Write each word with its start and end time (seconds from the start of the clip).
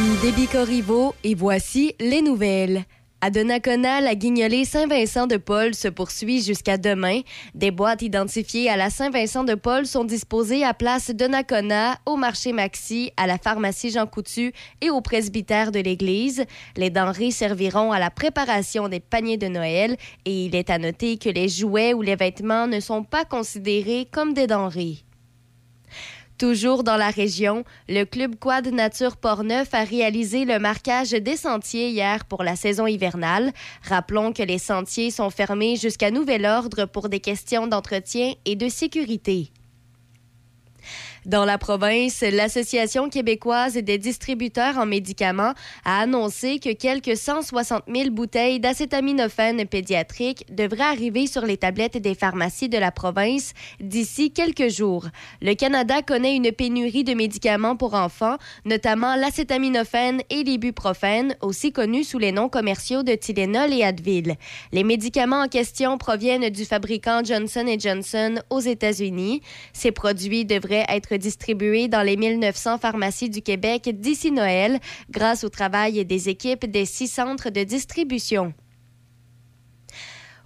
Ici 0.00 0.16
Déby 0.22 0.48
et 1.24 1.34
voici 1.34 1.94
les 2.00 2.22
nouvelles. 2.22 2.84
À 3.20 3.28
Donnacona, 3.28 4.00
la 4.00 4.14
guignolée 4.14 4.64
Saint-Vincent 4.64 5.26
de 5.26 5.36
Paul 5.36 5.74
se 5.74 5.88
poursuit 5.88 6.42
jusqu'à 6.42 6.78
demain. 6.78 7.20
Des 7.54 7.70
boîtes 7.70 8.00
identifiées 8.00 8.70
à 8.70 8.78
la 8.78 8.88
Saint-Vincent 8.88 9.44
de 9.44 9.54
Paul 9.54 9.84
sont 9.84 10.04
disposées 10.04 10.64
à 10.64 10.72
place 10.72 11.10
Donnacona, 11.10 11.98
au 12.06 12.16
marché 12.16 12.54
Maxi, 12.54 13.12
à 13.18 13.26
la 13.26 13.36
pharmacie 13.36 13.90
Jean 13.90 14.06
Coutu 14.06 14.54
et 14.80 14.88
au 14.88 15.02
presbytère 15.02 15.70
de 15.70 15.80
l'église. 15.80 16.46
Les 16.78 16.88
denrées 16.88 17.30
serviront 17.30 17.92
à 17.92 17.98
la 17.98 18.10
préparation 18.10 18.88
des 18.88 19.00
paniers 19.00 19.36
de 19.36 19.48
Noël 19.48 19.98
et 20.24 20.46
il 20.46 20.54
est 20.54 20.70
à 20.70 20.78
noter 20.78 21.18
que 21.18 21.28
les 21.28 21.48
jouets 21.48 21.92
ou 21.92 22.00
les 22.00 22.16
vêtements 22.16 22.66
ne 22.66 22.80
sont 22.80 23.04
pas 23.04 23.26
considérés 23.26 24.08
comme 24.10 24.32
des 24.32 24.46
denrées. 24.46 25.04
Toujours 26.40 26.84
dans 26.84 26.96
la 26.96 27.10
région, 27.10 27.64
le 27.86 28.04
club 28.04 28.34
Quad 28.36 28.66
Nature 28.68 29.18
Portneuf 29.18 29.74
a 29.74 29.84
réalisé 29.84 30.46
le 30.46 30.58
marquage 30.58 31.10
des 31.10 31.36
sentiers 31.36 31.90
hier 31.90 32.24
pour 32.24 32.44
la 32.44 32.56
saison 32.56 32.86
hivernale. 32.86 33.52
Rappelons 33.82 34.32
que 34.32 34.42
les 34.42 34.56
sentiers 34.56 35.10
sont 35.10 35.28
fermés 35.28 35.76
jusqu'à 35.76 36.10
nouvel 36.10 36.46
ordre 36.46 36.86
pour 36.86 37.10
des 37.10 37.20
questions 37.20 37.66
d'entretien 37.66 38.32
et 38.46 38.56
de 38.56 38.70
sécurité. 38.70 39.52
Dans 41.26 41.44
la 41.44 41.58
province, 41.58 42.22
l'Association 42.22 43.10
québécoise 43.10 43.74
des 43.74 43.98
distributeurs 43.98 44.78
en 44.78 44.86
médicaments 44.86 45.52
a 45.84 46.00
annoncé 46.00 46.58
que 46.58 46.72
quelques 46.72 47.14
160 47.14 47.82
000 47.94 48.10
bouteilles 48.10 48.58
d'acétaminophène 48.58 49.66
pédiatrique 49.66 50.46
devraient 50.50 50.80
arriver 50.80 51.26
sur 51.26 51.42
les 51.42 51.58
tablettes 51.58 51.98
des 51.98 52.14
pharmacies 52.14 52.70
de 52.70 52.78
la 52.78 52.90
province 52.90 53.52
d'ici 53.80 54.30
quelques 54.30 54.70
jours. 54.70 55.08
Le 55.42 55.52
Canada 55.52 56.00
connaît 56.00 56.36
une 56.36 56.52
pénurie 56.52 57.04
de 57.04 57.12
médicaments 57.12 57.76
pour 57.76 57.92
enfants, 57.92 58.38
notamment 58.64 59.14
l'acétaminophène 59.14 60.22
et 60.30 60.42
l'ibuprofène, 60.42 61.36
aussi 61.42 61.70
connus 61.70 62.04
sous 62.04 62.18
les 62.18 62.32
noms 62.32 62.48
commerciaux 62.48 63.02
de 63.02 63.14
Tylenol 63.14 63.74
et 63.74 63.84
Advil. 63.84 64.36
Les 64.72 64.84
médicaments 64.84 65.42
en 65.42 65.48
question 65.48 65.98
proviennent 65.98 66.48
du 66.48 66.64
fabricant 66.64 67.22
Johnson 67.22 67.66
Johnson 67.78 68.36
aux 68.48 68.60
États-Unis. 68.60 69.42
Ces 69.74 69.92
produits 69.92 70.46
devraient 70.46 70.86
être 70.88 71.09
distribués 71.14 71.88
dans 71.88 72.02
les 72.02 72.16
1900 72.16 72.78
pharmacies 72.78 73.30
du 73.30 73.42
Québec 73.42 73.90
d'ici 73.92 74.30
Noël 74.30 74.78
grâce 75.10 75.44
au 75.44 75.48
travail 75.48 76.04
des 76.04 76.28
équipes 76.28 76.66
des 76.66 76.86
six 76.86 77.08
centres 77.08 77.50
de 77.50 77.62
distribution. 77.62 78.54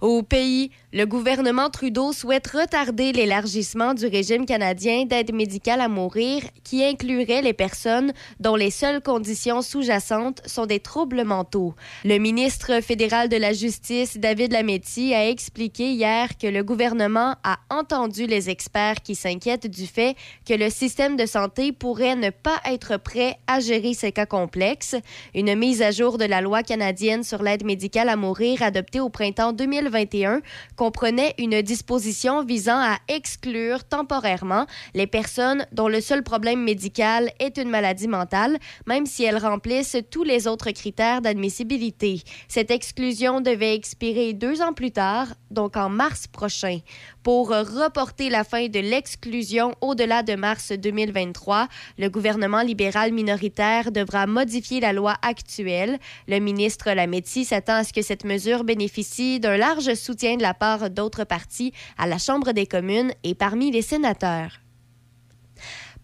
Au 0.01 0.23
pays, 0.23 0.71
le 0.95 1.05
gouvernement 1.05 1.69
Trudeau 1.69 2.13
souhaite 2.13 2.47
retarder 2.47 3.11
l'élargissement 3.11 3.93
du 3.93 4.07
régime 4.07 4.45
canadien 4.45 5.03
d'aide 5.03 5.33
médicale 5.33 5.81
à 5.81 5.89
mourir 5.89 6.41
qui 6.63 6.85
inclurait 6.85 7.41
les 7.41 7.51
personnes 7.51 8.13
dont 8.39 8.55
les 8.55 8.71
seules 8.71 9.01
conditions 9.01 9.61
sous-jacentes 9.61 10.41
sont 10.45 10.65
des 10.65 10.79
troubles 10.79 11.25
mentaux. 11.25 11.75
Le 12.05 12.17
ministre 12.17 12.81
fédéral 12.81 13.27
de 13.27 13.35
la 13.35 13.51
Justice, 13.51 14.17
David 14.17 14.53
Lametti, 14.53 15.13
a 15.13 15.27
expliqué 15.27 15.91
hier 15.91 16.29
que 16.37 16.47
le 16.47 16.63
gouvernement 16.63 17.35
a 17.43 17.57
entendu 17.69 18.25
les 18.25 18.49
experts 18.49 19.01
qui 19.03 19.15
s'inquiètent 19.15 19.67
du 19.67 19.87
fait 19.87 20.15
que 20.47 20.53
le 20.53 20.69
système 20.69 21.17
de 21.17 21.25
santé 21.25 21.73
pourrait 21.73 22.15
ne 22.15 22.29
pas 22.29 22.61
être 22.71 22.95
prêt 22.95 23.35
à 23.47 23.59
gérer 23.59 23.95
ces 23.95 24.13
cas 24.13 24.25
complexes. 24.25 24.95
Une 25.33 25.55
mise 25.55 25.81
à 25.81 25.91
jour 25.91 26.17
de 26.17 26.23
la 26.23 26.39
loi 26.39 26.63
canadienne 26.63 27.25
sur 27.25 27.43
l'aide 27.43 27.65
médicale 27.65 28.07
à 28.07 28.15
mourir 28.15 28.63
adoptée 28.63 29.01
au 29.01 29.09
printemps 29.09 29.51
2021 29.51 30.39
comprenait 30.85 31.33
une 31.39 31.63
disposition 31.63 32.43
visant 32.43 32.77
à 32.77 32.99
exclure 33.07 33.83
temporairement 33.85 34.67
les 34.93 35.07
personnes 35.07 35.65
dont 35.71 35.87
le 35.87 35.99
seul 35.99 36.21
problème 36.21 36.61
médical 36.61 37.31
est 37.39 37.57
une 37.57 37.71
maladie 37.71 38.07
mentale, 38.07 38.59
même 38.85 39.07
si 39.07 39.23
elles 39.23 39.39
remplissent 39.39 39.97
tous 40.11 40.23
les 40.23 40.45
autres 40.47 40.69
critères 40.69 41.21
d'admissibilité. 41.21 42.21
Cette 42.47 42.69
exclusion 42.69 43.41
devait 43.41 43.73
expirer 43.73 44.33
deux 44.33 44.61
ans 44.61 44.73
plus 44.73 44.91
tard, 44.91 45.29
donc 45.49 45.75
en 45.75 45.89
mars 45.89 46.27
prochain. 46.27 46.77
Pour 47.25 47.49
reporter 47.49 48.29
la 48.29 48.43
fin 48.43 48.67
de 48.67 48.77
l'exclusion 48.77 49.73
au-delà 49.81 50.21
de 50.21 50.35
mars 50.35 50.71
2023, 50.71 51.67
le 51.97 52.07
gouvernement 52.07 52.61
libéral 52.61 53.11
minoritaire 53.11 53.91
devra 53.91 54.27
modifier 54.27 54.79
la 54.79 54.93
loi 54.93 55.15
actuelle. 55.23 55.97
Le 56.27 56.37
ministre 56.37 56.91
Lametti 56.91 57.43
s'attend 57.43 57.77
à 57.77 57.83
ce 57.83 57.93
que 57.93 58.03
cette 58.03 58.25
mesure 58.25 58.63
bénéficie 58.63 59.39
d'un 59.39 59.57
large 59.57 59.95
soutien 59.95 60.37
de 60.37 60.43
la 60.43 60.53
part 60.53 60.91
d'autres 60.91 61.23
partis 61.23 61.73
à 61.97 62.05
la 62.05 62.19
Chambre 62.19 62.51
des 62.51 62.67
communes 62.67 63.11
et 63.23 63.33
parmi 63.33 63.71
les 63.71 63.81
sénateurs. 63.81 64.59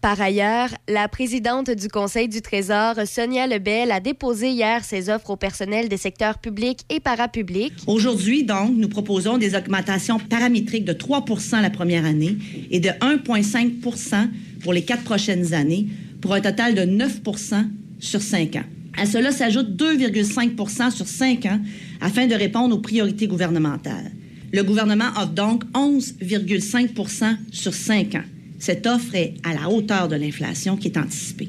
Par 0.02 0.20
ailleurs, 0.20 0.70
la 0.88 1.06
présidente 1.06 1.70
du 1.70 1.86
Conseil 1.86 2.28
du 2.28 2.42
Trésor, 2.42 2.96
Sonia 3.06 3.46
Lebel, 3.46 3.92
a 3.92 4.00
déposé 4.00 4.50
hier 4.50 4.82
ses 4.82 5.08
offres 5.08 5.30
au 5.30 5.36
personnel 5.36 5.88
des 5.88 5.96
secteurs 5.96 6.38
publics 6.38 6.80
et 6.90 6.98
parapublics. 6.98 7.72
Aujourd'hui, 7.86 8.42
donc, 8.42 8.72
nous 8.74 8.88
proposons 8.88 9.38
des 9.38 9.54
augmentations 9.54 10.18
paramétriques 10.18 10.84
de 10.84 10.92
3% 10.92 11.62
la 11.62 11.70
première 11.70 12.04
année 12.04 12.36
et 12.72 12.80
de 12.80 12.88
1,5% 12.88 14.28
pour 14.64 14.72
les 14.72 14.82
quatre 14.82 15.04
prochaines 15.04 15.54
années, 15.54 15.86
pour 16.20 16.34
un 16.34 16.40
total 16.40 16.74
de 16.74 16.82
9% 16.82 17.64
sur 18.00 18.20
cinq 18.20 18.56
ans. 18.56 18.66
À 18.98 19.06
cela 19.06 19.30
s'ajoute 19.30 19.80
2,5% 19.80 20.90
sur 20.90 21.06
cinq 21.06 21.46
ans 21.46 21.60
afin 22.00 22.26
de 22.26 22.34
répondre 22.34 22.74
aux 22.74 22.80
priorités 22.80 23.28
gouvernementales. 23.28 24.10
Le 24.52 24.64
gouvernement 24.64 25.10
offre 25.16 25.28
donc 25.28 25.62
11,5% 25.74 27.36
sur 27.52 27.72
cinq 27.72 28.16
ans. 28.16 28.24
Cette 28.62 28.86
offre 28.86 29.16
est 29.16 29.34
à 29.42 29.54
la 29.54 29.68
hauteur 29.68 30.06
de 30.06 30.14
l'inflation 30.14 30.76
qui 30.76 30.86
est 30.86 30.96
anticipée. 30.96 31.48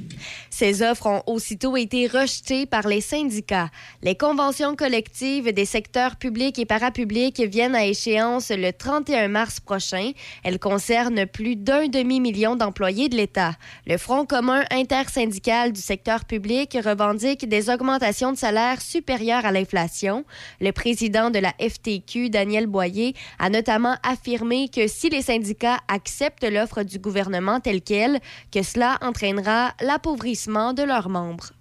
Ces 0.56 0.84
offres 0.84 1.08
ont 1.08 1.24
aussitôt 1.26 1.76
été 1.78 2.06
rejetées 2.06 2.68
par 2.68 2.88
les 2.88 3.02
syndicats. 3.02 3.72
Les 4.04 4.14
conventions 4.14 4.76
collectives 4.76 5.52
des 5.52 5.66
secteurs 5.66 6.16
publics 6.16 6.60
et 6.60 6.66
parapublics 6.68 7.42
viennent 7.42 7.74
à 7.74 7.88
échéance 7.88 8.52
le 8.52 8.72
31 8.72 9.30
mars 9.30 9.60
prochain. 9.60 10.12
Elles 10.44 10.60
concernent 10.60 11.26
plus 11.26 11.56
d'un 11.56 11.88
demi-million 11.88 12.56
d'employés 12.56 13.10
de 13.10 13.16
l'État. 13.16 13.54
Le 13.88 13.98
Front 13.98 14.28
commun 14.28 14.64
intersyndical 14.70 15.74
du 15.74 15.82
secteur 15.82 16.24
public 16.24 16.78
revendique 16.86 17.50
des 17.50 17.72
augmentations 17.72 18.32
de 18.32 18.38
salaire 18.38 18.80
supérieures 18.80 19.48
à 19.48 19.52
l'inflation. 19.52 20.24
Le 20.62 20.72
président 20.72 21.32
de 21.32 21.40
la 21.40 21.54
FTQ, 21.60 22.30
Daniel 22.30 22.68
Boyer, 22.68 23.16
a 23.40 23.50
notamment 23.50 23.96
affirmé 24.04 24.70
que 24.70 24.88
si 24.88 25.10
les 25.10 25.24
syndicats 25.24 25.80
acceptent 25.88 26.48
l'offre 26.48 26.84
du 26.84 27.00
gouvernement 27.00 27.60
telle 27.60 27.82
qu'elle, 27.82 28.20
que 28.52 28.62
cela 28.62 29.00
entraînera 29.02 29.74
l'appauvrissement 29.82 30.43
de 30.74 30.84
leurs 30.84 31.10
membres. 31.10 31.54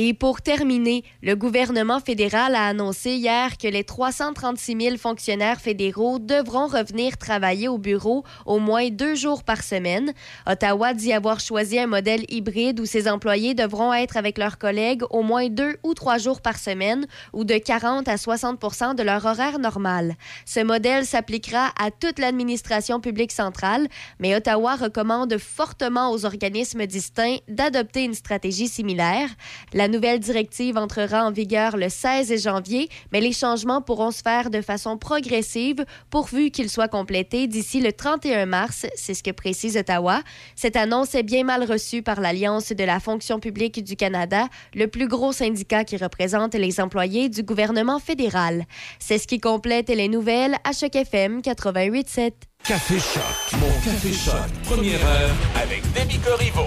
Et 0.00 0.14
pour 0.14 0.42
terminer, 0.42 1.02
le 1.24 1.34
gouvernement 1.34 1.98
fédéral 1.98 2.54
a 2.54 2.68
annoncé 2.68 3.14
hier 3.14 3.58
que 3.58 3.66
les 3.66 3.82
336 3.82 4.76
000 4.80 4.96
fonctionnaires 4.96 5.60
fédéraux 5.60 6.20
devront 6.20 6.68
revenir 6.68 7.18
travailler 7.18 7.66
au 7.66 7.78
bureau 7.78 8.22
au 8.46 8.60
moins 8.60 8.90
deux 8.90 9.16
jours 9.16 9.42
par 9.42 9.64
semaine. 9.64 10.12
Ottawa 10.46 10.94
dit 10.94 11.12
avoir 11.12 11.40
choisi 11.40 11.80
un 11.80 11.88
modèle 11.88 12.22
hybride 12.28 12.78
où 12.78 12.86
ses 12.86 13.10
employés 13.10 13.54
devront 13.54 13.92
être 13.92 14.16
avec 14.16 14.38
leurs 14.38 14.58
collègues 14.58 15.02
au 15.10 15.24
moins 15.24 15.48
deux 15.48 15.78
ou 15.82 15.94
trois 15.94 16.18
jours 16.18 16.42
par 16.42 16.58
semaine 16.58 17.08
ou 17.32 17.42
de 17.42 17.58
40 17.58 18.06
à 18.06 18.14
60% 18.14 18.94
de 18.94 19.02
leur 19.02 19.26
horaire 19.26 19.58
normal. 19.58 20.14
Ce 20.46 20.60
modèle 20.60 21.06
s'appliquera 21.06 21.72
à 21.76 21.90
toute 21.90 22.20
l'administration 22.20 23.00
publique 23.00 23.32
centrale, 23.32 23.88
mais 24.20 24.36
Ottawa 24.36 24.76
recommande 24.76 25.38
fortement 25.38 26.12
aux 26.12 26.24
organismes 26.24 26.86
distincts 26.86 27.38
d'adopter 27.48 28.04
une 28.04 28.14
stratégie 28.14 28.68
similaire. 28.68 29.28
La 29.72 29.87
la 29.88 29.94
nouvelle 29.94 30.20
directive 30.20 30.76
entrera 30.76 31.24
en 31.24 31.32
vigueur 31.32 31.78
le 31.78 31.88
16 31.88 32.42
janvier, 32.42 32.90
mais 33.10 33.22
les 33.22 33.32
changements 33.32 33.80
pourront 33.80 34.10
se 34.10 34.20
faire 34.20 34.50
de 34.50 34.60
façon 34.60 34.98
progressive 34.98 35.86
pourvu 36.10 36.50
qu'ils 36.50 36.68
soient 36.68 36.88
complétés 36.88 37.46
d'ici 37.46 37.80
le 37.80 37.90
31 37.94 38.44
mars, 38.44 38.84
c'est 38.96 39.14
ce 39.14 39.22
que 39.22 39.30
précise 39.30 39.78
Ottawa. 39.78 40.20
Cette 40.56 40.76
annonce 40.76 41.14
est 41.14 41.22
bien 41.22 41.42
mal 41.42 41.64
reçue 41.64 42.02
par 42.02 42.20
l'Alliance 42.20 42.70
de 42.70 42.84
la 42.84 43.00
fonction 43.00 43.40
publique 43.40 43.82
du 43.82 43.96
Canada, 43.96 44.48
le 44.74 44.88
plus 44.88 45.08
gros 45.08 45.32
syndicat 45.32 45.84
qui 45.84 45.96
représente 45.96 46.54
les 46.54 46.82
employés 46.82 47.30
du 47.30 47.42
gouvernement 47.42 47.98
fédéral. 47.98 48.66
C'est 48.98 49.16
ce 49.16 49.26
qui 49.26 49.40
complète 49.40 49.88
les 49.88 50.08
nouvelles 50.08 50.56
à 50.64 50.72
Choc 50.72 50.96
FM 50.96 51.40
88.7. 51.40 52.32
Café 52.62 52.98
Choc, 52.98 53.58
mon 53.58 53.72
Café 53.82 54.12
Choc, 54.12 54.52
première 54.64 55.02
heure 55.06 55.34
avec 55.54 55.80
Demi 55.94 56.18
Corriveau. 56.18 56.66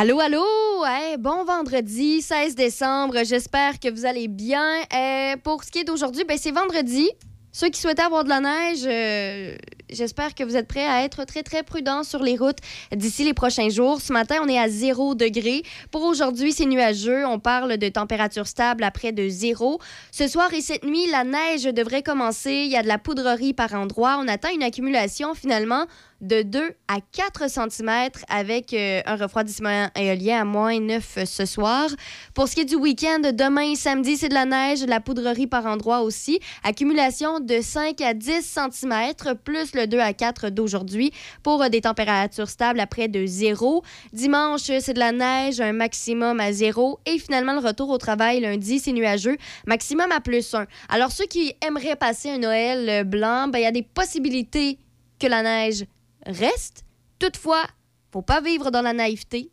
Allô, 0.00 0.20
allô? 0.20 0.44
Bon 1.18 1.44
vendredi 1.44 2.22
16 2.22 2.54
décembre. 2.54 3.24
J'espère 3.24 3.80
que 3.80 3.90
vous 3.90 4.06
allez 4.06 4.28
bien. 4.28 4.64
Euh, 4.94 5.34
pour 5.42 5.64
ce 5.64 5.72
qui 5.72 5.80
est 5.80 5.84
d'aujourd'hui, 5.84 6.22
ben, 6.22 6.38
c'est 6.40 6.52
vendredi. 6.52 7.10
Ceux 7.50 7.68
qui 7.70 7.80
souhaitaient 7.80 8.02
avoir 8.02 8.22
de 8.22 8.28
la 8.28 8.38
neige, 8.38 8.84
euh, 8.86 9.56
j'espère 9.90 10.36
que 10.36 10.44
vous 10.44 10.54
êtes 10.54 10.68
prêts 10.68 10.86
à 10.86 11.02
être 11.02 11.24
très, 11.24 11.42
très 11.42 11.64
prudents 11.64 12.04
sur 12.04 12.22
les 12.22 12.36
routes 12.36 12.58
d'ici 12.94 13.24
les 13.24 13.34
prochains 13.34 13.70
jours. 13.70 14.00
Ce 14.00 14.12
matin, 14.12 14.36
on 14.40 14.48
est 14.48 14.60
à 14.60 14.68
0 14.68 15.16
degré. 15.16 15.64
Pour 15.90 16.04
aujourd'hui, 16.04 16.52
c'est 16.52 16.66
nuageux. 16.66 17.26
On 17.26 17.40
parle 17.40 17.76
de 17.76 17.88
température 17.88 18.46
stable 18.46 18.84
à 18.84 18.92
près 18.92 19.10
de 19.10 19.28
zéro. 19.28 19.80
Ce 20.12 20.28
soir 20.28 20.54
et 20.54 20.60
cette 20.60 20.84
nuit, 20.84 21.10
la 21.10 21.24
neige 21.24 21.64
devrait 21.64 22.04
commencer. 22.04 22.52
Il 22.52 22.70
y 22.70 22.76
a 22.76 22.84
de 22.84 22.88
la 22.88 22.98
poudrerie 22.98 23.54
par 23.54 23.74
endroits. 23.74 24.20
On 24.22 24.28
attend 24.28 24.50
une 24.54 24.62
accumulation 24.62 25.34
finalement 25.34 25.86
de 26.20 26.42
2 26.42 26.72
à 26.88 26.98
4 27.12 27.48
cm 27.48 28.10
avec 28.28 28.72
euh, 28.72 29.00
un 29.06 29.16
refroidissement 29.16 29.88
éolien 29.96 30.40
à 30.40 30.44
moins 30.44 30.80
9 30.80 31.24
ce 31.24 31.46
soir. 31.46 31.88
Pour 32.34 32.48
ce 32.48 32.54
qui 32.54 32.62
est 32.62 32.64
du 32.64 32.74
week-end, 32.74 33.20
demain 33.32 33.74
samedi, 33.76 34.16
c'est 34.16 34.28
de 34.28 34.34
la 34.34 34.44
neige, 34.44 34.80
de 34.80 34.86
la 34.86 35.00
poudrerie 35.00 35.46
par 35.46 35.66
endroits 35.66 36.02
aussi. 36.02 36.40
Accumulation 36.64 37.38
de 37.40 37.60
5 37.60 38.00
à 38.00 38.14
10 38.14 38.42
cm 38.42 39.12
plus 39.44 39.74
le 39.74 39.86
2 39.86 39.98
à 39.98 40.12
4 40.12 40.50
d'aujourd'hui 40.50 41.12
pour 41.42 41.62
euh, 41.62 41.68
des 41.68 41.82
températures 41.82 42.48
stables 42.48 42.80
à 42.80 42.86
près 42.86 43.08
de 43.08 43.24
0. 43.24 43.82
Dimanche, 44.12 44.62
c'est 44.62 44.94
de 44.94 44.98
la 44.98 45.12
neige, 45.12 45.60
un 45.60 45.72
maximum 45.72 46.40
à 46.40 46.52
0. 46.52 46.98
Et 47.06 47.18
finalement, 47.18 47.52
le 47.52 47.60
retour 47.60 47.90
au 47.90 47.98
travail 47.98 48.40
lundi, 48.40 48.80
c'est 48.80 48.92
nuageux, 48.92 49.36
maximum 49.66 50.10
à 50.10 50.20
plus 50.20 50.52
1. 50.54 50.66
Alors, 50.88 51.12
ceux 51.12 51.26
qui 51.26 51.54
aimeraient 51.64 51.96
passer 51.96 52.30
un 52.30 52.38
Noël 52.38 52.88
euh, 52.88 53.04
blanc, 53.04 53.48
ben, 53.48 53.58
il 53.58 53.62
y 53.62 53.66
a 53.66 53.72
des 53.72 53.82
possibilités 53.82 54.78
que 55.20 55.26
la 55.26 55.42
neige 55.42 55.84
reste. 56.28 56.84
Toutefois, 57.18 57.64
faut 58.12 58.22
pas 58.22 58.40
vivre 58.40 58.70
dans 58.70 58.82
la 58.82 58.92
naïveté. 58.92 59.50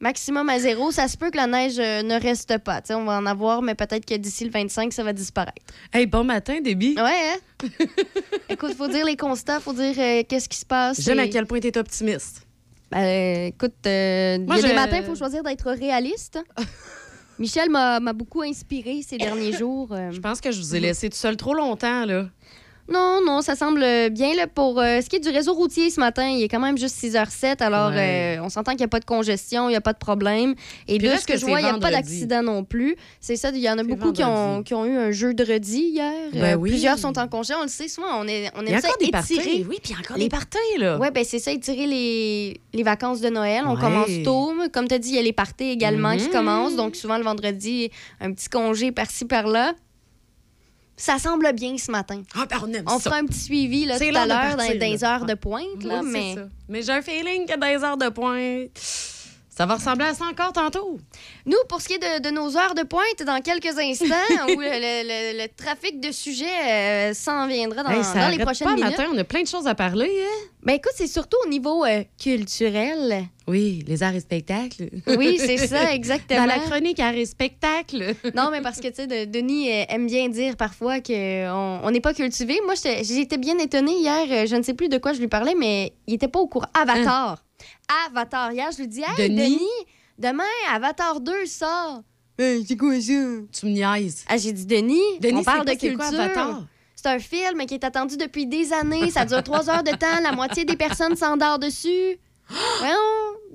Maximum 0.00 0.48
à 0.50 0.58
zéro, 0.58 0.90
ça 0.92 1.08
se 1.08 1.16
peut 1.16 1.30
que 1.30 1.38
la 1.38 1.46
neige 1.46 1.78
euh, 1.78 2.02
ne 2.02 2.20
reste 2.20 2.58
pas. 2.58 2.82
T'sais, 2.82 2.92
on 2.94 3.04
va 3.06 3.16
en 3.16 3.24
avoir, 3.24 3.62
mais 3.62 3.74
peut-être 3.74 4.04
que 4.04 4.14
d'ici 4.14 4.44
le 4.44 4.50
25, 4.50 4.92
ça 4.92 5.02
va 5.02 5.14
disparaître. 5.14 5.62
Hey, 5.90 6.04
bon 6.06 6.22
matin, 6.22 6.60
Déby. 6.60 6.96
Ouais, 6.98 7.30
hein? 7.32 7.68
écoute, 8.50 8.74
faut 8.74 8.88
dire 8.88 9.06
les 9.06 9.16
constats, 9.16 9.58
faut 9.60 9.72
dire 9.72 9.94
euh, 9.98 10.22
qu'est-ce 10.28 10.50
qui 10.50 10.58
se 10.58 10.66
passe. 10.66 11.00
J'aime 11.00 11.18
à 11.20 11.28
quel 11.28 11.46
point 11.46 11.60
tu 11.60 11.68
es 11.68 11.78
optimiste? 11.78 12.42
Ben, 12.90 13.46
écoute, 13.46 13.72
euh, 13.86 14.38
Moi, 14.40 14.56
y 14.56 14.58
a 14.58 14.62
des 14.62 14.68
je- 14.68 14.74
matins, 14.74 14.98
il 14.98 15.04
faut 15.04 15.14
choisir 15.16 15.42
d'être 15.42 15.70
réaliste. 15.70 16.38
Michel 17.38 17.68
m'a 17.70 18.00
beaucoup 18.12 18.42
inspiré 18.42 19.00
ces 19.06 19.16
derniers 19.18 19.52
jours. 19.58 19.92
euh. 19.92 20.10
Je 20.10 20.20
pense 20.20 20.40
que 20.42 20.50
je 20.52 20.58
vous 20.60 20.74
ai 20.74 20.80
laissé 20.80 21.08
tout 21.08 21.16
seul 21.16 21.36
trop 21.38 21.54
longtemps, 21.54 22.04
là. 22.04 22.26
Non, 22.88 23.20
non, 23.26 23.42
ça 23.42 23.56
semble 23.56 23.80
bien. 24.10 24.34
Là, 24.36 24.46
pour 24.46 24.80
euh, 24.80 25.00
ce 25.00 25.08
qui 25.08 25.16
est 25.16 25.20
du 25.20 25.28
réseau 25.30 25.54
routier 25.54 25.90
ce 25.90 25.98
matin, 25.98 26.28
il 26.28 26.42
est 26.42 26.48
quand 26.48 26.60
même 26.60 26.78
juste 26.78 26.96
6h07. 27.02 27.60
Alors, 27.62 27.90
Ouais. 27.90 28.36
euh, 28.38 28.42
on 28.44 28.48
s'entend 28.48 28.72
qu'il 28.72 28.80
n'y 28.80 28.84
a 28.84 28.88
pas 28.88 29.00
de 29.00 29.04
congestion, 29.04 29.68
il 29.68 29.72
n'y 29.72 29.76
a 29.76 29.80
pas 29.80 29.92
de 29.92 29.98
problème. 29.98 30.54
Et 30.86 30.98
Puis 30.98 31.08
de 31.08 31.16
ce 31.16 31.26
que 31.26 31.32
que 31.32 31.38
je 31.38 31.46
vois, 31.46 31.60
il 31.60 31.64
n'y 31.64 31.70
a 31.70 31.78
pas 31.78 31.90
d'accident 31.90 32.42
non 32.42 32.62
plus. 32.64 32.96
C'est 33.20 33.36
ça, 33.36 33.50
il 33.52 33.58
y 33.58 33.68
en 33.68 33.78
a 33.78 33.82
beaucoup 33.82 34.12
qui 34.12 34.22
ont, 34.22 34.28
vendredi. 34.34 34.64
qui 34.64 34.74
ont 34.74 34.84
eu 34.86 34.96
un 34.96 35.10
jeu 35.10 35.34
de 35.34 35.44
redis 35.44 35.90
hier. 35.94 36.12
Ben 36.32 36.42
Euh, 36.44 36.54
oui. 36.54 36.70
Plusieurs 36.70 36.98
sont 36.98 37.18
en 37.18 37.26
congé, 37.28 37.54
on 37.58 37.62
le 37.62 37.68
sait 37.68 37.88
souvent. 37.88 38.20
On, 38.20 38.28
est, 38.28 38.50
on 38.56 38.62
Il 38.62 38.68
y 38.70 38.72
a 38.72 38.76
aime 38.76 38.80
ça 38.82 38.88
encore 38.88 38.98
des 39.00 39.10
parties. 39.10 39.64
Oui, 39.68 39.78
puis 39.82 39.94
encore 39.98 40.16
Les- 40.16 40.24
des 40.24 40.28
parties, 40.28 40.58
là. 40.78 40.98
Oui, 41.00 41.08
ben 41.12 41.24
c'est 41.24 41.38
ça, 41.40 41.50
étirer 41.52 41.86
les, 41.86 42.60
les 42.72 42.82
vacances 42.82 43.20
de 43.20 43.28
Noël. 43.30 43.64
On 43.66 43.74
Ouais. 43.74 43.80
commence 43.80 44.10
tôt. 44.24 44.52
Comme 44.72 44.86
tu 44.88 44.94
as 44.94 44.98
dit, 44.98 45.08
il 45.10 45.14
y 45.16 45.18
a 45.18 45.22
les 45.22 45.32
parties 45.32 45.70
également 45.70 46.16
qui 46.16 46.26
Mhm. 46.26 46.30
commencent. 46.30 46.76
Donc, 46.76 46.94
souvent, 46.96 47.18
le 47.18 47.24
vendredi, 47.24 47.90
un 48.20 48.32
petit 48.32 48.48
congé 48.48 48.92
par-ci, 48.92 49.24
par-là. 49.24 49.72
Ça 50.96 51.18
semble 51.18 51.52
bien 51.52 51.76
ce 51.76 51.90
matin. 51.90 52.22
Ah, 52.34 52.46
ben 52.48 52.56
on 52.62 52.72
aime 52.72 52.84
On 52.86 52.98
ça. 52.98 53.10
fera 53.10 53.16
un 53.16 53.26
petit 53.26 53.38
suivi 53.38 53.84
là, 53.84 53.98
tout 53.98 54.04
à 54.04 54.26
l'heure 54.26 54.56
dans, 54.56 54.78
les 54.78 55.04
heures 55.04 55.26
de 55.26 55.34
pointe. 55.34 55.84
Là, 55.84 56.02
mais. 56.02 56.36
Mais 56.68 56.82
j'ai 56.82 56.92
un 56.92 57.02
feeling 57.02 57.46
que 57.46 57.58
dans 57.58 57.66
les 57.66 57.84
heures 57.84 57.98
de 57.98 58.08
pointe, 58.08 58.70
ça 59.56 59.64
va 59.66 59.74
ressembler 59.76 60.04
à 60.06 60.14
ça 60.14 60.24
encore 60.26 60.52
tantôt. 60.52 60.98
nous, 61.46 61.56
pour 61.68 61.80
ce 61.80 61.88
qui 61.88 61.94
est 61.94 61.98
de, 62.20 62.28
de 62.28 62.30
nos 62.34 62.56
heures 62.56 62.74
de 62.74 62.82
pointe, 62.82 63.22
dans 63.26 63.40
quelques 63.40 63.78
instants, 63.78 64.06
où 64.48 64.60
le, 64.60 64.66
le- 64.68 65.42
le- 65.42 65.48
trafic 65.56 65.98
de 66.00 66.10
sujets 66.12 66.44
euh, 66.70 67.14
s'en 67.14 67.46
viendra 67.46 67.82
dans, 67.82 67.90
Hey, 67.90 68.04
ça 68.04 68.20
dans 68.20 68.28
les 68.28 68.38
prochaines 68.44 68.68
pas 68.68 68.74
minutes. 68.74 68.90
matin, 68.90 69.10
on 69.14 69.18
a 69.18 69.24
plein 69.24 69.42
de 69.42 69.48
choses 69.48 69.66
à 69.66 69.74
parler. 69.74 70.10
Hein? 70.24 70.46
Ben 70.62 70.74
écoute, 70.74 70.92
c'est 70.96 71.06
surtout 71.06 71.36
au 71.44 71.48
niveau 71.48 71.84
euh, 71.84 72.02
culturel. 72.22 73.24
Oui, 73.46 73.84
les 73.86 74.02
arts 74.02 74.14
et 74.14 74.20
spectacles. 74.20 74.90
Oui, 75.06 75.36
c'est 75.38 75.56
ça, 75.68 75.94
exactement. 75.94 76.40
Dans 76.46 76.46
la 76.46 76.58
chronique 76.58 76.98
arts 77.00 77.14
et 77.14 77.24
spectacles. 77.26 78.14
Non, 78.34 78.50
mais 78.50 78.60
parce 78.60 78.80
que, 78.80 78.88
tu 78.88 78.94
sais, 78.96 79.06
de- 79.06 79.24
Denis 79.30 79.70
euh, 79.70 79.84
aime 79.88 80.06
bien 80.06 80.28
dire 80.28 80.56
parfois 80.56 81.00
qu'on 81.00 81.80
on 81.82 81.90
n'est 81.92 82.00
pas 82.00 82.12
cultivé. 82.14 82.60
Moi, 82.64 82.74
j'étais- 82.74 83.38
bien 83.38 83.56
étonnée 83.58 83.96
hier. 84.00 84.46
Je 84.46 84.56
ne 84.56 84.62
sais 84.62 84.74
plus 84.74 84.88
de 84.88 84.98
quoi 84.98 85.12
je 85.12 85.20
lui 85.20 85.28
parlais, 85.28 85.54
mais 85.56 85.92
il 86.06 86.14
était 86.14 86.28
pas 86.28 86.40
au 86.40 86.46
courant. 86.48 86.66
Avatar. 86.74 87.38
Avatar. 88.08 88.52
Hier, 88.52 88.70
je 88.72 88.78
lui 88.78 88.88
dis, 88.88 89.02
hey, 89.02 89.28
Denis? 89.28 89.36
Denis, 89.56 89.60
demain, 90.18 90.44
Avatar 90.72 91.20
2 91.20 91.46
sort. 91.46 92.02
Hey, 92.38 92.64
c'est 92.66 92.76
quoi 92.76 92.94
ça? 93.00 93.12
Tu 93.52 93.66
me 93.66 93.70
niaises. 93.70 94.24
Ah, 94.28 94.36
j'ai 94.36 94.52
dit, 94.52 94.66
Denis, 94.66 95.00
Denis, 95.20 95.40
on 95.40 95.44
parle 95.44 95.60
de 95.64 95.70
quoi, 95.70 95.76
culture. 95.76 95.96
quoi, 95.98 96.06
Avatar? 96.06 96.64
C'est 96.94 97.06
un 97.08 97.18
film 97.18 97.64
qui 97.66 97.74
est 97.74 97.84
attendu 97.84 98.16
depuis 98.16 98.46
des 98.46 98.72
années. 98.72 99.10
Ça 99.10 99.24
dure 99.24 99.42
trois 99.42 99.70
heures 99.70 99.82
de 99.84 99.92
temps. 99.92 100.20
La 100.22 100.32
moitié 100.32 100.64
des 100.64 100.76
personnes 100.76 101.14
s'endort 101.16 101.58
dessus. 101.58 102.18
Voyons, 102.78 102.94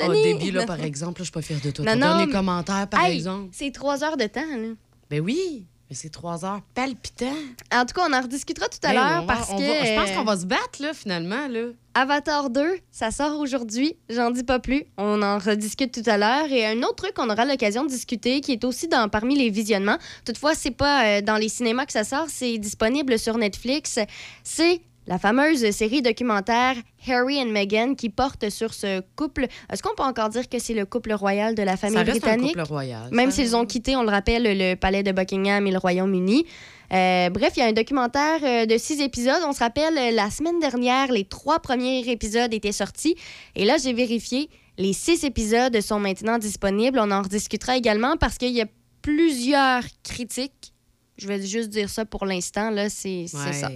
Oh, 0.03 0.07
Denis. 0.07 0.23
débit, 0.23 0.51
là, 0.51 0.65
par 0.65 0.81
exemple, 0.81 1.19
là, 1.19 1.23
je 1.23 1.25
suis 1.25 1.31
pas 1.31 1.41
fière 1.41 1.59
de 1.61 1.69
toi. 1.71 1.85
Non, 1.85 1.91
Ton 1.93 1.99
non, 1.99 2.05
dernier 2.07 2.25
mais- 2.27 2.31
commentaire, 2.31 2.87
par 2.87 3.03
Hey, 3.03 3.15
exemple. 3.17 3.49
C'est 3.51 3.71
trois 3.71 4.03
heures 4.03 4.17
de 4.17 4.25
temps, 4.25 4.41
là. 4.41 4.69
Ben 5.09 5.19
oui, 5.21 5.65
mais 5.91 5.95
c'est 5.97 6.09
trois 6.09 6.45
heures 6.45 6.61
palpitant. 6.73 7.33
En 7.73 7.85
tout 7.85 7.93
cas, 7.93 8.03
on 8.09 8.13
en 8.13 8.21
rediscutera 8.21 8.67
tout 8.69 8.77
à 8.81 8.91
Hey, 8.91 8.95
l'heure 8.95 9.25
va- 9.25 9.27
parce 9.27 9.49
que 9.49 9.55
va- 9.55 9.85
je 9.85 9.93
pense 9.99 10.09
euh, 10.09 10.15
qu'on 10.15 10.23
va 10.23 10.37
se 10.37 10.45
battre, 10.45 10.79
là, 10.81 10.93
finalement, 10.93 11.49
là. 11.49 11.65
Avatar 11.93 12.49
2, 12.49 12.77
ça 12.91 13.11
sort 13.11 13.37
aujourd'hui. 13.37 13.97
J'en 14.09 14.31
dis 14.31 14.45
pas 14.45 14.59
plus. 14.59 14.85
On 14.97 15.21
en 15.21 15.37
rediscute 15.37 15.93
tout 15.93 16.09
à 16.09 16.17
l'heure. 16.17 16.49
Et 16.49 16.65
un 16.65 16.77
autre 16.83 16.95
truc 16.95 17.13
qu'on 17.13 17.29
aura 17.29 17.43
l'occasion 17.43 17.83
de 17.83 17.89
discuter, 17.89 18.39
qui 18.39 18.53
est 18.53 18.63
aussi 18.63 18.87
dans, 18.87 19.09
parmi 19.09 19.35
les 19.35 19.49
visionnements, 19.49 19.97
toutefois, 20.25 20.55
c'est 20.55 20.71
pas 20.71 21.03
euh, 21.05 21.21
dans 21.21 21.35
les 21.35 21.49
cinémas 21.49 21.85
que 21.85 21.91
ça 21.91 22.05
sort, 22.05 22.27
c'est 22.29 22.57
disponible 22.57 23.19
sur 23.19 23.37
Netflix. 23.37 23.99
C'est 24.45 24.79
la 25.07 25.17
fameuse 25.17 25.69
série 25.71 26.01
documentaire 26.01 26.75
Harry 27.07 27.39
and 27.41 27.47
Meghan 27.47 27.95
qui 27.95 28.09
porte 28.09 28.49
sur 28.49 28.73
ce 28.73 29.01
couple. 29.15 29.47
Est-ce 29.71 29.81
qu'on 29.81 29.95
peut 29.95 30.03
encore 30.03 30.29
dire 30.29 30.47
que 30.47 30.59
c'est 30.59 30.73
le 30.75 30.85
couple 30.85 31.13
royal 31.13 31.55
de 31.55 31.63
la 31.63 31.75
famille 31.77 31.97
ça 31.97 32.03
reste 32.03 32.21
britannique? 32.21 32.55
un 32.57 32.61
couple 32.61 32.73
royal. 32.73 33.09
Même 33.11 33.31
ça. 33.31 33.37
s'ils 33.41 33.55
ont 33.55 33.65
quitté, 33.65 33.95
on 33.95 34.03
le 34.03 34.09
rappelle, 34.09 34.43
le 34.43 34.75
palais 34.75 35.03
de 35.03 35.11
Buckingham 35.11 35.65
et 35.65 35.71
le 35.71 35.77
Royaume-Uni. 35.79 36.45
Euh, 36.93 37.29
bref, 37.29 37.53
il 37.55 37.59
y 37.59 37.63
a 37.63 37.67
un 37.67 37.71
documentaire 37.73 38.39
euh, 38.43 38.65
de 38.65 38.77
six 38.77 38.99
épisodes. 39.01 39.41
On 39.47 39.53
se 39.53 39.59
rappelle, 39.59 39.97
euh, 39.97 40.11
la 40.11 40.29
semaine 40.29 40.59
dernière, 40.59 41.11
les 41.11 41.23
trois 41.23 41.59
premiers 41.59 41.99
épisodes 42.09 42.53
étaient 42.53 42.71
sortis. 42.73 43.15
Et 43.55 43.63
là, 43.65 43.77
j'ai 43.81 43.93
vérifié. 43.93 44.49
Les 44.77 44.93
six 44.93 45.23
épisodes 45.23 45.79
sont 45.81 45.99
maintenant 45.99 46.37
disponibles. 46.37 46.99
On 46.99 47.09
en 47.11 47.21
rediscutera 47.21 47.77
également 47.77 48.17
parce 48.17 48.37
qu'il 48.37 48.51
y 48.51 48.61
a 48.61 48.65
plusieurs 49.01 49.83
critiques. 50.03 50.73
Je 51.17 51.27
vais 51.27 51.41
juste 51.45 51.69
dire 51.69 51.89
ça 51.89 52.03
pour 52.05 52.25
l'instant. 52.25 52.71
Là, 52.71 52.89
c'est 52.89 53.25
c'est 53.27 53.37
Ouais. 53.37 53.53
ça. 53.53 53.69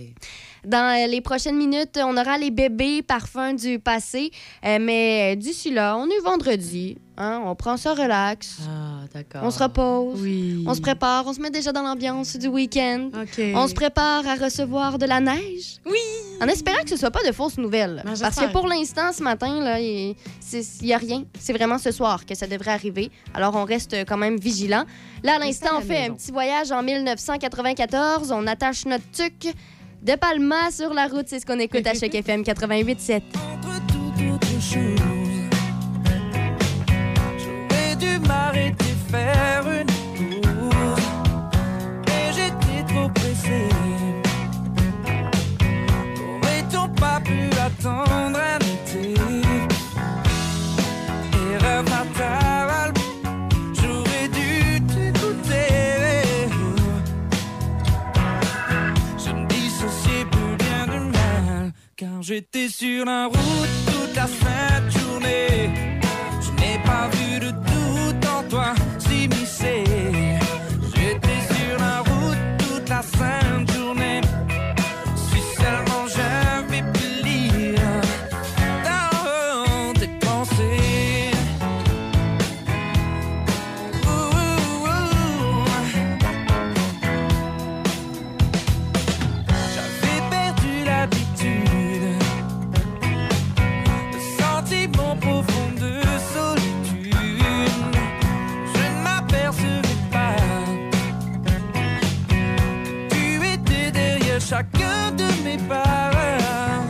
Dans 0.66 0.98
euh, 1.04 1.08
les 1.08 1.22
prochaines 1.22 1.58
minutes, 1.58 2.00
on 2.04 2.18
aura 2.18 2.38
les 2.38 2.52
bébés 2.52 3.02
parfums 3.02 3.54
du 3.56 3.80
passé. 3.80 4.32
Euh, 4.66 4.78
mais 4.82 5.34
euh, 5.34 5.36
d'ici 5.36 5.72
là, 5.72 5.98
on 5.98 6.06
est 6.08 6.20
vendredi. 6.24 6.98
hein, 7.18 7.42
on 7.46 7.56
prend 7.56 7.78
ça 7.78 7.94
relax. 7.94 8.58
Ah, 8.68 9.06
d'accord. 9.14 9.42
On 9.44 9.52
se 9.52 9.62
repose. 9.62 10.22
Oui. 10.22 10.64
On 10.68 10.74
se 10.74 10.82
prépare, 10.82 11.26
on 11.28 11.34
se 11.34 11.40
met 11.40 11.50
déjà 11.52 11.72
dans 11.72 11.84
l'ambiance 11.84 12.36
du 12.36 12.48
week-end. 12.48 13.10
OK. 13.14 13.42
On 13.54 13.68
se 13.68 13.74
prépare 13.74 14.28
à 14.28 14.36
recevoir 14.36 14.98
de 14.98 15.06
la 15.06 15.20
neige. 15.20 15.78
Oui. 15.86 16.00
En 16.42 16.48
espérant 16.48 16.82
que 16.84 16.90
ce 16.90 16.98
soit 16.98 17.12
pas 17.12 17.24
de 17.26 17.32
fausses 17.32 17.58
nouvelles. 17.58 18.02
Ben, 18.04 18.14
Parce 18.20 18.36
que 18.36 18.52
pour 18.52 18.68
l'instant, 18.68 19.14
ce 19.14 19.24
matin, 19.24 19.62
là, 19.62 19.80
il 19.80 20.16
n'y 20.82 20.94
a 20.94 20.98
rien. 20.98 21.24
C'est 21.40 21.54
vraiment 21.54 21.78
ce 21.78 21.92
soir 21.92 22.26
que 22.26 22.36
ça 22.36 22.48
devrait 22.48 22.72
arriver. 22.72 23.12
Alors, 23.34 23.56
on 23.56 23.64
reste 23.64 23.96
quand 24.06 24.18
même 24.18 24.38
vigilant. 24.38 24.84
Là, 25.24 25.36
à 25.36 25.40
l'instant, 25.40 25.78
on 25.78 25.82
fait 25.82 26.02
maison. 26.02 26.14
un 26.14 26.16
petit 26.16 26.32
voyage 26.32 26.72
en 26.72 26.84
1994. 26.84 28.32
On 28.32 28.46
attache 28.48 28.86
notre 28.86 29.10
tuc 29.12 29.54
de 30.06 30.16
Palma 30.16 30.70
sur 30.72 30.94
la 30.94 31.08
route. 31.08 31.26
C'est 31.28 31.40
ce 31.40 31.46
qu'on 31.46 31.60
écoute 31.60 31.88
à 31.88 31.94
chaque 31.94 32.14
FM 32.14 32.44
88.7. 32.44 33.22
entre 33.54 33.86
tout 33.88 34.34
autre 34.34 34.62
chose. 34.62 35.00
J'aurais 37.40 37.96
dû 37.96 38.20
m'arrêter, 38.28 38.86
faire 39.10 39.64
une 39.68 40.42
pause. 40.42 41.04
Et 42.08 42.34
j'étais 42.34 42.94
trop 42.94 43.10
pressé. 43.10 43.68
Aurait-on 46.20 46.88
pas 46.90 47.20
pu 47.22 47.50
attendre 47.60 48.40
un 48.40 48.65
j'étais 62.28 62.70
sur 62.70 63.06
la 63.06 63.28
route 63.28 63.76
toute 63.86 64.16
la 64.16 64.26
sainte 64.26 64.92
journée. 64.98 65.70
Je 66.42 66.52
n'ai 66.60 66.80
pas 66.84 67.08
vu 67.10 67.40
de 67.40 67.52
chacun 104.48 105.12
de 105.18 105.28
mes 105.44 105.58
parents. 105.58 106.86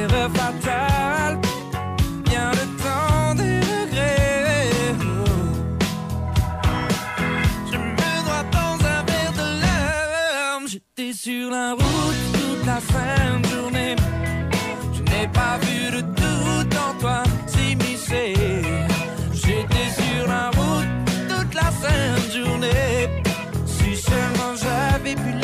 Erreur 0.00 0.30
fatale, 0.32 1.38
bien 2.24 2.50
le 2.52 2.64
temps 2.82 3.34
des 3.34 3.60
regrets. 3.60 4.70
Je 7.70 7.76
me 7.76 8.22
droite 8.24 8.50
dans 8.52 8.76
un 8.94 9.00
verre 9.08 9.32
de 9.32 9.48
larmes. 9.64 10.66
J'étais 10.66 11.12
sur 11.12 11.50
la 11.50 11.72
route 11.72 12.22
toute 12.32 12.66
la 12.66 12.80
fin 12.80 13.40
de 13.42 13.48
journée. 13.48 13.96
Je 14.94 15.02
n'ai 15.02 15.28
pas 15.28 15.58
vu 15.58 15.90
de 15.96 16.00
tout 16.00 16.66
en 16.86 16.98
toi 17.00 17.22
s'immiscer. 17.46 18.34
J'étais 19.32 19.90
sur 20.00 20.26
la 20.26 20.48
route 20.56 20.90
toute 21.28 21.54
la 21.54 21.70
fin 21.82 22.04
de 22.26 22.44
journée. 22.44 23.22
Si 23.66 23.96
seulement 23.96 24.54
j'avais 24.62 25.14
pu 25.16 25.43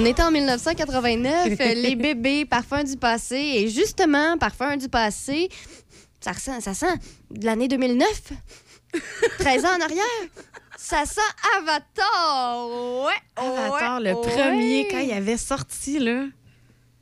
On 0.00 0.04
était 0.04 0.22
en 0.22 0.30
1989, 0.30 1.60
euh, 1.60 1.74
les 1.74 1.96
bébés, 1.96 2.44
parfum 2.44 2.84
du 2.84 2.96
passé. 2.96 3.34
Et 3.36 3.68
justement, 3.68 4.38
parfum 4.38 4.76
du 4.76 4.88
passé, 4.88 5.48
ça, 6.20 6.30
ressent, 6.30 6.60
ça 6.60 6.72
sent 6.72 6.94
de 7.32 7.44
l'année 7.44 7.66
2009. 7.66 8.06
13 9.40 9.64
ans 9.64 9.68
en 9.76 9.80
arrière. 9.80 10.04
Ça 10.76 11.04
sent 11.04 11.20
Avatar. 11.58 12.68
Ouais. 13.06 13.12
Avatar, 13.34 14.00
ouais, 14.00 14.08
le 14.10 14.14
premier, 14.14 14.86
quand 14.88 15.00
il 15.00 15.10
avait 15.12 15.36
sorti, 15.36 15.98
là. 15.98 16.26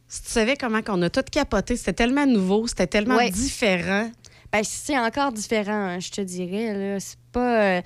Si 0.09 0.23
tu 0.23 0.31
savais 0.31 0.57
comment 0.57 0.81
qu'on 0.81 1.03
a 1.03 1.11
tout 1.11 1.21
capoté, 1.31 1.77
c'était 1.77 1.93
tellement 1.93 2.25
nouveau, 2.27 2.67
c'était 2.67 2.87
tellement 2.87 3.17
Ouais. 3.17 3.31
différent. 3.31 4.11
Ben, 4.51 4.63
c'est 4.65 4.99
encore 4.99 5.33
différent, 5.33 5.73
hein, 5.73 6.01
je 6.01 6.11
te 6.11 6.23
dirais. 6.23 6.73
là. 6.73 6.99
C'est 7.01 7.19
pas. 7.31 7.61
euh, 7.63 7.83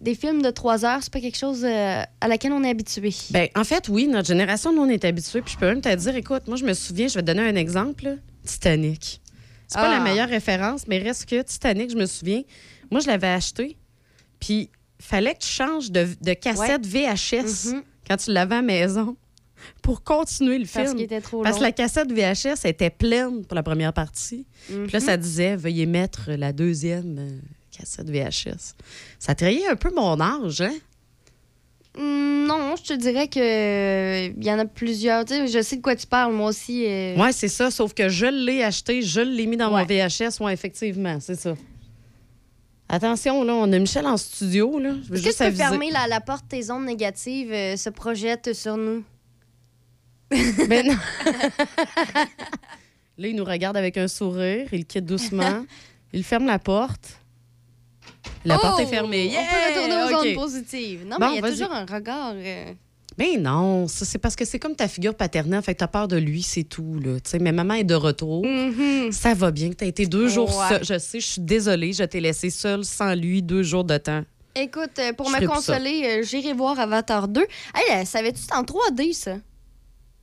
des 0.00 0.14
films 0.14 0.42
de 0.42 0.50
3 0.50 0.84
heures, 0.84 1.02
c'est 1.02 1.12
pas 1.12 1.20
quelque 1.20 1.36
chose 1.38 1.64
euh, 1.64 2.02
à 2.20 2.28
laquelle 2.28 2.52
on 2.52 2.62
est 2.62 2.70
habitué. 2.70 3.12
Ben, 3.30 3.48
en 3.56 3.64
fait, 3.64 3.88
oui, 3.88 4.06
notre 4.06 4.28
génération, 4.28 4.72
nous, 4.72 4.82
on 4.82 4.88
est 4.88 5.04
habitués. 5.04 5.42
Puis 5.42 5.54
je 5.54 5.58
peux 5.58 5.66
même 5.66 5.80
te 5.80 5.92
dire, 5.94 6.14
écoute, 6.16 6.46
moi, 6.46 6.56
je 6.56 6.64
me 6.64 6.72
souviens, 6.74 7.08
je 7.08 7.14
vais 7.14 7.22
te 7.22 7.26
donner 7.26 7.42
un 7.42 7.56
exemple. 7.56 8.04
là. 8.04 8.14
Titanic. 8.44 9.20
C'est 9.66 9.76
pas 9.78 9.90
Ah. 9.90 9.98
la 9.98 10.00
meilleure 10.00 10.28
référence, 10.28 10.86
mais 10.86 10.98
reste 10.98 11.26
que 11.26 11.42
Titanic, 11.42 11.90
je 11.90 11.96
me 11.96 12.06
souviens. 12.06 12.42
Moi, 12.90 13.00
je 13.00 13.06
l'avais 13.06 13.26
acheté. 13.28 13.76
Puis, 14.40 14.70
fallait 15.00 15.34
que 15.34 15.40
tu 15.40 15.48
changes 15.48 15.90
de, 15.90 16.06
de 16.22 16.32
cassette 16.32 16.86
VHS 16.86 17.72
Mhm. 17.74 17.82
quand 18.08 18.16
tu 18.16 18.32
l'avais 18.32 18.54
à 18.54 18.58
la 18.58 18.62
maison 18.62 19.16
pour 19.82 20.02
continuer 20.04 20.58
le 20.58 20.64
Parce 20.66 20.86
film. 20.86 20.96
qu'il 20.96 21.04
était 21.04 21.20
trop 21.20 21.42
Parce 21.42 21.58
que 21.58 21.62
la 21.62 21.72
cassette 21.72 22.10
VHS 22.12 22.64
était 22.64 22.90
pleine 22.90 23.44
pour 23.44 23.54
la 23.56 23.62
première 23.62 23.92
partie. 23.92 24.46
Mhm. 24.70 24.84
Puis 24.84 24.92
là, 24.92 25.00
ça 25.00 25.16
disait 25.16 25.56
veuillez 25.56 25.86
mettre 25.86 26.30
la 26.32 26.52
deuxième 26.52 27.16
euh, 27.18 27.30
cassette 27.78 28.08
VHS. 28.10 28.74
Ça 29.18 29.34
trahit 29.34 29.64
un 29.70 29.76
peu 29.76 29.92
mon 29.94 30.20
âge, 30.20 30.60
hein? 30.60 30.74
Mm, 31.96 32.46
Non, 32.46 32.74
je 32.76 32.82
te 32.82 32.92
dirais 32.94 33.28
que 33.28 33.38
euh, 33.40 34.32
il 34.36 34.44
y 34.44 34.50
en 34.52 34.58
a 34.58 34.64
plusieurs. 34.66 35.24
Tu 35.24 35.34
sais, 35.34 35.46
je 35.48 35.60
sais 35.62 35.76
de 35.76 35.82
quoi 35.82 35.96
tu 35.96 36.06
parles, 36.06 36.32
moi 36.32 36.48
aussi. 36.48 36.84
euh, 36.86 37.14
Oui, 37.16 37.32
c'est 37.32 37.48
ça, 37.48 37.70
sauf 37.70 37.92
que 37.94 38.08
je 38.08 38.26
l'ai 38.26 38.62
acheté, 38.62 39.02
je 39.02 39.20
l'ai 39.20 39.46
mis 39.46 39.56
dans 39.56 39.72
Ouais. 39.74 39.82
mon 39.82 39.86
VHS. 39.86 40.38
Oui, 40.40 40.52
effectivement, 40.52 41.18
c'est 41.20 41.34
ça. 41.36 41.54
Attention, 42.90 43.44
là, 43.44 43.52
on 43.54 43.70
a 43.72 43.78
Michel 43.78 44.06
en 44.06 44.16
studio. 44.16 44.78
Là. 44.78 44.94
Je 45.04 45.08
veux 45.10 45.16
Est-ce 45.18 45.38
que 45.38 45.44
tu 45.44 45.50
peux 45.50 45.56
fermer 45.56 45.90
la, 45.90 46.06
la 46.06 46.20
porte 46.22 46.48
tes 46.48 46.70
ondes 46.70 46.86
négatives 46.86 47.52
euh, 47.52 47.76
se 47.76 47.90
projettent 47.90 48.54
sur 48.54 48.76
nous? 48.78 49.04
Ben 50.68 50.86
non. 50.86 50.96
là, 53.18 53.28
il 53.28 53.36
nous 53.36 53.44
regarde 53.44 53.76
avec 53.76 53.96
un 53.96 54.08
sourire, 54.08 54.68
il 54.72 54.84
quitte 54.86 55.04
doucement, 55.06 55.64
il 56.12 56.24
ferme 56.24 56.46
la 56.46 56.58
porte. 56.58 57.18
La 58.44 58.58
porte 58.58 58.80
est 58.80 58.84
Oh! 58.86 58.88
fermée. 58.88 59.32
On 59.32 59.42
peut 59.42 59.80
retourner 59.80 60.02
aux 60.14 60.18
OK. 60.20 60.26
ondes 60.26 60.34
positives. 60.34 61.06
Non, 61.06 61.16
Bon, 61.18 61.26
mais 61.30 61.38
il 61.38 61.42
y 61.42 61.46
a 61.46 61.50
toujours 61.50 61.72
un 61.72 61.84
regard. 61.84 62.32
euh, 62.36 62.72
Ben 63.16 63.42
non, 63.42 63.88
ça, 63.88 64.04
c'est 64.04 64.18
parce 64.18 64.36
que 64.36 64.44
c'est 64.44 64.58
comme 64.58 64.76
ta 64.76 64.86
figure 64.88 65.14
paternelle, 65.14 65.62
fait 65.62 65.74
que 65.74 65.80
t'as 65.80 65.88
peur 65.88 66.06
de 66.08 66.16
lui, 66.16 66.42
c'est 66.42 66.62
tout. 66.64 66.98
Là. 67.04 67.18
Tu 67.20 67.30
sais, 67.30 67.38
mais 67.38 67.52
maman 67.52 67.74
est 67.74 67.84
de 67.84 67.94
retour. 67.94 68.44
mhm. 68.46 69.10
Ça 69.12 69.34
va 69.34 69.50
bien 69.50 69.70
que 69.70 69.74
t'as 69.74 69.86
été 69.86 70.06
deux 70.06 70.28
jours 70.28 70.52
seule. 70.68 70.84
Je 70.84 70.98
sais, 70.98 71.20
je 71.20 71.26
suis 71.26 71.40
désolée, 71.40 71.92
je 71.92 72.04
t'ai 72.04 72.20
laissé 72.20 72.50
seule 72.50 72.84
sans 72.84 73.14
lui 73.14 73.42
deux 73.42 73.62
jours 73.62 73.84
de 73.84 73.96
temps. 73.98 74.22
Écoute, 74.54 74.98
euh, 74.98 75.12
pour 75.12 75.28
Je 75.30 75.40
me 75.40 75.46
consoler, 75.46 76.02
euh, 76.04 76.22
j'irai 76.24 76.52
voir 76.52 76.78
Avatar 76.80 77.28
2. 77.28 77.46
Hey, 77.74 78.04
savais-tu 78.06 78.40
c'est 78.40 78.54
en 78.54 78.62
3D, 78.64 79.12
ça? 79.12 79.36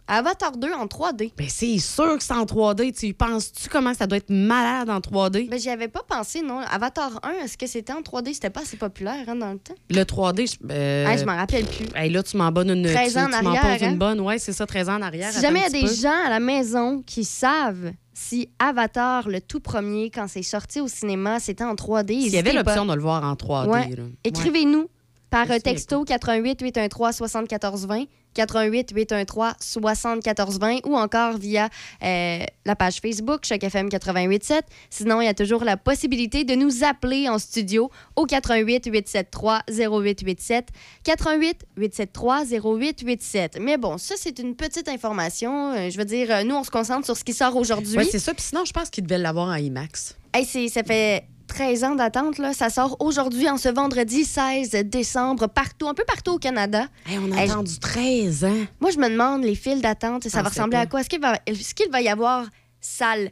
Avatar 0.07 0.55
2 0.57 0.71
en 0.73 0.85
3D. 0.85 1.31
Ben 1.37 1.47
c'est 1.49 1.77
sûr 1.79 2.17
que 2.17 2.23
c'est 2.23 2.33
en 2.33 2.45
3D. 2.45 2.93
Tu 2.97 3.13
penses-tu 3.13 3.69
comment 3.69 3.93
ça 3.93 4.05
doit 4.07 4.17
être 4.17 4.29
malade 4.29 4.89
en 4.89 4.99
3D? 4.99 5.49
Ben, 5.49 5.59
j'y 5.59 5.69
avais 5.69 5.87
pas 5.87 6.03
pensé, 6.07 6.41
non. 6.41 6.59
Avatar 6.59 7.19
1, 7.23 7.43
est-ce 7.43 7.57
que 7.57 7.65
c'était 7.67 7.93
en 7.93 8.01
3D? 8.01 8.33
C'était 8.33 8.49
pas 8.51 8.61
assez 8.61 8.77
populaire 8.77 9.23
hein, 9.27 9.35
dans 9.35 9.51
le 9.51 9.57
temps. 9.59 9.73
Le 9.89 10.03
3D, 10.03 10.51
je, 10.51 10.57
euh, 10.71 11.07
Hey, 11.07 11.17
je 11.17 11.25
m'en 11.25 11.35
rappelle 11.35 11.65
plus. 11.65 11.85
hey, 11.95 12.09
là, 12.11 12.21
tu 12.23 12.37
m'en 12.37 12.51
bonnes 12.51 12.69
une 12.69 12.83
13 12.91 13.13
tu, 13.13 13.19
ans 13.19 13.23
en 13.23 13.37
tu 13.37 13.43
m'en 13.43 13.49
arrière, 13.55 13.73
poses 13.77 13.83
hein? 13.87 13.91
une 13.91 13.97
bonne. 13.97 14.19
Ouais, 14.21 14.37
c'est 14.37 14.53
ça, 14.53 14.65
13 14.65 14.89
ans 14.89 14.95
en 14.97 15.01
arrière. 15.01 15.31
Si 15.31 15.41
jamais 15.41 15.59
il 15.59 15.63
y 15.63 15.65
a 15.77 15.81
des 15.81 15.87
peu. 15.87 15.93
gens 15.95 16.25
à 16.25 16.29
la 16.29 16.39
maison 16.39 17.01
qui 17.05 17.23
savent 17.23 17.91
si 18.13 18.49
Avatar, 18.59 19.27
le 19.27 19.41
tout 19.41 19.59
premier, 19.59 20.09
quand 20.09 20.27
c'est 20.29 20.41
sorti 20.43 20.79
au 20.79 20.87
cinéma, 20.87 21.39
c'était 21.39 21.63
en 21.65 21.73
3D, 21.75 22.21
S'il 22.21 22.31
y 22.31 22.37
avait 22.37 22.53
l'option 22.53 22.85
de 22.85 22.93
le 22.93 23.01
voir 23.01 23.23
en 23.23 23.33
3D. 23.33 23.67
Ouais. 23.67 23.95
là. 23.95 24.03
Ouais. 24.03 24.09
Écrivez-nous 24.23 24.87
par 25.35 25.51
euh, 25.51 25.59
texto 25.59 26.05
88 26.05 26.61
813 26.61 27.15
74 27.17 27.87
20 27.87 28.05
88 28.35 28.91
813 28.95 29.55
74 29.59 30.59
20 30.59 30.85
ou 30.85 30.95
encore 30.95 31.37
via 31.37 31.67
euh, 32.03 32.39
la 32.65 32.75
page 32.77 33.01
Facebook 33.01 33.45
Choc 33.45 33.61
FM 33.61 33.89
88.7. 33.89 34.61
Sinon, 34.89 35.19
il 35.19 35.25
y 35.25 35.27
a 35.27 35.33
toujours 35.33 35.65
la 35.65 35.75
possibilité 35.75 36.45
de 36.45 36.55
nous 36.55 36.85
appeler 36.85 37.27
en 37.27 37.37
studio 37.37 37.91
au 38.15 38.25
88 38.25 38.85
873 38.85 39.61
0887 39.67 40.69
88 41.03 41.65
873 41.75 42.53
0887. 42.53 43.57
Mais 43.59 43.77
bon, 43.77 43.97
ça 43.97 44.15
c'est 44.17 44.39
une 44.39 44.55
petite 44.55 44.87
information. 44.87 45.73
Euh, 45.73 45.89
je 45.89 45.97
veux 45.97 46.05
dire, 46.05 46.45
nous 46.45 46.55
on 46.55 46.63
se 46.63 46.71
concentre 46.71 47.05
sur 47.05 47.17
ce 47.17 47.25
qui 47.25 47.33
sort 47.33 47.57
aujourd'hui. 47.57 47.97
Ouais, 47.97 48.05
c'est 48.05 48.19
ça. 48.19 48.33
Puis 48.33 48.43
sinon, 48.43 48.63
je 48.63 48.71
pense 48.71 48.89
qu'il 48.89 49.03
devait 49.03 49.17
l'avoir 49.17 49.49
en 49.49 49.55
IMAX. 49.55 50.15
Hey, 50.33 50.69
ça 50.69 50.83
fait 50.83 51.25
13 51.47 51.83
ans 51.83 51.95
d'attente, 51.95 52.37
là. 52.37 52.53
Ça 52.53 52.69
sort 52.69 52.97
aujourd'hui, 52.99 53.49
en 53.49 53.57
ce 53.57 53.69
vendredi 53.69 54.25
16 54.25 54.71
décembre, 54.85 55.47
partout, 55.47 55.87
un 55.87 55.93
peu 55.93 56.03
partout 56.05 56.33
au 56.33 56.37
Canada. 56.39 56.87
Hey, 57.07 57.17
on 57.19 57.31
a 57.31 57.41
attendu 57.41 57.79
13 57.79 58.43
ans. 58.45 58.65
Moi, 58.79 58.91
je 58.91 58.97
me 58.97 59.09
demande, 59.09 59.43
les 59.43 59.55
files 59.55 59.81
d'attente, 59.81 60.23
ça 60.23 60.37
va 60.37 60.43
Pensais 60.49 60.59
ressembler 60.59 60.77
à 60.77 60.85
quoi? 60.85 61.01
Est-ce 61.01 61.09
qu'il 61.09 61.21
va, 61.21 61.37
qu'il 61.37 61.91
va 61.91 62.01
y 62.01 62.09
avoir 62.09 62.45
salle 62.81 63.31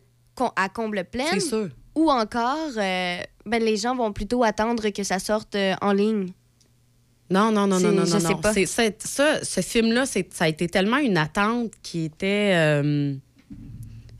à 0.55 0.69
comble 0.69 1.03
pleine? 1.05 1.27
C'est 1.31 1.39
sûr. 1.39 1.69
Ou 1.95 2.09
encore, 2.09 2.69
euh, 2.77 3.17
ben, 3.45 3.63
les 3.63 3.77
gens 3.77 3.95
vont 3.95 4.11
plutôt 4.11 4.43
attendre 4.43 4.89
que 4.89 5.03
ça 5.03 5.19
sorte 5.19 5.55
euh, 5.55 5.75
en 5.81 5.93
ligne? 5.93 6.29
Non, 7.29 7.51
non, 7.51 7.67
non, 7.67 7.79
non, 7.79 7.91
non, 7.91 8.05
je 8.05 8.13
non. 8.13 8.19
sais 8.19 8.35
pas. 8.35 8.53
Ça, 8.99 9.43
ce 9.43 9.61
film-là, 9.61 10.05
ça 10.05 10.19
a 10.39 10.47
été 10.47 10.67
tellement 10.67 10.97
une 10.97 11.17
attente 11.17 11.71
qui 11.81 12.05
était. 12.05 12.53
euh, 12.55 13.15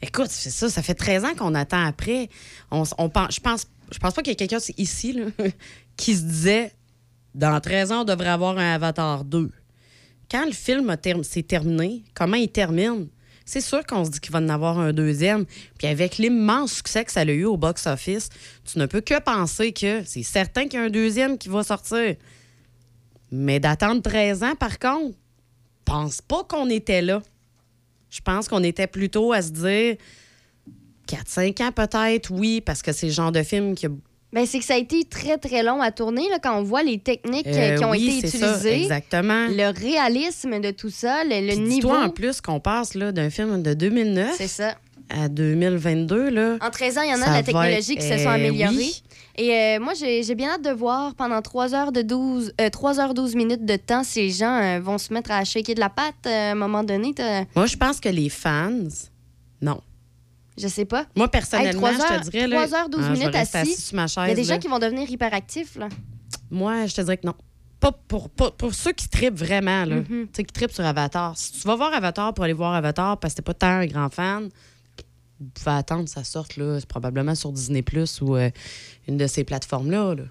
Écoute, 0.02 0.28
c'est 0.30 0.50
ça, 0.50 0.70
ça 0.70 0.82
fait 0.82 0.96
13 0.96 1.24
ans 1.24 1.34
qu'on 1.38 1.56
attend 1.56 1.86
après. 1.86 2.28
On, 2.72 2.84
on 2.98 3.08
pense, 3.10 3.36
je 3.36 3.40
pense, 3.40 3.68
je 3.91 4.00
pense 4.00 4.13
pas 4.13 4.22
qu'il 4.22 4.32
y 4.32 4.34
ait 4.34 4.36
quelqu'un 4.36 4.60
ici 4.78 5.19
qui 5.98 6.15
se 6.15 6.24
disait 6.24 6.74
dans 7.36 7.60
13 7.60 7.91
ans, 7.91 8.02
on 8.02 8.06
devrait 8.06 8.30
avoir 8.30 8.58
un 8.58 8.74
Avatar 8.74 9.24
2. 9.24 9.50
Quand 10.30 10.46
le 10.46 10.52
film 10.52 10.96
s'est 11.24 11.43
terminé, 11.43 12.04
comment 12.13 12.38
il 12.38 12.50
termine? 12.50 13.08
C'est 13.46 13.62
sûr 13.62 13.86
qu'on 13.86 14.06
se 14.06 14.10
dit 14.10 14.19
qu'il 14.19 14.32
va 14.32 14.39
en 14.39 14.50
avoir 14.50 14.80
un 14.80 14.93
deuxième. 14.93 15.46
Puis 15.78 15.88
avec 15.88 16.17
l'immense 16.17 16.74
succès 16.74 17.04
que 17.04 17.12
ça 17.12 17.22
a 17.22 17.26
eu 17.26 17.46
au 17.46 17.58
box-office, 17.58 18.30
tu 18.63 18.80
ne 18.80 18.86
peux 18.86 19.02
que 19.02 19.19
penser 19.19 19.74
que 19.74 20.04
c'est 20.06 20.24
certain 20.24 20.63
qu'il 20.63 20.80
y 20.80 20.82
a 20.82 20.86
un 20.86 20.89
deuxième 20.89 21.38
qui 21.38 21.50
va 21.50 21.63
sortir. 21.63 22.15
Mais 23.32 23.60
d'attendre 23.60 24.02
13 24.02 24.43
ans, 24.43 24.56
par 24.56 24.80
contre, 24.80 25.15
pense 25.84 26.22
pas 26.22 26.43
qu'on 26.43 26.69
était 26.69 27.02
là. 27.02 27.22
Je 28.10 28.22
pense 28.22 28.48
qu'on 28.48 28.63
était 28.63 28.88
plutôt 28.88 29.34
à 29.34 29.41
se 29.41 29.50
dire 29.50 29.98
4-5 31.08 31.62
ans 31.63 31.72
peut-être, 31.72 32.32
oui, 32.32 32.62
parce 32.62 32.82
que 32.82 32.92
c'est 32.92 33.08
le 33.08 33.12
genre 33.13 33.32
de 33.32 33.44
film 33.44 33.76
qui 33.76 33.86
a 33.86 33.89
Ben, 34.32 34.46
c'est 34.46 34.58
que 34.60 34.66
ça 34.66 34.74
a 34.76 34.78
été 34.78 35.04
très, 35.04 35.38
très 35.38 35.62
long 35.63 35.82
à 35.82 35.92
tourner, 35.92 36.28
là, 36.30 36.39
quand 36.42 36.58
on 36.58 36.63
voit 36.63 36.82
les 36.84 36.98
techniques 36.98 37.46
euh, 37.48 37.74
Euh, 37.74 37.78
qui 37.78 37.86
ont 37.86 37.92
oui, 37.92 38.18
été 38.18 38.28
c'est 38.28 38.38
ça, 38.39 38.48
utilisées. 38.58 38.82
exactement. 38.84 39.48
Le 39.50 39.72
réalisme 39.78 40.60
de 40.60 40.72
tout 40.72 40.89
ça, 40.89 41.24
le, 41.24 41.46
le 41.48 41.54
niveau. 41.56 41.70
dis-toi 41.70 42.04
en 42.06 42.10
plus 42.10 42.42
qu'on 42.42 42.60
passe 42.60 42.96
là, 42.96 43.12
d'un 43.12 43.30
film 43.30 43.62
de 43.62 43.74
2009 43.74 44.34
C'est 44.38 44.48
ça. 44.48 44.76
à 45.10 45.28
2022. 45.30 46.30
Là, 46.30 46.58
En 46.62 46.70
13 46.72 46.98
ans, 46.98 47.02
il 47.04 47.12
y 47.12 47.13
en 47.13 47.22
a 47.22 47.28
de 47.28 47.34
la 47.34 47.44
technologie 47.44 47.94
être- 47.94 48.00
qui 48.00 48.08
se 48.08 48.18
sont 48.18 48.30
euh, 48.30 48.34
améliorées. 48.34 48.76
oui. 48.76 49.04
Et 49.36 49.52
euh, 49.52 49.80
moi, 49.80 49.94
j'ai 49.96 50.36
bien 50.36 50.52
hâte 50.52 50.62
de 50.63 50.70
voir 50.72 51.16
pendant 51.16 51.42
3 51.42 51.74
heures, 51.76 51.92
de 51.92 52.02
12, 52.04 52.54
euh, 52.62 52.70
3 52.70 53.00
heures 53.00 53.13
12 53.16 53.36
minutes 53.36 53.66
de 53.66 53.76
temps 53.76 54.04
si 54.04 54.20
les 54.22 54.30
gens 54.30 54.80
vont 54.80 54.98
se 55.00 55.12
mettre 55.13 55.32
à 55.32 55.44
shaker 55.44 55.74
de 55.76 55.80
la 55.80 55.88
euh, 56.28 56.30
à 56.30 56.52
un 56.52 56.56
moment 56.56 56.84
donné. 56.84 57.13
Moi, 57.56 57.66
je 57.66 57.76
pense 57.76 58.00
que 58.00 58.10
les 58.10 58.30
fans, 58.30 58.72
non. 59.62 59.80
Je 60.58 60.68
sais 60.68 60.86
pas. 60.86 61.06
Moi, 61.16 61.28
personnellement, 61.30 61.92
je 61.94 62.02
heures- 62.13 62.22
te 62.22 62.30
dirais. 62.30 62.48
Là, 62.48 62.66
trois 62.68 62.80
heures, 62.80 62.89
douze 62.89 63.02
ah, 63.04 63.08
je 63.10 63.13
vais 63.13 63.20
minutes 63.20 63.36
assis. 63.36 63.89
Il 63.92 63.98
y 63.98 64.32
a 64.32 64.36
des 64.36 64.44
là. 64.44 64.54
gens 64.54 64.60
qui 64.60 64.68
vont 64.68 64.80
devenir 64.80 65.10
hyperactifs. 65.10 65.76
Là. 65.76 65.89
Moi, 66.52 66.86
je 66.86 66.94
te 66.94 67.02
dirais 67.02 67.18
que 67.18 67.26
non. 67.28 67.34
Pas 67.80 67.92
pour, 67.92 68.30
pas- 68.30 68.52
pour 68.52 68.74
ceux 68.74 68.94
qui 68.94 69.10
tripent 69.10 69.38
vraiment, 69.38 69.84
là. 69.86 69.96
Mhm. 69.98 70.06
Tu 70.08 70.30
sais, 70.34 70.44
qui 70.44 70.54
tripent 70.54 70.72
sur 70.72 70.86
Avatar. 70.86 71.38
Si 71.38 71.52
tu 71.54 71.68
vas 71.68 71.76
voir 71.76 71.94
Avatar 71.94 72.34
pour 72.34 72.44
aller 72.46 72.54
voir 72.54 72.74
Avatar 72.74 73.18
parce 73.20 73.34
que 73.34 73.38
t'es 73.38 73.44
pas 73.44 73.54
tant 73.54 73.68
un 73.68 73.86
grand 73.88 74.10
fan, 74.10 74.50
vous 75.39 75.48
pouvez 75.54 75.72
attendre 75.76 76.06
que 76.06 76.10
ça 76.10 76.24
sorte, 76.24 76.56
là. 76.56 76.80
C'est 76.80 76.88
probablement 76.88 77.36
sur 77.36 77.52
Disney 77.52 77.82
Plus 77.82 78.22
ou 78.22 78.36
euh, 78.38 78.50
une 79.08 79.18
de 79.18 79.28
ces 79.28 79.44
plateformes-là. 79.44 80.16
là. 80.16 80.24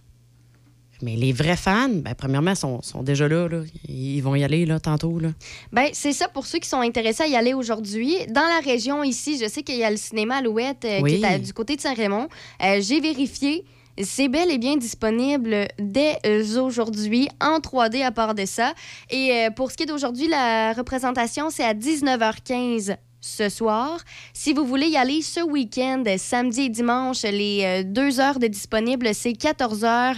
Mais 1.02 1.16
les 1.16 1.32
vrais 1.32 1.56
fans, 1.56 1.88
ben, 1.88 2.14
premièrement, 2.16 2.54
sont, 2.54 2.80
sont 2.82 3.02
déjà 3.02 3.26
là, 3.28 3.48
là. 3.48 3.62
Ils 3.88 4.20
vont 4.20 4.34
y 4.36 4.44
aller, 4.44 4.64
là, 4.66 4.78
tantôt, 4.80 5.18
là. 5.18 5.30
Ben, 5.72 5.88
c'est 5.92 6.12
ça 6.12 6.28
pour 6.28 6.46
ceux 6.46 6.58
qui 6.60 6.68
sont 6.68 6.80
intéressés 6.80 7.24
à 7.24 7.26
y 7.26 7.34
aller 7.36 7.54
aujourd'hui. 7.54 8.16
Dans 8.28 8.40
la 8.46 8.60
région 8.64 9.02
ici, 9.02 9.38
je 9.42 9.48
sais 9.48 9.62
qu'il 9.62 9.76
y 9.76 9.84
a 9.84 9.90
le 9.90 9.96
cinéma 9.96 10.36
Alouette 10.36 10.84
euh, 10.84 11.00
Oui. 11.02 11.16
qui 11.18 11.22
est 11.24 11.26
à- 11.26 11.38
du 11.38 11.52
côté 11.52 11.76
de 11.76 11.80
Saint-Raymond. 11.80 12.28
Euh, 12.64 12.80
J'ai 12.80 13.00
vérifié. 13.00 13.64
C'est 14.02 14.28
bel 14.28 14.50
et 14.50 14.56
bien 14.56 14.76
disponible 14.78 15.68
dès 15.78 16.16
euh, 16.24 16.62
aujourd'hui 16.62 17.28
en 17.42 17.58
3D 17.58 18.02
à 18.02 18.10
part 18.10 18.34
de 18.34 18.46
ça. 18.46 18.72
Et 19.10 19.48
pour 19.54 19.70
ce 19.70 19.76
qui 19.76 19.82
est 19.82 19.86
d'aujourd'hui, 19.86 20.28
la 20.28 20.72
représentation, 20.72 21.50
c'est 21.50 21.62
à 21.64 21.74
19h15 21.74 22.96
ce 23.20 23.48
soir. 23.48 23.98
Si 24.32 24.52
vous 24.54 24.64
voulez 24.64 24.86
y 24.88 24.96
aller 24.96 25.20
ce 25.20 25.40
week-end, 25.40 26.02
samedi 26.16 26.62
et 26.62 26.68
dimanche, 26.70 27.22
les 27.22 27.84
deux 27.84 28.18
heures 28.18 28.38
de 28.38 28.46
disponible, 28.46 29.10
c'est 29.14 29.32
14h 29.32 30.14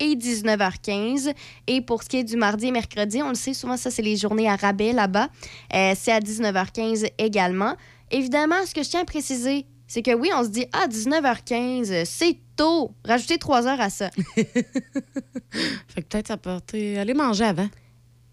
et 0.00 0.14
19h15. 0.14 1.32
Et 1.66 1.80
pour 1.80 2.02
ce 2.02 2.08
qui 2.08 2.18
est 2.18 2.24
du 2.24 2.36
mardi 2.36 2.66
et 2.66 2.70
mercredi, 2.70 3.22
on 3.22 3.28
le 3.30 3.34
sait 3.34 3.54
souvent, 3.54 3.76
ça, 3.76 3.90
c'est 3.90 4.02
les 4.02 4.16
journées 4.16 4.48
à 4.48 4.56
rabais 4.56 4.92
là-bas. 4.92 5.28
Euh, 5.74 5.92
c'est 5.98 6.12
à 6.12 6.20
19h15 6.20 7.06
également. 7.18 7.74
Évidemment, 8.10 8.56
ce 8.66 8.74
que 8.74 8.82
je 8.82 8.88
tiens 8.90 9.00
à 9.02 9.04
préciser, 9.04 9.66
c'est 9.88 10.02
que 10.02 10.14
oui, 10.14 10.30
on 10.34 10.42
se 10.44 10.48
dit, 10.48 10.66
ah, 10.72 10.86
19h15, 10.88 12.04
c'est 12.04 12.38
tôt. 12.56 12.92
Rajoutez 13.04 13.38
3 13.38 13.66
heures 13.66 13.80
à 13.80 13.90
ça. 13.90 14.10
Fait 14.36 16.02
que 16.02 16.06
peut-être 16.08 16.30
être- 16.32 16.98
aller 16.98 17.14
manger 17.14 17.44
avant. 17.44 17.68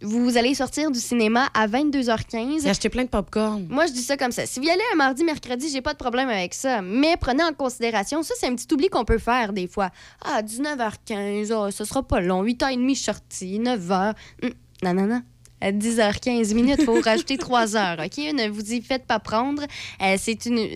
Vous 0.03 0.35
allez 0.35 0.53
sortir 0.53 0.91
du 0.91 0.99
cinéma 0.99 1.47
à 1.53 1.65
22h15. 1.65 2.63
J'ai 2.63 2.69
acheté 2.69 2.89
plein 2.89 3.03
de 3.03 3.09
popcorn. 3.09 3.65
Moi, 3.69 3.85
je 3.85 3.93
dis 3.93 4.01
ça 4.01 4.17
comme 4.17 4.33
ça. 4.33 4.45
Si 4.45 4.59
vous 4.59 4.65
y 4.65 4.69
allez 4.69 4.83
un 4.91 4.97
mardi, 4.97 5.23
mercredi, 5.23 5.69
j'ai 5.69 5.81
pas 5.81 5.93
de 5.93 5.97
problème 5.97 6.27
avec 6.27 6.53
ça. 6.53 6.81
Mais 6.81 7.15
prenez 7.15 7.41
en 7.41 7.53
considération, 7.53 8.21
ça, 8.21 8.33
c'est 8.37 8.47
un 8.47 8.55
petit 8.55 8.71
oubli 8.73 8.89
qu'on 8.89 9.05
peut 9.05 9.17
faire 9.17 9.53
des 9.53 9.67
fois. 9.67 9.91
Ah, 10.25 10.41
19h15, 10.41 11.53
oh, 11.53 11.71
ce 11.71 11.85
sera 11.85 12.03
pas 12.03 12.19
long. 12.19 12.43
8h30, 12.43 12.81
je 12.89 12.93
suis 12.95 13.03
sortie. 13.03 13.59
9h. 13.59 14.13
Hum, 14.43 14.49
non, 14.83 14.93
non, 14.93 15.07
non. 15.07 15.21
À 15.61 15.71
10h15 15.71 16.53
minutes, 16.53 16.75
il 16.79 16.85
faut 16.85 16.99
rajouter 17.05 17.37
3 17.37 17.77
heures, 17.77 17.99
OK? 18.03 18.17
Ne 18.17 18.49
vous 18.49 18.73
y 18.73 18.81
faites 18.81 19.05
pas 19.05 19.19
prendre. 19.19 19.63
Euh, 20.01 20.15
c'est 20.19 20.45
une... 20.45 20.67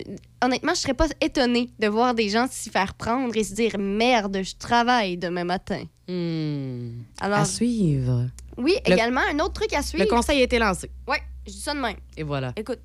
Honnêtement, 0.42 0.72
je 0.74 0.80
serais 0.80 0.94
pas 0.94 1.08
étonnée 1.20 1.68
de 1.78 1.88
voir 1.88 2.14
des 2.14 2.30
gens 2.30 2.46
s'y 2.50 2.70
faire 2.70 2.94
prendre 2.94 3.36
et 3.36 3.44
se 3.44 3.52
dire 3.52 3.76
«Merde, 3.78 4.40
je 4.42 4.54
travaille 4.58 5.18
demain 5.18 5.44
matin. 5.44 5.82
Hmm. 6.08 7.02
Alors, 7.20 7.40
À 7.40 7.44
suivre. 7.44 8.30
Oui, 8.58 8.76
Le- 8.86 8.92
également, 8.92 9.22
un 9.30 9.38
autre 9.38 9.54
truc 9.54 9.72
à 9.72 9.82
suivre. 9.82 10.04
Le 10.04 10.10
conseil 10.10 10.40
a 10.40 10.44
été 10.44 10.58
lancé. 10.58 10.90
Ouais, 11.06 11.22
je 11.46 11.52
dis 11.52 11.60
ça 11.60 11.74
de 11.74 11.80
même. 11.80 11.96
Et 12.16 12.22
voilà. 12.22 12.52
Écoute, 12.56 12.80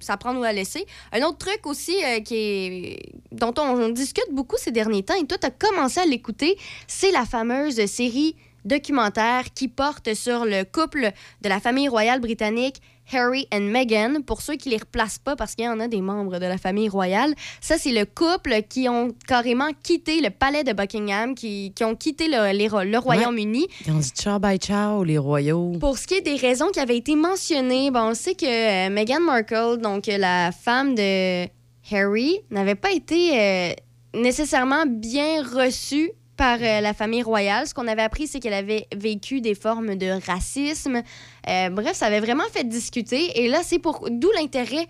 ça 0.00 0.16
prend 0.16 0.34
ou 0.34 0.42
à 0.42 0.52
laisser. 0.52 0.86
Un 1.12 1.22
autre 1.22 1.38
truc 1.38 1.66
aussi 1.66 1.96
euh, 2.04 2.20
qui 2.20 2.36
est, 2.36 3.12
dont 3.32 3.54
on, 3.58 3.88
discute 3.90 4.28
beaucoup 4.32 4.56
ces 4.58 4.70
derniers 4.70 5.02
temps, 5.02 5.14
et 5.20 5.26
toi, 5.26 5.38
tu 5.38 5.46
as 5.46 5.50
commencé 5.50 6.00
à 6.00 6.06
l'écouter, 6.06 6.56
c'est 6.86 7.10
la 7.10 7.24
fameuse 7.24 7.84
série 7.86 8.36
documentaire 8.64 9.44
qui 9.54 9.68
porte 9.68 10.14
sur 10.14 10.44
le 10.44 10.64
couple 10.64 11.12
de 11.42 11.48
la 11.48 11.60
famille 11.60 11.88
royale 11.88 12.20
britannique. 12.20 12.80
Harry 13.12 13.46
et 13.50 13.60
Meghan, 13.60 14.22
pour 14.26 14.42
ceux 14.42 14.56
qui 14.56 14.70
les 14.70 14.76
replacent 14.76 15.18
pas 15.18 15.36
parce 15.36 15.54
qu'il 15.54 15.64
y 15.64 15.68
en 15.68 15.80
a 15.80 15.88
des 15.88 16.00
membres 16.00 16.38
de 16.38 16.46
la 16.46 16.58
famille 16.58 16.88
royale, 16.88 17.34
ça 17.60 17.76
c'est 17.78 17.92
le 17.92 18.04
couple 18.04 18.62
qui 18.68 18.88
ont 18.88 19.12
carrément 19.26 19.70
quitté 19.82 20.20
le 20.20 20.30
palais 20.30 20.64
de 20.64 20.72
Buckingham, 20.72 21.34
qui, 21.34 21.72
qui 21.74 21.84
ont 21.84 21.94
quitté 21.94 22.28
le, 22.28 22.52
les 22.52 22.68
le 22.68 22.98
Royaume-Uni. 22.98 23.66
Ils 23.86 23.92
ont 23.92 23.98
dit 23.98 24.10
ciao, 24.10 24.38
bye, 24.38 24.58
ciao, 24.58 25.04
les 25.04 25.18
royaux. 25.18 25.72
pour 25.80 25.98
ce 25.98 26.06
qui 26.06 26.14
est 26.14 26.20
des 26.20 26.36
raisons 26.36 26.68
qui 26.72 26.80
avaient 26.80 26.96
été 26.96 27.16
mentionnées, 27.16 27.90
bon, 27.90 28.10
on 28.10 28.14
sait 28.14 28.34
que 28.34 28.46
euh, 28.46 28.90
Meghan 28.90 29.20
Markle, 29.20 29.80
donc 29.80 30.08
euh, 30.08 30.18
la 30.18 30.52
femme 30.52 30.94
de 30.94 31.46
Harry, 31.90 32.40
n'avait 32.50 32.74
pas 32.74 32.90
été 32.90 33.40
euh, 33.40 33.72
nécessairement 34.14 34.84
bien 34.86 35.42
reçue 35.42 36.12
par 36.38 36.58
euh, 36.62 36.80
la 36.80 36.94
famille 36.94 37.22
royale. 37.22 37.66
Ce 37.66 37.74
qu'on 37.74 37.88
avait 37.88 38.02
appris, 38.02 38.26
c'est 38.28 38.40
qu'elle 38.40 38.54
avait 38.54 38.86
vécu 38.96 39.42
des 39.42 39.54
formes 39.54 39.96
de 39.96 40.24
racisme. 40.24 41.02
Euh, 41.48 41.68
bref, 41.68 41.96
ça 41.96 42.06
avait 42.06 42.20
vraiment 42.20 42.48
fait 42.50 42.66
discuter. 42.66 43.42
Et 43.42 43.48
là, 43.48 43.60
c'est 43.62 43.80
pour 43.80 44.08
d'où 44.08 44.30
l'intérêt 44.38 44.86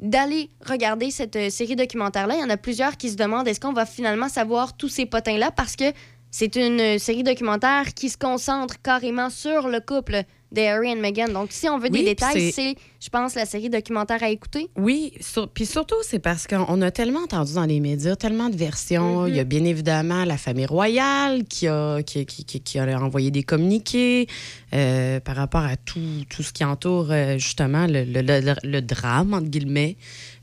d'aller 0.00 0.48
regarder 0.66 1.12
cette 1.12 1.36
euh, 1.36 1.50
série 1.50 1.76
documentaire-là. 1.76 2.34
Il 2.34 2.40
y 2.40 2.44
en 2.44 2.50
a 2.50 2.56
plusieurs 2.56 2.96
qui 2.96 3.10
se 3.10 3.16
demandent 3.16 3.46
est-ce 3.46 3.60
qu'on 3.60 3.74
va 3.74 3.86
finalement 3.86 4.28
savoir 4.28 4.76
tous 4.76 4.88
ces 4.88 5.06
potins-là? 5.06 5.52
Parce 5.52 5.76
que 5.76 5.92
c'est 6.30 6.56
une 6.56 6.98
série 6.98 7.22
documentaire 7.22 7.92
qui 7.94 8.08
se 8.08 8.16
concentre 8.16 8.80
carrément 8.82 9.28
sur 9.28 9.68
le 9.68 9.80
couple 9.80 10.24
de 10.52 10.60
Harry 10.60 10.90
et 10.90 10.94
Meghan. 10.94 11.28
Donc, 11.28 11.48
si 11.50 11.68
on 11.68 11.78
veut 11.78 11.88
Oui, 11.90 12.00
des 12.00 12.04
détails, 12.04 12.52
c'est, 12.52 12.74
je 13.00 13.08
pense, 13.08 13.34
la 13.34 13.46
série 13.46 13.70
documentaire 13.70 14.22
à 14.22 14.28
écouter. 14.28 14.68
Oui, 14.76 15.12
sur- 15.20 15.48
puis 15.48 15.66
surtout, 15.66 15.96
c'est 16.02 16.18
parce 16.18 16.46
qu'on 16.46 16.80
a 16.82 16.90
tellement 16.90 17.20
entendu 17.20 17.54
dans 17.54 17.64
les 17.64 17.80
médias, 17.80 18.16
tellement 18.16 18.48
de 18.48 18.56
versions. 18.56 19.26
Il 19.26 19.34
y 19.36 19.40
a 19.40 19.44
bien 19.44 19.64
évidemment 19.64 20.24
la 20.24 20.36
famille 20.36 20.66
royale 20.66 21.44
qui 21.44 21.66
a, 21.68 22.02
qui, 22.02 22.24
qui- 22.26 22.44
qui- 22.44 22.60
qui 22.60 22.78
a 22.78 22.84
envoyé 23.00 23.30
des 23.30 23.42
communiqués 23.42 24.26
euh, 24.74 25.20
par 25.20 25.36
rapport 25.36 25.62
à 25.64 25.76
tout, 25.76 26.00
tout 26.28 26.42
ce 26.42 26.52
qui 26.52 26.64
entoure 26.64 27.08
euh, 27.10 27.38
justement 27.38 27.86
le, 27.86 28.04
le- 28.04 28.20
le- 28.22 28.54
le 28.68 28.80
drame, 28.82 29.34
entre 29.34 29.48
guillemets, 29.48 29.96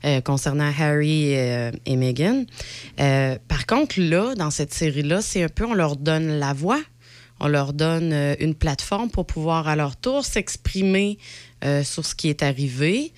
euh, 0.04 0.20
concernant 0.20 0.70
Harry 0.78 1.32
et 1.32 1.96
Meghan. 1.96 2.44
Par 3.48 3.66
contre, 3.66 4.00
là, 4.00 4.34
dans 4.34 4.50
cette 4.50 4.72
série-là, 4.74 5.20
c'est 5.22 5.42
un 5.42 5.48
peu, 5.48 5.64
on 5.64 5.74
leur 5.74 5.96
donne 5.96 6.38
la 6.38 6.52
voix. 6.52 6.80
On 7.40 7.48
leur 7.48 7.72
donne 7.72 8.12
euh, 8.12 8.34
une 8.38 8.54
plateforme 8.54 9.10
pour 9.10 9.26
pouvoir 9.26 9.66
à 9.68 9.76
leur 9.76 9.96
tour 9.96 10.24
s'exprimer 10.24 11.18
euh, 11.64 11.82
sur 11.82 12.04
ce 12.04 12.14
qui 12.14 12.28
est 12.28 12.42
arrivé. 12.42 13.12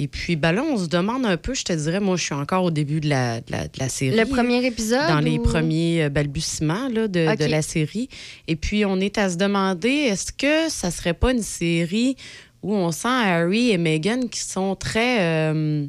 Et 0.00 0.06
puis, 0.06 0.36
ben 0.36 0.52
là, 0.52 0.62
on 0.62 0.76
se 0.78 0.86
demande 0.86 1.26
un 1.26 1.36
peu, 1.36 1.54
je 1.54 1.64
te 1.64 1.72
dirais, 1.72 1.98
moi, 1.98 2.16
je 2.16 2.22
suis 2.22 2.34
encore 2.34 2.62
au 2.62 2.70
début 2.70 3.00
de 3.00 3.08
la, 3.08 3.40
de 3.40 3.50
la, 3.50 3.64
de 3.66 3.78
la 3.80 3.88
série. 3.88 4.16
Le 4.16 4.26
premier 4.26 4.64
épisode. 4.64 5.08
Dans 5.08 5.18
les 5.18 5.40
premiers 5.40 6.04
euh, 6.04 6.08
balbutiements 6.08 6.88
là, 6.88 7.08
de, 7.08 7.44
la 7.50 7.62
série. 7.62 8.08
Et 8.46 8.54
puis, 8.54 8.84
on 8.84 9.00
est 9.00 9.18
à 9.18 9.28
se 9.28 9.36
demander, 9.36 9.88
est-ce 9.90 10.30
que 10.32 10.70
ça 10.70 10.90
serait 10.92 11.14
pas 11.14 11.32
une 11.32 11.42
série 11.42 12.16
où 12.62 12.74
on 12.74 12.92
sent 12.92 13.08
Harry 13.08 13.70
et 13.70 13.78
Meghan 13.78 14.28
qui 14.30 14.40
sont 14.40 14.76
très... 14.76 15.20
euh, 15.20 15.84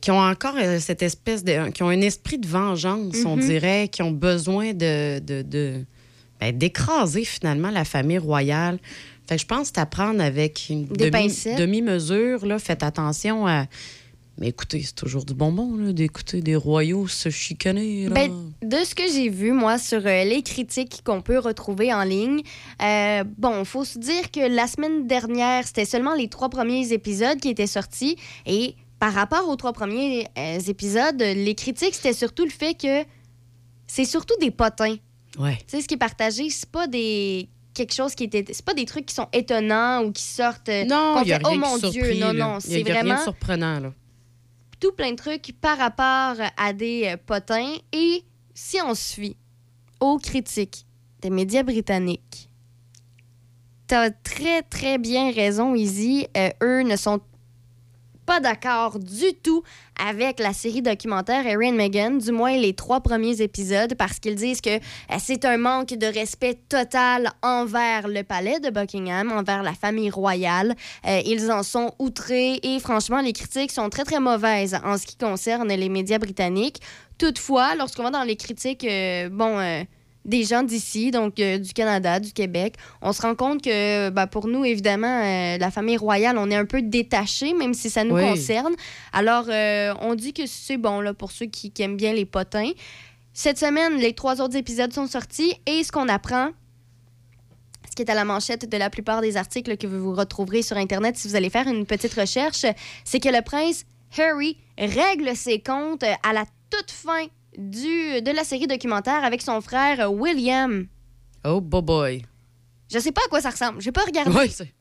qui 0.00 0.10
ont 0.10 0.20
encore 0.20 0.54
cette 0.78 1.02
espèce 1.02 1.44
de... 1.44 1.68
qui 1.70 1.82
ont 1.82 1.88
un 1.88 2.00
esprit 2.00 2.38
de 2.38 2.46
vengeance, 2.46 3.16
on 3.26 3.36
Mhm. 3.36 3.46
dirait, 3.46 3.88
qui 3.88 4.02
ont 4.02 4.12
besoin 4.12 4.72
de... 4.72 5.18
d'écraser 6.52 7.24
finalement 7.24 7.70
la 7.70 7.84
famille 7.84 8.18
royale. 8.18 8.78
Fait 9.26 9.36
que 9.36 9.40
je 9.42 9.46
pense 9.46 9.68
que 9.70 9.74
c'est 9.76 9.80
à 9.80 9.86
prendre 9.86 10.20
avec 10.20 10.66
une 10.68 10.86
demi- 10.86 11.56
demi-mesure. 11.56 12.44
là. 12.46 12.58
Faites 12.58 12.82
attention 12.82 13.46
à... 13.46 13.66
Mais 14.36 14.48
écoutez, 14.48 14.82
c'est 14.82 14.96
toujours 14.96 15.24
du 15.24 15.32
bonbon 15.32 15.76
d'écouter 15.92 16.40
des 16.40 16.56
royaux 16.56 17.06
se 17.06 17.28
chicaner. 17.30 18.08
là. 18.08 18.14
Ben, 18.14 18.52
de 18.62 18.78
ce 18.84 18.92
que 18.92 19.04
j'ai 19.10 19.28
vu, 19.28 19.52
moi, 19.52 19.78
sur 19.78 20.04
euh, 20.04 20.24
les 20.24 20.42
critiques 20.42 21.02
qu'on 21.04 21.20
peut 21.22 21.38
retrouver 21.38 21.94
en 21.94 22.02
ligne, 22.02 22.40
euh, 22.82 23.22
bon, 23.38 23.64
faut 23.64 23.84
se 23.84 23.96
dire 23.96 24.32
que 24.32 24.40
la 24.40 24.66
semaine 24.66 25.06
dernière, 25.06 25.64
c'était 25.66 25.84
seulement 25.84 26.14
les 26.14 26.26
trois 26.26 26.48
premiers 26.48 26.92
épisodes 26.92 27.38
qui 27.38 27.48
étaient 27.48 27.68
sortis. 27.68 28.16
Et 28.44 28.74
par 28.98 29.12
rapport 29.12 29.48
aux 29.48 29.54
trois 29.54 29.72
premiers 29.72 30.26
euh, 30.36 30.58
épisodes, 30.66 31.20
les 31.20 31.54
critiques, 31.54 31.94
c'était 31.94 32.12
surtout 32.12 32.44
le 32.44 32.50
fait 32.50 32.74
que 32.74 33.08
c'est 33.86 34.04
surtout 34.04 34.34
des 34.40 34.50
potins. 34.50 34.96
Ouais. 35.38 35.56
Tu 35.58 35.64
sais, 35.76 35.82
ce 35.82 35.88
qui 35.88 35.94
est 35.94 35.98
partagé, 35.98 36.48
c'est 36.50 36.68
pas 36.70 36.86
des 36.86 37.48
quelque 37.74 37.92
chose 37.92 38.14
qui 38.14 38.24
était 38.24 38.44
c'est 38.52 38.64
pas 38.64 38.74
des 38.74 38.84
trucs 38.84 39.06
qui 39.06 39.14
sont 39.14 39.28
étonnants 39.32 40.04
ou 40.04 40.12
qui 40.12 40.22
sortent 40.22 40.68
euh, 40.68 40.84
Non, 40.84 41.20
il 41.22 41.26
n'y 41.26 41.32
a 41.32 41.40
fait, 41.40 41.46
rien 41.48 41.56
oh 41.56 41.58
mon 41.58 41.74
qui 41.78 41.90
dieu 41.90 42.02
surpris, 42.04 42.20
non 42.20 42.26
là. 42.28 42.32
non 42.32 42.52
y 42.54 42.56
a- 42.56 42.60
c'est 42.60 42.80
y 42.80 42.82
a 42.82 42.84
rien 42.84 42.94
vraiment 43.02 43.16
de 43.18 43.22
surprenant. 43.22 43.80
Là. 43.80 43.92
tout 44.80 44.92
plein 44.92 45.10
de 45.10 45.16
trucs 45.16 45.54
par 45.60 45.78
rapport 45.78 46.36
à 46.56 46.72
des 46.72 47.06
euh, 47.06 47.16
potins. 47.26 47.74
Et 47.92 48.22
si 48.54 48.78
on 48.86 48.94
fie 48.94 49.36
aux 50.00 50.18
critiques 50.18 50.86
des 51.20 51.30
médias 51.30 51.62
britanniques, 51.64 52.48
t'as 53.86 54.10
très, 54.10 54.62
très 54.62 54.98
bien 54.98 55.32
raison, 55.32 55.74
Izzy. 55.74 56.26
Euh, 56.36 56.50
eux 56.62 56.82
ne 56.82 56.96
sont 56.96 57.20
pas 58.26 58.40
d'accord 58.40 58.98
du 58.98 59.34
tout 59.42 59.62
avec 60.00 60.40
la 60.40 60.52
série 60.52 60.82
documentaire 60.82 61.46
Harry 61.46 61.68
et 61.68 61.72
Meghan, 61.72 62.12
du 62.12 62.32
moins 62.32 62.56
les 62.56 62.74
trois 62.74 63.00
premiers 63.00 63.40
épisodes, 63.42 63.94
parce 63.94 64.18
qu'ils 64.18 64.34
disent 64.34 64.60
que 64.60 64.76
euh, 64.76 65.16
c'est 65.18 65.44
un 65.44 65.56
manque 65.56 65.94
de 65.94 66.06
respect 66.06 66.58
total 66.68 67.30
envers 67.42 68.08
le 68.08 68.22
palais 68.22 68.60
de 68.60 68.70
Buckingham, 68.70 69.30
envers 69.32 69.62
la 69.62 69.72
famille 69.72 70.10
royale. 70.10 70.74
Euh, 71.06 71.20
ils 71.24 71.50
en 71.50 71.62
sont 71.62 71.94
outrés 71.98 72.60
et 72.62 72.80
franchement, 72.80 73.20
les 73.20 73.32
critiques 73.32 73.72
sont 73.72 73.88
très, 73.88 74.04
très 74.04 74.20
mauvaises 74.20 74.78
en 74.84 74.98
ce 74.98 75.06
qui 75.06 75.16
concerne 75.16 75.68
les 75.68 75.88
médias 75.88 76.18
britanniques. 76.18 76.80
Toutefois, 77.18 77.76
lorsqu'on 77.76 78.02
va 78.02 78.10
dans 78.10 78.24
les 78.24 78.36
critiques, 78.36 78.84
euh, 78.84 79.28
bon, 79.30 79.84
des 80.24 80.44
gens 80.44 80.62
d'ici, 80.62 81.10
donc 81.10 81.38
euh, 81.38 81.58
du 81.58 81.72
Canada, 81.72 82.18
du 82.18 82.32
Québec, 82.32 82.76
on 83.02 83.12
se 83.12 83.20
rend 83.22 83.34
compte 83.34 83.62
que 83.62 84.08
ben, 84.10 84.26
pour 84.26 84.46
nous, 84.46 84.64
évidemment, 84.64 85.22
euh, 85.22 85.58
la 85.58 85.70
famille 85.70 85.96
royale, 85.98 86.38
on 86.38 86.50
est 86.50 86.56
un 86.56 86.64
peu 86.64 86.80
détaché, 86.82 87.52
même 87.52 87.74
si 87.74 87.90
ça 87.90 88.04
nous 88.04 88.14
Oui. 88.16 88.22
concerne. 88.22 88.74
Alors, 89.12 89.44
euh, 89.48 89.92
on 90.00 90.14
dit 90.14 90.32
que 90.32 90.46
c'est 90.46 90.78
bon 90.78 91.00
là, 91.00 91.12
pour 91.12 91.30
ceux 91.30 91.46
qui, 91.46 91.70
qui 91.70 91.82
aiment 91.82 91.96
bien 91.96 92.12
les 92.14 92.24
potins. 92.24 92.70
Cette 93.32 93.58
semaine, 93.58 93.96
les 93.98 94.12
trois 94.14 94.40
autres 94.40 94.56
épisodes 94.56 94.92
sont 94.92 95.06
sortis 95.06 95.54
et 95.66 95.82
ce 95.84 95.92
qu'on 95.92 96.08
apprend, 96.08 96.50
ce 97.90 97.96
qui 97.96 98.02
est 98.02 98.10
à 98.10 98.14
la 98.14 98.24
manchette 98.24 98.68
de 98.70 98.76
la 98.76 98.90
plupart 98.90 99.20
des 99.20 99.36
articles 99.36 99.76
que 99.76 99.86
vous 99.86 100.14
retrouverez 100.14 100.62
sur 100.62 100.76
Internet 100.76 101.16
si 101.16 101.28
vous 101.28 101.36
allez 101.36 101.50
faire 101.50 101.68
une 101.68 101.84
petite 101.84 102.14
recherche, 102.14 102.64
c'est 103.04 103.20
que 103.20 103.28
le 103.28 103.42
prince 103.42 103.84
Harry 104.18 104.56
règle 104.78 105.36
ses 105.36 105.60
comptes 105.60 106.04
à 106.22 106.32
la 106.32 106.44
toute 106.70 106.90
fin 106.90 107.26
du, 107.58 108.22
de 108.22 108.30
la 108.30 108.44
série 108.44 108.66
documentaire 108.66 109.24
avec 109.24 109.42
son 109.42 109.60
frère 109.60 110.12
William. 110.12 110.86
Oh, 111.44 111.60
boy, 111.60 111.82
boy. 111.82 112.22
Je 112.92 112.98
sais 112.98 113.12
pas 113.12 113.22
à 113.24 113.28
quoi 113.28 113.40
ça 113.40 113.50
ressemble. 113.50 113.80
J'ai 113.80 113.92
pas 113.92 114.04
regardé. 114.04 114.30
Oui, 114.36 114.50
c'est 114.50 114.72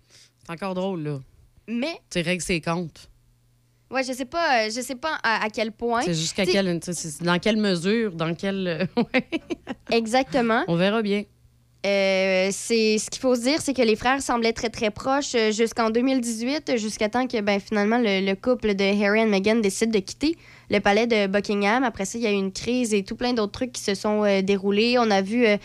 encore 0.49 0.73
drôle, 0.73 1.03
là. 1.03 1.19
Mais, 1.67 1.99
Tu 2.09 2.19
règles 2.19 2.43
ses 2.43 2.59
comptes. 2.61 3.09
ouais, 3.89 4.03
je 4.03 4.11
sais 4.13 4.25
pas, 4.25 4.65
euh, 4.65 4.69
je 4.69 4.81
sais 4.81 4.95
pas 4.95 5.17
à, 5.23 5.43
à 5.45 5.49
quel 5.49 5.71
point. 5.71 6.01
C'est 6.01 6.13
jusqu'à 6.13 6.45
quelle. 6.45 6.79
Dans 7.21 7.39
quelle 7.39 7.57
mesure, 7.57 8.13
dans 8.13 8.35
quelle. 8.35 8.87
euh. 8.97 9.19
Exactement. 9.91 10.63
On 10.67 10.75
verra 10.75 11.01
bien. 11.01 11.23
Euh, 11.85 12.47
c'est 12.51 12.97
ce 12.97 13.09
qu'il 13.09 13.19
faut 13.21 13.35
se 13.35 13.41
dire, 13.41 13.61
c'est 13.61 13.73
que 13.73 13.81
les 13.81 13.97
frères 13.97 14.21
semblaient 14.21 14.53
très 14.53 14.69
très 14.69 14.89
proches 14.89 15.35
euh, 15.35 15.51
jusqu'en 15.51 15.89
2018, 15.89 16.77
jusqu'à 16.77 17.09
temps 17.09 17.27
que 17.27 17.41
ben, 17.41 17.59
finalement 17.59 17.97
le, 17.97 18.25
le 18.25 18.35
couple 18.35 18.73
de 18.73 19.03
Harry 19.03 19.19
et 19.19 19.25
Meghan 19.25 19.57
décide 19.57 19.91
de 19.91 19.99
quitter 19.99 20.37
le 20.69 20.79
palais 20.79 21.07
de 21.07 21.27
Buckingham. 21.27 21.83
Après 21.83 22.05
ça, 22.05 22.17
il 22.17 22.23
y 22.23 22.27
a 22.27 22.31
eu 22.31 22.35
une 22.35 22.53
crise 22.53 22.93
et 22.93 23.03
tout 23.03 23.17
plein 23.17 23.33
d'autres 23.33 23.51
trucs 23.51 23.73
qui 23.73 23.81
se 23.81 23.95
sont 23.95 24.23
euh, 24.23 24.41
déroulés. 24.41 24.95
On 24.97 25.11
a 25.11 25.21
vu 25.21 25.45
euh, 25.45 25.57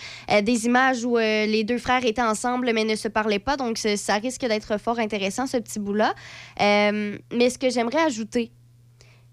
des 0.42 0.66
images 0.66 1.04
où 1.04 1.18
les 1.18 1.62
deux 1.62 1.78
frères 1.78 2.04
étaient 2.04 2.20
ensemble 2.20 2.72
mais 2.74 2.82
ne 2.84 2.96
se 2.96 3.06
parlaient 3.06 3.38
pas, 3.38 3.56
donc 3.56 3.78
ça 3.78 4.14
risque 4.14 4.44
d'être 4.44 4.78
fort 4.80 4.98
intéressant 4.98 5.46
ce 5.46 5.56
petit 5.58 5.78
bout-là. 5.78 6.14
Mais 6.58 7.50
ce 7.50 7.58
que 7.58 7.70
j'aimerais 7.70 8.02
ajouter, 8.02 8.50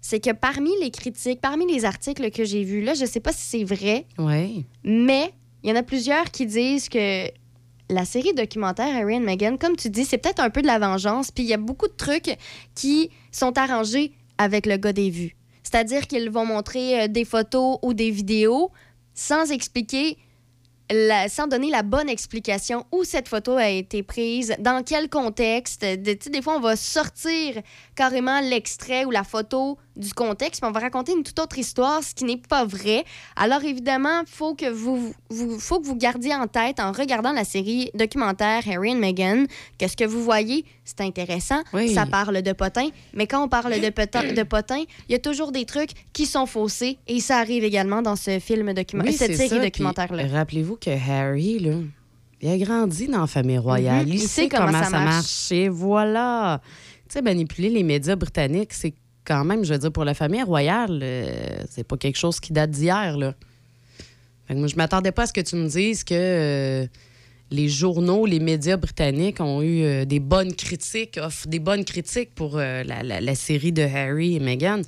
c'est 0.00 0.20
que 0.20 0.30
parmi 0.30 0.70
les 0.80 0.90
critiques, 0.92 1.40
parmi 1.40 1.66
les 1.66 1.84
articles 1.84 2.30
que 2.30 2.44
j'ai 2.44 2.62
vus, 2.62 2.82
là, 2.82 2.94
je 2.94 3.04
sais 3.04 3.20
pas 3.20 3.32
si 3.32 3.58
c'est 3.58 3.64
vrai, 3.64 4.06
mais 4.84 5.32
il 5.66 5.70
y 5.70 5.72
en 5.72 5.76
a 5.76 5.82
plusieurs 5.82 6.30
qui 6.30 6.46
disent 6.46 6.88
que 6.88 7.28
la 7.90 8.04
série 8.04 8.32
documentaire 8.34 8.94
Harry 8.94 9.16
and 9.16 9.20
Meghan, 9.20 9.56
comme 9.56 9.74
tu 9.76 9.90
dis, 9.90 10.04
c'est 10.04 10.18
peut-être 10.18 10.38
un 10.38 10.48
peu 10.50 10.62
de 10.62 10.66
la 10.68 10.78
vengeance. 10.78 11.32
Puis 11.32 11.42
il 11.42 11.48
y 11.48 11.54
a 11.54 11.56
beaucoup 11.58 11.88
de 11.88 11.92
trucs 11.96 12.36
qui 12.76 13.10
sont 13.32 13.58
arrangés 13.58 14.12
avec 14.38 14.64
le 14.66 14.76
gars 14.76 14.92
des 14.92 15.10
vues. 15.10 15.34
C'est-à-dire 15.64 16.06
qu'ils 16.06 16.30
vont 16.30 16.46
montrer 16.46 17.02
euh, 17.02 17.08
des 17.08 17.24
photos 17.24 17.78
ou 17.82 17.94
des 17.94 18.12
vidéos 18.12 18.70
sans 19.12 19.50
expliquer, 19.50 20.16
la- 20.88 21.28
sans 21.28 21.48
donner 21.48 21.70
la 21.70 21.82
bonne 21.82 22.08
explication 22.08 22.86
où 22.92 23.02
cette 23.02 23.26
photo 23.28 23.56
a 23.56 23.68
été 23.68 24.04
prise, 24.04 24.54
dans 24.60 24.84
quel 24.84 25.08
contexte. 25.08 25.84
Des 25.84 26.42
fois, 26.42 26.58
on 26.58 26.60
va 26.60 26.76
sortir 26.76 27.60
carrément 27.96 28.40
l'extrait 28.40 29.04
ou 29.04 29.10
la 29.10 29.24
photo 29.24 29.78
du 29.96 30.12
contexte, 30.12 30.60
puis 30.60 30.68
on 30.68 30.72
va 30.72 30.80
raconter 30.80 31.12
une 31.12 31.22
toute 31.22 31.38
autre 31.38 31.58
histoire, 31.58 32.02
ce 32.02 32.14
qui 32.14 32.24
n'est 32.24 32.36
pas 32.36 32.64
vrai. 32.64 33.04
Alors 33.34 33.64
évidemment, 33.64 34.22
faut 34.26 34.54
que 34.54 34.70
vous, 34.70 35.14
vous 35.30 35.58
faut 35.58 35.80
que 35.80 35.86
vous 35.86 35.96
gardiez 35.96 36.34
en 36.34 36.46
tête 36.46 36.80
en 36.80 36.92
regardant 36.92 37.32
la 37.32 37.44
série 37.44 37.90
documentaire 37.94 38.62
Harry 38.68 38.92
and 38.92 38.98
Meghan 38.98 39.44
que 39.78 39.88
ce 39.88 39.96
que 39.96 40.04
vous 40.04 40.22
voyez, 40.22 40.64
c'est 40.84 41.00
intéressant, 41.00 41.62
Oui. 41.72 41.92
ça 41.94 42.06
parle 42.06 42.42
de 42.42 42.52
potin, 42.52 42.88
mais 43.14 43.26
quand 43.26 43.42
on 43.42 43.48
parle 43.48 43.80
de 43.80 43.90
potin, 43.90 44.32
de 44.32 44.42
potin, 44.42 44.82
il 45.08 45.12
y 45.12 45.14
a 45.14 45.18
toujours 45.18 45.52
des 45.52 45.64
trucs 45.64 45.90
qui 46.12 46.26
sont 46.26 46.46
faussés 46.46 46.98
et 47.06 47.20
ça 47.20 47.38
arrive 47.38 47.64
également 47.64 48.02
dans 48.02 48.16
ce 48.16 48.38
film 48.38 48.72
documentaire, 48.72 49.12
Oui, 49.12 49.18
cette 49.18 49.36
série 49.36 49.60
documentaire 49.60 50.12
là. 50.12 50.26
Rappelez-vous 50.26 50.76
que 50.76 50.90
Harry, 50.90 51.58
là, 51.58 51.76
il 52.42 52.48
a 52.50 52.58
grandi 52.58 53.06
dans 53.06 53.22
la 53.22 53.26
famille 53.26 53.58
royale. 53.58 54.06
Mhm. 54.06 54.12
Il, 54.12 54.20
sait 54.20 54.48
comment, 54.48 54.82
ça 54.84 54.90
marche. 54.90 55.50
Et 55.52 55.68
voilà. 55.68 56.60
Tu 57.08 57.14
sais, 57.14 57.22
manipuler 57.22 57.70
les 57.70 57.82
médias 57.82 58.16
britanniques, 58.16 58.72
c'est 58.72 58.92
quand 59.26 59.44
même, 59.44 59.64
je 59.64 59.72
veux 59.72 59.78
dire, 59.78 59.92
pour 59.92 60.04
la 60.04 60.14
famille 60.14 60.42
royale, 60.42 61.00
euh, 61.02 61.30
c'est 61.68 61.84
pas 61.84 61.96
quelque 61.96 62.16
chose 62.18 62.40
qui 62.40 62.52
date 62.52 62.70
d'hier, 62.70 63.16
là. 63.18 63.34
Fait 64.46 64.54
que 64.54 64.58
moi, 64.60 64.68
je 64.68 64.76
m'attendais 64.76 65.12
pas 65.12 65.24
à 65.24 65.26
ce 65.26 65.32
que 65.32 65.40
tu 65.40 65.56
me 65.56 65.68
dises 65.68 66.04
que 66.04 66.14
euh, 66.14 66.86
les 67.50 67.68
journaux, 67.68 68.26
les 68.26 68.38
médias 68.40 68.76
britanniques 68.76 69.40
ont 69.40 69.60
eu 69.62 69.82
euh, 69.82 70.04
des 70.04 70.20
bonnes 70.20 70.54
critiques, 70.54 71.18
offrent 71.20 71.48
des 71.48 71.58
bonnes 71.58 71.84
critiques 71.84 72.34
pour 72.34 72.56
euh, 72.56 72.84
la, 72.84 73.02
la- 73.02 73.20
la 73.20 73.34
série 73.34 73.72
de 73.72 73.82
Harry 73.82 74.36
et 74.36 74.40
Meghan. 74.40 74.82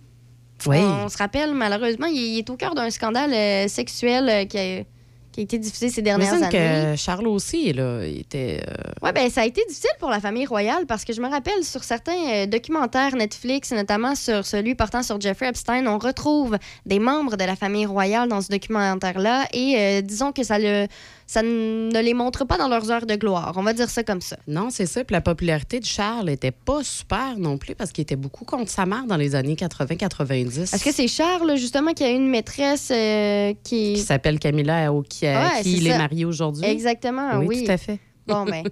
Oui. 0.67 0.77
On 0.77 1.09
se 1.09 1.17
rappelle, 1.17 1.53
malheureusement, 1.53 2.05
il, 2.07 2.17
il 2.17 2.37
est 2.39 2.49
au 2.49 2.55
cœur 2.55 2.75
d'un 2.75 2.89
scandale 2.89 3.33
euh, 3.33 3.67
sexuel 3.67 4.29
euh, 4.29 4.45
qui, 4.45 4.57
a, 4.57 4.83
qui 5.31 5.39
a 5.39 5.43
été 5.43 5.57
diffusé 5.57 5.89
ces 5.89 6.01
dernières 6.01 6.33
années. 6.33 6.49
que 6.49 6.95
Charles 6.97 7.27
aussi, 7.27 7.71
là, 7.73 8.05
il 8.05 8.19
était. 8.19 8.61
euh, 8.67 8.73
Ouais, 9.01 9.13
ben 9.13 9.29
ça 9.29 9.41
a 9.41 9.45
été 9.45 9.61
difficile 9.67 9.89
pour 9.99 10.09
la 10.09 10.19
famille 10.19 10.45
royale 10.45 10.85
parce 10.85 11.05
que 11.05 11.13
je 11.13 11.21
me 11.21 11.29
rappelle 11.29 11.63
sur 11.63 11.83
certains 11.83 12.11
euh, 12.29 12.45
documentaires 12.45 13.15
Netflix, 13.15 13.71
notamment 13.71 14.15
sur 14.15 14.45
celui 14.45 14.75
portant 14.75 15.03
sur 15.03 15.19
Jeffrey 15.19 15.47
Epstein, 15.47 15.87
on 15.87 15.97
retrouve 15.97 16.57
des 16.85 16.99
membres 16.99 17.37
de 17.37 17.43
la 17.43 17.55
famille 17.55 17.85
royale 17.85 18.27
dans 18.27 18.41
ce 18.41 18.49
documentaire-là 18.49 19.45
et 19.53 19.75
euh, 19.77 20.01
disons 20.01 20.31
que 20.31 20.43
ça, 20.43 20.59
le, 20.59 20.87
ça 21.31 21.43
ne 21.43 21.97
les 22.01 22.13
montre 22.13 22.43
pas 22.43 22.57
dans 22.57 22.67
leurs 22.67 22.91
heures 22.91 23.05
de 23.05 23.15
gloire. 23.15 23.53
On 23.55 23.63
va 23.63 23.71
dire 23.71 23.89
ça 23.89 24.03
comme 24.03 24.19
ça. 24.19 24.35
Non, 24.49 24.67
c'est 24.69 24.85
ça. 24.85 25.05
Puis 25.05 25.13
la 25.13 25.21
popularité 25.21 25.79
de 25.79 25.85
Charles 25.85 26.29
était 26.29 26.51
pas 26.51 26.83
super 26.83 27.37
non 27.37 27.57
plus 27.57 27.73
parce 27.73 27.93
qu'il 27.93 28.01
était 28.01 28.17
beaucoup 28.17 28.43
contre 28.43 28.69
sa 28.69 28.85
mère 28.85 29.05
dans 29.05 29.15
les 29.15 29.33
années 29.33 29.55
80-90. 29.55 30.63
Est-ce 30.75 30.83
que 30.83 30.91
c'est 30.91 31.07
Charles, 31.07 31.55
justement, 31.55 31.93
qui 31.93 32.03
a 32.03 32.09
une 32.09 32.27
maîtresse 32.27 32.89
euh, 32.93 33.53
qui... 33.63 33.93
Qui 33.93 34.01
s'appelle 34.01 34.39
Camilla, 34.39 34.91
au- 34.91 35.03
qui, 35.03 35.23
Ouais, 35.25 35.61
qui 35.63 35.71
c'est 35.71 35.77
il 35.77 35.87
est 35.87 35.97
marié 35.97 36.25
aujourd'hui. 36.25 36.65
Exactement, 36.65 37.37
oui. 37.39 37.45
oui, 37.47 37.63
tout 37.63 37.71
à 37.71 37.77
fait. 37.77 37.99
Bon, 38.27 38.43
ben, 38.43 38.63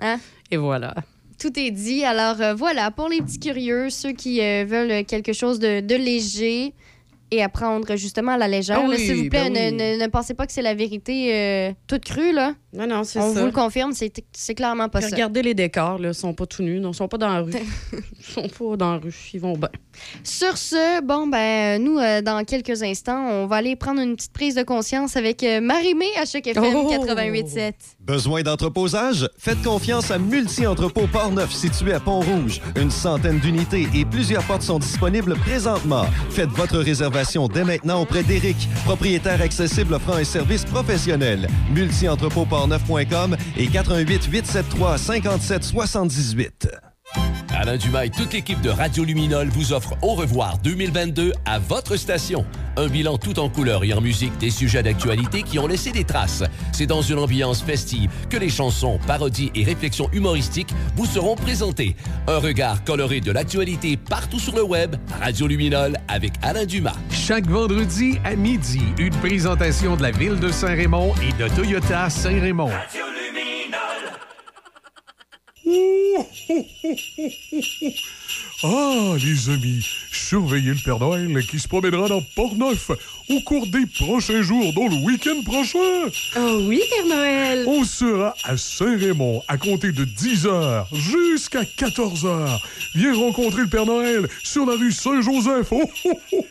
Et 0.50 0.56
voilà. 0.56 0.94
tout 1.38 1.52
est 1.58 1.70
dit. 1.70 2.02
Alors 2.02 2.40
euh, 2.40 2.54
voilà, 2.54 2.90
pour 2.92 3.10
les 3.10 3.20
petits 3.20 3.40
curieux, 3.40 3.90
ceux 3.90 4.12
qui 4.12 4.40
euh, 4.40 4.64
veulent 4.66 5.04
quelque 5.04 5.34
chose 5.34 5.58
de, 5.58 5.80
de 5.80 5.94
léger 5.96 6.72
et 7.34 7.42
à 7.42 7.48
prendre 7.48 7.96
justement 7.96 8.32
à 8.32 8.38
la 8.38 8.48
légère, 8.48 8.80
Ah 8.82 8.86
oui, 8.88 8.98
s'il 8.98 9.14
vous 9.16 9.28
plaît, 9.28 9.50
ben 9.50 9.52
ne, 9.52 9.70
oui. 9.70 9.96
ne- 9.98 10.02
ne 10.04 10.06
pensez 10.08 10.34
pas 10.34 10.46
que 10.46 10.52
c'est 10.52 10.62
la 10.62 10.74
vérité 10.74 11.34
euh, 11.34 11.72
toute 11.86 12.04
crue, 12.04 12.32
là. 12.32 12.54
Non, 12.72 12.86
non, 12.86 13.04
c'est 13.04 13.18
On 13.20 13.32
vous 13.32 13.46
le 13.46 13.52
confirme, 13.52 13.92
c'est 13.92 14.12
c'est 14.32 14.54
clairement 14.54 14.88
pas 14.88 14.98
Puis 15.00 15.08
ça. 15.10 15.14
regardez 15.14 15.42
les 15.42 15.54
décors. 15.54 15.98
Ils 16.04 16.12
sont 16.14 16.34
pas 16.34 16.46
tout 16.46 16.62
nus. 16.62 16.80
Ils 16.84 16.94
sont 16.94 17.06
pas 17.08 17.18
dans 17.18 17.28
la 17.28 17.40
rue. 17.40 17.52
ils 17.92 18.24
sont 18.24 18.48
pas 18.48 18.76
dans 18.76 18.92
la 18.92 18.98
rue. 18.98 19.14
Ils 19.32 19.40
vont 19.40 19.56
bien. 19.56 19.68
Sur 20.22 20.56
ce, 20.56 21.02
bon, 21.02 21.26
ben, 21.26 21.82
nous, 21.82 21.98
euh, 21.98 22.22
dans 22.22 22.44
quelques 22.44 22.82
instants, 22.82 23.26
on 23.28 23.46
va 23.46 23.56
aller 23.56 23.76
prendre 23.76 24.00
une 24.00 24.16
petite 24.16 24.32
prise 24.32 24.54
de 24.54 24.62
conscience 24.62 25.16
avec 25.16 25.42
euh, 25.42 25.60
Marie-Mé 25.60 26.06
à 26.20 26.24
Choc 26.24 26.46
FM 26.46 26.64
Oh! 26.74 26.90
88.7. 26.92 27.72
Besoin 28.00 28.42
d'entreposage? 28.42 29.28
Faites 29.38 29.62
confiance 29.62 30.10
à 30.10 30.18
Multi-Entrepôt 30.18 31.06
Port-Neuf 31.06 31.52
situé 31.52 31.92
à 31.92 32.00
Pont-Rouge. 32.00 32.60
Une 32.76 32.90
centaine 32.90 33.38
d'unités 33.38 33.88
et 33.94 34.04
plusieurs 34.04 34.42
portes 34.44 34.62
sont 34.62 34.78
disponibles 34.78 35.34
présentement. 35.36 36.04
Faites 36.30 36.50
votre 36.50 36.78
réservation 36.78 37.48
dès 37.48 37.64
maintenant 37.64 38.02
auprès 38.02 38.22
d'Éric, 38.22 38.56
propriétaire 38.84 39.40
accessible 39.40 39.94
offrant 39.94 40.14
un 40.14 40.24
service 40.24 40.64
professionnel. 40.64 41.48
Multi-entrepôt-portneuf.com 41.72 43.36
et 43.56 43.66
88 43.68 44.24
873 44.24 45.00
57 45.00 45.64
78. 45.64 46.93
Alain 47.64 47.76
Dumas 47.76 48.04
et 48.04 48.10
toute 48.10 48.32
l'équipe 48.32 48.60
de 48.60 48.68
Radio 48.68 49.04
Luminol 49.04 49.48
vous 49.48 49.72
offrent 49.72 49.94
Au 50.02 50.14
revoir 50.14 50.58
2022 50.58 51.32
à 51.46 51.58
votre 51.58 51.96
station. 51.96 52.44
Un 52.76 52.88
bilan 52.88 53.16
tout 53.16 53.38
en 53.38 53.48
couleur 53.48 53.84
et 53.84 53.94
en 53.94 54.00
musique 54.00 54.36
des 54.38 54.50
sujets 54.50 54.82
d'actualité 54.82 55.42
qui 55.42 55.58
ont 55.58 55.66
laissé 55.66 55.92
des 55.92 56.04
traces. 56.04 56.42
C'est 56.72 56.86
dans 56.86 57.00
une 57.00 57.18
ambiance 57.18 57.62
festive 57.62 58.10
que 58.28 58.36
les 58.36 58.48
chansons, 58.48 58.98
parodies 59.06 59.50
et 59.54 59.62
réflexions 59.64 60.10
humoristiques 60.12 60.74
vous 60.96 61.06
seront 61.06 61.36
présentées. 61.36 61.96
Un 62.26 62.38
regard 62.38 62.84
coloré 62.84 63.20
de 63.20 63.32
l'actualité 63.32 63.96
partout 63.96 64.40
sur 64.40 64.54
le 64.56 64.62
web. 64.62 64.96
Radio 65.22 65.46
Luminol 65.46 65.96
avec 66.08 66.32
Alain 66.42 66.66
Dumas. 66.66 66.96
Chaque 67.10 67.46
vendredi 67.46 68.18
à 68.24 68.34
midi, 68.34 68.82
une 68.98 69.14
présentation 69.16 69.96
de 69.96 70.02
la 70.02 70.10
ville 70.10 70.38
de 70.38 70.50
Saint-Raymond 70.50 71.14
et 71.22 71.32
de 71.42 71.48
Toyota 71.54 72.10
Saint-Raymond. 72.10 72.68
Ouh 72.68 73.14
Ah, 78.62 79.14
les 79.22 79.50
amis, 79.50 79.86
surveillez 80.10 80.70
le 80.70 80.82
Père 80.82 80.98
Noël 80.98 81.44
qui 81.46 81.58
se 81.58 81.68
promènera 81.68 82.08
dans 82.08 82.22
Port-Neuf 82.34 82.90
au 83.28 83.40
cours 83.40 83.66
des 83.66 83.84
prochains 83.84 84.40
jours, 84.40 84.72
dont 84.72 84.88
le 84.88 84.96
week-end 85.04 85.42
prochain. 85.44 86.08
Oh 86.36 86.60
oui, 86.66 86.80
Père 86.88 87.06
Noël. 87.06 87.64
On 87.66 87.84
sera 87.84 88.34
à 88.42 88.56
Saint-Raymond 88.56 89.42
à 89.48 89.58
compter 89.58 89.92
de 89.92 90.06
10h 90.06 90.86
jusqu'à 90.94 91.62
14h. 91.62 92.58
Viens 92.94 93.14
rencontrer 93.14 93.62
le 93.62 93.68
Père 93.68 93.86
Noël 93.86 94.28
sur 94.42 94.64
la 94.64 94.76
rue 94.76 94.92
Saint-Joseph. 94.92 95.68
Oh, 95.70 95.82
oh, 96.06 96.18
oh. 96.32 96.44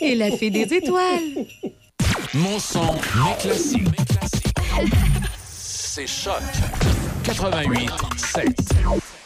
Et 0.00 0.14
la 0.16 0.30
fée 0.32 0.50
des 0.50 0.74
étoiles. 0.74 1.46
Mon 2.34 2.58
son, 2.58 2.94
mes 2.94 3.36
classiques. 3.38 3.86
C'est 5.92 6.06
Choc 6.06 6.40
88 7.24 7.90
7. 8.16 9.19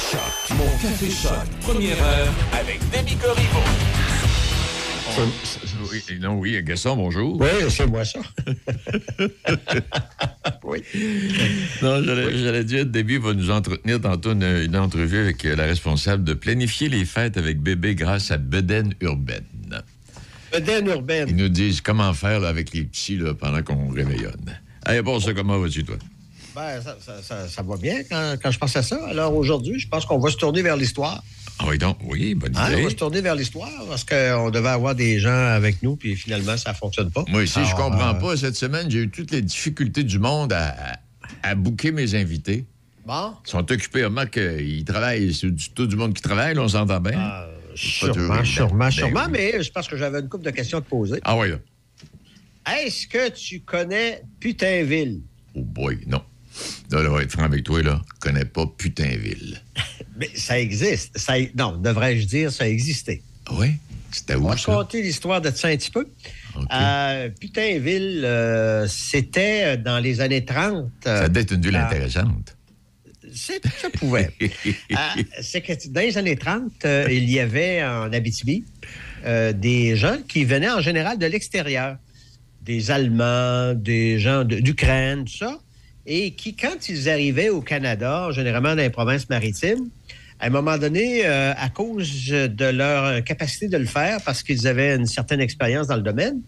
Choc. 0.00 0.56
Mon 0.56 0.64
Café 0.78 1.10
Choc. 1.10 1.32
Première 1.60 2.02
heure 2.02 2.32
avec 2.52 2.80
Demi 2.90 3.16
Corriveau. 3.16 3.60
Oui, 5.90 6.18
non, 6.20 6.38
oui, 6.38 6.62
Gaston, 6.62 6.96
bonjour. 6.96 7.38
Oui, 7.40 7.48
c'est 7.68 7.86
moi 7.86 8.04
ça. 8.04 8.20
Oui. 10.64 10.82
Non, 11.82 12.02
j'allais 12.04 12.64
dire, 12.64 12.86
Debbie 12.86 13.18
va 13.18 13.34
nous 13.34 13.50
entretenir 13.50 14.00
tantôt 14.00 14.32
une, 14.32 14.44
une 14.44 14.76
entrevue 14.76 15.18
avec 15.18 15.44
euh, 15.44 15.56
la 15.56 15.64
responsable 15.64 16.22
de 16.22 16.32
planifier 16.32 16.88
les 16.88 17.04
fêtes 17.04 17.36
avec 17.36 17.60
bébé 17.60 17.96
grâce 17.96 18.30
à 18.30 18.36
Beden 18.38 18.94
Urbaine. 19.00 19.44
Bedaine 20.52 20.86
urbaine. 20.86 21.28
Ils 21.28 21.36
nous 21.36 21.48
disent 21.48 21.80
comment 21.80 22.12
faire 22.14 22.40
là, 22.40 22.48
avec 22.48 22.72
les 22.72 22.84
petits 22.84 23.16
là, 23.16 23.34
pendant 23.34 23.62
qu'on 23.62 23.88
réveillonne. 23.88 24.58
Allez, 24.84 25.02
bon, 25.02 25.20
ça, 25.20 25.34
comment 25.34 25.58
vas-tu, 25.58 25.84
toi? 25.84 25.96
Ben, 26.54 26.80
ça, 26.82 26.96
ça- 27.00 27.22
ça- 27.22 27.48
ça 27.48 27.62
va 27.62 27.76
bien 27.76 28.02
quand, 28.08 28.34
quand 28.42 28.50
je 28.50 28.58
pense 28.58 28.74
à 28.76 28.82
ça. 28.82 28.98
Alors 29.08 29.34
aujourd'hui, 29.36 29.78
je 29.78 29.88
pense 29.88 30.04
qu'on 30.04 30.18
va 30.18 30.30
se 30.30 30.36
tourner 30.36 30.62
vers 30.62 30.76
l'histoire. 30.76 31.22
Ah 31.58 31.64
oui, 31.68 31.78
donc, 31.78 31.98
oui, 32.04 32.34
bonne 32.34 32.56
Hein, 32.56 32.68
on 32.68 32.72
idée. 32.72 32.82
va 32.84 32.90
se 32.90 32.94
tourner 32.96 33.20
vers 33.20 33.34
l'histoire 33.34 33.68
parce 33.88 34.02
qu'on 34.04 34.50
devait 34.50 34.68
avoir 34.70 34.94
des 34.94 35.18
gens 35.20 35.30
avec 35.30 35.82
nous, 35.82 35.94
puis 35.96 36.16
finalement, 36.16 36.56
ça 36.56 36.70
ne 36.70 36.76
fonctionne 36.76 37.10
pas. 37.10 37.24
Moi 37.28 37.42
aussi, 37.42 37.60
je 37.64 37.74
comprends 37.74 38.14
euh, 38.14 38.18
pas. 38.18 38.36
Cette 38.36 38.56
semaine, 38.56 38.90
j'ai 38.90 39.00
eu 39.02 39.10
toutes 39.10 39.30
les 39.30 39.42
difficultés 39.42 40.02
du 40.02 40.18
monde 40.18 40.52
à, 40.52 40.74
à, 41.42 41.54
booker 41.54 41.92
mes 41.92 42.14
invités. 42.14 42.64
Bon, 43.06 43.34
Ils 43.46 43.50
sont 43.50 43.70
occupés. 43.70 44.04
Remarque 44.04 44.30
qu'ils 44.32 44.84
travaillent. 44.84 45.32
C'est 45.34 45.50
du- 45.50 45.70
tout 45.70 45.86
du 45.86 45.96
monde 45.96 46.14
qui 46.14 46.22
travaille, 46.22 46.54
là, 46.54 46.62
on 46.62 46.68
s'entend 46.68 47.00
bien. 47.00 47.12
Pas 47.12 47.48
sûrement, 47.76 48.44
sûrement, 48.44 48.78
ben 48.86 48.90
sûrement, 48.90 49.28
mais 49.30 49.52
c'est 49.62 49.72
parce 49.72 49.86
que 49.88 49.96
j'avais 49.96 50.20
une 50.20 50.28
couple 50.28 50.44
de 50.44 50.50
questions 50.50 50.78
à 50.78 50.80
te 50.80 50.88
poser. 50.88 51.20
Ah 51.24 51.36
oui, 51.36 51.50
là. 51.50 51.56
Est-ce 52.78 53.06
que 53.06 53.30
tu 53.30 53.60
connais 53.60 54.22
Putinville? 54.40 55.20
Oh 55.54 55.62
boy, 55.62 55.98
non. 56.06 56.22
Là, 56.90 57.02
là, 57.02 57.10
on 57.10 57.14
va 57.14 57.22
être 57.22 57.30
franc 57.32 57.44
avec 57.44 57.64
toi, 57.64 57.82
là. 57.82 58.00
Je 58.14 58.20
connais 58.20 58.44
pas 58.44 58.66
Putinville. 58.66 59.60
Mais 60.16 60.28
ça 60.34 60.58
existe. 60.58 61.16
Ça, 61.18 61.34
non, 61.56 61.76
devrais-je 61.76 62.26
dire, 62.26 62.52
ça 62.52 62.68
existait. 62.68 63.22
Oui? 63.52 63.72
C'était 64.10 64.34
On 64.34 64.40
où, 64.40 64.48
va 64.48 64.56
ça? 64.56 64.72
raconter 64.72 65.02
l'histoire 65.02 65.40
de 65.40 65.50
ça 65.50 65.68
un 65.68 65.76
petit 65.76 65.90
peu. 65.90 66.04
Euh, 66.72 67.28
Putainville, 67.40 68.22
euh, 68.24 68.86
c'était 68.88 69.76
dans 69.76 70.00
les 70.00 70.20
années 70.20 70.44
30. 70.44 70.90
euh, 71.06 71.22
Ça 71.22 71.28
doit 71.28 71.42
être 71.42 71.52
une 71.54 71.62
ville 71.62 71.76
intéressante. 71.76 72.56
ça 73.32 73.90
pouvait. 73.96 74.30
Euh, 74.42 74.96
c'est 75.40 75.60
que 75.60 75.72
dans 75.90 76.00
les 76.00 76.18
années 76.18 76.34
30, 76.36 76.72
euh, 76.84 77.06
il 77.08 77.30
y 77.30 77.38
avait 77.38 77.84
en 77.84 78.12
Abitibi 78.12 78.64
euh, 79.24 79.52
des 79.52 79.94
gens 79.96 80.16
qui 80.26 80.44
venaient 80.44 80.70
en 80.70 80.80
général 80.80 81.16
de 81.16 81.26
l'extérieur. 81.26 81.96
Des 82.62 82.90
Allemands, 82.90 83.74
des 83.74 84.18
gens 84.18 84.42
de- 84.44 84.58
d'Ukraine, 84.58 85.24
tout 85.24 85.36
ça. 85.36 85.60
Et 86.06 86.32
qui, 86.32 86.54
quand 86.54 86.88
ils 86.88 87.08
arrivaient 87.08 87.50
au 87.50 87.60
Canada, 87.60 88.28
généralement 88.32 88.70
dans 88.70 88.82
les 88.82 88.90
provinces 88.90 89.28
maritimes, 89.28 89.88
à 90.38 90.46
un 90.46 90.50
moment 90.50 90.78
donné, 90.78 91.26
euh, 91.26 91.52
à 91.56 91.68
cause 91.68 92.28
de 92.28 92.64
leur 92.64 93.22
capacité 93.24 93.68
de 93.68 93.76
le 93.76 93.84
faire, 93.84 94.20
parce 94.24 94.42
qu'ils 94.42 94.66
avaient 94.66 94.96
une 94.96 95.06
certaine 95.06 95.40
expérience 95.40 95.88
dans 95.88 95.96
le 95.96 96.02
domaine, 96.02 96.40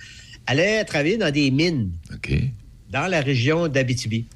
allaient 0.46 0.84
travailler 0.84 1.18
dans 1.18 1.30
des 1.30 1.50
mines 1.50 1.90
dans 2.90 3.07
la 3.07 3.20
région 3.20 3.68
d'Abitibi. 3.68 4.26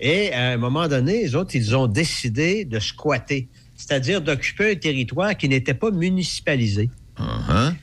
Et 0.00 0.32
à 0.32 0.50
un 0.50 0.56
moment 0.56 0.86
donné, 0.88 1.22
les 1.22 1.34
autres, 1.34 1.54
ils 1.54 1.76
ont 1.76 1.86
décidé 1.86 2.64
de 2.64 2.78
squatter, 2.78 3.48
c'est-à-dire 3.76 4.20
d'occuper 4.20 4.72
un 4.72 4.76
territoire 4.76 5.36
qui 5.36 5.48
n'était 5.48 5.74
pas 5.74 5.90
municipalisé. 5.90 6.90
Uh-huh. 7.18 7.74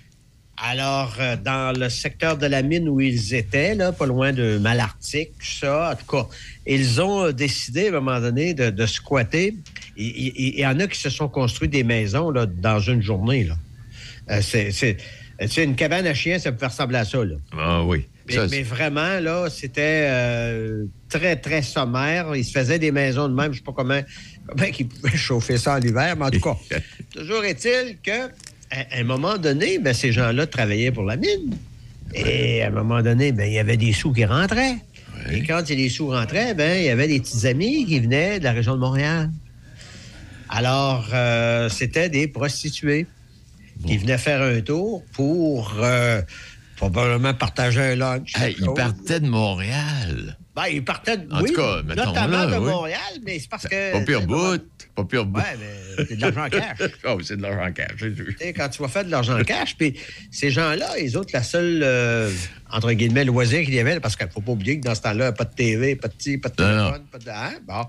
Alors, 0.58 1.16
euh, 1.20 1.36
dans 1.36 1.78
le 1.78 1.90
secteur 1.90 2.38
de 2.38 2.46
la 2.46 2.62
mine 2.62 2.88
où 2.88 3.02
ils 3.02 3.34
étaient, 3.34 3.76
là, 3.76 3.92
pas 3.92 4.06
loin 4.06 4.32
de 4.32 4.58
Malartic, 4.58 5.32
tout 5.38 5.46
ça, 5.60 5.92
en 5.92 5.96
tout 5.96 6.06
cas, 6.10 6.28
ils 6.66 7.02
ont 7.02 7.32
décidé 7.32 7.86
à 7.88 7.90
un 7.90 8.00
moment 8.00 8.20
donné 8.22 8.54
de, 8.54 8.70
de 8.70 8.86
squatter. 8.86 9.56
Il 9.98 10.58
y 10.60 10.66
en 10.66 10.80
a 10.80 10.88
qui 10.88 11.00
se 11.00 11.10
sont 11.10 11.28
construits 11.28 11.68
des 11.70 11.84
maisons 11.84 12.30
là, 12.32 12.46
dans 12.46 12.80
une 12.80 13.02
journée. 13.02 13.44
Là. 13.46 13.56
Euh, 14.32 14.42
c'est, 14.42 14.72
c'est- 14.72 14.98
tu 15.40 15.48
sais, 15.50 15.64
une 15.66 15.76
cabane 15.76 16.08
à 16.08 16.14
chien, 16.14 16.40
ça 16.40 16.54
peut 16.54 16.66
ressembler 16.66 16.98
à 17.00 17.04
ça. 17.06 17.24
Là. 17.26 17.36
Ah 17.58 17.84
oui. 17.84 18.08
Mais, 18.28 18.34
Ça, 18.36 18.48
mais 18.50 18.64
vraiment, 18.64 19.20
là, 19.20 19.50
c'était 19.50 20.08
euh, 20.10 20.86
très, 21.10 21.36
très 21.36 21.62
sommaire. 21.62 22.34
Ils 22.36 22.46
se 22.46 22.52
faisaient 22.52 22.80
des 22.80 22.92
maisons 22.92 23.28
de 23.28 23.34
même. 23.36 23.52
Je 23.52 23.58
sais 23.58 23.64
pas 23.64 23.74
comment, 23.74 24.00
comment 24.48 24.64
ils 24.80 24.88
pouvaient 24.88 25.18
chauffer 25.18 25.58
ça 25.58 25.76
en 25.76 25.82
hiver, 25.82 26.16
mais 26.18 26.26
en 26.26 26.32
tout 26.32 26.40
cas, 26.40 26.56
toujours 27.14 27.44
est-il 27.44 27.98
que 28.02 28.32
à 28.92 29.00
un 29.00 29.04
moment 29.04 29.38
donné, 29.38 29.80
ben, 29.80 29.94
ces 29.94 30.12
gens-là 30.12 30.48
travaillaient 30.48 30.92
pour 30.92 31.04
la 31.04 31.16
mine. 31.18 31.56
Et 32.14 32.62
à 32.64 32.68
un 32.68 32.72
moment 32.72 33.02
donné, 33.02 33.32
ben, 33.32 33.46
il 33.48 33.54
y 33.54 33.60
avait 33.60 33.78
des 33.78 33.94
sous 33.94 34.14
qui 34.14 34.26
rentraient. 34.26 34.78
Et 35.32 35.44
quand 35.44 35.68
les 35.70 35.90
sous 35.90 36.08
rentraient, 36.10 36.54
ben, 36.54 36.78
il 36.80 36.86
y 36.86 36.90
avait 36.90 37.08
des 37.08 37.20
petits 37.20 37.48
amis 37.48 37.86
qui 37.86 38.00
venaient 38.00 38.40
de 38.40 38.44
la 38.44 38.52
région 38.52 38.76
de 38.76 38.80
Montréal. 38.80 39.30
Alors, 40.50 41.08
euh, 41.14 41.70
c'était 41.70 42.10
des 42.10 42.28
prostituées 42.28 43.08
qui 43.86 43.98
venaient 43.98 44.18
faire 44.18 44.42
un 44.42 44.62
tour 44.62 45.04
pour 45.14 45.74
euh, 45.82 46.22
probablement 46.78 47.34
partager 47.34 47.82
un 47.82 47.96
lunch. 47.96 48.34
Hey, 48.36 48.54
quelque 48.54 48.60
il 48.60 48.66
chose. 48.66 48.76
partait 48.76 49.20
de 49.20 49.28
Montréal. 49.28 50.38
Ben, 50.56 50.68
ils 50.72 50.86
partaient, 50.86 51.18
de- 51.18 51.34
En 51.34 51.42
oui, 51.42 51.50
tout 51.52 51.56
cas, 51.58 51.82
notamment 51.84 52.46
là, 52.46 52.46
de 52.46 52.58
oui. 52.64 52.70
Montréal, 52.72 53.00
mais 53.26 53.40
c'est 53.40 53.50
parce 53.50 53.68
que... 53.68 53.92
Pas 53.94 54.02
pire 54.02 54.26
bout. 54.26 54.62
Pas 54.96 55.04
pire. 55.04 55.24
Ouais, 55.28 55.42
mais 55.60 56.06
c'est 56.08 56.16
de 56.16 56.22
l'argent 56.22 56.48
cash. 56.50 56.78
Oh, 57.06 57.18
c'est 57.22 57.36
de 57.38 57.42
l'argent 57.42 57.72
cash. 57.74 57.92
c'est 58.40 58.54
quand 58.54 58.70
tu 58.70 58.82
vas 58.82 58.88
faire 58.88 59.04
de 59.06 59.12
l'argent 59.12 59.42
cash, 59.44 59.76
puis 59.78 59.94
ces 60.32 60.50
gens-là, 60.52 60.96
les 60.98 61.16
autres, 61.18 61.32
la 61.34 61.44
seule, 61.44 61.82
euh, 61.84 62.32
entre 62.72 62.92
guillemets, 62.94 63.26
loisir 63.26 63.64
qu'il 63.66 63.74
y 63.74 63.80
avait, 63.80 64.00
parce 64.00 64.16
qu'il 64.16 64.26
ne 64.26 64.32
faut 64.32 64.42
pas 64.42 64.54
oublier 64.54 64.80
que 64.80 64.86
dans 64.86 64.96
ce 64.96 65.02
temps-là, 65.02 65.32
pas 65.34 65.44
de 65.46 65.54
TV, 65.54 65.96
pas 65.98 66.08
de 66.08 66.14
ti, 66.14 66.38
pas 66.38 66.50
de 66.50 66.56
téléphone, 66.56 67.04
pas 67.12 67.18
de... 67.20 67.30
hein, 67.30 67.54
bon. 67.68 67.82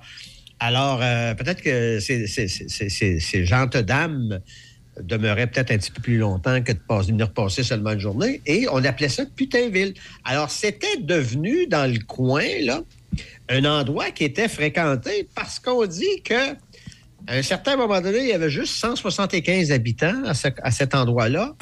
Alors, 0.59 1.01
euh, 1.03 1.35
peut-être 1.35 1.63
que 1.63 2.01
ces, 2.01 2.27
ces, 2.27 2.49
ces, 2.49 2.69
ces- 2.69 2.89
ces- 2.89 3.21
ces 3.21 3.45
gentes 3.45 3.77
dames 3.77 4.41
demeuraient 5.01 5.47
peut-être 5.47 5.71
un 5.71 5.77
petit 5.77 5.91
peu 5.91 6.01
plus 6.01 6.17
longtemps 6.17 6.63
que 6.63 6.73
de 6.73 6.79
passer, 6.79 7.09
venir 7.13 7.31
passer 7.31 7.63
seulement 7.63 7.93
une 7.93 8.01
journée, 8.01 8.41
et 8.47 8.67
on 8.73 8.83
appelait 8.83 9.11
ça 9.11 9.25
Putainville. 9.27 9.93
Alors, 10.25 10.51
c'était 10.51 10.97
devenu, 10.99 11.67
dans 11.67 11.91
le 11.93 11.99
coin, 12.01 12.47
là, 12.63 12.83
un 13.49 13.65
endroit 13.65 14.11
qui 14.11 14.25
était 14.25 14.49
fréquenté 14.49 15.29
parce 15.35 15.59
qu'on 15.61 15.87
dit 15.87 16.23
que 16.25 16.55
à 17.27 17.35
un 17.37 17.43
certain 17.43 17.77
moment 17.77 18.01
donné, 18.01 18.19
il 18.21 18.29
y 18.29 18.33
avait 18.33 18.51
juste 18.51 18.75
175 18.75 19.71
habitants 19.73 20.25
à, 20.25 20.35
ce- 20.35 20.49
à 20.63 20.71
cet 20.71 20.95
endroit-là. 20.95 21.55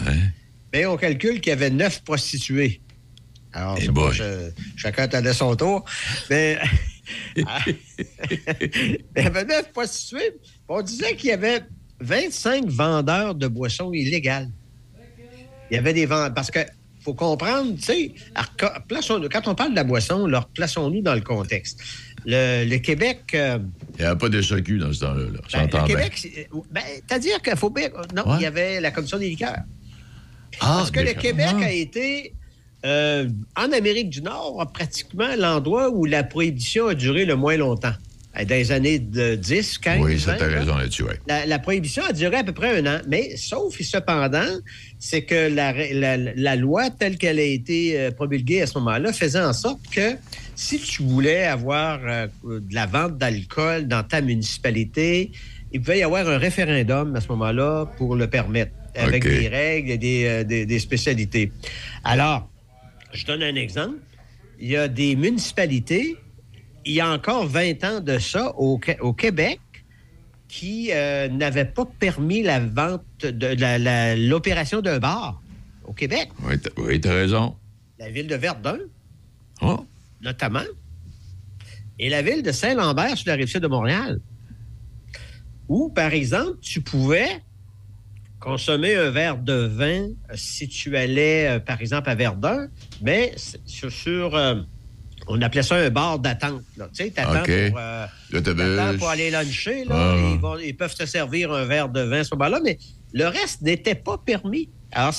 Mais 0.72 0.86
on 0.86 0.96
calcule 0.96 1.40
qu'il 1.40 1.50
y 1.50 1.52
avait 1.52 1.70
neuf 1.70 2.02
prostituées. 2.04 2.80
Alors, 3.52 3.76
Eh 3.78 3.84
c'est 3.86 3.92
pas, 3.92 4.10
je- 4.10 4.50
chacun 4.76 5.04
attendait 5.04 5.32
son 5.32 5.54
tour. 5.56 5.84
Mais 6.30 6.58
Ah. 7.46 7.60
il 7.66 8.98
y 9.16 9.20
avait 9.20 9.44
neuf 9.44 9.70
prostituées. 9.72 10.32
On 10.68 10.82
disait 10.82 11.14
qu'il 11.16 11.30
y 11.30 11.32
avait 11.32 11.62
25 12.00 12.66
vendeurs 12.66 13.34
de 13.34 13.46
boissons 13.46 13.92
illégales. 13.92 14.50
Il 15.70 15.74
y 15.74 15.78
avait 15.78 15.92
des 15.92 16.06
vendeurs. 16.06 16.34
Parce 16.34 16.50
que 16.50 16.60
faut 17.00 17.14
comprendre, 17.14 17.76
tu 17.76 17.82
sais, 17.82 18.14
quand 19.30 19.46
on 19.48 19.54
parle 19.54 19.70
de 19.72 19.76
la 19.76 19.84
boisson, 19.84 20.24
alors, 20.24 20.48
plaçons-nous 20.48 21.02
dans 21.02 21.14
le 21.14 21.20
contexte. 21.20 21.78
Le, 22.26 22.64
le 22.64 22.78
Québec. 22.78 23.20
euh, 23.34 23.58
Il 23.96 24.00
n'y 24.00 24.06
avait 24.06 24.18
pas 24.18 24.28
de 24.28 24.40
SAQ 24.40 24.78
dans 24.78 24.92
ce 24.92 25.00
temps-là. 25.00 25.24
là. 25.24 25.40
ben, 25.52 25.80
le. 25.82 25.86
Québec, 25.86 26.12
c'est- 26.16 26.48
ben, 26.70 26.80
c'est-à-dire 27.08 27.42
qu'il 27.42 27.56
faut 27.56 27.70
bien. 27.70 27.88
Non, 28.14 28.22
Ouais. 28.26 28.36
il 28.38 28.42
y 28.42 28.46
avait 28.46 28.80
la 28.80 28.90
commission 28.90 29.18
des 29.18 29.28
liqueurs. 29.28 29.58
Ah, 30.60 30.76
Parce 30.78 30.90
que 30.90 31.00
le. 31.00 31.12
Québec 31.14 31.48
Ah. 31.60 31.64
a 31.64 31.70
été, 31.70 32.32
euh, 32.86 33.28
en 33.56 33.72
Amérique 33.72 34.10
du 34.10 34.22
Nord, 34.22 34.70
pratiquement 34.72 35.34
l'endroit 35.38 35.90
où 35.90 36.04
la 36.04 36.22
prohibition 36.24 36.88
a 36.88 36.94
duré 36.94 37.24
le 37.24 37.36
moins 37.36 37.56
longtemps. 37.56 37.92
Euh, 38.38 38.44
Dans 38.44 38.54
les 38.56 38.72
années 38.72 38.98
de 38.98 39.34
10, 39.36 39.78
15. 39.78 40.00
Oui, 40.02 40.18
ça, 40.18 40.32
20, 40.32 40.38
t'as 40.38 40.46
là. 40.48 40.58
raison 40.60 40.76
là-dessus, 40.76 41.02
oui. 41.04 41.14
La, 41.28 41.46
la 41.46 41.58
prohibition 41.60 42.02
a 42.04 42.12
duré 42.12 42.36
à 42.36 42.44
peu 42.44 42.52
près 42.52 42.80
un 42.80 42.86
an, 42.86 43.00
mais 43.06 43.36
sauf 43.36 43.80
et 43.80 43.84
cependant, 43.84 44.46
c'est 44.98 45.22
que 45.22 45.48
la, 45.54 45.72
la- 45.92 46.16
la 46.16 46.56
loi 46.56 46.90
telle 46.90 47.16
qu'elle 47.16 47.38
a 47.38 47.42
été 47.44 47.98
euh, 48.00 48.10
promulguée 48.10 48.62
à 48.62 48.66
ce 48.66 48.76
moment-là 48.78 49.12
faisait 49.12 49.40
en 49.40 49.52
sorte 49.52 49.80
que 49.92 50.16
si 50.54 50.78
tu 50.78 51.02
voulais 51.02 51.44
avoir 51.44 52.00
euh, 52.04 52.26
de 52.44 52.74
la 52.74 52.86
vente 52.86 53.18
d'alcool 53.18 53.86
dans 53.88 54.02
ta 54.02 54.20
municipalité, 54.20 55.30
il 55.72 55.80
pouvait 55.80 55.98
y 55.98 56.02
avoir 56.02 56.28
un 56.28 56.38
référendum 56.38 57.14
à 57.16 57.20
ce 57.20 57.28
moment-là 57.28 57.86
pour 57.96 58.14
le 58.16 58.28
permettre, 58.28 58.72
avec 58.94 59.24
des 59.24 59.48
règles 59.48 59.90
et 59.90 59.98
des, 59.98 60.24
euh, 60.26 60.44
des- 60.44 60.66
des 60.66 60.78
spécialités. 60.78 61.50
Alors, 62.04 62.48
je 63.12 63.24
donne 63.26 63.42
un 63.42 63.54
exemple. 63.56 63.96
Il 64.60 64.68
y 64.70 64.76
a 64.76 64.86
des 64.88 65.16
municipalités, 65.16 66.16
il 66.84 66.92
y 66.92 67.00
a 67.00 67.10
encore 67.10 67.46
20 67.46 67.82
ans 67.84 68.00
de 68.00 68.18
ça, 68.18 68.54
au, 68.56 68.78
Qué- 68.78 68.98
au 69.00 69.12
Québec, 69.12 69.58
qui 70.48 70.90
euh, 70.92 71.28
n'avaient 71.28 71.64
pas 71.64 71.84
permis 71.98 72.42
la 72.42 72.60
vente 72.60 73.02
de 73.22 74.28
l'opération 74.28 74.80
d'un 74.80 75.00
bar 75.00 75.42
au 75.84 75.92
Québec. 75.92 76.28
Oui, 76.44 76.54
oui, 76.76 77.00
t'as 77.00 77.12
raison. 77.12 77.56
La 77.98 78.08
ville 78.10 78.28
de 78.28 78.36
Verdun, 78.36 78.78
Oh, 79.62 79.84
notamment, 80.24 80.64
et 81.98 82.08
la 82.08 82.22
ville 82.22 82.42
de 82.42 82.50
Saint-Lambert 82.50 83.16
sur 83.16 83.28
la 83.28 83.34
rive 83.36 83.46
sud 83.46 83.60
de 83.62 83.68
Montréal, 83.68 84.20
où, 85.68 85.90
par 85.90 86.12
exemple, 86.12 86.58
tu 86.60 86.80
pouvais 86.80 87.42
consommer 88.40 88.94
un 88.96 89.10
verre 89.10 89.38
de 89.38 89.54
vin 89.66 90.08
si 90.34 90.68
tu 90.68 90.96
allais, 90.96 91.48
euh, 91.48 91.60
par 91.60 91.80
exemple, 91.80 92.10
à 92.10 92.14
Verdun, 92.14 92.68
mais 93.00 93.32
sur, 93.64 93.90
sur, 93.90 94.34
euh, 94.34 94.56
on 95.28 95.40
appelait 95.40 95.62
ça 95.62 95.76
un 95.76 95.88
bar 95.88 96.18
d'attente. 96.18 96.62
Tu 96.76 96.82
sais, 96.92 97.10
t'attends 97.10 97.40
OK. 97.42 97.70
pour, 97.70 97.78
euh, 97.78 98.98
pour 98.98 99.08
aller 99.08 99.30
luncher, 99.30 99.84
là, 99.86 99.94
Ah. 99.94 100.30
ils, 100.34 100.38
vont- 100.38 100.58
ils 100.58 100.76
peuvent 100.76 100.94
te 100.94 101.06
servir 101.06 101.52
un 101.52 101.64
verre 101.64 101.88
de 101.88 102.00
vin 102.02 102.20
à 102.20 102.24
ce 102.24 102.34
moment-là, 102.34 102.60
mais 102.62 102.76
le 103.14 103.26
reste 103.28 103.62
n'était 103.62 103.94
pas 103.94 104.18
permis. 104.18 104.68
Alors, 104.90 105.14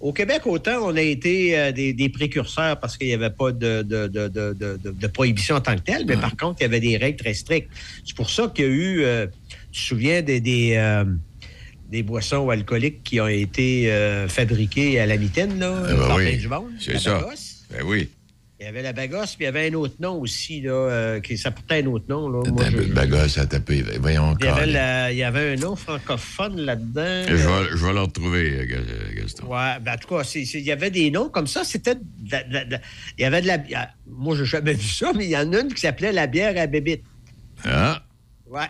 au 0.00 0.12
Québec, 0.12 0.42
autant 0.46 0.78
on 0.82 0.96
a 0.96 1.00
été 1.00 1.58
euh, 1.58 1.72
des, 1.72 1.92
des 1.92 2.08
précurseurs 2.08 2.78
parce 2.78 2.96
qu'il 2.96 3.08
n'y 3.08 3.14
avait 3.14 3.30
pas 3.30 3.52
de, 3.52 5.06
prohibition 5.08 5.56
en 5.56 5.60
tant 5.60 5.74
que 5.74 5.80
telle, 5.80 6.04
mais 6.06 6.16
par 6.16 6.36
contre, 6.36 6.60
il 6.60 6.62
y 6.62 6.66
avait 6.66 6.80
des 6.80 6.96
règles 6.96 7.18
très 7.18 7.34
strictes. 7.34 7.68
C'est 8.04 8.16
pour 8.16 8.30
ça 8.30 8.50
qu'il 8.54 8.64
y 8.64 8.68
a 8.68 8.70
eu, 8.70 9.02
euh, 9.02 9.26
tu 9.70 9.80
te 9.82 9.86
souviens, 9.86 10.22
des, 10.22 10.40
des, 10.40 10.74
euh, 10.76 11.04
des 11.90 12.02
boissons 12.02 12.48
alcooliques 12.50 13.02
qui 13.02 13.20
ont 13.20 13.28
été 13.28 13.90
fabriquées 14.28 15.00
à 15.00 15.06
la 15.06 15.16
mitaine, 15.16 15.58
là, 15.58 15.84
Eh 15.88 15.92
ben 15.92 16.06
par 16.06 16.16
oui, 16.16 16.36
du 16.36 16.48
monde, 16.48 16.70
c'est 16.78 16.98
ça. 16.98 17.26
Ben 17.70 17.82
oui. 17.84 18.08
Il 18.62 18.66
y 18.66 18.68
avait 18.68 18.82
la 18.82 18.92
bagosse, 18.92 19.34
puis 19.34 19.42
il 19.42 19.46
y 19.46 19.48
avait 19.48 19.68
un 19.70 19.74
autre 19.74 19.96
nom 19.98 20.20
aussi, 20.20 20.60
là, 20.60 20.70
euh, 20.70 21.20
qui, 21.20 21.36
ça 21.36 21.50
portait 21.50 21.82
un 21.82 21.86
autre 21.86 22.04
nom. 22.08 22.28
Là. 22.28 22.48
Moi, 22.48 22.64
un 22.64 22.70
je- 22.70 22.76
peu 22.76 22.84
de 22.84 22.92
bagasse 22.92 23.36
à 23.38 23.44
taper. 23.46 23.82
Voyons 24.00 24.36
il, 24.38 24.44
y 24.46 24.48
avait 24.48 24.66
la- 24.66 25.10
il 25.10 25.18
y 25.18 25.24
avait 25.24 25.54
un 25.54 25.56
nom 25.56 25.74
francophone 25.74 26.60
là-dedans. 26.60 27.24
Je 27.26 27.34
vais, 27.34 27.76
je 27.76 27.84
vais 27.84 27.92
le 27.92 28.00
retrouver, 28.02 28.60
euh, 28.72 29.14
Gaston. 29.16 29.46
Ouais, 29.48 29.80
ben, 29.80 29.94
en 29.94 29.96
tout 29.96 30.06
cas, 30.14 30.22
il 30.36 30.60
y 30.60 30.70
avait 30.70 30.90
des 30.92 31.10
noms 31.10 31.28
comme 31.28 31.48
ça. 31.48 31.64
C'était. 31.64 31.96
de 31.96 32.78
Il 33.18 33.22
y 33.22 33.24
avait 33.24 33.42
de 33.42 33.48
la. 33.48 33.58
Moi, 34.06 34.36
je 34.36 34.42
n'ai 34.42 34.46
jamais 34.46 34.74
vu 34.74 34.86
ça, 34.88 35.10
mais 35.12 35.24
il 35.24 35.30
y 35.30 35.36
en 35.36 35.52
a 35.52 35.60
une 35.60 35.74
qui 35.74 35.80
s'appelait 35.80 36.12
la 36.12 36.28
bière 36.28 36.54
à 36.56 36.68
bébite. 36.68 37.02
Ah, 37.64 38.04
Ouais. 38.46 38.60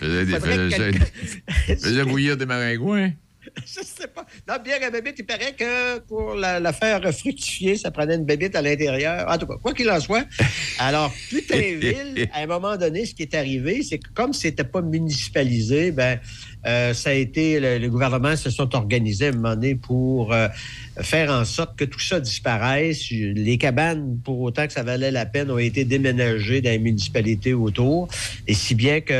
faisait, 0.00 0.24
faisait, 0.24 0.90
que 0.90 1.76
faisait 1.76 2.04
bouillir 2.04 2.36
des 2.36 2.46
maringouins. 2.46 3.12
Je 3.66 3.80
sais 3.84 4.08
pas. 4.08 4.24
Dans 4.46 4.62
bière 4.62 4.78
à 4.82 4.90
bébite, 4.90 5.16
il 5.18 5.26
paraît 5.26 5.52
que 5.56 5.98
pour 6.00 6.34
la, 6.34 6.60
la 6.60 6.72
faire 6.72 7.00
fructifier, 7.14 7.76
ça 7.76 7.90
prenait 7.90 8.16
une 8.16 8.24
bébite 8.24 8.54
à 8.56 8.62
l'intérieur. 8.62 9.26
En 9.28 9.38
tout 9.38 9.46
cas, 9.46 9.54
quoi 9.62 9.72
qu'il 9.74 9.90
en 9.90 10.00
soit. 10.00 10.24
Alors, 10.78 11.12
Putainville, 11.28 12.28
à 12.34 12.40
un 12.42 12.46
moment 12.46 12.76
donné, 12.76 13.06
ce 13.06 13.14
qui 13.14 13.22
est 13.22 13.34
arrivé, 13.34 13.82
c'est 13.82 13.98
que 13.98 14.08
comme 14.14 14.32
c'était 14.32 14.64
pas 14.64 14.82
municipalisé, 14.82 15.90
ben, 15.92 16.18
euh, 16.66 16.92
ça 16.94 17.10
a 17.10 17.12
été, 17.14 17.58
le, 17.60 17.78
le 17.78 17.88
gouvernement 17.88 18.36
se 18.36 18.50
sont 18.50 18.74
organisés 18.74 19.26
à 19.26 19.28
un 19.30 19.32
moment 19.32 19.54
donné 19.54 19.74
pour 19.74 20.32
euh, 20.32 20.48
faire 21.00 21.30
en 21.30 21.44
sorte 21.44 21.76
que 21.78 21.84
tout 21.84 22.00
ça 22.00 22.20
disparaisse. 22.20 23.10
Les 23.10 23.56
cabanes, 23.58 24.18
pour 24.24 24.40
autant 24.40 24.66
que 24.66 24.72
ça 24.72 24.82
valait 24.82 25.10
la 25.10 25.26
peine, 25.26 25.50
ont 25.50 25.58
été 25.58 25.84
déménagées 25.84 26.60
dans 26.60 26.70
les 26.70 26.78
municipalités 26.78 27.54
autour. 27.54 28.08
Et 28.46 28.54
si 28.54 28.74
bien 28.74 29.00
que, 29.00 29.12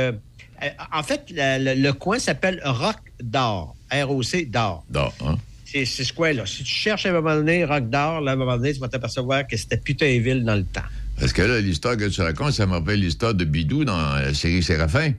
euh, 0.63 0.69
en 0.93 1.03
fait, 1.03 1.25
la- 1.31 1.59
le 1.75 1.93
coin 1.93 2.19
s'appelle 2.19 2.61
Roc 2.65 2.97
d'Or. 3.23 3.75
R-O-C 3.93 4.47
d'Or. 4.47 4.85
Non, 4.93 5.11
hein? 5.25 5.37
C'est 5.65 5.85
ce 5.85 6.13
coin-là. 6.13 6.47
Si 6.47 6.65
tu 6.65 6.73
cherches 6.75 7.07
à 7.07 7.11
un 7.11 7.13
moment 7.13 7.35
donné 7.37 7.65
Roc 7.65 7.89
d'Or, 7.91 8.21
là, 8.21 8.33
à 8.33 8.35
un 8.35 8.37
moment 8.37 8.57
donné, 8.57 8.73
tu 8.73 8.81
vas 8.81 8.89
t'apercevoir 8.89 9.47
que 9.47 9.57
c'était 9.57 9.77
Putainville 9.77 10.45
dans 10.45 10.57
le 10.57 10.65
temps. 10.65 10.81
Parce 11.19 11.33
que 11.33 11.43
là, 11.43 11.61
l'histoire 11.61 11.97
que 11.97 12.07
tu 12.09 12.21
racontes, 12.23 12.53
ça 12.53 12.67
me 12.67 12.73
rappelle 12.73 13.01
l'histoire 13.01 13.35
de 13.35 13.45
Bidou 13.45 13.85
dans 13.85 13.97
la 14.17 14.35
série 14.35 14.63
Séraphin. 14.63 15.13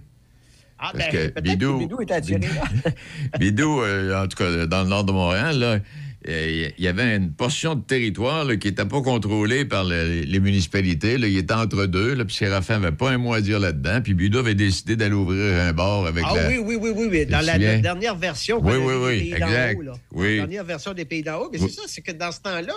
Ah, 0.78 0.92
Parce 0.98 1.12
ben, 1.12 1.32
que 1.32 1.40
Bidou- 1.42 1.78
que 1.78 1.84
Bidou 1.84 2.02
est 2.02 2.12
attiré 2.12 2.40
là. 2.40 2.92
Bidou, 3.40 3.82
euh, 3.82 4.24
en 4.24 4.28
tout 4.28 4.36
cas, 4.36 4.66
dans 4.66 4.82
le 4.84 4.90
nord 4.90 5.04
de 5.04 5.12
Montréal, 5.12 5.60
là, 5.60 5.80
il 6.28 6.72
y 6.78 6.88
avait 6.88 7.16
une 7.16 7.32
portion 7.32 7.74
de 7.76 7.82
territoire 7.82 8.46
là, 8.46 8.56
qui 8.56 8.68
n'était 8.68 8.86
pas 8.86 9.02
contrôlée 9.02 9.66
par 9.66 9.84
le- 9.84 10.22
les 10.22 10.40
municipalités. 10.40 11.18
là. 11.18 11.28
Il 11.28 11.38
était 11.38 11.54
entre 11.54 11.86
deux, 11.88 12.14
là, 12.14 12.26
puis 12.26 12.36
Séraphin 12.36 12.80
n'avait 12.80 12.96
pas 12.96 13.10
un 13.12 13.18
mot 13.18 13.34
à 13.34 13.42
dire 13.42 13.60
là-dedans. 13.60 14.02
Puis 14.04 14.14
Bidou 14.14 14.38
avait 14.40 14.54
décidé 14.56 14.96
d'aller 14.96 15.16
ouvrir 15.16 15.60
un 15.62 15.74
bar 15.74 16.06
avec 16.06 16.24
Ah 16.28 16.36
la... 16.36 16.48
oui, 16.50 16.58
oui, 16.60 16.76
oui, 16.80 16.92
oui, 16.96 17.08
oui. 17.10 17.26
Dans 17.26 17.44
la, 17.46 17.58
dernière 17.58 18.16
version 18.16 18.60
Oui, 18.64 18.74
oui, 18.78 18.94
oui, 18.94 19.14
des 19.16 19.20
Pays 19.32 19.40
d'en 19.40 19.48
exact. 19.48 19.78
haut, 19.80 19.82
là. 19.82 19.94
Oui. 20.14 20.30
La 20.38 20.44
dernière 20.44 20.64
version 20.66 20.94
des 20.94 21.06
Pays 21.06 21.24
d'en 21.24 21.38
haut. 21.40 21.50
Mais 21.52 21.60
Oui. 21.60 21.68
c'est 21.70 21.82
ça, 21.82 21.88
c'est 21.88 22.02
que 22.02 22.12
dans 22.12 22.32
ce 22.32 22.40
temps-là, 22.42 22.74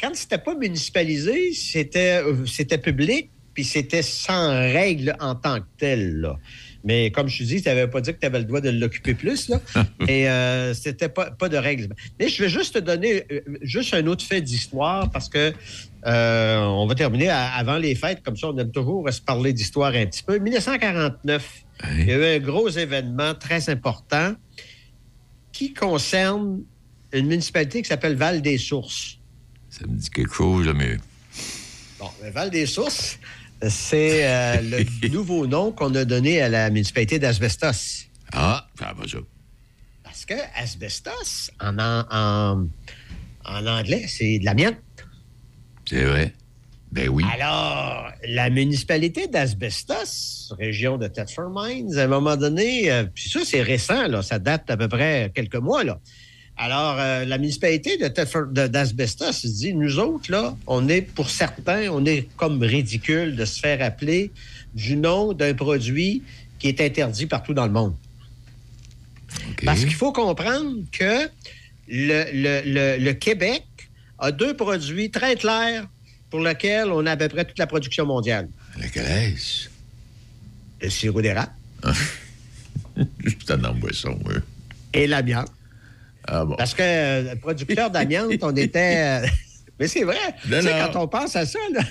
quand 0.00 0.10
c'était 0.14 0.38
pas 0.38 0.54
municipalisé, 0.54 1.52
c'était 1.54 2.22
euh, 2.24 2.46
c'était 2.46 2.78
public, 2.78 3.30
puis 3.54 3.64
c'était 3.64 4.02
sans 4.02 4.50
règle 4.50 5.16
en 5.20 5.34
tant 5.34 5.58
que 5.60 5.66
tel, 5.78 6.20
là. 6.20 6.36
Mais 6.86 7.10
comme 7.10 7.26
je 7.28 7.38
te 7.38 7.42
dis, 7.42 7.62
ne 7.66 7.74
veut 7.74 7.90
pas 7.90 8.00
dire 8.00 8.14
que 8.14 8.20
tu 8.20 8.26
avais 8.26 8.38
le 8.38 8.44
droit 8.44 8.60
de 8.60 8.70
l'occuper 8.70 9.14
plus, 9.14 9.48
là. 9.48 9.60
Et 10.08 10.30
euh, 10.30 10.72
c'était 10.72 11.08
pas, 11.08 11.32
pas 11.32 11.48
de 11.48 11.56
règles. 11.56 11.88
Mais 12.20 12.28
je 12.28 12.44
vais 12.44 12.48
juste 12.48 12.74
te 12.74 12.78
donner 12.78 13.24
euh, 13.32 13.40
juste 13.60 13.92
un 13.92 14.06
autre 14.06 14.24
fait 14.24 14.40
d'histoire 14.40 15.10
parce 15.10 15.28
que 15.28 15.52
euh, 16.06 16.58
on 16.60 16.86
va 16.86 16.94
terminer 16.94 17.28
à- 17.28 17.52
avant 17.54 17.76
les 17.76 17.96
fêtes, 17.96 18.22
comme 18.22 18.36
ça 18.36 18.48
on 18.48 18.56
aime 18.58 18.70
toujours 18.70 19.12
se 19.12 19.20
parler 19.20 19.52
d'histoire 19.52 19.92
un 19.94 20.06
petit 20.06 20.22
peu. 20.22 20.38
1949, 20.38 21.64
il 21.98 22.06
y 22.06 22.12
a 22.12 22.16
eu 22.16 22.36
un 22.36 22.38
gros 22.38 22.68
événement 22.68 23.34
très 23.34 23.68
important 23.68 24.34
qui 25.50 25.74
concerne 25.74 26.62
une 27.12 27.26
municipalité 27.26 27.82
qui 27.82 27.88
s'appelle 27.88 28.14
Val-des-Sources. 28.14 29.18
Ça 29.70 29.86
me 29.88 29.96
dit 29.96 30.10
quelque 30.10 30.34
chose, 30.34 30.72
mais... 30.76 30.98
Bon, 31.98 32.10
mais 32.22 32.30
Val-des-Sources, 32.30 33.18
c'est 33.70 34.26
euh, 34.26 34.60
le 35.02 35.08
nouveau 35.12 35.46
nom 35.46 35.72
qu'on 35.72 35.94
a 35.94 36.04
donné 36.04 36.40
à 36.40 36.48
la 36.48 36.70
municipalité 36.70 37.18
d'Asbestos. 37.18 38.06
Ah, 38.32 38.66
ça 38.78 38.94
va 38.96 39.06
ça. 39.06 39.18
Parce 40.02 40.24
que 40.24 40.34
asbestos, 40.56 41.50
en, 41.60 41.78
en, 41.78 42.04
en, 42.10 42.68
en 43.44 43.66
anglais, 43.66 44.06
c'est 44.08 44.38
de 44.38 44.44
l'amiante. 44.44 44.76
C'est 45.88 46.04
vrai. 46.04 46.32
Ben 46.92 47.08
oui. 47.08 47.24
Alors, 47.32 48.10
la 48.26 48.48
municipalité 48.48 49.28
d'Asbestos, 49.28 50.54
région 50.58 50.96
de 50.96 51.08
Thetford 51.08 51.50
Mines, 51.54 51.98
à 51.98 52.04
un 52.04 52.06
moment 52.06 52.36
donné, 52.36 52.90
euh, 52.90 53.04
puis 53.04 53.28
ça, 53.28 53.40
c'est 53.44 53.62
récent, 53.62 54.06
là, 54.08 54.22
ça 54.22 54.38
date 54.38 54.68
d'à 54.68 54.76
peu 54.76 54.88
près 54.88 55.30
quelques 55.34 55.56
mois, 55.56 55.84
là. 55.84 56.00
Alors, 56.58 56.96
euh, 56.98 57.24
la 57.26 57.36
municipalité 57.38 57.98
de 57.98 58.66
d'Asbestos 58.66 59.44
dit, 59.44 59.74
nous 59.74 59.98
autres, 59.98 60.30
là, 60.30 60.56
on 60.66 60.88
est, 60.88 61.02
pour 61.02 61.28
certains, 61.28 61.90
on 61.90 62.04
est 62.06 62.28
comme 62.36 62.62
ridicule 62.62 63.36
de 63.36 63.44
se 63.44 63.60
faire 63.60 63.82
appeler 63.82 64.30
du 64.74 64.96
nom 64.96 65.34
d'un 65.34 65.52
produit 65.54 66.22
qui 66.58 66.68
est 66.68 66.80
interdit 66.80 67.26
partout 67.26 67.52
dans 67.52 67.66
le 67.66 67.72
monde. 67.72 67.94
Parce 69.64 69.80
qu'il 69.80 69.94
faut 69.94 70.12
comprendre 70.12 70.78
que 70.92 71.28
le, 71.88 72.24
le- 72.32 72.62
le- 72.64 73.04
le 73.04 73.12
Québec 73.12 73.64
a 74.18 74.32
deux 74.32 74.56
produits 74.56 75.10
très 75.10 75.36
clairs 75.36 75.86
pour 76.30 76.40
lesquels 76.40 76.88
on 76.90 77.04
a 77.04 77.12
à 77.12 77.16
peu 77.18 77.28
près 77.28 77.44
toute 77.44 77.58
la 77.58 77.66
production 77.66 78.06
mondiale. 78.06 78.48
Lequel 78.80 79.04
est-ce? 79.06 79.68
Le 80.80 80.88
sirop 80.90 81.20
d'érable 81.20 81.52
Juste 83.24 83.50
un 83.50 83.58
boisson, 83.74 84.18
oui. 84.24 84.34
et 84.94 85.06
l'amiante. 85.06 85.50
Ah 86.26 86.44
bon. 86.44 86.56
Parce 86.56 86.74
que 86.74 86.82
euh, 86.82 87.36
producteur 87.36 87.90
d'amiante, 87.90 88.32
on 88.42 88.54
était... 88.54 89.22
euh, 89.24 89.26
Mais 89.78 89.88
c'est 89.88 90.04
vrai. 90.04 90.16
Non, 90.48 90.58
Tu 90.58 90.66
sais, 90.66 90.78
non. 90.80 90.92
quand 90.92 91.02
on 91.02 91.08
pense 91.08 91.36
à 91.36 91.44
ça, 91.46 91.58
là... 91.72 91.82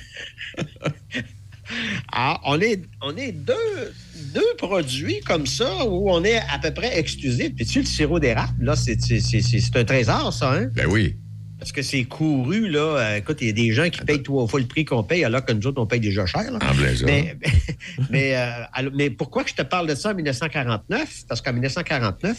Ah, 2.11 2.39
on 2.45 2.61
est, 2.61 2.83
on 3.01 3.17
est 3.17 3.31
deux, 3.31 3.93
deux 4.35 4.55
produits 4.57 5.19
comme 5.21 5.47
ça 5.47 5.85
où 5.87 6.11
on 6.11 6.23
est 6.23 6.37
à 6.37 6.59
peu 6.61 6.71
près 6.71 6.99
exclusif. 6.99 7.55
Puis 7.55 7.65
tu 7.65 7.73
sais, 7.73 7.79
le 7.79 7.85
sirop 7.85 8.19
d'érable, 8.19 8.63
là, 8.63 8.75
c'est 8.75 8.97
un 9.75 9.83
trésor, 9.83 10.31
ça, 10.31 10.53
hein? 10.53 10.67
Ben 10.75 10.85
oui. 10.87 11.17
Parce 11.57 11.71
que 11.71 11.81
c'est 11.81 12.03
couru, 12.03 12.69
là. 12.69 12.79
Euh, 12.97 13.15
écoute, 13.17 13.37
il 13.41 13.47
y 13.47 13.49
a 13.49 13.53
des 13.53 13.71
gens 13.71 13.89
qui 13.89 14.01
payent 14.01 14.21
trois 14.21 14.45
fois 14.47 14.59
le 14.59 14.65
prix 14.67 14.83
qu'on 14.85 15.03
paye, 15.03 15.23
alors 15.23 15.43
que 15.45 15.53
nous 15.53 15.65
autres, 15.67 15.81
on 15.81 15.85
paye 15.87 15.99
déjà 16.01 16.25
cher. 16.25 16.51
là. 16.51 16.59
Ça. 16.59 17.05
Mais, 17.05 17.35
mais, 18.09 18.35
euh, 18.35 18.89
mais 18.93 19.09
pourquoi 19.09 19.43
je 19.47 19.53
te 19.53 19.61
parle 19.61 19.87
de 19.87 19.95
ça 19.95 20.11
en 20.11 20.15
1949? 20.15 21.23
Parce 21.29 21.41
qu'en 21.41 21.53
1949, 21.53 22.37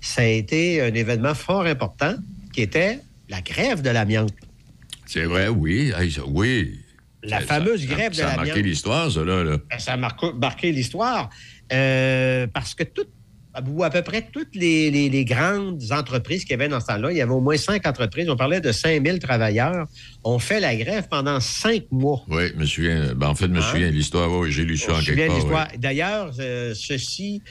ça 0.00 0.20
a 0.22 0.24
été 0.26 0.82
un 0.82 0.92
événement 0.94 1.34
fort 1.34 1.64
important 1.66 2.14
qui 2.52 2.60
était 2.62 2.98
la 3.28 3.40
grève 3.40 3.80
de 3.82 3.90
l'amiante. 3.90 4.32
C'est 5.06 5.24
vrai, 5.24 5.48
oui. 5.48 5.92
Oui. 6.26 6.78
La 7.22 7.40
Ça- 7.40 7.46
fameuse 7.46 7.80
ça- 7.80 7.94
grève 7.94 8.10
de 8.12 8.16
Ça 8.16 8.28
a 8.28 8.36
marqué 8.36 8.50
l'amiante. 8.50 8.66
l'histoire, 8.66 9.10
ça, 9.10 9.24
là. 9.24 9.44
là. 9.44 9.56
Ça 9.78 9.92
a 9.94 9.96
marqué, 9.96 10.26
marqué 10.38 10.72
l'histoire 10.72 11.30
euh, 11.72 12.46
parce 12.52 12.74
que 12.74 12.84
tout, 12.84 13.06
ou 13.66 13.82
à 13.84 13.90
peu 13.90 14.02
près 14.02 14.22
toutes 14.32 14.54
les, 14.54 14.90
les- 14.90 15.08
les 15.08 15.24
grandes 15.24 15.82
entreprises 15.90 16.42
qu'il 16.42 16.50
y 16.52 16.54
avait 16.54 16.68
dans 16.68 16.80
ce 16.80 16.86
temps-là, 16.86 17.10
il 17.12 17.16
y 17.16 17.20
avait 17.20 17.32
au 17.32 17.40
moins 17.40 17.56
cinq 17.56 17.86
entreprises, 17.86 18.28
on 18.28 18.36
parlait 18.36 18.60
de 18.60 18.70
5000 18.72 19.18
travailleurs, 19.18 19.86
ont 20.24 20.38
fait 20.38 20.60
la 20.60 20.76
grève 20.76 21.08
pendant 21.10 21.40
cinq 21.40 21.84
mois. 21.90 22.22
Oui, 22.28 22.44
je 22.54 22.58
me 22.60 22.64
souviens. 22.66 23.14
Ben, 23.14 23.28
en 23.28 23.34
fait, 23.34 23.46
je 23.46 23.50
me 23.50 23.58
Hein? 23.58 23.62
souviens 23.70 23.88
de 23.88 23.94
l'histoire. 23.94 24.30
Oui, 24.30 24.50
j'ai 24.52 24.64
lu 24.64 24.76
ça 24.76 24.92
On 24.92 24.98
en 24.98 25.00
quelque 25.02 25.48
part. 25.50 25.68
oui. 25.72 25.78
D'ailleurs, 25.78 26.32
euh, 26.38 26.74
ceci 26.74 27.42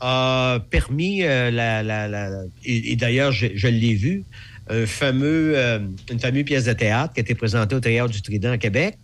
a 0.00 0.58
permis, 0.70 1.22
euh, 1.22 1.50
la, 1.50 1.82
la- 1.82 2.06
la- 2.08 2.28
la- 2.28 2.42
et, 2.64 2.92
et 2.92 2.96
d'ailleurs, 2.96 3.32
je, 3.32 3.46
je 3.54 3.68
l'ai 3.68 3.94
vu, 3.94 4.24
un 4.68 4.84
fameux, 4.84 5.52
euh, 5.56 5.78
une 6.10 6.18
fameuse 6.20 6.44
pièce 6.44 6.64
de 6.64 6.72
théâtre 6.72 7.14
qui 7.14 7.20
a 7.20 7.22
été 7.22 7.34
présentée 7.34 7.74
au 7.76 7.80
Théâtre 7.80 8.10
du 8.12 8.20
Trident 8.20 8.50
à 8.52 8.58
Québec, 8.58 8.98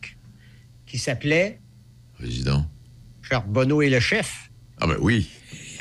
qui 0.86 0.98
s'appelait 0.98 1.60
Président. 2.18 2.66
Charbonneau 3.22 3.80
et 3.80 3.88
le 3.88 4.00
chef. 4.00 4.50
Ah, 4.80 4.86
ben 4.86 4.96
oui. 5.00 5.28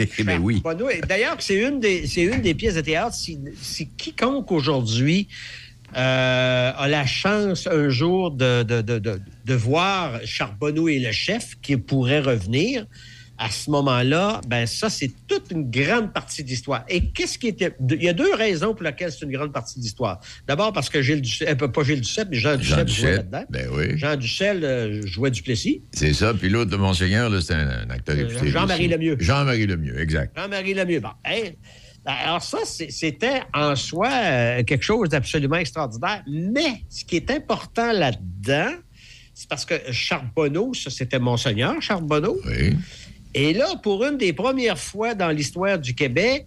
ben 0.26 0.40
oui. 0.42 0.62
Et- 0.90 1.02
D'ailleurs, 1.02 1.36
c'est 1.40 1.58
une, 1.62 1.80
des, 1.80 2.08
c'est 2.08 2.24
une 2.24 2.42
des 2.42 2.54
pièces 2.54 2.76
de 2.76 2.82
théâtre. 2.82 3.16
Si, 3.16 3.40
si 3.62 3.90
quiconque 3.90 4.52
aujourd'hui 4.52 5.28
euh, 5.98 6.72
a 6.76 6.88
la 6.88 7.06
chance 7.06 7.68
un 7.68 7.90
jour 7.90 8.32
de, 8.32 8.64
de, 8.64 8.82
de, 8.82 8.98
de, 9.00 9.20
de 9.46 9.54
voir 9.54 10.20
Charbonneau 10.26 10.88
et 10.88 11.00
le 11.00 11.12
chef 11.12 11.56
qui 11.62 11.76
pourrait 11.78 12.22
revenir, 12.22 12.86
à 13.44 13.50
ce 13.50 13.72
moment-là, 13.72 14.40
ben 14.48 14.68
ça, 14.68 14.88
c'est 14.92 15.10
toute 15.28 15.50
une 15.50 15.72
grande 15.72 16.14
partie 16.14 16.44
d'histoire. 16.44 16.86
Et 16.88 17.10
qu'est-ce 17.10 17.40
qui 17.40 17.48
était... 17.48 17.76
Il 17.90 18.04
y 18.04 18.08
a 18.08 18.14
deux 18.14 18.36
raisons 18.36 18.76
pour 18.76 18.84
lesquelles 18.84 19.12
c'est 19.12 19.26
une 19.26 19.32
grande 19.32 19.52
partie 19.52 19.80
d'histoire. 19.80 20.20
D'abord, 20.48 20.72
parce 20.74 20.90
que 20.90 21.02
Gilles 21.02 21.22
Duceppe, 21.22 21.60
euh, 21.64 21.68
pas 21.68 21.82
Gilles 21.84 22.02
Duceppe, 22.02 22.28
mais 22.30 22.38
Jean, 22.38 22.52
Jean 22.62 22.84
Duceppe 22.84 22.88
jouait 22.90 23.10
Duceppe. 23.10 23.16
là-dedans. 23.32 23.46
Ben 23.50 23.68
oui. 23.74 23.98
Jean 23.98 24.16
Ducel 24.16 24.64
euh, 24.64 25.02
jouait 25.08 25.32
Duplessis. 25.32 25.82
C'est 25.92 26.14
ça. 26.14 26.36
Puis 26.36 26.50
l'autre 26.50 26.70
de 26.70 26.76
Monseigneur, 26.78 27.32
c'est 27.42 27.56
un, 27.56 27.68
un 27.68 27.90
acteur 27.90 28.16
Euh. 28.16 28.30
Jean-Marie. 28.46 28.88
Lemieux. 28.88 29.18
Jean-Marie 29.20 29.66
Lemieux, 29.66 30.00
exact. 30.00 30.38
Jean-Marie 30.38 30.76
Lemieux. 30.76 31.00
Bon, 31.00 31.10
hein, 31.26 31.50
alors 32.06 32.44
ça, 32.44 32.60
c'était 32.66 33.42
en 33.56 33.76
soi 33.76 34.10
euh, 34.12 34.64
quelque 34.64 34.84
chose 34.84 35.10
d'absolument 35.10 35.56
extraordinaire. 35.56 36.24
Mais 36.30 36.84
ce 36.90 37.04
qui 37.06 37.16
est 37.16 37.32
important 37.32 37.92
là-dedans, 37.92 38.70
c'est 39.34 39.50
parce 39.50 39.66
que 39.66 39.74
Charbonneau, 39.92 40.76
ça 40.76 40.92
c'était 40.92 41.18
Monseigneur 41.18 41.82
Charbonneau. 41.82 42.40
Oui. 42.46 42.76
Et 43.34 43.54
là, 43.54 43.68
pour 43.82 44.04
une 44.06 44.18
des 44.18 44.34
premières 44.34 44.78
fois 44.80 45.16
dans 45.16 45.30
l'histoire 45.30 45.80
du 45.80 45.94
Québec, 45.96 46.46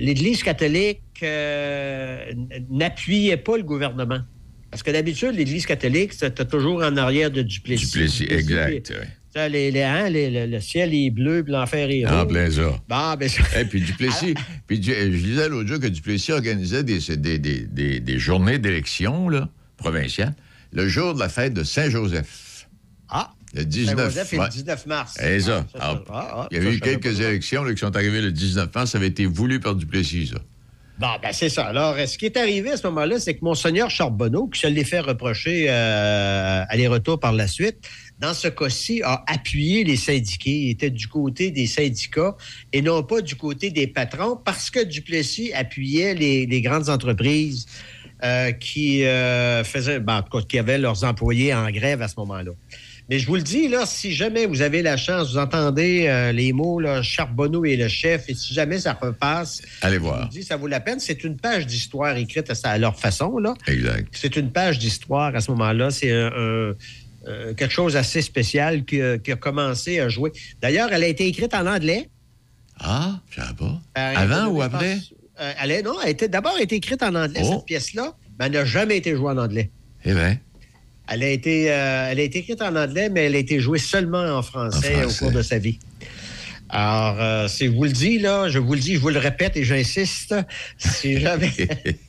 l'Église 0.00 0.42
catholique 0.42 1.00
euh, 1.22 2.32
n'appuyait 2.70 3.36
pas 3.38 3.56
le 3.56 3.62
gouvernement. 3.62 4.20
Parce 4.70 4.82
que 4.82 4.90
d'habitude, 4.90 5.32
l'Église 5.34 5.64
catholique, 5.64 6.12
c'était 6.12 6.44
toujours 6.44 6.82
en 6.82 6.96
arrière 6.96 7.30
de 7.30 7.40
Duplessis. 7.42 7.86
Duplessis, 7.86 8.26
exact. 8.28 8.92
oui. 8.94 9.06
Ça, 9.34 9.48
les- 9.48 9.70
les- 9.70 9.82
hein, 9.82 10.08
les- 10.10 10.46
le, 10.46 10.60
ciel 10.60 10.94
est 10.94 11.10
bleu, 11.10 11.42
puis 11.44 11.52
l'enfer 11.52 11.88
est 11.90 12.04
En 12.06 12.24
rouge. 12.24 12.32
plein 12.32 12.50
ça. 12.50 12.78
Bon, 12.88 13.14
ben, 13.18 13.28
ça- 13.28 13.60
Et 13.60 13.64
puis 13.64 13.80
Duplessis, 13.80 14.34
puis 14.66 14.78
du- 14.80 14.92
je 14.92 15.06
disais 15.08 15.48
l'autre 15.48 15.68
jour 15.68 15.78
que 15.80 15.86
Duplessis 15.86 16.32
organisait 16.32 16.82
des, 16.82 16.98
des, 17.16 17.38
des, 17.38 17.60
des- 17.60 18.00
des 18.00 18.18
journées 18.18 18.58
d'élection 18.58 19.28
provinciales 19.76 20.34
le 20.72 20.86
jour 20.88 21.14
de 21.14 21.20
la 21.20 21.28
fête 21.30 21.54
de 21.54 21.62
Saint-Joseph. 21.62 22.44
Le 23.54 23.64
19 23.64 23.96
Saint-Joseph 23.96 24.32
et 24.32 24.38
ouais. 24.38 24.44
le 24.44 24.50
19 24.50 24.86
mars. 24.86 25.14
Ça. 25.14 25.66
Ah, 25.74 25.90
Alors, 25.90 26.04
ah, 26.10 26.28
ah, 26.32 26.48
il 26.50 26.62
y 26.62 26.66
a 26.66 26.70
eu 26.70 26.80
quelques 26.80 27.20
élections 27.20 27.64
là, 27.64 27.72
qui 27.72 27.78
sont 27.78 27.94
arrivées 27.96 28.20
le 28.20 28.32
19 28.32 28.74
mars. 28.74 28.90
Ça 28.90 28.98
avait 28.98 29.08
été 29.08 29.26
voulu 29.26 29.60
par 29.60 29.74
Duplessis, 29.74 30.28
ça. 30.28 30.38
Bon, 30.98 31.06
ben 31.22 31.30
c'est 31.32 31.48
ça. 31.48 31.66
Alors, 31.66 31.94
euh, 31.94 32.06
ce 32.06 32.18
qui 32.18 32.26
est 32.26 32.36
arrivé 32.36 32.72
à 32.72 32.76
ce 32.76 32.84
moment-là, 32.88 33.20
c'est 33.20 33.34
que 33.34 33.44
Monseigneur 33.44 33.88
Charbonneau, 33.88 34.48
qui 34.48 34.58
se 34.58 34.66
l'est 34.66 34.82
fait 34.82 34.98
reprocher 34.98 35.66
euh, 35.68 36.64
aller-retour 36.68 37.20
par 37.20 37.32
la 37.32 37.46
suite, 37.46 37.88
dans 38.18 38.34
ce 38.34 38.48
cas-ci, 38.48 39.00
a 39.04 39.22
appuyé 39.28 39.84
les 39.84 39.94
syndiqués. 39.94 40.50
Il 40.50 40.70
était 40.70 40.90
du 40.90 41.06
côté 41.06 41.52
des 41.52 41.68
syndicats 41.68 42.36
et 42.72 42.82
non 42.82 43.04
pas 43.04 43.20
du 43.20 43.36
côté 43.36 43.70
des 43.70 43.86
patrons 43.86 44.36
parce 44.44 44.70
que 44.70 44.82
Duplessis 44.82 45.52
appuyait 45.52 46.14
les, 46.14 46.46
les 46.46 46.60
grandes 46.62 46.88
entreprises 46.88 47.66
euh, 48.24 48.50
qui 48.50 49.04
euh, 49.04 49.62
faisaient, 49.62 50.00
ben, 50.00 50.16
en 50.16 50.22
tout 50.22 50.38
cas, 50.38 50.44
qui 50.44 50.58
avaient 50.58 50.78
leurs 50.78 51.04
employés 51.04 51.54
en 51.54 51.70
grève 51.70 52.02
à 52.02 52.08
ce 52.08 52.14
moment-là. 52.18 52.50
Mais 53.10 53.18
je 53.18 53.26
vous 53.26 53.36
le 53.36 53.42
dis, 53.42 53.68
là, 53.68 53.86
si 53.86 54.12
jamais 54.12 54.44
vous 54.44 54.60
avez 54.60 54.82
la 54.82 54.96
chance, 54.98 55.32
vous 55.32 55.38
entendez 55.38 56.06
euh, 56.08 56.30
les 56.32 56.52
mots, 56.52 56.78
là, 56.78 57.02
Charbonneau 57.02 57.64
et 57.64 57.76
le 57.76 57.88
chef, 57.88 58.28
et 58.28 58.34
si 58.34 58.52
jamais 58.52 58.78
ça 58.80 58.92
repasse, 58.92 59.62
Allez 59.80 59.94
je 59.94 60.00
vous 60.00 60.06
voir. 60.08 60.28
dis, 60.28 60.42
ça 60.42 60.56
vaut 60.56 60.66
la 60.66 60.80
peine. 60.80 61.00
C'est 61.00 61.24
une 61.24 61.36
page 61.36 61.66
d'histoire 61.66 62.16
écrite 62.18 62.52
à, 62.64 62.76
leur 62.78 62.98
façon, 62.98 63.38
là. 63.38 63.54
Exact. 63.66 64.08
C'est 64.12 64.36
une 64.36 64.52
page 64.52 64.78
d'histoire 64.78 65.34
à 65.34 65.40
ce 65.40 65.50
moment-là. 65.52 65.90
C'est 65.90 66.12
un- 66.12 66.26
un- 66.26 66.74
euh, 67.26 67.54
quelque 67.54 67.72
chose 67.72 67.96
assez 67.96 68.20
spécial 68.22 68.84
qui, 68.84 69.00
a- 69.00 69.16
qui 69.18 69.32
a 69.32 69.36
commencé 69.36 70.00
à 70.00 70.08
jouer. 70.10 70.30
D'ailleurs, 70.60 70.90
elle 70.92 71.02
a 71.04 71.08
été 71.08 71.26
écrite 71.26 71.54
en 71.54 71.66
anglais. 71.66 72.10
Ah, 72.78 73.20
je 73.30 73.40
savais 73.40 73.54
pas. 73.54 73.80
Euh, 73.98 74.14
Avant 74.16 74.46
ou 74.48 74.60
après? 74.62 74.98
euh, 75.40 75.52
elle 75.62 75.70
est, 75.70 75.82
non, 75.82 75.94
elle 76.02 76.08
a 76.08 76.10
été- 76.10 76.28
d'abord 76.28 76.54
a 76.56 76.62
été 76.62 76.76
écrite 76.76 77.02
en 77.02 77.14
anglais, 77.14 77.40
Oh. 77.42 77.54
cette 77.56 77.64
pièce-là, 77.64 78.14
mais 78.38 78.46
elle 78.46 78.52
n'a 78.52 78.64
jamais 78.64 78.98
été 78.98 79.16
jouée 79.16 79.30
en 79.32 79.38
anglais. 79.38 79.70
Eh 80.04 80.12
bien, 80.14 80.38
Elle 81.10 81.22
a, 81.22 81.28
été, 81.30 81.70
euh, 81.72 82.08
elle 82.10 82.20
a 82.20 82.22
été 82.22 82.40
écrite 82.40 82.60
en 82.62 82.76
anglais, 82.76 83.08
mais 83.08 83.24
elle 83.24 83.34
a 83.34 83.38
été 83.38 83.60
jouée 83.60 83.78
seulement 83.78 84.22
en 84.36 84.42
français, 84.42 85.04
En 85.04 85.08
au 85.08 85.12
cours 85.12 85.32
de 85.32 85.42
sa 85.42 85.58
vie. 85.58 85.78
Alors, 86.70 87.16
euh, 87.18 87.48
je 87.48 87.64
vous 87.64 87.84
le 87.84 87.90
dis, 87.92 88.18
là, 88.18 88.50
je 88.50 88.58
vous 88.58 88.74
le 88.74 88.80
dis, 88.80 88.94
je 88.96 88.98
vous 89.00 89.08
le 89.08 89.18
répète 89.18 89.56
et 89.56 89.64
j'insiste, 89.64 90.34
si 90.76 91.18
jamais, 91.18 91.50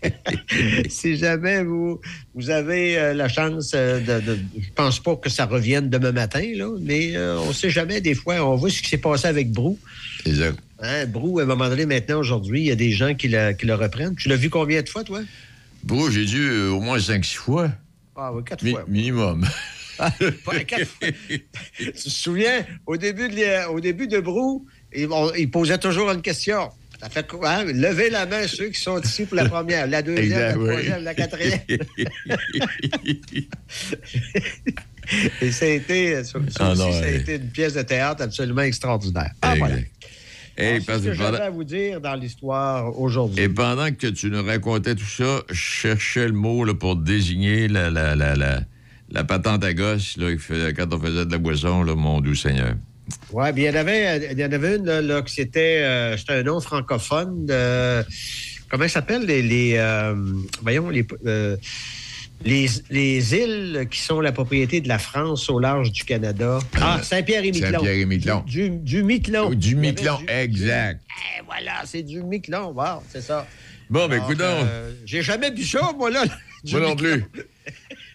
si 0.89 1.15
jamais 1.15 1.63
vous, 1.63 2.01
vous 2.35 2.49
avez 2.49 2.97
euh, 2.97 3.13
la 3.13 3.29
chance 3.29 3.71
euh, 3.73 3.99
de, 3.99 4.19
de- 4.25 4.39
Je 4.59 4.67
pense 4.75 4.99
pas 4.99 5.15
que 5.15 5.29
ça 5.29 5.45
revienne 5.45 5.89
demain 5.89 6.11
matin, 6.11 6.43
là, 6.55 6.67
mais 6.81 7.15
euh, 7.15 7.39
on 7.39 7.53
sait 7.53 7.69
jamais, 7.69 8.01
des 8.01 8.15
fois, 8.15 8.35
on 8.45 8.55
voit 8.55 8.69
ce 8.69 8.81
qui 8.81 8.89
s'est 8.89 8.97
passé 8.97 9.27
avec 9.27 9.49
Brou. 9.51 9.79
exact. 10.25 10.59
Hein, 10.81 11.05
Brou, 11.07 11.39
à 11.39 11.43
un 11.43 11.45
moment 11.45 11.69
donné, 11.69 11.85
maintenant, 11.85 12.19
aujourd'hui, 12.19 12.61
il 12.61 12.65
y 12.67 12.71
a 12.71 12.75
des 12.75 12.91
gens 12.91 13.13
qui, 13.15 13.27
la- 13.29 13.53
qui 13.53 13.65
le 13.65 13.75
reprennent. 13.75 14.15
Tu 14.15 14.27
l'as 14.29 14.35
vu 14.35 14.49
combien 14.49 14.81
de 14.81 14.89
fois, 14.89 15.03
toi? 15.05 15.21
Bro, 15.83 16.09
j'ai 16.09 16.25
dû 16.25 16.49
au 16.67 16.81
moins 16.81 16.97
5-6 16.97 17.35
fois. 17.35 17.71
Ah 18.21 18.33
oui, 18.33 18.43
quatre 18.43 18.63
Mi- 18.63 18.71
fois. 18.71 18.83
minimum. 18.87 19.47
Pas 19.97 20.11
quatre 20.65 20.85
fois. 20.85 21.07
tu 21.77 21.91
te 21.91 22.09
souviens, 22.09 22.65
au 22.85 22.97
début 22.97 23.29
de, 23.29 23.67
au 23.69 23.79
début 23.79 24.07
de 24.07 24.19
Brou, 24.19 24.65
il, 24.93 25.49
posait 25.51 25.77
toujours 25.77 26.11
une 26.11 26.21
question. 26.21 26.69
Ça 27.01 27.09
fait 27.09 27.25
quoi? 27.27 27.49
hein? 27.49 27.63
Levez 27.65 28.09
la 28.09 28.25
main 28.25 28.45
ceux 28.47 28.67
qui 28.69 28.79
sont 28.81 28.99
ici 29.01 29.25
pour 29.25 29.35
la 29.37 29.47
première, 29.47 29.87
la 29.87 30.01
deuxième, 30.01 30.25
Exact, 30.25 30.51
la 30.51 30.57
oui. 30.57 30.67
troisième, 30.69 31.03
la 31.03 31.13
quatrième. 31.15 31.59
Et 35.41 35.51
ça 35.51 35.65
a 35.65 35.69
été, 35.69 36.23
ça, 36.23 36.39
ça 36.49 36.57
Ah 36.59 36.71
aussi, 36.71 36.81
non, 36.81 36.91
ça 36.91 36.97
a 36.99 37.01
ouais. 37.01 37.15
été 37.15 37.35
une 37.35 37.49
pièce 37.49 37.73
de 37.73 37.81
théâtre 37.81 38.21
absolument 38.23 38.61
extraordinaire. 38.61 39.31
Ah, 39.41 39.55
voilà. 39.55 39.77
Exact. 40.59 40.61
Hey, 40.61 40.67
Alors, 40.67 40.79
c'est 40.79 40.85
parce 40.85 41.01
ce 41.01 41.05
que 41.07 41.13
j'avais 41.13 41.37
à 41.39 41.49
vous 41.49 41.63
dire 41.63 42.01
dans 42.01 42.15
l'histoire 42.15 42.99
aujourd'hui. 42.99 43.43
Et 43.43 43.49
pendant 43.49 43.91
que 43.91 44.07
tu 44.07 44.29
nous 44.29 44.43
racontais 44.43 44.95
tout 44.95 45.05
ça, 45.05 45.41
je 45.49 45.55
cherchais 45.55 46.27
le 46.27 46.33
mot 46.33 46.63
là, 46.63 46.73
pour 46.73 46.95
désigner 46.95 47.67
la, 47.67 47.89
la, 47.89 48.15
la, 48.15 48.35
la, 48.35 48.61
la 49.11 49.23
patente 49.23 49.63
à 49.63 49.73
gosse 49.73 50.17
là, 50.17 50.27
quand 50.75 50.93
on 50.93 50.99
faisait 50.99 51.25
de 51.25 51.31
la 51.31 51.37
boisson, 51.37 51.83
là, 51.83 51.95
mon 51.95 52.21
doux 52.21 52.35
Seigneur. 52.35 52.75
Oui, 53.31 53.51
bien, 53.53 53.71
il 53.71 53.73
y 53.73 53.77
en 53.77 53.79
avait, 53.79 54.29
il 54.33 54.39
y 54.39 54.45
en 54.45 54.51
avait 54.51 54.75
une, 54.75 54.85
là, 54.85 55.01
là, 55.01 55.21
que 55.21 55.31
c'était, 55.31 55.81
euh, 55.81 56.17
c'était 56.17 56.33
un 56.33 56.43
nom 56.43 56.59
francophone 56.59 57.45
de, 57.47 58.03
comment 58.69 58.83
ça 58.83 58.89
s'appelle, 58.89 59.25
les, 59.25 59.41
les 59.41 59.73
euh, 59.77 60.13
voyons, 60.61 60.89
les, 60.89 61.07
euh, 61.25 61.57
les, 62.45 62.67
les 62.89 63.35
îles 63.35 63.87
qui 63.91 63.99
sont 63.99 64.21
la 64.21 64.31
propriété 64.31 64.81
de 64.81 64.87
la 64.87 64.99
France 64.99 65.49
au 65.49 65.59
large 65.59 65.91
du 65.91 66.03
Canada. 66.03 66.59
Ah, 66.79 66.99
Saint-Pierre 67.03 67.43
et 67.43 67.51
Miquelon. 67.51 67.71
Saint-Pierre 67.79 67.95
et 67.95 68.05
Miquelon. 68.05 68.43
Du, 68.47 68.69
du 68.69 69.03
Miquelon. 69.03 69.49
Du 69.51 69.75
Miquelon, 69.75 70.17
du- 70.19 70.25
exact. 70.29 71.01
Eh, 71.37 71.43
voilà, 71.45 71.81
c'est 71.85 72.03
du 72.03 72.23
Miquelon. 72.23 72.71
Wow, 72.71 73.03
c'est 73.09 73.21
ça. 73.21 73.45
Bon, 73.89 74.07
ben 74.07 74.17
Alors, 74.17 74.31
écoute 74.31 74.41
euh, 74.41 74.91
J'ai 75.05 75.21
jamais 75.21 75.51
bu 75.51 75.63
ça, 75.63 75.91
moi, 75.97 76.09
là. 76.09 76.23
Moi 76.71 76.81
non 76.81 76.95
plus. 76.95 77.23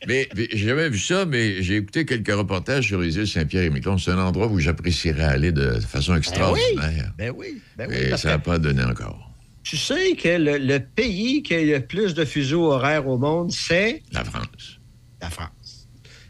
mais, 0.06 0.28
mais 0.36 0.48
j'ai 0.52 0.68
jamais 0.68 0.90
vu 0.90 0.98
ça, 0.98 1.24
mais 1.24 1.62
j'ai 1.62 1.76
écouté 1.76 2.04
quelques 2.04 2.30
reportages 2.30 2.86
sur 2.88 3.00
les 3.00 3.16
îles 3.16 3.26
Saint-Pierre 3.26 3.62
et 3.64 3.70
Miquelon. 3.70 3.96
C'est 3.98 4.10
un 4.10 4.18
endroit 4.18 4.48
où 4.48 4.58
j'apprécierais 4.58 5.24
aller 5.24 5.50
de 5.50 5.80
façon 5.80 6.14
extraordinaire. 6.14 7.12
Ben 7.16 7.32
oui, 7.34 7.60
ben 7.76 7.88
oui. 7.90 8.16
Ça 8.18 8.28
n'a 8.30 8.38
pas 8.38 8.58
donné 8.58 8.82
encore. 8.84 9.23
Tu 9.64 9.76
sais 9.76 10.14
que 10.14 10.28
le, 10.28 10.58
le 10.58 10.78
pays 10.78 11.42
qui 11.42 11.54
a 11.54 11.62
le 11.62 11.80
plus 11.80 12.14
de 12.14 12.24
fuseaux 12.24 12.70
horaires 12.70 13.08
au 13.08 13.18
monde, 13.18 13.50
c'est? 13.50 14.02
La 14.12 14.22
France. 14.22 14.78
la 15.20 15.30
France. 15.30 15.50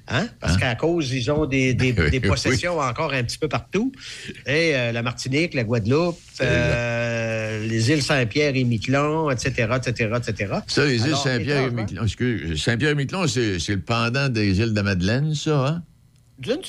Hein? 0.07 0.29
Parce 0.39 0.59
qu'à 0.59 0.75
cause, 0.75 1.11
ils 1.13 1.31
ont 1.31 1.47
des, 1.47 1.73
des- 1.75 2.21
possessions 2.21 2.79
encore 2.79 3.13
un 3.15 3.25
petit 3.25 3.39
peu 3.39 3.49
partout. 3.49 3.91
Et 4.47 4.77
euh, 4.77 4.93
la 4.93 5.03
Martinique, 5.03 5.55
la 5.55 5.65
Guadeloupe, 5.65 6.19
euh, 6.43 7.67
les 7.67 7.91
îles 7.91 8.03
Saint-Pierre 8.03 8.55
et 8.55 8.65
Miquelon, 8.65 9.31
etc., 9.31 9.67
etc., 9.77 10.11
etc. 10.17 10.55
Ça, 10.67 10.85
les 10.85 10.97
îles 11.07 11.17
Saint-Pierre 11.17 11.63
et 11.69 11.71
Miquelon. 11.71 12.57
Saint-Pierre 12.57 12.91
et 12.91 12.95
Miquelon, 12.95 13.27
c'est 13.27 13.59
c'est 13.59 13.75
le 13.77 13.81
pendant 13.81 14.29
des 14.29 14.59
îles 14.61 14.75
de 14.75 14.81
Madeleine, 14.83 15.35
ça, 15.35 15.67
hein? 15.67 15.83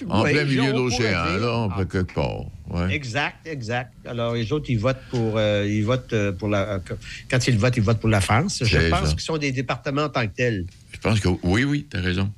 En 0.10 0.24
plein 0.24 0.44
milieu 0.46 0.74
d'océan, 0.74 1.38
là, 1.40 1.58
on 1.58 1.70
Ah, 1.72 1.76
peut 1.78 1.86
quelque 1.86 2.14
part. 2.14 2.42
Ouais. 2.70 2.94
Exact, 2.94 3.46
exact. 3.46 3.92
Alors, 4.06 4.36
les 4.36 4.52
autres, 4.54 4.70
ils 4.70 4.78
votent 4.80 5.02
pour, 5.10 5.38
euh, 5.38 5.66
ils 5.68 5.84
votent 5.84 6.14
euh, 6.14 6.32
pour 6.32 6.50
la. 6.50 6.62
euh, 6.76 6.80
quand 7.30 7.48
ils 7.48 7.58
votent, 7.58 7.76
ils 7.78 7.84
votent 7.84 8.00
pour 8.00 8.10
la 8.10 8.22
France. 8.22 8.60
Je 8.64 8.90
pense 8.90 9.12
qu'ils 9.14 9.22
sont 9.22 9.38
des 9.38 9.52
départements 9.52 10.04
en 10.04 10.10
tant 10.10 10.26
que 10.28 10.34
tels. 10.36 10.66
Je 10.92 11.00
pense 11.00 11.20
que 11.20 11.30
oui, 11.44 11.64
oui, 11.64 11.88
t'as 11.90 12.02
raison. 12.02 12.32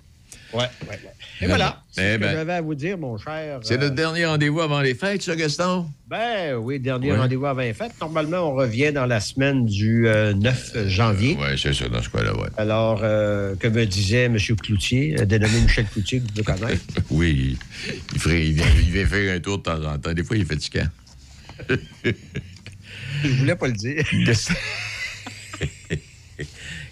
Ouais, 0.54 0.60
ouais, 0.60 0.68
ouais. 0.90 1.00
Et 1.42 1.46
voilà, 1.48 1.84
c'est 1.92 2.02
Eh 2.02 2.14
ce 2.14 2.18
que 2.18 2.22
ben, 2.24 2.32
j'avais 2.32 2.54
à 2.54 2.62
vous 2.62 2.74
dire, 2.74 2.98
mon 2.98 3.18
cher. 3.18 3.60
C'est 3.64 3.74
euh, 3.76 3.78
notre 3.78 3.96
dernier 3.96 4.26
rendez-vous 4.26 4.62
avant 4.62 4.82
les 4.82 4.96
fêtes, 4.96 5.22
ça, 5.22 5.36
Gaston? 5.36 5.88
Ben 6.08 6.56
oui, 6.56 6.80
dernier 6.80 7.12
Ouais. 7.12 7.18
rendez-vous 7.18 7.46
avant 7.46 7.62
les 7.62 7.74
fêtes. 7.74 7.92
Normalement, 8.00 8.50
on 8.50 8.54
revient 8.56 8.92
dans 8.94 9.06
la 9.06 9.20
semaine 9.20 9.66
du 9.66 10.08
euh, 10.08 10.34
9 10.34 10.88
janvier. 10.88 11.38
Oui, 11.40 11.58
c'est 11.62 11.74
ça, 11.74 11.90
dans 11.90 12.02
ce 12.02 12.10
cas-là, 12.10 12.34
ouais. 12.36 12.48
Alors, 12.58 13.02
euh, 13.04 13.56
que 13.56 13.68
me 13.68 13.86
disait 13.86 14.24
M. 14.24 14.38
Cloutier, 14.38 15.16
euh, 15.20 15.26
dénommé 15.26 15.60
Michel 15.62 15.86
Cloutier, 15.86 16.22
que 16.22 16.26
vous 16.36 16.44
connaître. 16.44 16.82
Oui, 17.12 17.58
il, 18.14 18.20
ferait, 18.20 18.48
il, 18.48 18.54
vient, 18.54 18.66
il 18.80 18.90
vient 18.92 19.06
faire 19.06 19.36
un 19.36 19.40
tour 19.40 19.58
de 19.58 19.64
temps 19.64 19.84
en 19.84 19.98
temps. 20.00 20.14
Des 20.14 20.24
fois, 20.24 20.38
il 20.38 20.44
est 20.44 20.46
fatigant. 20.46 20.88
Je 23.24 23.28
voulais 23.30 23.56
pas 23.56 23.68
le 23.68 23.74
dire. 23.74 24.04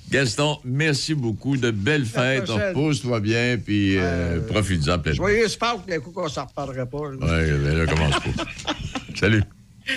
Gaston, 0.09 0.59
merci 0.63 1.13
beaucoup. 1.13 1.57
De 1.57 1.71
belles 1.71 2.05
fêtes. 2.05 2.49
Repose-toi 2.49 3.19
bien, 3.19 3.57
puis 3.63 3.97
euh, 3.97 4.39
profite-en 4.41 4.99
pleinement. 4.99 5.27
Joyeux 5.27 5.47
Pâques, 5.59 5.87
d'un 5.87 5.99
coup 5.99 6.11
qu'on 6.11 6.29
s'en 6.29 6.45
reparlera 6.45 6.85
pas. 6.85 7.09
Oui, 7.09 7.17
ben 7.19 7.77
là, 7.77 7.85
commence 7.85 8.15
pas. 8.19 8.45
Salut. 9.15 9.43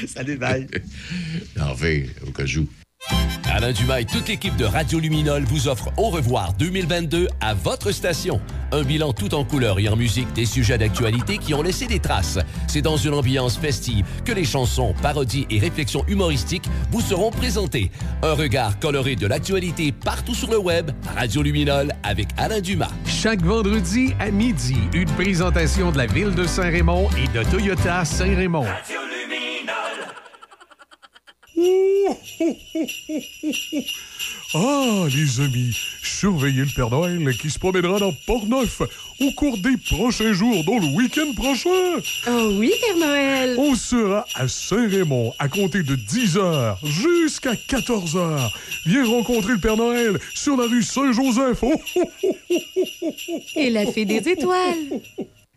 Salut, 0.06 0.36
bye. 0.36 0.66
Enfin, 1.60 2.02
au 2.26 2.30
cas 2.30 2.44
où. 2.44 2.68
Alain 3.50 3.72
Dumas 3.72 4.00
et 4.00 4.04
toute 4.04 4.28
l'équipe 4.28 4.56
de 4.56 4.64
Radio 4.64 5.00
Luminol 5.00 5.42
vous 5.44 5.68
offre 5.68 5.88
Au 5.96 6.10
revoir 6.10 6.52
2022 6.54 7.28
à 7.40 7.54
votre 7.54 7.90
station. 7.92 8.40
Un 8.70 8.82
bilan 8.82 9.12
tout 9.12 9.34
en 9.34 9.42
couleur 9.42 9.80
et 9.80 9.88
en 9.88 9.96
musique 9.96 10.32
des 10.34 10.44
sujets 10.44 10.78
d'actualité 10.78 11.38
qui 11.38 11.54
ont 11.54 11.62
laissé 11.62 11.86
des 11.86 11.98
traces. 11.98 12.38
C'est 12.66 12.82
dans 12.82 12.96
une 12.96 13.14
ambiance 13.14 13.56
festive 13.56 14.06
que 14.24 14.32
les 14.32 14.44
chansons, 14.44 14.94
parodies 15.02 15.46
et 15.50 15.58
réflexions 15.58 16.04
humoristiques 16.08 16.68
vous 16.90 17.00
seront 17.00 17.30
présentées. 17.30 17.90
Un 18.22 18.34
regard 18.34 18.78
coloré 18.78 19.16
de 19.16 19.26
l'actualité 19.26 19.92
partout 19.92 20.34
sur 20.34 20.50
le 20.50 20.58
web. 20.58 20.90
Radio 21.16 21.42
Luminol 21.42 21.92
avec 22.02 22.28
Alain 22.36 22.60
Dumas. 22.60 22.92
Chaque 23.06 23.42
vendredi 23.42 24.12
à 24.20 24.30
midi, 24.30 24.76
une 24.92 25.10
présentation 25.12 25.90
de 25.90 25.98
la 25.98 26.06
ville 26.06 26.34
de 26.34 26.46
Saint-Raymond 26.46 27.08
et 27.16 27.26
de 27.36 27.42
Toyota 27.50 28.04
Saint-Raymond. 28.04 28.66
Ah, 34.54 35.04
les 35.14 35.40
amis, 35.40 35.76
surveillez 36.02 36.62
le 36.62 36.74
Père 36.74 36.90
Noël 36.90 37.36
qui 37.36 37.50
se 37.50 37.58
promènera 37.58 37.98
dans 37.98 38.12
Port-Neuf 38.26 38.80
au 39.20 39.30
cours 39.32 39.58
des 39.58 39.76
prochains 39.76 40.32
jours, 40.32 40.64
dont 40.64 40.78
le 40.78 40.86
week-end 40.96 41.32
prochain. 41.34 42.00
Oh 42.28 42.52
oui, 42.58 42.72
Père 42.80 42.96
Noël! 42.96 43.56
On 43.58 43.74
sera 43.74 44.24
à 44.34 44.48
Saint-Raymond 44.48 45.34
à 45.38 45.48
compter 45.48 45.82
de 45.82 45.96
10h 45.96 46.76
jusqu'à 46.84 47.52
14h. 47.52 48.50
Viens 48.86 49.06
rencontrer 49.06 49.52
le 49.52 49.58
Père 49.58 49.76
Noël 49.76 50.18
sur 50.34 50.56
la 50.56 50.64
rue 50.64 50.82
Saint-Joseph. 50.82 51.58
Oh, 51.62 51.74
oh, 51.96 52.10
oh. 52.22 52.54
Et 53.56 53.70
la 53.70 53.84
fée 53.86 54.04
des 54.04 54.28
étoiles! 54.28 55.00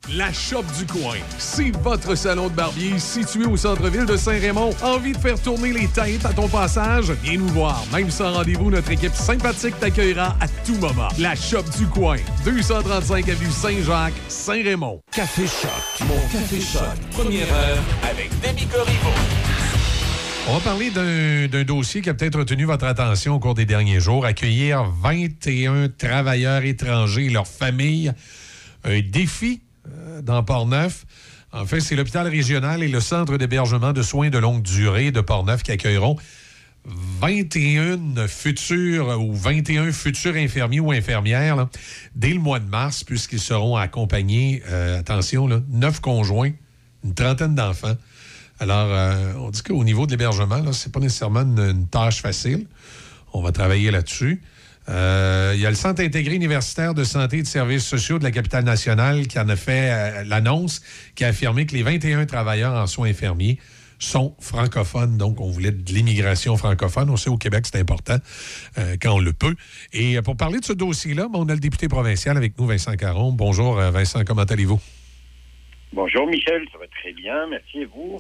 La 0.10 0.34
Shop 0.34 0.64
du 0.78 0.86
Coin, 0.88 1.16
c'est 1.38 1.70
votre 1.84 2.16
salon 2.16 2.50
de 2.50 2.54
barbier 2.54 2.98
situé 2.98 3.46
au 3.46 3.56
centre-ville 3.56 4.06
de 4.06 4.18
Saint-Raymond. 4.18 4.72
Envie 4.82 5.14
de 5.14 5.18
faire 5.18 5.40
tourner 5.40 5.72
les 5.72 5.88
têtes 5.88 6.26
à 6.26 6.34
ton 6.34 6.50
passage? 6.50 7.12
Viens 7.24 7.38
nous 7.38 7.48
voir. 7.50 7.86
Même 7.94 8.10
sans 8.10 8.34
rendez-vous, 8.34 8.72
notre 8.72 8.92
équipe 8.92 9.14
sympathique 9.14 9.80
t'accueillera 9.80 10.36
à 10.42 10.48
tout 10.66 10.76
moment. 10.76 11.08
La 11.20 11.36
Shop 11.36 11.64
du 11.78 11.86
Coin, 11.86 12.18
235 12.44 13.30
avenue 13.30 13.52
Saint-Jacques, 13.52 14.14
Saint-Raymond. 14.28 15.00
Café 15.12 15.46
Choc, 15.46 16.08
mon 16.08 16.20
Café 16.32 16.60
Choc, 16.60 16.82
première 17.12 17.54
heure 17.54 17.78
avec 18.10 18.32
Demi 18.42 18.66
Corriveau. 18.68 19.10
On 20.50 20.56
va 20.56 20.60
parler 20.62 20.90
d'un 21.48 21.64
dossier 21.64 22.02
qui 22.02 22.10
a 22.10 22.16
peut-être 22.16 22.40
retenu 22.40 22.66
votre 22.66 22.86
attention 22.86 23.36
au 23.36 23.40
cours 23.40 23.54
des 23.54 23.66
derniers 23.66 24.00
jours. 24.00 24.26
Accueillir 24.26 24.84
21 25.04 25.90
travailleurs 25.90 26.64
étrangers 26.64 27.28
et 27.28 27.30
leurs 27.30 27.48
familles. 27.48 28.12
Un 28.84 29.00
défi 29.00 29.62
dans 30.22 30.44
Port-Neuf. 30.44 31.06
En 31.52 31.66
fait, 31.66 31.82
c'est 31.82 31.96
l'hôpital 31.96 32.28
régional 32.28 32.82
et 32.82 32.88
le 32.88 33.00
centre 33.02 33.38
d'hébergement 33.38 33.92
de 33.92 34.02
soins 34.02 34.30
de 34.30 34.38
longue 34.38 34.62
durée 34.62 35.12
de 35.12 35.22
Port-Neuf 35.22 35.64
qui 35.64 35.72
accueilleront 35.72 36.16
21 36.86 38.28
futurs 38.28 39.22
ou 39.22 39.36
21 39.36 39.92
futurs 39.92 40.36
infirmiers 40.36 40.80
ou 40.80 40.92
infirmières 40.92 41.68
dès 42.16 42.34
le 42.34 42.40
mois 42.40 42.60
de 42.60 42.68
mars, 42.68 43.04
puisqu'ils 43.04 43.40
seront 43.40 43.76
accompagnés, 43.76 44.64
euh, 44.70 45.00
attention, 45.00 45.48
là, 45.48 45.60
9 45.70 46.00
conjoints, 46.00 46.52
une 47.04 47.14
trentaine 47.14 47.54
d'enfants. 47.54 47.96
Alors, 48.60 48.88
euh, 48.90 49.34
on 49.40 49.50
dit 49.50 49.62
qu'au 49.62 49.84
niveau 49.84 50.06
de 50.06 50.12
l'hébergement, 50.12 50.58
là, 50.58 50.74
c'est 50.74 50.92
pas 50.92 51.00
nécessairement 51.00 51.42
une 51.42 51.88
tâche 51.88 52.22
facile. 52.22 52.66
On 53.34 53.42
va 53.42 53.52
travailler 53.52 53.92
là-dessus. 53.92 54.42
Euh, 54.90 55.54
il 55.56 55.62
y 55.62 55.66
a 55.66 55.70
le 55.70 55.76
Centre 55.76 56.02
intégré 56.02 56.36
universitaire 56.36 56.94
de 56.94 57.04
santé 57.04 57.38
et 57.38 57.42
de 57.44 57.48
services 57.48 57.86
sociaux 57.86 58.18
de 58.20 58.24
la 58.24 58.32
capitale 58.32 58.64
nationale 58.64 59.28
qui 59.28 59.40
en 59.40 59.48
a 59.48 59.56
fait 59.56 59.92
euh, 59.92 60.24
l'annonce, 60.26 60.82
qui 61.16 61.24
a 61.24 61.28
affirmé 61.28 61.66
que 61.66 61.76
les 61.76 61.84
21 61.84 62.26
travailleurs 62.26 62.74
en 62.74 62.88
soins 62.88 63.10
infirmiers 63.10 63.60
sont 64.00 64.36
francophones. 64.40 65.18
Donc, 65.18 65.40
on 65.40 65.52
voulait 65.52 65.72
de 65.72 65.94
l'immigration 65.94 66.58
francophone. 66.58 67.12
On 67.12 67.18
sait 67.18 67.30
au 67.30 67.38
Québec, 67.38 67.66
c'est 67.72 67.80
important 67.80 68.18
euh, 68.80 68.98
quand 69.00 69.14
on 69.14 69.20
le 69.20 69.34
peut. 69.34 69.56
Et 69.94 70.20
pour 70.24 70.36
parler 70.36 70.60
de 70.60 70.66
ce 70.66 70.74
dossier-là, 70.74 71.28
ben, 71.32 71.40
on 71.40 71.50
a 71.50 71.54
le 71.54 71.60
député 71.60 71.88
provincial 71.88 72.36
avec 72.36 72.58
nous, 72.58 72.66
Vincent 72.66 72.96
Caron. 72.96 73.32
Bonjour, 73.32 73.76
Vincent, 73.76 74.24
comment 74.26 74.44
allez-vous? 74.44 74.82
Bonjour 75.94 76.26
Michel, 76.26 76.66
ça 76.72 76.78
va 76.78 76.88
très 76.88 77.12
bien, 77.12 77.48
merci 77.48 77.80
et 77.80 77.86
vous? 77.86 78.18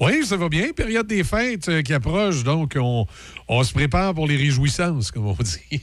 Oui, 0.00 0.24
ça 0.24 0.36
va 0.36 0.48
bien. 0.48 0.72
Période 0.72 1.06
des 1.06 1.22
fêtes 1.22 1.68
euh, 1.68 1.82
qui 1.82 1.94
approche, 1.94 2.42
donc 2.42 2.72
on, 2.76 3.06
on 3.46 3.62
se 3.62 3.72
prépare 3.72 4.12
pour 4.12 4.26
les 4.26 4.36
réjouissances, 4.36 5.12
comme 5.12 5.28
on 5.28 5.34
dit. 5.34 5.60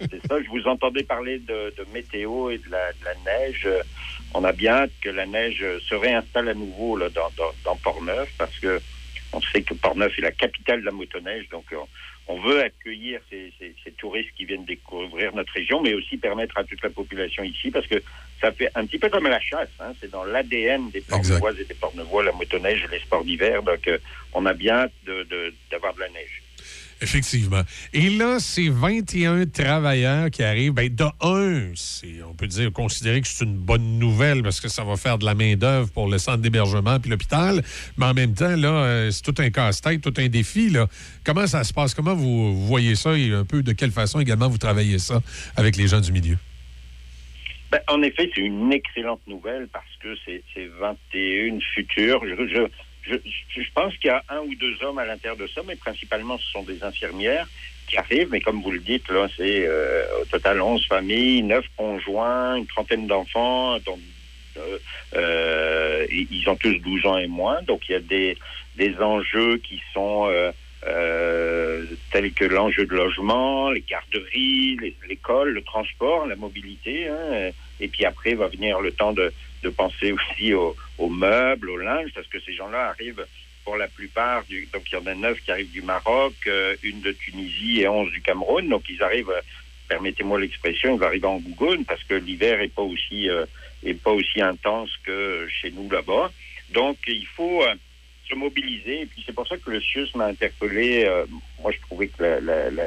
C'est 0.00 0.26
ça, 0.28 0.42
je 0.42 0.48
vous 0.50 0.66
entendais 0.66 1.04
parler 1.04 1.38
de, 1.38 1.74
de 1.76 1.86
météo 1.94 2.50
et 2.50 2.58
de 2.58 2.70
la, 2.70 2.92
de 2.92 3.04
la 3.04 3.14
neige. 3.24 3.66
On 4.34 4.44
a 4.44 4.52
bien 4.52 4.74
hâte 4.74 4.92
que 5.00 5.08
la 5.08 5.24
neige 5.24 5.64
se 5.88 5.94
réinstalle 5.94 6.48
à 6.50 6.54
nouveau 6.54 6.96
là, 6.98 7.08
dans, 7.08 7.30
dans, 7.36 7.52
dans 7.64 7.76
Port-Neuf 7.76 8.28
parce 8.36 8.58
que 8.58 8.78
on 9.32 9.40
sait 9.40 9.62
que 9.62 9.72
Port-Neuf 9.74 10.18
est 10.18 10.22
la 10.22 10.32
capitale 10.32 10.80
de 10.80 10.86
la 10.86 10.92
motoneige, 10.92 11.48
donc 11.48 11.64
euh, 11.72 11.76
on 12.32 12.40
veut 12.40 12.60
accueillir 12.62 13.20
ces, 13.30 13.52
ces- 13.58 13.74
ces 13.84 13.92
touristes 13.92 14.30
qui 14.36 14.44
viennent 14.44 14.64
découvrir 14.64 15.34
notre 15.34 15.52
région, 15.52 15.80
mais 15.82 15.94
aussi 15.94 16.16
permettre 16.16 16.56
à 16.58 16.64
toute 16.64 16.82
la 16.82 16.90
population 16.90 17.42
ici, 17.42 17.70
parce 17.70 17.86
que 17.86 18.02
ça 18.40 18.50
fait 18.52 18.68
un 18.74 18.86
petit 18.86 18.98
peu 18.98 19.08
comme 19.08 19.28
la 19.28 19.40
chasse, 19.40 19.68
hein, 19.80 19.92
c'est 20.00 20.10
dans 20.10 20.24
l'ADN 20.24 20.90
des 20.90 21.00
Portnevoises 21.02 21.60
et 21.60 21.64
des 21.64 21.74
Portnevois, 21.74 22.24
la 22.24 22.32
motoneige 22.32 22.84
et 22.84 22.88
les 22.94 23.00
sports 23.00 23.24
d'hiver, 23.24 23.62
donc 23.62 23.86
euh, 23.88 23.98
on 24.34 24.44
a 24.46 24.52
bien 24.54 24.74
hâte 24.84 24.92
de- 25.06 25.22
de- 25.24 25.54
d'avoir 25.70 25.94
de, 25.94 26.00
la 26.00 26.08
neige. 26.08 26.41
Effectivement. 27.02 27.62
Et 27.92 28.10
là, 28.10 28.38
c'est 28.38 28.68
21 28.68 29.46
travailleurs 29.46 30.30
qui 30.30 30.44
arrivent. 30.44 30.72
Ben, 30.72 30.88
de 30.88 31.04
un, 31.20 31.72
on 32.28 32.34
peut 32.34 32.46
dire, 32.46 32.72
considérer 32.72 33.20
que 33.20 33.26
c'est 33.26 33.44
une 33.44 33.56
bonne 33.56 33.98
nouvelle 33.98 34.42
parce 34.42 34.60
que 34.60 34.68
ça 34.68 34.84
va 34.84 34.96
faire 34.96 35.18
de 35.18 35.24
la 35.24 35.34
main-d'œuvre 35.34 35.90
pour 35.90 36.08
le 36.08 36.18
centre 36.18 36.38
d'hébergement 36.38 37.00
puis 37.00 37.10
l'hôpital. 37.10 37.62
Mais 37.96 38.06
en 38.06 38.14
même 38.14 38.34
temps, 38.34 38.54
là, 38.54 38.68
euh, 38.68 39.10
c'est 39.10 39.22
tout 39.22 39.34
un 39.38 39.50
casse-tête, 39.50 40.00
tout 40.00 40.14
un 40.16 40.28
défi. 40.28 40.72
Comment 41.24 41.48
ça 41.48 41.64
se 41.64 41.72
passe? 41.72 41.92
Comment 41.92 42.14
vous 42.14 42.66
voyez 42.66 42.94
ça 42.94 43.18
et 43.18 43.32
un 43.32 43.44
peu 43.44 43.64
de 43.64 43.72
quelle 43.72 43.90
façon 43.90 44.20
également 44.20 44.48
vous 44.48 44.58
travaillez 44.58 45.00
ça 45.00 45.20
avec 45.56 45.76
les 45.76 45.88
gens 45.88 46.00
du 46.00 46.12
milieu? 46.12 46.36
Ben, 47.72 47.80
en 47.88 48.02
effet, 48.02 48.30
c'est 48.34 48.42
une 48.42 48.72
excellente 48.72 49.22
nouvelle 49.26 49.66
parce 49.72 49.84
que 50.00 50.14
c'est 50.24 50.42
c'est 50.54 50.66
21 50.78 51.58
futurs. 51.74 52.22
Je, 52.22 52.46
je, 52.46 52.68
je, 53.04 53.70
pense 53.74 53.96
qu'il 53.96 54.08
y 54.08 54.10
a 54.10 54.22
un 54.28 54.40
ou 54.40 54.54
deux 54.54 54.76
hommes 54.82 54.98
à 54.98 55.04
l'intérieur 55.04 55.36
de 55.36 55.46
ça, 55.48 55.62
mais 55.66 55.76
principalement 55.76 56.38
ce 56.38 56.50
sont 56.50 56.62
des 56.62 56.82
infirmières 56.82 57.46
qui 57.88 57.96
arrivent. 57.96 58.28
Mais 58.30 58.40
comme 58.40 58.62
vous 58.62 58.70
le 58.70 58.78
dites, 58.78 59.08
là, 59.10 59.28
c'est 59.36 59.66
euh, 59.66 60.04
au 60.20 60.24
total 60.26 60.60
11 60.60 60.86
familles, 60.86 61.42
9 61.42 61.64
conjoints, 61.76 62.56
une 62.56 62.66
trentaine 62.66 63.06
d'enfants. 63.06 63.78
dont, 63.80 63.98
euh, 64.58 64.78
euh, 65.14 66.06
ils 66.10 66.48
ont 66.48 66.56
tous 66.56 66.74
12 66.74 67.06
ans 67.06 67.18
et 67.18 67.26
moins. 67.26 67.62
Donc 67.62 67.88
il 67.88 67.92
y 67.92 67.96
a 67.96 68.00
des, 68.00 68.36
des 68.76 68.96
enjeux 68.98 69.58
qui 69.58 69.80
sont 69.92 70.30
tels 72.10 72.32
que 72.32 72.44
l'enjeu 72.44 72.86
de 72.86 72.94
logement, 72.94 73.70
les 73.70 73.82
garderies, 73.82 74.76
l'école, 75.08 75.50
le 75.50 75.62
transport, 75.62 76.26
la 76.26 76.36
mobilité. 76.36 77.08
hein. 77.08 77.50
et 77.80 77.88
puis 77.88 78.04
après 78.04 78.34
va 78.34 78.48
venir 78.48 78.80
le 78.80 78.92
temps 78.92 79.12
de, 79.12 79.32
de 79.62 79.68
penser 79.70 80.12
aussi 80.12 80.54
aux, 80.54 80.76
aux 81.02 81.08
meubles, 81.08 81.68
au 81.70 81.76
linge, 81.76 82.10
parce 82.14 82.28
que 82.28 82.40
ces 82.40 82.54
gens-là 82.54 82.88
arrivent 82.90 83.26
pour 83.64 83.76
la 83.76 83.88
plupart, 83.88 84.44
donc 84.72 84.82
il 84.90 84.94
y 84.94 84.96
en 84.96 85.06
a 85.06 85.14
neuf 85.14 85.40
qui 85.40 85.50
arrivent 85.50 85.70
du 85.70 85.82
Maroc, 85.82 86.34
euh, 86.46 86.74
une 86.82 87.00
de 87.00 87.12
Tunisie 87.12 87.82
et 87.82 87.88
onze 87.88 88.10
du 88.10 88.20
Cameroun. 88.20 88.68
Donc 88.68 88.84
ils 88.88 89.02
arrivent, 89.02 89.30
euh, 89.30 89.40
permettez-moi 89.88 90.40
l'expression, 90.40 90.96
ils 90.96 91.04
arrivent 91.04 91.26
en 91.26 91.38
gougoune 91.38 91.84
parce 91.84 92.02
que 92.04 92.14
l'hiver 92.14 92.60
est 92.60 92.74
pas 92.74 92.82
aussi 92.82 93.28
euh, 93.28 93.44
pas 94.04 94.12
aussi 94.12 94.40
intense 94.40 94.90
que 95.04 95.46
chez 95.48 95.70
nous 95.72 95.90
là-bas. 95.90 96.32
Donc 96.70 96.98
il 97.06 97.26
faut 97.26 97.62
se 98.28 98.34
mobiliser. 98.34 99.02
Et 99.02 99.06
puis 99.06 99.22
c'est 99.26 99.34
pour 99.34 99.46
ça 99.46 99.56
que 99.56 99.70
le 99.70 99.80
CIUS 99.80 100.10
m'a 100.14 100.26
interpellé. 100.26 101.08
moi 101.60 101.72
je 101.72 101.80
trouvais 101.80 102.08
que 102.08 102.22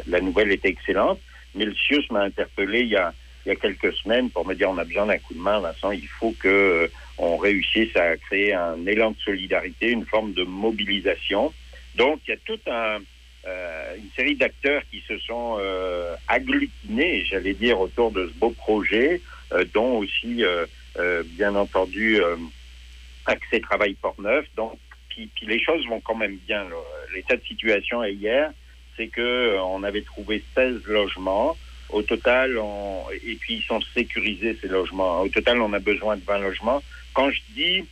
la, 0.08 0.22
nouvelle 0.22 0.52
était 0.52 0.70
excellente, 0.70 1.20
mais 1.54 1.66
le 1.66 1.76
CIUS 1.76 2.06
m'a 2.12 2.22
interpellé 2.22 2.82
il 2.82 2.90
y 2.90 2.96
a 2.96 3.14
il 3.46 3.50
y 3.50 3.52
a 3.52 3.56
quelques 3.56 3.94
semaines 3.94 4.32
pour 4.32 4.48
me 4.48 4.56
dire 4.56 4.70
on 4.70 4.78
a 4.78 4.84
besoin 4.84 5.06
d'un 5.06 5.20
coup 5.20 5.34
de 5.34 5.40
main, 5.40 5.60
Vincent. 5.60 5.92
Il 5.92 6.08
faut 6.08 6.34
que 6.40 6.90
on 7.18 7.38
réussisse 7.38 7.96
à 7.96 8.18
créer 8.18 8.54
un 8.54 8.86
élan 8.86 9.12
de 9.12 9.20
solidarité, 9.20 9.92
une 9.92 10.06
forme 10.06 10.34
de 10.34 10.44
mobilisation. 10.44 11.54
Donc 11.96 12.22
il 12.28 12.32
y 12.32 12.34
a 12.34 12.38
toute 12.46 12.68
un, 12.68 13.00
euh, 13.48 13.96
une 13.98 14.10
série 14.18 14.36
d'acteurs 14.36 14.82
qui 14.90 15.02
se 15.08 15.18
sont 15.20 15.58
euh, 15.60 16.16
agglutinés, 16.28 17.24
j'allais 17.26 17.54
dire, 17.54 17.80
autour 17.80 18.12
de 18.12 18.28
ce 18.28 18.34
beau 18.40 18.52
projet, 18.52 19.22
euh, 19.54 19.64
dont 19.74 20.00
aussi, 20.00 20.44
euh, 20.44 20.66
euh, 20.98 21.24
bien 21.26 21.56
entendu, 21.56 22.20
euh, 22.22 22.38
Accès 23.26 23.60
Travail 23.60 23.94
Port-Neuf. 23.96 24.46
Donc, 24.56 24.80
puis, 25.10 25.32
les 25.44 25.60
choses 25.60 25.86
vont 25.88 26.02
quand 26.02 26.16
même 26.16 26.38
bien. 26.48 26.68
L'état 27.14 27.38
de 27.38 27.44
situation 27.44 28.04
hier, 28.04 28.52
c'est 28.98 29.08
que 29.08 29.58
on 29.60 29.84
avait 29.84 30.04
trouvé 30.04 30.44
16 30.56 30.82
logements. 30.86 31.58
Au 31.90 32.02
total, 32.02 32.58
on, 32.58 33.04
et 33.12 33.36
puis 33.36 33.56
ils 33.56 33.64
sont 33.64 33.80
sécurisés 33.94 34.58
ces 34.62 34.68
logements. 34.68 35.22
Au 35.22 35.30
total, 35.30 35.62
on 35.62 35.72
a 35.74 35.80
besoin 35.80 36.18
de 36.18 36.24
20 36.26 36.40
logements. 36.40 36.82
Quand 37.14 37.30
je 37.30 37.42
dis 37.54 37.86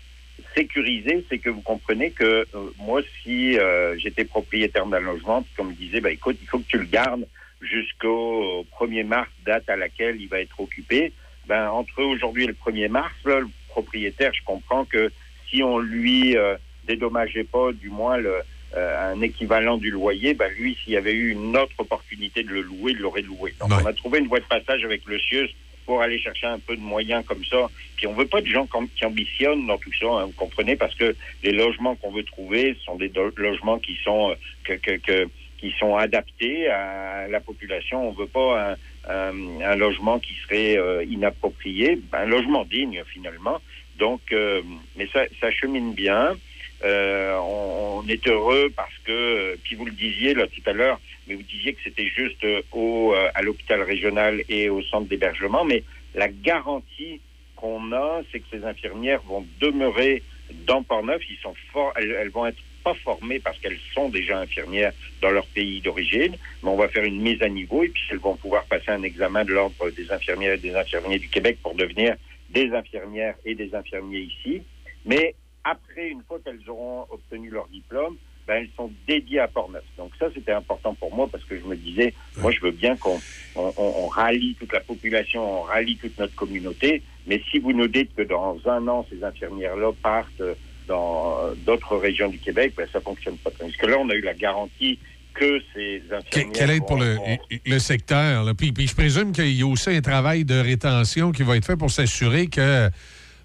sécurisé, 0.55 1.25
c'est 1.29 1.39
que 1.39 1.49
vous 1.49 1.61
comprenez 1.61 2.11
que 2.11 2.45
euh, 2.55 2.71
moi, 2.77 3.01
si 3.21 3.57
euh, 3.57 3.97
j'étais 3.97 4.25
propriétaire 4.25 4.85
d'un 4.85 4.99
logement, 4.99 5.45
qu'on 5.55 5.65
me 5.65 5.73
disait, 5.73 6.01
bah, 6.01 6.11
écoute, 6.11 6.37
il 6.41 6.47
faut 6.47 6.59
que 6.59 6.67
tu 6.67 6.77
le 6.77 6.85
gardes 6.85 7.27
jusqu'au 7.61 8.65
1er 8.79 9.05
mars, 9.05 9.29
date 9.45 9.69
à 9.69 9.75
laquelle 9.75 10.19
il 10.19 10.27
va 10.27 10.41
être 10.41 10.59
occupé, 10.59 11.13
ben, 11.47 11.69
entre 11.69 12.03
aujourd'hui 12.03 12.43
et 12.43 12.47
le 12.47 12.53
1er 12.53 12.89
mars, 12.89 13.13
là, 13.25 13.39
le 13.39 13.47
propriétaire, 13.69 14.33
je 14.33 14.43
comprends 14.43 14.85
que 14.85 15.11
si 15.49 15.63
on 15.63 15.79
lui 15.79 16.37
euh, 16.37 16.55
dédommageait 16.87 17.43
pas, 17.43 17.71
du 17.71 17.89
moins, 17.89 18.17
le, 18.17 18.41
euh, 18.75 19.11
un 19.13 19.21
équivalent 19.21 19.77
du 19.77 19.91
loyer, 19.91 20.33
ben, 20.33 20.51
lui, 20.57 20.77
s'il 20.83 20.93
y 20.93 20.97
avait 20.97 21.13
eu 21.13 21.31
une 21.31 21.55
autre 21.57 21.75
opportunité 21.77 22.43
de 22.43 22.49
le 22.49 22.61
louer, 22.61 22.91
il 22.93 22.99
l'aurait 22.99 23.21
loué. 23.21 23.53
Donc, 23.59 23.69
on 23.81 23.85
a 23.85 23.93
trouvé 23.93 24.19
une 24.19 24.27
voie 24.27 24.39
de 24.39 24.45
passage 24.45 24.83
avec 24.83 25.01
le 25.05 25.19
CIUS 25.19 25.49
pour 25.85 26.01
aller 26.01 26.17
chercher 26.17 26.47
un 26.47 26.59
peu 26.59 26.75
de 26.77 26.81
moyens 26.81 27.25
comme 27.25 27.43
ça. 27.43 27.69
Puis 27.97 28.07
on 28.07 28.13
veut 28.13 28.25
pas 28.27 28.39
de 28.41 28.47
gens 28.47 28.67
qui 28.95 29.05
ambitionnent 29.05 29.67
dans 29.67 29.77
tout 29.77 29.91
ça, 29.99 30.07
hein, 30.07 30.25
vous 30.25 30.31
comprenez, 30.31 30.75
parce 30.77 30.95
que 30.95 31.15
les 31.43 31.51
logements 31.51 31.95
qu'on 31.97 32.11
veut 32.11 32.23
trouver 32.23 32.75
sont 32.85 32.95
des 32.95 33.11
logements 33.35 33.79
qui 33.79 33.97
sont 34.03 34.31
euh, 34.31 34.35
que, 34.63 34.73
que, 34.73 34.95
que- 34.97 35.27
qui 35.57 35.73
sont 35.79 35.95
adaptés 35.95 36.67
à 36.67 37.27
la 37.29 37.39
population. 37.39 38.09
On 38.09 38.11
veut 38.11 38.27
pas 38.27 38.71
un, 38.71 38.77
un- 39.09 39.61
un 39.61 39.75
logement 39.75 40.19
qui 40.19 40.33
serait 40.43 40.77
euh, 40.77 41.05
inapproprié, 41.05 41.99
Ben, 42.11 42.19
un 42.23 42.25
logement 42.25 42.65
digne 42.65 43.01
finalement. 43.13 43.59
Donc, 43.97 44.21
euh, 44.31 44.61
mais 44.95 45.07
ça, 45.13 45.25
ça 45.39 45.51
chemine 45.51 45.93
bien. 45.93 46.37
Euh, 46.83 47.37
on, 47.37 47.83
on 48.03 48.07
est 48.07 48.27
heureux 48.27 48.69
parce 48.75 48.97
que, 49.05 49.11
euh, 49.11 49.55
puis 49.63 49.75
vous 49.75 49.85
le 49.85 49.91
disiez 49.91 50.33
là 50.33 50.47
tout 50.47 50.61
à 50.65 50.73
l'heure, 50.73 50.99
mais 51.27 51.35
vous 51.35 51.43
disiez 51.43 51.73
que 51.73 51.79
c'était 51.83 52.07
juste 52.07 52.43
euh, 52.43 52.61
au, 52.71 53.13
euh, 53.13 53.29
à 53.33 53.41
l'hôpital 53.41 53.81
régional 53.81 54.43
et 54.49 54.69
au 54.69 54.81
centre 54.83 55.07
d'hébergement, 55.07 55.63
mais 55.63 55.83
la 56.15 56.27
garantie 56.27 57.21
qu'on 57.55 57.91
a, 57.93 58.21
c'est 58.31 58.39
que 58.39 58.45
ces 58.51 58.65
infirmières 58.65 59.21
vont 59.21 59.45
demeurer 59.59 60.21
dans 60.67 60.83
Port-Neuf. 60.83 61.21
Ils 61.29 61.37
sont 61.37 61.55
forts, 61.71 61.93
elles, 61.95 62.11
elles 62.11 62.29
vont 62.29 62.45
être 62.45 62.57
pas 62.83 62.93
formées 62.95 63.39
parce 63.39 63.57
qu'elles 63.59 63.79
sont 63.93 64.09
déjà 64.09 64.39
infirmières 64.39 64.91
dans 65.21 65.31
leur 65.31 65.45
pays 65.47 65.79
d'origine, 65.79 66.35
mais 66.61 66.69
on 66.69 66.75
va 66.75 66.89
faire 66.89 67.05
une 67.05 67.21
mise 67.21 67.41
à 67.41 67.47
niveau 67.47 67.83
et 67.83 67.87
puis 67.87 68.03
elles 68.11 68.17
vont 68.17 68.35
pouvoir 68.35 68.65
passer 68.65 68.89
un 68.91 69.03
examen 69.03 69.45
de 69.45 69.53
l'ordre 69.53 69.89
des 69.91 70.11
infirmières 70.11 70.53
et 70.53 70.57
des 70.57 70.75
infirmiers 70.75 71.19
du 71.19 71.29
Québec 71.29 71.59
pour 71.63 71.75
devenir 71.75 72.15
des 72.49 72.71
infirmières 72.73 73.35
et 73.45 73.55
des 73.55 73.73
infirmiers 73.73 74.19
ici. 74.19 74.61
Mais 75.05 75.33
après, 75.63 76.09
une 76.09 76.23
fois 76.23 76.39
qu'elles 76.43 76.69
auront 76.69 77.05
obtenu 77.09 77.49
leur 77.49 77.67
diplôme, 77.67 78.17
ben, 78.47 78.55
elles 78.55 78.69
sont 78.75 78.91
dédiées 79.07 79.39
à 79.39 79.47
Portneuf. 79.47 79.83
Donc 79.97 80.11
ça, 80.19 80.27
c'était 80.33 80.51
important 80.51 80.93
pour 80.95 81.15
moi 81.15 81.29
parce 81.31 81.43
que 81.45 81.57
je 81.57 81.63
me 81.63 81.75
disais, 81.75 82.13
moi, 82.37 82.51
je 82.51 82.59
veux 82.59 82.71
bien 82.71 82.97
qu'on 82.97 83.19
on, 83.55 84.07
rallie 84.07 84.55
toute 84.59 84.73
la 84.73 84.81
population, 84.81 85.61
on 85.61 85.63
rallie 85.63 85.95
toute 85.95 86.17
notre 86.19 86.35
communauté. 86.35 87.01
Mais 87.25 87.41
si 87.49 87.59
vous 87.59 87.71
nous 87.71 87.87
dites 87.87 88.13
que 88.15 88.23
dans 88.23 88.57
un 88.65 88.85
an, 88.87 89.05
ces 89.09 89.23
infirmières-là 89.23 89.91
partent 90.01 90.43
dans 90.87 91.53
d'autres 91.65 91.95
régions 91.95 92.27
du 92.27 92.37
Québec, 92.37 92.73
ben, 92.75 92.85
ça 92.91 92.99
fonctionne 92.99 93.37
pas. 93.37 93.51
Parce 93.57 93.77
que 93.77 93.85
là, 93.85 93.97
on 93.97 94.09
a 94.09 94.15
eu 94.15 94.21
la 94.21 94.33
garantie 94.33 94.99
que 95.33 95.61
ces 95.73 96.03
infirmières... 96.11 96.51
Quelle 96.53 96.69
aide 96.71 96.85
pour 96.85 96.99
le 96.99 97.79
secteur? 97.79 98.43
là? 98.43 98.53
Puis, 98.53 98.73
puis 98.73 98.87
je 98.87 98.95
présume 98.95 99.31
qu'il 99.31 99.53
y 99.53 99.63
a 99.63 99.67
aussi 99.67 99.89
un 99.89 100.01
travail 100.01 100.43
de 100.43 100.55
rétention 100.55 101.31
qui 101.31 101.43
va 101.43 101.55
être 101.55 101.65
fait 101.65 101.77
pour 101.77 101.91
s'assurer 101.91 102.47
que, 102.47 102.89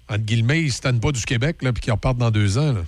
entre 0.09 0.23
guillemets, 0.23 0.59
ils 0.61 0.65
ne 0.65 0.71
se 0.71 0.81
tannent 0.81 0.99
pas 0.99 1.11
du 1.11 1.23
Québec 1.23 1.57
là, 1.61 1.71
puis 1.71 1.81
qu'ils 1.81 1.93
repartent 1.93 2.17
dans 2.17 2.31
deux 2.31 2.57
ans. 2.57 2.73
là. 2.73 2.81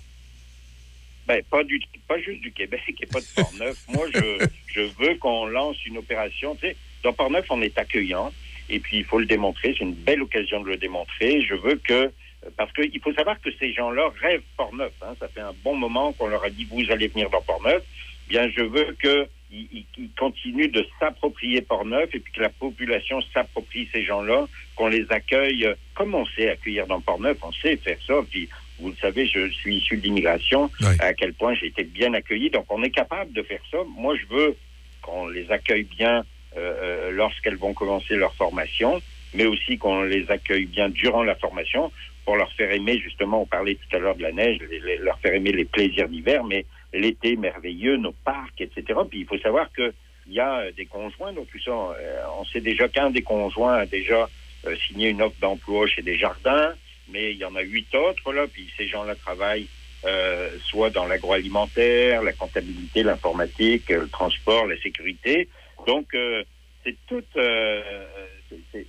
Ben, 1.28 1.42
pas, 1.50 1.64
du, 1.64 1.80
pas 2.08 2.20
juste 2.20 2.42
du 2.42 2.52
Québec 2.52 2.82
et 3.00 3.06
pas 3.06 3.20
de 3.22 3.26
Port-Neuf. 3.36 3.78
Moi, 3.94 4.08
je, 4.14 4.48
je 4.74 4.82
veux 5.00 5.16
qu'on 5.16 5.46
lance 5.46 5.78
une 5.86 5.98
opération. 5.98 6.56
Tu 6.56 6.68
sais, 6.68 6.76
dans 7.04 7.14
Port-Neuf, 7.14 7.46
on 7.50 7.62
est 7.62 7.78
accueillant. 7.78 8.32
Et 8.70 8.80
puis, 8.80 8.98
il 8.98 9.06
faut 9.06 9.20
le 9.20 9.26
démontrer. 9.26 9.74
C'est 9.78 9.84
une 9.84 9.94
belle 9.94 10.22
occasion 10.22 10.62
de 10.62 10.70
le 10.70 10.78
démontrer. 10.78 11.42
Je 11.42 11.54
veux 11.56 11.76
que. 11.76 12.12
Parce 12.58 12.74
qu'il 12.74 13.00
faut 13.02 13.14
savoir 13.14 13.40
que 13.40 13.50
ces 13.60 13.72
gens-là 13.72 14.10
rêvent 14.20 14.42
Port-Neuf. 14.58 14.92
hein. 15.04 15.14
Ça 15.20 15.28
fait 15.28 15.42
un 15.42 15.54
bon 15.64 15.76
moment 15.76 16.12
qu'on 16.14 16.28
leur 16.28 16.44
a 16.44 16.50
dit 16.50 16.66
vous 16.66 16.90
allez 16.90 17.08
venir 17.08 17.30
dans 17.30 17.42
Port-Neuf. 17.42 17.84
Bien, 18.30 18.50
je 18.50 18.62
veux 18.64 18.98
qu'ils 19.00 19.28
ils- 19.52 19.86
ils 19.98 20.10
continuent 20.18 20.72
de 20.72 20.86
s'approprier 21.00 21.62
Port-Neuf 21.62 22.10
et 22.14 22.20
puis 22.20 22.32
que 22.34 22.42
la 22.42 22.50
population 22.50 23.22
s'approprie 23.34 23.88
ces 23.94 24.04
gens-là, 24.04 24.48
qu'on 24.76 24.88
les 24.88 25.06
accueille 25.12 25.68
comme 25.94 26.16
on 26.16 26.26
sait 26.28 26.50
accueillir 26.50 26.88
dans 26.88 27.02
Port-Neuf. 27.02 27.38
On 27.44 27.52
sait 27.52 27.76
faire 27.78 27.98
ça. 28.08 28.16
Puis, 28.30 28.48
vous 28.80 28.90
le 28.90 28.96
savez, 28.96 29.28
je 29.28 29.50
suis 29.50 29.76
issu 29.78 29.98
de 29.98 30.04
l'immigration, 30.04 30.72
à 31.00 31.14
quel 31.14 31.34
point 31.34 31.54
j'ai 31.56 31.68
été 31.68 31.84
bien 31.84 32.14
accueilli. 32.14 32.50
Donc, 32.50 32.66
on 32.70 32.82
est 32.84 32.90
capable 32.92 33.32
de 33.34 33.44
faire 33.44 33.62
ça. 33.70 33.78
Moi, 33.96 34.16
je 34.16 34.26
veux 34.34 34.56
qu'on 35.02 35.28
les 35.28 35.50
accueille 35.52 35.84
bien 35.84 36.24
euh, 36.58 36.74
euh, 36.84 37.12
lorsqu'elles 37.12 37.56
vont 37.56 37.74
commencer 37.74 38.16
leur 38.16 38.34
formation, 38.36 39.02
mais 39.34 39.46
aussi 39.46 39.78
qu'on 39.78 40.02
les 40.04 40.30
accueille 40.30 40.66
bien 40.66 40.90
durant 40.90 41.24
la 41.24 41.36
formation 41.36 41.92
pour 42.26 42.36
leur 42.36 42.52
faire 42.54 42.72
aimer, 42.72 43.00
justement, 43.00 43.44
on 43.44 43.46
parlait 43.46 43.76
tout 43.76 43.96
à 43.96 44.00
l'heure 44.00 44.16
de 44.18 44.22
la 44.24 44.34
neige, 44.34 44.58
les- 44.70 44.80
les- 44.82 44.98
leur 44.98 45.18
faire 45.20 45.34
aimer 45.34 45.54
les 45.54 45.64
plaisirs 45.66 46.10
d'hiver, 46.10 46.44
mais 46.44 46.66
l'été 46.94 47.36
merveilleux, 47.36 47.98
nos 47.98 48.12
parcs, 48.12 48.60
etc. 48.60 49.00
Puis 49.10 49.22
il 49.22 49.26
faut 49.26 49.38
savoir 49.38 49.72
que 49.72 49.94
il 50.28 50.34
y 50.34 50.40
a 50.40 50.60
euh, 50.60 50.72
des 50.72 50.86
conjoints, 50.86 51.34
donc 51.34 51.48
tout 51.52 51.60
ça, 51.60 51.72
euh, 51.72 52.24
on 52.40 52.46
sait 52.46 52.62
déjà 52.62 52.88
qu'un 52.88 53.10
des 53.10 53.24
conjoints 53.24 53.74
a 53.74 53.86
déjà 53.86 54.30
euh, 54.68 54.76
signé 54.88 55.10
une 55.10 55.22
offre 55.22 55.40
d'emploi 55.42 55.88
chez 55.88 56.04
des 56.04 56.18
jardins, 56.18 56.74
mais 57.10 57.32
il 57.32 57.38
y 57.38 57.46
en 57.46 57.56
a 57.56 57.62
huit 57.62 57.94
autres, 57.96 58.32
là, 58.32 58.46
puis 58.48 58.72
ces 58.78 58.88
gens-là 58.88 59.16
travaillent 59.16 59.68
euh, 60.06 60.50
soit 60.66 60.92
dans 60.92 61.08
l'agroalimentaire, 61.08 62.22
la 62.22 62.34
comptabilité, 62.34 63.04
l'informatique, 63.04 63.90
le 63.90 64.08
transport, 64.08 64.68
la 64.68 64.80
sécurité. 64.82 65.50
Donc, 65.88 66.14
euh, 66.14 66.44
c'est 66.84 66.96
toutes 67.08 67.38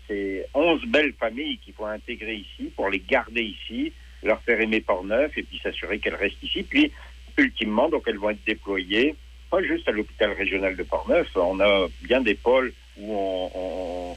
c'est 0.08 0.46
11 0.54 0.84
belles 0.86 1.12
familles 1.14 1.58
qu'il 1.58 1.74
faut 1.74 1.86
intégrer 1.86 2.34
ici 2.34 2.70
pour 2.74 2.88
les 2.88 2.98
garder 2.98 3.42
ici, 3.42 3.92
leur 4.22 4.40
faire 4.42 4.60
aimer 4.60 4.80
Port-Neuf 4.80 5.36
et 5.36 5.42
puis 5.42 5.58
s'assurer 5.62 5.98
qu'elles 5.98 6.16
restent 6.16 6.42
ici. 6.42 6.62
Puis, 6.62 6.92
ultimement, 7.38 7.88
donc, 7.88 8.04
elles 8.06 8.18
vont 8.18 8.30
être 8.30 8.44
déployées, 8.46 9.14
pas 9.50 9.62
juste 9.62 9.88
à 9.88 9.92
l'hôpital 9.92 10.32
régional 10.32 10.76
de 10.76 10.82
Port-Neuf, 10.82 11.28
on 11.36 11.60
a 11.60 11.88
bien 12.02 12.20
des 12.20 12.34
pôles 12.34 12.72
où 12.96 13.14
on, 13.14 14.16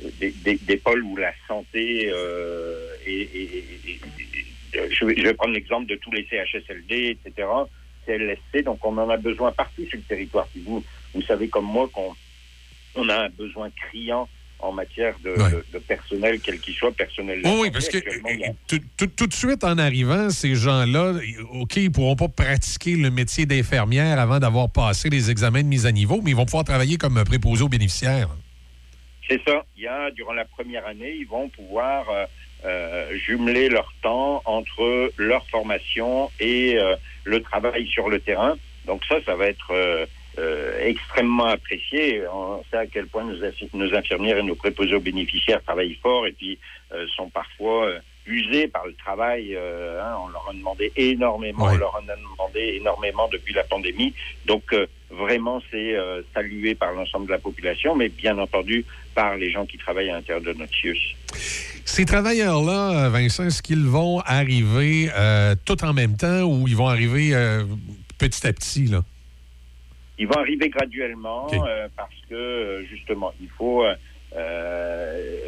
des, 0.00 0.30
des- 0.32 0.58
des 0.62 0.76
pôles 0.76 1.02
où 1.02 1.16
la 1.16 1.32
santé 1.46 2.10
euh, 2.12 2.96
est, 3.04 4.00
je, 4.90 5.04
vais, 5.04 5.34
prendre 5.34 5.54
l'exemple 5.54 5.86
de 5.86 5.96
tous 5.96 6.10
les 6.12 6.26
CHSLD, 6.26 7.18
etc., 7.24 7.48
CLSC, 8.06 8.64
donc 8.64 8.84
on 8.86 8.96
en 8.98 9.10
a 9.10 9.16
besoin 9.16 9.52
partout 9.52 9.84
sur 9.86 9.98
le 9.98 10.04
territoire. 10.04 10.48
Vous, 10.54 10.84
vous 11.12 11.22
savez 11.22 11.48
comme 11.48 11.66
moi 11.66 11.88
qu'on 11.92 12.14
on 12.94 13.08
a 13.08 13.24
un 13.24 13.28
besoin 13.28 13.70
criant 13.70 14.28
en 14.60 14.72
matière 14.72 15.14
de, 15.24 15.30
de- 15.34 15.64
de 15.72 15.78
personnel, 15.78 16.40
quel 16.42 16.58
qu'il 16.60 16.74
soit, 16.74 16.90
personnel. 16.92 17.40
Oui, 17.44 17.50
oui, 17.62 17.70
parce 17.70 17.88
que 17.88 17.98
a- 17.98 18.52
tout, 18.66 18.80
tout- 18.96 19.06
tout 19.06 19.26
de 19.26 19.32
suite 19.34 19.62
en 19.64 19.78
arrivant, 19.78 20.30
ces 20.30 20.54
gens-là, 20.56 21.14
OK, 21.52 21.76
ils 21.76 21.84
ne 21.84 21.88
pourront 21.90 22.16
pas 22.16 22.28
pratiquer 22.28 22.96
le 22.96 23.10
métier 23.10 23.46
d'infirmière 23.46 24.18
avant 24.18 24.38
d'avoir 24.40 24.68
passé 24.70 25.08
les 25.10 25.30
examens 25.30 25.62
de 25.62 25.68
mise 25.68 25.86
à 25.86 25.92
niveau, 25.92 26.20
mais 26.22 26.30
ils 26.30 26.36
vont 26.36 26.44
pouvoir 26.44 26.64
travailler 26.64 26.96
comme 26.98 27.22
préposés 27.24 27.62
aux 27.62 27.68
bénéficiaires. 27.68 28.28
C'est 29.30 29.40
ça. 29.46 29.64
Il 29.76 29.82
y 29.84 29.86
a, 29.86 30.10
durant 30.10 30.32
la 30.32 30.44
première 30.46 30.86
année, 30.86 31.14
ils 31.20 31.26
vont 31.26 31.48
pouvoir 31.50 32.08
euh, 32.10 32.24
euh, 32.64 33.16
jumeler 33.26 33.68
leur 33.68 33.92
temps 34.02 34.42
entre 34.46 35.12
leur 35.18 35.46
formation 35.48 36.30
et 36.40 36.76
euh, 36.78 36.96
le 37.24 37.42
travail 37.42 37.86
sur 37.88 38.08
le 38.08 38.18
terrain. 38.20 38.56
Donc 38.86 39.02
ça, 39.08 39.16
ça 39.26 39.36
va 39.36 39.46
être 39.48 39.70
euh, 40.38 40.86
extrêmement 40.92 41.46
apprécié. 41.46 42.22
On 42.32 42.62
sait 42.70 42.76
à 42.78 42.86
quel 42.86 43.06
point 43.06 43.24
nos, 43.24 43.38
infi- 43.44 43.68
nos 43.74 43.92
infirmières 43.94 44.38
et 44.38 44.42
nos 44.42 44.54
préposés 44.54 44.94
aux 44.94 45.00
bénéficiaires 45.00 45.62
travaillent 45.62 45.98
fort 46.02 46.26
et 46.26 46.32
puis 46.32 46.58
euh, 46.92 47.06
sont 47.16 47.28
parfois 47.28 47.86
euh, 47.86 47.98
usés 48.26 48.68
par 48.68 48.86
le 48.86 48.94
travail. 48.94 49.56
hein. 49.56 50.14
on 50.24 50.28
leur 50.28 50.46
a 50.50 50.52
demandé 50.54 50.92
énormément, 50.96 51.64
on 51.64 51.76
leur 51.76 51.94
en 51.96 52.06
a 52.08 52.16
demandé 52.16 52.76
énormément 52.80 53.26
depuis 53.32 53.54
la 53.54 53.64
pandémie. 53.64 54.12
Donc 54.46 54.64
vraiment, 55.10 55.62
c'est 55.70 55.96
salué 56.34 56.74
par 56.74 56.92
l'ensemble 56.92 57.26
de 57.26 57.32
la 57.32 57.38
population, 57.38 57.96
mais 57.96 58.10
bien 58.10 58.36
entendu 58.36 58.84
par 59.14 59.36
les 59.38 59.50
gens 59.50 59.64
qui 59.64 59.78
travaillent 59.78 60.10
à 60.10 60.16
l'intérieur 60.16 60.44
de 60.44 60.52
notre 60.52 60.74
CIUS. 60.74 61.16
Ces 61.86 62.04
travailleurs-là, 62.04 63.08
Vincent, 63.08 63.44
est-ce 63.46 63.62
qu'ils 63.62 63.86
vont 63.86 64.20
arriver 64.20 65.08
euh, 65.16 65.54
tout 65.64 65.82
en 65.82 65.94
même 65.94 66.18
temps 66.18 66.42
ou 66.42 66.68
ils 66.68 66.76
vont 66.76 66.88
arriver 66.88 67.30
euh, 67.34 67.64
petit 68.18 68.46
à 68.46 68.52
petit? 68.52 68.84
Là? 68.88 69.02
Ils 70.18 70.26
vont 70.28 70.38
arriver 70.38 70.68
graduellement 70.68 71.64
euh, 71.66 71.88
parce 71.96 72.14
que 72.28 72.34
euh, 72.34 72.84
justement, 72.86 73.32
il 73.40 73.50
faut. 73.50 73.84
euh, 73.84 73.94
euh, 74.36 75.38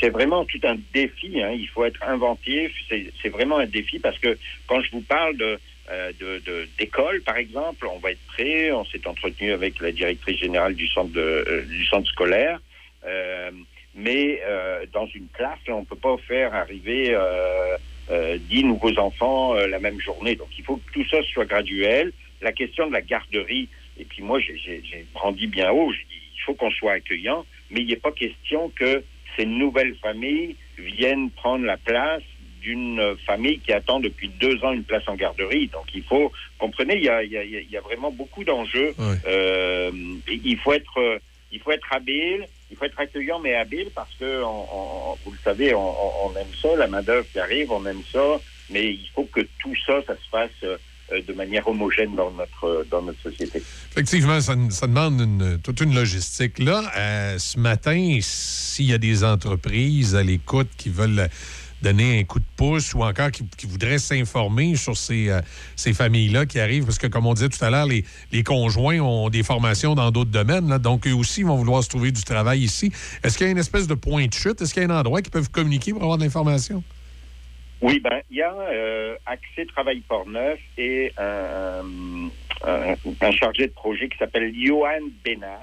c'est- 0.00 0.10
vraiment 0.10 0.44
tout 0.46 0.60
un 0.64 0.76
défi. 0.92 1.40
hein. 1.42 1.52
Il 1.52 1.68
faut 1.68 1.84
être 1.84 2.02
inventif. 2.02 2.72
C'est 2.90 3.28
vraiment 3.28 3.58
un 3.58 3.66
défi 3.66 4.00
parce 4.00 4.18
que 4.18 4.36
quand 4.66 4.80
je 4.82 4.90
vous 4.92 5.02
parle 5.02 5.36
de 5.36 5.60
euh, 5.90 6.12
de- 6.18 6.68
d'école, 6.78 7.22
par 7.22 7.36
exemple, 7.36 7.86
on 7.86 8.00
va 8.00 8.10
être 8.10 8.24
prêt. 8.26 8.72
On 8.72 8.84
s'est 8.86 9.06
entretenu 9.06 9.52
avec 9.52 9.80
la 9.80 9.92
directrice 9.92 10.38
générale 10.40 10.74
du 10.74 10.88
centre 10.88 11.12
de, 11.12 11.66
du 11.68 11.84
centre 11.86 12.08
scolaire. 12.10 12.60
Euh, 13.04 13.52
mais 13.94 14.42
euh, 14.46 14.84
dans 14.92 15.06
une 15.06 15.28
classe, 15.30 15.60
là, 15.68 15.76
on 15.76 15.84
peut 15.84 15.96
pas 15.98 16.16
faire 16.26 16.54
arriver 16.54 17.14
euh, 17.14 17.76
euh, 18.10 18.38
10 18.38 18.64
nouveaux 18.64 18.98
enfants 18.98 19.54
euh, 19.56 19.66
la 19.68 19.78
même 19.78 20.00
journée. 20.00 20.34
Donc 20.36 20.48
il 20.58 20.64
faut 20.64 20.78
que 20.78 20.92
tout 20.92 21.06
ça 21.10 21.22
soit 21.32 21.46
graduel. 21.46 22.12
La 22.40 22.52
question 22.52 22.88
de 22.88 22.92
la 22.92 23.00
garderie, 23.02 23.70
et 23.98 24.04
puis 24.04 24.22
moi 24.22 24.38
j'ai- 24.40 25.06
brandi 25.14 25.46
bien 25.46 25.70
haut, 25.72 25.92
j'ai 25.92 26.04
dit 26.04 26.22
il 26.34 26.40
faut 26.44 26.54
qu'on 26.54 26.70
soit 26.70 26.92
accueillant, 26.92 27.44
mais 27.70 27.80
il 27.80 27.88
n'est 27.88 27.96
pas 27.96 28.12
question 28.12 28.70
que 28.70 29.04
ces 29.36 29.46
nouvelles 29.46 29.96
familles 29.96 30.56
viennent 30.78 31.30
prendre 31.30 31.64
la 31.64 31.76
place 31.76 32.22
d'une 32.60 33.16
famille 33.26 33.60
qui 33.60 33.72
attend 33.72 34.00
depuis 34.00 34.28
deux 34.28 34.62
ans 34.64 34.72
une 34.72 34.84
place 34.84 35.04
en 35.08 35.14
garderie. 35.14 35.68
Donc 35.68 35.86
il 35.94 36.02
faut, 36.04 36.32
comprenez, 36.58 36.96
il 36.96 37.04
y 37.04 37.08
a, 37.08 37.22
il 37.22 37.30
y 37.32 37.36
a- 37.38 37.44
il 37.44 37.70
y 37.70 37.76
a 37.76 37.80
vraiment 37.80 38.10
beaucoup 38.10 38.44
d'enjeux. 38.44 38.94
Euh, 39.26 39.90
il 40.28 40.58
faut 40.58 40.72
être, 40.72 41.20
il 41.52 41.60
faut 41.60 41.70
être 41.70 41.86
habile, 41.92 42.48
il 42.70 42.76
faut 42.76 42.84
être 42.84 42.98
accueillant 42.98 43.38
mais 43.40 43.54
habile 43.54 43.90
parce 43.94 44.12
que, 44.16 44.42
on- 44.42 44.66
on- 45.12 45.18
vous 45.24 45.32
le 45.32 45.38
savez, 45.44 45.74
on, 45.74 46.26
on- 46.26 46.36
aime 46.36 46.52
ça, 46.60 46.74
la 46.76 46.86
main 46.88 47.02
d'œuvre 47.02 47.26
qui 47.32 47.38
arrive, 47.38 47.70
on 47.70 47.86
aime 47.86 48.02
ça, 48.12 48.40
mais 48.68 48.84
il 48.84 49.08
faut 49.14 49.26
que 49.26 49.40
tout 49.58 49.74
ça, 49.86 50.02
ça 50.06 50.16
se 50.16 50.28
fasse 50.30 50.50
euh, 50.64 50.76
de 51.10 51.32
manière 51.34 51.66
homogène 51.68 52.14
dans 52.16 52.30
notre 52.32 52.86
notre 53.02 53.20
société. 53.22 53.62
Effectivement, 53.92 54.40
ça, 54.40 54.54
demande 54.54 55.60
toute 55.62 55.80
une 55.80 55.94
logistique. 55.94 56.58
Là, 56.58 56.82
euh, 56.96 57.38
ce 57.38 57.58
matin, 57.58 58.18
s'il 58.20 58.86
y 58.86 58.92
a 58.92 58.98
des 58.98 59.24
entreprises 59.24 60.14
à 60.14 60.22
l'écoute 60.22 60.68
qui 60.76 60.90
veulent 60.90 61.28
donner 61.82 62.20
un 62.20 62.24
coup 62.24 62.38
de 62.38 62.44
pouce 62.56 62.94
ou 62.94 63.02
encore 63.02 63.30
qui, 63.30 63.44
voudraient 63.66 63.98
s'informer 63.98 64.76
sur 64.76 64.96
ces, 64.96 65.28
euh, 65.28 65.40
ces 65.76 65.92
familles-là 65.92 66.46
qui 66.46 66.58
arrivent, 66.58 66.84
parce 66.84 66.98
que 66.98 67.06
comme 67.06 67.26
on 67.26 67.34
disait 67.34 67.48
tout 67.48 67.62
à 67.64 67.70
l'heure, 67.70 67.86
les, 67.86 68.42
conjoints 68.42 69.00
ont 69.00 69.28
des 69.28 69.42
formations 69.42 69.94
dans 69.94 70.10
d'autres 70.10 70.30
domaines, 70.30 70.78
donc 70.78 71.06
eux 71.06 71.14
aussi 71.14 71.42
vont 71.42 71.56
vouloir 71.56 71.82
se 71.82 71.88
trouver 71.88 72.12
du 72.12 72.22
travail 72.22 72.60
ici. 72.60 72.92
Est-ce 73.22 73.36
qu'il 73.36 73.46
y 73.46 73.48
a 73.48 73.52
une 73.52 73.58
espèce 73.58 73.86
de 73.86 73.94
point 73.94 74.26
de 74.26 74.32
chute? 74.32 74.60
Est-ce 74.60 74.72
qu'il 74.72 74.82
y 74.82 74.86
a 74.86 74.88
un 74.88 74.98
endroit 74.98 75.22
qui 75.22 75.30
peuvent 75.30 75.50
communiquer 75.50 75.92
pour 75.92 76.02
avoir 76.02 76.18
de 76.18 76.24
l'information? 76.24 76.82
Oui, 77.82 78.00
ben 78.00 78.22
il 78.30 78.38
y 78.38 78.42
a 78.42 78.54
euh, 78.54 79.16
Accès 79.26 79.66
Travail 79.66 80.00
Portneuf 80.00 80.58
et 80.78 81.12
un, 81.18 81.82
un, 82.64 82.94
un 83.20 83.30
chargé 83.32 83.66
de 83.66 83.72
projet 83.72 84.08
qui 84.08 84.16
s'appelle 84.16 84.52
Johan 84.54 85.02
Benas. 85.24 85.60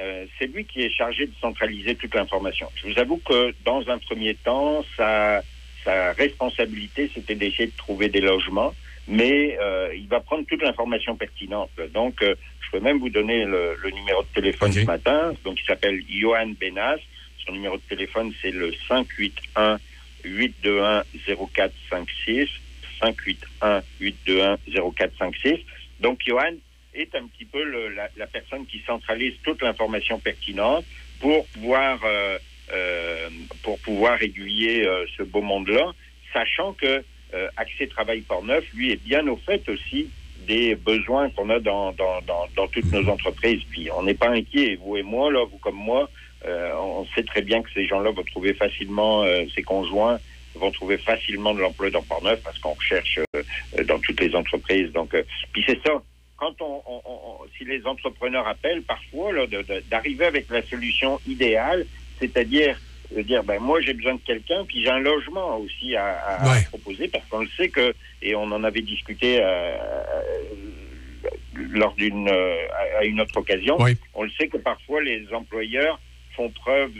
Euh, 0.00 0.26
c'est 0.38 0.46
lui 0.46 0.64
qui 0.64 0.82
est 0.82 0.90
chargé 0.90 1.26
de 1.26 1.32
centraliser 1.40 1.94
toute 1.94 2.14
l'information. 2.14 2.68
Je 2.76 2.90
vous 2.90 2.98
avoue 2.98 3.18
que 3.18 3.52
dans 3.64 3.86
un 3.88 3.98
premier 3.98 4.34
temps, 4.34 4.82
sa, 4.96 5.42
sa 5.84 6.12
responsabilité, 6.12 7.10
c'était 7.14 7.34
d'essayer 7.34 7.66
de 7.66 7.76
trouver 7.76 8.08
des 8.08 8.20
logements, 8.20 8.72
mais 9.08 9.58
euh, 9.60 9.92
il 9.94 10.08
va 10.08 10.20
prendre 10.20 10.46
toute 10.46 10.62
l'information 10.62 11.16
pertinente. 11.16 11.70
Donc, 11.92 12.22
euh, 12.22 12.34
je 12.60 12.70
peux 12.70 12.80
même 12.80 12.98
vous 12.98 13.10
donner 13.10 13.44
le, 13.44 13.76
le 13.82 13.90
numéro 13.90 14.22
de 14.22 14.28
téléphone 14.28 14.72
ce 14.72 14.84
matin. 14.86 15.34
Donc, 15.44 15.60
il 15.60 15.66
s'appelle 15.66 16.02
Johan 16.08 16.52
Benas. 16.58 16.98
Son 17.44 17.52
numéro 17.52 17.76
de 17.76 17.82
téléphone, 17.82 18.32
c'est 18.40 18.52
le 18.52 18.72
581 18.88 19.78
821 20.24 21.04
0456 21.26 22.48
581 23.02 23.82
821 24.00 24.58
0456. 24.98 25.58
Donc, 26.00 26.20
Johan 26.26 26.56
est 26.94 27.14
un 27.14 27.26
petit 27.28 27.44
peu 27.44 27.62
le- 27.62 27.88
la, 27.88 28.10
la 28.16 28.26
personne 28.26 28.66
qui 28.66 28.80
centralise 28.86 29.34
toute 29.42 29.62
l'information 29.62 30.18
pertinente 30.20 30.86
pour 31.20 31.46
pouvoir 31.48 32.00
euh, 32.04 32.38
euh, 32.72 33.30
pour 33.62 33.80
pouvoir 33.80 34.22
aiguiller 34.22 34.86
euh, 34.86 35.04
ce 35.16 35.22
beau 35.24 35.42
monde-là, 35.42 35.92
sachant 36.32 36.72
que 36.74 37.04
euh, 37.34 37.48
Accès 37.56 37.86
Travail 37.88 38.22
Portneuf, 38.22 38.64
lui, 38.72 38.92
est 38.92 39.02
bien 39.02 39.26
au 39.28 39.36
fait 39.38 39.68
aussi 39.68 40.10
des 40.36 40.74
besoins 40.74 41.30
qu'on 41.30 41.50
a 41.50 41.58
dans, 41.60 41.92
dans, 41.92 42.22
dans, 42.22 42.48
dans 42.56 42.68
toutes 42.68 42.90
nos 42.92 43.08
entreprises. 43.10 43.62
Puis 43.70 43.90
on 43.96 44.02
n'est 44.04 44.14
pas 44.14 44.30
inquiet, 44.30 44.76
vous 44.76 44.96
et 44.96 45.02
moi, 45.02 45.30
là, 45.32 45.44
vous 45.44 45.58
comme 45.58 45.76
moi, 45.76 46.10
euh, 46.46 46.72
on 46.76 47.04
sait 47.14 47.22
très 47.24 47.42
bien 47.42 47.62
que 47.62 47.70
ces 47.72 47.86
gens-là 47.86 48.10
vont 48.12 48.24
trouver 48.24 48.54
facilement, 48.54 49.24
euh, 49.24 49.44
ces 49.54 49.62
conjoints 49.62 50.20
vont 50.54 50.70
trouver 50.72 50.98
facilement 50.98 51.54
de 51.54 51.60
l'emploi 51.60 51.90
dans 51.90 52.02
Portneuf 52.02 52.40
parce 52.42 52.58
qu'on 52.58 52.74
recherche 52.74 53.18
euh, 53.18 53.42
euh, 53.78 53.84
dans 53.84 54.00
toutes 54.00 54.20
les 54.20 54.34
entreprises. 54.34 54.90
Donc, 54.92 55.14
euh, 55.14 55.22
puis 55.52 55.64
c'est 55.66 55.80
ça. 55.86 56.02
Quand 56.36 56.54
on, 56.60 56.82
on- 56.86 57.02
on- 57.06 57.38
si 57.56 57.64
les 57.64 57.84
entrepreneurs 57.86 58.48
appellent 58.48 58.82
parfois 58.82 59.30
d'arriver 59.86 60.24
avec 60.24 60.50
la 60.50 60.66
solution 60.68 61.20
idéale, 61.26 61.86
c'est-à-dire 62.20 62.80
de 63.14 63.22
dire 63.22 63.42
ben 63.44 63.58
moi 63.60 63.80
j'ai 63.80 63.92
besoin 63.92 64.14
de 64.14 64.20
quelqu'un 64.20 64.64
puis 64.66 64.82
j'ai 64.84 64.90
un 64.90 65.00
logement 65.00 65.56
aussi 65.58 65.96
à, 65.96 66.06
à- 66.06 66.44
à 66.52 66.60
proposer 66.68 67.08
parce 67.08 67.26
qu'on 67.28 67.40
le 67.40 67.48
sait 67.56 67.68
que 67.68 67.92
et 68.22 68.34
on 68.36 68.44
en 68.44 68.62
avait 68.64 68.82
discuté 68.82 69.40
euh, 69.42 69.76
lors 71.54 71.94
d'une 71.96 72.28
euh, 72.28 72.66
à- 72.72 72.98
à 73.00 73.04
une 73.04 73.20
autre 73.20 73.36
occasion. 73.36 73.76
On 74.14 74.22
le 74.22 74.30
sait 74.30 74.48
que 74.48 74.58
parfois 74.58 75.02
les 75.02 75.26
employeurs 75.32 76.00
font 76.40 76.50
preuve 76.50 76.92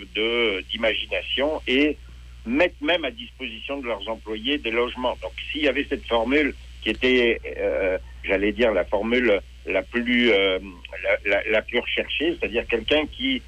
d'imagination 0.71 1.63
et 1.67 1.97
mettent 2.45 2.81
même 2.83 3.05
à 3.05 3.11
disposition 3.11 3.81
de 3.81 3.87
leurs 3.87 4.07
employés 4.09 4.59
des 4.59 4.71
logements. 4.71 5.17
Donc 5.23 5.33
s'il 5.51 5.63
y 5.63 5.69
avait 5.69 5.87
cette 5.89 6.07
formule 6.07 6.55
qui 6.83 6.91
était, 6.91 7.41
euh, 7.59 7.99
j'allais 8.25 8.53
dire, 8.53 8.73
la 8.73 8.85
formule 8.85 9.41
la 9.67 9.83
plus 9.83 10.31
euh, 10.33 10.59
la 11.25 11.63
plus 11.63 11.79
recherchée, 11.79 12.37
c'est-à-dire 12.39 12.67
quelqu'un 12.67 13.07
qui 13.07 13.43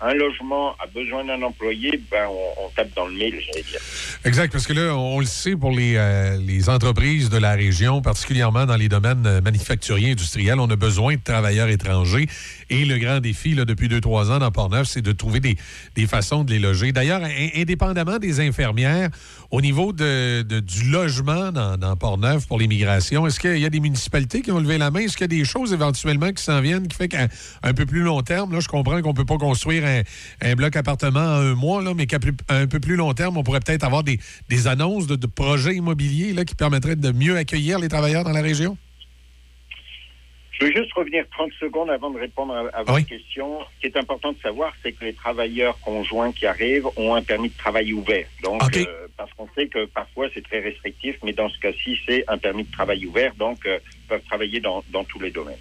un 0.00 0.14
logement, 0.14 0.74
a 0.78 0.86
besoin 0.86 1.24
d'un 1.24 1.42
employé, 1.42 2.00
ben 2.10 2.28
on, 2.28 2.68
tape 2.76 2.94
dans 2.94 3.06
le 3.06 3.14
mille, 3.14 3.40
j'allais 3.40 3.62
dire. 3.62 3.80
Exact, 4.24 4.52
parce 4.52 4.66
que 4.66 4.72
là, 4.72 4.94
on 4.96 5.20
le 5.20 5.26
sait 5.26 5.56
pour 5.56 5.70
les, 5.72 5.96
euh, 5.96 6.36
les 6.38 6.68
entreprises 6.68 7.28
de 7.28 7.38
la 7.38 7.52
région, 7.52 8.00
particulièrement 8.00 8.66
dans 8.66 8.76
les 8.76 8.88
domaines 8.88 9.26
euh, 9.26 9.40
manufacturiers, 9.40 10.12
industriels, 10.12 10.60
on 10.60 10.70
a 10.70 10.76
besoin 10.76 11.14
de 11.14 11.20
travailleurs 11.22 11.68
étrangers. 11.68 12.26
Et 12.70 12.84
le 12.84 12.98
grand 12.98 13.20
défi, 13.20 13.54
là, 13.54 13.64
depuis 13.64 13.88
deux, 13.88 14.00
trois 14.00 14.30
ans 14.30 14.38
dans 14.38 14.50
Portneuf, 14.50 14.86
c'est 14.88 15.02
de 15.02 15.12
trouver 15.12 15.40
des, 15.40 15.56
façons 16.06 16.44
de 16.44 16.50
les 16.50 16.58
loger. 16.58 16.92
D'ailleurs, 16.92 17.22
in- 17.22 17.48
indépendamment 17.60 18.18
des 18.18 18.40
infirmières, 18.40 19.10
au 19.50 19.60
niveau 19.60 19.92
du 19.92 20.90
logement 20.90 21.52
dans, 21.52 21.96
Portneuf 21.96 22.46
pour 22.46 22.58
l'immigration, 22.58 23.26
est-ce 23.26 23.38
qu'il 23.38 23.58
y 23.58 23.64
a 23.64 23.70
des 23.70 23.80
municipalités 23.80 24.42
qui 24.42 24.50
ont 24.50 24.58
levé 24.58 24.78
la 24.78 24.90
main? 24.90 25.00
Est-ce 25.00 25.16
qu'il 25.16 25.22
y 25.22 25.36
a 25.36 25.38
des 25.38 25.44
choses 25.44 25.72
éventuellement 25.72 26.32
qui 26.32 26.42
s'en 26.42 26.60
viennent 26.60 26.88
qui 26.88 26.96
fait 26.96 27.08
qu'à 27.08 27.28
un 27.62 27.74
peu 27.74 27.86
plus 27.86 28.02
long 28.02 28.22
terme, 28.22 28.52
là, 28.52 28.60
je 28.60 28.68
comprends 28.68 29.00
qu'on 29.00 29.14
peut 29.14 29.24
pas 29.24 29.38
construire 29.38 29.84
un, 30.42 30.54
bloc 30.54 30.76
appartement 30.76 31.20
en 31.20 31.40
un 31.40 31.54
mois, 31.54 31.82
mais 31.94 32.06
qu'à 32.06 32.18
un 32.48 32.66
peu 32.66 32.80
plus 32.80 32.96
long 32.96 33.12
terme, 33.14 33.36
on 33.36 33.42
pourrait 33.42 33.60
peut-être 33.60 33.84
avoir 33.84 34.02
des, 34.02 34.18
annonces 34.66 35.06
de, 35.06 35.26
projets 35.26 35.76
immobiliers 35.76 36.34
qui 36.44 36.54
permettraient 36.54 36.96
de 36.96 37.12
mieux 37.12 37.36
accueillir 37.36 37.78
les 37.78 37.88
travailleurs 37.88 38.24
dans 38.24 38.32
la 38.32 38.42
région? 38.42 38.76
Je 40.60 40.66
veux 40.66 40.72
juste 40.72 40.92
revenir 40.94 41.24
30 41.32 41.52
secondes 41.58 41.90
avant 41.90 42.10
de 42.10 42.18
répondre 42.18 42.54
à, 42.54 42.60
à 42.78 42.82
votre 42.84 42.98
question. 43.06 43.58
Ce 43.76 43.80
qui 43.80 43.86
est 43.86 43.96
important 43.98 44.32
de 44.32 44.38
savoir, 44.38 44.72
c'est 44.82 44.92
que 44.92 45.04
les 45.04 45.12
travailleurs 45.14 45.78
conjoints 45.80 46.32
qui 46.32 46.46
arrivent 46.46 46.86
ont 46.96 47.14
un 47.14 47.22
permis 47.22 47.48
de 47.48 47.56
travail 47.56 47.92
ouvert. 47.92 48.26
Donc, 48.42 48.62
euh, 48.86 49.06
parce 49.16 49.32
qu'on 49.34 49.48
sait 49.56 49.66
que 49.66 49.84
parfois 49.86 50.28
c'est 50.32 50.44
très 50.44 50.60
restrictif, 50.60 51.16
mais 51.24 51.32
dans 51.32 51.48
ce 51.48 51.58
cas-ci, 51.58 51.98
c'est 52.06 52.24
un 52.28 52.38
permis 52.38 52.64
de 52.64 52.70
travail 52.72 53.04
ouvert, 53.06 53.34
donc 53.34 53.66
euh, 53.66 53.78
ils 53.94 54.08
peuvent 54.08 54.22
travailler 54.28 54.60
dans, 54.60 54.84
dans 54.90 55.02
tous 55.04 55.18
les 55.20 55.30
domaines. 55.30 55.58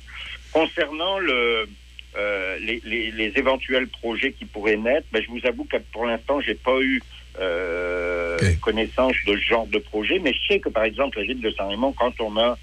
Concernant 0.52 1.18
le, 1.20 1.68
euh, 2.16 2.58
les, 2.60 2.80
les- 2.86 3.12
les 3.12 3.34
éventuels 3.38 3.88
projets 3.88 4.32
qui 4.34 4.46
pourraient 4.46 4.78
naître, 4.78 5.08
ben, 5.12 5.24
je 5.24 5.30
vous 5.32 5.42
avoue 5.46 5.64
que 5.66 5.78
pour 5.92 6.06
l'instant, 6.06 6.40
j'ai 6.42 6.54
pas 6.56 6.80
eu 6.82 7.02
euh, 7.40 8.38
connaissance 8.62 9.16
de 9.26 9.36
ce 9.36 9.42
genre 9.42 9.66
de 9.68 9.80
projet, 9.80 10.20
mais 10.20 10.34
je 10.34 10.40
sais 10.54 10.60
que 10.60 10.70
par 10.70 10.84
exemple 10.84 11.18
la 11.18 11.26
ville 11.26 11.42
de 11.42 11.50
Saint-Raymond, 11.50 11.94
quand 11.94 12.14
on 12.22 12.38
a 12.38 12.58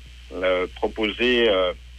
proposé, 0.76 1.48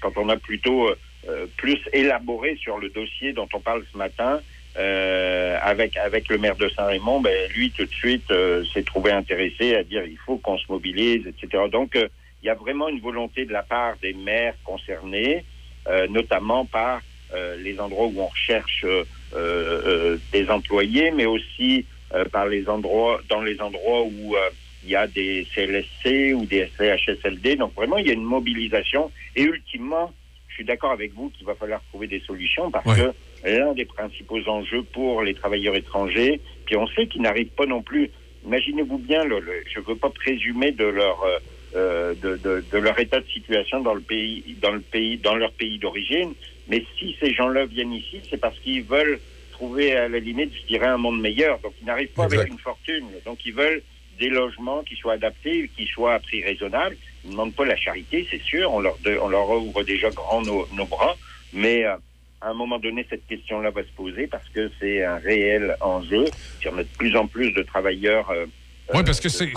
quand 0.02 0.18
on 0.18 0.30
a 0.30 0.38
plutôt 0.38 0.90
euh, 1.30 1.46
plus 1.58 1.80
élaboré 1.94 2.58
sur 2.58 2.78
le 2.78 2.90
dossier 2.90 3.34
dont 3.34 3.48
on 3.54 3.60
parle 3.60 3.84
ce 3.92 3.98
matin, 3.98 4.42
euh, 4.78 5.58
avec 5.62 5.98
avec 5.98 6.30
le 6.30 6.38
maire 6.38 6.56
de 6.56 6.70
Saint-Raymond, 6.70 7.22
ben, 7.22 7.52
lui 7.52 7.72
tout 7.72 7.86
de 7.86 7.94
suite 7.94 8.30
euh, 8.32 8.64
s'est 8.74 8.84
trouvé 8.84 9.12
intéressé 9.12 9.76
à 9.76 9.84
dire 9.84 10.04
il 10.06 10.18
faut 10.18 10.38
qu'on 10.38 10.58
se 10.58 10.66
mobilise, 10.70 11.28
etc. 11.28 11.64
Donc 11.72 11.96
euh, 11.96 12.08
il 12.42 12.48
y 12.48 12.50
a 12.50 12.56
vraiment 12.56 12.90
une 12.90 13.00
volonté 13.00 13.46
de 13.46 13.54
la 13.54 13.64
part 13.64 13.96
des 14.02 14.14
maires 14.14 14.56
concernés, 14.64 15.46
euh, 15.88 16.08
notamment 16.08 16.66
par 16.66 17.02
euh, 17.34 17.56
les 17.58 17.80
endroits 17.80 18.08
où 18.08 18.20
on 18.20 18.28
recherche 18.28 18.84
euh, 18.86 19.04
euh, 19.36 20.18
des 20.32 20.50
employés, 20.50 21.12
mais 21.12 21.26
aussi 21.26 21.86
euh, 22.14 22.26
par 22.26 22.48
les 22.48 22.68
endroits, 22.68 23.22
dans 23.30 23.42
les 23.42 23.62
endroits 23.62 24.04
où 24.04 24.36
euh, 24.36 24.50
il 24.84 24.90
y 24.90 24.96
a 24.96 25.08
des 25.08 25.48
CLSC 25.56 26.34
ou 26.34 26.46
des 26.46 26.72
CHSLD. 26.78 27.56
Donc 27.56 27.74
vraiment, 27.76 27.98
il 27.98 28.08
y 28.08 28.10
a 28.10 28.14
une 28.14 28.24
mobilisation. 28.24 29.12
Et 29.36 29.44
ultimement, 29.44 30.14
je 30.48 30.56
suis 30.56 30.66
d'accord 30.66 30.92
avec 30.92 31.14
vous 31.14 31.30
qu'il 31.30 31.46
va 31.46 31.56
falloir 31.56 31.82
trouver 31.90 32.08
des 32.08 32.20
solutions 32.22 32.72
parce 32.72 32.86
que 32.96 33.14
l'un 33.44 33.74
des 33.74 33.86
principaux 33.86 34.40
enjeux 34.48 34.84
pour 34.94 35.24
les 35.24 35.34
travailleurs 35.34 35.76
étrangers, 35.76 36.42
puis 36.66 36.76
on 36.78 36.88
sait 36.88 37.08
qu'ils 37.08 37.22
n'arrivent 37.22 37.54
pas 37.56 37.66
non 37.66 37.82
plus. 37.82 38.12
Imaginez-vous 38.46 38.98
bien, 38.98 39.24
le- 39.24 39.40
le- 39.40 39.64
je 39.74 39.80
ne 39.80 39.86
veux 39.86 39.96
pas 39.96 40.10
présumer 40.10 40.72
de 40.72 40.86
leur 40.86 41.24
euh, 41.24 41.38
euh, 41.74 42.14
de, 42.16 42.36
de- 42.36 42.66
de 42.70 42.78
leur 42.80 43.00
état 43.00 43.22
de 43.22 43.28
situation 43.28 43.80
dans 43.80 43.94
le 43.94 44.02
pays, 44.02 44.44
dans 44.62 44.74
le 44.74 44.82
pays, 44.82 45.18
dans 45.20 45.36
leur 45.36 45.54
pays 45.54 45.80
d'origine. 45.80 46.34
Mais 46.68 46.84
si 47.00 47.16
ces 47.22 47.34
gens-là 47.34 47.66
viennent 47.66 47.94
ici, 47.94 48.22
c'est 48.30 48.38
parce 48.42 48.60
qu'ils 48.60 48.84
veulent 48.84 49.22
trouver 49.52 49.96
à 49.96 50.10
la 50.10 50.20
limite, 50.20 50.52
je 50.54 50.66
dirais, 50.66 50.88
un 50.88 50.98
monde 50.98 51.22
meilleur. 51.22 51.60
Donc 51.62 51.74
ils 51.80 51.86
n'arrivent 51.86 52.10
pas 52.14 52.24
avec 52.26 52.50
une 52.52 52.60
fortune. 52.60 53.08
Donc 53.26 53.40
ils 53.46 53.54
veulent 53.54 53.82
des 54.22 54.30
logements 54.30 54.84
qui 54.84 54.96
soient 54.96 55.14
adaptés, 55.14 55.70
qui 55.76 55.86
soient 55.88 56.14
à 56.14 56.20
prix 56.20 56.44
raisonnable. 56.44 56.96
Ils 57.24 57.28
ne 57.28 57.32
demandent 57.34 57.56
pas 57.56 57.66
la 57.66 57.76
charité, 57.76 58.28
c'est 58.30 58.42
sûr. 58.42 58.72
On 58.72 58.80
leur, 58.80 59.50
ouvre 59.50 59.84
déjà 59.84 60.10
grand 60.12 60.42
nos, 60.44 60.68
nos 60.74 60.86
bras. 60.86 61.16
Mais 61.54 61.84
euh, 61.84 61.96
à 62.40 62.52
un 62.52 62.54
moment 62.54 62.78
donné, 62.80 63.06
cette 63.10 63.26
question-là 63.26 63.72
va 63.72 63.82
se 63.84 63.92
poser 63.98 64.28
parce 64.28 64.48
que 64.50 64.72
c'est 64.80 65.04
un 65.04 65.18
réel 65.18 65.76
enjeu. 65.82 66.26
Si 66.62 66.68
on 66.70 66.78
a 66.78 66.84
de 66.84 66.98
plus 66.98 67.16
en 67.18 67.28
plus 67.28 67.52
de 67.52 67.64
travailleurs. 67.64 68.30
euh, 68.30 68.46
Oui, 68.94 69.04
parce 69.06 69.20
que 69.20 69.30
c'est, 69.30 69.52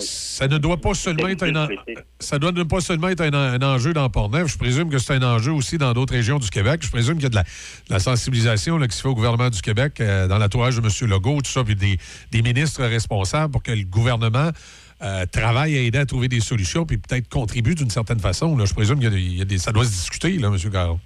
ça 0.00 0.46
ne 0.48 0.58
doit 0.58 0.76
pas 0.80 0.94
seulement 0.94 1.28
être 1.28 1.42
un, 1.44 1.68
ça 2.20 2.38
doit 2.38 2.52
ne 2.52 2.62
pas 2.62 2.80
seulement 2.80 3.08
être 3.08 3.20
un, 3.22 3.32
un 3.34 3.62
enjeu 3.62 3.92
dans 3.92 4.08
Portneuf. 4.08 4.52
Je 4.52 4.58
présume 4.58 4.88
que 4.90 4.98
c'est 4.98 5.14
un 5.14 5.22
enjeu 5.22 5.52
aussi 5.52 5.78
dans 5.78 5.92
d'autres 5.92 6.12
régions 6.14 6.38
du 6.38 6.48
Québec. 6.50 6.80
Je 6.84 6.90
présume 6.90 7.14
qu'il 7.14 7.24
y 7.24 7.26
a 7.26 7.30
de 7.30 7.34
la, 7.36 7.42
de 7.42 7.48
la 7.90 7.98
sensibilisation 7.98 8.78
là, 8.78 8.86
qui 8.88 8.96
se 8.96 9.02
fait 9.02 9.08
au 9.08 9.14
gouvernement 9.14 9.50
du 9.50 9.60
Québec 9.60 10.00
euh, 10.00 10.28
dans 10.28 10.38
l'entourage 10.38 10.76
de 10.76 10.80
M. 10.80 11.10
Legault, 11.10 11.40
tout 11.42 11.50
ça, 11.50 11.64
puis 11.64 11.74
des, 11.74 11.98
des 12.30 12.42
ministres 12.42 12.84
responsables 12.84 13.52
pour 13.52 13.62
que 13.62 13.72
le 13.72 13.84
gouvernement 13.84 14.50
euh, 15.02 15.26
travaille 15.26 15.76
à 15.76 15.80
aider 15.80 15.98
à 15.98 16.06
trouver 16.06 16.28
des 16.28 16.40
solutions, 16.40 16.84
puis 16.86 16.98
peut-être 16.98 17.28
contribue 17.28 17.74
d'une 17.74 17.90
certaine 17.90 18.20
façon. 18.20 18.56
Là. 18.56 18.64
Je 18.64 18.74
présume 18.74 18.98
des- 18.98 19.58
ça 19.58 19.72
doit 19.72 19.84
se 19.84 19.90
discuter, 19.90 20.32
là, 20.38 20.48
M. 20.48 20.70
Caron. 20.70 20.98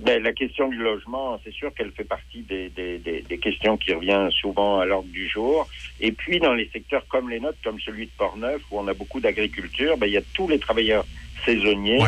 Ben, 0.00 0.22
la 0.22 0.32
question 0.32 0.68
du 0.68 0.78
logement, 0.78 1.38
c'est 1.44 1.52
sûr 1.52 1.74
qu'elle 1.74 1.90
fait 1.90 2.04
partie 2.04 2.40
des, 2.40 2.70
des, 2.70 2.98
des, 2.98 3.20
des 3.20 3.38
questions 3.38 3.76
qui 3.76 3.92
reviennent 3.92 4.30
souvent 4.30 4.80
à 4.80 4.86
l'ordre 4.86 5.10
du 5.10 5.28
jour. 5.28 5.68
Et 6.00 6.10
puis, 6.10 6.40
dans 6.40 6.54
les 6.54 6.70
secteurs 6.72 7.06
comme 7.08 7.28
les 7.28 7.38
nôtres, 7.38 7.58
comme 7.62 7.78
celui 7.80 8.06
de 8.06 8.10
Portneuf, 8.16 8.62
où 8.70 8.78
on 8.78 8.88
a 8.88 8.94
beaucoup 8.94 9.20
d'agriculture, 9.20 9.98
ben, 9.98 10.06
il 10.06 10.12
y 10.12 10.16
a 10.16 10.22
tous 10.34 10.48
les 10.48 10.58
travailleurs 10.58 11.04
saisonniers 11.44 11.98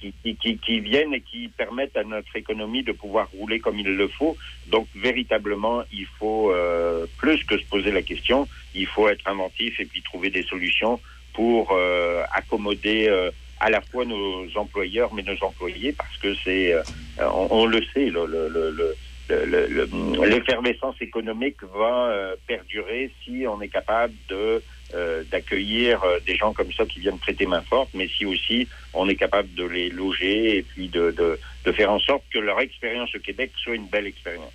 qui, 0.00 0.12
qui, 0.22 0.34
qui, 0.36 0.58
qui 0.58 0.80
viennent 0.80 1.14
et 1.14 1.20
qui 1.20 1.46
permettent 1.48 1.96
à 1.96 2.02
notre 2.02 2.34
économie 2.34 2.82
de 2.82 2.92
pouvoir 2.92 3.28
rouler 3.30 3.60
comme 3.60 3.78
il 3.78 3.86
le 3.86 4.08
faut. 4.08 4.36
Donc, 4.66 4.88
véritablement, 4.96 5.84
il 5.92 6.06
faut, 6.18 6.50
euh, 6.50 7.06
plus 7.18 7.44
que 7.44 7.56
se 7.56 7.64
poser 7.66 7.92
la 7.92 8.02
question, 8.02 8.48
il 8.74 8.86
faut 8.86 9.08
être 9.08 9.28
inventif 9.28 9.78
et 9.78 9.84
puis 9.84 10.02
trouver 10.02 10.30
des 10.30 10.42
solutions 10.42 11.00
pour 11.34 11.70
euh, 11.70 12.24
accommoder 12.32 13.06
euh, 13.08 13.30
à 13.60 13.70
la 13.70 13.80
fois 13.80 14.04
nos 14.04 14.46
employeurs 14.56 15.12
mais 15.14 15.22
nos 15.22 15.42
employés 15.44 15.92
parce 15.92 16.16
que 16.18 16.34
c'est 16.44 16.72
euh, 16.72 16.82
on, 17.18 17.48
on 17.50 17.66
le 17.66 17.80
sait 17.94 18.06
le- 18.06 18.26
le- 18.26 18.48
le- 18.48 18.70
le- 18.70 18.94
le- 19.30 19.66
le- 19.66 19.86
le- 19.86 20.26
l'effervescence 20.28 20.96
économique 21.02 21.56
va 21.74 22.06
euh, 22.08 22.36
perdurer 22.46 23.10
si 23.24 23.44
on 23.46 23.60
est 23.60 23.68
capable 23.68 24.14
de 24.28 24.62
euh, 24.94 25.22
d'accueillir 25.30 26.00
des 26.26 26.34
gens 26.34 26.54
comme 26.54 26.72
ça 26.72 26.86
qui 26.86 27.00
viennent 27.00 27.18
prêter 27.18 27.44
main 27.44 27.60
forte, 27.60 27.90
mais 27.92 28.08
si 28.08 28.24
aussi 28.24 28.66
on 28.94 29.06
est 29.06 29.16
capable 29.16 29.52
de 29.54 29.64
les 29.64 29.90
loger 29.90 30.56
et 30.56 30.62
puis 30.62 30.88
de, 30.88 31.10
de, 31.10 31.38
de 31.66 31.72
faire 31.72 31.90
en 31.92 31.98
sorte 31.98 32.22
que 32.32 32.38
leur 32.38 32.58
expérience 32.60 33.14
au 33.14 33.18
Québec 33.18 33.50
soit 33.62 33.74
une 33.74 33.86
belle 33.88 34.06
expérience. 34.06 34.54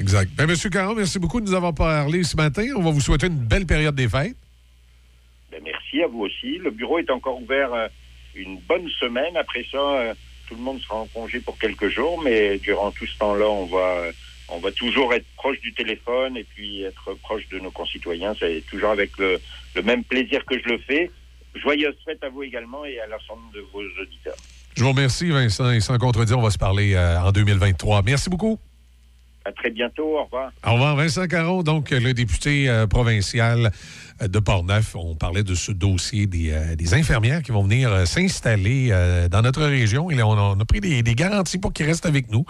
Exact. 0.00 0.30
Ben, 0.34 0.48
M. 0.48 0.56
Caron, 0.72 0.94
merci 0.94 1.18
beaucoup 1.18 1.40
de 1.42 1.46
nous 1.46 1.54
avoir 1.54 1.74
parlé 1.74 2.22
ce 2.22 2.34
matin. 2.36 2.64
On 2.76 2.82
va 2.82 2.90
vous 2.90 3.00
souhaiter 3.02 3.26
une 3.26 3.34
belle 3.44 3.66
période 3.66 3.94
des 3.94 4.08
fêtes. 4.08 4.36
Ben, 5.52 5.60
merci 5.62 6.02
à 6.02 6.06
vous 6.06 6.20
aussi. 6.20 6.56
Le 6.58 6.70
bureau 6.70 6.98
est 6.98 7.10
encore 7.10 7.40
ouvert 7.42 7.74
euh, 7.74 7.88
une 8.38 8.58
bonne 8.58 8.88
semaine. 9.00 9.36
Après 9.36 9.64
ça, 9.70 9.78
euh, 9.78 10.14
tout 10.48 10.54
le 10.54 10.62
monde 10.62 10.80
sera 10.80 10.96
en 10.96 11.06
congé 11.06 11.40
pour 11.40 11.58
quelques 11.58 11.88
jours, 11.88 12.20
mais 12.22 12.58
durant 12.58 12.90
tout 12.90 13.06
ce 13.06 13.18
temps-là, 13.18 13.48
on 13.48 13.66
va 13.66 14.10
on 14.50 14.58
va 14.60 14.72
toujours 14.72 15.12
être 15.12 15.26
proche 15.36 15.60
du 15.60 15.72
téléphone 15.74 16.36
et 16.36 16.44
puis 16.44 16.82
être 16.82 17.12
proche 17.22 17.46
de 17.50 17.58
nos 17.58 17.70
concitoyens. 17.70 18.34
C'est 18.38 18.64
toujours 18.70 18.90
avec 18.90 19.16
le, 19.18 19.38
le 19.76 19.82
même 19.82 20.02
plaisir 20.04 20.44
que 20.46 20.58
je 20.58 20.68
le 20.68 20.78
fais. 20.78 21.10
Joyeuse 21.54 21.96
fête 22.04 22.22
à 22.24 22.28
vous 22.28 22.42
également 22.42 22.84
et 22.84 22.98
à 23.00 23.06
l'ensemble 23.06 23.42
de 23.54 23.60
vos 23.72 23.82
auditeurs. 24.00 24.36
Je 24.76 24.82
vous 24.82 24.90
remercie, 24.90 25.30
Vincent, 25.30 25.70
et 25.70 25.80
sans 25.80 25.98
contredire, 25.98 26.38
on 26.38 26.42
va 26.42 26.50
se 26.50 26.58
parler 26.58 26.94
euh, 26.94 27.20
en 27.20 27.32
2023. 27.32 28.02
Merci 28.02 28.30
beaucoup. 28.30 28.58
À 29.44 29.52
très 29.52 29.70
bientôt. 29.70 30.18
Au 30.18 30.24
revoir. 30.24 30.52
Au 30.64 30.72
revoir, 30.74 30.96
Vincent 30.96 31.26
Caron, 31.26 31.62
donc 31.62 31.90
le 31.90 32.12
député 32.12 32.68
euh, 32.68 32.86
provincial 32.86 33.72
de 34.26 34.38
Portneuf. 34.38 34.96
On 34.96 35.14
parlait 35.14 35.44
de 35.44 35.54
ce 35.54 35.70
dossier 35.70 36.26
des, 36.26 36.50
euh, 36.50 36.74
infirmières 36.92 37.42
qui 37.42 37.52
vont 37.52 37.62
venir 37.62 37.92
euh, 37.92 38.04
s'installer 38.04 38.88
euh, 38.90 39.28
dans 39.28 39.42
notre 39.42 39.62
région. 39.64 40.10
Et 40.10 40.22
on 40.22 40.60
a, 40.60 40.64
pris 40.64 40.80
des, 40.80 41.02
garanties 41.14 41.58
pour 41.58 41.72
qu'ils 41.72 41.86
restent 41.86 42.06
avec 42.06 42.30
nous. 42.30 42.44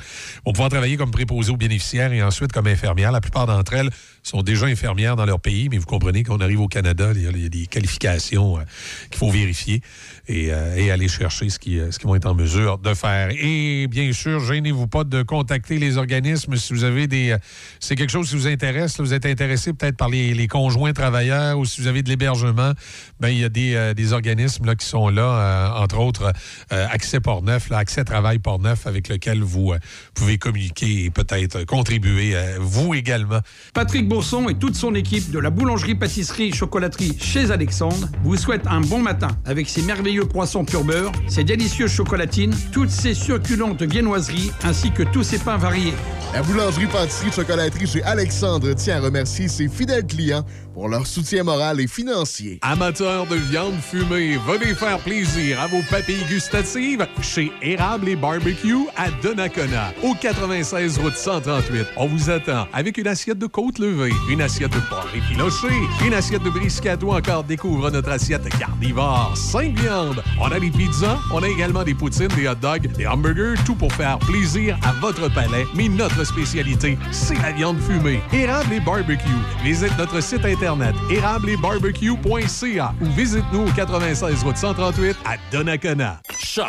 On 0.45 0.53
pouvoir 0.53 0.71
travailler 0.71 0.97
comme 0.97 1.11
préposés 1.11 1.53
aux 1.53 1.57
bénéficiaires 1.57 2.13
et 2.13 2.23
ensuite 2.23 2.53
comme 2.53 2.67
infirmières. 2.67 3.13
La 3.13 3.21
plupart 3.21 3.47
d'entre 3.47 3.75
elles 3.75 3.91
sont 4.23 4.43
déjà 4.43 4.67
infirmières 4.67 5.17
dans 5.17 5.27
leur 5.27 5.41
pays, 5.41 5.69
mais 5.69 5.79
vous 5.79 5.87
comprenez 5.87 6.23
qu'on 6.23 6.39
arrive 6.39 6.61
au 6.61 6.69
Canada, 6.69 7.13
il 7.15 7.23
y 7.23 7.27
a, 7.45 7.49
des 7.49 7.67
qualifications 7.67 8.59
euh, 8.59 8.63
qu'il 9.11 9.19
faut 9.19 9.31
vérifier 9.31 9.83
et, 10.27 10.53
euh, 10.53 10.93
aller 10.93 11.09
chercher 11.09 11.49
ce 11.51 11.59
qui- 11.59 11.79
euh, 11.79 11.91
ce 11.91 11.99
qu'ils 11.99 12.09
vont 12.09 12.15
être 12.15 12.27
en 12.27 12.35
mesure 12.35 12.79
de 12.79 12.95
faire. 12.95 13.31
Et 13.31 13.87
bien 13.89 14.13
sûr, 14.13 14.41
gênez-vous 14.41 14.87
pas 14.87 15.05
de 15.05 15.23
contacter 15.23 15.79
les 15.79 15.97
organismes 15.99 16.57
si 16.57 16.73
vous 16.73 16.85
avez 16.85 17.07
des... 17.07 17.31
euh, 17.31 17.39
C'est 17.81 17.95
quelque 17.97 18.11
chose 18.11 18.31
qui 18.31 18.37
vous 18.37 18.47
intéresse, 18.47 18.99
vous 19.01 19.15
êtes 19.15 19.27
intéressé 19.27 19.73
peut-être 19.73 19.97
par 19.97 20.09
les 20.09 20.49
conjoints 20.49 20.93
travailleurs 20.93 21.58
ou 21.59 21.65
si 21.65 21.81
vous 21.81 21.87
avez 21.87 22.03
de 22.03 22.09
l'hébergement, 22.09 22.73
ben 23.21 23.29
il 23.29 23.39
y 23.39 23.45
a 23.45 23.49
des, 23.49 23.75
euh, 23.75 23.95
des 23.95 24.13
organismes 24.13 24.65
là, 24.65 24.75
qui 24.75 24.87
sont 24.87 25.09
là, 25.09 25.23
euh, 25.23 25.83
entre 25.83 25.99
autres 25.99 26.33
euh, 26.73 26.87
Accès 26.91 27.21
Portneuf, 27.21 27.69
là, 27.71 27.79
Accès 27.79 28.05
Travail 28.05 28.39
Portneuf, 28.39 28.87
avec 28.87 29.09
lequel 29.09 29.43
vous 29.43 29.73
euh, 29.73 29.79
pouvez 30.15 30.39
communiquer 30.39 31.05
et 31.05 31.11
peut-être 31.11 31.65
contribuer, 31.65 32.35
euh, 32.35 32.57
vous 32.61 32.95
également. 32.95 33.41
Patrick 33.75 34.09
Bourson 34.09 34.49
et 34.49 34.55
toute 34.55 34.75
son 34.75 34.95
équipe 34.95 35.31
de 35.31 35.39
la 35.39 35.51
boulangerie-pâtisserie-chocolaterie 35.51 37.17
chez 37.21 37.51
Alexandre 37.51 38.09
vous 38.23 38.37
souhaitent 38.37 38.67
un 38.67 38.81
bon 38.81 39.01
matin 39.03 39.29
avec 39.45 39.69
ses 39.69 39.83
merveilleux 39.83 40.27
poissons 40.27 40.65
pur 40.65 40.85
beurre, 40.85 41.13
ses 41.29 41.45
délicieuses 41.45 41.93
chocolatines, 41.93 42.55
toutes 42.73 42.91
ses 42.91 43.15
succulentes 43.15 43.83
viennoiseries 43.83 44.53
ainsi 44.63 44.91
que 44.91 45.03
tous 45.03 45.23
ses 45.23 45.39
pains 45.39 45.57
variés. 45.57 45.95
La 46.33 46.43
boulangerie-pâtisserie-chocolaterie 46.43 47.87
chez 47.87 48.03
Alexandre 48.03 48.75
tient 48.75 48.99
à 48.99 49.01
remercier 49.01 49.49
ses 49.49 49.69
fidèles 49.69 50.07
clients 50.07 50.45
pour 50.79 50.89
leur 50.89 51.09
soutien 51.09 51.43
moral 51.43 51.81
et 51.81 51.89
financier. 51.89 52.61
Amateurs 52.63 53.27
de 53.27 53.35
viande 53.35 53.75
fumée, 53.83 54.39
venez 54.47 54.77
faire 54.77 55.01
plaisir 55.01 55.61
à 55.61 55.67
vos 55.67 55.83
papilles 55.91 56.25
gustatives 56.29 57.05
chez 57.21 57.51
Érable 57.61 58.09
et 58.09 58.15
Barbecue 58.15 58.87
à 58.97 59.11
Donnacona, 59.21 59.93
au 60.05 60.15
96 60.15 60.99
route 60.99 61.17
138. 61.17 61.85
On 61.97 62.07
vous 62.07 62.31
attend 62.31 62.69
avec 62.73 62.97
une 62.97 63.09
assiette 63.09 63.41
de 63.41 63.47
côte 63.47 63.81
levée, 63.81 64.13
une 64.31 64.41
assiette 64.41 64.73
de 64.73 64.79
porc 64.89 65.09
effiloché, 65.17 65.67
une 66.07 66.15
assiette 66.15 66.45
de 66.45 66.51
brisket 66.51 67.03
ou 67.03 67.11
encore 67.11 67.43
découvre 67.43 67.91
notre 67.91 68.11
assiette 68.11 68.49
carnivore, 68.57 69.33
5 69.37 69.77
viandes. 69.81 70.23
On 70.41 70.47
a 70.47 70.61
des 70.61 70.71
pizzas, 70.71 71.19
on 71.35 71.43
a 71.43 71.49
également 71.49 71.83
des 71.83 71.95
poutines, 71.95 72.29
des 72.37 72.47
hot 72.47 72.55
dogs, 72.55 72.87
des 72.97 73.07
hamburgers, 73.09 73.61
tout 73.67 73.75
pour 73.75 73.93
faire 73.95 74.21
plaisir 74.21 74.79
à 74.85 74.93
votre 75.01 75.29
palais. 75.35 75.67
Mais 75.75 75.89
notre 75.89 76.23
spécialité, 76.23 76.97
c'est 77.11 77.43
la 77.43 77.51
viande 77.51 77.81
fumée. 77.81 78.21
Érable 78.33 78.75
et 78.75 78.81
Barbecue. 78.81 79.27
Visite 79.65 79.99
notre 79.99 80.23
site 80.23 80.45
internet 80.45 80.68
érableetbarbecue.ca 81.11 82.95
ou 83.01 83.07
visite-nous 83.07 83.67
au 83.67 83.71
96 83.71 84.43
route 84.45 84.57
138 84.57 85.17
à 85.25 85.37
Donnacona. 85.51 86.21
Choc. 86.39 86.67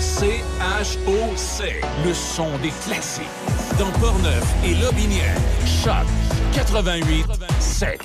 C-H-O-C. 0.00 1.80
Le 2.04 2.12
son 2.12 2.58
des 2.58 2.72
classiques. 2.84 3.24
Dans 3.78 3.90
Portneuf 4.00 4.44
et 4.64 4.74
Lobinière. 4.74 5.36
Choc 5.64 6.06
88 6.54 7.26
7. 7.60 8.00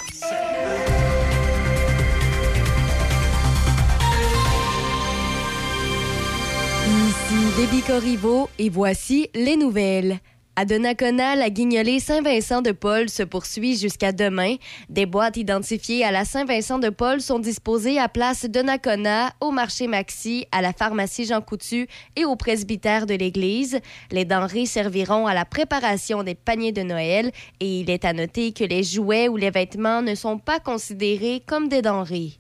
Ici 6.86 7.58
Déby 7.58 7.82
Corriveau 7.82 8.50
et 8.60 8.70
voici 8.70 9.30
les 9.34 9.56
nouvelles. 9.56 10.20
À 10.56 10.66
Donnacona, 10.66 11.36
la 11.36 11.50
guignolée 11.50 12.00
Saint-Vincent-de-Paul 12.00 13.10
se 13.10 13.24
poursuit 13.24 13.76
jusqu'à 13.76 14.12
demain. 14.12 14.58
Des 14.88 15.08
boîtes 15.08 15.36
identifiées 15.36 16.06
à 16.06 16.12
la 16.12 16.26
Saint-Vincent-de-Paul 16.26 17.22
sont 17.22 17.40
disposées 17.40 17.98
à 17.98 18.08
place 18.08 18.46
Donnacona, 18.46 19.32
au 19.42 19.50
marché 19.50 19.88
Maxi, 19.88 20.46
à 20.52 20.62
la 20.62 20.72
pharmacie 20.72 21.26
Jean 21.26 21.42
Coutu 21.42 21.88
et 22.16 22.26
au 22.26 22.36
presbytère 22.36 23.08
de 23.08 23.16
l'église. 23.16 23.80
Les 24.12 24.26
denrées 24.26 24.68
serviront 24.68 25.26
à 25.26 25.34
la 25.34 25.46
préparation 25.46 26.22
des 26.22 26.36
paniers 26.36 26.72
de 26.72 26.84
Noël 26.84 27.32
et 27.60 27.80
il 27.80 27.90
est 27.90 28.06
à 28.06 28.14
noter 28.14 28.52
que 28.54 28.64
les 28.64 28.84
jouets 28.84 29.30
ou 29.30 29.38
les 29.38 29.50
vêtements 29.50 30.04
ne 30.04 30.14
sont 30.14 30.38
pas 30.38 30.60
considérés 30.60 31.42
comme 31.48 31.68
des 31.68 31.82
denrées. 31.82 32.38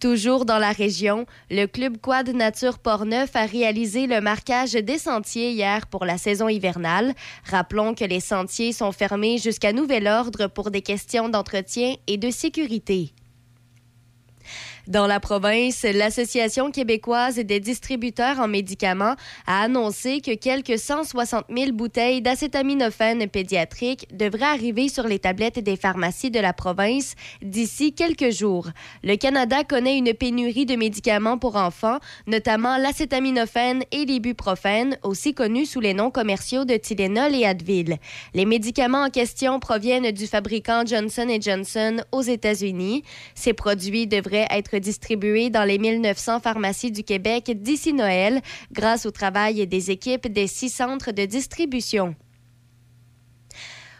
Toujours 0.00 0.46
dans 0.46 0.56
la 0.56 0.72
région, 0.72 1.26
le 1.50 1.66
Club 1.66 1.98
Quad 1.98 2.30
Nature 2.30 2.78
Portneuf 2.78 3.36
a 3.36 3.44
réalisé 3.44 4.06
le 4.06 4.22
marquage 4.22 4.72
des 4.72 4.96
sentiers 4.96 5.50
hier 5.50 5.86
pour 5.88 6.06
la 6.06 6.16
saison 6.16 6.48
hivernale. 6.48 7.12
Rappelons 7.44 7.94
que 7.94 8.06
les 8.06 8.20
sentiers 8.20 8.72
sont 8.72 8.92
fermés 8.92 9.36
jusqu'à 9.36 9.74
nouvel 9.74 10.06
ordre 10.06 10.46
pour 10.46 10.70
des 10.70 10.80
questions 10.80 11.28
d'entretien 11.28 11.96
et 12.06 12.16
de 12.16 12.30
sécurité. 12.30 13.12
Dans 14.90 15.06
la 15.06 15.20
province, 15.20 15.84
l'Association 15.84 16.72
québécoise 16.72 17.36
des 17.36 17.60
distributeurs 17.60 18.40
en 18.40 18.48
médicaments 18.48 19.14
a 19.46 19.62
annoncé 19.62 20.20
que 20.20 20.34
quelques 20.34 20.80
160 20.80 21.44
000 21.48 21.70
bouteilles 21.70 22.22
d'acétaminophène 22.22 23.28
pédiatrique 23.28 24.08
devraient 24.12 24.46
arriver 24.46 24.88
sur 24.88 25.06
les 25.06 25.20
tablettes 25.20 25.60
des 25.60 25.76
pharmacies 25.76 26.32
de 26.32 26.40
la 26.40 26.52
province 26.52 27.14
d'ici 27.40 27.92
quelques 27.92 28.32
jours. 28.32 28.66
Le 29.04 29.14
Canada 29.14 29.62
connaît 29.62 29.96
une 29.96 30.12
pénurie 30.12 30.66
de 30.66 30.74
médicaments 30.74 31.38
pour 31.38 31.54
enfants, 31.54 32.00
notamment 32.26 32.76
l'acétaminophène 32.76 33.84
et 33.92 34.04
l'ibuprofène, 34.04 34.98
aussi 35.04 35.34
connus 35.34 35.66
sous 35.66 35.78
les 35.78 35.94
noms 35.94 36.10
commerciaux 36.10 36.64
de 36.64 36.74
Tylenol 36.74 37.32
et 37.36 37.44
Advil. 37.44 37.98
Les 38.34 38.44
médicaments 38.44 39.04
en 39.04 39.10
question 39.10 39.60
proviennent 39.60 40.10
du 40.10 40.26
fabricant 40.26 40.84
Johnson 40.84 41.28
Johnson 41.40 41.98
aux 42.10 42.22
États-Unis. 42.22 43.04
Ces 43.36 43.52
produits 43.52 44.08
devraient 44.08 44.48
être 44.50 44.79
distribués 44.80 45.50
dans 45.50 45.64
les 45.64 45.78
1900 45.78 46.40
pharmacies 46.40 46.90
du 46.90 47.04
Québec 47.04 47.52
d'ici 47.54 47.92
Noël 47.92 48.40
grâce 48.72 49.06
au 49.06 49.10
travail 49.10 49.66
des 49.66 49.90
équipes 49.90 50.26
des 50.26 50.46
six 50.46 50.70
centres 50.70 51.12
de 51.12 51.24
distribution. 51.24 52.14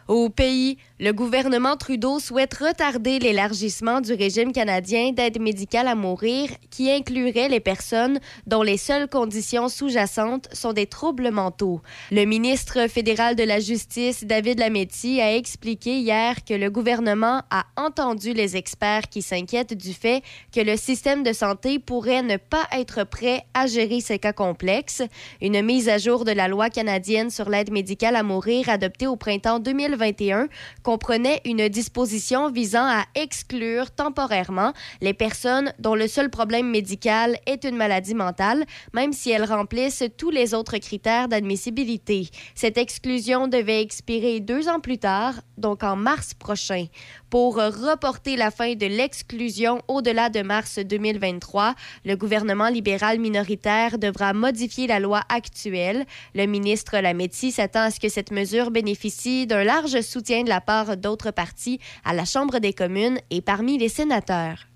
Au 0.09 0.29
pays, 0.29 0.79
le 1.01 1.15
gouvernement 1.15 1.79
Trudeau 1.79 2.19
souhaite 2.19 2.53
retarder 2.53 3.19
l'élargissement 3.21 4.03
du 4.03 4.13
régime 4.13 4.53
canadien 4.53 5.13
d'aide 5.13 5.41
médicale 5.41 5.89
à 5.89 5.95
mourir 5.95 6.51
qui 6.69 6.91
inclurait 6.91 7.49
les 7.49 7.59
personnes 7.59 8.21
dont 8.47 8.63
les 8.63 8.77
seules 8.77 9.09
conditions 9.09 9.71
sous-jacentes 9.71 10.51
sont 10.53 10.75
des 10.75 10.85
troubles 10.85 11.31
mentaux. 11.31 11.81
Le 12.11 12.27
ministre 12.27 12.87
fédéral 12.87 13.35
de 13.35 13.45
la 13.45 13.61
Justice, 13.61 14.25
David 14.25 14.59
Lametti, 14.59 15.23
a 15.23 15.35
expliqué 15.35 15.97
hier 15.97 16.45
que 16.45 16.53
le 16.53 16.69
gouvernement 16.69 17.45
a 17.51 17.65
entendu 17.79 18.35
les 18.35 18.59
experts 18.59 19.09
qui 19.09 19.23
s'inquiètent 19.23 19.73
du 19.73 19.95
fait 19.95 20.23
que 20.55 20.61
le 20.61 20.77
système 20.77 21.23
de 21.23 21.33
santé 21.33 21.79
pourrait 21.79 22.23
ne 22.23 22.37
pas 22.37 22.67
être 22.73 23.05
prêt 23.05 23.47
à 23.55 23.67
gérer 23.67 24.03
ces 24.03 24.19
cas 24.19 24.35
complexes. 24.35 25.03
Une 25.41 25.63
mise 25.63 25.89
à 25.89 25.97
jour 25.97 26.27
de 26.27 26.33
la 26.33 26.47
loi 26.47 26.69
canadienne 26.69 27.31
sur 27.31 27.49
l'aide 27.49 27.73
médicale 27.73 28.17
à 28.17 28.23
mourir 28.23 28.69
adoptée 28.69 29.07
au 29.07 29.17
printemps 29.17 29.61
2021 29.61 30.49
comprenait 30.91 31.41
une 31.45 31.69
disposition 31.69 32.51
visant 32.51 32.85
à 32.85 33.05
exclure 33.15 33.93
temporairement 33.93 34.73
les 35.01 35.15
personnes 35.15 35.73
dont 35.79 35.95
le 35.95 36.09
seul 36.09 36.31
problème 36.31 36.69
médical 36.69 37.39
est 37.47 37.63
une 37.63 37.77
maladie 37.77 38.17
mentale, 38.17 38.65
même 38.93 39.13
si 39.13 39.31
elles 39.31 39.45
remplissent 39.45 40.03
tous 40.19 40.31
les 40.31 40.53
autres 40.53 40.79
critères 40.79 41.29
d'admissibilité. 41.29 42.29
Cette 42.57 42.77
exclusion 42.77 43.47
devait 43.47 43.83
expirer 43.83 44.41
deux 44.41 44.69
ans 44.69 44.81
plus 44.81 44.99
tard, 44.99 45.35
donc 45.59 45.85
en 45.85 45.95
mars 45.95 46.35
prochain. 46.35 46.87
Pour 47.29 47.55
reporter 47.55 48.35
la 48.35 48.51
fin 48.51 48.75
de 48.75 48.87
l'exclusion 48.87 49.83
au-delà 49.87 50.29
de 50.29 50.43
mars 50.43 50.81
2023, 50.81 51.77
le 52.05 52.17
gouvernement 52.17 52.69
libéral 52.69 53.21
minoritaire 53.21 53.97
devra 53.99 54.33
modifier 54.33 54.89
la 54.89 54.99
loi 54.99 55.23
actuelle. 55.29 56.05
Le 56.35 56.47
ministre 56.47 56.99
Lametti 56.99 57.53
s'attend 57.53 57.83
à 57.83 57.91
ce 57.93 58.01
que 58.01 58.09
cette 58.09 58.33
mesure 58.33 58.73
bénéficie 58.73 59.47
d'un 59.47 59.63
large 59.63 60.01
soutien 60.01 60.43
de 60.43 60.49
la 60.49 60.61
part 60.61 60.80
d'autres 60.97 61.31
partis 61.31 61.79
à 62.05 62.13
la 62.13 62.25
Chambre 62.25 62.59
des 62.59 62.73
communes 62.73 63.19
et 63.31 63.41
parmi 63.41 63.79
les 63.79 63.89
sénateurs. 63.89 64.67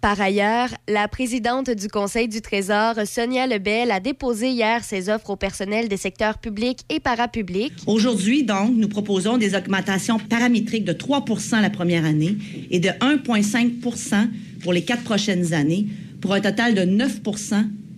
Par 0.00 0.18
ailleurs, 0.18 0.70
la 0.88 1.08
présidente 1.08 1.68
du 1.68 1.88
Conseil 1.88 2.26
du 2.26 2.40
Trésor, 2.40 2.94
Sonia 3.04 3.46
Lebel, 3.46 3.90
a 3.90 4.00
déposé 4.00 4.48
hier 4.48 4.82
ses 4.82 5.10
offres 5.10 5.28
au 5.28 5.36
personnel 5.36 5.88
des 5.88 5.98
secteurs 5.98 6.38
publics 6.38 6.80
et 6.88 7.00
parapublics. 7.00 7.74
Aujourd'hui, 7.86 8.42
donc, 8.42 8.70
nous 8.74 8.88
proposons 8.88 9.36
des 9.36 9.54
augmentations 9.54 10.18
paramétriques 10.18 10.86
de 10.86 10.94
3 10.94 11.26
la 11.60 11.68
première 11.68 12.06
année 12.06 12.38
et 12.70 12.80
de 12.80 12.88
1,5 12.88 14.28
pour 14.62 14.72
les 14.72 14.84
quatre 14.84 15.04
prochaines 15.04 15.52
années, 15.52 15.86
pour 16.22 16.32
un 16.32 16.40
total 16.40 16.74
de 16.74 16.84
9 16.84 17.20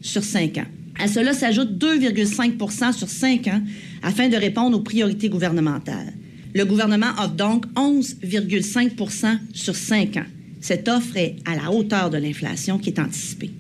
sur 0.01 0.25
cinq 0.25 0.59
ans. 0.59 0.67
À 0.99 1.07
cela 1.07 1.33
s'ajoute 1.35 1.79
2,5 1.79 2.93
sur 2.93 3.09
5 3.09 3.47
ans 3.47 3.63
afin 4.03 4.29
de 4.29 4.37
répondre 4.37 4.77
aux 4.77 4.83
priorités 4.83 5.29
gouvernementales. 5.29 6.13
Le 6.55 6.65
gouvernement 6.65 7.13
offre 7.19 7.35
donc 7.35 7.67
11,5% 7.75 9.39
sur 9.55 9.75
5 9.75 10.17
ans. 10.19 10.27
Cette 10.61 10.87
offre 10.89 11.17
est 11.17 11.37
à 11.45 11.57
la 11.57 11.73
hauteur 11.73 12.11
de 12.11 12.19
l'inflation 12.19 12.79
qui 12.79 12.91
est 12.91 12.99
anticipée. 13.01 13.51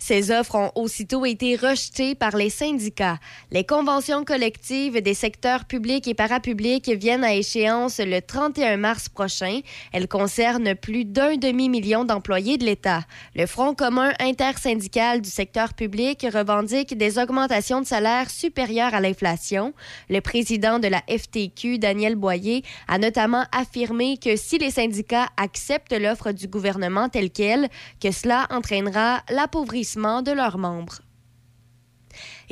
Ces 0.00 0.30
offres 0.30 0.54
ont 0.54 0.72
aussitôt 0.76 1.26
été 1.26 1.56
rejetées 1.56 2.14
par 2.14 2.34
les 2.34 2.48
syndicats. 2.48 3.18
Les 3.50 3.64
conventions 3.64 4.24
collectives 4.24 5.00
des 5.02 5.12
secteurs 5.12 5.66
publics 5.66 6.08
et 6.08 6.14
parapublics 6.14 6.88
viennent 6.88 7.22
à 7.22 7.34
échéance 7.34 7.98
le 7.98 8.20
31 8.20 8.78
mars 8.78 9.10
prochain. 9.10 9.60
Elles 9.92 10.08
concernent 10.08 10.74
plus 10.74 11.04
d'un 11.04 11.36
demi-million 11.36 12.04
d'employés 12.04 12.56
de 12.56 12.64
l'État. 12.64 13.02
Le 13.36 13.44
Front 13.46 13.74
commun 13.74 14.12
intersyndical 14.20 15.20
du 15.20 15.28
secteur 15.28 15.74
public 15.74 16.26
revendique 16.32 16.96
des 16.96 17.18
augmentations 17.18 17.82
de 17.82 17.86
salaire 17.86 18.30
supérieures 18.30 18.94
à 18.94 19.00
l'inflation. 19.02 19.74
Le 20.08 20.20
président 20.20 20.78
de 20.78 20.88
la 20.88 21.02
FTQ, 21.10 21.78
Daniel 21.78 22.16
Boyer, 22.16 22.64
a 22.88 22.96
notamment 22.96 23.44
affirmé 23.52 24.16
que 24.16 24.36
si 24.36 24.56
les 24.56 24.70
syndicats 24.70 25.28
acceptent 25.36 25.92
l'offre 25.92 26.32
du 26.32 26.48
gouvernement 26.48 27.10
telle 27.10 27.30
qu'elle, 27.30 27.68
que 28.00 28.10
cela 28.10 28.46
entraînera 28.50 29.22
l'appauvrissement 29.28 29.89
de 30.22 30.32
leurs 30.32 30.58
membres. 30.58 31.00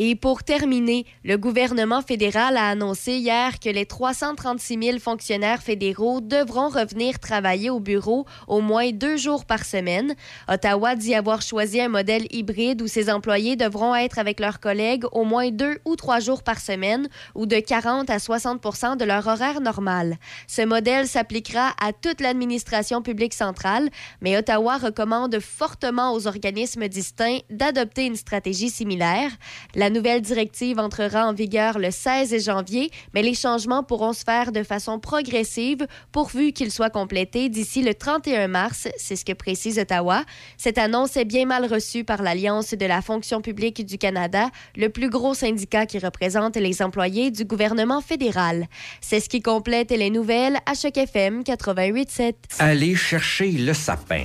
Et 0.01 0.15
pour 0.15 0.45
terminer, 0.45 1.07
le 1.25 1.37
gouvernement 1.37 2.03
fédéral 2.03 2.57
a 2.57 2.69
annoncé 2.69 3.15
hier 3.15 3.59
que 3.59 3.69
les 3.69 3.85
336 3.85 4.79
000 4.81 4.99
fonctionnaires 5.01 5.61
fédéraux 5.61 6.21
devront 6.21 6.69
revenir 6.69 7.19
travailler 7.19 7.69
au 7.69 7.81
bureau 7.81 8.25
au 8.47 8.61
moins 8.61 8.93
deux 8.93 9.17
jours 9.17 9.45
par 9.45 9.65
semaine. 9.65 10.15
Ottawa 10.49 10.95
dit 10.95 11.17
avoir 11.17 11.43
choisi 11.43 11.81
un 11.81 11.89
modèle 11.89 12.29
hybride 12.31 12.81
où 12.81 12.87
ses 12.87 13.11
employés 13.11 13.57
devront 13.57 13.93
être 13.97 14.21
avec 14.21 14.39
leurs 14.39 14.61
collègues 14.61 15.05
au 15.11 15.25
moins 15.25 15.51
deux 15.51 15.79
ou 15.85 15.97
trois 15.97 16.21
jours 16.21 16.45
par 16.45 16.61
semaine 16.61 17.09
ou 17.35 17.47
de 17.47 17.59
40 17.59 18.09
à 18.09 18.19
60% 18.19 18.99
de 18.99 19.05
leur 19.05 19.27
horaire 19.27 19.61
normal. 19.61 20.17
Ce 20.47 20.63
modèle 20.63 21.09
s'appliquera 21.09 21.73
à 21.83 21.93
toute 21.93 22.21
l'administration 22.21 23.03
publique 23.03 23.35
centrale, 23.35 23.89
mais 24.21 24.37
Ottawa 24.37 24.77
recommande 24.77 25.41
fortement 25.41 26.13
aux 26.13 26.29
organismes 26.29 26.87
distincts 26.87 27.41
d'adopter 27.51 28.07
une 28.07 28.15
stratégie 28.15 28.71
similaire. 28.71 29.33
La 29.75 29.88
nouvelle 29.91 30.21
directive 30.21 30.79
entrera 30.79 31.27
en 31.27 31.33
vigueur 31.33 31.79
le 31.79 31.91
16 31.91 32.45
janvier, 32.45 32.91
mais 33.15 33.23
les 33.23 33.35
changements 33.35 33.83
pourront 33.83 34.13
se 34.13 34.25
faire 34.25 34.53
de 34.53 34.63
façon 34.63 34.99
progressive 34.99 35.87
pourvu 36.13 36.53
qu'ils 36.53 36.73
soient 36.73 36.91
complétés 36.91 37.49
d'ici 37.49 37.83
le 37.83 37.95
31 37.95 38.49
mars, 38.49 38.89
c'est 38.97 39.17
ce 39.17 39.25
que 39.25 39.33
précise 39.33 39.79
Ottawa. 39.79 40.25
Cette 40.57 40.79
annonce 40.79 41.17
est 41.17 41.25
bien 41.25 41.47
mal 41.47 41.65
reçue 41.67 42.05
par 42.05 42.23
l'Alliance 42.23 42.75
de 42.75 42.87
la 42.87 43.03
fonction 43.03 43.41
publique 43.41 43.85
du 43.85 43.99
Canada, 43.99 44.51
le 44.77 44.89
plus 44.89 45.11
gros 45.11 45.35
syndicat 45.35 45.87
qui 45.87 45.99
représente 45.99 46.57
les 46.57 46.83
employés 46.83 47.31
du 47.31 47.45
gouvernement 47.45 48.01
fédéral. 48.01 48.67
C'est 49.01 49.21
ce 49.21 49.29
qui 49.29 49.41
complète 49.41 49.91
les 49.91 50.11
nouvelles 50.11 50.59
à 50.67 50.75
Choc 50.75 50.97
FM 50.97 51.43
88.7. 51.43 52.35
Aller 52.59 52.95
chercher 52.95 53.51
le 53.53 53.75
sapin. 53.75 54.25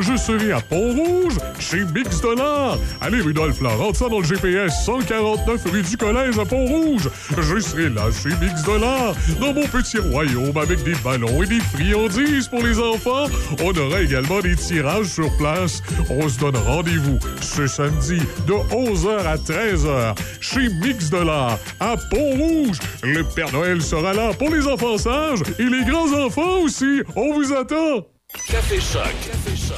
je 0.00 0.16
serai 0.16 0.52
à 0.52 0.60
Pont-Rouge, 0.60 1.34
chez 1.58 1.84
Mix 1.84 2.20
Dollar. 2.20 2.78
Allez, 3.00 3.20
Rudolph, 3.20 3.60
là, 3.60 3.70
rentre 3.70 3.98
ça 3.98 4.08
dans 4.08 4.20
le 4.20 4.24
GPS 4.24 4.84
149 4.84 5.64
rue 5.70 5.82
du 5.82 5.96
Collège 5.96 6.38
à 6.38 6.44
Pont-Rouge. 6.44 7.10
Je 7.36 7.58
serai 7.58 7.88
là 7.88 8.04
chez 8.10 8.30
Mix 8.40 8.62
Dollar, 8.62 9.14
dans 9.40 9.52
mon 9.52 9.66
petit 9.66 9.98
royaume 9.98 10.56
avec 10.56 10.82
des 10.82 10.94
ballons 11.04 11.42
et 11.42 11.46
des 11.46 11.60
friandises 11.60 12.48
pour 12.48 12.62
les 12.62 12.78
enfants. 12.78 13.26
On 13.62 13.76
aura 13.76 14.00
également 14.00 14.40
des 14.40 14.56
tirages 14.56 15.06
sur 15.06 15.34
place. 15.36 15.82
On 16.08 16.28
se 16.28 16.38
donne 16.38 16.56
rendez-vous 16.56 17.18
ce 17.40 17.66
samedi 17.66 18.20
de 18.46 18.52
11h 18.52 19.26
à 19.26 19.36
13h 19.36 20.16
chez 20.40 20.68
Mix 20.68 21.10
Dollar 21.10 21.58
à 21.78 21.96
Pont-Rouge. 22.10 22.29
Le 22.34 23.22
Père 23.34 23.52
Noël 23.52 23.82
sera 23.82 24.12
là 24.12 24.32
pour 24.32 24.50
les 24.50 24.66
enfants 24.66 24.96
sages 24.98 25.40
et 25.58 25.64
les 25.64 25.84
grands-enfants 25.84 26.60
aussi. 26.60 27.00
On 27.16 27.34
vous 27.34 27.52
attend. 27.52 28.06
Café 28.48 28.76
Choc. 28.76 29.02
Café 29.26 29.56
Choc. 29.56 29.76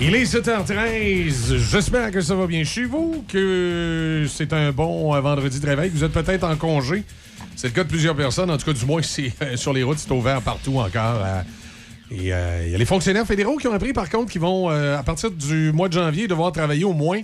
Il 0.00 0.14
est 0.14 0.24
7h13. 0.24 1.56
J'espère 1.58 2.10
que 2.10 2.20
ça 2.22 2.34
va 2.34 2.46
bien 2.46 2.64
chez 2.64 2.84
vous, 2.84 3.22
que 3.28 4.24
c'est 4.28 4.52
un 4.54 4.72
bon 4.72 5.14
euh, 5.14 5.20
vendredi 5.20 5.60
de 5.60 5.66
réveil. 5.66 5.90
Vous 5.90 6.04
êtes 6.04 6.12
peut-être 6.12 6.44
en 6.44 6.56
congé. 6.56 7.04
C'est 7.54 7.68
le 7.68 7.74
cas 7.74 7.84
de 7.84 7.88
plusieurs 7.88 8.16
personnes. 8.16 8.50
En 8.50 8.56
tout 8.56 8.64
cas, 8.64 8.72
du 8.72 8.86
moins, 8.86 9.02
c'est, 9.02 9.32
euh, 9.42 9.56
sur 9.56 9.72
les 9.74 9.82
routes, 9.82 9.98
c'est 9.98 10.10
ouvert 10.10 10.40
partout 10.40 10.78
encore. 10.78 11.22
euh, 11.24 11.42
et 12.10 12.32
euh, 12.32 12.62
il 12.66 12.72
y 12.72 12.74
a 12.74 12.78
les 12.78 12.84
fonctionnaires 12.86 13.26
fédéraux 13.26 13.56
qui 13.58 13.68
ont 13.68 13.72
appris, 13.74 13.92
par 13.92 14.08
contre, 14.08 14.30
qui 14.32 14.38
vont, 14.38 14.70
euh, 14.70 14.98
à 14.98 15.02
partir 15.02 15.30
du 15.30 15.70
mois 15.72 15.88
de 15.88 15.94
janvier, 15.94 16.28
devoir 16.28 16.52
travailler 16.52 16.84
au 16.84 16.92
moins 16.94 17.20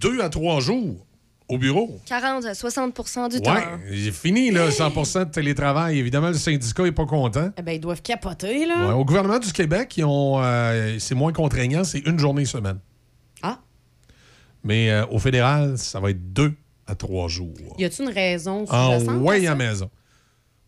deux 0.00 0.20
à 0.20 0.28
trois 0.28 0.60
jours 0.60 1.04
au 1.48 1.58
bureau. 1.58 2.00
40 2.06 2.44
à 2.44 2.52
60% 2.52 3.30
du 3.30 3.40
temps. 3.40 3.54
Ouais, 3.54 3.62
c'est 3.90 4.12
fini, 4.12 4.50
là, 4.50 4.68
100% 4.68 5.26
de 5.26 5.30
télétravail. 5.30 5.98
Évidemment, 5.98 6.28
le 6.28 6.34
syndicat 6.34 6.82
n'est 6.82 6.92
pas 6.92 7.06
content. 7.06 7.50
Eh 7.56 7.62
ben, 7.62 7.72
ils 7.72 7.80
doivent 7.80 8.02
capoter, 8.02 8.66
là. 8.66 8.88
Ouais, 8.88 8.92
au 8.92 9.04
gouvernement 9.04 9.38
du 9.38 9.52
Québec, 9.52 9.96
ils 9.96 10.04
ont, 10.04 10.40
euh, 10.42 10.96
c'est 10.98 11.14
moins 11.14 11.32
contraignant, 11.32 11.84
c'est 11.84 12.00
une 12.00 12.18
journée 12.18 12.44
semaine. 12.44 12.78
Ah. 13.42 13.58
Mais 14.62 14.90
euh, 14.90 15.06
au 15.10 15.18
fédéral, 15.18 15.78
ça 15.78 16.00
va 16.00 16.10
être 16.10 16.32
deux 16.32 16.52
à 16.86 16.94
trois 16.94 17.28
jours. 17.28 17.54
Y 17.78 17.84
a-t-il 17.84 18.08
une 18.08 18.14
raison 18.14 18.64
En 18.68 18.92
à 18.92 18.98
way 19.16 19.44
ça? 19.44 19.52
à 19.52 19.54
maison. 19.54 19.90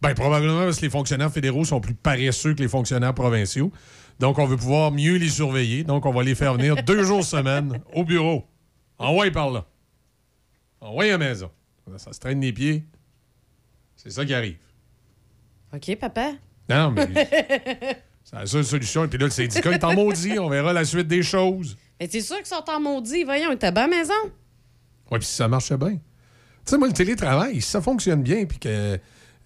Ben, 0.01 0.15
probablement 0.15 0.65
parce 0.65 0.78
que 0.78 0.82
les 0.82 0.90
fonctionnaires 0.90 1.31
fédéraux 1.31 1.65
sont 1.65 1.81
plus 1.81 1.94
paresseux 1.94 2.55
que 2.55 2.62
les 2.62 2.69
fonctionnaires 2.69 3.12
provinciaux. 3.15 3.70
Donc, 4.19 4.39
on 4.39 4.47
veut 4.47 4.57
pouvoir 4.57 4.93
mieux 4.93 5.16
les 5.16 5.28
surveiller. 5.28 5.85
Donc, 5.85 6.07
on 6.07 6.12
va 6.12 6.23
les 6.23 6.35
faire 6.35 6.55
venir 6.55 6.82
deux 6.85 7.02
jours 7.02 7.24
semaine 7.24 7.81
au 7.94 8.05
bureau. 8.05 8.44
Envoyez 8.98 9.31
par 9.31 9.51
là. 9.51 9.66
Envoyez 10.81 11.12
à 11.12 11.19
la 11.19 11.28
maison. 11.28 11.51
Ça 11.97 12.12
se 12.12 12.20
traîne 12.20 12.40
les 12.40 12.52
pieds. 12.52 12.85
C'est 13.97 14.11
ça 14.11 14.24
qui 14.24 14.32
arrive. 14.32 14.59
OK, 15.74 15.97
papa? 15.97 16.32
Non, 16.69 16.90
mais 16.93 17.09
c'est 18.24 18.36
la 18.36 18.47
seule 18.47 18.65
solution. 18.65 19.05
Et 19.05 19.09
puis 19.09 19.19
là, 19.19 19.27
le 19.27 19.31
syndicat 19.31 19.73
est 19.73 19.85
en 19.85 19.94
maudit. 19.94 20.39
On 20.39 20.48
verra 20.48 20.73
la 20.73 20.85
suite 20.85 21.09
des 21.09 21.23
choses. 21.23 21.77
Mais 21.98 22.09
c'est 22.11 22.20
sûr 22.20 22.36
qu'ils 22.39 22.47
sont 22.47 22.65
en 22.69 22.81
maudit? 22.81 23.24
Voyons, 23.24 23.55
t'es 23.57 23.73
bien 23.73 23.85
à 23.85 23.89
la 23.89 23.97
maison. 23.98 24.32
Oui, 25.11 25.19
puis 25.19 25.27
si 25.27 25.35
ça 25.35 25.48
marchait 25.48 25.77
bien. 25.77 25.94
Tu 25.94 25.98
sais, 26.65 26.78
moi, 26.78 26.89
le 26.89 26.94
télétravail, 26.94 27.61
si 27.61 27.69
ça 27.69 27.81
fonctionne 27.81 28.23
bien, 28.23 28.47
puis 28.47 28.59
que 28.59 28.98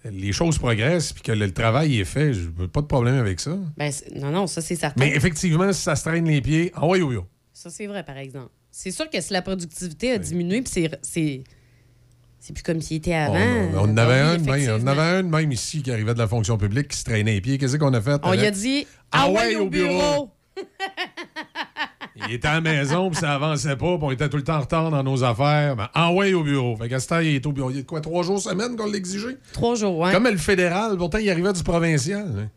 les 0.05 0.31
choses 0.31 0.57
progressent, 0.57 1.13
puis 1.13 1.23
que 1.23 1.31
le, 1.31 1.51
travail 1.51 1.99
est 1.99 2.05
fait, 2.05 2.33
je 2.33 2.49
n'ai 2.49 2.67
pas 2.67 2.81
de 2.81 2.87
problème 2.87 3.15
avec 3.15 3.39
ça. 3.39 3.57
Ben, 3.77 3.91
non, 4.15 4.31
non, 4.31 4.47
ça, 4.47 4.61
c'est 4.61 4.75
certain. 4.75 5.03
Mais 5.03 5.15
effectivement, 5.15 5.71
si 5.73 5.81
ça 5.81 5.95
se 5.95 6.03
traîne 6.03 6.25
les 6.25 6.41
pieds, 6.41 6.71
envoyez 6.75 7.03
au 7.03 7.09
bureau. 7.09 7.25
Ça, 7.53 7.69
c'est 7.69 7.87
vrai, 7.87 8.03
par 8.03 8.17
exemple. 8.17 8.51
C'est 8.77 8.91
sûr 8.91 9.09
que 9.09 9.21
si 9.21 9.31
la 9.31 9.41
productivité 9.41 10.11
a 10.11 10.17
diminué, 10.17 10.61
puis 10.61 10.69
c'est- 10.73 10.99
c'est. 11.01 11.43
Plus 12.53 12.61
comme 12.61 12.81
s'il 12.81 12.97
était 12.97 13.13
avant. 13.13 13.33
On, 13.35 13.77
on 13.77 13.91
en 13.93 13.97
avait 13.97 14.19
un 14.19 14.37
de 14.37 14.43
même, 14.43 14.81
on 14.83 14.85
avait 14.87 15.01
un 15.01 15.23
de 15.23 15.29
même 15.29 15.51
ici 15.53 15.81
qui 15.81 15.91
arrivait 15.91 16.13
de 16.13 16.19
la 16.19 16.27
fonction 16.27 16.57
publique 16.57 16.89
qui 16.89 16.97
se 16.97 17.05
traînait 17.05 17.35
les 17.35 17.41
pieds. 17.41 17.57
Qu'est-ce 17.57 17.77
qu'on 17.77 17.93
a 17.93 18.01
fait? 18.01 18.19
On 18.23 18.33
y 18.33 18.45
a 18.45 18.51
dit 18.51 18.85
Ah 19.13 19.31
ouais, 19.31 19.55
au 19.55 19.61
au 19.63 19.69
bureau. 19.69 20.29
Il 22.27 22.33
était 22.33 22.47
à 22.49 22.55
la 22.55 22.61
maison, 22.61 23.09
puis 23.09 23.19
ça 23.19 23.33
avançait 23.33 23.75
pas, 23.77 23.97
puis 23.97 24.05
on 24.07 24.11
était 24.11 24.27
tout 24.29 24.37
le 24.37 24.43
temps 24.43 24.57
en 24.57 24.61
retard 24.61 24.91
dans 24.91 25.03
nos 25.03 25.23
affaires. 25.23 25.75
Ben, 25.77 25.89
ah 25.93 26.11
ouais, 26.13 26.33
au 26.33 26.43
bureau. 26.43 26.75
Fait 26.75 26.87
qu'à 26.89 26.99
ce 26.99 27.07
temps, 27.07 27.19
il 27.19 27.33
est 27.35 27.45
au 27.45 27.51
bureau. 27.53 27.71
Il 27.71 27.77
y 27.77 27.79
a 27.79 27.83
quoi, 27.83 28.01
trois 28.01 28.23
jours 28.23 28.39
semaine 28.41 28.75
qu'on 28.75 28.91
l'exigeait? 28.91 29.37
Trois 29.53 29.75
jours, 29.75 29.97
ouais. 29.97 30.11
Comme 30.11 30.25
le 30.27 30.37
fédéral, 30.37 30.97
pourtant, 30.97 31.17
il 31.19 31.29
arrivait 31.29 31.53
du 31.53 31.63
provincial. 31.63 32.27
hein. 32.37 32.49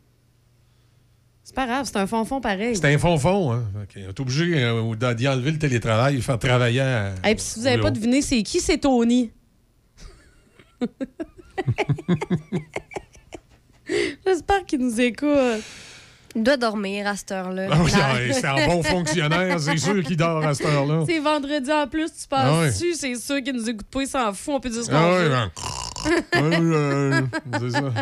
C'est 1.49 1.55
pas 1.55 1.66
grave, 1.66 1.87
c'est 1.91 1.97
un 1.97 2.07
fond-fond 2.07 2.43
pareil. 2.43 2.77
C'était 2.77 2.93
un 2.95 2.99
fond-fond. 2.99 3.53
Hein. 3.53 3.65
Qu'on 3.95 4.01
est 4.01 4.20
obligé 4.20 4.62
euh, 4.65 5.15
d'y 5.15 5.27
enlever 5.27 5.51
le 5.53 5.59
télétravail, 5.59 6.16
de 6.16 6.20
faire 6.20 6.39
travailler 6.39 6.83
à- 6.83 7.15
Et 7.27 7.35
puis 7.35 7.43
si 7.43 7.59
vous 7.59 7.65
n'avez 7.65 7.81
pas 7.81 7.91
deviné 7.91 8.20
c'est 8.20 8.43
qui, 8.43 8.61
c'est 8.61 8.77
Tony? 8.77 9.31
J'espère 14.27 14.66
qu'il 14.66 14.81
nous 14.81 15.01
écoute. 15.01 15.62
Il 16.37 16.43
doit 16.43 16.59
dormir 16.59 17.07
à 17.07 17.16
cette 17.16 17.33
heure-là. 17.33 17.69
Ah 17.70 17.79
oui, 17.83 17.91
ah, 17.95 18.15
c'est 18.31 18.45
un 18.47 18.66
bon 18.66 18.83
fonctionnaire, 18.83 19.59
c'est 19.59 19.77
sûr 19.79 20.03
qu'il 20.03 20.19
dort 20.19 20.45
à 20.45 20.53
cette 20.55 20.66
heure-là. 20.66 21.05
C'est 21.09 21.19
vendredi 21.20 21.73
en 21.73 21.89
plus, 21.89 22.12
tu 22.12 22.29
passes 22.29 22.45
Ah 22.47 22.59
ouais. 22.61 22.66
dessus, 22.69 22.93
c'est 22.95 23.15
sûr 23.15 23.43
qu'il 23.43 23.55
nous 23.55 23.70
écoute 23.70 23.87
pas, 23.91 24.03
il 24.03 24.07
s'en 24.07 24.35
fout, 24.35 24.55
on 24.57 24.61
peut 24.61 24.69
dire 24.69 24.85
ce 24.85 24.91
qu'on 24.91 24.97
Ah 24.97 25.19
veut. 25.19 25.29
ben, 25.31 25.51
ça. 26.03 27.93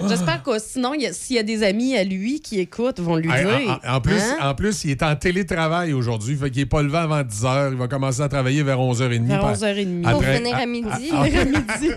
J'espère 0.08 0.42
que 0.42 0.58
sinon, 0.58 0.92
s'il 1.12 1.36
y 1.36 1.38
a 1.38 1.42
des 1.42 1.62
amis 1.62 1.96
à 1.96 2.04
lui 2.04 2.40
qui 2.40 2.60
écoutent, 2.60 3.00
vont 3.00 3.16
lui 3.16 3.28
dire. 3.28 3.78
en, 3.84 3.96
en 3.96 4.00
plus, 4.00 4.14
Hein? 4.20 4.36
en 4.50 4.54
plus, 4.54 4.84
il 4.84 4.90
est 4.92 5.02
en 5.02 5.14
télétravail 5.16 5.92
aujourd'hui, 5.92 6.36
fait 6.36 6.50
qu'il 6.50 6.62
n'est 6.62 6.66
pas 6.66 6.82
levé 6.82 6.98
avant 6.98 7.22
10 7.22 7.42
h. 7.44 7.72
Il 7.72 7.78
va 7.78 7.88
commencer 7.88 8.20
à 8.22 8.28
travailler 8.28 8.62
vers 8.62 8.78
11h30. 8.78 9.26
Vers 9.26 9.40
par- 9.40 9.54
11h30. 9.54 10.02
Pour 10.02 10.10
après- 10.12 10.36
finir 10.38 10.56
à 10.56 10.60
ah, 10.60 10.66
midi. 10.66 10.88
ah, 11.12 11.24
Finir 11.24 11.40
à 11.40 11.44
midi. 11.44 11.90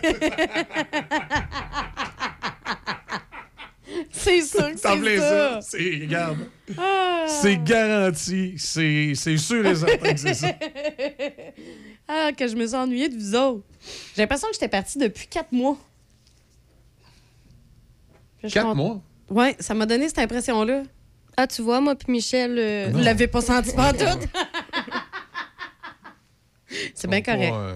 c'est 4.12 4.42
sûr 4.42 4.72
que 4.72 4.78
c'est 4.78 5.18
ça. 5.18 5.20
ça. 5.20 5.60
C'est, 5.62 6.00
regarde, 6.02 6.38
Ah. 6.78 7.26
c'est 7.28 7.58
garanti. 7.64 8.54
C'est, 8.58 9.14
c'est 9.16 9.38
sûr 9.38 9.66
et 9.66 9.76
certain 9.76 10.14
que 10.14 10.20
c'est 10.20 10.34
ça. 10.34 10.48
Ah, 12.12 12.32
que 12.36 12.48
je 12.48 12.56
me 12.56 12.66
suis 12.66 12.76
ennuyée 12.76 13.08
de 13.08 13.16
vous 13.16 13.36
autres. 13.36 13.64
J'ai 14.16 14.22
l'impression 14.24 14.48
que 14.48 14.54
j'étais 14.54 14.68
partie 14.70 14.98
depuis 14.98 15.28
quatre 15.28 15.52
mois. 15.52 15.78
Je 18.44 18.50
Quatre 18.50 18.64
contente. 18.74 18.78
mois? 18.78 19.02
Ouais, 19.44 19.56
ça 19.60 19.74
m'a 19.74 19.86
donné 19.86 20.08
cette 20.08 20.20
impression-là. 20.20 20.84
Ah, 21.38 21.48
tu 21.48 21.62
vois, 21.62 21.80
moi 21.82 21.96
puis 21.96 22.12
Michel... 22.12 22.56
euh, 22.58 22.90
Vous 22.92 23.00
l'avez 23.00 23.28
pas 23.28 23.42
senti 23.42 23.74
pas 23.74 23.94
tout? 23.94 24.06
C'est 26.94 27.08
bien 27.10 27.22
correct. 27.22 27.50
Pas, 27.52 27.56
euh, 27.60 27.76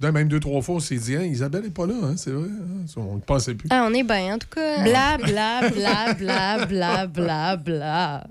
d'un, 0.00 0.12
même 0.12 0.28
deux, 0.28 0.40
trois 0.40 0.60
fois, 0.62 0.76
on 0.76 0.80
s'est 0.80 0.96
dit, 0.96 1.16
Hein, 1.16 1.22
Isabelle 1.24 1.62
n'est 1.64 1.70
pas 1.70 1.86
là, 1.86 1.94
hein, 2.02 2.16
c'est 2.16 2.30
vrai. 2.30 2.48
hein, 2.48 2.84
on 2.96 3.16
ne 3.16 3.20
pensait 3.20 3.54
plus. 3.54 3.68
Ah, 3.70 3.86
on 3.88 3.94
est 3.94 4.02
bien, 4.02 4.34
en 4.34 4.38
tout 4.38 4.48
cas. 4.48 4.82
Bla, 4.82 5.16
bla, 5.18 5.68
bla, 5.70 6.14
bla, 6.14 6.66
bla, 6.66 7.06
bla, 7.06 7.56
bla. 7.56 8.26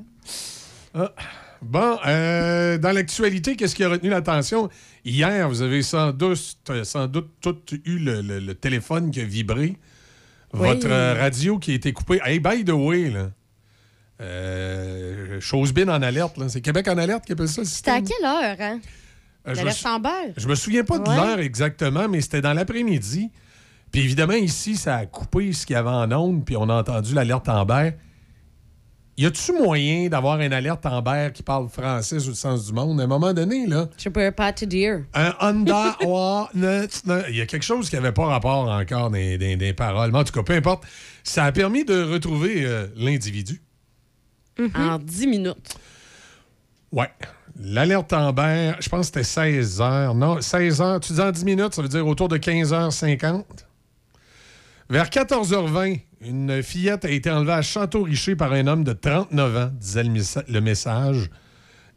Ah. 0.93 1.11
Bon, 1.61 1.97
euh, 2.05 2.77
dans 2.77 2.91
l'actualité, 2.91 3.55
qu'est-ce 3.55 3.75
qui 3.75 3.83
a 3.83 3.89
retenu 3.89 4.09
l'attention? 4.09 4.69
Hier, 5.03 5.47
vous 5.49 5.61
avez 5.61 5.81
sans 5.81 6.11
doute, 6.11 6.39
sans 6.83 7.07
doute 7.07 7.29
toutes 7.41 7.73
eu 7.85 7.99
le, 7.99 8.21
le- 8.21 8.39
le 8.39 8.53
téléphone 8.55 9.11
qui 9.11 9.19
a 9.21 9.25
vibré. 9.25 9.75
Oui. 10.53 10.59
Votre 10.67 10.87
euh, 10.89 11.13
radio 11.19 11.59
qui 11.59 11.71
a 11.71 11.75
été 11.75 11.91
coupée. 11.93 12.19
Hey, 12.23 12.39
by 12.39 12.63
the 12.63 12.71
way, 12.71 13.09
là, 13.09 13.29
euh, 14.21 15.39
chose 15.39 15.73
en 15.77 16.01
alerte. 16.01 16.37
là. 16.37 16.49
C'est 16.49 16.61
Québec 16.61 16.87
en 16.87 16.97
alerte 16.97 17.25
qui 17.25 17.33
appelle 17.33 17.47
ça 17.47 17.63
C'était 17.65 17.91
à 17.91 18.01
quelle 18.01 18.25
heure, 18.25 18.55
hein? 18.59 18.79
Euh, 19.47 19.55
je, 19.55 19.63
me 19.63 19.69
sou- 19.71 19.87
je 20.37 20.47
me 20.47 20.55
souviens 20.55 20.83
pas 20.83 20.99
de 20.99 21.07
Ouais. 21.09 21.15
l'heure 21.15 21.39
exactement, 21.39 22.07
mais 22.09 22.21
c'était 22.21 22.41
dans 22.41 22.53
l'après-midi. 22.53 23.31
Puis 23.91 24.01
évidemment, 24.01 24.33
ici, 24.33 24.75
ça 24.75 24.97
a 24.97 25.05
coupé 25.05 25.51
ce 25.53 25.65
qu'il 25.65 25.73
y 25.73 25.77
avait 25.77 25.89
en 25.89 26.11
ondes, 26.11 26.45
puis 26.45 26.55
on 26.57 26.69
a 26.69 26.73
entendu 26.75 27.13
l'alerte 27.13 27.47
Amber. 27.49 27.91
Y 29.21 29.25
a-tu 29.25 29.51
moyen 29.51 30.07
d'avoir 30.07 30.39
une 30.39 30.53
alerte 30.53 30.85
Amber 30.85 31.31
qui 31.33 31.43
parle 31.43 31.67
français 31.67 32.19
sur 32.19 32.29
le 32.29 32.35
sens 32.35 32.65
du 32.67 32.71
monde? 32.73 33.01
À 33.01 33.03
un 33.03 33.07
moment 33.07 33.33
donné, 33.33 33.67
là, 33.67 33.89
Je 33.97 34.07
peux 34.07 34.31
pas 34.31 34.53
te 34.53 34.63
dire. 34.63 35.01
un 35.13 35.33
Honda, 35.41 35.97
il 37.29 37.35
y 37.35 37.41
a 37.41 37.45
quelque 37.45 37.63
chose 37.63 37.89
qui 37.89 37.95
n'avait 37.97 38.13
pas 38.13 38.27
rapport 38.27 38.69
encore 38.69 39.09
des, 39.11 39.37
des- 39.37 39.57
des 39.57 39.73
paroles. 39.73 40.11
Mais 40.13 40.19
en 40.19 40.23
tout 40.23 40.31
cas, 40.31 40.43
peu 40.43 40.53
importe, 40.53 40.83
ça 41.23 41.43
a 41.43 41.51
permis 41.51 41.83
de 41.83 42.01
retrouver 42.01 42.63
euh, 42.65 42.87
l'individu. 42.95 43.61
En 44.75 44.97
10 44.97 45.27
minutes. 45.27 45.75
Ouais. 46.93 47.09
L'alerte 47.61 48.13
Amber, 48.13 48.71
je 48.79 48.87
pense 48.87 49.11
que 49.11 49.19
c'était 49.21 49.23
16 49.23 49.81
heures. 49.81 50.15
Non, 50.15 50.39
16 50.39 50.81
heures. 50.81 50.99
Tu 51.01 51.11
dis 51.11 51.19
en 51.21 51.31
10 51.31 51.43
minutes, 51.43 51.73
ça 51.73 51.81
veut 51.81 51.89
dire 51.89 52.07
autour 52.07 52.29
de 52.29 52.37
15h50. 52.37 53.43
Vers 54.89 55.05
14h20, 55.09 55.99
une 56.21 56.63
fillette 56.63 57.05
a 57.05 57.09
été 57.11 57.29
enlevée 57.29 57.51
à 57.53 57.61
Château-Richer 57.61 58.35
par 58.35 58.53
un 58.53 58.65
homme 58.67 58.83
de 58.83 58.93
39 58.93 59.57
ans, 59.57 59.71
disait 59.79 60.03
le, 60.03 60.09
messa- 60.09 60.43
le 60.49 60.61
message 60.61 61.29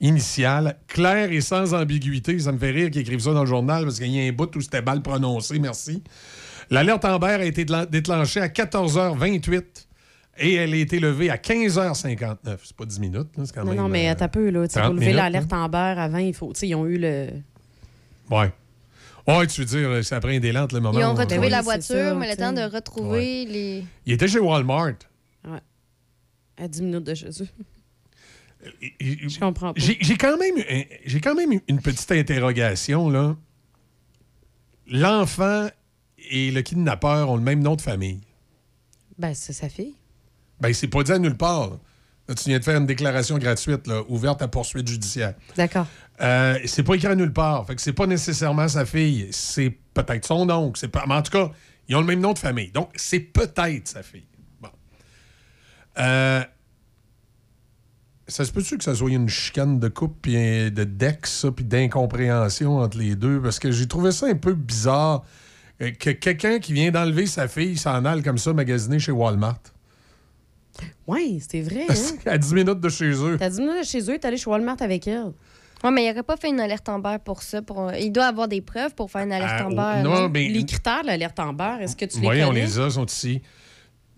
initial. 0.01 0.77
Clair 0.89 1.33
et 1.33 1.41
sans 1.41 1.73
ambiguïté. 1.75 2.39
Ça 2.39 2.53
me 2.53 2.59
fait 2.59 2.71
rire 2.71 2.91
qu'ils 2.91 3.01
écrivent 3.03 3.21
ça 3.21 3.33
dans 3.33 3.43
le 3.43 3.47
journal 3.49 3.85
parce 3.85 3.99
qu'il 3.99 4.09
y 4.09 4.21
a 4.21 4.29
un 4.29 4.33
bout 4.33 4.55
où 4.57 4.61
c'était 4.61 4.83
mal 4.83 5.01
prononcé. 5.01 5.59
Merci. 5.59 6.03
L'alerte 6.71 7.05
Amber 7.07 7.27
a 7.41 7.45
été 7.45 7.65
déclenchée 7.91 8.41
à 8.41 8.49
14h28 8.49 9.63
et 10.39 10.55
elle 10.55 10.73
a 10.75 10.77
été 10.77 11.01
levée 11.01 11.31
à 11.31 11.37
15h59. 11.37 12.37
C'est 12.65 12.77
pas 12.77 12.85
10 12.85 13.01
minutes, 13.01 13.29
c'est 13.43 13.53
quand 13.55 13.65
Non, 13.65 13.71
même. 13.71 13.77
non, 13.81 13.89
mais 13.89 14.11
euh, 14.11 14.15
un 14.21 14.29
peu, 14.29 14.51
là. 14.51 14.67
Tu 14.69 14.75
sais, 14.75 14.81
30 14.81 14.93
pour 14.93 15.01
lever 15.01 15.13
l'alerte 15.15 15.53
Amber 15.53 15.95
avant, 15.97 16.19
il 16.19 16.35
faut. 16.35 16.53
Tu 16.53 16.61
sais, 16.61 16.69
ils 16.69 16.75
ont 16.75 16.87
eu 16.87 16.99
le. 16.99 17.29
Ouais. 18.31 18.51
Ouais, 19.27 19.47
tu 19.47 19.61
veux 19.63 19.67
dire, 19.67 20.05
c'est 20.05 20.15
après 20.15 20.37
un 20.37 20.41
délai 20.41 20.59
entre 20.59 20.75
le 20.75 20.81
moment 20.81 20.99
Ils 20.99 21.05
ont 21.05 21.15
retrouvé 21.15 21.49
la 21.49 21.63
voiture, 21.63 21.95
ça, 21.95 22.15
mais 22.15 22.29
le 22.31 22.37
temps 22.37 22.53
de 22.53 22.63
retrouver 22.63 23.45
les... 23.45 23.85
Il 24.07 24.13
était 24.15 24.27
chez 24.29 24.41
Walmart. 24.41 24.95
À 26.57 26.69
10 26.69 26.83
minutes 26.83 27.05
de 27.05 27.15
chez 27.15 27.29
eux. 27.31 27.49
Je 29.01 29.29
Je 29.29 29.39
comprends 29.41 29.73
pas. 29.73 29.81
J'ai 29.81 30.17
quand 30.17 30.37
même 30.37 30.55
un- 30.71 30.83
j'ai 31.05 31.21
quand 31.21 31.35
même 31.35 31.59
une 31.67 31.81
petite 31.81 32.13
interrogation 32.13 33.09
là. 33.11 33.35
L'enfant 34.87 35.69
et 36.31 36.51
le 36.51 36.63
kidnappeur 36.63 37.31
ont 37.31 37.37
le 37.37 37.43
même 37.43 37.61
nom 37.63 37.75
de 37.77 37.81
famille. 37.81 38.21
Ben, 39.19 39.35
c'est 39.35 39.53
sa 39.53 39.69
fille. 39.69 39.95
Ben 40.61 40.73
c'est 40.73 40.89
pas 40.89 41.03
dit 41.03 41.13
à 41.13 41.19
nulle 41.19 41.37
part. 41.37 41.71
Là, 42.29 42.35
tu 42.37 42.49
viens 42.51 42.59
de 42.59 42.65
faire 42.65 42.77
une 42.79 42.87
déclaration 42.87 43.37
gratuite 43.39 43.87
là, 43.89 44.03
ouverte 44.09 44.43
à 44.43 44.49
poursuite 44.49 44.87
judiciaire. 44.87 45.35
D'accord. 45.57 45.87
Euh, 46.23 46.59
c'est 46.67 46.83
pas 46.83 46.95
écrit 46.95 47.09
à 47.09 47.15
nulle 47.15 47.33
part. 47.33 47.67
Fait 47.67 47.75
que 47.75 47.81
c'est 47.81 47.93
pas 47.93 48.07
nécessairement 48.07 48.69
sa 48.69 48.85
fille. 48.87 49.29
C'est 49.33 49.77
peut-être 49.95 50.27
son 50.27 50.49
oncle. 50.49 50.79
C'est 50.79 50.89
pas... 50.89 51.05
Mais 51.09 51.15
en 51.15 51.23
tout 51.23 51.33
cas, 51.33 51.51
ils 51.89 51.97
ont 51.97 52.01
le 52.01 52.07
même 52.07 52.21
nom 52.21 52.33
de 52.33 52.39
famille. 52.39 52.71
Donc, 52.71 52.91
c'est 52.95 53.21
peut-être 53.21 53.89
sa 53.89 54.03
fille. 54.03 54.27
Bon. 54.61 54.69
Euh, 55.99 56.43
Ça 58.29 58.45
se 58.45 58.53
peut-tu 58.53 58.79
que 58.79 58.85
ça 58.85 58.95
soit 58.95 59.11
une 59.11 59.29
chicane 59.29 59.81
de 59.81 59.89
couple, 59.89 60.15
puis 60.23 60.35
de 60.71 60.85
dex, 60.85 61.41
ça, 61.41 61.51
puis 61.51 61.65
d'incompréhension 61.65 62.79
entre 62.79 62.99
les 62.99 63.17
deux? 63.17 63.41
Parce 63.43 63.59
que 63.59 63.73
j'ai 63.73 63.89
trouvé 63.89 64.13
ça 64.13 64.27
un 64.27 64.37
peu 64.37 64.55
bizarre 64.55 65.25
euh, 65.83 65.91
que 65.91 66.11
quelqu'un 66.11 66.61
qui 66.61 66.73
vient 66.73 66.91
d'enlever 66.93 67.27
sa 67.27 67.49
fille 67.49 67.77
s'en 67.77 68.05
aille 68.05 68.23
comme 68.23 68.39
ça 68.39 68.53
magasiner 68.53 69.01
chez 69.01 69.13
Walmart. 69.13 69.61
Oui, 71.07 71.41
c'était 71.41 71.63
vrai. 71.63 71.87
Hein? 71.91 72.17
à 72.27 72.39
10 72.39 72.55
minutes 72.55 72.81
de 72.81 72.89
chez 72.89 73.11
eux. 73.11 73.37
T'as 73.39 73.51
10 73.51 73.61
minutes 73.61 73.81
de 73.81 73.87
chez 73.87 74.01
eux, 74.11 74.19
t'es 74.19 74.27
allé 74.27 74.37
chez 74.37 74.49
Walmart 74.49 74.81
avec 74.81 75.07
elle. 75.09 75.33
Ouais, 75.85 75.91
mais 75.91 76.05
il 76.05 76.09
n'aurait 76.09 76.23
pas 76.23 76.37
fait 76.37 76.49
une 76.49 76.61
alerte 76.61 76.89
Amber 76.89 77.17
pour 77.25 77.43
ça. 77.43 77.61
Pour... 77.63 77.93
Il 77.99 78.13
doit 78.13 78.27
avoir 78.27 78.49
des 78.49 78.61
preuves 78.61 78.95
pour 78.95 79.11
faire 79.11 79.23
une 79.23 79.33
alerte 79.33 79.55
Ah, 79.59 79.67
Amber. 79.67 80.03
non, 80.03 80.13
là. 80.23 80.29
mais- 80.29 80.49
Les 80.49 80.65
critères 80.65 81.03
de 81.03 81.09
l'alerte 81.09 81.39
Amber, 81.41 81.77
est-ce 81.81 81.97
que 81.97 82.05
tu 82.05 82.19
les 82.19 82.25
Voyons, 82.25 82.49
on 82.49 82.53
les 82.53 82.79
a, 82.79 82.91
sont 82.91 83.07
ici. 83.07 83.43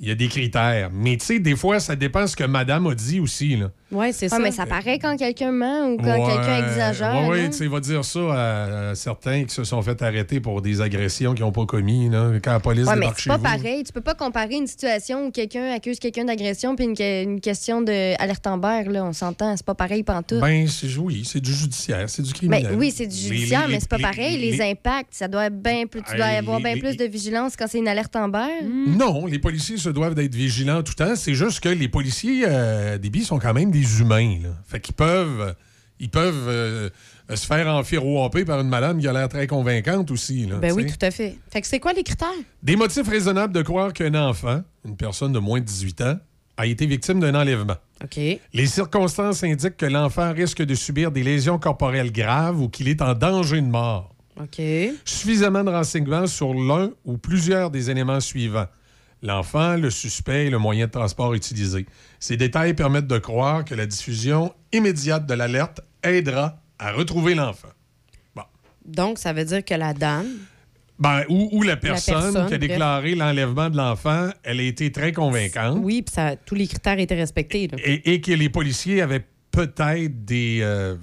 Il 0.00 0.08
y 0.08 0.10
a 0.10 0.14
des 0.16 0.26
critères. 0.28 0.90
Mais 0.92 1.16
tu 1.16 1.24
sais, 1.24 1.38
des 1.38 1.54
fois, 1.54 1.78
ça 1.78 1.94
dépend 1.94 2.26
ce 2.26 2.34
que 2.34 2.42
madame 2.44 2.86
a 2.88 2.94
dit 2.96 3.20
aussi. 3.20 3.56
Là. 3.56 3.70
Oui, 3.92 4.12
c'est 4.12 4.26
Ah, 4.32 4.40
mais 4.40 4.50
ça 4.50 4.66
paraît 4.66 4.98
quand 4.98 5.16
quelqu'un 5.16 5.52
ment 5.52 5.86
ou 5.90 5.96
quand 5.98 6.04
Ouais, 6.26 6.34
quelqu'un 6.34 6.66
exagère. 6.66 7.30
là. 7.30 7.46
tu 7.46 7.52
sais, 7.52 7.64
il 7.64 7.70
va 7.70 7.78
dire 7.78 8.04
ça 8.04 8.20
à, 8.32 8.88
à 8.90 8.94
certains 8.96 9.44
qui 9.44 9.54
se 9.54 9.62
sont 9.62 9.80
fait 9.82 10.02
arrêter 10.02 10.40
pour 10.40 10.60
des 10.62 10.80
agressions 10.80 11.32
qu'ils 11.32 11.44
n'ont 11.44 11.52
pas 11.52 11.64
commis. 11.64 12.08
Là, 12.10 12.32
quand 12.42 12.50
la 12.52 12.58
police 12.60 12.86
Ouais, 12.88 12.94
mais 12.94 13.00
débarque 13.02 13.18
c'est 13.18 13.22
chez 13.24 13.30
pas 13.30 13.36
vous. 13.36 13.42
pareil. 13.44 13.84
Tu 13.84 13.92
peux 13.92 14.00
pas 14.00 14.14
comparer 14.14 14.56
une 14.56 14.66
situation 14.66 15.26
où 15.26 15.30
quelqu'un 15.30 15.70
accuse 15.72 16.00
quelqu'un 16.00 16.24
d'agression 16.24 16.74
puis 16.74 16.86
une, 16.86 16.96
que- 16.96 17.22
une 17.22 17.40
question 17.40 17.80
d'alerte 17.80 18.44
Amber. 18.48 18.82
Là, 18.88 19.04
on 19.04 19.12
s'entend, 19.12 19.56
c'est 19.56 19.64
pas 19.66 19.76
pareil 19.76 20.02
pantoute. 20.02 20.40
Ben, 20.40 20.66
c'est- 20.66 20.96
oui, 20.98 21.22
c'est 21.24 21.40
du 21.40 21.54
judiciaire, 21.54 22.10
c'est 22.10 22.22
du 22.22 22.32
Ben, 22.32 22.36
criminel. 22.50 22.74
oui, 22.76 22.90
c'est 22.90 23.06
du 23.06 23.14
Les- 23.14 23.36
judiciaire, 23.36 23.68
les- 23.68 23.74
mais 23.74 23.80
c'est 23.80 23.88
pas 23.88 23.98
les- 23.98 24.02
pareil. 24.02 24.38
Les, 24.38 24.50
les- 24.56 24.60
impacts, 24.72 25.14
ça 25.14 25.28
doit 25.28 25.46
être 25.46 25.62
bien 25.62 25.86
plus. 25.86 26.02
Tu 26.02 26.16
dois 26.16 26.26
avoir 26.26 26.58
bien 26.60 26.74
les- 26.74 26.80
plus 26.80 26.96
de 26.96 27.04
vigilance 27.04 27.54
quand 27.56 27.66
c'est 27.68 27.78
une 27.78 27.86
alerte 27.88 28.16
Amber. 28.16 28.48
Non, 28.88 29.26
les 29.26 29.38
policiers 29.38 29.76
se 29.84 29.88
doivent 29.90 30.14
d'être 30.14 30.34
vigilants 30.34 30.82
tout 30.82 30.94
le 30.98 31.04
temps. 31.04 31.16
C'est 31.16 31.34
juste 31.34 31.60
que 31.60 31.68
les 31.68 31.88
policiers 31.88 32.44
euh, 32.46 32.98
des 32.98 33.10
billes 33.10 33.24
sont 33.24 33.38
quand 33.38 33.54
même 33.54 33.70
des 33.70 34.00
humains. 34.00 34.38
Là. 34.42 34.50
Fait 34.66 34.80
qu'ils 34.80 34.94
peuvent, 34.94 35.54
ils 36.00 36.10
peuvent 36.10 36.48
euh, 36.48 36.90
se 37.34 37.46
faire 37.46 37.68
enfirouaper 37.68 38.44
par 38.44 38.60
une 38.60 38.68
madame 38.68 38.98
qui 38.98 39.08
a 39.08 39.12
l'air 39.12 39.28
très 39.28 39.46
convaincante 39.46 40.10
aussi. 40.10 40.46
Là, 40.46 40.56
Ben 40.56 40.72
oui, 40.72 40.86
tout 40.86 41.04
à 41.04 41.10
fait. 41.10 41.36
Fait 41.50 41.60
que 41.60 41.66
c'est 41.66 41.80
quoi 41.80 41.92
les 41.92 42.02
critères? 42.02 42.28
Des 42.62 42.76
motifs 42.76 43.08
raisonnables 43.08 43.52
de 43.54 43.62
croire 43.62 43.92
qu'un 43.92 44.14
enfant, 44.14 44.62
une 44.84 44.96
personne 44.96 45.32
de 45.32 45.38
moins 45.38 45.60
de 45.60 45.64
18 45.64 46.00
ans, 46.02 46.18
a 46.56 46.66
été 46.66 46.86
victime 46.86 47.20
d'un 47.20 47.34
enlèvement. 47.34 47.76
OK. 48.02 48.16
Les 48.52 48.66
circonstances 48.66 49.42
indiquent 49.42 49.76
que 49.76 49.86
l'enfant 49.86 50.32
risque 50.32 50.62
de 50.62 50.74
subir 50.74 51.10
des 51.10 51.22
lésions 51.22 51.58
corporelles 51.58 52.12
graves 52.12 52.60
ou 52.60 52.68
qu'il 52.68 52.88
est 52.88 53.02
en 53.02 53.14
danger 53.14 53.60
de 53.60 53.66
mort. 53.66 54.14
OK. 54.40 54.60
Suffisamment 55.04 55.64
de 55.64 55.70
renseignements 55.70 56.26
sur 56.26 56.54
l'un 56.54 56.90
ou 57.04 57.18
plusieurs 57.18 57.70
des 57.70 57.90
éléments 57.90 58.20
suivants. 58.20 58.66
L'enfant, 59.24 59.76
le 59.76 59.88
suspect 59.90 60.46
et 60.46 60.50
le 60.50 60.58
moyen 60.58 60.84
de 60.86 60.90
transport 60.92 61.32
utilisé. 61.34 61.86
Ces 62.20 62.36
détails 62.36 62.74
permettent 62.74 63.06
de 63.06 63.18
croire 63.18 63.64
que 63.64 63.74
la 63.74 63.86
diffusion 63.86 64.54
immédiate 64.70 65.26
de 65.26 65.32
l'alerte 65.34 65.80
aidera 66.02 66.60
à 66.78 66.92
retrouver 66.92 67.34
l'enfant. 67.34 67.68
Donc, 68.84 69.18
ça 69.18 69.32
veut 69.32 69.46
dire 69.46 69.64
que 69.64 69.72
la 69.74 69.94
dame. 69.94 70.26
Ben, 70.98 71.24
ou, 71.30 71.48
ou 71.52 71.62
la 71.62 71.76
personne, 71.78 72.22
personne, 72.34 72.46
qui 72.48 72.54
a 72.54 72.58
déclaré 72.58 73.14
l'enlèvement 73.14 73.70
de 73.70 73.76
l'enfant, 73.78 74.28
elle 74.42 74.60
a 74.60 74.62
été 74.62 74.92
très 74.92 75.10
convaincante. 75.12 75.78
Oui, 75.82 76.02
puis 76.02 76.14
ça- 76.14 76.36
tous 76.36 76.54
les 76.54 76.66
critères 76.68 76.98
étaient 76.98 77.14
respectés. 77.16 77.66
là. 77.68 77.78
Et, 77.82 78.12
et 78.12 78.20
que 78.20 78.30
les 78.32 78.50
policiers 78.50 79.00
avaient 79.00 79.24
peut-être 79.50 80.24
des. 80.26 80.58
euh, 80.62 80.96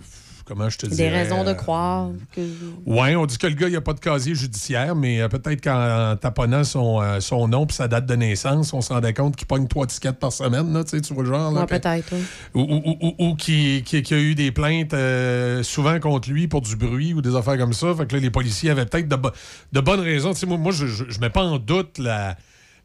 comment 0.45 0.69
je 0.69 0.77
te 0.77 0.85
dis 0.85 0.95
Des 0.97 1.09
raisons 1.09 1.43
de 1.43 1.53
croire 1.53 2.09
que. 2.35 2.41
Oui, 2.85 3.15
on 3.15 3.26
dit 3.26 3.38
que 3.38 3.47
le 3.47 3.53
gars, 3.53 3.68
il 3.69 3.76
a 3.76 3.81
pas 3.81 3.93
de 3.93 3.99
casier 3.99 4.35
judiciaire, 4.35 4.95
mais 4.95 5.22
euh, 5.22 5.27
peut-être 5.27 5.61
qu'en 5.63 6.15
taponnant 6.19 6.63
son, 6.63 7.01
euh, 7.01 7.19
son 7.19 7.47
nom 7.47 7.65
puis 7.65 7.76
sa 7.76 7.88
date 7.88 8.05
de 8.05 8.15
naissance, 8.15 8.73
on 8.73 8.81
se 8.81 8.91
rendait 8.93 9.13
compte 9.13 9.35
qu'il 9.35 9.47
pogne 9.47 9.68
trois 9.68 9.85
tickets 9.88 10.19
par 10.19 10.31
semaine, 10.31 10.73
là, 10.73 10.84
tu 10.84 10.99
vois 11.13 11.23
le 11.23 11.30
genre. 11.30 11.51
là, 11.51 11.61
Ouais, 11.61 11.65
peut-être. 11.68 12.13
oui. 12.13 12.19
Ou, 12.53 12.61
ou, 12.99 13.13
ou- 13.30 13.35
qui, 13.35 13.84
qui- 13.85 14.01
qui 14.01 14.13
a 14.13 14.19
eu 14.19 14.35
des 14.35 14.51
plaintes 14.51 14.93
euh, 14.93 15.63
souvent 15.63 15.99
contre 15.99 16.30
lui 16.30 16.47
pour 16.47 16.61
du 16.61 16.76
bruit 16.76 17.13
ou 17.13 17.22
des 17.22 17.35
affaires 17.35 17.57
comme 17.57 17.73
ça. 17.73 17.93
Fait 17.95 18.05
que 18.07 18.15
là, 18.15 18.22
les 18.22 18.30
policiers 18.31 18.69
avaient 18.69 18.85
peut-être 18.85 19.07
de, 19.07 19.15
bo- 19.15 19.31
de 19.72 19.80
bonnes 19.80 19.99
raisons. 20.01 20.34
Moi, 20.47 20.57
moi, 20.57 20.72
je, 20.72 20.85
je 20.88 21.19
mets 21.19 21.30
pas 21.30 21.43
en 21.43 21.57
doute 21.57 21.97
la, 21.97 22.35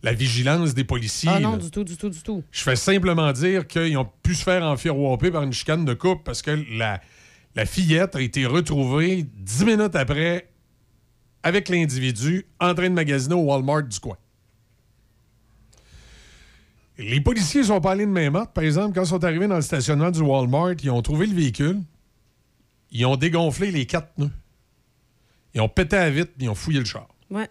la 0.02 0.12
vigilance 0.12 0.74
des 0.74 0.84
policiers. 0.84 1.30
Ah 1.32 1.40
non, 1.40 1.52
là. 1.52 1.56
du 1.58 1.70
tout, 1.70 1.84
du 1.84 1.96
tout, 1.96 2.08
du 2.10 2.20
tout. 2.22 2.42
Je 2.52 2.62
fais 2.62 2.76
simplement 2.76 3.32
dire 3.32 3.66
qu'ils 3.66 3.96
ont 3.98 4.08
pu 4.22 4.34
se 4.34 4.42
faire 4.44 4.62
enfirouaper 4.62 5.30
par 5.30 5.42
une 5.42 5.52
chicane 5.52 5.84
de 5.84 5.94
couple 5.94 6.22
parce 6.24 6.42
que 6.42 6.58
la, 6.76 7.00
la 7.56 7.64
fillette 7.64 8.14
a 8.14 8.20
été 8.20 8.44
retrouvée 8.44 9.26
dix 9.34 9.64
minutes 9.64 9.96
après 9.96 10.50
avec 11.42 11.68
l'individu 11.70 12.46
en 12.60 12.74
train 12.74 12.90
de 12.90 12.94
magasiner 12.94 13.34
au 13.34 13.44
Walmart 13.44 13.84
du 13.84 13.98
coin. 13.98 14.16
Les 16.98 17.20
policiers 17.20 17.64
sont 17.64 17.80
pas 17.80 17.92
allés 17.92 18.06
de 18.06 18.10
main 18.10 18.30
morte. 18.30 18.52
Par 18.52 18.64
exemple, 18.64 18.94
quand 18.94 19.02
ils 19.02 19.08
sont 19.08 19.24
arrivés 19.24 19.48
dans 19.48 19.56
le 19.56 19.62
stationnement 19.62 20.10
du 20.10 20.20
Walmart, 20.20 20.74
ils 20.82 20.90
ont 20.90 21.02
trouvé 21.02 21.26
le 21.26 21.34
véhicule, 21.34 21.80
ils 22.90 23.06
ont 23.06 23.16
dégonflé 23.16 23.70
les 23.70 23.86
quatre 23.86 24.12
pneus, 24.14 24.30
ils 25.54 25.60
ont 25.60 25.68
pété 25.68 25.96
à 25.96 26.10
vitre, 26.10 26.32
puis 26.36 26.46
ils 26.46 26.50
ont 26.50 26.54
fouillé 26.54 26.80
le 26.80 26.84
char. 26.84 27.08
Ouais. 27.30 27.48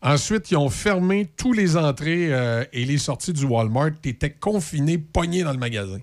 Ensuite, 0.00 0.50
ils 0.50 0.56
ont 0.56 0.70
fermé 0.70 1.30
tous 1.36 1.52
les 1.52 1.76
entrées 1.76 2.34
euh, 2.34 2.64
et 2.72 2.84
les 2.84 2.98
sorties 2.98 3.32
du 3.32 3.44
Walmart 3.44 4.00
qui 4.00 4.08
étaient 4.08 4.32
confinés, 4.32 4.98
pognés 4.98 5.44
dans 5.44 5.52
le 5.52 5.58
magasin. 5.58 6.00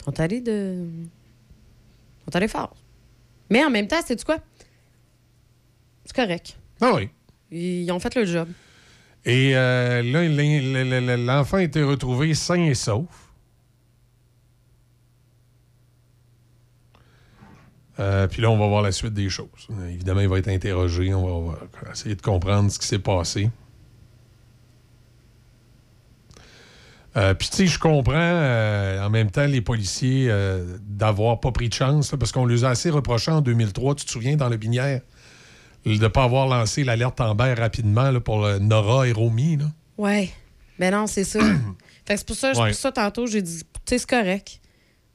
Ils 0.00 0.04
sont 0.04 0.20
allés 0.20 0.40
de. 0.40 0.86
Ils 0.86 2.24
sont 2.24 2.36
allés 2.36 2.48
fort. 2.48 2.74
Mais 3.50 3.64
en 3.64 3.70
même 3.70 3.86
temps, 3.86 4.00
c'est 4.04 4.16
du 4.16 4.24
quoi? 4.24 4.38
C'est 6.04 6.14
correct. 6.14 6.56
Ah 6.80 6.92
oui. 6.94 7.10
Ils 7.50 7.90
ont 7.92 8.00
fait 8.00 8.14
le 8.14 8.24
job. 8.24 8.48
Et 9.24 9.52
euh, 9.54 10.02
là, 10.02 11.16
l'enfant 11.16 11.58
a 11.58 11.62
été 11.62 11.82
retrouvé 11.82 12.34
sain 12.34 12.64
et 12.64 12.74
sauf. 12.74 13.30
Euh, 17.98 18.26
puis 18.28 18.40
là, 18.40 18.50
on 18.50 18.56
va 18.56 18.66
voir 18.66 18.80
la 18.80 18.92
suite 18.92 19.12
des 19.12 19.28
choses. 19.28 19.68
Évidemment, 19.88 20.20
il 20.20 20.28
va 20.28 20.38
être 20.38 20.48
interrogé. 20.48 21.12
On 21.12 21.26
va, 21.26 21.32
on 21.32 21.50
va 21.50 21.92
essayer 21.92 22.14
de 22.14 22.22
comprendre 22.22 22.70
ce 22.70 22.78
qui 22.78 22.86
s'est 22.86 22.98
passé. 22.98 23.50
Euh, 27.16 27.34
Puis, 27.34 27.48
tu 27.48 27.56
sais, 27.56 27.66
je 27.66 27.78
comprends 27.78 28.14
euh, 28.16 29.04
en 29.04 29.10
même 29.10 29.30
temps 29.30 29.46
les 29.46 29.60
policiers 29.60 30.28
euh, 30.30 30.76
d'avoir 30.82 31.40
pas 31.40 31.50
pris 31.50 31.68
de 31.68 31.74
chance, 31.74 32.12
là, 32.12 32.18
parce 32.18 32.30
qu'on 32.32 32.46
les 32.46 32.64
a 32.64 32.68
assez 32.70 32.88
reproché 32.90 33.30
en 33.32 33.40
2003, 33.40 33.96
tu 33.96 34.04
te 34.04 34.10
souviens, 34.10 34.36
dans 34.36 34.48
le 34.48 34.56
Binière, 34.56 35.00
de 35.84 35.92
ne 35.94 36.08
pas 36.08 36.24
avoir 36.24 36.46
lancé 36.46 36.84
l'alerte 36.84 37.20
en 37.20 37.34
berre 37.34 37.58
rapidement 37.58 38.10
là, 38.10 38.20
pour 38.20 38.46
le 38.46 38.58
Nora 38.60 39.08
et 39.08 39.12
Romy. 39.12 39.56
Là. 39.56 39.64
Ouais. 39.98 40.30
Ben 40.78 40.92
non, 40.92 41.06
c'est 41.06 41.24
ça. 41.24 41.40
fait 42.06 42.14
que 42.14 42.18
c'est 42.18 42.26
pour 42.26 42.36
ça, 42.36 42.52
Ouais. 42.52 42.68
pour 42.70 42.78
ça 42.78 42.92
tantôt, 42.92 43.26
j'ai 43.26 43.42
dit, 43.42 43.58
tu 43.64 43.80
sais, 43.86 43.98
c'est 43.98 44.08
correct. 44.08 44.60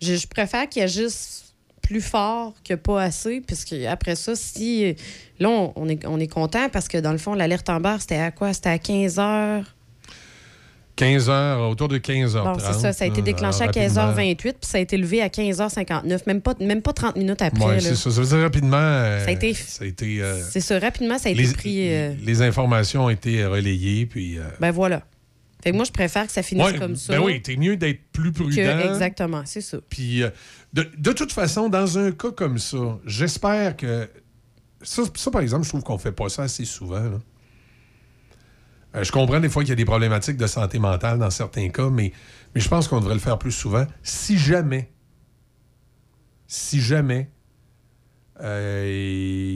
Je, 0.01 0.15
je 0.15 0.27
préfère 0.27 0.67
qu'il 0.67 0.85
juste 0.89 1.53
plus 1.81 2.01
fort 2.01 2.53
que 2.67 2.73
pas 2.73 3.03
assez, 3.03 3.41
puisque 3.41 3.73
après 3.87 4.15
ça, 4.15 4.35
si. 4.35 4.95
Là, 5.39 5.49
on, 5.49 5.71
on 5.75 5.87
est, 5.87 6.05
on 6.07 6.19
est 6.19 6.27
content 6.27 6.67
parce 6.69 6.87
que 6.87 6.97
dans 6.97 7.11
le 7.11 7.19
fond, 7.19 7.35
l'alerte 7.35 7.69
en 7.69 7.79
barre, 7.79 8.01
c'était 8.01 8.17
à 8.17 8.31
quoi? 8.31 8.53
C'était 8.53 8.69
à 8.69 8.79
15 8.79 9.19
heures. 9.19 9.74
15 10.95 11.29
heures, 11.29 11.69
autour 11.69 11.87
de 11.89 11.97
15 11.97 12.35
h 12.35 12.43
Bon, 12.43 12.57
c'est 12.59 12.73
ça. 12.79 12.93
Ça 12.93 13.03
a 13.03 13.07
été 13.07 13.21
déclenché 13.21 13.63
à 13.63 13.67
15h28, 13.67 14.35
puis 14.37 14.53
ça 14.61 14.77
a 14.77 14.81
été 14.81 14.97
levé 14.97 15.21
à 15.21 15.27
15h59, 15.27 16.21
même 16.27 16.41
pas, 16.41 16.53
même 16.59 16.81
pas 16.81 16.93
30 16.93 17.15
minutes 17.17 17.41
après. 17.41 17.65
Oui, 17.65 17.73
là. 17.75 17.79
c'est 17.81 17.95
ça. 17.95 18.11
Ça 18.11 18.21
veut 18.21 18.27
dire 18.27 18.39
rapidement. 18.39 18.77
euh, 18.77 19.23
Ça 19.23 19.29
a 19.29 19.33
été- 19.33 19.53
ça 19.53 19.83
a 19.83 19.87
été, 19.87 20.21
euh, 20.21 20.41
C'est 20.49 20.61
ça, 20.61 20.79
rapidement, 20.79 21.17
ça 21.17 21.29
a 21.29 21.31
été 21.33 21.41
les, 21.43 21.53
pris. 21.53 21.93
euh, 21.93 22.13
les 22.23 22.41
informations 22.41 23.05
ont 23.05 23.09
été 23.09 23.45
relayées, 23.45 24.05
puis. 24.05 24.37
euh, 24.39 24.43
Ben 24.59 24.71
voilà. 24.71 25.01
Fait 25.63 25.71
que 25.71 25.75
moi, 25.75 25.85
je 25.85 25.91
préfère 25.91 26.27
que 26.27 26.31
ça 26.31 26.43
finisse 26.43 26.65
ouais, 26.73 26.77
comme 26.77 26.95
ça. 26.95 27.13
Ben 27.17 27.23
oui, 27.23 27.41
t'es 27.41 27.55
mieux 27.55 27.75
d'être 27.75 28.01
plus 28.13 28.31
prudent. 28.31 28.55
que- 28.55 28.87
exactement, 28.93 29.41
c'est 29.45 29.61
ça. 29.61 29.77
Puis, 29.89 30.21
euh, 30.23 30.29
de, 30.73 30.87
de 30.97 31.11
toute 31.11 31.31
façon, 31.31 31.69
dans 31.69 31.97
un 31.97 32.11
cas 32.11 32.31
comme 32.31 32.57
ça, 32.59 32.77
j'espère 33.05 33.75
que. 33.75 34.07
Ça, 34.83 35.01
ça, 35.15 35.31
par 35.31 35.41
exemple, 35.41 35.63
je 35.63 35.69
trouve 35.69 35.81
qu'on 35.83 35.97
fait 35.97 36.11
pas 36.11 36.29
ça 36.29 36.43
assez 36.43 36.65
souvent. 36.65 36.99
là. 37.03 37.19
Euh, 38.95 39.03
je 39.03 39.11
comprends 39.11 39.39
des 39.39 39.49
fois 39.49 39.63
qu'il 39.63 39.69
y 39.69 39.73
a 39.73 39.75
des 39.75 39.85
problématiques 39.85 40.37
de 40.37 40.47
santé 40.47 40.79
mentale 40.79 41.19
dans 41.19 41.29
certains 41.29 41.69
cas, 41.69 41.89
mais, 41.89 42.13
mais 42.53 42.61
je 42.61 42.69
pense 42.69 42.87
qu'on 42.87 42.99
devrait 42.99 43.15
le 43.15 43.19
faire 43.19 43.37
plus 43.37 43.51
souvent. 43.51 43.85
Si 44.03 44.37
jamais, 44.37 44.91
si 46.47 46.81
jamais 46.81 47.29
euh, 48.41 48.85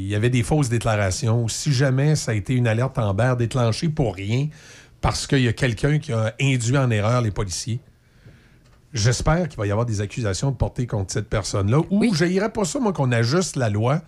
il 0.01 0.07
y 0.07 0.15
avait 0.15 0.29
des 0.29 0.43
fausses 0.43 0.69
déclarations, 0.69 1.43
ou 1.43 1.49
si 1.49 1.73
jamais 1.73 2.15
ça 2.15 2.31
a 2.31 2.33
été 2.33 2.53
une 2.53 2.67
alerte 2.67 2.97
en 2.97 3.13
berre 3.13 3.37
déclenchée 3.37 3.89
pour 3.89 4.15
rien, 4.15 4.47
parce 5.01 5.27
qu'il 5.27 5.41
y 5.41 5.47
a 5.47 5.53
quelqu'un 5.53 5.99
qui 5.99 6.11
a 6.11 6.33
induit 6.41 6.77
en 6.77 6.89
erreur 6.91 7.21
les 7.21 7.31
policiers, 7.31 7.79
J'espère 8.91 9.47
qu'il 9.47 9.59
va 9.59 9.67
y 9.67 9.71
avoir 9.71 9.85
des 9.85 10.01
accusations 10.01 10.49
de 10.49 10.55
portée 10.55 10.87
contre 10.87 11.13
cette 11.13 11.29
personne-là. 11.29 11.81
Ou 11.91 12.11
je 12.11 12.25
n'irais 12.25 12.51
pas 12.51 12.65
ça, 12.65 12.79
moi, 12.79 12.91
qu'on 12.91 13.11
ajuste 13.11 13.55
la 13.55 13.69
loi 13.69 14.01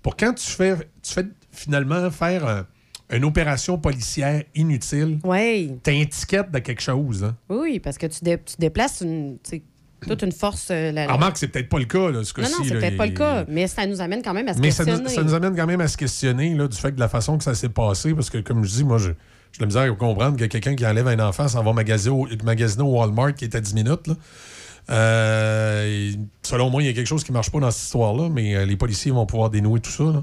pour 0.00 0.16
quand 0.16 0.32
tu 0.32 0.46
fais, 0.46 0.76
tu 1.02 1.12
fais 1.12 1.26
finalement 1.50 2.08
faire 2.12 2.46
un- 2.46 2.64
une 3.10 3.24
opération 3.24 3.78
policière 3.78 4.42
inutile, 4.54 5.18
une 5.24 5.78
étiquette 5.86 6.50
de 6.50 6.58
quelque 6.58 6.82
chose. 6.82 7.24
hein? 7.24 7.36
Oui, 7.48 7.78
parce 7.80 7.96
que 7.98 8.06
tu, 8.06 8.22
dé- 8.22 8.38
tu 8.44 8.54
déplaces 8.58 9.00
une, 9.00 9.38
toute 10.06 10.22
une 10.22 10.32
force. 10.32 10.68
euh, 10.70 10.92
la- 10.92 11.06
Ah, 11.08 11.14
remarque, 11.14 11.38
c'est 11.38 11.48
peut-être 11.48 11.68
pas 11.68 11.78
le 11.78 11.86
cas, 11.86 12.10
là, 12.10 12.22
ce 12.22 12.32
non, 12.38 12.42
cas-ci. 12.46 12.52
non, 12.58 12.64
c'est 12.68 12.74
là. 12.74 12.80
peut-être 12.80 12.96
pas 12.96 13.06
le 13.06 13.12
cas, 13.12 13.44
mais 13.48 13.66
ça 13.66 13.86
nous 13.86 14.00
amène 14.00 14.22
quand 14.22 14.34
même 14.34 14.46
à 14.48 14.54
se 14.54 14.58
Mais 14.60 14.68
questionner. 14.68 15.02
nous, 15.02 15.08
ça 15.08 15.22
nous 15.22 15.34
amène 15.34 15.56
quand 15.56 15.66
même 15.66 15.80
à 15.80 15.88
se 15.88 15.96
questionner 15.96 16.54
là, 16.54 16.68
du 16.68 16.76
fait 16.76 16.90
que 16.90 16.96
de 16.96 17.00
la 17.00 17.08
façon 17.08 17.38
que 17.38 17.44
ça 17.44 17.54
s'est 17.54 17.68
passé, 17.70 18.12
parce 18.14 18.28
que, 18.30 18.38
comme 18.38 18.62
je 18.64 18.70
dis, 18.70 18.84
moi, 18.84 18.98
je- 18.98 19.10
j'ai 19.52 19.60
la 19.60 19.66
misère 19.66 19.82
à 19.90 19.90
comprendre 19.96 20.36
que 20.36 20.44
quelqu'un 20.44 20.76
qui 20.76 20.86
enlève 20.86 21.08
un 21.08 21.18
enfant 21.26 21.48
s'en 21.48 21.62
va 21.64 21.72
magasiner 21.72 22.14
au, 22.14 22.28
magasiner 22.44 22.82
au 22.84 22.98
Walmart 22.98 23.34
qui 23.34 23.44
est 23.46 23.54
à 23.54 23.60
10 23.60 23.74
minutes. 23.74 24.06
là. 24.06 24.14
Euh, 24.90 26.12
selon 26.42 26.70
moi, 26.70 26.82
il 26.82 26.86
y 26.86 26.88
a 26.88 26.92
quelque 26.92 27.06
chose 27.06 27.24
qui 27.24 27.32
marche 27.32 27.50
pas 27.50 27.60
dans 27.60 27.70
cette 27.70 27.84
histoire-là, 27.84 28.28
mais 28.30 28.56
euh, 28.56 28.64
les 28.64 28.76
policiers 28.76 29.10
vont 29.12 29.26
pouvoir 29.26 29.50
dénouer 29.50 29.80
tout 29.80 29.90
ça. 29.90 30.04
là. 30.04 30.22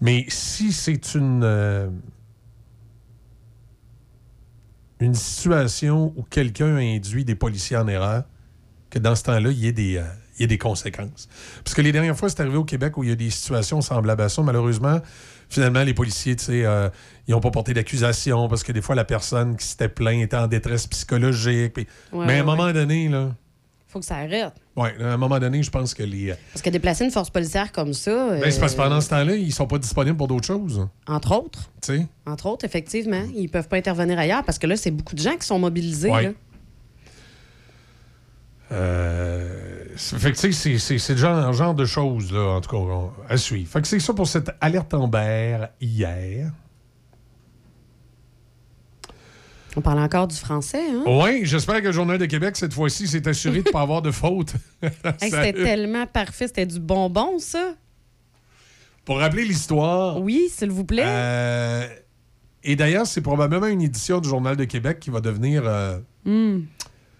Mais 0.00 0.24
si 0.28 0.72
c'est 0.72 1.14
une. 1.14 1.42
euh, 1.44 1.88
une 5.00 5.14
situation 5.14 6.12
où 6.16 6.22
quelqu'un 6.22 6.76
a 6.76 6.80
induit 6.80 7.24
des 7.24 7.34
policiers 7.34 7.76
en 7.76 7.86
erreur, 7.88 8.24
que 8.90 8.98
dans 8.98 9.14
ce 9.14 9.22
temps-là, 9.24 9.50
il 9.50 9.58
y 9.58 9.66
ait 9.66 9.72
des, 9.72 9.98
euh, 9.98 10.04
il 10.38 10.42
y 10.42 10.44
ait 10.44 10.48
des 10.48 10.58
conséquences. 10.58 11.28
Parce 11.64 11.74
que 11.74 11.82
les 11.82 11.92
dernières 11.92 12.16
fois, 12.16 12.28
c'est 12.28 12.40
arrivé 12.40 12.56
au 12.56 12.64
Québec 12.64 12.96
où 12.96 13.04
il 13.04 13.10
y 13.10 13.12
a 13.12 13.16
des 13.16 13.30
situations 13.30 13.80
semblables 13.80 14.22
à 14.22 14.28
ça. 14.28 14.42
Malheureusement, 14.42 15.00
finalement, 15.48 15.82
les 15.82 15.94
policiers, 15.94 16.36
tu 16.36 16.44
sais, 16.44 16.64
euh, 16.64 16.88
ils 17.26 17.32
n'ont 17.32 17.40
pas 17.40 17.50
porté 17.50 17.74
d'accusation 17.74 18.48
parce 18.48 18.62
que 18.62 18.72
des 18.72 18.80
fois, 18.80 18.94
la 18.94 19.04
personne 19.04 19.56
qui 19.56 19.66
s'était 19.66 19.88
plainte 19.88 20.22
était 20.22 20.36
en 20.36 20.46
détresse 20.46 20.86
psychologique. 20.86 21.76
Ouais, 21.76 21.86
mais 22.12 22.18
à 22.18 22.26
ouais, 22.26 22.38
un 22.38 22.44
moment 22.44 22.72
donné, 22.72 23.08
là, 23.08 23.34
Faut 23.90 24.00
que 24.00 24.04
ça 24.04 24.16
arrête. 24.16 24.52
ouais, 24.76 24.94
à 25.02 25.14
un 25.14 25.16
moment 25.16 25.38
donné, 25.38 25.62
je 25.62 25.70
pense 25.70 25.94
que 25.94 26.02
les. 26.02 26.34
Parce 26.52 26.60
que 26.60 26.68
déplacer 26.68 27.04
une 27.06 27.10
force 27.10 27.30
policière 27.30 27.72
comme 27.72 27.94
ça. 27.94 28.38
Ben, 28.38 28.50
c'est 28.50 28.60
parce 28.60 28.74
que 28.74 28.80
euh, 28.80 28.84
pendant 28.84 29.00
ce 29.00 29.08
temps-là, 29.08 29.34
ils 29.34 29.52
sont 29.52 29.66
pas 29.66 29.78
disponibles 29.78 30.16
pour 30.18 30.28
d'autres 30.28 30.46
choses. 30.46 30.86
Entre 31.06 31.32
autres. 31.34 31.70
Tu 31.82 31.96
sais? 31.96 32.06
Entre 32.26 32.46
autres, 32.46 32.66
effectivement. 32.66 33.22
Ils 33.34 33.48
peuvent 33.48 33.66
pas 33.68 33.78
intervenir 33.78 34.18
ailleurs 34.18 34.44
parce 34.44 34.58
que 34.58 34.66
là, 34.66 34.76
c'est 34.76 34.90
beaucoup 34.90 35.14
de 35.14 35.20
gens 35.20 35.36
qui 35.36 35.46
sont 35.46 35.58
mobilisés. 35.58 36.10
Ouais. 36.10 36.22
là. 36.24 36.30
Euh, 38.70 39.84
fait 39.96 40.32
que, 40.32 40.36
tu 40.36 40.52
sais, 40.52 40.52
c'est- 40.52 40.78
c'est 40.78 40.98
c'est 40.98 41.14
le 41.14 41.18
genre, 41.18 41.52
genre 41.54 41.74
de 41.74 41.86
choses, 41.86 42.30
là, 42.32 42.56
en 42.56 42.60
tout 42.60 42.68
cas, 42.70 42.76
on- 42.76 43.10
à 43.28 43.36
suivre. 43.38 43.70
Fait 43.70 43.80
que 43.80 43.88
c'est 43.88 43.98
ça 44.00 44.12
pour 44.12 44.26
cette 44.26 44.50
alerte 44.60 44.92
Amber 44.92 45.58
hier. 45.80 46.52
On 49.78 49.80
parle 49.80 50.00
encore 50.00 50.26
du 50.26 50.34
français, 50.34 50.82
hein? 50.90 51.04
Oui, 51.06 51.42
j'espère 51.44 51.80
que 51.80 51.86
le 51.86 51.92
Journal 51.92 52.18
de 52.18 52.26
Québec, 52.26 52.56
cette 52.56 52.72
fois-ci, 52.74 53.06
s'est 53.06 53.28
assuré 53.28 53.60
de 53.62 53.68
ne 53.68 53.72
pas 53.72 53.82
avoir 53.82 54.02
de 54.02 54.10
faute. 54.10 54.54
Hey, 54.82 55.30
c'était 55.30 55.52
tellement 55.52 56.04
parfait. 56.04 56.48
C'était 56.48 56.66
du 56.66 56.80
bonbon, 56.80 57.38
ça. 57.38 57.74
Pour 59.04 59.18
rappeler 59.18 59.44
l'histoire. 59.44 60.20
Oui, 60.20 60.48
s'il 60.50 60.70
vous 60.72 60.84
plaît. 60.84 61.04
euh, 61.06 61.86
et 62.64 62.74
d'ailleurs, 62.74 63.06
c'est 63.06 63.20
probablement 63.20 63.68
une 63.68 63.80
édition 63.82 64.18
du 64.20 64.28
Journal 64.28 64.56
de 64.56 64.64
Québec 64.64 64.98
qui 64.98 65.10
va 65.10 65.20
devenir. 65.20 65.62
euh, 65.64 65.98
Hmm. 66.24 66.62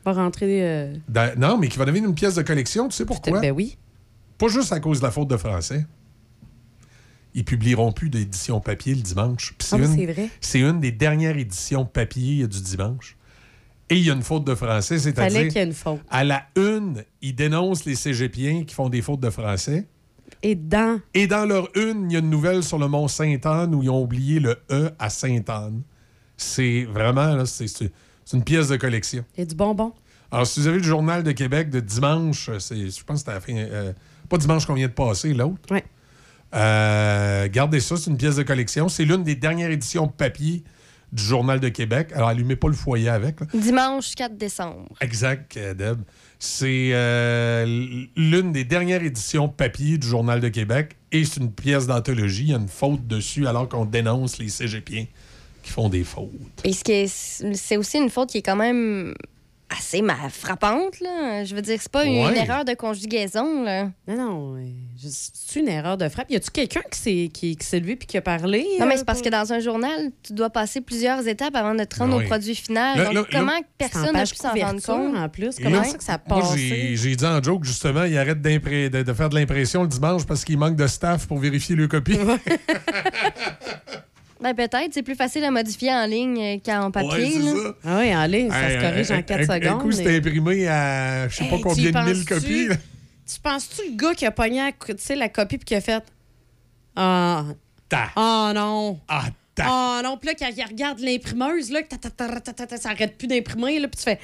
Va 0.04 0.12
rentrer. 0.14 0.66
euh, 0.68 0.94
dans- 1.08 1.38
non, 1.38 1.58
mais 1.58 1.68
qui 1.68 1.78
va 1.78 1.84
devenir 1.84 2.08
une 2.08 2.14
pièce 2.16 2.34
de 2.34 2.42
collection. 2.42 2.88
Tu 2.88 2.96
sais 2.96 3.06
pourquoi? 3.06 3.38
Ben 3.40 3.52
oui. 3.52 3.78
Pas 4.36 4.48
juste 4.48 4.72
à 4.72 4.80
cause 4.80 4.98
de 4.98 5.04
la 5.04 5.12
faute 5.12 5.28
de 5.28 5.36
français. 5.36 5.86
Ils 7.38 7.44
publieront 7.44 7.92
plus 7.92 8.10
d'édition 8.10 8.58
papier 8.60 8.94
le 8.96 9.00
dimanche. 9.00 9.54
Ah 9.70 9.76
oui, 9.76 9.84
une- 9.84 9.94
c'est 9.96 10.06
vrai. 10.12 10.28
C'est 10.40 10.58
une 10.60 10.80
des 10.80 10.90
dernières 10.90 11.36
éditions 11.36 11.84
papier 11.84 12.48
du 12.48 12.60
dimanche. 12.60 13.16
Et 13.90 13.96
il 13.96 14.04
y 14.04 14.10
a 14.10 14.14
une 14.14 14.22
faute 14.22 14.44
de 14.44 14.54
français, 14.56 14.98
c'est-à-dire. 14.98 15.46
qu'il 15.46 15.56
y 15.56 15.58
ait 15.60 15.64
une 15.64 15.72
faute. 15.72 16.00
À 16.10 16.24
la 16.24 16.42
une, 16.56 17.04
ils 17.22 17.34
dénoncent 17.34 17.84
les 17.84 17.94
cégepiens 17.94 18.64
qui 18.64 18.74
font 18.74 18.88
des 18.88 19.00
fautes 19.02 19.20
de 19.20 19.30
français. 19.30 19.86
Et 20.42 20.56
dans. 20.56 21.00
Et 21.14 21.26
dans 21.28 21.44
leur 21.46 21.68
une, 21.76 22.10
il 22.10 22.14
y 22.14 22.16
a 22.16 22.18
une 22.18 22.28
nouvelle 22.28 22.62
sur 22.64 22.78
le 22.78 22.88
mont 22.88 23.06
Sainte-Anne 23.08 23.72
où 23.74 23.82
ils 23.84 23.88
ont 23.90 24.02
oublié 24.02 24.40
le 24.40 24.56
E 24.70 24.90
à 24.98 25.08
Sainte-Anne. 25.08 25.82
C'est 26.36 26.84
vraiment, 26.84 27.34
là, 27.36 27.46
c'est 27.46 27.66
c'est- 27.68 27.92
c'est 28.24 28.36
une 28.36 28.44
pièce 28.44 28.68
de 28.68 28.76
collection. 28.76 29.24
Et 29.36 29.46
du 29.46 29.54
bonbon. 29.54 29.92
Alors, 30.30 30.46
si 30.46 30.60
vous 30.60 30.66
avez 30.66 30.78
le 30.78 30.82
Journal 30.84 31.22
de 31.22 31.32
Québec 31.32 31.70
de 31.70 31.80
dimanche, 31.80 32.50
c'est, 32.58 32.90
je 32.90 33.04
pense 33.04 33.14
que 33.14 33.18
c'était 33.20 33.30
à 33.30 33.34
la 33.34 33.40
fin. 33.40 33.54
euh, 33.56 33.92
pas 34.28 34.36
dimanche 34.36 34.66
qu'on 34.66 34.74
vient 34.74 34.88
de 34.88 34.92
passer, 34.92 35.32
l'autre. 35.32 35.62
Ouais. 35.70 35.84
Euh, 36.54 37.48
gardez 37.48 37.80
ça, 37.80 37.96
c'est 37.96 38.10
une 38.10 38.16
pièce 38.16 38.36
de 38.36 38.42
collection. 38.42 38.88
C'est 38.88 39.04
l'une 39.04 39.22
des 39.22 39.34
dernières 39.34 39.70
éditions 39.70 40.08
papier 40.08 40.62
du 41.12 41.22
Journal 41.22 41.60
de 41.60 41.68
Québec. 41.68 42.10
Alors, 42.14 42.28
allumez 42.28 42.56
pas 42.56 42.68
le 42.68 42.74
foyer 42.74 43.08
avec. 43.08 43.40
là. 43.40 43.46
Dimanche 43.54 44.14
4 44.14 44.36
décembre. 44.36 44.88
Exact, 45.00 45.56
euh, 45.56 45.74
Deb. 45.74 46.02
C'est 46.38 46.90
euh, 46.92 47.64
l'une 48.16 48.52
des 48.52 48.64
dernières 48.64 49.02
éditions 49.02 49.48
papier 49.48 49.98
du 49.98 50.06
Journal 50.06 50.40
de 50.40 50.48
Québec 50.48 50.96
et 51.10 51.24
c'est 51.24 51.40
une 51.40 51.52
pièce 51.52 51.86
d'anthologie. 51.86 52.44
Il 52.44 52.50
y 52.50 52.54
a 52.54 52.58
une 52.58 52.68
faute 52.68 53.06
dessus 53.06 53.46
alors 53.46 53.68
qu'on 53.68 53.84
dénonce 53.84 54.38
les 54.38 54.48
cégepiens 54.48 55.06
qui 55.62 55.70
font 55.72 55.88
des 55.88 56.04
fautes. 56.04 56.30
Et 56.64 56.72
c'est 57.08 57.76
aussi 57.76 57.98
une 57.98 58.10
faute 58.10 58.30
qui 58.30 58.38
est 58.38 58.42
quand 58.42 58.56
même 58.56 59.14
assez 59.76 60.02
ma- 60.02 60.28
frappante. 60.30 61.00
Là. 61.00 61.44
Je 61.44 61.54
veux 61.54 61.62
dire, 61.62 61.78
c'est 61.80 61.90
pas 61.92 62.04
une 62.04 62.24
Ouais. 62.24 62.38
erreur 62.38 62.64
de 62.64 62.74
conjugaison. 62.74 63.62
Là. 63.64 63.90
Non, 64.06 64.16
non. 64.16 64.56
euh, 64.56 64.66
C'est 65.10 65.60
une 65.60 65.68
erreur 65.68 65.96
de 65.96 66.08
frappe. 66.08 66.30
Y 66.30 66.36
a-tu 66.36 66.50
quelqu'un 66.50 66.80
qui 66.90 66.98
s'est 66.98 67.30
qui, 67.32 67.56
qui 67.56 67.76
levé 67.80 67.96
puis 67.96 68.06
qui 68.06 68.16
a 68.16 68.22
parlé? 68.22 68.66
Non, 68.80 68.86
mais 68.86 68.94
euh, 68.94 68.98
c'est 68.98 69.04
parce 69.04 69.22
que 69.22 69.28
dans 69.28 69.52
un 69.52 69.60
journal, 69.60 70.10
tu 70.22 70.32
dois 70.32 70.50
passer 70.50 70.80
plusieurs 70.80 71.26
étapes 71.28 71.54
avant 71.54 71.74
de 71.74 71.84
te 71.84 71.96
rendre 71.98 72.16
oui. 72.16 72.24
au 72.24 72.26
produit 72.26 72.54
final. 72.54 73.14
Donc, 73.14 73.28
comment 73.30 73.52
personne 73.76 74.12
n'a 74.12 74.24
pu 74.24 74.34
s'en 74.34 74.50
rendre 74.54 74.82
compte? 74.82 75.16
en 75.16 75.28
plus. 75.28 75.56
Comment 75.62 75.84
ça 75.84 75.96
que 75.98 76.04
ça 76.04 76.18
Moi, 76.28 76.40
passe? 76.40 76.56
j'ai 76.56 77.16
dit 77.16 77.24
en 77.26 77.42
joke, 77.42 77.64
justement, 77.64 78.04
il 78.04 78.16
arrête 78.18 78.40
de, 78.42 79.02
de 79.02 79.12
faire 79.12 79.28
de 79.28 79.34
l'impression 79.34 79.82
le 79.82 79.88
dimanche 79.88 80.24
parce 80.26 80.44
qu'il 80.44 80.58
manque 80.58 80.76
de 80.76 80.86
staff 80.86 81.26
pour 81.26 81.38
vérifier 81.38 81.76
le 81.76 81.86
copie. 81.88 82.18
Ben, 84.40 84.54
peut-être. 84.54 84.90
C'est 84.92 85.02
plus 85.02 85.14
facile 85.16 85.42
à 85.44 85.50
modifier 85.50 85.92
en 85.92 86.06
ligne 86.06 86.60
qu'en 86.64 86.90
papier. 86.90 87.10
Ouais, 87.10 87.30
c'est 87.32 87.38
là. 87.40 87.52
ça. 87.52 87.74
Ah 87.84 87.98
oui, 88.00 88.16
en 88.16 88.24
ligne, 88.26 88.50
ça 88.50 88.70
se 88.70 88.80
corrige 88.80 89.10
en 89.10 89.22
4 89.22 89.40
un- 89.50 89.54
secondes. 89.54 89.78
Un 89.78 89.82
coup, 89.82 89.92
c'était 89.92 90.16
imprimé 90.16 90.68
à 90.68 91.28
je 91.28 91.36
sais 91.36 91.44
pas 91.48 91.56
Hey, 91.56 91.60
combien 91.62 91.84
tu 91.86 91.92
de 91.92 91.98
mille 92.12 92.24
copies. 92.24 92.68
là. 92.68 92.76
Tu 93.30 93.40
penses-tu 93.40 93.90
le 93.90 93.96
gars 93.96 94.14
qui 94.14 94.24
a 94.26 94.30
pogné 94.30 94.60
sais, 95.02 95.16
la 95.16 95.28
copie 95.28 95.58
puis 95.58 95.64
qui 95.66 95.74
a 95.74 95.80
fait 95.80 96.02
Ah. 96.96 97.44
Ta. 97.88 98.10
Ah 98.16 98.52
non. 98.54 99.00
Ah, 99.08 99.24
Ah 99.60 100.00
non. 100.04 100.16
Puis 100.18 100.28
là, 100.28 100.34
quand 100.38 100.50
il 100.56 100.64
regarde 100.64 101.00
l'imprimeuse, 101.00 101.70
là, 101.72 101.82
que 101.82 101.88
ta- 101.88 101.96
ta- 101.96 102.10
ta- 102.10 102.40
ta- 102.40 102.52
ta- 102.52 102.66
ta- 102.66 102.76
ça 102.76 102.90
arrête 102.90 103.18
plus 103.18 103.26
d'imprimer, 103.26 103.80
là, 103.80 103.88
puis 103.88 103.98
tu 103.98 104.04
fais 104.04 104.20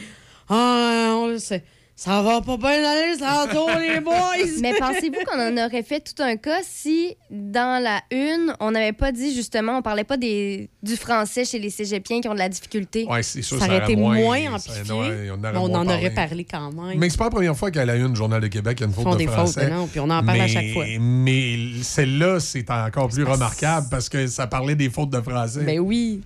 Ah 0.49 1.07
non, 1.09 1.39
c'est- 1.39 1.65
ça 1.97 2.23
va 2.23 2.41
pas 2.41 2.57
bien 2.57 2.71
aller, 2.85 3.17
ça 3.19 3.45
entoure 3.45 3.71
les 3.79 4.01
boys. 4.01 4.15
Mais 4.61 4.75
pensez-vous 4.79 5.25
qu'on 5.25 5.41
en 5.41 5.57
aurait 5.65 5.85
fait 5.85 6.01
tout 6.01 6.23
un 6.23 6.37
cas 6.37 6.59
si, 6.65 7.17
dans 7.31 7.81
la 7.83 8.01
une, 8.11 8.53
on 8.59 8.73
n'avait 8.73 8.93
pas 8.93 9.13
dit 9.13 9.33
justement, 9.33 9.79
on 9.79 9.83
parlait 9.83 10.03
pas 10.05 10.17
des, 10.17 10.71
du 10.83 10.97
français 10.97 11.45
chez 11.45 11.59
les 11.61 11.71
cégepiens 11.71 12.21
qui 12.21 12.29
ont 12.29 12.35
de 12.35 12.39
la 12.41 12.49
difficulté? 12.49 13.07
Ouais, 13.09 13.23
c'est 13.23 13.43
sûr, 13.43 13.59
ça 13.61 13.67
aurait 13.67 13.79
été 13.85 13.95
moins- 13.95 14.17
moins 14.19 14.59
ça- 14.59 14.73
amplifié. 14.73 14.93
ouais, 14.93 15.31
on, 15.31 15.39
aurait 15.45 15.57
on 15.57 15.69
moins 15.69 15.81
en 15.81 15.85
parlé. 15.85 15.93
aurait 16.07 16.11
parlé 16.15 16.45
quand 16.45 16.73
même. 16.73 16.99
Mais 16.99 17.09
c'est 17.11 17.17
pas 17.19 17.25
la 17.25 17.31
première 17.31 17.57
fois 17.57 17.71
qu'à 17.71 17.85
la 17.85 17.95
une, 17.95 18.17
Journal 18.17 18.41
de 18.41 18.49
Québec, 18.49 18.79
il 18.79 18.83
y 18.83 18.85
a 18.85 18.87
une 18.89 18.93
faute 18.95 19.05
font 19.05 19.13
de 19.13 19.19
des 19.19 19.27
fautes, 19.27 19.35
français. 19.35 19.71
non, 19.71 19.87
puis 19.87 20.01
on 20.01 20.05
en 20.11 20.23
parle 20.25 20.31
à 20.41 20.43
Mais- 20.45 20.49
chaque 20.49 20.73
fois. 20.73 20.87
Mais 21.01 21.57
celle-là, 21.83 22.41
c'est 22.41 22.69
encore 22.71 23.09
plus 23.09 23.23
remarquable 23.25 23.87
parce 23.91 24.09
que 24.09 24.27
ça 24.27 24.47
parlait 24.49 24.75
des 24.75 24.91
fautes 24.91 25.11
de 25.11 25.21
français. 25.21 25.63
Ben 25.63 25.79
oui. 25.79 26.23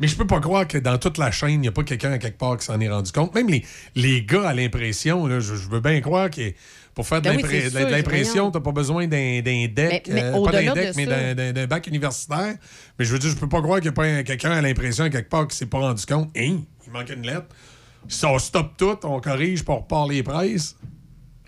Mais 0.00 0.08
je 0.08 0.16
peux 0.16 0.26
pas 0.26 0.40
croire 0.40 0.66
que 0.66 0.78
dans 0.78 0.98
toute 0.98 1.18
la 1.18 1.30
chaîne, 1.30 1.50
il 1.50 1.60
n'y 1.60 1.68
a 1.68 1.72
pas 1.72 1.84
quelqu'un 1.84 2.12
à 2.12 2.18
quelque 2.18 2.38
part 2.38 2.56
qui 2.58 2.64
s'en 2.66 2.80
est 2.80 2.88
rendu 2.88 3.12
compte. 3.12 3.34
Même 3.34 3.48
les, 3.48 3.64
les 3.94 4.24
gars 4.24 4.48
à 4.48 4.54
l'impression, 4.54 5.26
là, 5.26 5.40
je, 5.40 5.54
je 5.54 5.68
veux 5.68 5.80
bien 5.80 6.00
croire 6.00 6.30
que 6.30 6.52
pour 6.94 7.06
faire 7.06 7.20
de 7.22 7.28
Ben 7.28 7.36
oui, 7.36 7.42
l'impression, 7.90 8.50
tu 8.50 8.56
n'as 8.58 8.62
pas 8.62 8.70
besoin 8.72 9.06
d'un 9.08 9.40
deck, 9.42 9.74
Mais- 9.76 10.02
mais 10.08 10.22
euh, 10.22 10.44
pas 10.44 10.52
d'un 10.52 10.70
de 10.74 10.80
deck, 10.80 10.92
mais 10.96 11.06
ça- 11.06 11.34
d'un- 11.52 11.66
bac 11.66 11.86
universitaire. 11.86 12.54
Mais 12.98 13.04
je 13.04 13.12
veux 13.12 13.18
dire, 13.18 13.30
je 13.30 13.36
peux 13.36 13.48
pas 13.48 13.60
croire 13.62 13.78
qu'il 13.80 13.86
n'y 13.90 13.94
a 13.94 13.96
pas 13.96 14.04
un- 14.04 14.22
quelqu'un 14.22 14.52
à 14.52 14.60
l'impression 14.62 15.04
à 15.04 15.10
quelque 15.10 15.28
part 15.28 15.48
qui 15.48 15.56
s'est 15.56 15.66
pas 15.66 15.78
rendu 15.78 16.04
compte. 16.06 16.30
Hein, 16.36 16.58
il 16.86 16.92
manque 16.92 17.10
une 17.10 17.26
lettre. 17.26 17.46
Si 18.06 18.24
on 18.26 18.38
stoppe 18.38 18.76
tout, 18.76 18.98
on 19.04 19.20
corrige 19.20 19.64
pour 19.64 19.76
repart 19.78 20.08
les 20.10 20.22
presses. 20.22 20.76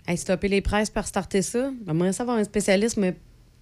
Hey, 0.07 0.17
stopper 0.17 0.47
les 0.47 0.61
presses 0.61 0.89
par 0.89 1.05
starter 1.07 1.41
ça. 1.41 1.69
J'aimerais 1.85 2.13
savoir 2.13 2.37
un 2.37 2.43
spécialiste, 2.43 2.97
mais 2.97 3.15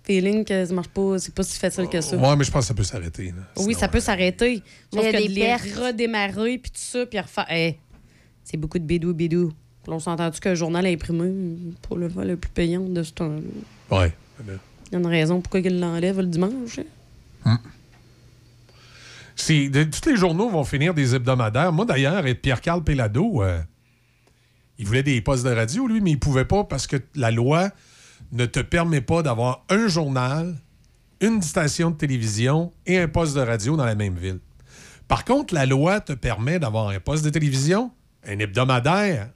feeling 0.06 0.44
que 0.46 0.66
ça 0.66 0.74
marche 0.74 0.88
pas, 0.90 1.20
c'est 1.20 1.34
pas 1.34 1.44
si 1.44 1.58
facile 1.60 1.88
que 1.88 2.00
ça. 2.02 2.16
Ouais, 2.18 2.36
mais 2.36 2.44
je 2.44 2.52
pense 2.52 2.64
que 2.64 2.68
ça 2.68 2.74
peut 2.74 2.84
s'arrêter. 2.84 3.28
là. 3.28 3.44
Oui, 3.64 3.74
ça 3.74 3.88
peut 3.88 4.00
s'arrêter. 4.00 4.62
Mais 4.94 5.02
Sauf 5.02 5.02
il 5.02 5.06
y 5.06 5.08
a 5.08 5.12
que 5.14 5.18
des 5.18 5.28
de 5.28 5.34
les 5.34 5.42
pertes. 5.42 5.76
redémarrer, 5.78 6.58
puis 6.60 6.72
tout 6.72 6.78
ça, 6.80 7.06
puis 7.06 7.20
refaire. 7.20 7.46
Hey, 7.50 7.78
c'est 8.44 8.58
beaucoup 8.58 8.80
de 8.80 8.84
bidou, 8.86 9.14
bidou. 9.14 9.52
Puis 9.84 9.94
on 9.94 10.00
s'entend-tu 10.00 10.40
qu'un 10.40 10.56
journal 10.56 10.86
imprimé, 10.88 11.32
pour 11.82 11.98
le 11.98 12.08
le 12.08 12.38
plus 12.38 12.50
payant 12.52 12.82
de 12.82 13.04
ce 13.04 13.12
temps-là? 13.14 13.98
Ouais. 14.00 14.14
Il 14.48 14.94
y 14.94 14.96
a 14.96 15.00
une 15.00 15.06
raison 15.08 15.42
pourquoi 15.42 15.60
il 15.60 15.80
l'enlève 15.80 16.20
le 16.20 16.26
dimanche. 16.28 16.80
C'est- 19.36 19.70
de- 19.70 19.84
tous 19.84 20.10
les 20.10 20.16
journaux 20.16 20.50
vont 20.50 20.64
finir 20.64 20.94
des 20.94 21.14
hebdomadaires. 21.14 21.72
Moi, 21.74 21.86
d'ailleurs, 21.86 22.26
et 22.26 22.36
Pierre-Carl 22.36 22.84
Pellado, 22.84 23.44
euh, 23.44 23.60
il 24.80 24.86
voulait 24.88 25.04
des 25.04 25.20
postes 25.22 25.44
de 25.46 25.52
radio, 25.52 25.88
lui, 25.88 26.00
mais 26.02 26.12
il 26.12 26.20
pouvait 26.20 26.46
pas 26.46 26.64
parce 26.64 26.88
que 26.88 26.98
la 27.16 27.32
loi 27.32 27.70
ne 28.36 28.46
te 28.46 28.60
permet 28.60 29.02
pas 29.02 29.24
d'avoir 29.24 29.66
un 29.70 29.88
journal, 29.88 30.56
une 31.22 31.42
station 31.42 31.92
de 31.92 31.96
télévision 31.96 32.74
et 32.86 33.00
un 33.00 33.08
poste 33.08 33.36
de 33.36 33.42
radio 33.42 33.78
dans 33.78 33.86
la 33.86 33.96
même 33.96 34.16
ville. 34.16 34.40
Par 35.08 35.24
contre, 35.24 35.54
la 35.54 35.66
loi 35.66 36.02
te 36.02 36.14
permet 36.14 36.60
d'avoir 36.60 36.90
un 36.90 37.00
poste 37.00 37.24
de 37.24 37.30
télévision, 37.30 37.92
un 38.28 38.38
hebdomadaire 38.40 39.30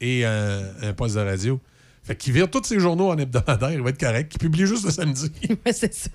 et 0.00 0.26
un, 0.26 0.92
poste 0.94 1.14
de 1.14 1.20
radio. 1.20 1.60
Fait 2.02 2.16
qu'il 2.16 2.32
vire 2.34 2.50
tous 2.50 2.64
ses 2.64 2.80
journaux 2.80 3.10
en 3.10 3.16
hebdomadaire, 3.16 3.72
il 3.72 3.80
va 3.80 3.90
être 3.90 4.00
correct. 4.00 4.32
Il 4.34 4.38
publie 4.38 4.66
juste 4.66 4.84
le 4.84 4.90
samedi. 4.90 5.32
c'est 5.72 5.94
ça. 5.94 6.10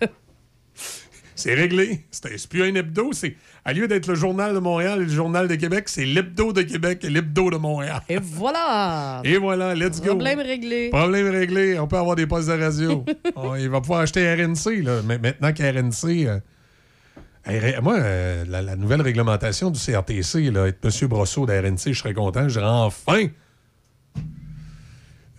C'est 1.38 1.54
réglé. 1.54 2.04
C'est 2.12 2.48
plus 2.50 2.64
un 2.64 2.76
hebdo. 2.76 3.14
C'est 3.14 3.36
à 3.64 3.72
lieu 3.74 3.88
d'être 3.88 4.08
le 4.08 4.16
journal 4.16 4.54
de 4.54 4.60
Montréal 4.60 5.02
et 5.02 5.06
le 5.06 5.12
journal 5.12 5.48
de 5.48 5.56
Québec, 5.56 5.88
c'est 5.88 6.04
l'hebdo 6.06 6.52
de 6.52 6.64
Québec 6.64 7.04
et 7.04 7.10
l'hebdo 7.10 7.50
de 7.50 7.58
Montréal. 7.58 8.02
Et 8.10 8.18
voilà! 8.22 9.22
Et 9.24 9.38
voilà, 9.38 9.76
let's 9.76 10.00
go. 10.02 10.08
Problème 10.10 10.40
réglé. 10.40 10.90
Problème 10.90 11.30
réglé. 11.30 11.80
On 11.80 11.88
peut 11.88 11.98
avoir 11.98 12.16
des 12.16 12.28
postes 12.28 12.50
de 12.50 12.54
radio. 12.62 13.06
On- 13.36 13.56
il 13.56 13.70
va 13.70 13.80
pouvoir 13.82 14.00
acheter 14.02 14.22
RNC. 14.34 14.82
Là. 14.84 15.02
Mais 15.06 15.18
maintenant 15.20 15.54
qu'RNC. 15.54 16.26
euh, 16.28 17.82
moi, 17.82 17.96
euh, 18.00 18.44
la, 18.50 18.62
la 18.62 18.76
nouvelle 18.76 19.02
réglementation 19.02 19.70
du 19.72 19.80
CRTC, 19.80 20.52
là, 20.52 20.68
être 20.68 20.80
M. 20.84 21.08
Brosseau 21.08 21.46
de 21.46 21.54
RNC, 21.54 21.94
je 21.94 22.00
serais 22.00 22.14
content. 22.14 22.50
Je 22.50 22.60
dirais 22.60 22.66
enfin. 22.66 23.28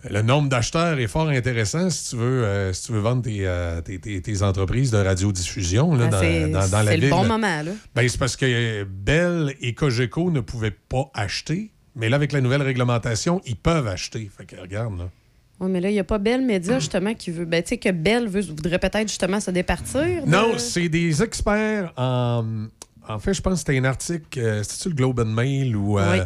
Le 0.09 0.21
nombre 0.21 0.47
d'acheteurs 0.47 0.97
est 0.97 1.07
fort 1.07 1.27
intéressant 1.27 1.89
si 1.89 2.11
tu 2.11 2.15
veux, 2.15 2.43
euh, 2.45 2.71
si 2.71 2.83
tu 2.85 2.91
veux 2.93 2.99
vendre 2.99 3.21
tes, 3.23 3.39
euh, 3.45 3.81
tes- 3.81 3.99
tes- 3.99 4.21
tes 4.21 4.41
entreprises 4.43 4.91
de 4.91 4.97
radiodiffusion 4.97 5.93
là, 5.93 6.05
Ah, 6.07 6.09
dans, 6.11 6.51
dans- 6.51 6.69
dans 6.69 6.81
la 6.83 6.91
c'est 6.91 6.95
le 6.97 7.01
ville. 7.01 7.09
bon 7.09 7.25
moment, 7.25 7.61
là. 7.63 7.71
Ben, 7.95 8.07
c'est 8.07 8.17
parce 8.17 8.37
que 8.37 8.83
Bell 8.85 9.53
et 9.59 9.73
Cogeco 9.73 10.31
ne 10.31 10.39
pouvaient 10.39 10.71
pas 10.87 11.11
acheter. 11.13 11.71
Mais 11.97 12.07
là, 12.07 12.15
avec 12.15 12.31
la 12.31 12.39
nouvelle 12.39 12.61
réglementation, 12.61 13.41
ils 13.45 13.57
peuvent 13.57 13.87
acheter. 13.87 14.29
Fait 14.37 14.45
que 14.45 14.55
regarde, 14.55 14.97
là. 14.99 15.09
Oui, 15.59 15.69
mais 15.69 15.81
là, 15.81 15.89
il 15.89 15.93
n'y 15.93 15.99
a 15.99 16.05
pas 16.05 16.17
Bell 16.19 16.45
Media, 16.45 16.79
justement, 16.79 17.13
qui 17.13 17.31
veut. 17.31 17.43
Ben, 17.43 17.61
tu 17.61 17.69
sais, 17.69 17.77
que 17.77 17.89
Bell 17.91 18.29
veut, 18.29 18.39
voudrait 18.41 18.79
peut-être, 18.79 19.09
justement, 19.09 19.41
se 19.41 19.51
départir. 19.51 20.23
de- 20.23 20.29
Non, 20.29 20.53
c'est 20.57 20.87
des 20.87 21.21
experts 21.21 21.91
en. 21.97 22.45
En 23.09 23.19
fait, 23.19 23.33
je 23.33 23.41
pense 23.41 23.53
que 23.55 23.59
c'était 23.59 23.77
un 23.79 23.83
article. 23.85 24.39
euh, 24.39 24.63
C'était-tu 24.63 24.89
le 24.89 24.95
Globe 24.95 25.19
and 25.19 25.25
Mail 25.33 25.75
ou. 25.75 25.99
Oui. 25.99 26.19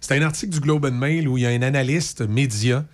C'était 0.00 0.16
un 0.18 0.22
article 0.26 0.52
du 0.52 0.60
Globe 0.60 0.84
and 0.84 0.90
Mail 0.98 1.26
où 1.28 1.38
il 1.38 1.44
y 1.44 1.46
a 1.46 1.50
un 1.50 1.62
analyste 1.62 2.20
média 2.20 2.84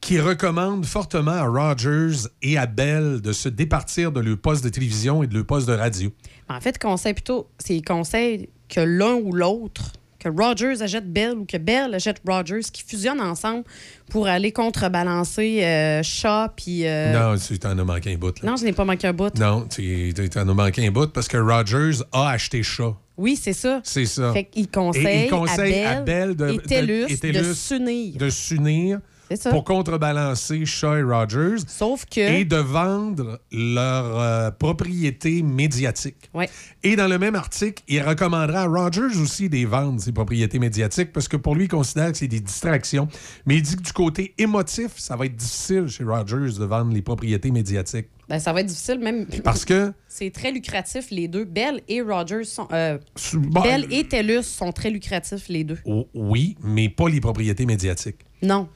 qui 0.00 0.18
recommande 0.18 0.86
fortement 0.86 1.30
à 1.32 1.44
Rogers 1.46 2.26
et 2.42 2.56
à 2.56 2.66
Bell 2.66 3.20
de 3.20 3.32
se 3.32 3.48
départir 3.48 4.12
de 4.12 4.20
leur 4.20 4.38
poste 4.38 4.64
de 4.64 4.68
télévision 4.70 5.22
et 5.22 5.26
de 5.26 5.34
leur 5.34 5.44
poste 5.44 5.68
de 5.68 5.74
radio. 5.74 6.10
En 6.48 6.60
fait, 6.60 6.78
conseil 6.78 7.12
plutôt, 7.14 7.48
c'est 7.58 7.76
il 7.76 7.82
conseille 7.82 8.48
que 8.68 8.80
l'un 8.80 9.14
ou 9.14 9.32
l'autre, 9.32 9.92
que 10.18 10.28
Rogers 10.28 10.82
achète 10.82 11.10
Bell 11.12 11.34
ou 11.34 11.44
que 11.44 11.56
Bell 11.56 11.94
achète 11.94 12.20
Rogers, 12.26 12.60
qui 12.72 12.82
fusionnent 12.82 13.20
ensemble 13.20 13.64
pour 14.10 14.26
aller 14.26 14.52
contrebalancer 14.52 15.62
euh, 15.64 16.02
Shaw 16.02 16.48
puis. 16.56 16.86
euh, 16.86 17.12
Non, 17.32 17.38
tu 17.38 17.58
t'en 17.58 17.78
as 17.78 17.84
manqué 17.84 18.12
un 18.14 18.16
bout. 18.18 18.38
Là. 18.42 18.50
Non, 18.50 18.56
je 18.56 18.64
n'ai 18.64 18.72
pas 18.72 18.84
manqué 18.84 19.06
un 19.06 19.12
bout. 19.12 19.34
Non, 19.38 19.66
tu 19.68 20.12
t'en 20.30 20.48
as 20.48 20.54
manqué 20.54 20.86
un 20.86 20.90
bout 20.90 21.10
parce 21.12 21.28
que 21.28 21.36
Rogers 21.38 22.02
a 22.12 22.30
acheté 22.30 22.62
Shaw. 22.62 22.96
Oui, 23.16 23.38
c'est 23.40 23.52
ça. 23.52 23.80
C'est 23.84 24.06
ça. 24.06 24.32
Fait 24.32 24.44
qu'il 24.44 24.68
conseille, 24.70 25.24
il 25.26 25.30
conseille 25.30 25.84
à 25.84 26.00
Bell, 26.00 26.34
de, 26.34 26.48
et 26.48 26.56
de- 26.58 27.26
et 27.26 27.32
de 27.32 27.52
s'unir. 27.52 28.16
de 28.16 28.30
s'unir 28.30 28.98
C'est 29.00 29.04
ça. 29.36 29.50
pour 29.50 29.64
contrebalancer 29.64 30.64
Shaw 30.66 30.96
et 30.96 31.02
Rogers. 31.02 31.56
Sauf 31.66 32.04
que. 32.06 32.20
Et 32.20 32.44
de 32.44 32.56
vendre 32.56 33.40
leur 33.52 34.18
euh, 34.18 34.50
propriété 34.50 35.42
médiatique. 35.42 36.30
Ouais. 36.34 36.48
Et 36.82 36.96
dans 36.96 37.08
le 37.08 37.18
même 37.18 37.34
article, 37.34 37.82
il 37.88 38.02
recommandera 38.02 38.62
à 38.62 38.66
Rogers 38.66 39.18
aussi 39.20 39.48
des 39.48 39.64
vendre 39.64 40.00
ses 40.00 40.12
propriétés 40.12 40.58
médiatiques 40.58 41.12
parce 41.12 41.28
que 41.28 41.36
pour 41.36 41.54
lui, 41.54 41.64
il 41.64 41.68
considère 41.68 42.12
que 42.12 42.18
c'est 42.18 42.28
des 42.28 42.40
distractions. 42.40 43.08
Mais 43.46 43.56
il 43.56 43.62
dit 43.62 43.76
que 43.76 43.82
du 43.82 43.92
côté 43.92 44.34
émotif, 44.38 44.92
ça 44.96 45.16
va 45.16 45.26
être 45.26 45.36
difficile 45.36 45.86
chez 45.88 46.04
Rogers 46.04 46.58
de 46.58 46.64
vendre 46.64 46.92
les 46.92 47.02
propriétés 47.02 47.50
médiatiques. 47.50 48.08
Ben, 48.28 48.38
ça 48.38 48.52
va 48.52 48.60
être 48.60 48.66
difficile, 48.68 49.00
même. 49.00 49.26
Parce 49.42 49.64
que 49.64 49.92
C'est 50.06 50.30
très 50.30 50.52
lucratif, 50.52 51.10
les 51.10 51.26
deux. 51.26 51.44
Bell 51.44 51.80
et 51.88 52.00
Rogers 52.00 52.44
sont. 52.44 52.68
euh, 52.72 52.96
bon, 53.34 53.60
Bell 53.62 53.86
et 53.90 54.04
TELUS 54.04 54.44
sont 54.44 54.70
très 54.70 54.88
lucratifs, 54.90 55.48
les 55.48 55.64
deux. 55.64 55.78
Oui, 56.14 56.56
mais 56.62 56.88
pas 56.88 57.08
les 57.08 57.20
propriétés 57.20 57.66
médiatiques. 57.66 58.18
Non. 58.42 58.68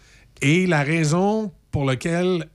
Et 0.43 0.66
la 0.66 0.82
raison 0.82 1.52
pour 1.70 1.85
laquelle 1.85 2.47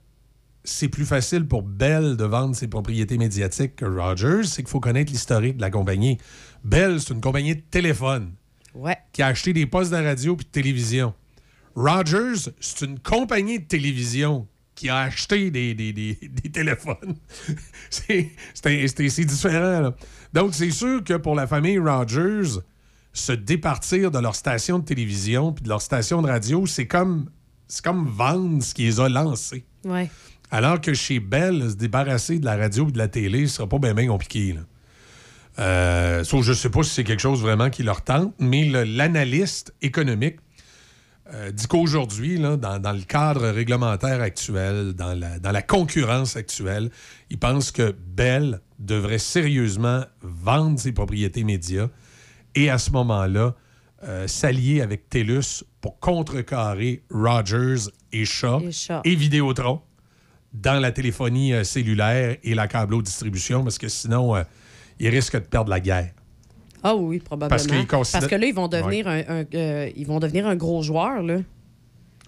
c'est 0.64 0.88
plus 0.88 1.06
facile 1.06 1.46
pour 1.46 1.62
Bell 1.62 2.16
de 2.16 2.24
vendre 2.24 2.54
ses 2.54 2.68
propriétés 2.68 3.16
médiatiques 3.18 3.76
que 3.76 3.84
Rogers, 3.86 4.44
c'est 4.44 4.62
qu'il 4.62 4.70
faut 4.70 4.80
connaître 4.80 5.10
l'historique 5.10 5.56
de 5.56 5.62
la 5.62 5.70
compagnie. 5.70 6.18
Bell, 6.64 7.00
c'est 7.00 7.14
une 7.14 7.20
compagnie 7.20 7.56
de 7.56 7.62
téléphone 7.70 8.32
Ouais. 8.74 8.96
qui 9.12 9.22
a 9.22 9.26
acheté 9.28 9.52
des 9.52 9.66
postes 9.66 9.90
de 9.90 9.96
radio 9.96 10.36
puis 10.36 10.44
de 10.46 10.50
télévision. 10.50 11.14
Rogers, 11.74 12.50
c'est 12.60 12.84
une 12.84 12.98
compagnie 12.98 13.58
de 13.58 13.64
télévision 13.64 14.46
qui 14.74 14.88
a 14.88 14.98
acheté 14.98 15.50
des, 15.50 15.74
des- 15.74 15.92
des- 15.92 16.18
des 16.28 16.50
téléphones. 16.50 17.16
c'est 17.90 19.24
différent. 19.24 19.80
là. 19.80 19.94
Donc, 20.32 20.54
c'est 20.54 20.70
sûr 20.70 21.02
que 21.02 21.14
pour 21.14 21.34
la 21.34 21.46
famille 21.46 21.78
Rogers, 21.78 22.60
se 23.12 23.32
départir 23.32 24.10
de 24.10 24.18
leur 24.18 24.34
station 24.36 24.78
de 24.78 24.84
télévision 24.84 25.52
puis 25.52 25.64
de 25.64 25.68
leur 25.68 25.82
station 25.82 26.22
de 26.22 26.28
radio, 26.28 26.66
c'est 26.66 26.86
comme, 26.86 27.30
c'est 27.70 27.84
comme 27.84 28.06
vendre 28.06 28.62
ce 28.62 28.74
qui 28.74 28.82
les 28.82 29.00
a 29.00 29.08
lancés. 29.08 29.64
Ouais. 29.84 30.10
Alors 30.50 30.80
que 30.80 30.92
chez 30.92 31.20
Bell, 31.20 31.70
se 31.70 31.76
débarrasser 31.76 32.40
de 32.40 32.44
la 32.44 32.56
radio 32.56 32.88
et 32.88 32.92
de 32.92 32.98
la 32.98 33.08
télé, 33.08 33.46
ce 33.46 33.56
sera 33.56 33.68
pas 33.68 33.78
bien 33.78 34.08
compliqué. 34.08 34.54
Là. 34.54 34.60
Euh, 35.58 36.24
sauf 36.24 36.44
je 36.44 36.52
sais 36.52 36.70
pas 36.70 36.82
si 36.82 36.90
c'est 36.90 37.04
quelque 37.04 37.20
chose 37.20 37.40
vraiment 37.40 37.70
qui 37.70 37.82
leur 37.82 38.02
tente, 38.02 38.34
mais 38.38 38.64
l'analyste 38.64 39.72
économique 39.82 40.36
euh, 41.32 41.52
dit 41.52 41.68
qu'aujourd'hui, 41.68 42.40
dans, 42.40 42.56
dans 42.56 42.92
le 42.92 43.02
cadre 43.02 43.48
réglementaire 43.48 44.20
actuel, 44.20 44.94
dans 44.94 45.14
la, 45.16 45.38
dans 45.38 45.52
la 45.52 45.62
concurrence 45.62 46.34
actuelle, 46.34 46.90
il 47.30 47.38
pense 47.38 47.70
que 47.70 47.94
Bell 48.16 48.60
devrait 48.80 49.18
sérieusement 49.18 50.04
vendre 50.22 50.80
ses 50.80 50.90
propriétés 50.90 51.44
médias 51.44 51.88
et 52.56 52.68
à 52.68 52.78
ce 52.78 52.90
moment-là, 52.90 53.54
euh, 54.02 54.26
s'allier 54.26 54.80
avec 54.80 55.08
TELUS 55.08 55.64
pour 55.80 55.98
contrecarrer 55.98 57.02
Rogers 57.10 57.88
et 58.12 58.24
Shaw 58.24 58.60
Et 58.66 58.72
Shaw. 58.72 59.00
et 59.04 59.14
Vidéotron 59.14 59.80
dans 60.52 60.80
la 60.80 60.90
téléphonie 60.92 61.52
euh, 61.52 61.62
cellulaire 61.64 62.36
et 62.42 62.54
la 62.54 62.66
câblo-distribution, 62.68 63.62
parce 63.62 63.78
que 63.78 63.88
sinon, 63.88 64.34
euh, 64.36 64.42
ils 64.98 65.08
risquent 65.08 65.34
de 65.36 65.38
perdre 65.46 65.70
la 65.70 65.80
guerre. 65.80 66.10
Ah 66.82 66.96
oui, 66.96 67.18
probablement. 67.20 67.48
Parce 67.50 67.66
considèrent- 67.86 68.20
Parce 68.20 68.26
que 68.26 68.34
là, 68.36 68.46
ils 68.46 68.54
vont 68.54 68.66
devenir, 68.68 69.06
un, 69.06 69.20
un- 69.28 69.44
euh, 69.54 69.90
ils 69.94 70.06
vont 70.06 70.18
devenir 70.18 70.46
un 70.46 70.56
gros 70.56 70.82
joueur, 70.82 71.22
là. 71.22 71.38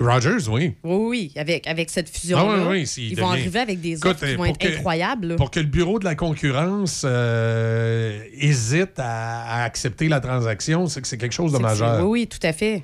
Rogers, 0.01 0.49
oui. 0.49 0.74
Oui, 0.83 0.97
oui, 1.09 1.33
avec, 1.37 1.66
avec 1.66 1.91
cette 1.91 2.09
fusion-là. 2.09 2.45
Ah 2.49 2.69
oui, 2.70 2.79
oui, 2.81 2.87
s'il 2.87 3.12
ils 3.12 3.20
vont 3.20 3.29
arriver 3.29 3.61
avec 3.61 3.81
des 3.81 3.93
Écoute, 3.99 4.12
offres 4.12 4.27
qui 4.27 4.35
vont 4.37 4.45
être 4.47 4.59
que- 4.59 4.69
incroyables. 4.79 5.37
Pour 5.37 5.51
que 5.51 5.61
le 5.61 5.66
bureau 5.66 5.99
de 5.99 6.05
la 6.05 6.15
concurrence 6.15 7.05
hésite 8.35 8.99
à, 8.99 9.43
à 9.43 9.65
accepter 9.65 10.09
la 10.09 10.20
transaction, 10.20 10.87
c'est 10.87 11.01
que 11.03 11.09
c'est 11.09 11.19
quelque 11.19 11.35
chose 11.35 11.53
de 11.53 11.59
majeur. 11.59 12.01
Oui, 12.07 12.20
oui, 12.23 12.27
tout 12.27 12.45
à 12.47 12.53
fait. 12.53 12.83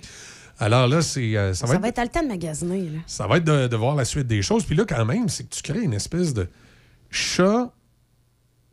Alors 0.61 0.89
là, 0.89 1.03
c'est, 1.03 1.37
euh, 1.37 1.55
ça, 1.55 1.67
Ça, 1.67 1.73
va 1.75 1.79
va 1.79 1.89
être, 1.89 1.93
être 1.95 1.99
à 2.01 2.05
le 2.05 2.11
temps 2.11 2.23
de 2.23 2.29
magasiner. 2.29 2.81
Là. 2.83 2.99
ça 3.07 3.27
va 3.27 3.37
être 3.37 3.45
de, 3.45 3.69
de 3.69 3.77
voir 3.77 3.95
la 3.95 4.05
suite 4.05 4.27
des 4.27 4.43
choses. 4.43 4.65
Puis 4.65 4.75
là, 4.77 4.85
quand 4.89 5.05
même, 5.05 5.29
c'est 5.29 5.45
que 5.49 5.55
tu 5.55 5.63
crées 5.63 5.83
une 5.83 5.95
espèce 5.95 6.35
de 6.35 6.49
chat 7.11 7.73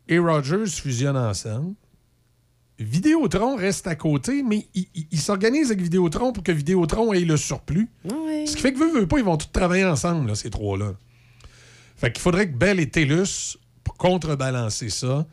et 0.07 0.17
Rogers 0.19 0.65
fusionnent 0.67 1.17
ensemble. 1.17 1.75
Vidéotron 2.77 3.55
reste 3.55 3.87
à 3.87 3.95
côté, 3.95 4.43
mais 4.43 4.67
il, 4.73 4.87
il- 4.95 5.07
il 5.11 5.19
s'organise 5.19 5.67
avec 5.71 5.81
Vidéotron 5.81 6.33
pour 6.33 6.43
que 6.43 6.51
Vidéotron 6.51 7.13
ait 7.13 7.21
le 7.21 7.37
surplus. 7.37 7.87
Oui. 8.03 8.47
Ce 8.47 8.55
qui 8.55 8.61
fait 8.61 8.73
que 8.73 8.79
veut, 8.79 8.91
veut 8.99 9.07
pas, 9.07 9.17
ils 9.17 9.23
vont 9.23 9.37
tous 9.37 9.49
travailler 9.51 9.85
ensemble, 9.85 10.27
là, 10.27 10.35
ces 10.35 10.49
trois-là. 10.49 10.91
Fait 11.95 12.11
qu'il 12.11 12.21
faudrait 12.21 12.49
que 12.49 12.57
Bell 12.57 12.79
et 12.81 12.89
TELUS, 12.89 13.57
pour 13.83 13.95
contrebalancer 13.95 14.89
ça, 14.89 15.25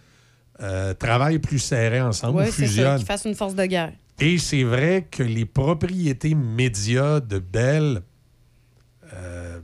euh, 0.61 0.95
travaillent 0.95 1.41
plus 1.41 1.59
serrés 1.59 2.01
ensemble, 2.01 2.39
Oui, 2.43 2.49
ou 2.49 2.53
c'est 2.53 2.63
ça, 2.63 2.69
fusionnent. 2.69 2.97
qu'ils 2.99 3.07
fassent 3.07 3.25
une 3.25 3.35
force 3.35 3.57
de 3.57 3.65
guerre. 3.67 3.93
Et 4.21 4.39
c'est 4.39 4.63
vrai 4.63 5.09
que 5.11 5.23
les 5.23 5.45
propriétés 5.45 6.35
médias 6.35 7.21
de 7.21 7.39
Bell, 7.39 8.03
euh, 9.15 9.61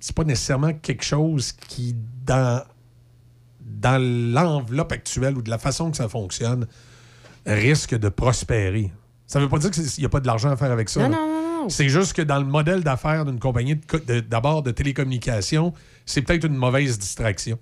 c'est 0.00 0.14
pas 0.14 0.24
nécessairement 0.24 0.74
quelque 0.74 1.04
chose 1.04 1.52
qui, 1.52 1.94
dans, 2.26 2.62
dans 3.60 4.02
l'enveloppe 4.02 4.92
actuelle 4.92 5.36
ou 5.38 5.42
de 5.42 5.50
la 5.50 5.58
façon 5.58 5.90
que 5.90 5.96
ça 5.96 6.08
fonctionne, 6.08 6.66
risque 7.46 7.94
de 7.96 8.08
prospérer. 8.08 8.92
Ça 9.26 9.40
veut 9.40 9.48
pas 9.48 9.58
dire 9.58 9.70
qu'il 9.70 9.84
n'y 9.98 10.04
a 10.04 10.08
pas 10.10 10.20
de 10.20 10.26
l'argent 10.26 10.50
à 10.50 10.56
faire 10.56 10.70
avec 10.72 10.88
ça. 10.88 11.08
Non, 11.08 11.16
non, 11.16 11.62
non. 11.62 11.68
C'est 11.68 11.88
juste 11.88 12.12
que 12.12 12.22
dans 12.22 12.38
le 12.38 12.44
modèle 12.44 12.82
d'affaires 12.82 13.24
d'une 13.24 13.38
compagnie 13.38 13.76
de 13.76 13.86
co- 13.86 13.98
de- 13.98 14.20
d'abord 14.20 14.62
de, 14.62 14.72
télécommunications, 14.72 15.72
c'est 16.04 16.20
peut-être 16.22 16.44
une 16.44 16.56
mauvaise 16.56 16.98
distraction. 16.98 17.58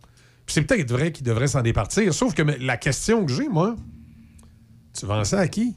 C'est 0.46 0.62
peut-être 0.62 0.90
vrai 0.90 1.12
qu'il 1.12 1.24
devrait 1.24 1.46
s'en 1.46 1.62
départir. 1.62 2.12
Sauf 2.12 2.34
que 2.34 2.42
la 2.42 2.76
question 2.76 3.24
que 3.24 3.32
j'ai, 3.32 3.48
moi, 3.48 3.76
tu 4.98 5.06
vends 5.06 5.22
ça 5.22 5.38
à 5.40 5.48
qui? 5.48 5.76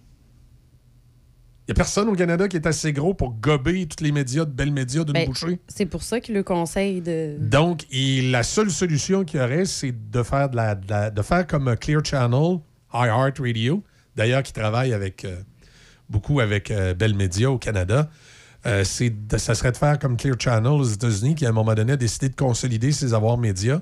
Il 1.66 1.72
n'y 1.72 1.72
a 1.72 1.76
personne 1.76 2.10
au 2.10 2.14
Canada 2.14 2.50
qui 2.50 2.58
est 2.58 2.68
assez 2.68 2.92
gros 2.92 3.14
pour 3.14 3.36
gober 3.36 3.86
tous 3.88 4.04
les 4.04 4.12
médias 4.12 4.44
de 4.44 4.52
belles 4.52 4.74
médias 4.74 5.06
d'une 5.06 5.14
Ben, 5.14 5.28
bouchée. 5.28 5.60
C'est 5.70 5.86
pour 5.86 6.04
ça 6.04 6.20
qu'il 6.20 6.36
le 6.36 6.44
conseille 6.44 7.00
de. 7.00 7.38
Donc, 7.40 7.86
il- 7.90 8.32
la 8.32 8.44
seule 8.44 8.70
solution 8.70 9.24
qu'il 9.24 9.40
y 9.40 9.44
aurait, 9.44 9.64
c'est 9.64 9.94
de 10.12 10.24
faire, 10.24 10.50
de 10.50 10.58
la, 10.58 10.76
de 10.76 10.90
la- 10.90 11.10
de 11.10 11.22
faire 11.22 11.48
comme 11.48 11.70
euh, 11.70 11.76
Clear 11.76 12.04
Channel, 12.04 12.60
iHeart 12.94 13.40
Radio, 13.40 13.82
d'ailleurs, 14.18 14.44
qui 14.44 14.52
travaille 14.52 14.92
avec, 14.94 15.24
euh, 15.24 15.38
beaucoup 16.10 16.42
avec 16.42 16.70
euh, 16.70 16.94
Bell 16.94 17.16
Media 17.16 17.50
au 17.50 17.58
Canada. 17.58 18.10
Euh, 18.66 18.84
de- 18.84 19.38
ça 19.38 19.56
serait 19.56 19.72
de 19.72 19.78
faire 19.78 19.98
comme 20.00 20.18
Clear 20.18 20.36
Channel 20.38 20.72
aux 20.74 20.84
États-Unis, 20.84 21.36
qui 21.36 21.46
à 21.46 21.50
un 21.50 21.54
moment 21.54 21.76
donné 21.76 21.94
a 21.94 21.98
décidé 21.98 22.28
de 22.28 22.36
consolider 22.36 22.92
ses 22.92 23.14
avoirs 23.14 23.38
médias. 23.38 23.80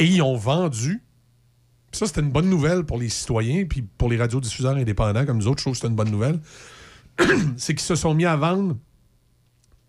Et 0.00 0.06
ils 0.06 0.22
ont 0.22 0.36
vendu. 0.36 1.02
Puis 1.92 1.98
ça, 2.00 2.06
c'était 2.06 2.20
une 2.20 2.30
bonne 2.32 2.48
nouvelle 2.50 2.82
pour 2.84 2.98
les 2.98 3.08
citoyens, 3.08 3.64
puis 3.64 3.82
pour 3.82 4.08
les 4.08 4.16
radiodiffuseurs 4.16 4.74
indépendants, 4.76 5.24
comme 5.24 5.38
nous 5.38 5.46
autres, 5.46 5.58
je 5.58 5.64
trouve 5.64 5.74
que 5.74 5.80
c'est 5.80 5.86
une 5.88 5.94
bonne 5.96 6.10
nouvelle. 6.10 6.40
c'est 7.56 7.74
qu'ils 7.74 7.84
se 7.84 7.94
sont 7.94 8.14
mis 8.14 8.26
à 8.26 8.36
vendre 8.36 8.76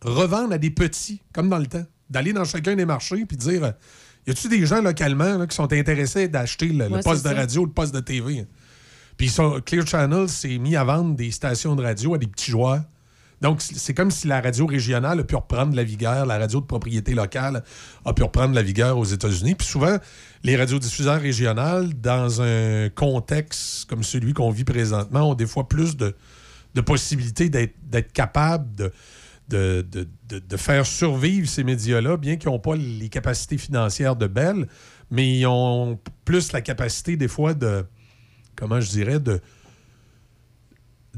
revendre 0.03 0.53
à 0.53 0.57
des 0.57 0.71
petits, 0.71 1.21
comme 1.33 1.49
dans 1.49 1.57
le 1.57 1.67
temps. 1.67 1.85
D'aller 2.09 2.33
dans 2.33 2.43
chacun 2.43 2.75
des 2.75 2.85
marchés 2.85 3.25
puis 3.25 3.37
de 3.37 3.41
dire 3.41 3.63
euh, 3.63 3.71
y 4.27 4.31
a-tu 4.31 4.49
des 4.49 4.65
gens 4.65 4.81
localement 4.81 5.37
là, 5.37 5.47
qui 5.47 5.55
sont 5.55 5.71
intéressés 5.71 6.27
d'acheter 6.27 6.67
le, 6.67 6.89
poste 7.01 7.23
de 7.23 7.29
ça. 7.29 7.35
radio 7.35 7.61
ou 7.61 7.65
le 7.65 7.71
poste 7.71 7.93
de 7.93 8.01
TV? 8.01 8.45
Puis 9.17 9.29
sont- 9.29 9.61
Clear 9.65 9.87
Channel 9.87 10.27
s'est 10.27 10.57
mis 10.57 10.75
à 10.75 10.83
vendre 10.83 11.15
des 11.15 11.31
stations 11.31 11.75
de 11.75 11.83
radio 11.83 12.15
à 12.15 12.17
des 12.17 12.27
petits 12.27 12.51
joueurs. 12.51 12.81
Donc, 13.39 13.61
c'est 13.61 13.75
c'est 13.75 13.95
comme 13.95 14.11
si 14.11 14.27
la 14.27 14.39
radio 14.39 14.67
régionale 14.67 15.19
a 15.19 15.23
pu 15.23 15.35
reprendre 15.35 15.75
la 15.75 15.83
vigueur, 15.83 16.27
la 16.27 16.37
radio 16.37 16.61
de 16.61 16.65
propriété 16.65 17.15
locale 17.15 17.63
a 18.05 18.13
pu 18.13 18.21
reprendre 18.21 18.53
la 18.53 18.61
vigueur 18.61 18.99
aux 18.99 19.05
États-Unis. 19.05 19.55
Puis 19.55 19.65
souvent, 19.65 19.97
les 20.43 20.55
radiodiffuseurs 20.55 21.19
régionales, 21.19 21.91
dans 21.99 22.41
un 22.43 22.89
contexte 22.89 23.89
comme 23.89 24.03
celui 24.03 24.33
qu'on 24.33 24.51
vit 24.51 24.63
présentement, 24.63 25.31
ont 25.31 25.33
des 25.33 25.47
fois 25.47 25.67
plus 25.67 25.97
de, 25.97 26.15
de 26.75 26.81
possibilités 26.81 27.49
d'être 27.49 28.11
de- 30.29 30.39
de 30.39 30.57
faire 30.57 30.85
survivre 30.85 31.47
ces 31.47 31.63
médias-là, 31.63 32.15
bien 32.17 32.37
qu'ils 32.37 32.49
n'ont 32.49 32.59
pas 32.59 32.75
les 32.75 33.09
capacités 33.09 33.57
financières 33.57 34.15
de 34.15 34.27
Bell, 34.27 34.67
mais 35.09 35.39
ils 35.39 35.45
ont 35.45 35.99
plus 36.23 36.53
la 36.53 36.61
capacité 36.61 37.17
des 37.17 37.27
fois 37.27 37.53
de, 37.53 37.85
comment 38.55 38.79
je 38.79 38.89
dirais, 38.89 39.19
de, 39.19 39.41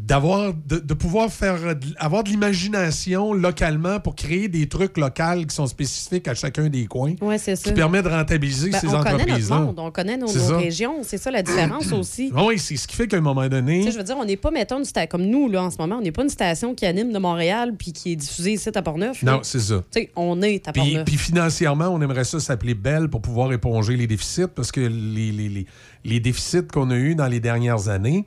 d'avoir 0.06 0.54
de, 0.54 0.80
de 0.80 0.94
pouvoir 0.94 1.32
faire 1.32 1.58
avoir 1.98 2.24
de 2.26 2.30
l'imagination 2.30 3.34
localement 3.34 4.00
pour 4.02 4.16
créer 4.16 4.48
des 4.50 4.68
trucs 4.68 4.98
locaux 4.98 5.46
qui 5.48 5.56
sont 5.56 5.68
spécifiques 5.68 6.28
à 6.28 6.34
chacun 6.36 6.68
des 6.68 6.86
coins 6.88 7.14
Ouais, 7.22 7.38
c'est 7.38 7.56
ça. 7.56 7.64
qui 7.70 7.74
permet 7.74 8.02
de 8.02 8.10
rentabiliser 8.10 8.70
Ben, 8.72 8.80
ces 8.82 8.88
on 8.88 9.02
connaît 9.02 9.26
notre 9.26 9.50
monde, 9.56 9.80
on 9.80 9.92
connaît 9.92 10.18
nos, 10.18 10.28
régions. 10.58 10.98
C'est 11.04 11.18
ça 11.18 11.32
la 11.32 11.42
différence 11.42 11.92
aussi. 11.94 12.32
Ah 12.36 12.44
Oui, 12.46 12.60
c'est 12.60 12.76
ce 12.76 12.88
qui 12.88 12.96
fait 12.96 13.08
qu'à 13.08 13.18
un 13.18 13.22
moment 13.22 13.48
donné, 13.48 13.90
je 13.90 13.98
veux 13.98 14.04
dire, 14.04 14.18
on 14.20 14.26
n'est 14.26 14.36
pas, 14.38 14.52
mettons, 14.52 14.78
une 14.80 14.84
sta- 14.84 15.08
comme 15.08 15.24
nous, 15.26 15.48
là, 15.50 15.64
en 15.64 15.70
ce 15.70 15.78
moment, 15.78 15.98
on 15.98 16.02
n'est 16.02 16.12
pas 16.12 16.24
une 16.24 16.30
station 16.30 16.76
qui 16.76 16.86
anime 16.86 17.14
de 17.14 17.20
Montréal 17.20 17.74
puis 17.78 17.94
qui 17.94 18.12
est 18.12 18.16
diffusée 18.18 18.54
ici 18.54 18.70
à 18.74 18.82
Portneuf. 18.82 19.24
non, 19.24 19.40
c'est 19.44 19.60
ça. 19.60 19.84
On 20.16 20.42
est 20.42 20.68
à 20.68 20.72
Puis, 20.74 20.82
Portneuf. 20.82 21.06
puis 21.06 21.18
financièrement, 21.18 21.88
on 21.90 22.02
aimerait 22.02 22.24
ça 22.26 22.40
s'appeler 22.40 22.74
Belle 22.74 23.08
pour 23.10 23.22
pouvoir 23.22 23.54
éponger 23.54 23.96
les 23.96 24.08
déficits 24.08 24.48
parce 24.54 24.72
que 24.72 24.82
les, 24.82 25.32
les- 25.32 25.50
les- 25.50 25.66
les 26.06 26.20
déficits 26.20 26.68
qu'on 26.74 26.90
a 26.92 26.96
eus 26.96 27.16
dans 27.16 27.28
les 27.28 27.40
dernières 27.40 27.88
années, 27.88 28.26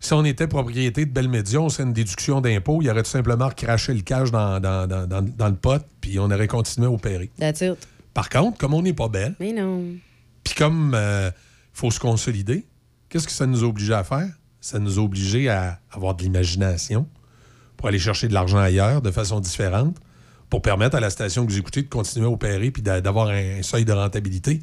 si 0.00 0.12
on 0.12 0.24
était 0.24 0.46
propriété 0.46 1.06
de 1.06 1.10
Belle 1.10 1.28
Média, 1.28 1.60
on 1.60 1.68
serait 1.68 1.82
une 1.84 1.92
déduction 1.92 2.40
d'impôt, 2.40 2.80
il 2.82 2.88
aurait 2.90 3.02
tout 3.02 3.10
simplement 3.10 3.48
recraché 3.48 3.92
le 3.94 4.02
cash 4.02 4.30
dans, 4.30 4.60
dans- 4.60 4.86
dans- 4.86 5.06
dans- 5.06 5.22
dans 5.22 5.48
le 5.48 5.56
pot, 5.56 5.82
puis 6.00 6.18
on 6.18 6.30
aurait 6.30 6.46
continué 6.48 6.86
à 6.86 6.90
opérer. 6.90 7.30
That's 7.38 7.60
it. 7.62 7.76
Par 8.14 8.28
contre, 8.28 8.58
comme 8.58 8.74
on 8.74 8.82
n'est 8.82 8.92
pas 8.94 9.08
belle, 9.08 9.34
Mais 9.40 9.52
non. 9.52 9.84
puis 10.44 10.54
comme 10.54 10.96
il 10.96 11.32
faut 11.72 11.90
se 11.90 12.00
consolider, 12.00 12.66
qu'est-ce 13.08 13.26
que 13.26 13.32
ça 13.32 13.46
nous 13.46 13.62
a 13.64 13.66
obligé 13.66 13.92
à 13.92 14.04
faire? 14.04 14.28
Ça 14.60 14.78
nous 14.78 14.98
a 14.98 15.02
obligé 15.02 15.48
à 15.48 15.80
avoir 15.92 16.14
de 16.14 16.22
l'imagination 16.22 17.06
pour 17.76 17.88
aller 17.88 17.98
chercher 18.00 18.26
de 18.28 18.34
l'argent 18.34 18.58
ailleurs 18.58 19.02
de 19.02 19.10
façon 19.12 19.38
différente 19.40 19.96
pour 20.50 20.62
permettre 20.62 20.96
à 20.96 21.00
la 21.00 21.10
station 21.10 21.46
que 21.46 21.52
vous 21.52 21.58
écoutez 21.58 21.82
de 21.82 21.88
continuer 21.88 22.26
à 22.26 22.30
opérer 22.30 22.70
puis 22.70 22.82
d'a- 22.82 23.00
d'avoir 23.00 23.28
un 23.28 23.62
seuil 23.62 23.84
de 23.84 23.92
rentabilité. 23.92 24.60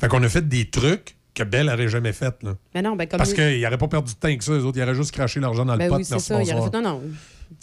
Fait 0.00 0.08
qu'on 0.08 0.22
a 0.22 0.28
fait 0.28 0.48
des 0.48 0.70
trucs 0.70 1.16
que 1.38 1.44
Bell 1.44 1.66
n'aurait 1.66 1.88
jamais 1.88 2.12
fait. 2.12 2.34
Là. 2.42 2.54
Mais 2.74 2.82
non, 2.82 2.96
ben 2.96 3.06
comme. 3.06 3.18
Parce 3.18 3.32
qu'ils 3.32 3.60
n'auraient 3.60 3.78
pas 3.78 3.88
perdu 3.88 4.12
de 4.14 4.18
temps 4.18 4.36
que 4.36 4.44
ça, 4.44 4.52
les 4.52 4.64
autres. 4.64 4.78
Ils 4.78 4.82
auraient 4.82 4.94
juste 4.94 5.12
craché 5.12 5.40
l'argent 5.40 5.64
dans 5.64 5.72
le 5.74 5.78
Ben 5.78 5.88
pot. 5.88 5.96
oui, 5.96 6.04
c'est 6.04 6.18
ça. 6.18 6.34
Il 6.34 6.42
aurait 6.42 6.52
bonsoir. 6.54 6.70
fait, 6.72 6.80
non, 6.80 6.82
non. 6.82 7.02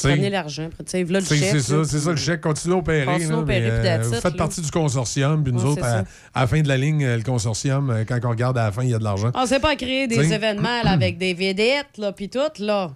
Prenez 0.01 0.29
l'argent. 0.29 0.69
C'est 0.85 1.59
ça, 1.59 1.83
c'est 1.83 1.99
ça 1.99 2.09
le 2.09 2.15
chèque. 2.15 2.41
Continuez 2.41 2.75
à 2.75 2.77
opérer. 2.79 3.05
Continuez 3.05 3.33
à 3.33 3.37
opérer, 3.39 3.69
puis 3.81 4.07
vous 4.07 4.15
it, 4.15 4.21
faites 4.21 4.35
partie 4.35 4.61
du 4.61 4.71
consortium, 4.71 5.43
puis 5.43 5.53
nous 5.53 5.61
Ouais, 5.61 5.69
autres, 5.69 5.83
à, 5.85 6.03
la 6.35 6.47
fin 6.47 6.61
de 6.61 6.67
la 6.67 6.77
ligne, 6.77 7.03
euh, 7.05 7.17
le 7.17 7.23
consortium, 7.23 7.89
euh, 7.91 8.03
quand 8.03 8.19
on 8.23 8.29
regarde 8.29 8.57
à 8.57 8.65
la 8.65 8.71
fin, 8.71 8.83
il 8.83 8.89
y 8.89 8.93
a 8.95 8.99
de 8.99 9.03
l'argent. 9.03 9.31
On 9.35 9.45
sait 9.45 9.59
pas 9.59 9.75
créer 9.75 10.07
des 10.07 10.15
T'sais. 10.17 10.33
événements 10.35 10.81
là, 10.83 10.91
avec 10.91 11.17
des 11.17 11.33
vedettes, 11.33 11.97
là, 11.97 12.11
puis 12.11 12.29
tout, 12.29 12.39
là. 12.59 12.91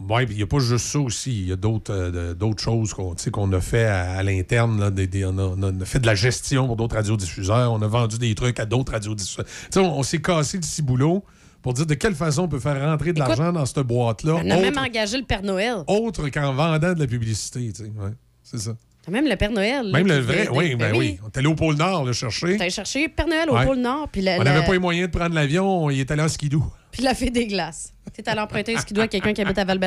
Oui, 0.00 0.26
puis 0.26 0.34
il 0.34 0.38
n'y 0.38 0.42
a 0.44 0.46
pas 0.46 0.60
juste 0.60 0.86
ça 0.86 1.00
aussi. 1.00 1.32
Il 1.42 1.48
y 1.48 1.52
a 1.52 1.56
d'autres 1.56 1.92
euh, 1.92 2.34
d'autres 2.34 2.62
choses 2.62 2.94
qu'on 2.94 3.52
a 3.52 3.60
fait 3.60 3.84
à, 3.86 4.12
à 4.12 4.22
l'interne. 4.22 4.78
là, 4.80 4.90
des- 4.90 5.06
des- 5.08 5.24
on, 5.24 5.36
a, 5.38 5.42
on 5.42 5.80
a 5.80 5.84
fait 5.84 5.98
de 5.98 6.06
la 6.06 6.14
gestion 6.14 6.66
pour 6.66 6.76
d'autres 6.76 6.94
radiodiffuseurs. 6.96 7.72
On 7.72 7.82
a 7.82 7.86
vendu 7.88 8.16
des 8.18 8.34
trucs 8.34 8.60
à 8.60 8.64
d'autres 8.66 8.92
radiodiffuseurs. 8.92 9.44
On, 9.76 9.80
on 9.80 10.02
s'est 10.04 10.20
cassé 10.20 10.56
le 10.58 10.62
ciboulot 10.62 11.24
pour 11.62 11.72
dire 11.74 11.86
de 11.86 11.94
quelle 11.94 12.14
façon 12.14 12.42
on 12.42 12.48
peut 12.48 12.60
faire 12.60 12.80
rentrer 12.80 13.12
de 13.12 13.18
Écoute, 13.18 13.36
l'argent 13.36 13.52
dans 13.52 13.66
cette 13.66 13.80
boîte-là. 13.80 14.34
On 14.36 14.50
a 14.50 14.56
même 14.56 14.78
engagé 14.78 15.16
le 15.18 15.24
Père 15.24 15.42
Noël. 15.42 15.78
autre 15.88 16.28
qu'en 16.28 16.52
vendant 16.54 16.92
de 16.94 17.00
la 17.00 17.06
publicité. 17.08 17.58
ouais, 17.80 18.10
c'est 18.44 18.58
ça. 18.58 18.72
Même 19.10 19.26
le 19.26 19.36
Père 19.36 19.50
Noël. 19.50 19.90
Même 19.90 20.06
le 20.06 20.18
vrai, 20.18 20.48
oui, 20.52 20.74
ben 20.76 20.94
oui. 20.94 21.18
On 21.24 21.28
est 21.28 21.38
allé 21.38 21.46
au 21.48 21.54
pôle 21.54 21.76
Nord 21.76 22.04
le 22.04 22.12
chercher. 22.12 22.56
T'as 22.58 22.68
cherché 22.68 23.08
Père 23.08 23.26
Noël 23.26 23.48
au 23.50 23.54
Ouais. 23.54 23.64
pôle 23.64 23.78
Nord, 23.78 24.06
puis 24.12 24.20
la, 24.20 24.36
On 24.36 24.42
la- 24.42 24.52
n'avait 24.52 24.66
pas 24.66 24.72
les 24.74 24.78
moyens 24.78 25.10
de 25.10 25.16
prendre 25.18 25.34
l'avion, 25.34 25.88
il 25.90 25.98
est 25.98 26.10
allé 26.10 26.20
en 26.22 26.28
skidoo. 26.28 26.62
Puis 26.90 27.02
la 27.02 27.14
fée 27.14 27.30
des 27.30 27.46
glaces. 27.46 27.92
T'es 28.12 28.28
allé 28.28 28.40
emprunter 28.40 28.76
un 28.76 28.80
skidoo 28.80 29.02
à 29.02 29.08
quelqu'un 29.08 29.32
qui 29.32 29.42
habite 29.42 29.58
à 29.58 29.64
val 29.64 29.78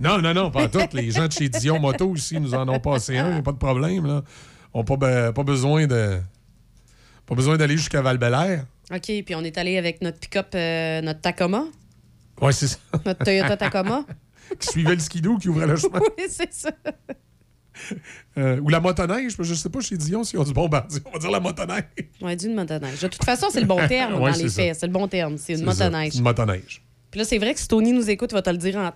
Non, 0.00 0.18
non, 0.18 0.32
non, 0.34 0.50
pas 0.50 0.68
toutes. 0.68 0.94
Les 0.94 1.10
gens 1.10 1.26
de 1.26 1.32
chez 1.32 1.48
Dion 1.48 1.78
Moto 1.78 2.08
aussi 2.08 2.40
nous 2.40 2.54
en 2.54 2.68
ont 2.68 2.80
passé 2.80 3.18
un, 3.18 3.42
pas 3.42 3.52
de 3.52 3.58
problème. 3.58 4.06
Là. 4.06 4.22
On 4.72 4.78
n'a 4.80 4.84
pas, 4.84 4.96
be- 4.96 5.32
pas 5.32 5.42
besoin 5.42 5.86
de. 5.86 6.20
Pas 7.26 7.34
besoin 7.34 7.56
d'aller 7.56 7.76
jusqu'à 7.76 8.02
val 8.02 8.18
OK, 8.92 9.00
puis 9.00 9.34
on 9.34 9.42
est 9.42 9.56
allé 9.56 9.78
avec 9.78 10.02
notre 10.02 10.18
pick-up, 10.18 10.48
euh, 10.54 11.00
notre 11.00 11.20
Tacoma, 11.22 11.64
Oui, 12.40 12.52
c'est 12.52 12.66
ça. 12.68 12.76
notre 13.06 13.24
Toyota 13.24 13.56
Tacoma. 13.56 14.04
qui 14.60 14.68
suivait 14.68 14.94
le 14.94 15.00
skidoo 15.00 15.38
qui 15.38 15.48
ouvrait 15.48 15.66
le 15.66 15.76
chemin. 15.76 16.00
oui, 16.18 16.24
c'est 16.28 16.52
ça. 16.52 16.70
Euh, 18.36 18.58
ou 18.60 18.68
la 18.68 18.80
motoneige, 18.80 19.36
je 19.38 19.54
sais 19.54 19.68
pas 19.68 19.80
chez 19.80 19.96
Dion 19.96 20.24
s'ils 20.24 20.40
ont 20.40 20.44
du 20.44 20.52
bombardier. 20.52 21.00
On 21.06 21.10
va 21.12 21.18
dire 21.20 21.30
la 21.30 21.38
motoneige. 21.38 21.84
On 22.20 22.26
a 22.26 22.34
dit 22.34 22.46
une 22.46 22.54
motoneige. 22.56 23.00
De 23.00 23.06
toute 23.06 23.22
façon, 23.24 23.46
c'est 23.50 23.60
le 23.60 23.66
bon 23.66 23.76
terme 23.88 24.14
Ouais, 24.20 24.32
dans 24.32 24.36
les 24.38 24.48
faits. 24.48 24.76
C'est 24.76 24.86
le 24.86 24.92
bon 24.92 25.06
terme. 25.06 25.38
C'est 25.38 25.52
une 25.52 25.60
ça, 25.60 25.64
motoneige. 25.66 26.12
c'est 26.12 26.18
Une 26.18 26.24
motoneige. 26.24 26.82
Puis 27.12 27.18
là, 27.20 27.24
c'est 27.24 27.38
vrai 27.38 27.54
que 27.54 27.60
si 27.60 27.68
Tony 27.68 27.92
nous 27.92 28.10
écoute, 28.10 28.32
il 28.32 28.34
va 28.34 28.42
te 28.42 28.50
le 28.50 28.56
dire 28.58 28.76
en. 28.76 28.90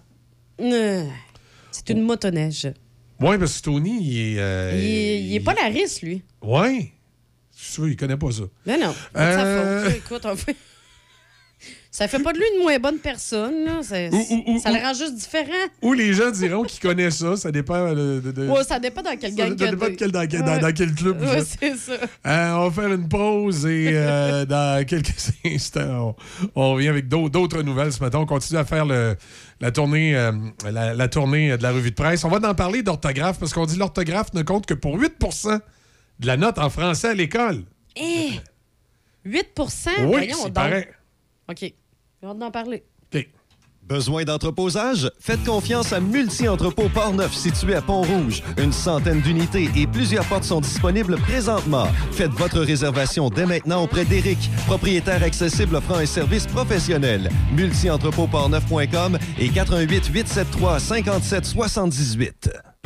C'est 1.70 1.90
une 1.90 2.02
motoneige. 2.02 2.66
Oui, 3.20 3.38
parce 3.38 3.59
que 3.59 3.62
Tony, 3.64 3.98
il 4.02 4.18
est. 4.36 4.40
euh, 4.40 4.72
Il, 4.74 4.84
est- 4.84 5.22
il 5.22 5.34
est 5.36 5.40
pas 5.40 5.55
la 5.55 5.68
risque, 5.68 6.02
lui. 6.02 6.22
Ouais. 6.42 6.92
Je 7.56 7.62
suis 7.64 7.72
sûr, 7.74 7.88
il 7.88 7.96
connaît 7.96 8.16
pas 8.16 8.30
ça. 8.30 8.42
Mais 8.66 8.78
non, 8.78 8.90
de 8.90 8.94
Euh. 9.20 9.90
Écoute, 9.90 10.22
on 10.24 10.36
fait- 10.36 10.56
Ça 11.98 12.06
fait 12.06 12.20
pas 12.22 12.32
de 12.32 12.38
lui 12.38 12.44
une 12.54 12.62
moins 12.62 12.78
bonne 12.78 12.98
personne. 12.98 13.64
Là. 13.64 13.82
Ça, 13.82 13.96
ça 14.08 14.70
le 14.70 14.80
rend 14.84 14.94
juste 14.94 15.14
différent. 15.16 15.66
Ou 15.82 15.94
les 15.94 16.12
gens 16.12 16.30
diront 16.30 16.62
qu'ils 16.62 16.78
connaissent 16.78 17.16
ça, 17.18 17.36
ça 17.36 17.50
dépend 17.50 17.92
de. 17.92 18.22
Ouais, 18.48 18.62
ça 18.62 18.78
dépend 18.78 19.02
dans 19.02 19.16
quel 19.18 19.32
ça 19.32 19.48
dépend 19.50 19.86
de 19.86 19.94
quel- 19.96 20.12
dans, 20.12 20.26
quel- 20.28 20.42
dans- 20.44 20.52
Ouais. 20.52 20.58
dans 20.60 20.72
quel 20.72 20.94
club 20.94 21.20
Ouais, 21.20 21.42
c'est 21.44 21.74
ça. 21.76 21.94
Euh, 22.24 22.52
on 22.52 22.68
va 22.68 22.82
faire 22.82 22.92
une 22.92 23.08
pause 23.08 23.66
et 23.66 23.90
euh, 23.94 24.44
dans 24.46 24.86
quelques 24.86 25.32
instants, 25.44 26.14
on, 26.54 26.60
on 26.62 26.72
revient 26.74 26.86
avec 26.88 27.08
d'autres- 27.08 27.62
nouvelles 27.62 27.92
ce 27.92 28.00
matin. 28.00 28.18
On 28.20 28.26
continue 28.26 28.60
à 28.60 28.64
faire 28.64 28.86
le- 28.86 29.16
la, 29.60 29.72
tournée, 29.72 30.14
euh, 30.16 30.30
la, 30.70 30.94
la 30.94 31.08
tournée 31.08 31.56
de 31.56 31.62
la 31.64 31.72
revue 31.72 31.90
de 31.90 31.96
presse. 31.96 32.22
On 32.24 32.28
va 32.28 32.48
en 32.48 32.54
parler 32.54 32.84
d'orthographe 32.84 33.40
parce 33.40 33.52
qu'on 33.52 33.66
dit 33.66 33.76
l'orthographe 33.76 34.32
ne 34.34 34.42
compte 34.42 34.66
que 34.66 34.74
pour 34.74 34.96
8% 35.00 35.58
de 36.20 36.26
la 36.28 36.36
note 36.36 36.58
en 36.58 36.70
français 36.70 37.08
à 37.08 37.14
l'école. 37.14 37.64
Eh! 37.96 38.30
8 39.24 39.48
oui, 39.58 40.04
Voyons 40.06 40.36
c'est 40.36 40.44
donc. 40.44 40.54
pareil. 40.54 40.86
OK. 41.50 41.72
J'ai 42.20 42.28
hâte 42.28 42.38
d'en 42.38 42.50
parler. 42.50 42.84
Besoin 43.88 44.24
d'entreposage? 44.24 45.10
Faites 45.18 45.42
confiance 45.44 45.94
à 45.94 46.00
Multi-Entrepôt 46.00 46.90
Portneuf 46.90 47.32
situé 47.32 47.74
à 47.74 47.80
Pont-Rouge. 47.80 48.42
Une 48.58 48.70
centaine 48.70 49.22
d'unités 49.22 49.70
et 49.74 49.86
plusieurs 49.86 50.26
portes 50.26 50.44
sont 50.44 50.60
disponibles 50.60 51.16
présentement. 51.16 51.86
Faites 52.12 52.32
votre 52.32 52.60
réservation 52.60 53.30
dès 53.30 53.46
maintenant 53.46 53.84
auprès 53.84 54.04
d'Éric, 54.04 54.50
propriétaire 54.66 55.22
accessible 55.22 55.76
offrant 55.76 55.96
un 55.96 56.04
service 56.04 56.46
professionnel. 56.46 57.30
Multi-entrepôt-portneuf.com 57.56 59.18
et 59.38 59.48
88 59.48 60.06
873 60.08 60.82
57 60.82 61.44
78. 61.46 62.50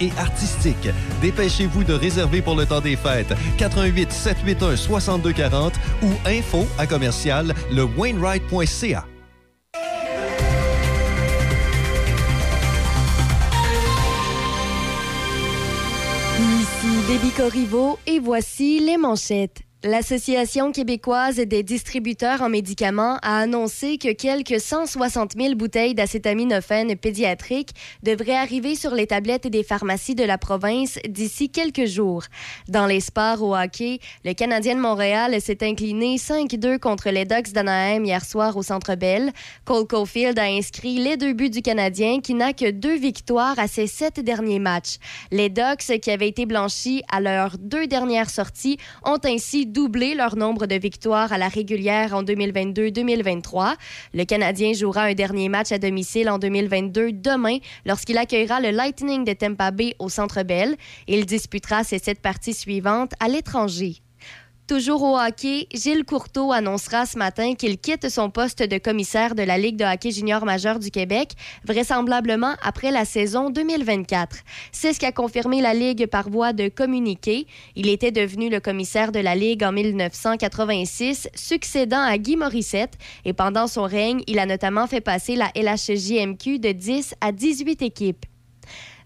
et 0.00 0.10
artistiques. 0.18 0.88
Dépêchez-vous 1.20 1.84
de 1.84 1.92
réserver 1.92 2.42
pour 2.42 2.56
le 2.56 2.66
temps 2.66 2.80
des 2.80 2.96
fêtes. 2.96 3.32
88 3.58 4.12
781 4.12 4.76
6240 4.76 5.74
ou 6.02 6.08
info 6.26 6.66
à 6.78 6.86
commercial 6.86 7.54
le. 7.70 7.86
Ici 16.60 17.02
Déby 17.06 17.30
Corriveau 17.30 17.98
et 18.06 18.18
voici 18.18 18.80
les 18.80 18.96
manchettes. 18.96 19.62
L'Association 19.82 20.72
québécoise 20.72 21.36
des 21.36 21.62
distributeurs 21.62 22.42
en 22.42 22.50
médicaments 22.50 23.16
a 23.22 23.38
annoncé 23.38 23.96
que 23.96 24.12
quelques 24.12 24.60
160 24.60 25.32
000 25.40 25.54
bouteilles 25.54 25.94
d'acétaminophène 25.94 26.94
pédiatrique 26.96 27.70
devraient 28.02 28.36
arriver 28.36 28.74
sur 28.74 28.94
les 28.94 29.06
tablettes 29.06 29.46
des 29.46 29.62
pharmacies 29.62 30.14
de 30.14 30.22
la 30.22 30.36
province 30.36 30.98
d'ici 31.08 31.48
quelques 31.48 31.86
jours. 31.86 32.24
Dans 32.68 32.84
les 32.84 33.00
sports 33.00 33.42
au 33.42 33.56
hockey, 33.56 34.00
le 34.22 34.34
Canadien 34.34 34.74
de 34.74 34.80
Montréal 34.80 35.40
s'est 35.40 35.64
incliné 35.66 36.16
5-2 36.16 36.78
contre 36.78 37.08
les 37.08 37.24
Ducks 37.24 37.54
d'Anaheim 37.54 38.04
hier 38.04 38.22
soir 38.22 38.58
au 38.58 38.62
Centre 38.62 38.96
Bell. 38.96 39.32
Cole 39.64 39.86
Caulfield 39.86 40.38
a 40.38 40.44
inscrit 40.44 40.98
les 40.98 41.16
deux 41.16 41.32
buts 41.32 41.48
du 41.48 41.62
Canadien 41.62 42.20
qui 42.20 42.34
n'a 42.34 42.52
que 42.52 42.70
deux 42.70 42.98
victoires 42.98 43.58
à 43.58 43.66
ses 43.66 43.86
sept 43.86 44.20
derniers 44.20 44.58
matchs. 44.58 44.98
Les 45.30 45.48
Ducks, 45.48 45.98
qui 46.02 46.10
avaient 46.10 46.28
été 46.28 46.44
blanchis 46.44 47.02
à 47.10 47.22
leurs 47.22 47.56
deux 47.56 47.86
dernières 47.86 48.28
sorties, 48.28 48.76
ont 49.06 49.20
ainsi 49.24 49.69
doublé 49.70 50.14
leur 50.14 50.36
nombre 50.36 50.66
de 50.66 50.74
victoires 50.74 51.32
à 51.32 51.38
la 51.38 51.48
régulière 51.48 52.14
en 52.14 52.22
2022-2023. 52.22 53.74
Le 54.14 54.24
Canadien 54.24 54.72
jouera 54.72 55.04
un 55.04 55.14
dernier 55.14 55.48
match 55.48 55.72
à 55.72 55.78
domicile 55.78 56.28
en 56.28 56.38
2022 56.38 57.12
demain 57.12 57.58
lorsqu'il 57.86 58.18
accueillera 58.18 58.60
le 58.60 58.70
Lightning 58.70 59.24
de 59.24 59.32
Tampa 59.32 59.70
Bay 59.70 59.94
au 59.98 60.08
Centre 60.08 60.42
Bell. 60.42 60.76
Il 61.06 61.26
disputera 61.26 61.84
ses 61.84 61.98
sept 61.98 62.20
parties 62.20 62.54
suivantes 62.54 63.12
à 63.20 63.28
l'étranger. 63.28 64.02
Toujours 64.70 65.02
au 65.02 65.18
hockey, 65.18 65.66
Gilles 65.74 66.04
Courteau 66.04 66.52
annoncera 66.52 67.04
ce 67.04 67.18
matin 67.18 67.56
qu'il 67.56 67.76
quitte 67.76 68.08
son 68.08 68.30
poste 68.30 68.62
de 68.62 68.78
commissaire 68.78 69.34
de 69.34 69.42
la 69.42 69.58
Ligue 69.58 69.74
de 69.74 69.84
hockey 69.84 70.12
junior 70.12 70.44
majeur 70.44 70.78
du 70.78 70.92
Québec, 70.92 71.32
vraisemblablement 71.64 72.54
après 72.62 72.92
la 72.92 73.04
saison 73.04 73.50
2024. 73.50 74.36
C'est 74.70 74.92
ce 74.92 75.00
qu'a 75.00 75.10
confirmé 75.10 75.60
la 75.60 75.74
Ligue 75.74 76.06
par 76.06 76.30
voie 76.30 76.52
de 76.52 76.68
communiqué. 76.68 77.48
Il 77.74 77.88
était 77.88 78.12
devenu 78.12 78.48
le 78.48 78.60
commissaire 78.60 79.10
de 79.10 79.18
la 79.18 79.34
Ligue 79.34 79.64
en 79.64 79.72
1986, 79.72 81.28
succédant 81.34 82.02
à 82.02 82.16
Guy 82.16 82.36
Morissette, 82.36 82.96
et 83.24 83.32
pendant 83.32 83.66
son 83.66 83.82
règne, 83.82 84.22
il 84.28 84.38
a 84.38 84.46
notamment 84.46 84.86
fait 84.86 85.00
passer 85.00 85.34
la 85.34 85.50
LHJMQ 85.56 86.60
de 86.60 86.70
10 86.70 87.16
à 87.20 87.32
18 87.32 87.82
équipes. 87.82 88.24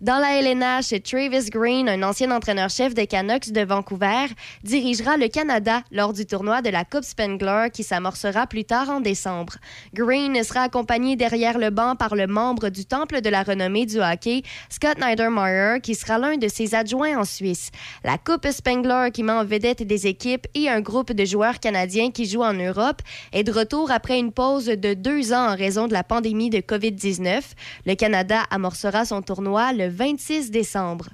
Dans 0.04 0.18
la 0.18 0.38
LNH, 0.38 1.02
Travis 1.02 1.48
Green, 1.48 1.88
un 1.88 2.02
ancien 2.02 2.30
entraîneur-chef 2.30 2.92
des 2.92 3.06
Canucks 3.06 3.52
de 3.52 3.62
Vancouver, 3.62 4.26
dirigera 4.62 5.16
le 5.16 5.28
Canada 5.28 5.80
lors 5.90 6.12
du 6.12 6.26
tournoi 6.26 6.60
de 6.60 6.68
la 6.68 6.84
Coupe 6.84 7.04
Spengler 7.04 7.68
qui 7.72 7.84
s'amorcera 7.84 8.46
plus 8.46 8.66
tard 8.66 8.90
en 8.90 9.00
décembre. 9.00 9.54
Green 9.94 10.44
sera 10.44 10.64
accompagné 10.64 11.16
derrière 11.16 11.56
le 11.56 11.70
banc 11.70 11.96
par 11.96 12.16
le 12.16 12.26
membre 12.26 12.68
du 12.68 12.84
Temple 12.84 13.22
de 13.22 13.30
la 13.30 13.42
renommée 13.42 13.86
du 13.86 13.98
hockey, 13.98 14.42
Scott 14.68 14.98
Niedermayer, 14.98 15.80
qui 15.80 15.94
sera 15.94 16.18
l'un 16.18 16.36
de 16.36 16.48
ses 16.48 16.74
adjoints 16.74 17.18
en 17.18 17.24
Suisse. 17.24 17.70
La 18.04 18.18
Coupe 18.18 18.46
Spengler, 18.50 19.08
qui 19.10 19.22
met 19.22 19.32
en 19.32 19.46
vedette 19.46 19.84
des 19.84 20.06
équipes 20.06 20.46
et 20.54 20.68
un 20.68 20.82
groupe 20.82 21.14
de 21.14 21.24
joueurs 21.24 21.60
canadiens 21.60 22.10
qui 22.10 22.26
jouent 22.26 22.44
en 22.44 22.52
Europe, 22.52 23.00
est 23.32 23.44
de 23.44 23.52
retour 23.52 23.90
après 23.90 24.18
une 24.18 24.32
pause 24.32 24.66
de 24.66 24.92
deux 24.92 25.32
ans 25.32 25.52
en 25.52 25.56
raison 25.56 25.86
de 25.86 25.94
la 25.94 26.04
pandémie 26.04 26.50
de 26.50 26.58
COVID-19. 26.58 27.40
Le 27.86 27.94
Canada 27.94 28.42
amorcera 28.50 29.06
son 29.06 29.22
tournoi 29.22 29.72
le 29.72 29.93
26 29.94 30.50
décembre. 30.50 31.10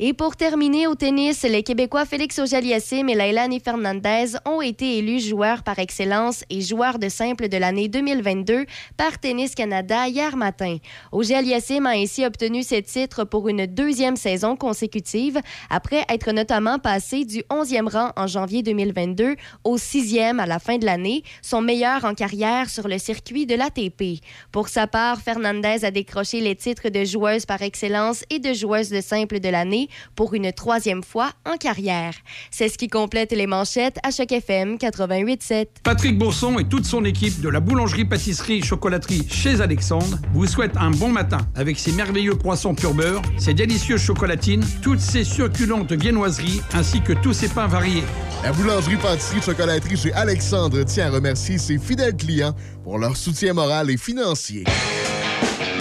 Et 0.00 0.12
pour 0.12 0.36
terminer 0.36 0.86
au 0.86 0.94
tennis, 0.94 1.42
les 1.42 1.64
Québécois 1.64 2.04
Félix 2.04 2.38
Auger-Aliassime 2.38 3.08
et 3.08 3.16
Lailani 3.16 3.58
Fernandez 3.58 4.36
ont 4.46 4.62
été 4.62 4.98
élus 4.98 5.18
joueurs 5.18 5.64
par 5.64 5.80
excellence 5.80 6.44
et 6.50 6.60
joueurs 6.60 7.00
de 7.00 7.08
simple 7.08 7.48
de 7.48 7.56
l'année 7.56 7.88
2022 7.88 8.64
par 8.96 9.18
Tennis 9.18 9.56
Canada 9.56 10.06
hier 10.06 10.36
matin. 10.36 10.76
Auger-Aliassime 11.10 11.86
a 11.86 11.96
ainsi 11.96 12.24
obtenu 12.24 12.62
ce 12.62 12.76
titre 12.76 13.24
pour 13.24 13.48
une 13.48 13.66
deuxième 13.66 14.14
saison 14.14 14.54
consécutive 14.54 15.40
après 15.68 16.04
être 16.08 16.30
notamment 16.30 16.78
passé 16.78 17.24
du 17.24 17.40
11e 17.50 17.90
rang 17.90 18.12
en 18.14 18.28
janvier 18.28 18.62
2022 18.62 19.34
au 19.64 19.78
6e 19.78 20.38
à 20.38 20.46
la 20.46 20.60
fin 20.60 20.78
de 20.78 20.86
l'année, 20.86 21.24
son 21.42 21.60
meilleur 21.60 22.04
en 22.04 22.14
carrière 22.14 22.70
sur 22.70 22.86
le 22.86 22.98
circuit 22.98 23.46
de 23.46 23.56
l'ATP. 23.56 24.22
Pour 24.52 24.68
sa 24.68 24.86
part, 24.86 25.20
Fernandez 25.20 25.84
a 25.84 25.90
décroché 25.90 26.40
les 26.40 26.54
titres 26.54 26.88
de 26.88 27.04
joueuse 27.04 27.46
par 27.46 27.62
excellence 27.62 28.22
et 28.30 28.38
de 28.38 28.52
joueuse 28.52 28.90
de 28.90 29.00
simple 29.00 29.40
de 29.40 29.48
l'année 29.48 29.87
pour 30.14 30.34
une 30.34 30.52
troisième 30.52 31.02
fois 31.02 31.30
en 31.44 31.56
carrière. 31.56 32.14
C'est 32.50 32.68
ce 32.68 32.78
qui 32.78 32.88
complète 32.88 33.32
les 33.32 33.46
manchettes 33.46 33.98
à 34.02 34.10
chaque 34.10 34.32
FM 34.32 34.76
88.7. 34.76 35.66
Patrick 35.82 36.18
Bourson 36.18 36.58
et 36.58 36.64
toute 36.64 36.84
son 36.84 37.04
équipe 37.04 37.40
de 37.40 37.48
la 37.48 37.60
boulangerie-pâtisserie-chocolaterie 37.60 39.26
chez 39.28 39.60
Alexandre 39.60 40.18
vous 40.32 40.46
souhaitent 40.46 40.76
un 40.76 40.90
bon 40.90 41.10
matin 41.10 41.38
avec 41.54 41.78
ses 41.78 41.92
merveilleux 41.92 42.36
poissons 42.36 42.74
pur 42.74 42.94
beurre, 42.94 43.22
ses 43.38 43.54
délicieuses 43.54 44.02
chocolatines, 44.02 44.64
toutes 44.82 45.00
ses 45.00 45.24
succulentes 45.24 45.92
viennoiseries 45.92 46.62
ainsi 46.72 47.00
que 47.00 47.12
tous 47.12 47.32
ses 47.32 47.48
pains 47.48 47.66
variés. 47.66 48.04
La 48.42 48.52
boulangerie-pâtisserie-chocolaterie 48.52 49.96
chez 49.96 50.12
Alexandre 50.12 50.84
tient 50.84 51.06
à 51.06 51.10
remercier 51.10 51.58
ses 51.58 51.78
fidèles 51.78 52.16
clients 52.16 52.54
pour 52.84 52.98
leur 52.98 53.16
soutien 53.16 53.52
moral 53.52 53.90
et 53.90 53.96
financier. 53.96 54.64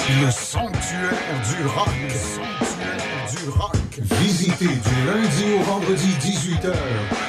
Le 0.09 0.31
sanctuaire 0.31 1.11
du 1.49 1.67
rock. 1.67 1.89
Le 2.01 2.09
sanctuaire 2.09 3.43
du 3.43 3.49
rock. 3.49 3.76
Du 4.59 4.65
lundi 4.65 5.53
au 5.55 5.59
vendredi 5.61 6.07
18h. 6.19 6.65
Le 6.65 6.73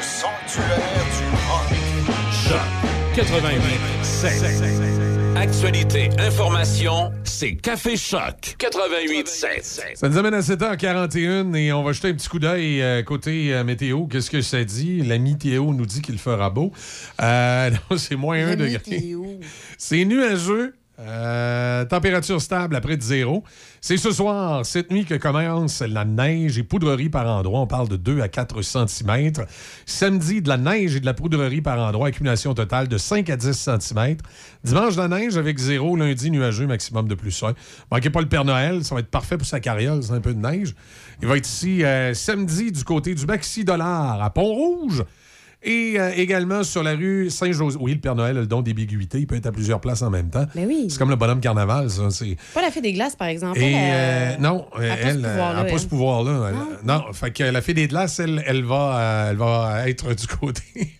sanctuaire 0.00 0.80
du 1.18 1.24
rock. 1.46 1.68
Choc 2.32 2.56
88 3.14 3.60
Actualité, 5.36 6.08
information, 6.18 7.12
c'est 7.24 7.56
Café 7.56 7.98
Choc 7.98 8.56
88 8.56 9.28
Ça 9.28 10.08
nous 10.08 10.16
amène 10.16 10.32
à 10.32 10.40
7h41 10.40 11.54
et 11.54 11.70
on 11.74 11.82
va 11.82 11.92
jeter 11.92 12.08
un 12.08 12.14
petit 12.14 12.30
coup 12.30 12.38
d'œil 12.38 12.80
euh, 12.80 13.02
côté 13.02 13.52
euh, 13.52 13.62
météo. 13.62 14.06
Qu'est-ce 14.06 14.30
que 14.30 14.40
ça 14.40 14.64
dit? 14.64 15.02
L'ami 15.02 15.36
Théo 15.36 15.74
nous 15.74 15.84
dit 15.84 16.00
qu'il 16.00 16.18
fera 16.18 16.48
beau. 16.48 16.72
Euh, 17.20 17.68
non, 17.90 17.98
c'est 17.98 18.16
moins 18.16 18.38
1 18.38 18.56
degré. 18.56 18.80
C'est 19.76 20.06
nuageux. 20.06 20.72
Euh, 21.00 21.84
température 21.84 22.40
stable 22.40 22.74
après 22.74 22.96
de 22.96 23.02
zéro. 23.02 23.44
C'est 23.80 23.96
ce 23.96 24.10
soir, 24.10 24.66
cette 24.66 24.90
nuit, 24.90 25.04
que 25.04 25.14
commence 25.14 25.82
la 25.82 26.04
neige 26.04 26.58
et 26.58 26.64
poudrerie 26.64 27.08
par 27.08 27.26
endroit. 27.26 27.60
On 27.60 27.66
parle 27.66 27.88
de 27.88 27.96
2 27.96 28.20
à 28.20 28.28
4 28.28 28.60
cm. 28.62 29.32
Samedi, 29.86 30.42
de 30.42 30.48
la 30.48 30.56
neige 30.56 30.96
et 30.96 31.00
de 31.00 31.06
la 31.06 31.14
poudrerie 31.14 31.60
par 31.60 31.78
endroit. 31.78 32.08
Accumulation 32.08 32.54
totale 32.54 32.88
de 32.88 32.98
5 32.98 33.30
à 33.30 33.36
10 33.36 33.52
cm. 33.52 34.16
Dimanche, 34.64 34.96
de 34.96 35.00
la 35.00 35.08
neige 35.08 35.36
avec 35.36 35.58
zéro. 35.58 35.96
Lundi, 35.96 36.30
nuageux, 36.30 36.66
maximum 36.66 37.06
de 37.06 37.14
plus 37.14 37.40
1. 37.42 37.54
Manquez 37.92 38.10
pas 38.10 38.20
le 38.20 38.28
Père 38.28 38.44
Noël. 38.44 38.84
Ça 38.84 38.94
va 38.96 39.00
être 39.00 39.10
parfait 39.10 39.38
pour 39.38 39.46
sa 39.46 39.60
carriole. 39.60 40.02
C'est 40.02 40.12
un 40.12 40.20
peu 40.20 40.34
de 40.34 40.40
neige. 40.40 40.74
Il 41.22 41.28
va 41.28 41.36
être 41.36 41.48
ici 41.48 41.84
euh, 41.84 42.14
samedi 42.14 42.72
du 42.72 42.82
côté 42.82 43.14
du 43.14 43.26
Maxi 43.26 43.64
Dollar 43.64 44.20
à 44.20 44.30
Pont-Rouge. 44.30 45.04
Et 45.62 45.98
euh, 45.98 46.12
également 46.14 46.62
sur 46.62 46.84
la 46.84 46.92
rue 46.94 47.30
Saint-José. 47.30 47.76
Oui, 47.80 47.92
le 47.92 48.00
Père 48.00 48.14
Noël 48.14 48.36
a 48.36 48.40
le 48.40 48.46
don 48.46 48.62
d'ambiguïté. 48.62 49.18
Il 49.18 49.26
peut 49.26 49.34
être 49.34 49.46
à 49.46 49.52
plusieurs 49.52 49.80
places 49.80 50.02
en 50.02 50.10
même 50.10 50.30
temps. 50.30 50.46
Mais 50.54 50.64
oui. 50.66 50.86
C'est 50.88 50.98
comme 50.98 51.10
le 51.10 51.16
bonhomme 51.16 51.40
carnaval, 51.40 51.90
ça. 51.90 52.10
C'est... 52.10 52.36
Pas 52.54 52.62
la 52.62 52.70
fée 52.70 52.80
des 52.80 52.92
glaces, 52.92 53.16
par 53.16 53.26
exemple. 53.26 53.58
Et 53.58 53.74
euh, 53.76 54.36
non, 54.38 54.66
elle 54.80 54.90
a 54.90 54.96
pas 54.96 55.02
ce 55.02 55.08
elle 55.08 55.16
pouvoir-là, 55.22 55.54
n'a 55.54 55.64
pas 55.64 55.70
elle. 55.70 55.80
ce 55.80 55.86
pouvoir-là. 55.86 56.50
Elle- 56.50 56.86
Non, 56.86 57.12
fait 57.12 57.32
que 57.32 57.42
la 57.42 57.60
fée 57.60 57.74
des 57.74 57.88
glaces, 57.88 58.20
elle, 58.20 58.42
elle, 58.46 58.64
va, 58.64 58.98
euh, 58.98 59.30
elle 59.30 59.36
va 59.36 59.88
être 59.88 60.14
du 60.14 60.26
côté. 60.28 60.62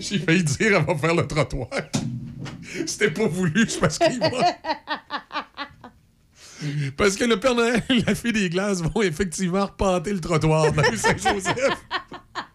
J'ai 0.00 0.18
failli 0.18 0.42
dire, 0.42 0.76
elle 0.78 0.84
va 0.84 0.96
faire 0.96 1.14
le 1.14 1.26
trottoir. 1.26 1.68
C'était 2.86 3.10
pas 3.10 3.26
voulu, 3.26 3.64
c'est 3.68 3.78
parce 3.80 3.98
qu'il 3.98 4.18
va. 4.18 4.28
Parce 6.96 7.16
que 7.16 7.24
le 7.24 7.40
Père 7.40 7.56
Noël 7.56 7.82
et 7.90 8.00
la 8.06 8.14
fée 8.14 8.30
des 8.30 8.48
glaces 8.48 8.82
vont 8.82 9.02
effectivement 9.02 9.66
repenter 9.66 10.12
le 10.12 10.20
trottoir 10.20 10.72
dans 10.72 10.82
Saint-Joseph. 10.96 11.56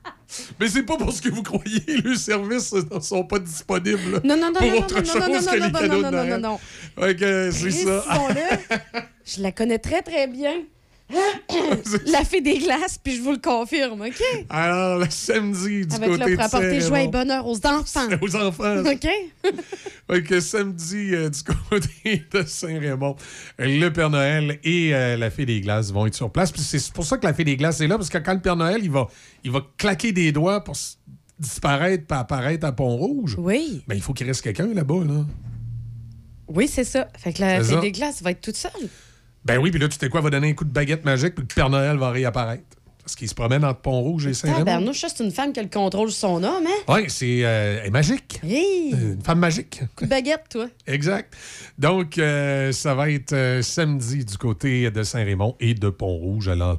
Mais 0.60 0.68
c'est 0.68 0.84
pas 0.84 0.98
parce 0.98 1.22
que 1.22 1.30
vous 1.30 1.44
croyez, 1.44 1.84
les 2.04 2.16
services 2.18 2.74
ne 2.74 3.00
sont 3.00 3.24
pas 3.24 3.40
disponibles 3.40 4.22
Non, 4.24 4.36
non, 4.38 4.48
non, 4.52 4.60
pour 4.60 4.68
non, 4.68 4.78
autre 4.80 5.00
non, 5.00 5.06
chose 5.06 5.16
non, 5.16 5.28
non, 5.28 5.40
que 5.40 5.46
non, 5.46 5.54
les 5.54 5.60
non, 5.60 5.72
cadeaux 5.72 5.88
non, 5.88 5.98
de 5.98 6.04
non, 6.04 6.12
Noël. 6.12 6.42
non, 6.42 6.50
non. 6.52 6.60
Fait 7.06 7.16
que 7.16 7.52
c'est 7.52 7.72
ça. 7.72 8.04
Je 9.26 9.42
la 9.42 9.52
connais 9.52 9.80
très, 9.80 10.02
très 10.02 10.28
bien. 10.28 10.54
La 12.08 12.24
fée 12.26 12.42
des 12.42 12.58
glaces, 12.60 12.98
puis 13.02 13.16
je 13.16 13.22
vous 13.22 13.32
le 13.32 13.38
confirme, 13.38 14.02
OK? 14.02 14.22
Alors, 14.50 15.00
le 15.00 15.10
samedi 15.10 15.86
du 15.86 15.96
Avec 15.96 16.10
côté 16.10 16.20
là 16.20 16.26
pour 16.26 16.36
de 16.36 16.42
apporter 16.42 16.82
joie 16.82 17.02
et 17.02 17.08
bonheur 17.08 17.48
aux 17.48 17.66
enfants. 17.66 18.08
Aux 18.22 18.36
enfants. 18.36 18.84
OK? 18.86 19.08
Que 20.28 20.40
samedi, 20.40 21.14
euh, 21.14 21.30
du 21.30 21.40
côté 21.44 22.24
de 22.32 22.44
Saint-Raymond, 22.44 23.16
le 23.60 23.90
Père 23.90 24.10
Noël 24.10 24.58
et 24.64 24.96
euh, 24.96 25.18
la 25.18 25.30
Fée 25.30 25.46
des 25.46 25.60
Glaces 25.62 25.92
vont 25.92 26.06
être 26.06 26.16
sur 26.16 26.32
place. 26.32 26.52
Puis 26.52 26.62
c'est 26.62 26.92
pour 26.94 27.06
ça 27.06 27.18
que 27.18 27.26
la 27.26 27.34
Fée 27.34 27.44
des 27.44 27.58
Glaces 27.58 27.82
est 27.82 27.88
là, 27.88 27.98
parce 27.98 28.10
que 28.10 28.18
quand 28.18 28.34
le 28.34 28.40
Père 28.42 28.56
Noël, 28.56 28.80
il 28.82 28.92
va, 28.92 29.08
il 29.44 29.52
va 29.52 29.62
claquer 29.78 30.14
des 30.14 30.32
doigts 30.32 30.64
pour 30.64 30.76
disparaître 31.40 32.06
puis 32.08 32.18
apparaître 32.18 32.66
à 32.66 32.72
Pont-Rouge, 32.72 33.36
Oui. 33.38 33.84
ben, 33.88 33.96
il 33.96 34.02
faut 34.02 34.14
qu'il 34.14 34.28
reste 34.28 34.42
quelqu'un 34.42 34.74
là-bas. 34.74 35.04
Là. 35.06 35.26
Oui, 36.48 36.68
c'est 36.68 36.86
ça. 36.86 37.08
Fait 37.18 37.34
que 37.34 37.42
la 37.42 37.62
fée 37.64 37.74
ça. 37.74 37.80
des 37.82 37.92
glaces 37.92 38.22
va 38.24 38.32
être 38.32 38.42
toute 38.42 38.56
seule. 38.56 38.72
Ben 39.48 39.58
oui, 39.58 39.72
puis 39.72 39.80
là, 39.80 39.88
tu 39.88 39.98
sais 40.00 40.10
quoi, 40.10 40.22
va 40.22 40.30
donner 40.30 40.50
un 40.50 40.54
coup 40.54 40.66
de 40.66 40.72
baguette 40.72 41.06
magique, 41.06 41.34
puis 41.36 41.46
le 41.50 41.54
Père 41.56 41.70
Noël 41.70 41.98
va 41.98 42.12
réapparaître. 42.12 42.64
Parce 43.02 43.16
qu'il 43.16 43.30
se 43.30 43.34
promène 43.36 43.64
entre 43.64 43.80
Pont-Rouge 43.80 44.28
et. 44.28 44.34
Tabarnouche, 44.34 45.00
ça, 45.00 45.08
c'est 45.08 45.24
une 45.24 45.32
femme 45.32 45.54
qui 45.54 45.62
a 45.62 45.64
le 45.64 45.70
contrôle 45.70 46.12
sur 46.12 46.28
son 46.28 46.44
homme, 46.44 46.66
hein? 46.68 46.84
Oui, 46.94 47.06
c'est 47.08 47.40
euh, 47.46 47.80
elle 47.82 47.88
est 47.88 47.90
magique. 47.90 48.42
Hey! 48.44 48.92
Une 48.92 49.22
femme 49.24 49.40
magique. 49.40 49.80
Coup 49.96 50.04
de 50.04 50.10
baguette, 50.10 50.44
toi. 50.50 50.68
Exact. 50.86 51.34
Donc, 51.80 52.18
euh, 52.18 52.74
ça 52.74 52.94
va 52.96 53.10
être 53.10 53.32
euh, 53.32 53.62
samedi 53.62 54.26
du 54.26 54.38
côté 54.38 54.92
de 54.92 55.04
Saint-Raymond 55.04 55.56
et 55.62 55.74
de 55.74 55.88
Pont-Rouge. 55.90 56.50
Alors, 56.50 56.78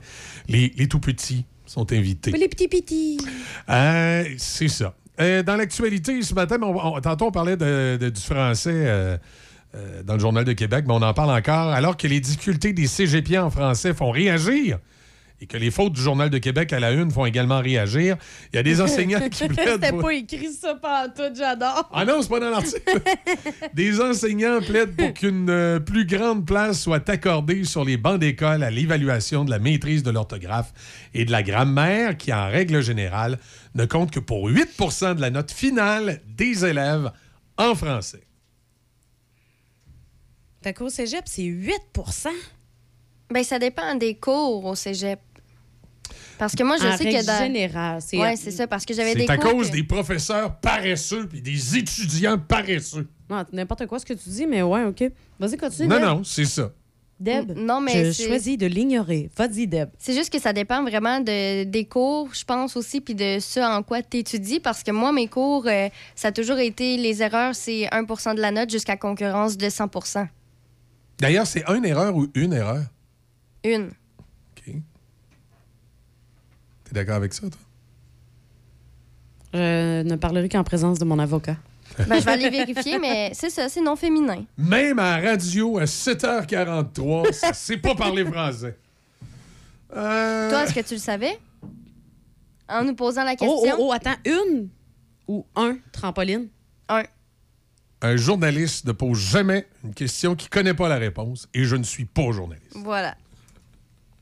les, 0.49 0.71
les 0.77 0.87
tout 0.87 1.01
petits 1.01 1.47
sont 1.65 1.91
invités. 1.95 2.31
Les 2.33 2.49
petits 2.49 2.69
petits. 2.69 3.19
Euh, 3.71 4.25
c'est 4.37 4.69
ça. 4.69 4.95
Dans 5.19 5.57
l'actualité, 5.57 6.21
ce 6.23 6.35
matin, 6.35 6.59
on- 6.61 6.97
on- 6.97 7.01
tantôt 7.01 7.27
on 7.29 7.33
parlait 7.33 7.57
de- 7.57 7.97
de- 7.99 8.11
du 8.11 8.21
français 8.21 9.19
euh, 9.75 10.03
dans 10.03 10.15
le 10.15 10.21
Journal 10.21 10.45
de 10.45 10.53
Québec, 10.53 10.85
mais 10.87 10.95
on 10.95 11.03
en 11.03 11.15
parle 11.15 11.31
encore. 11.31 11.71
Alors 11.73 11.97
que 11.97 12.07
les 12.07 12.21
difficultés 12.21 12.73
des 12.73 12.87
cégepiens 12.87 13.45
en 13.45 13.51
français 13.51 13.93
font 13.93 14.11
réagir 14.11 14.79
et 15.41 15.47
que 15.47 15.57
les 15.57 15.71
fautes 15.71 15.93
du 15.93 16.01
Journal 16.01 16.31
de 16.31 16.39
Québec 16.39 16.73
à 16.73 16.81
la 16.81 16.93
une 16.93 17.11
font 17.11 17.25
également 17.25 17.61
réagir, 17.61 18.17
il 18.53 18.57
y 18.57 18.59
a 18.59 18.63
des 18.63 18.81
enseignants 18.81 19.29
qui 19.29 19.47
plaident 19.49 19.73
C'était 19.75 19.91
pour... 19.91 20.03
pas 20.03 20.15
écrit 20.15 20.53
ça 20.53 20.75
pendant 20.75 21.13
tout, 21.15 21.35
j'adore. 21.37 21.89
Ah 21.93 22.05
non, 22.05 22.23
c'est 22.23 22.29
pas 22.29 22.41
dans 22.41 22.51
l'article. 22.51 22.81
Des 23.75 24.01
enseignants 24.01 24.61
plaident 24.61 24.97
pour 24.97 25.13
qu'une 25.15 25.51
euh, 25.51 25.79
plus 25.79 26.07
grande 26.07 26.47
place 26.47 26.81
soit 26.81 27.09
accordée 27.09 27.65
sur 27.65 27.85
les 27.85 27.97
bancs 27.97 28.19
d'école 28.19 28.63
à 28.63 28.71
l'évaluation 28.71 29.45
de 29.45 29.51
la 29.51 29.59
maîtrise 29.59 30.03
de 30.03 30.11
l'orthographe 30.11 30.73
et 31.15 31.25
de 31.25 31.31
la 31.31 31.43
grammaire, 31.43 32.17
qui, 32.17 32.33
en 32.33 32.49
règle 32.49 32.83
générale, 32.83 33.39
ne 33.75 33.85
compte 33.85 34.11
que 34.11 34.21
pour 34.21 34.49
8% 34.49 35.15
de 35.15 35.21
la 35.21 35.31
note 35.31 35.53
finale 35.53 36.21
des 36.27 36.65
élèves 36.65 37.13
en 37.57 37.75
français. 37.75 38.28
Fait 40.63 40.73
qu'au 40.75 40.89
cégep, 40.89 41.23
c'est 41.27 41.43
8 41.45 41.73
Ben, 43.31 43.45
ça 43.45 43.59
dépend 43.59 43.95
des 43.95 44.15
cours 44.17 44.65
au 44.65 44.75
cégep. 44.75 45.21
Parce 46.39 46.55
que 46.55 46.63
moi, 46.63 46.77
je 46.81 46.87
En 46.87 46.97
sais 46.97 47.05
que 47.05 47.27
dans. 47.27 47.39
générale, 47.39 48.01
c'est- 48.01 48.17
Ouais, 48.19 48.37
c'est 48.37 48.53
ça, 48.53 48.67
parce 48.67 48.85
que 48.85 48.95
j'avais 48.95 49.15
des 49.15 49.27
C'est 49.27 49.31
à 49.33 49.37
cours 49.39 49.53
cause 49.53 49.69
que- 49.71 49.75
des 49.77 49.83
professeurs 49.83 50.57
paresseux 50.61 51.27
puis 51.29 51.43
des 51.43 51.77
étudiants 51.77 52.39
paresseux. 52.39 53.09
Non, 53.29 53.45
n'importe 53.53 53.87
quoi 53.87 53.99
ce 53.99 54.07
que 54.07 54.15
tu 54.15 54.29
dis, 54.31 54.47
mais 54.47 54.63
ouais, 54.63 54.85
OK. 54.85 55.05
Vas-y, 55.39 55.57
continue. 55.57 55.89
Non, 55.89 55.97
Deb. 55.97 56.05
non, 56.05 56.25
c'est 56.25 56.45
ça. 56.45 56.73
Deb, 57.21 57.51
Non, 57.57 57.81
mais 57.81 58.05
je 58.07 58.13
c'est- 58.13 58.27
choisis 58.29 58.57
de 58.57 58.67
l'ignorer. 58.67 59.29
Vas-y, 59.37 59.67
Deb. 59.67 59.89
C'est 59.99 60.15
juste 60.15 60.33
que 60.33 60.39
ça 60.41 60.53
dépend 60.53 60.83
vraiment 60.85 61.19
de, 61.19 61.65
des 61.65 61.85
cours, 61.85 62.33
je 62.33 62.45
pense 62.45 62.77
aussi, 62.77 63.01
puis 63.01 63.17
de 63.17 63.39
ce 63.41 63.59
en 63.59 63.83
quoi 63.83 64.03
tu 64.03 64.19
étudies. 64.19 64.61
Parce 64.61 64.85
que 64.85 64.93
moi, 64.93 65.11
mes 65.11 65.27
cours, 65.27 65.67
euh, 65.67 65.89
ça 66.15 66.29
a 66.29 66.33
toujours 66.33 66.59
été 66.59 66.97
les 66.97 67.21
erreurs, 67.21 67.57
c'est 67.57 67.89
1% 67.91 68.35
de 68.35 68.41
la 68.41 68.53
note 68.53 68.71
jusqu'à 68.71 68.97
concurrence 68.97 69.57
de 69.59 69.69
100 69.69 69.89
D'ailleurs, 71.19 71.47
c'est 71.47 71.65
une 71.69 71.85
erreur 71.85 72.15
ou 72.17 72.29
une 72.35 72.53
erreur? 72.53 72.85
Une. 73.65 73.91
T'es 74.65 74.75
d'accord 76.95 77.17
avec 77.17 77.35
ça, 77.35 77.49
toi? 77.51 77.61
Je 79.53 80.03
ne 80.03 80.17
parlerai 80.17 80.49
qu'en 80.49 80.65
présence 80.65 80.99
de 80.99 81.05
mon 81.05 81.19
avocat. 81.19 81.57
Ben, 82.07 82.21
je 82.21 82.25
vais 82.25 82.33
aller 82.33 82.51
vérifier, 82.51 82.99
mais 82.99 83.31
c'est 83.35 83.51
ça, 83.51 83.69
c'est 83.69 83.81
non 83.81 83.97
féminin. 83.97 84.45
Même 84.57 84.99
à 84.99 85.21
la 85.21 85.31
radio, 85.31 85.79
à 85.79 85.85
7h43, 85.85 87.33
ça 87.33 87.53
sait 87.53 87.79
pas 87.79 87.95
parler 87.95 88.25
français. 88.25 88.79
Euh, 89.97 90.51
Toi, 90.51 90.65
est-ce 90.65 90.75
que 90.75 90.87
tu 90.87 90.95
le 90.95 91.01
savais? 91.01 91.39
En 92.69 92.85
nous 92.85 92.95
posant 92.95 93.25
la 93.25 93.33
Oh, 93.33 93.37
question? 93.37 93.77
oh, 93.79 93.89
oh, 93.89 93.93
attends, 93.93 94.17
une 94.27 94.69
ou 95.27 95.47
un 95.57 95.79
trampoline? 95.93 96.49
Un. 96.91 97.03
Un 98.01 98.17
journaliste 98.17 98.87
ne 98.87 98.93
pose 98.93 99.19
jamais 99.19 99.67
une 99.85 99.93
question 99.95 100.37
qui 100.37 100.49
connaît 100.49 100.75
pas 100.75 100.89
la 100.89 100.97
réponse 100.99 101.49
et 101.55 101.65
je 101.65 101.75
ne 101.77 101.83
suis 101.83 102.05
pas 102.05 102.31
journaliste. 102.31 102.77
Voilà. 102.77 103.17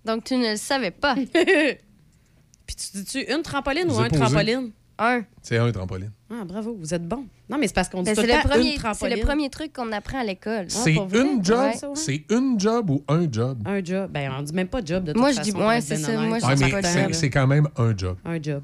Donc, 0.05 0.25
tu 0.25 0.37
ne 0.37 0.53
le 0.53 0.57
savais 0.57 0.91
pas. 0.93 1.15
Puis 2.67 2.77
tu 2.77 2.97
dis-tu 2.97 3.21
une 3.33 3.43
trampoline 3.43 3.87
Vous 3.89 3.97
ou 3.99 4.01
un 4.01 4.09
posé? 4.09 4.21
trampoline? 4.23 4.71
Un. 4.99 5.23
C'est 5.43 5.59
un 5.59 5.71
trampoline. 5.71 6.11
Ah, 6.31 6.43
bravo, 6.47 6.75
vous 6.81 6.95
êtes 6.95 7.07
bon. 7.07 7.27
Non, 7.51 7.59
mais 7.59 7.67
c'est 7.69 7.75
parce 7.75 7.89
qu'on 7.91 8.03
dit 8.03 8.11
Ben, 8.11 8.17
tout 8.17 8.23
le 8.23 8.27
le, 8.29 8.33
temps 8.33 8.49
premier- 8.49 8.75
une 8.77 8.95
c'est 8.95 9.15
le 9.15 9.21
premier 9.23 9.51
truc 9.51 9.73
qu'on 9.75 9.93
apprend 9.93 10.21
à 10.21 10.25
l'école. 10.25 10.67
c'est 10.71 10.95
vrai? 10.95 11.21
une 11.21 11.45
job? 11.45 11.59
Ouais. 11.59 11.89
C'est 11.95 12.25
une 12.31 12.59
job 12.59 12.89
ou 12.91 13.05
un 13.07 13.31
job? 13.31 13.59
Un 13.67 13.85
job. 13.85 14.11
Ben, 14.11 14.33
on 14.39 14.43
dit 14.43 14.55
même 14.55 14.69
pas 14.69 14.83
job 14.83 15.05
de 15.05 15.13
toute 15.13 15.21
Moi, 15.21 15.33
je 15.33 15.37
façon. 15.37 15.51
dis- 15.53 15.63
ouais, 15.65 15.81
c'est 15.83 15.97
ça. 15.97 16.13
Moi, 16.19 16.39
je 16.39 16.47
Ouais, 16.47 16.55
dis 16.55 16.65
mais 16.65 16.71
pas 16.71 16.83
c'est- 16.83 17.03
job. 17.05 17.13
c'est 17.13 17.31
quand 17.31 17.47
même 17.47 17.69
un 17.77 17.95
job. 17.97 18.17
Un 18.25 18.43
job. 18.43 18.63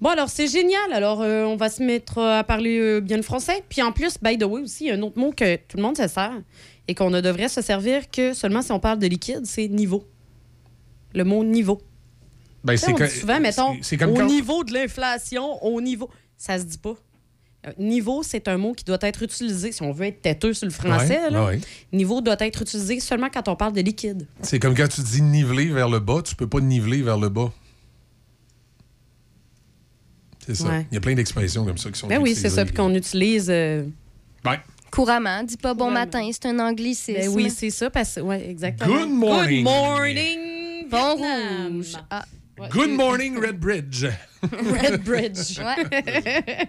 Bon, 0.00 0.08
alors, 0.10 0.28
c'est 0.30 0.46
génial. 0.46 0.92
Alors, 0.92 1.20
euh, 1.20 1.44
on 1.44 1.56
va 1.56 1.68
se 1.68 1.82
mettre 1.82 2.18
euh, 2.18 2.38
à 2.38 2.44
parler 2.44 2.78
euh, 2.78 3.00
bien 3.00 3.16
le 3.18 3.22
français. 3.22 3.62
Puis 3.68 3.82
en 3.82 3.92
plus, 3.92 4.14
by 4.22 4.38
the 4.38 4.44
way, 4.44 4.62
aussi, 4.62 4.84
il 4.84 4.86
y 4.88 4.90
a 4.90 4.94
un 4.94 5.02
autre 5.02 5.18
mot 5.18 5.30
que 5.32 5.56
tout 5.56 5.76
le 5.76 5.82
monde 5.82 5.96
se 5.96 6.08
sert 6.08 6.32
et 6.88 6.94
qu'on 6.94 7.10
ne 7.10 7.20
devrait 7.20 7.48
se 7.48 7.60
servir 7.60 8.10
que 8.10 8.32
seulement 8.32 8.62
si 8.62 8.72
on 8.72 8.80
parle 8.80 8.98
de 8.98 9.06
liquide, 9.06 9.44
c'est 9.44 9.68
niveau. 9.68 10.04
Le 11.14 11.24
mot 11.24 11.44
niveau. 11.44 11.80
Ben, 12.64 12.76
c'est 12.76 12.92
que- 12.94 13.06
souvent, 13.08 13.40
mettons, 13.40 13.76
comme 13.98 14.10
au 14.10 14.14
quand- 14.14 14.26
niveau 14.26 14.64
de 14.64 14.72
l'inflation, 14.72 15.62
au 15.64 15.80
niveau. 15.80 16.08
Ça 16.36 16.58
se 16.58 16.64
dit 16.64 16.78
pas. 16.78 16.94
Niveau, 17.78 18.22
c'est 18.22 18.48
un 18.48 18.56
mot 18.56 18.72
qui 18.72 18.84
doit 18.84 18.96
être 19.02 19.22
utilisé, 19.22 19.70
si 19.72 19.82
on 19.82 19.92
veut 19.92 20.06
être 20.06 20.22
têteux 20.22 20.54
sur 20.54 20.66
le 20.66 20.72
français. 20.72 21.20
Ouais, 21.24 21.30
là. 21.30 21.44
ouais. 21.44 21.60
Niveau 21.92 22.22
doit 22.22 22.36
être 22.40 22.62
utilisé 22.62 23.00
seulement 23.00 23.28
quand 23.32 23.48
on 23.48 23.56
parle 23.56 23.74
de 23.74 23.82
liquide. 23.82 24.26
C'est 24.40 24.58
comme 24.58 24.74
quand 24.74 24.88
tu 24.88 25.02
dis 25.02 25.20
niveler 25.20 25.66
vers 25.66 25.90
le 25.90 25.98
bas, 25.98 26.22
tu 26.24 26.34
peux 26.36 26.46
pas 26.46 26.60
niveler 26.60 27.02
vers 27.02 27.18
le 27.18 27.28
bas. 27.28 27.52
C'est 30.46 30.54
ça. 30.56 30.68
Ouais. 30.68 30.86
Il 30.90 30.94
y 30.94 30.98
a 30.98 31.00
plein 31.00 31.14
d'expressions 31.14 31.64
comme 31.64 31.78
ça 31.78 31.90
qui 31.90 31.98
sont 31.98 32.06
Ben 32.06 32.20
oui, 32.20 32.34
c'est 32.34 32.48
ça, 32.50 32.64
puis 32.64 32.74
qu'on 32.74 32.94
utilise. 32.94 33.48
euh, 33.50 33.84
Ben, 34.44 34.56
Couramment. 34.90 35.42
Dis 35.44 35.56
pas 35.56 35.74
bon 35.74 35.90
matin, 35.90 36.28
c'est 36.32 36.46
un 36.46 36.58
anglicisme. 36.58 37.20
Ben 37.20 37.28
oui, 37.28 37.50
c'est 37.50 37.70
ça, 37.70 37.90
parce 37.90 38.14
que. 38.16 38.20
Ouais, 38.20 38.48
exactement. 38.48 38.96
Good 38.96 39.08
morning. 39.10 39.64
Good 39.64 39.72
morning. 39.72 40.38
Bon 40.90 41.14
rouge. 41.16 41.92
Ah. 42.10 42.24
Good 42.70 42.90
morning, 42.90 43.38
Red 43.38 43.58
Bridge. 43.58 44.04
Red 44.42 45.02
Bridge. 45.04 45.58
ouais. 45.60 46.68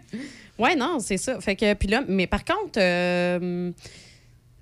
ouais, 0.59 0.75
non, 0.75 0.99
c'est 0.99 1.17
ça. 1.17 1.39
Fait 1.41 1.55
que, 1.55 1.73
puis 1.73 1.87
là, 1.89 2.03
mais 2.07 2.27
par 2.27 2.45
contre, 2.45 2.77
euh, 2.77 3.71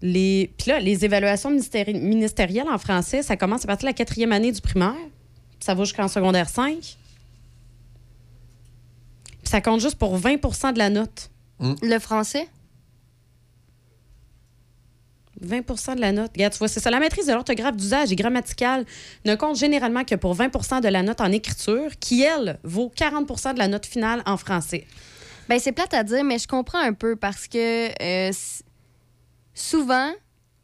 les, 0.02 0.50
puis 0.58 0.72
là, 0.72 0.80
les 0.80 1.04
évaluations 1.06 1.52
ministéri- 1.52 1.94
ministérielles 2.00 2.70
en 2.70 2.78
français, 2.78 3.22
ça 3.22 3.36
commence 3.36 3.64
à 3.64 3.68
partir 3.68 3.86
de 3.88 3.90
la 3.90 3.94
quatrième 3.94 4.32
année 4.32 4.52
du 4.52 4.62
primaire. 4.62 4.96
Ça 5.60 5.74
va 5.76 5.84
jusqu'en 5.84 6.08
secondaire 6.08 6.48
5. 6.50 6.98
Ça 9.50 9.62
compte 9.62 9.80
juste 9.82 9.96
pour 9.96 10.16
20% 10.20 10.74
de 10.74 10.78
la 10.78 10.92
note. 10.92 11.32
Le 11.82 11.98
français? 11.98 12.48
20% 15.44 15.96
de 15.96 16.02
la 16.02 16.12
note. 16.12 16.32
Regarde, 16.36 16.54
tu 16.54 16.60
vois, 16.60 16.68
c'est 16.68 16.80
ça. 16.80 16.92
La 16.92 17.00
maîtrise 17.00 17.26
de 17.26 17.34
l'orthographe 17.34 17.76
d'usage 17.76 18.12
et 18.12 18.16
grammaticale 18.16 18.86
ne 19.26 19.34
compte 19.36 19.56
généralement 19.58 20.04
que 20.04 20.14
pour 20.16 20.36
20% 20.36 20.82
de 20.82 20.88
la 20.90 21.02
note 21.02 21.20
en 21.22 21.32
écriture, 21.32 21.92
qui, 22.00 22.22
elle, 22.22 22.60
vaut 22.64 22.92
40% 22.96 23.54
de 23.54 23.58
la 23.60 23.68
note 23.68 23.86
finale 23.88 24.22
en 24.28 24.38
français. 24.38 24.86
Ben, 25.48 25.58
c'est 25.60 25.72
plate 25.72 25.94
à 25.96 26.04
dire, 26.04 26.24
mais 26.24 26.38
je 26.38 26.48
comprends 26.48 26.78
un 26.80 26.94
peu 26.94 27.16
parce 27.16 27.48
que 27.48 27.90
euh, 28.04 28.32
souvent, 29.56 30.12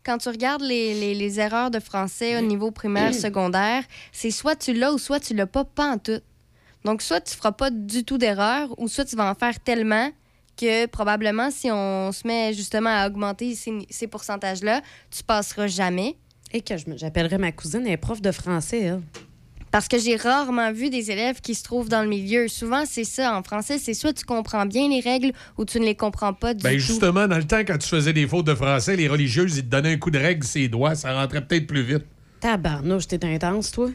quand 0.06 0.20
tu 0.20 0.30
regardes 0.30 0.62
les, 0.62 0.94
les- 0.94 1.16
les 1.16 1.40
erreurs 1.40 1.72
de 1.72 1.80
français 1.80 2.38
au 2.38 2.42
niveau 2.42 2.70
primaire, 2.70 3.12
secondaire, 3.20 3.84
c'est 4.12 4.30
soit 4.30 4.56
tu 4.56 4.74
l'as 4.74 4.94
ou 4.94 5.00
soit 5.00 5.20
tu 5.20 5.34
l'as 5.34 5.48
pas, 5.48 5.64
pas 5.64 5.94
en 5.94 5.98
tout. 5.98 6.22
Donc, 6.86 7.02
soit 7.02 7.20
tu 7.20 7.36
feras 7.36 7.52
pas 7.52 7.72
du 7.72 8.04
tout 8.06 8.18
d'erreur 8.18 8.74
ou 8.80 8.88
soit 8.88 9.06
tu 9.06 9.16
vas 9.16 9.30
en 9.30 9.36
faire 9.36 9.60
tellement 9.60 10.12
que 10.56 10.86
probablement, 10.86 11.50
si 11.52 11.70
on 11.72 12.12
se 12.14 12.26
met 12.28 12.54
justement 12.54 12.92
à 12.92 13.08
augmenter 13.08 13.56
ces, 13.56 13.86
ces 13.90 14.08
pourcentages-là, 14.08 14.82
tu 15.12 15.24
passeras 15.24 15.68
jamais. 15.68 16.16
Et 16.54 16.62
que 16.62 16.78
je 16.78 16.88
me- 16.90 16.96
j'appellerais 16.98 17.40
ma 17.40 17.52
cousine, 17.52 17.82
elle 17.86 17.94
est 17.94 17.98
prof 17.98 18.22
de 18.22 18.32
français, 18.32 18.82
elle. 18.84 19.02
Parce 19.72 19.90
que 19.90 19.98
j'ai 20.00 20.16
rarement 20.16 20.72
vu 20.72 20.90
des 20.90 21.12
élèves 21.12 21.42
qui 21.42 21.54
se 21.56 21.64
trouvent 21.64 21.90
dans 21.90 22.02
le 22.04 22.08
milieu. 22.08 22.48
Souvent, 22.48 22.84
c'est 22.86 23.04
ça. 23.04 23.36
En 23.38 23.44
français, 23.44 23.78
c'est 23.78 23.94
soit 23.94 24.14
tu 24.14 24.24
comprends 24.24 24.66
bien 24.66 24.88
les 24.88 25.02
règles 25.02 25.34
ou 25.58 25.66
tu 25.66 25.82
ne 25.82 25.86
les 25.86 25.96
comprends 25.96 26.34
pas 26.34 26.54
du 26.54 26.64
Ben 26.64 26.72
tout. 26.74 26.80
justement, 26.80 27.28
dans 27.28 27.36
le 27.38 27.44
temps, 27.46 27.60
quand 27.60 27.78
tu 27.78 27.90
faisais 27.90 28.14
des 28.14 28.26
fautes 28.26 28.46
de 28.46 28.56
français, 28.56 28.96
les 28.96 29.10
religieuses, 29.10 29.58
ils 29.58 29.64
te 29.66 29.70
donnaient 29.70 29.94
un 29.94 29.98
coup 29.98 30.12
de 30.12 30.20
règle 30.20 30.46
ses 30.46 30.70
doigts, 30.70 30.96
ça 30.96 31.14
rentrait 31.14 31.46
peut-être 31.46 31.68
plus 31.68 31.82
vite. 31.84 32.06
Tabarnouche, 32.40 33.08
t'es 33.08 33.26
intense, 33.26 33.72
toi. 33.72 33.90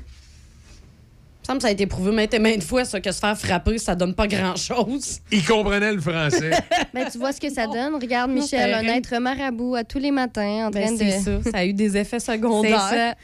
Il 1.50 1.54
me 1.54 1.58
que 1.58 1.62
ça 1.62 1.68
a 1.68 1.72
été 1.72 1.86
prouvé 1.86 2.12
maintes 2.12 2.32
et 2.32 2.38
maintes 2.38 2.62
fois, 2.62 2.84
ça, 2.84 3.00
que 3.00 3.10
se 3.10 3.18
faire 3.18 3.36
frapper, 3.36 3.76
ça 3.78 3.96
donne 3.96 4.14
pas 4.14 4.28
grand-chose. 4.28 5.18
Ils 5.32 5.44
comprenaient 5.44 5.92
le 5.92 6.00
français. 6.00 6.50
Ben, 6.94 7.08
tu 7.10 7.18
vois 7.18 7.32
ce 7.32 7.40
que 7.40 7.50
ça 7.52 7.66
donne. 7.66 7.94
Regarde, 7.96 8.30
Non, 8.30 8.40
Michel, 8.40 8.60
c'est 8.60 8.72
un 8.72 8.78
rien. 8.78 8.94
être 8.94 9.18
marabout 9.18 9.74
à 9.74 9.82
tous 9.84 9.98
les 9.98 10.10
matins 10.12 10.66
en 10.66 10.70
train 10.70 10.86
Ben, 10.86 10.92
de. 10.92 10.98
c'est 10.98 11.20
ça. 11.20 11.42
Ça 11.50 11.58
a 11.58 11.64
eu 11.64 11.72
des 11.72 11.96
effets 11.96 12.20
C'est 12.20 12.32
secondaires. 12.34 12.78
ça. 12.80 13.14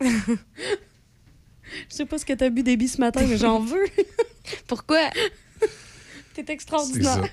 Je 1.90 1.94
sais 1.94 2.06
pas 2.06 2.18
ce 2.18 2.24
que 2.24 2.32
t'as 2.32 2.48
bu 2.48 2.62
des 2.62 2.76
billes 2.76 2.88
ce 2.88 3.00
matin, 3.00 3.22
mais 3.28 3.36
j'en 3.36 3.58
veux. 3.60 3.84
Pourquoi? 4.66 5.10
T'es 6.34 6.44
extraordinaire. 6.52 7.24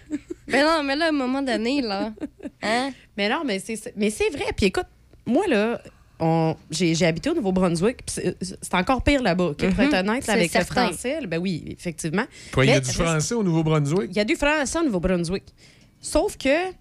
Ben 0.48 0.66
non, 0.66 0.84
mais 0.84 0.96
là, 0.96 1.06
à 1.06 1.10
un 1.10 1.12
moment 1.12 1.42
donné, 1.42 1.82
là. 1.82 2.12
Hein? 2.62 2.92
Mais 3.18 3.30
non, 3.30 3.44
mais 3.46 3.60
c'est 3.60 3.94
mais 3.96 4.10
c'est 4.10 4.30
vrai. 4.30 4.46
Puis 4.56 4.68
écoute, 4.68 4.88
moi, 5.26 5.46
là, 5.48 5.82
j'ai 6.72 7.06
habité 7.06 7.30
au 7.30 7.36
Nouveau-Brunswick. 7.36 8.06
puis 8.06 8.16
C'est 8.42 8.74
encore 8.76 9.04
pire 9.04 9.22
là-bas, 9.22 9.46
OK, 9.46 9.58
pour 9.58 9.68
Mhm. 9.70 9.80
être 9.94 10.00
honnête, 10.00 10.30
avec 10.30 10.52
certain. 10.52 10.88
le 10.88 10.94
français. 10.94 11.20
Ben 11.28 11.40
oui, 11.40 11.64
effectivement. 11.68 12.26
Quoi, 12.54 12.66
il 12.66 12.70
y 12.70 12.74
a 12.74 12.80
du 12.80 12.92
français 12.92 13.36
au 13.36 13.44
Nouveau-Brunswick? 13.44 14.08
Il 14.12 14.18
y 14.18 14.20
a 14.20 14.26
du 14.26 14.36
français 14.36 14.80
au 14.80 14.84
Nouveau-Brunswick. 14.84 15.44
Sauf 16.00 16.38
que 16.38 16.72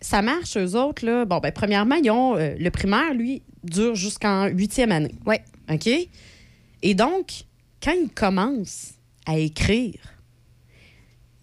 ça 0.00 0.20
marche, 0.22 0.56
eux 0.56 0.74
autres. 0.76 1.04
Là. 1.04 1.24
Bon, 1.24 1.38
ben, 1.38 1.50
premièrement, 1.52 1.94
ils 1.96 2.10
ont, 2.10 2.36
euh, 2.36 2.54
le 2.58 2.70
primaire, 2.70 3.14
lui, 3.14 3.42
dure 3.62 3.94
jusqu'en 3.94 4.46
huitième 4.46 4.92
année. 4.92 5.14
Oui. 5.26 5.36
OK? 5.70 5.88
Et 6.82 6.94
donc, 6.94 7.44
quand 7.82 7.92
ils 7.92 8.10
commencent 8.10 8.92
à 9.26 9.38
écrire, 9.38 9.98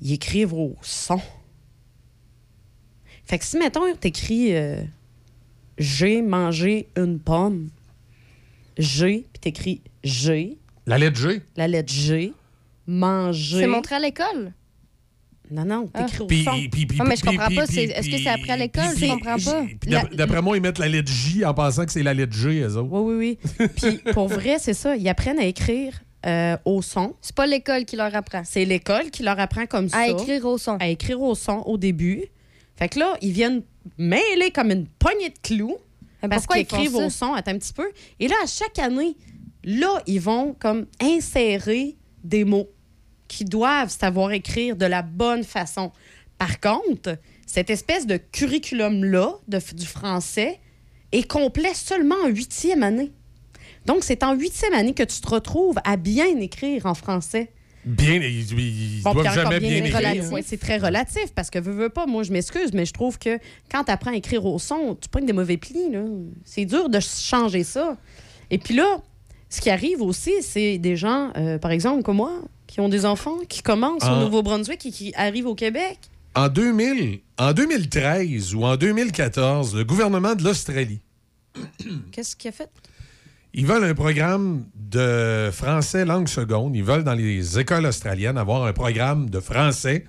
ils 0.02 0.14
écrivent 0.14 0.54
au 0.54 0.76
son. 0.82 1.20
Fait 3.26 3.40
que 3.40 3.46
si, 3.46 3.58
mettons, 3.58 3.82
t'écris 3.96 4.56
euh, 4.56 4.82
J'ai 5.82 6.22
mangé 6.22 6.88
une 6.96 7.20
pomme, 7.20 7.70
J'ai, 8.78 9.26
puis 9.34 9.40
t'écris 9.42 9.82
J'ai, 10.04 10.58
La 10.86 10.98
lettre 10.98 11.20
G? 11.20 11.42
la 11.58 11.68
lettre 11.68 11.92
G, 11.92 12.34
manger. 12.88 13.60
C'est 13.62 13.68
montré 13.68 13.96
à 13.96 14.00
l'école? 14.00 14.54
Non, 15.52 15.66
non, 15.66 15.88
t'écris 15.88 16.20
au 16.22 16.26
puis- 16.28 16.46
puis- 16.46 16.88
Ah, 17.00 17.04
mais 17.04 17.16
je 17.18 17.22
puis- 17.22 17.32
comprends 17.32 17.48
puis- 17.48 17.56
pas. 17.58 17.64
Est-ce 17.66 18.10
que 18.10 18.18
c'est 18.18 18.30
appris 18.30 18.52
à 18.52 18.58
l'école? 18.58 18.84
Je 18.92 18.96
puis- 18.96 19.10
comprends 19.10 19.36
pas. 19.38 19.66
D'après 20.14 20.42
moi, 20.42 20.56
ils 20.56 20.62
mettent 20.62 20.80
la 20.80 20.88
lettre 20.88 21.12
J 21.12 21.44
en 21.44 21.54
pensant 21.54 21.86
que 21.86 21.92
c'est 21.92 22.04
la 22.04 22.14
lettre 22.14 22.34
G, 22.34 22.62
eux 22.62 22.78
autres. 22.78 22.90
Oui, 22.90 23.16
oui, 23.16 23.38
oui. 23.60 23.68
Puis 23.76 24.14
pour 24.14 24.28
vrai, 24.30 24.58
c'est 24.60 24.74
ça. 24.74 24.96
Ils 24.96 25.10
apprennent 25.10 25.40
à 25.40 25.46
écrire 25.46 26.02
euh, 26.26 26.56
au 26.66 26.82
son. 26.82 27.16
C'est 27.20 27.36
pas 27.36 27.48
l'école 27.48 27.84
qui 27.84 27.96
leur 27.98 28.16
apprend. 28.16 28.44
C'est 28.46 28.64
l'école 28.64 29.10
qui 29.12 29.24
leur 29.24 29.40
apprend 29.40 29.66
comme 29.66 29.90
ça. 29.90 29.98
À 29.98 30.08
écrire 30.08 30.46
au 30.46 30.58
son. 30.58 30.78
À 30.78 30.88
écrire 30.88 31.20
au 31.20 31.36
son 31.36 31.64
au 31.66 31.78
début. 31.78 32.24
Fait 32.78 32.88
que 32.90 33.00
là, 33.00 33.14
ils 33.22 33.32
viennent 33.34 33.62
mêler 33.98 34.52
comme 34.52 34.72
une 34.72 34.88
poignée 34.88 35.30
de 35.30 35.38
clous. 35.42 35.78
Mais 36.22 36.30
Parce 36.30 36.46
qu'ils 36.46 36.62
écrivent 36.62 36.96
au 36.96 37.10
son, 37.10 37.34
attends 37.34 37.52
un 37.52 37.58
petit 37.58 37.74
peu. 37.74 37.90
Et 38.20 38.28
là, 38.28 38.36
à 38.44 38.48
chaque 38.48 38.78
année, 38.80 39.16
là, 39.64 40.02
ils 40.06 40.22
vont 40.22 40.56
comme 40.60 40.86
insérer 41.02 41.98
des 42.24 42.44
mots 42.44 42.70
qui 43.28 43.46
doivent 43.46 43.90
savoir 43.90 44.32
écrire 44.32 44.76
de 44.76 44.86
la 44.86 45.02
bonne 45.02 45.44
façon. 45.44 45.92
Par 46.38 46.60
contre, 46.60 47.18
cette 47.46 47.70
espèce 47.70 48.06
de 48.06 48.18
curriculum-là 48.18 49.36
du 49.48 49.86
français 49.86 50.60
est 51.12 51.28
complet 51.28 51.74
seulement 51.74 52.16
en 52.24 52.28
huitième 52.28 52.84
année. 52.84 53.12
Donc, 53.86 54.04
c'est 54.04 54.24
en 54.24 54.34
huitième 54.34 54.74
année 54.74 54.94
que 54.94 55.04
tu 55.04 55.22
te 55.22 55.30
retrouves 55.30 55.78
à 55.84 55.98
bien 55.98 56.38
écrire 56.38 56.86
en 56.86 56.94
français. 56.94 57.52
Bien, 57.86 58.16
ils, 58.16 58.60
ils 58.60 59.02
Bon, 59.04 59.14
doivent 59.14 59.34
jamais 59.34 59.60
bien 59.60 59.78
écrire. 59.78 59.98
relatif. 59.98 60.30
Ouais, 60.32 60.44
c'est 60.46 60.58
très 60.60 60.78
relatif 60.78 61.34
parce 61.36 61.50
que 61.50 61.58
veux, 61.60 61.72
veux 61.74 61.90
pas, 61.90 62.06
moi 62.06 62.22
je 62.24 62.32
m'excuse, 62.32 62.72
mais 62.74 62.86
je 62.86 62.94
trouve 62.94 63.18
que 63.18 63.40
quand 63.72 63.84
tu 63.84 63.92
apprends 63.92 64.12
à 64.12 64.16
écrire 64.16 64.46
au 64.46 64.60
son, 64.60 64.96
tu 65.02 65.10
prends 65.10 65.22
des 65.22 65.34
mauvais 65.34 65.58
plis. 65.58 65.90
là. 65.92 66.04
C'est 66.46 66.66
dur 66.66 66.90
de 66.90 67.00
changer 67.00 67.64
ça. 67.64 67.98
Et 68.52 68.58
puis 68.60 68.76
là, 68.76 68.98
ce 69.50 69.62
qui 69.62 69.70
arrive 69.70 70.02
aussi, 70.02 70.32
c'est 70.42 70.78
des 70.78 70.96
gens, 70.96 71.32
euh, 71.38 71.58
par 71.58 71.72
exemple, 71.72 72.04
comme 72.04 72.18
moi, 72.18 72.42
qui 72.68 72.80
ont 72.82 72.88
des 72.90 73.06
enfants, 73.06 73.38
qui 73.50 73.62
commencent 73.64 74.04
Ah. 74.04 74.16
au 74.16 74.20
Nouveau-Brunswick 74.26 74.86
et 74.86 74.92
qui 74.92 75.12
arrivent 75.16 75.48
au 75.48 75.56
Québec. 75.56 75.98
En, 76.36 76.48
2000, 76.50 77.20
en 77.40 77.52
2013 77.52 78.54
ou 78.56 78.64
en 78.64 78.78
2014, 78.78 79.76
le 79.76 79.84
gouvernement 79.84 80.36
de 80.36 80.44
l'Australie, 80.44 81.00
Qu'est-ce 82.12 82.36
qu'il 82.36 82.48
a 82.50 82.52
fait? 82.54 82.70
Ils 83.54 83.66
veulent 83.66 83.84
un 83.84 83.94
programme 83.94 84.66
de 84.76 85.50
français 85.52 86.06
langue 86.06 86.28
seconde. 86.28 86.76
Ils 86.76 86.84
veulent, 86.84 87.04
dans 87.04 87.14
les 87.14 87.60
écoles 87.60 87.86
australiennes, 87.86 88.38
avoir 88.38 88.64
un 88.66 88.74
programme 88.74 89.30
de 89.30 89.40
français 89.40 90.06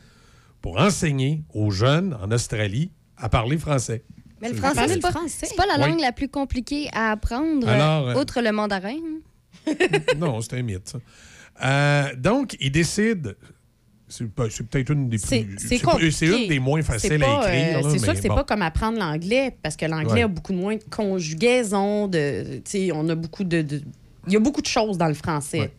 pour 0.60 0.78
enseigner 0.80 1.42
aux 1.54 1.70
jeunes 1.70 2.16
en 2.22 2.30
Australie 2.30 2.92
à 3.16 3.28
parler 3.28 3.58
français. 3.58 4.04
Mais 4.40 4.48
le 4.50 4.56
français, 4.56 4.88
c'est- 4.88 5.00
pas, 5.00 5.12
c'est 5.28 5.56
pas 5.56 5.66
la 5.66 5.82
Oui. 5.84 5.90
langue 5.90 6.00
la 6.00 6.12
plus 6.12 6.28
compliquée 6.28 6.88
à 6.92 7.12
apprendre, 7.12 7.68
Alors, 7.68 8.08
euh, 8.08 8.14
euh, 8.14 8.20
outre 8.20 8.40
le 8.42 8.50
mandarin. 8.52 8.96
non, 10.18 10.40
c'est 10.40 10.54
un 10.54 10.62
mythe, 10.62 10.88
ça. 10.88 10.98
Euh, 11.64 12.14
donc, 12.16 12.56
ils 12.60 12.72
décident. 12.72 13.30
C'est 14.12 14.66
peut-être 14.68 14.90
une 14.90 15.08
des 15.08 15.18
plus. 15.18 16.10
c'est 16.12 16.26
une 16.26 16.48
des 16.48 16.58
moins 16.58 16.82
faciles 16.82 17.18
pas, 17.18 17.44
à 17.46 17.54
écrire. 17.54 17.78
euh, 17.86 17.90
c'est 17.90 17.98
sûr 17.98 18.12
que 18.14 18.20
c'est 18.20 18.28
bon. 18.28 18.34
pas 18.34 18.44
comme 18.44 18.62
apprendre 18.62 18.98
l'anglais, 18.98 19.56
parce 19.62 19.76
que 19.76 19.86
l'anglais 19.86 20.12
Ouais. 20.12 20.22
a 20.22 20.28
beaucoup 20.28 20.52
moins 20.52 20.76
de 20.76 20.84
conjugaison, 20.90 22.08
de, 22.08 22.60
on 22.94 23.08
a 23.08 23.14
beaucoup 23.14 23.44
de, 23.44 23.62
de- 23.62 23.82
Il 24.26 24.32
y 24.32 24.36
a 24.36 24.40
beaucoup 24.40 24.60
de 24.60 24.66
choses 24.66 24.98
dans 24.98 25.08
le 25.08 25.14
français. 25.14 25.72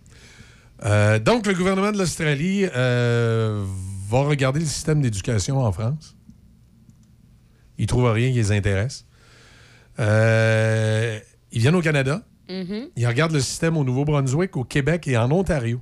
Euh, 0.85 1.19
donc, 1.19 1.45
le 1.47 1.53
gouvernement 1.53 1.91
de 1.91 1.97
l'Australie 1.97 2.65
euh, 2.75 3.63
va 4.09 4.23
regarder 4.23 4.59
le 4.59 4.65
système 4.65 5.01
d'éducation 5.01 5.59
en 5.59 5.71
France. 5.71 6.15
Ils 7.77 7.87
trouvent 7.87 8.11
rien 8.11 8.29
qui 8.29 8.35
les 8.35 8.51
intéresse. 8.51 9.05
Euh, 9.99 11.19
ils 11.51 11.61
viennent 11.61 11.75
au 11.75 11.81
Canada. 11.81 12.23
Mhm. 12.49 12.89
Ils 12.97 13.07
regardent 13.07 13.31
le 13.33 13.39
système 13.39 13.77
au 13.77 13.83
Nouveau-Brunswick, 13.83 14.57
au 14.57 14.63
Québec 14.63 15.07
et 15.07 15.17
en 15.17 15.31
Ontario. 15.31 15.79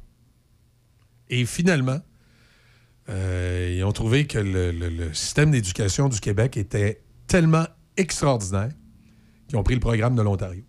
Et 1.29 1.45
finalement, 1.45 1.99
euh, 3.11 3.75
ils 3.77 3.83
ont 3.83 3.91
trouvé 3.91 4.25
que 4.25 4.39
le, 4.39 4.71
le- 4.71 4.89
le 4.89 5.13
système 5.13 5.51
d'éducation 5.51 6.09
du 6.09 6.19
Québec 6.19 6.57
était 6.57 7.01
tellement 7.27 7.65
extraordinaire 7.97 8.69
qu'ils 9.47 9.57
ont 9.57 9.63
pris 9.63 9.73
le 9.75 9.79
programme 9.81 10.15
de 10.15 10.21
l'Ontario. 10.21 10.63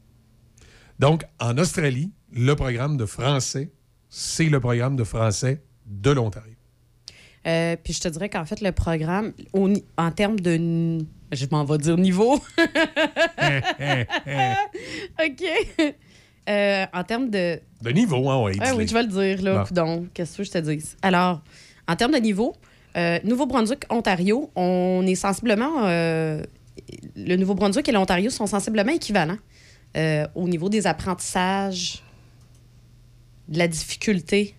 Donc, 0.99 1.25
en 1.41 1.57
Australie, 1.59 2.13
le 2.33 2.55
programme 2.55 2.97
de 2.97 3.07
français, 3.07 3.71
c'est 4.09 4.45
le 4.49 4.61
programme 4.61 4.97
de 4.97 5.05
français 5.05 5.63
de 5.87 6.11
l'Ontario. 6.11 6.55
Euh, 7.47 7.77
puis 7.83 7.93
je 7.93 8.01
te 8.01 8.09
dirais 8.09 8.29
qu'en 8.29 8.45
fait, 8.45 8.61
le 8.61 8.71
programme, 8.73 9.33
au 9.53 9.69
en 9.97 10.11
termes 10.13 10.39
de. 10.39 10.99
Je 11.33 11.47
m'en 11.51 11.65
vais 11.65 11.79
dire 11.79 11.97
niveau. 11.97 12.35
OK. 15.25 15.45
Euh, 16.49 16.87
en 16.93 17.05
termes 17.05 17.31
de. 17.31 17.61
De 17.83 17.91
niveau, 17.91 18.29
hein, 18.31 18.43
oui. 18.45 18.53
Ah 18.61 18.75
oui, 18.77 18.87
je 18.87 18.95
vais 18.95 19.03
le 19.03 19.09
dire, 19.09 19.43
là. 19.43 19.65
Bon. 19.71 20.07
Qu'est-ce 20.13 20.39
que 20.39 20.45
je 20.45 20.51
te 20.51 20.59
dise? 20.59 20.97
Alors, 21.03 21.43
en 21.89 21.97
termes 21.97 22.13
de 22.13 22.19
niveau, 22.19 22.55
euh, 22.97 23.19
Nouveau-Brunswick, 23.25 23.85
Ontario, 23.91 24.51
on 24.55 25.05
est 25.07 25.15
sensiblement. 25.15 25.87
euh, 25.87 26.43
le 27.17 27.37
Nouveau-Brunswick 27.37 27.89
et 27.89 27.93
l'Ontario 27.93 28.31
sont 28.31 28.47
sensiblement 28.47 28.93
équivalents 28.93 29.39
euh, 29.97 30.27
au 30.35 30.49
niveau 30.49 30.69
des 30.69 30.87
apprentissages, 30.87 32.03
de 33.49 33.59
la 33.59 33.69
difficulté. 33.69 34.55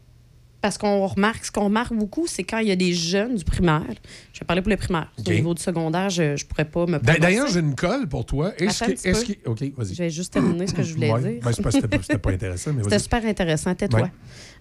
Parce 0.64 0.77
qu'on 0.77 1.06
remarque, 1.07 1.44
ce 1.44 1.52
qu'on 1.52 1.65
remarque 1.65 1.91
beaucoup, 1.94 2.26
c'est 2.26 2.45
quand 2.45 2.60
il 2.60 2.69
y 2.69 2.72
a 2.72 2.77
des 2.77 2.94
jeunes 2.94 3.35
du 3.35 3.44
primaire. 3.44 3.84
Je 4.31 4.40
vais 4.40 4.45
parler 4.45 4.61
pour 4.61 4.69
le 4.69 4.77
primaire. 4.77 5.11
OK. 5.19 5.27
Au 5.27 5.31
niveau 5.34 5.53
du 5.53 5.61
secondaire, 5.61 6.10
je 6.10 6.23
ne 6.23 6.44
pourrais 6.48 6.64
pas 6.64 6.85
me. 6.85 6.99
D'ailleurs, 6.99 7.49
j'ai 7.49 7.60
une 7.60 7.76
colle 7.76 8.07
pour 8.07 8.26
toi. 8.26 8.53
Est-ce 8.57 8.85
que. 8.85 9.49
OK, 9.49 9.61
vas-y. 9.76 9.94
Je 9.94 10.03
vais 10.03 10.10
juste 10.10 10.31
terminer 10.31 10.65
ce 10.65 10.73
que 10.73 10.81
je 10.81 10.94
voulais 10.94 11.11
Ouais. 11.11 11.19
dire. 11.34 11.41
Ben, 11.44 11.52
c'est 11.52 11.61
pas- 11.61 11.69
C'était 11.69 12.18
pas, 12.18 12.31
intéressant, 12.31 12.72
mais 12.72 12.84
C'était 12.84 12.99
super 12.99 13.26
intéressant. 13.26 13.76
Tais-toi. 13.76 14.10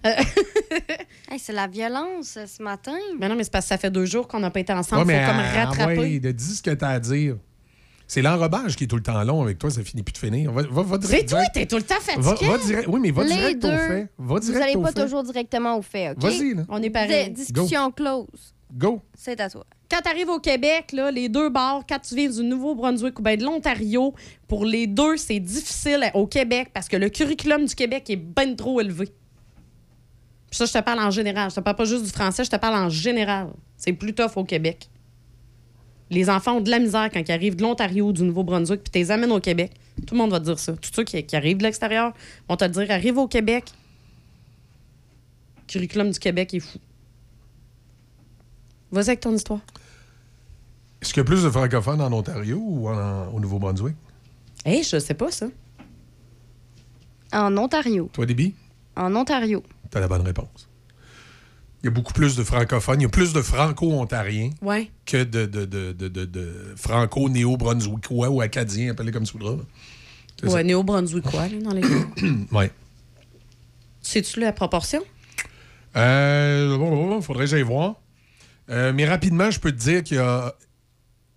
Ouais. 0.03 0.15
Hey, 1.31 1.39
c'est 1.39 1.53
la 1.53 1.67
violence 1.67 2.35
euh, 2.37 2.45
ce 2.45 2.61
matin. 2.61 2.91
Mais 3.17 3.27
non, 3.29 3.35
mais 3.35 3.43
c'est 3.45 3.51
parce 3.51 3.65
que 3.65 3.69
ça 3.69 3.77
fait 3.77 3.89
deux 3.89 4.05
jours 4.05 4.27
qu'on 4.27 4.41
n'a 4.41 4.51
pas 4.51 4.59
été 4.59 4.71
ensemble. 4.73 5.03
Ouais, 5.07 5.15
mais 5.15 5.25
faut 5.25 5.31
comme 5.31 5.39
ah, 5.41 5.65
rattraper. 5.65 5.97
ouais, 5.97 6.19
de 6.19 6.31
dis 6.31 6.55
ce 6.57 6.61
que 6.61 6.71
t'as 6.71 6.89
à 6.89 6.99
dire. 6.99 7.37
C'est 8.13 8.21
l'enrobage 8.21 8.75
qui 8.75 8.83
est 8.83 8.87
tout 8.87 8.95
le 8.95 9.01
temps 9.01 9.23
long 9.23 9.41
avec 9.41 9.57
toi, 9.57 9.71
ça 9.71 9.81
finit 9.83 10.03
plus 10.03 10.13
de 10.13 10.17
finir. 10.19 10.51
Va, 10.51 10.61
va, 10.69 10.83
va 10.83 10.97
C'est 11.01 11.25
toi, 11.25 11.39
direct- 11.39 11.51
t'es 11.55 11.65
tout 11.65 11.77
le 11.77 11.81
temps 11.81 11.95
fatigué. 11.99 12.45
va 12.47 12.57
direct, 12.59 12.87
oui, 12.87 12.99
mais 13.01 13.09
va 13.09 13.23
Les 13.23 13.29
direct 13.33 13.65
au 13.65 13.67
deux, 13.69 13.77
fait. 13.77 14.01
Va 14.03 14.07
vous 14.35 14.39
direct 14.39 14.59
n'allez 14.59 14.75
au 14.75 14.81
pas 14.81 14.91
fait. 14.91 15.01
toujours 15.01 15.23
directement 15.23 15.77
au 15.77 15.81
fait, 15.81 16.11
OK? 16.11 16.17
Vas-y, 16.21 16.53
là. 16.53 16.63
On 16.69 16.79
est 16.83 16.91
pareil. 16.91 17.31
Dis- 17.31 17.51
Discussion 17.51 17.89
close. 17.91 18.53
Go. 18.71 19.01
C'est 19.17 19.41
à 19.41 19.49
toi. 19.49 19.65
Quand 19.89 19.99
tu 20.03 20.09
arrives 20.09 20.29
au 20.29 20.39
Québec, 20.39 20.91
là, 20.93 21.09
les 21.09 21.27
deux 21.27 21.49
bars, 21.49 21.81
quand 21.89 21.97
tu 22.07 22.13
viens 22.15 22.29
du 22.29 22.43
Nouveau-Brunswick 22.43 23.17
ou 23.17 23.23
bien 23.23 23.35
de 23.35 23.43
l'Ontario, 23.43 24.13
pour 24.47 24.63
les 24.65 24.85
deux, 24.85 25.17
c'est 25.17 25.39
difficile 25.39 26.11
au 26.13 26.27
Québec 26.27 26.69
parce 26.71 26.87
que 26.87 26.97
le 26.97 27.09
curriculum 27.09 27.65
du 27.65 27.73
Québec 27.73 28.07
est 28.11 28.15
bien 28.15 28.53
trop 28.53 28.79
élevé. 28.79 29.05
Puis 30.49 30.57
ça, 30.57 30.65
je 30.65 30.73
te 30.73 30.79
parle 30.83 30.99
en 30.99 31.09
général. 31.09 31.49
Je 31.49 31.55
te 31.55 31.61
parle 31.61 31.75
pas 31.77 31.85
juste 31.85 32.03
du 32.03 32.11
français, 32.11 32.43
je 32.43 32.51
te 32.51 32.57
parle 32.57 32.75
en 32.75 32.89
général. 32.89 33.47
C'est 33.75 33.93
plus 33.93 34.13
tough 34.13 34.33
au 34.35 34.43
Québec. 34.43 34.87
Les 36.13 36.29
enfants 36.29 36.57
ont 36.57 36.61
de 36.61 36.69
la 36.69 36.79
misère 36.79 37.09
quand 37.11 37.19
ils 37.27 37.31
arrivent 37.31 37.55
de 37.55 37.63
l'Ontario 37.63 38.07
ou 38.07 38.13
du 38.13 38.23
Nouveau-Brunswick, 38.23 38.83
puis 38.83 38.91
tu 38.91 38.99
les 38.99 39.09
amènes 39.11 39.31
au 39.31 39.39
Québec. 39.39 39.71
Tout 40.05 40.13
le 40.13 40.19
monde 40.19 40.31
va 40.31 40.39
te 40.39 40.45
dire 40.45 40.59
ça. 40.59 40.73
Tous 40.73 40.91
ceux 40.93 41.03
qui, 41.03 41.23
qui 41.23 41.35
arrivent 41.35 41.57
de 41.57 41.63
l'extérieur 41.63 42.13
vont 42.47 42.55
te 42.55 42.65
dire 42.65 42.89
arrive 42.91 43.17
au 43.17 43.27
Québec. 43.27 43.65
Le 45.57 45.63
curriculum 45.67 46.11
du 46.11 46.19
Québec 46.19 46.53
est 46.53 46.59
fou. 46.59 46.77
Vas-y 48.91 49.07
avec 49.09 49.21
ton 49.21 49.33
histoire. 49.35 49.59
Est-ce 51.01 51.13
qu'il 51.13 51.21
y 51.21 51.25
a 51.25 51.25
plus 51.25 51.43
de 51.43 51.49
francophones 51.49 51.99
en 52.01 52.11
Ontario 52.13 52.61
ou 52.63 52.87
en- 52.89 53.27
au 53.33 53.39
Nouveau-Brunswick? 53.39 53.95
Hé, 54.65 54.83
je 54.83 54.99
sais 54.99 55.13
pas 55.15 55.31
ça. 55.31 55.47
En 57.33 57.57
Ontario. 57.57 58.09
Toi, 58.13 58.25
Déby, 58.27 58.53
En 58.95 59.15
Ontario. 59.15 59.63
t'as 59.89 59.99
la 59.99 60.07
bonne 60.07 60.21
réponse. 60.21 60.69
Il 61.83 61.87
y 61.87 61.89
a 61.89 61.91
beaucoup 61.91 62.13
plus 62.13 62.37
de 62.37 62.43
francophones. 62.43 63.01
Il 63.01 63.03
y 63.03 63.07
a 63.07 63.09
plus 63.09 63.33
de 63.33 63.41
franco-ontariens 63.41 64.51
Ouais. 64.61 64.89
que 65.05 65.21
de, 65.23 65.45
de, 65.45 65.65
de, 65.65 65.91
de, 66.07 66.73
franco-néo-brunswickois 66.77 68.29
ou 68.29 68.39
acadiens, 68.39 68.91
appelés 68.91 69.11
comme. 69.11 69.25
C'est 69.25 70.47
Ouais, 70.49 70.63
néo-brunswickois, 70.63 71.49
dans 71.61 71.73
les. 71.73 71.83
ouais. 72.53 72.71
Sais-tu 74.01 74.39
la 74.39 74.53
proportion? 74.53 75.01
Euh, 75.97 76.77
bon, 76.77 76.89
bon, 76.89 77.07
bon, 77.09 77.21
faudrait 77.21 77.43
que 77.45 77.51
j'aille 77.51 77.61
voir. 77.63 77.95
Euh, 78.69 78.93
mais 78.95 79.05
rapidement, 79.05 79.51
je 79.51 79.59
peux 79.59 79.73
te 79.73 79.77
dire 79.77 80.03
qu'il 80.03 80.17
y 80.17 80.21
a 80.21 80.53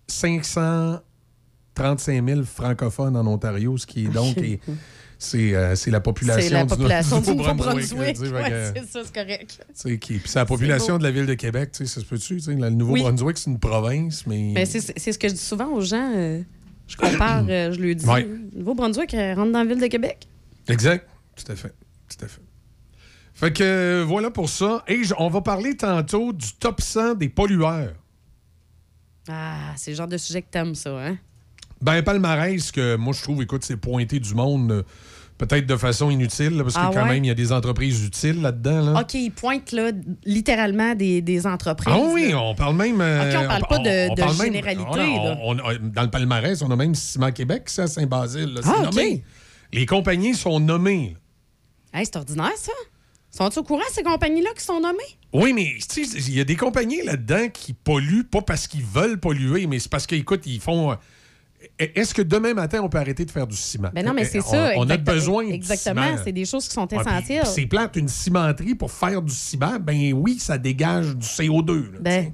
535 0.07 2.25
000 2.25 2.43
francophones 2.43 3.17
en 3.17 3.27
Ontario, 3.27 3.77
ce 3.77 3.85
qui 3.85 4.05
est 4.05 4.09
donc... 4.09 4.37
est- 4.41 4.61
c'est 5.19 5.55
euh, 5.55 5.75
c'est 5.75 5.91
la 5.91 5.99
population, 5.99 6.41
C'est 6.41 6.53
la 6.53 6.63
du 6.63 6.69
population 6.69 7.21
du 7.21 7.35
Nouveau-Brunswick. 7.35 8.19
Ouais, 8.19 8.71
c'est 8.75 8.85
ça, 8.85 9.01
c'est 9.03 9.13
correct. 9.13 9.65
puis 10.01 10.21
c'est 10.25 10.39
la 10.39 10.45
population 10.45 10.97
de 10.97 11.03
la 11.03 11.11
ville 11.11 11.25
de 11.25 11.33
Québec, 11.33 11.71
tu 11.71 11.85
sais, 11.85 11.93
ça 11.93 12.01
se 12.01 12.05
peut-tu? 12.05 12.39
Le 12.47 12.69
Nouveau-Brunswick, 12.69 13.37
c'est 13.37 13.49
une 13.49 13.59
province, 13.59 14.25
mais... 14.27 14.51
Mais 14.53 14.65
c'est 14.65 14.79
c'est 14.97 15.11
ce 15.11 15.17
que 15.19 15.27
je 15.27 15.33
dis 15.33 15.39
souvent 15.39 15.67
aux 15.73 15.81
gens. 15.81 16.11
euh, 16.15 16.41
je 16.87 16.95
compare, 16.95 17.45
euh, 17.49 17.71
je 17.71 17.79
le 17.79 17.95
dis. 17.95 18.05
Ouais. 18.05 18.27
Nouveau-Brunswick 18.53 19.11
rentre 19.11 19.51
dans 19.51 19.59
la 19.59 19.65
ville 19.65 19.81
de 19.81 19.87
Québec. 19.87 20.27
Exact. 20.67 21.07
Tout 21.35 21.51
à 21.51 21.55
fait. 21.55 21.73
Tout 22.09 22.25
à 22.25 22.27
fait. 22.27 22.41
Fait 23.33 23.53
que 23.53 24.03
voilà 24.07 24.31
pour 24.31 24.49
ça. 24.49 24.83
Et 24.87 25.01
on 25.19 25.29
va 25.29 25.41
parler 25.41 25.77
tantôt 25.77 26.33
du 26.33 26.53
top 26.53 26.81
100 26.81 27.15
des 27.15 27.29
pollueurs. 27.29 27.93
Ah, 29.29 29.73
c'est 29.75 29.91
le 29.91 29.97
genre 29.97 30.07
de 30.07 30.17
sujet 30.17 30.41
que 30.41 30.47
t'aimes, 30.49 30.73
ça, 30.73 30.97
hein? 30.97 31.17
Ben, 31.81 32.01
palmarès 32.01 32.71
que 32.71 32.95
moi, 32.95 33.13
je 33.13 33.21
trouve, 33.21 33.41
écoute, 33.41 33.63
c'est 33.63 33.77
pointé 33.77 34.19
du 34.19 34.33
monde, 34.33 34.71
euh, 34.71 34.83
peut-être 35.37 35.67
de 35.67 35.75
façon 35.77 36.09
inutile, 36.09 36.57
là, 36.57 36.63
parce 36.63 36.75
que 36.75 36.79
Ah 36.81 36.89
quand 36.93 37.03
ouais? 37.03 37.09
même, 37.13 37.23
il 37.23 37.27
y 37.27 37.31
a 37.31 37.35
des 37.35 37.51
entreprises 37.51 38.03
utiles 38.03 38.41
là-dedans. 38.41 38.93
Là. 38.93 39.01
OK, 39.01 39.13
ils 39.13 39.29
pointent, 39.31 39.71
là, 39.71 39.91
littéralement 40.25 40.95
des, 40.95 41.21
des 41.21 41.45
entreprises. 41.45 41.93
Ah 41.95 41.99
oui, 42.11 42.31
là. 42.31 42.41
on 42.41 42.55
parle 42.55 42.75
même. 42.75 42.99
euh, 42.99 43.29
OK, 43.31 43.43
on 43.43 43.47
parle 43.47 43.67
pas 43.69 43.77
de- 43.79 44.09
de 44.15 44.19
parle 44.19 44.37
même- 44.37 44.45
généralité, 44.47 44.97
là. 44.97 45.37
on- 45.43 45.57
on- 45.59 45.89
dans 45.93 46.01
le 46.03 46.09
palmarès, 46.09 46.61
on 46.63 46.71
a 46.71 46.75
même 46.75 46.95
Ciment 46.95 47.31
Québec, 47.31 47.69
à 47.77 47.87
Saint-Basile. 47.87 48.59
Ah, 48.63 48.83
nommé. 48.85 49.23
Les 49.71 49.85
compagnies 49.85 50.33
sont 50.33 50.59
nommées. 50.59 51.15
Hey, 51.93 52.05
c'est 52.05 52.15
ordinaire, 52.15 52.51
ça. 52.57 52.71
Sont-ils 53.29 53.59
au 53.59 53.63
courant, 53.63 53.81
ces 53.91 54.01
compagnies-là, 54.03 54.49
qui 54.57 54.63
sont 54.63 54.79
nommées? 54.79 54.97
Oui, 55.33 55.53
mais 55.53 55.75
il 55.95 56.33
y 56.33 56.39
a 56.39 56.43
des 56.45 56.55
compagnies 56.55 57.03
là-dedans 57.03 57.49
qui 57.53 57.73
polluent, 57.73 58.23
pas 58.23 58.41
parce 58.41 58.65
qu'ils 58.67 58.83
veulent 58.85 59.19
polluer, 59.19 59.67
mais 59.67 59.77
c'est 59.79 59.89
parce 59.91 60.07
qu'écoute, 60.07 60.43
ils 60.47 60.59
font. 60.61 60.91
euh, 60.91 60.95
Est-ce 61.79 62.13
que 62.13 62.21
demain 62.21 62.53
matin, 62.53 62.79
on 62.83 62.89
peut 62.89 62.97
arrêter 62.97 63.23
de 63.25 63.31
faire 63.31 63.45
du 63.47 63.55
ciment? 63.55 63.89
Ben 63.93 64.05
non, 64.05 64.13
mais 64.13 64.25
c'est 64.25 64.39
On- 64.39 64.51
ça. 64.51 64.71
On, 64.77 64.89
a 64.89 64.97
besoin 64.97 65.47
de 65.47 65.51
Exactement, 65.53 66.03
ciment. 66.03 66.17
c'est 66.23 66.31
des 66.31 66.45
choses 66.45 66.67
qui 66.67 66.73
sont 66.73 66.87
essentielles. 66.87 67.41
puis 67.43 67.51
C'est 67.53 67.65
plate, 67.67 67.95
une 67.95 68.07
cimenterie 68.07 68.75
pour 68.75 68.91
faire 68.91 69.21
du 69.21 69.33
ciment, 69.33 69.77
ben 69.79 70.13
oui, 70.13 70.39
ça 70.39 70.57
dégage 70.57 71.15
du 71.15 71.25
CO2. 71.25 71.91
là, 71.93 71.99
Ben. 72.01 72.33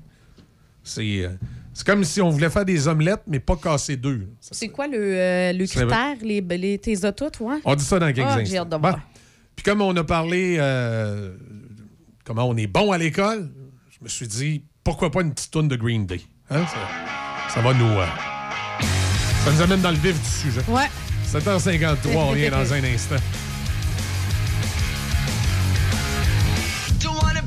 C'est. 0.83 1.23
euh, 1.23 1.29
C'est 1.73 1.85
comme 1.87 2.03
si 2.03 2.21
on 2.21 2.29
voulait 2.29 2.49
faire 2.51 2.65
des 2.65 2.87
omelettes, 2.87 3.23
mais 3.27 3.39
pas 3.39 3.55
casser 3.55 3.95
deux. 3.97 4.27
C'est 4.39 4.67
quoi 4.69 4.85
le, 4.87 4.97
euh, 4.99 5.53
le 5.53 5.65
critère? 5.65 6.15
Les, 6.21 6.39
les, 6.41 6.77
tes 6.77 6.95
toutes, 7.13 7.39
ouais? 7.39 7.55
On 7.65 7.73
dit 7.75 7.83
ça 7.83 7.97
dans 7.99 8.05
quelques 8.13 8.19
Ah, 8.29 8.33
instants. 8.35 8.45
J'ai 8.51 8.57
hâte 8.59 8.69
de 8.69 8.75
Bon. 8.75 8.81
voir. 8.81 8.99
Puis 9.55 9.63
comme 9.63 9.81
on 9.81 9.95
a 9.95 10.03
parlé 10.03 10.57
euh, 10.59 11.35
comment 12.25 12.45
on 12.47 12.55
est 12.57 12.67
bon 12.67 12.91
à 12.91 12.97
l'école, 12.99 13.49
je 13.89 13.97
me 14.03 14.07
suis 14.09 14.27
dit, 14.27 14.63
pourquoi 14.83 15.09
pas 15.09 15.21
une 15.21 15.33
petite 15.33 15.49
tourne 15.51 15.67
de 15.67 15.75
Green 15.75 16.05
Day? 16.05 16.21
Hein? 16.51 16.63
Ça, 16.67 17.55
ça 17.55 17.61
va 17.61 17.73
nous... 17.73 17.85
euh, 17.85 18.05
ça 19.43 19.51
nous 19.51 19.61
amène 19.61 19.81
dans 19.81 19.91
le 19.91 19.97
vif 19.97 20.19
du 20.21 20.29
sujet. 20.29 20.61
Ouais. 20.67 20.89
7h53, 21.31 21.97
on 22.15 22.27
revient 22.29 22.49
dans 22.49 22.73
un 22.73 22.83
instant. 22.83 23.15
Don't 26.99 27.21
wanna 27.21 27.41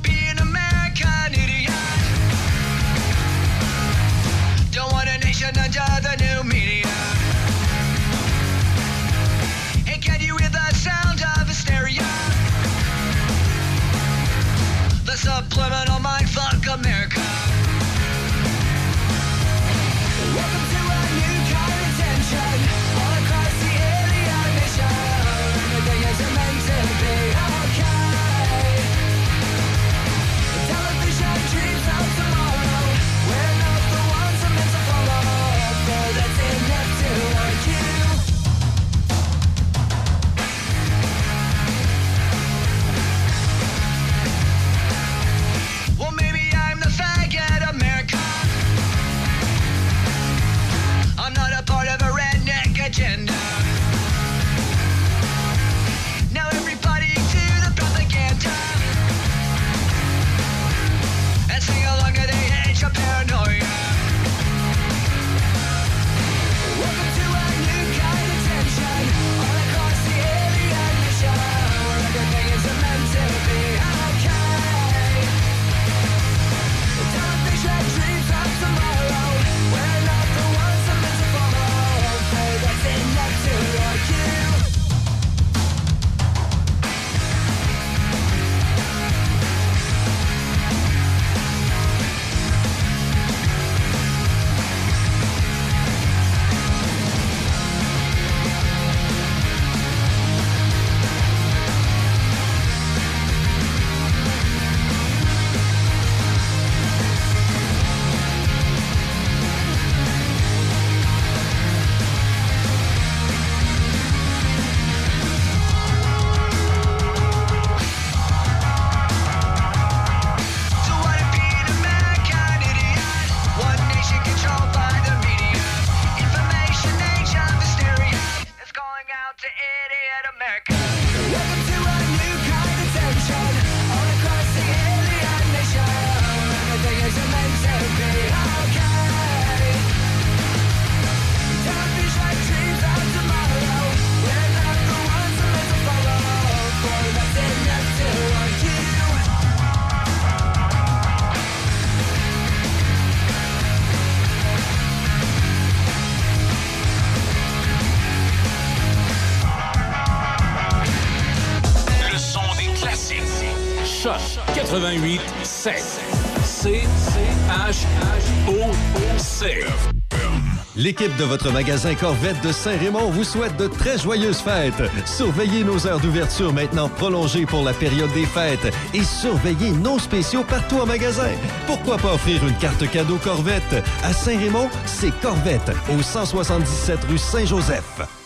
L'équipe 170.98 171.16
de 171.18 171.24
votre 171.24 171.52
magasin 171.52 171.94
Corvette 171.94 172.40
de 172.42 172.52
Saint-Raymond 172.52 173.10
vous 173.10 173.24
souhaite 173.24 173.54
de 173.58 173.66
très 173.66 173.98
joyeuses 173.98 174.38
fêtes. 174.38 174.82
Surveillez 175.04 175.62
nos 175.62 175.86
heures 175.86 176.00
d'ouverture 176.00 176.54
maintenant 176.54 176.88
prolongées 176.88 177.44
pour 177.44 177.64
la 177.64 177.74
période 177.74 178.10
des 178.14 178.24
fêtes 178.24 178.72
et 178.94 179.02
surveillez 179.02 179.72
nos 179.72 179.98
spéciaux 179.98 180.42
partout 180.42 180.76
en 180.76 180.86
magasin. 180.86 181.28
Pourquoi 181.66 181.98
pas 181.98 182.14
offrir 182.14 182.42
une 182.46 182.56
carte 182.56 182.90
cadeau 182.90 183.18
Corvette? 183.22 183.84
À 184.04 184.14
Saint-Raymond, 184.14 184.70
c'est 184.86 185.12
Corvette, 185.20 185.70
au 185.90 186.00
177 186.00 187.04
rue 187.10 187.18
Saint-Joseph. 187.18 188.25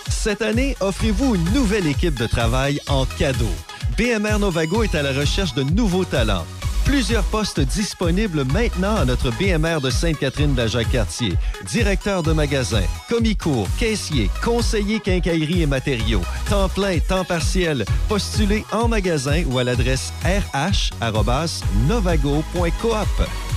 Cette 0.23 0.43
année, 0.43 0.77
offrez-vous 0.81 1.33
une 1.33 1.51
nouvelle 1.51 1.87
équipe 1.87 2.13
de 2.13 2.27
travail 2.27 2.79
en 2.87 3.07
cadeau. 3.07 3.49
BMR 3.97 4.37
Novago 4.37 4.83
est 4.83 4.93
à 4.93 5.01
la 5.01 5.13
recherche 5.13 5.55
de 5.55 5.63
nouveaux 5.63 6.05
talents. 6.05 6.45
Plusieurs 6.85 7.23
postes 7.23 7.59
disponibles 7.59 8.43
maintenant 8.43 8.97
à 8.97 9.05
notre 9.05 9.31
BMR 9.31 9.81
de 9.81 9.89
Sainte-Catherine 9.89 10.53
de 10.53 10.57
la 10.61 10.67
Jacques-Cartier. 10.67 11.33
Directeur 11.65 12.21
de 12.21 12.33
magasin, 12.33 12.83
commis-cours, 13.09 13.67
caissier, 13.79 14.29
conseiller 14.43 14.99
quincaillerie 14.99 15.63
et 15.63 15.67
matériaux, 15.67 16.21
temps 16.47 16.69
plein, 16.69 16.99
temps 16.99 17.25
partiel. 17.25 17.83
Postulez 18.07 18.63
en 18.71 18.87
magasin 18.87 19.43
ou 19.47 19.57
à 19.57 19.63
l'adresse 19.63 20.13
rh@novago.coop. 20.23 21.31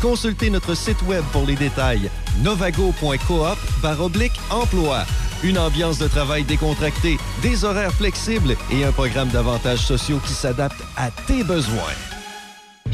Consultez 0.00 0.48
notre 0.48 0.74
site 0.74 1.02
web 1.02 1.24
pour 1.30 1.44
les 1.44 1.56
détails. 1.56 2.08
novago.coop 2.42 3.58
oblique 4.00 4.40
emploi. 4.48 5.04
Une 5.42 5.58
ambiance 5.58 5.98
de 5.98 6.08
travail 6.08 6.44
décontractée, 6.44 7.18
des 7.42 7.64
horaires 7.64 7.92
flexibles 7.92 8.56
et 8.70 8.84
un 8.84 8.92
programme 8.92 9.28
d'avantages 9.28 9.84
sociaux 9.84 10.20
qui 10.24 10.32
s'adapte 10.32 10.82
à 10.96 11.10
tes 11.10 11.42
besoins. 11.44 12.13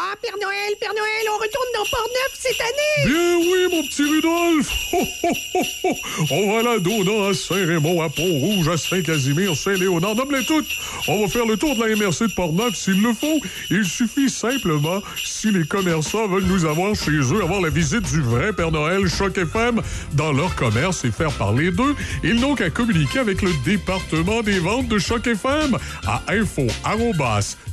Ah, 0.00 0.14
Père 0.22 0.36
Noël, 0.40 0.74
Père 0.78 0.94
Noël, 0.94 1.26
on 1.28 1.38
retourne 1.42 1.66
dans 1.74 1.84
Port-Neuf 1.90 2.38
cette 2.38 2.60
année! 2.60 3.10
Bien 3.10 3.36
oui, 3.36 3.66
mon 3.68 3.82
petit 3.82 4.04
Rudolph! 4.04 4.70
Ho, 4.92 5.06
ho, 5.24 5.66
ho. 5.84 5.96
On 6.30 6.52
va 6.52 6.62
la 6.62 6.78
Dona, 6.78 7.30
à 7.30 7.34
Saint-Raymond, 7.34 8.00
à 8.02 8.08
Pont-Rouge, 8.08 8.68
à 8.68 8.76
Saint-Casimir, 8.76 9.56
Saint-Léonard, 9.56 10.14
nomme-les 10.14 10.44
toutes! 10.44 10.68
On 11.08 11.22
va 11.22 11.28
faire 11.28 11.46
le 11.46 11.56
tour 11.56 11.74
de 11.74 11.80
la 11.80 11.96
MRC 11.96 12.28
de 12.28 12.34
Port-Neuf 12.34 12.76
s'il 12.76 13.02
le 13.02 13.12
faut. 13.12 13.40
Il 13.70 13.84
suffit 13.84 14.30
simplement, 14.30 15.02
si 15.16 15.50
les 15.50 15.66
commerçants 15.66 16.28
veulent 16.28 16.46
nous 16.46 16.64
avoir 16.64 16.94
chez 16.94 17.10
eux, 17.10 17.42
avoir 17.42 17.60
la 17.60 17.70
visite 17.70 18.02
du 18.02 18.22
vrai 18.22 18.52
Père 18.52 18.70
Noël 18.70 19.08
Choc 19.08 19.36
FM 19.36 19.82
dans 20.12 20.32
leur 20.32 20.54
commerce 20.54 21.04
et 21.04 21.10
faire 21.10 21.32
parler 21.32 21.72
d'eux, 21.72 21.96
ils 22.22 22.38
n'ont 22.40 22.54
qu'à 22.54 22.70
communiquer 22.70 23.18
avec 23.18 23.42
le 23.42 23.50
département 23.64 24.42
des 24.42 24.60
ventes 24.60 24.86
de 24.86 25.00
Choc 25.00 25.26
FM 25.26 25.76
à 26.06 26.22
info 26.28 26.68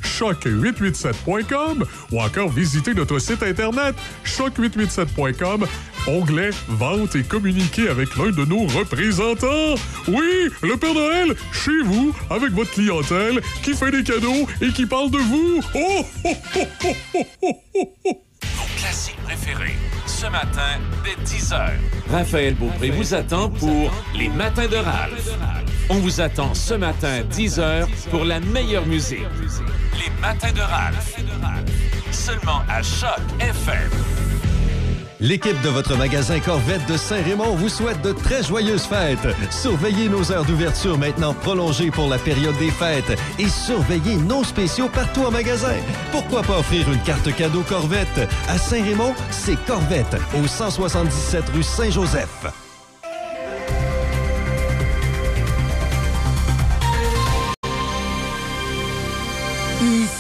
choc887.com 0.05 1.85
ou 2.15 2.21
encore 2.21 2.49
visiter 2.49 2.93
notre 2.93 3.19
site 3.19 3.43
internet 3.43 3.95
choc887.com, 4.25 5.65
onglet 6.07 6.51
Vente 6.69 7.15
et 7.15 7.23
communiquer 7.23 7.89
avec 7.89 8.15
l'un 8.15 8.31
de 8.31 8.45
nos 8.45 8.65
représentants. 8.67 9.75
Oui, 10.07 10.49
le 10.61 10.77
Père 10.77 10.93
Noël, 10.93 11.35
chez 11.51 11.81
vous, 11.83 12.15
avec 12.29 12.51
votre 12.51 12.71
clientèle, 12.71 13.41
qui 13.63 13.73
fait 13.73 13.91
des 13.91 14.03
cadeaux 14.03 14.47
et 14.61 14.69
qui 14.69 14.85
parle 14.85 15.11
de 15.11 15.17
vous. 15.17 15.61
Oh, 15.73 16.05
oh, 16.23 16.29
oh, 16.55 16.61
oh, 16.85 16.95
oh, 17.13 17.25
oh, 17.43 17.61
oh, 17.73 17.93
oh. 18.05 18.21
Vos 18.55 18.79
classiques 18.79 19.21
préférés, 19.23 19.75
ce 20.05 20.27
matin, 20.27 20.79
dès 21.03 21.21
10h. 21.25 21.71
Raphaël 22.09 22.55
Beaupré 22.55 22.91
vous 22.91 23.13
attend 23.13 23.49
pour 23.49 23.91
Les 24.17 24.29
Matins 24.29 24.67
de 24.67 24.77
Ralph. 24.77 25.29
On 25.89 25.95
vous 25.95 26.21
attend 26.21 26.53
ce 26.53 26.73
matin, 26.75 27.21
10h, 27.29 27.87
pour 28.09 28.23
la 28.23 28.39
meilleure 28.39 28.85
musique. 28.85 29.19
Les 29.93 30.21
Matins 30.21 30.53
de 30.53 30.61
Ralph. 30.61 31.15
Seulement 32.15 32.61
à 32.69 32.81
Choc 32.81 33.19
FM. 33.39 33.89
L'équipe 35.19 35.61
de 35.61 35.69
votre 35.69 35.97
magasin 35.97 36.39
Corvette 36.39 36.85
de 36.87 36.95
Saint-Raymond 36.95 37.55
vous 37.55 37.67
souhaite 37.67 38.01
de 38.01 38.13
très 38.13 38.41
joyeuses 38.41 38.85
fêtes. 38.85 39.27
Surveillez 39.51 40.07
nos 40.07 40.31
heures 40.31 40.45
d'ouverture 40.45 40.97
maintenant 40.97 41.33
prolongées 41.33 41.91
pour 41.91 42.07
la 42.07 42.17
période 42.17 42.57
des 42.57 42.71
fêtes 42.71 43.19
et 43.37 43.49
surveillez 43.49 44.15
nos 44.15 44.43
spéciaux 44.43 44.87
partout 44.87 45.25
en 45.25 45.31
magasin. 45.31 45.75
Pourquoi 46.11 46.41
pas 46.41 46.59
offrir 46.59 46.89
une 46.91 47.01
carte 47.01 47.35
cadeau 47.35 47.63
Corvette? 47.67 48.29
À 48.47 48.57
Saint-Raymond, 48.57 49.13
c'est 49.29 49.57
Corvette 49.65 50.15
au 50.41 50.47
177 50.47 51.49
rue 51.53 51.63
Saint-Joseph. 51.63 52.64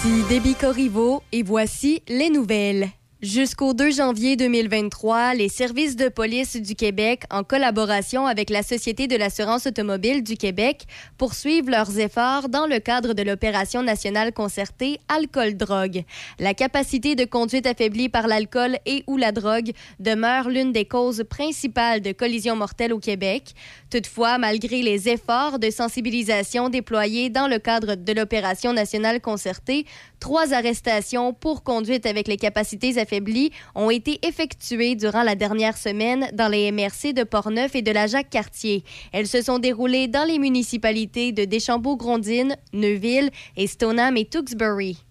Ici 0.05 0.55
Corriveau 0.59 1.23
et 1.31 1.41
voici 1.41 2.03
les 2.07 2.29
nouvelles. 2.29 2.89
Jusqu'au 3.21 3.73
2 3.73 3.89
janvier 3.89 4.35
2023, 4.35 5.33
les 5.33 5.49
services 5.49 5.95
de 5.95 6.09
police 6.09 6.57
du 6.57 6.75
Québec, 6.75 7.23
en 7.31 7.43
collaboration 7.43 8.27
avec 8.27 8.51
la 8.51 8.61
Société 8.61 9.07
de 9.07 9.15
l'assurance 9.15 9.65
automobile 9.65 10.21
du 10.21 10.37
Québec, 10.37 10.85
poursuivent 11.17 11.69
leurs 11.69 11.97
efforts 11.97 12.49
dans 12.49 12.67
le 12.67 12.77
cadre 12.77 13.13
de 13.13 13.23
l'opération 13.23 13.81
nationale 13.81 14.31
concertée 14.31 14.99
Alcool-Drogue. 15.07 16.03
La 16.37 16.53
capacité 16.53 17.15
de 17.15 17.25
conduite 17.25 17.65
affaiblie 17.65 18.09
par 18.09 18.27
l'alcool 18.27 18.77
et 18.85 19.03
ou 19.07 19.17
la 19.17 19.31
drogue 19.31 19.71
demeure 19.99 20.49
l'une 20.49 20.71
des 20.71 20.85
causes 20.85 21.23
principales 21.27 22.01
de 22.01 22.11
collisions 22.11 22.55
mortelles 22.55 22.93
au 22.93 22.99
Québec. 22.99 23.55
Toutefois, 23.95 24.37
malgré 24.37 24.81
les 24.81 25.07
efforts 25.07 25.57
de 25.57 25.69
sensibilisation 25.69 26.67
déployés 26.67 27.29
dans 27.29 27.47
le 27.47 27.59
cadre 27.59 27.95
de 27.95 28.11
l'opération 28.11 28.73
nationale 28.73 29.21
concertée, 29.21 29.85
trois 30.19 30.53
arrestations 30.53 31.31
pour 31.31 31.63
conduite 31.63 32.05
avec 32.05 32.27
les 32.27 32.35
capacités 32.35 32.99
affaiblies 32.99 33.51
ont 33.73 33.89
été 33.89 34.19
effectuées 34.27 34.95
durant 34.95 35.23
la 35.23 35.35
dernière 35.35 35.77
semaine 35.77 36.29
dans 36.33 36.49
les 36.49 36.73
MRC 36.73 37.13
de 37.13 37.23
Portneuf 37.23 37.73
et 37.73 37.83
de 37.83 37.91
la 37.91 38.07
Jacques-Cartier. 38.07 38.83
Elles 39.13 39.27
se 39.27 39.41
sont 39.41 39.59
déroulées 39.59 40.09
dans 40.09 40.27
les 40.27 40.39
municipalités 40.39 41.31
de 41.31 41.45
Deschambault-Grondines, 41.45 42.57
Neuville 42.73 43.29
et 43.55 43.65
Stoneham 43.65 44.17
et 44.17 44.25
Tewksbury. 44.25 45.04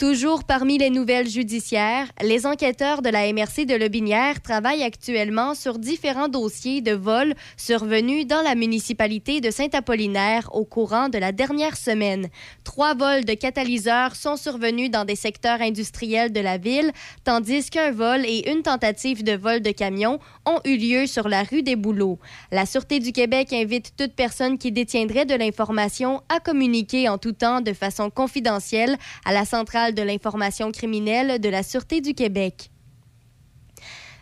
Toujours 0.00 0.44
parmi 0.44 0.78
les 0.78 0.88
nouvelles 0.88 1.28
judiciaires, 1.28 2.06
les 2.22 2.46
enquêteurs 2.46 3.02
de 3.02 3.10
la 3.10 3.30
MRC 3.30 3.66
de 3.66 3.74
Lobinière 3.74 4.40
travaillent 4.40 4.82
actuellement 4.82 5.54
sur 5.54 5.78
différents 5.78 6.28
dossiers 6.28 6.80
de 6.80 6.92
vols 6.92 7.34
survenus 7.58 8.26
dans 8.26 8.40
la 8.40 8.54
municipalité 8.54 9.42
de 9.42 9.50
Saint-Apollinaire 9.50 10.48
au 10.54 10.64
courant 10.64 11.10
de 11.10 11.18
la 11.18 11.32
dernière 11.32 11.76
semaine. 11.76 12.28
Trois 12.64 12.94
vols 12.94 13.26
de 13.26 13.34
catalyseurs 13.34 14.16
sont 14.16 14.36
survenus 14.36 14.90
dans 14.90 15.04
des 15.04 15.16
secteurs 15.16 15.60
industriels 15.60 16.32
de 16.32 16.40
la 16.40 16.56
ville, 16.56 16.92
tandis 17.24 17.68
qu'un 17.68 17.90
vol 17.90 18.24
et 18.24 18.50
une 18.50 18.62
tentative 18.62 19.22
de 19.22 19.32
vol 19.32 19.60
de 19.60 19.70
camion 19.70 20.18
ont 20.46 20.60
eu 20.64 20.78
lieu 20.78 21.06
sur 21.06 21.28
la 21.28 21.42
rue 21.42 21.62
des 21.62 21.76
Bouleaux. 21.76 22.18
La 22.50 22.64
Sûreté 22.64 23.00
du 23.00 23.12
Québec 23.12 23.52
invite 23.52 23.92
toute 23.98 24.14
personne 24.14 24.56
qui 24.56 24.72
détiendrait 24.72 25.26
de 25.26 25.34
l'information 25.34 26.22
à 26.30 26.40
communiquer 26.40 27.10
en 27.10 27.18
tout 27.18 27.32
temps 27.32 27.60
de 27.60 27.74
façon 27.74 28.08
confidentielle 28.08 28.96
à 29.26 29.34
la 29.34 29.44
centrale 29.44 29.89
de 29.94 30.02
l'information 30.02 30.72
criminelle 30.72 31.40
de 31.40 31.48
la 31.48 31.62
Sûreté 31.62 32.00
du 32.00 32.14
Québec. 32.14 32.69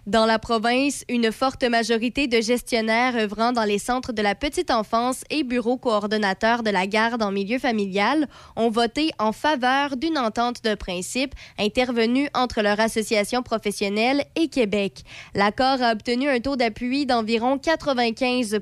Dans 0.08 0.24
la 0.24 0.38
province, 0.38 1.04
une 1.10 1.30
forte 1.30 1.64
majorité 1.64 2.28
de 2.28 2.40
gestionnaires 2.40 3.14
œuvrant 3.14 3.52
dans 3.52 3.64
les 3.64 3.78
centres 3.78 4.14
de 4.14 4.22
la 4.22 4.34
petite 4.34 4.70
enfance 4.70 5.22
et 5.28 5.42
bureaux 5.42 5.76
coordonnateurs 5.76 6.62
de 6.62 6.70
la 6.70 6.86
garde 6.86 7.22
en 7.22 7.30
milieu 7.30 7.58
familial 7.58 8.26
ont 8.56 8.70
voté 8.70 9.10
en 9.18 9.32
faveur 9.32 9.98
d'une 9.98 10.16
entente 10.16 10.64
de 10.64 10.74
principe 10.74 11.34
intervenue 11.58 12.30
entre 12.32 12.62
leur 12.62 12.80
association 12.80 13.42
professionnelle 13.42 14.24
et 14.34 14.48
Québec. 14.48 15.02
L'accord 15.34 15.82
a 15.82 15.92
obtenu 15.92 16.26
un 16.30 16.40
taux 16.40 16.56
d'appui 16.56 17.04
d'environ 17.04 17.58
95 17.58 18.60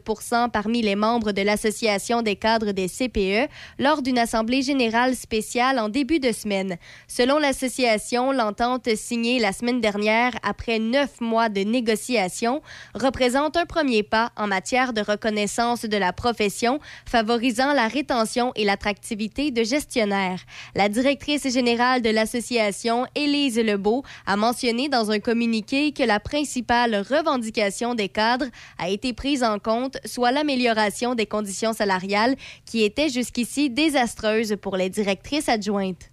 parmi 0.52 0.82
les 0.82 0.96
membres 0.96 1.30
de 1.30 1.42
l'Association 1.42 2.22
des 2.22 2.34
cadres 2.34 2.72
des 2.72 2.88
CPE 2.88 3.48
lors 3.78 4.02
d'une 4.02 4.18
assemblée 4.18 4.62
générale 4.62 5.14
spéciale 5.14 5.78
en 5.78 5.90
début 5.90 6.18
de 6.18 6.32
semaine. 6.32 6.76
Selon 7.06 7.38
l'association, 7.38 8.32
l'entente 8.32 8.88
signée 8.96 9.38
la 9.38 9.52
semaine 9.52 9.80
dernière 9.80 10.32
après 10.42 10.80
neuf 10.80 11.20
mois 11.20 11.35
de 11.36 11.60
négociations 11.60 12.62
représente 12.94 13.56
un 13.56 13.66
premier 13.66 14.02
pas 14.02 14.32
en 14.36 14.46
matière 14.46 14.92
de 14.92 15.00
reconnaissance 15.00 15.82
de 15.82 15.96
la 15.96 16.12
profession, 16.12 16.80
favorisant 17.06 17.72
la 17.74 17.88
rétention 17.88 18.52
et 18.56 18.64
l'attractivité 18.64 19.50
de 19.50 19.62
gestionnaires. 19.62 20.40
La 20.74 20.88
directrice 20.88 21.48
générale 21.52 22.02
de 22.02 22.10
l'association, 22.10 23.06
Élise 23.14 23.58
Lebeau, 23.58 24.02
a 24.26 24.36
mentionné 24.36 24.88
dans 24.88 25.10
un 25.10 25.20
communiqué 25.20 25.92
que 25.92 26.02
la 26.02 26.20
principale 26.20 26.96
revendication 26.96 27.94
des 27.94 28.08
cadres 28.08 28.46
a 28.78 28.88
été 28.88 29.12
prise 29.12 29.44
en 29.44 29.58
compte, 29.58 29.98
soit 30.04 30.32
l'amélioration 30.32 31.14
des 31.14 31.26
conditions 31.26 31.72
salariales 31.72 32.36
qui 32.64 32.82
étaient 32.82 33.10
jusqu'ici 33.10 33.70
désastreuses 33.70 34.56
pour 34.60 34.76
les 34.76 34.90
directrices 34.90 35.48
adjointes. 35.48 36.10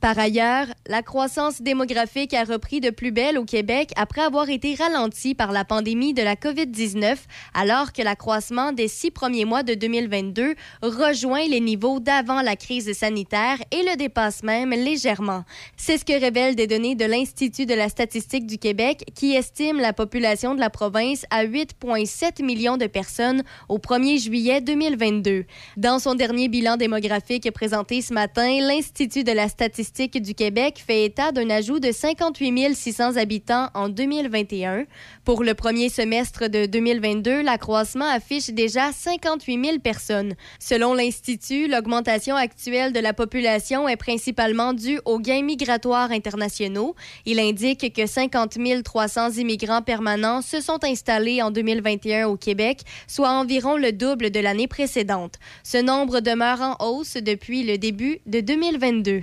Par 0.00 0.18
ailleurs, 0.18 0.66
la 0.86 1.02
croissance 1.02 1.62
démographique 1.62 2.34
a 2.34 2.44
repris 2.44 2.80
de 2.80 2.90
plus 2.90 3.12
belle 3.12 3.38
au 3.38 3.44
Québec 3.44 3.92
après 3.96 4.20
avoir 4.20 4.50
été 4.50 4.74
ralentie 4.74 5.34
par 5.34 5.52
la 5.52 5.64
pandémie 5.64 6.12
de 6.12 6.22
la 6.22 6.34
COVID-19, 6.34 7.16
alors 7.54 7.92
que 7.94 8.02
l'accroissement 8.02 8.72
des 8.72 8.88
six 8.88 9.10
premiers 9.10 9.46
mois 9.46 9.62
de 9.62 9.72
2022 9.72 10.54
rejoint 10.82 11.46
les 11.48 11.60
niveaux 11.60 11.98
d'avant 11.98 12.42
la 12.42 12.56
crise 12.56 12.92
sanitaire 12.92 13.56
et 13.70 13.82
le 13.82 13.96
dépasse 13.96 14.42
même 14.42 14.70
légèrement. 14.70 15.44
C'est 15.78 15.96
ce 15.96 16.04
que 16.04 16.18
révèlent 16.18 16.56
des 16.56 16.66
données 16.66 16.94
de 16.94 17.06
l'Institut 17.06 17.64
de 17.64 17.74
la 17.74 17.88
statistique 17.88 18.46
du 18.46 18.58
Québec 18.58 19.04
qui 19.14 19.34
estime 19.34 19.80
la 19.80 19.94
population 19.94 20.54
de 20.54 20.60
la 20.60 20.70
province 20.70 21.24
à 21.30 21.46
8,7 21.46 22.44
millions 22.44 22.76
de 22.76 22.86
personnes 22.86 23.42
au 23.70 23.78
1er 23.78 24.22
juillet 24.22 24.60
2022. 24.60 25.46
Dans 25.78 25.98
son 25.98 26.14
dernier 26.14 26.48
bilan 26.48 26.76
démographique 26.76 27.50
présenté 27.50 28.02
ce 28.02 28.12
matin, 28.12 28.58
l'Institut 28.60 29.24
de 29.24 29.32
la 29.32 29.48
statistique 29.48 29.85
statistique 29.86 30.20
du 30.20 30.34
Québec 30.34 30.82
fait 30.84 31.04
état 31.04 31.30
d'un 31.30 31.48
ajout 31.48 31.78
de 31.78 31.92
58 31.92 32.74
600 32.74 33.16
habitants 33.16 33.68
en 33.74 33.88
2021. 33.88 34.84
Pour 35.24 35.44
le 35.44 35.54
premier 35.54 35.88
semestre 35.88 36.48
de 36.48 36.66
2022, 36.66 37.42
l'accroissement 37.42 38.08
affiche 38.08 38.50
déjà 38.50 38.90
58 38.92 39.64
000 39.64 39.78
personnes. 39.78 40.34
Selon 40.58 40.92
l'Institut, 40.92 41.68
l'augmentation 41.68 42.34
actuelle 42.34 42.92
de 42.92 42.98
la 42.98 43.12
population 43.12 43.88
est 43.88 43.96
principalement 43.96 44.72
due 44.72 44.98
aux 45.04 45.20
gains 45.20 45.42
migratoires 45.42 46.10
internationaux. 46.10 46.96
Il 47.24 47.38
indique 47.38 47.92
que 47.94 48.06
50 48.06 48.58
300 48.82 49.32
immigrants 49.32 49.82
permanents 49.82 50.42
se 50.42 50.60
sont 50.60 50.82
installés 50.82 51.42
en 51.42 51.50
2021 51.50 52.26
au 52.26 52.36
Québec, 52.36 52.80
soit 53.06 53.30
environ 53.30 53.76
le 53.76 53.92
double 53.92 54.30
de 54.30 54.40
l'année 54.40 54.68
précédente. 54.68 55.34
Ce 55.62 55.78
nombre 55.78 56.20
demeure 56.20 56.60
en 56.60 56.84
hausse 56.84 57.14
depuis 57.14 57.62
le 57.62 57.78
début 57.78 58.18
de 58.26 58.40
2022. 58.40 59.22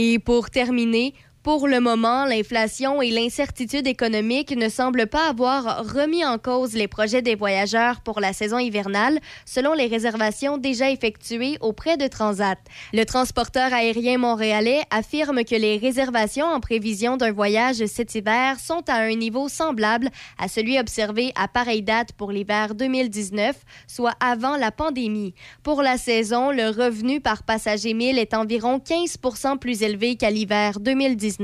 Et 0.00 0.20
pour 0.20 0.48
terminer, 0.48 1.12
pour 1.48 1.66
le 1.66 1.80
moment, 1.80 2.26
l'inflation 2.26 3.00
et 3.00 3.10
l'incertitude 3.10 3.86
économique 3.86 4.54
ne 4.54 4.68
semblent 4.68 5.06
pas 5.06 5.30
avoir 5.30 5.82
remis 5.94 6.22
en 6.22 6.36
cause 6.36 6.74
les 6.74 6.88
projets 6.88 7.22
des 7.22 7.36
voyageurs 7.36 8.02
pour 8.02 8.20
la 8.20 8.34
saison 8.34 8.58
hivernale, 8.58 9.18
selon 9.46 9.72
les 9.72 9.86
réservations 9.86 10.58
déjà 10.58 10.90
effectuées 10.90 11.56
auprès 11.62 11.96
de 11.96 12.06
Transat. 12.06 12.58
Le 12.92 13.04
transporteur 13.04 13.72
aérien 13.72 14.18
montréalais 14.18 14.82
affirme 14.90 15.42
que 15.42 15.54
les 15.54 15.78
réservations 15.78 16.44
en 16.44 16.60
prévision 16.60 17.16
d'un 17.16 17.32
voyage 17.32 17.82
cet 17.86 18.14
hiver 18.14 18.60
sont 18.60 18.82
à 18.86 18.96
un 18.96 19.14
niveau 19.14 19.48
semblable 19.48 20.10
à 20.36 20.48
celui 20.48 20.78
observé 20.78 21.32
à 21.34 21.48
pareille 21.48 21.80
date 21.80 22.12
pour 22.12 22.30
l'hiver 22.30 22.74
2019, 22.74 23.56
soit 23.86 24.16
avant 24.20 24.58
la 24.58 24.70
pandémie. 24.70 25.32
Pour 25.62 25.80
la 25.80 25.96
saison, 25.96 26.50
le 26.50 26.68
revenu 26.68 27.22
par 27.22 27.42
passager 27.42 27.94
1000 27.94 28.18
est 28.18 28.34
environ 28.34 28.82
15% 28.86 29.56
plus 29.56 29.80
élevé 29.80 30.16
qu'à 30.16 30.28
l'hiver 30.28 30.78
2019. 30.78 31.37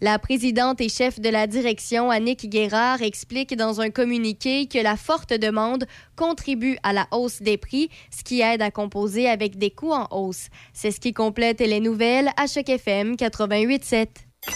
La 0.00 0.18
présidente 0.18 0.80
et 0.80 0.88
chef 0.88 1.18
de 1.20 1.28
la 1.28 1.46
direction, 1.46 2.10
Annick 2.10 2.48
Guérard, 2.48 3.02
explique 3.02 3.56
dans 3.56 3.80
un 3.80 3.90
communiqué 3.90 4.66
que 4.68 4.78
la 4.78 4.96
forte 4.96 5.32
demande 5.32 5.86
contribue 6.16 6.78
à 6.82 6.92
la 6.92 7.08
hausse 7.10 7.42
des 7.42 7.56
prix, 7.56 7.90
ce 8.16 8.22
qui 8.22 8.40
aide 8.40 8.62
à 8.62 8.70
composer 8.70 9.28
avec 9.28 9.58
des 9.58 9.70
coûts 9.70 9.92
en 9.92 10.06
hausse. 10.12 10.48
C'est 10.72 10.92
ce 10.92 11.00
qui 11.00 11.12
complète 11.12 11.60
les 11.60 11.80
nouvelles 11.80 12.30
à 12.36 12.46
Choc 12.46 12.68
FM 12.68 13.14
88.7. 13.14 14.06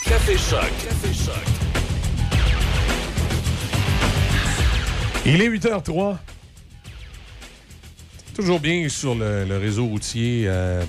Café 0.05 0.39
Choc. 0.39 0.61
Café 0.61 1.13
Choc. 1.13 1.35
Il 5.27 5.41
est 5.41 5.49
8h03. 5.49 6.17
Toujours 8.35 8.61
bien 8.61 8.89
sur 8.89 9.15
le, 9.15 9.45
le 9.45 9.59
réseau 9.59 9.87
routier. 9.87 10.45
euh, 10.47 10.83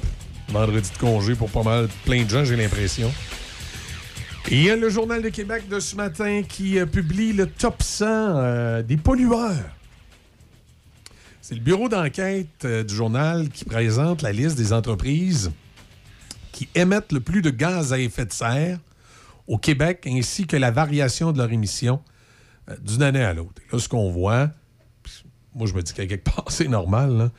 vendredi 0.49 0.89
de 0.91 0.97
congé 0.97 1.35
pour 1.35 1.49
pas 1.49 1.63
mal 1.63 1.87
plein 2.05 2.23
de 2.23 2.29
gens, 2.29 2.45
j'ai 2.45 2.55
l'impression. 2.55 3.11
Il 4.51 4.63
y 4.63 4.69
a 4.69 4.75
le 4.75 4.89
Journal 4.89 5.21
de 5.21 5.29
Québec 5.29 5.67
de 5.69 5.79
ce 5.79 5.95
matin 5.95 6.43
qui 6.47 6.77
euh, 6.77 6.85
publie 6.85 7.33
le 7.33 7.47
top 7.47 7.81
100 7.81 8.05
euh, 8.05 8.83
des 8.83 8.97
pollueurs. 8.97 9.69
C'est 11.41 11.55
le 11.55 11.61
bureau 11.61 11.89
d'enquête 11.89 12.65
euh, 12.65 12.83
du 12.83 12.93
journal 12.93 13.49
qui 13.49 13.65
présente 13.65 14.21
la 14.21 14.31
liste 14.31 14.57
des 14.57 14.73
entreprises 14.73 15.51
qui 16.51 16.67
émettent 16.75 17.11
le 17.11 17.19
plus 17.19 17.41
de 17.41 17.49
gaz 17.49 17.93
à 17.93 17.99
effet 17.99 18.25
de 18.25 18.33
serre 18.33 18.79
au 19.47 19.57
Québec 19.57 20.05
ainsi 20.07 20.45
que 20.45 20.57
la 20.57 20.71
variation 20.71 21.31
de 21.31 21.37
leur 21.37 21.51
émission 21.51 22.01
d'une 22.81 23.03
année 23.03 23.23
à 23.23 23.33
l'autre. 23.33 23.61
Là, 23.71 23.79
ce 23.79 23.89
qu'on 23.89 24.11
voit, 24.11 24.51
moi 25.55 25.67
je 25.67 25.73
me 25.73 25.81
dis 25.81 25.93
qu'à 25.93 26.05
quelque 26.05 26.29
part 26.29 26.45
c'est 26.49 26.67
normal, 26.67 27.31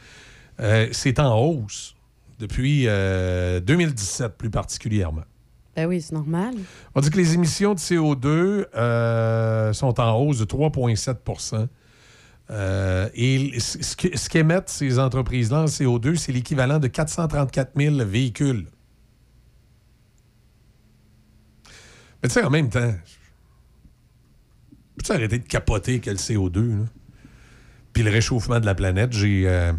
c'est 0.93 1.19
en 1.19 1.39
hausse 1.39 1.95
depuis 2.39 2.85
euh, 2.89 3.61
2017 3.61 4.37
plus 4.37 4.51
particulièrement. 4.51 5.25
Ben 5.77 5.87
oui, 5.87 6.01
c'est 6.01 6.13
normal. 6.15 6.55
On 6.95 7.01
dit 7.01 7.11
que 7.11 7.17
les 7.17 7.35
émissions 7.35 7.75
de 7.75 7.79
CO2 7.81 8.67
euh, 8.77 9.73
sont 9.73 10.01
en 10.01 10.15
hausse 10.21 10.39
de 10.39 10.45
3,7% 10.45 11.69
Euh, 12.51 13.09
Et 13.15 13.59
ce 13.59 14.29
qu'émettent 14.29 14.69
ces 14.69 14.99
entreprises-là 14.99 15.63
en 15.63 15.65
CO2, 15.65 16.15
c'est 16.17 16.31
l'équivalent 16.33 16.79
de 16.79 16.89
434 16.89 17.73
000 17.77 17.97
véhicules. 18.05 18.67
Mais 22.23 22.29
tu 22.29 22.35
sais, 22.35 22.45
en 22.45 22.51
même 22.51 22.69
temps, 22.71 22.93
peux-tu 24.97 25.13
arrêter 25.13 25.39
de 25.39 25.47
capoter 25.47 26.01
que 26.01 26.11
le 26.11 26.17
CO2, 26.17 26.79
là? 26.81 26.85
Puis 27.93 28.03
le 28.03 28.11
réchauffement 28.11 28.61
de 28.61 28.67
la 28.67 28.75
planète, 28.75 29.13
j'ai... 29.13 29.49
euh, 29.49 29.73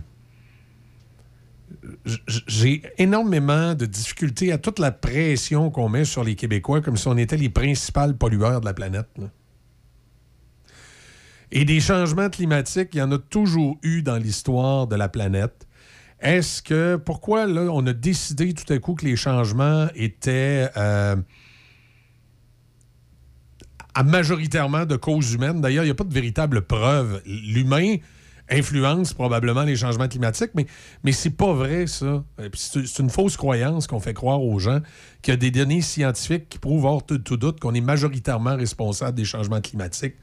j'ai 2.47 2.83
énormément 2.97 3.73
de 3.73 3.85
difficultés 3.85 4.51
à 4.51 4.57
toute 4.57 4.79
la 4.79 4.91
pression 4.91 5.71
qu'on 5.71 5.89
met 5.89 6.05
sur 6.05 6.23
les 6.23 6.35
Québécois 6.35 6.81
comme 6.81 6.97
si 6.97 7.07
on 7.07 7.17
était 7.17 7.37
les 7.37 7.49
principaux 7.49 8.13
pollueurs 8.13 8.61
de 8.61 8.65
la 8.65 8.73
planète. 8.73 9.09
Et 11.51 11.65
des 11.65 11.79
changements 11.79 12.29
climatiques, 12.29 12.89
il 12.93 12.97
y 12.97 13.01
en 13.01 13.11
a 13.11 13.17
toujours 13.17 13.77
eu 13.83 14.01
dans 14.01 14.17
l'histoire 14.17 14.87
de 14.87 14.95
la 14.95 15.09
planète. 15.09 15.67
Est-ce 16.19 16.61
que, 16.61 16.95
pourquoi 16.95 17.45
là, 17.45 17.67
on 17.71 17.85
a 17.85 17.93
décidé 17.93 18.53
tout 18.53 18.71
à 18.71 18.77
coup 18.79 18.95
que 18.95 19.05
les 19.05 19.15
changements 19.15 19.87
étaient 19.95 20.69
euh, 20.75 21.15
à 23.93 24.03
majoritairement 24.03 24.85
de 24.85 24.95
cause 24.95 25.33
humaine? 25.33 25.61
D'ailleurs, 25.61 25.83
il 25.83 25.87
n'y 25.87 25.91
a 25.91 25.95
pas 25.95 26.03
de 26.03 26.13
véritable 26.13 26.61
preuve. 26.61 27.21
L'humain 27.25 27.97
influence 28.49 29.13
probablement 29.13 29.63
les 29.63 29.75
changements 29.75 30.07
climatiques, 30.07 30.51
mais, 30.53 30.67
mais 31.03 31.11
c'est 31.11 31.31
pas 31.31 31.53
vrai, 31.53 31.87
ça. 31.87 32.23
C'est 32.53 32.99
une 32.99 33.09
fausse 33.09 33.37
croyance 33.37 33.87
qu'on 33.87 33.99
fait 33.99 34.13
croire 34.13 34.41
aux 34.41 34.59
gens 34.59 34.81
qu'il 35.21 35.33
y 35.33 35.35
a 35.35 35.37
des 35.37 35.51
données 35.51 35.81
scientifiques 35.81 36.49
qui 36.49 36.59
prouvent 36.59 36.85
hors 36.85 37.05
tout, 37.05 37.17
tout 37.17 37.37
doute 37.37 37.59
qu'on 37.59 37.73
est 37.73 37.81
majoritairement 37.81 38.55
responsable 38.55 39.17
des 39.17 39.25
changements 39.25 39.61
climatiques. 39.61 40.15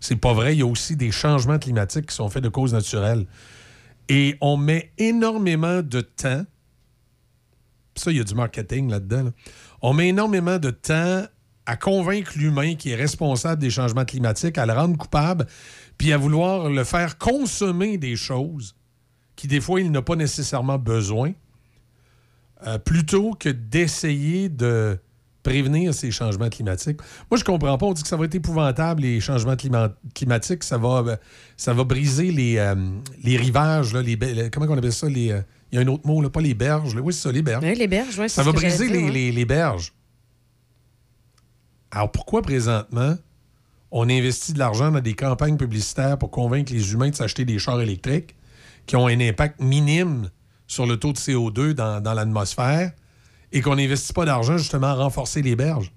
C'est 0.00 0.16
pas 0.16 0.32
vrai. 0.32 0.54
Il 0.54 0.58
y 0.58 0.62
a 0.62 0.66
aussi 0.66 0.96
des 0.96 1.10
changements 1.10 1.58
climatiques 1.58 2.06
qui 2.06 2.14
sont 2.14 2.28
faits 2.28 2.42
de 2.42 2.48
causes 2.48 2.74
naturelles. 2.74 3.26
Et 4.08 4.36
on 4.40 4.56
met 4.56 4.92
énormément 4.98 5.82
de 5.82 6.00
temps. 6.00 6.44
Ça, 7.94 8.10
il 8.10 8.16
y 8.16 8.20
a 8.20 8.24
du 8.24 8.34
marketing 8.34 8.90
là-dedans. 8.90 9.24
là. 9.24 9.30
On 9.82 9.94
met 9.94 10.08
énormément 10.08 10.58
de 10.58 10.70
temps 10.70 11.24
à 11.66 11.76
convaincre 11.76 12.32
l'humain 12.36 12.74
qui 12.74 12.90
est 12.90 12.96
responsable 12.96 13.60
des 13.60 13.70
changements 13.70 14.04
climatiques, 14.04 14.58
à 14.58 14.66
le 14.66 14.72
rendre 14.72 14.96
coupable, 14.96 15.46
puis 16.00 16.14
à 16.14 16.16
vouloir 16.16 16.70
le 16.70 16.82
faire 16.82 17.18
consommer 17.18 17.98
des 17.98 18.16
choses 18.16 18.74
qui, 19.36 19.46
des 19.48 19.60
fois, 19.60 19.82
il 19.82 19.90
n'a 19.90 20.00
pas 20.00 20.16
nécessairement 20.16 20.78
besoin, 20.78 21.32
euh, 22.66 22.78
plutôt 22.78 23.34
que 23.34 23.50
d'essayer 23.50 24.48
de 24.48 24.98
prévenir 25.42 25.92
ces 25.92 26.10
changements 26.10 26.48
climatiques. 26.48 27.00
Moi, 27.30 27.36
je 27.38 27.44
comprends 27.44 27.76
pas. 27.76 27.84
On 27.84 27.92
dit 27.92 28.00
que 28.02 28.08
ça 28.08 28.16
va 28.16 28.24
être 28.24 28.34
épouvantable, 28.34 29.02
les 29.02 29.20
changements 29.20 29.56
clima- 29.56 29.92
climatiques. 30.14 30.64
Ça 30.64 30.78
va, 30.78 31.04
euh, 31.06 31.16
ça 31.58 31.74
va 31.74 31.84
briser 31.84 32.32
les, 32.32 32.56
euh, 32.56 32.74
les 33.22 33.36
rivages, 33.36 33.92
là, 33.92 34.00
les, 34.00 34.16
comment 34.50 34.64
on 34.70 34.78
appelle 34.78 34.94
ça? 34.94 35.06
euh, 35.06 35.10
Il 35.10 35.74
y 35.74 35.76
a 35.76 35.80
un 35.82 35.86
autre 35.86 36.06
mot, 36.06 36.22
là, 36.22 36.30
pas 36.30 36.40
les 36.40 36.54
berges. 36.54 36.94
là. 36.94 37.02
Oui, 37.02 37.12
c'est 37.12 37.20
ça, 37.24 37.30
les 37.30 37.42
berges. 37.42 37.62
Oui, 37.62 37.74
les 37.74 37.88
berges, 37.88 38.18
ouais, 38.18 38.28
Ça 38.30 38.42
va 38.42 38.52
briser 38.52 38.88
ouais. 38.88 39.10
les- 39.10 39.32
les 39.32 39.44
berges. 39.44 39.92
Alors 41.90 42.10
pourquoi 42.10 42.40
présentement 42.40 43.16
on 43.92 44.08
investit 44.08 44.52
de 44.52 44.58
l'argent 44.58 44.90
dans 44.90 45.00
des 45.00 45.14
campagnes 45.14 45.56
publicitaires 45.56 46.18
pour 46.18 46.30
convaincre 46.30 46.72
les 46.72 46.92
humains 46.92 47.10
de 47.10 47.14
s'acheter 47.14 47.44
des 47.44 47.58
chars 47.58 47.80
électriques 47.80 48.36
qui 48.86 48.96
ont 48.96 49.06
un 49.06 49.20
impact 49.20 49.60
minime 49.60 50.30
sur 50.66 50.86
le 50.86 50.96
taux 50.96 51.12
de 51.12 51.18
CO2 51.18 51.72
dans, 51.72 52.00
dans 52.00 52.14
l'atmosphère 52.14 52.92
et 53.52 53.60
qu'on 53.60 53.76
n'investit 53.76 54.12
pas 54.12 54.24
d'argent 54.24 54.56
justement 54.56 54.88
à 54.88 54.94
renforcer 54.94 55.42
les 55.42 55.56
berges? 55.56 55.92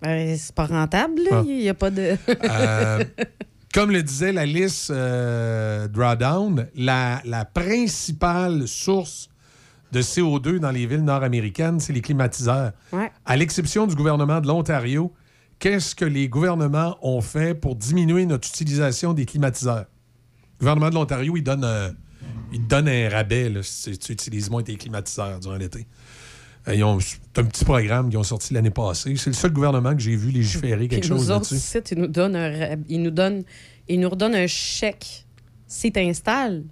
Ben, 0.00 0.36
c'est 0.36 0.54
pas 0.54 0.66
rentable, 0.66 1.22
là. 1.22 1.38
Ah. 1.40 1.42
Il 1.46 1.58
n'y 1.58 1.68
a 1.68 1.74
pas 1.74 1.90
de. 1.90 2.16
Euh, 2.28 3.04
comme 3.74 3.90
le 3.90 4.02
disait 4.02 4.32
la 4.32 4.46
liste 4.46 4.90
euh, 4.90 5.88
Drawdown, 5.88 6.68
la, 6.76 7.20
la 7.24 7.44
principale 7.44 8.68
source 8.68 9.28
de 9.92 10.02
CO2 10.02 10.58
dans 10.58 10.70
les 10.70 10.86
villes 10.86 11.04
nord-américaines, 11.04 11.80
c'est 11.80 11.92
les 11.92 12.02
climatiseurs. 12.02 12.72
Ouais. 12.92 13.10
À 13.24 13.36
l'exception 13.36 13.86
du 13.86 13.94
gouvernement 13.94 14.40
de 14.40 14.46
l'Ontario, 14.46 15.12
qu'est-ce 15.58 15.94
que 15.94 16.04
les 16.04 16.28
gouvernements 16.28 16.98
ont 17.02 17.20
fait 17.20 17.54
pour 17.54 17.76
diminuer 17.76 18.26
notre 18.26 18.48
utilisation 18.48 19.12
des 19.12 19.24
climatiseurs? 19.26 19.86
Le 20.54 20.58
gouvernement 20.60 20.90
de 20.90 20.94
l'Ontario, 20.94 21.36
il 21.36 21.42
donne 21.42 21.64
un, 21.64 21.92
il 22.52 22.62
te 22.62 22.66
donne 22.68 22.88
un 22.88 23.08
rabais 23.08 23.48
là, 23.50 23.62
si 23.62 23.96
tu 23.98 24.12
utilises 24.12 24.50
moins 24.50 24.62
tes 24.62 24.76
climatiseurs 24.76 25.38
durant 25.40 25.56
l'été. 25.56 25.86
Euh, 26.68 26.74
ils 26.74 26.82
ont- 26.82 26.98
C'est 27.00 27.38
un 27.38 27.44
petit 27.44 27.64
programme 27.64 28.08
qu'ils 28.08 28.18
ont 28.18 28.22
sorti 28.24 28.54
l'année 28.54 28.70
passée. 28.70 29.14
C'est 29.16 29.30
le 29.30 29.34
seul 29.34 29.52
gouvernement 29.52 29.94
que 29.94 30.00
j'ai 30.00 30.16
vu 30.16 30.30
légiférer 30.30 30.88
quelque 30.88 31.00
Puis 31.00 31.08
chose 31.08 31.28
là-dessus. 31.28 31.82
ils 31.92 31.98
nous 31.98 32.06
donnent 32.08 32.34
un, 32.36 32.76
ils 32.88 33.02
nous 33.02 33.10
donnent, 33.10 33.44
ils 33.88 34.00
nous 34.00 34.08
redonnent 34.08 34.34
un 34.34 34.46
chèque 34.46 35.26
si 35.66 35.92
tu 35.92 36.00
installes 36.00 36.64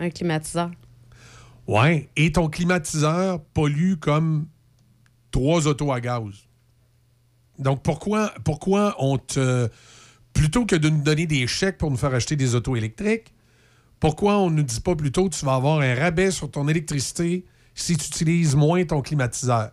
un 0.00 0.10
climatiseur. 0.10 0.70
Ouais, 1.66 2.08
et 2.16 2.32
ton 2.32 2.48
climatiseur 2.48 3.40
pollue 3.52 3.94
comme 4.00 4.46
trois 5.30 5.66
autos 5.66 5.92
à 5.92 6.00
gaz. 6.00 6.22
Donc 7.58 7.82
pourquoi, 7.82 8.32
pourquoi 8.44 8.94
on 8.98 9.18
te. 9.18 9.68
Plutôt 10.32 10.64
que 10.66 10.76
de 10.76 10.88
nous 10.88 11.02
donner 11.02 11.26
des 11.26 11.46
chèques 11.46 11.78
pour 11.78 11.90
nous 11.90 11.96
faire 11.96 12.14
acheter 12.14 12.36
des 12.36 12.54
autos 12.54 12.76
électriques, 12.76 13.32
pourquoi 13.98 14.38
on 14.38 14.50
ne 14.50 14.56
nous 14.56 14.62
dit 14.62 14.80
pas 14.80 14.94
plutôt 14.94 15.28
que 15.28 15.34
tu 15.34 15.44
vas 15.44 15.54
avoir 15.54 15.80
un 15.80 15.94
rabais 15.94 16.30
sur 16.30 16.50
ton 16.50 16.68
électricité 16.68 17.44
si 17.74 17.96
tu 17.96 18.06
utilises 18.06 18.54
moins 18.54 18.84
ton 18.84 19.02
climatiseur? 19.02 19.72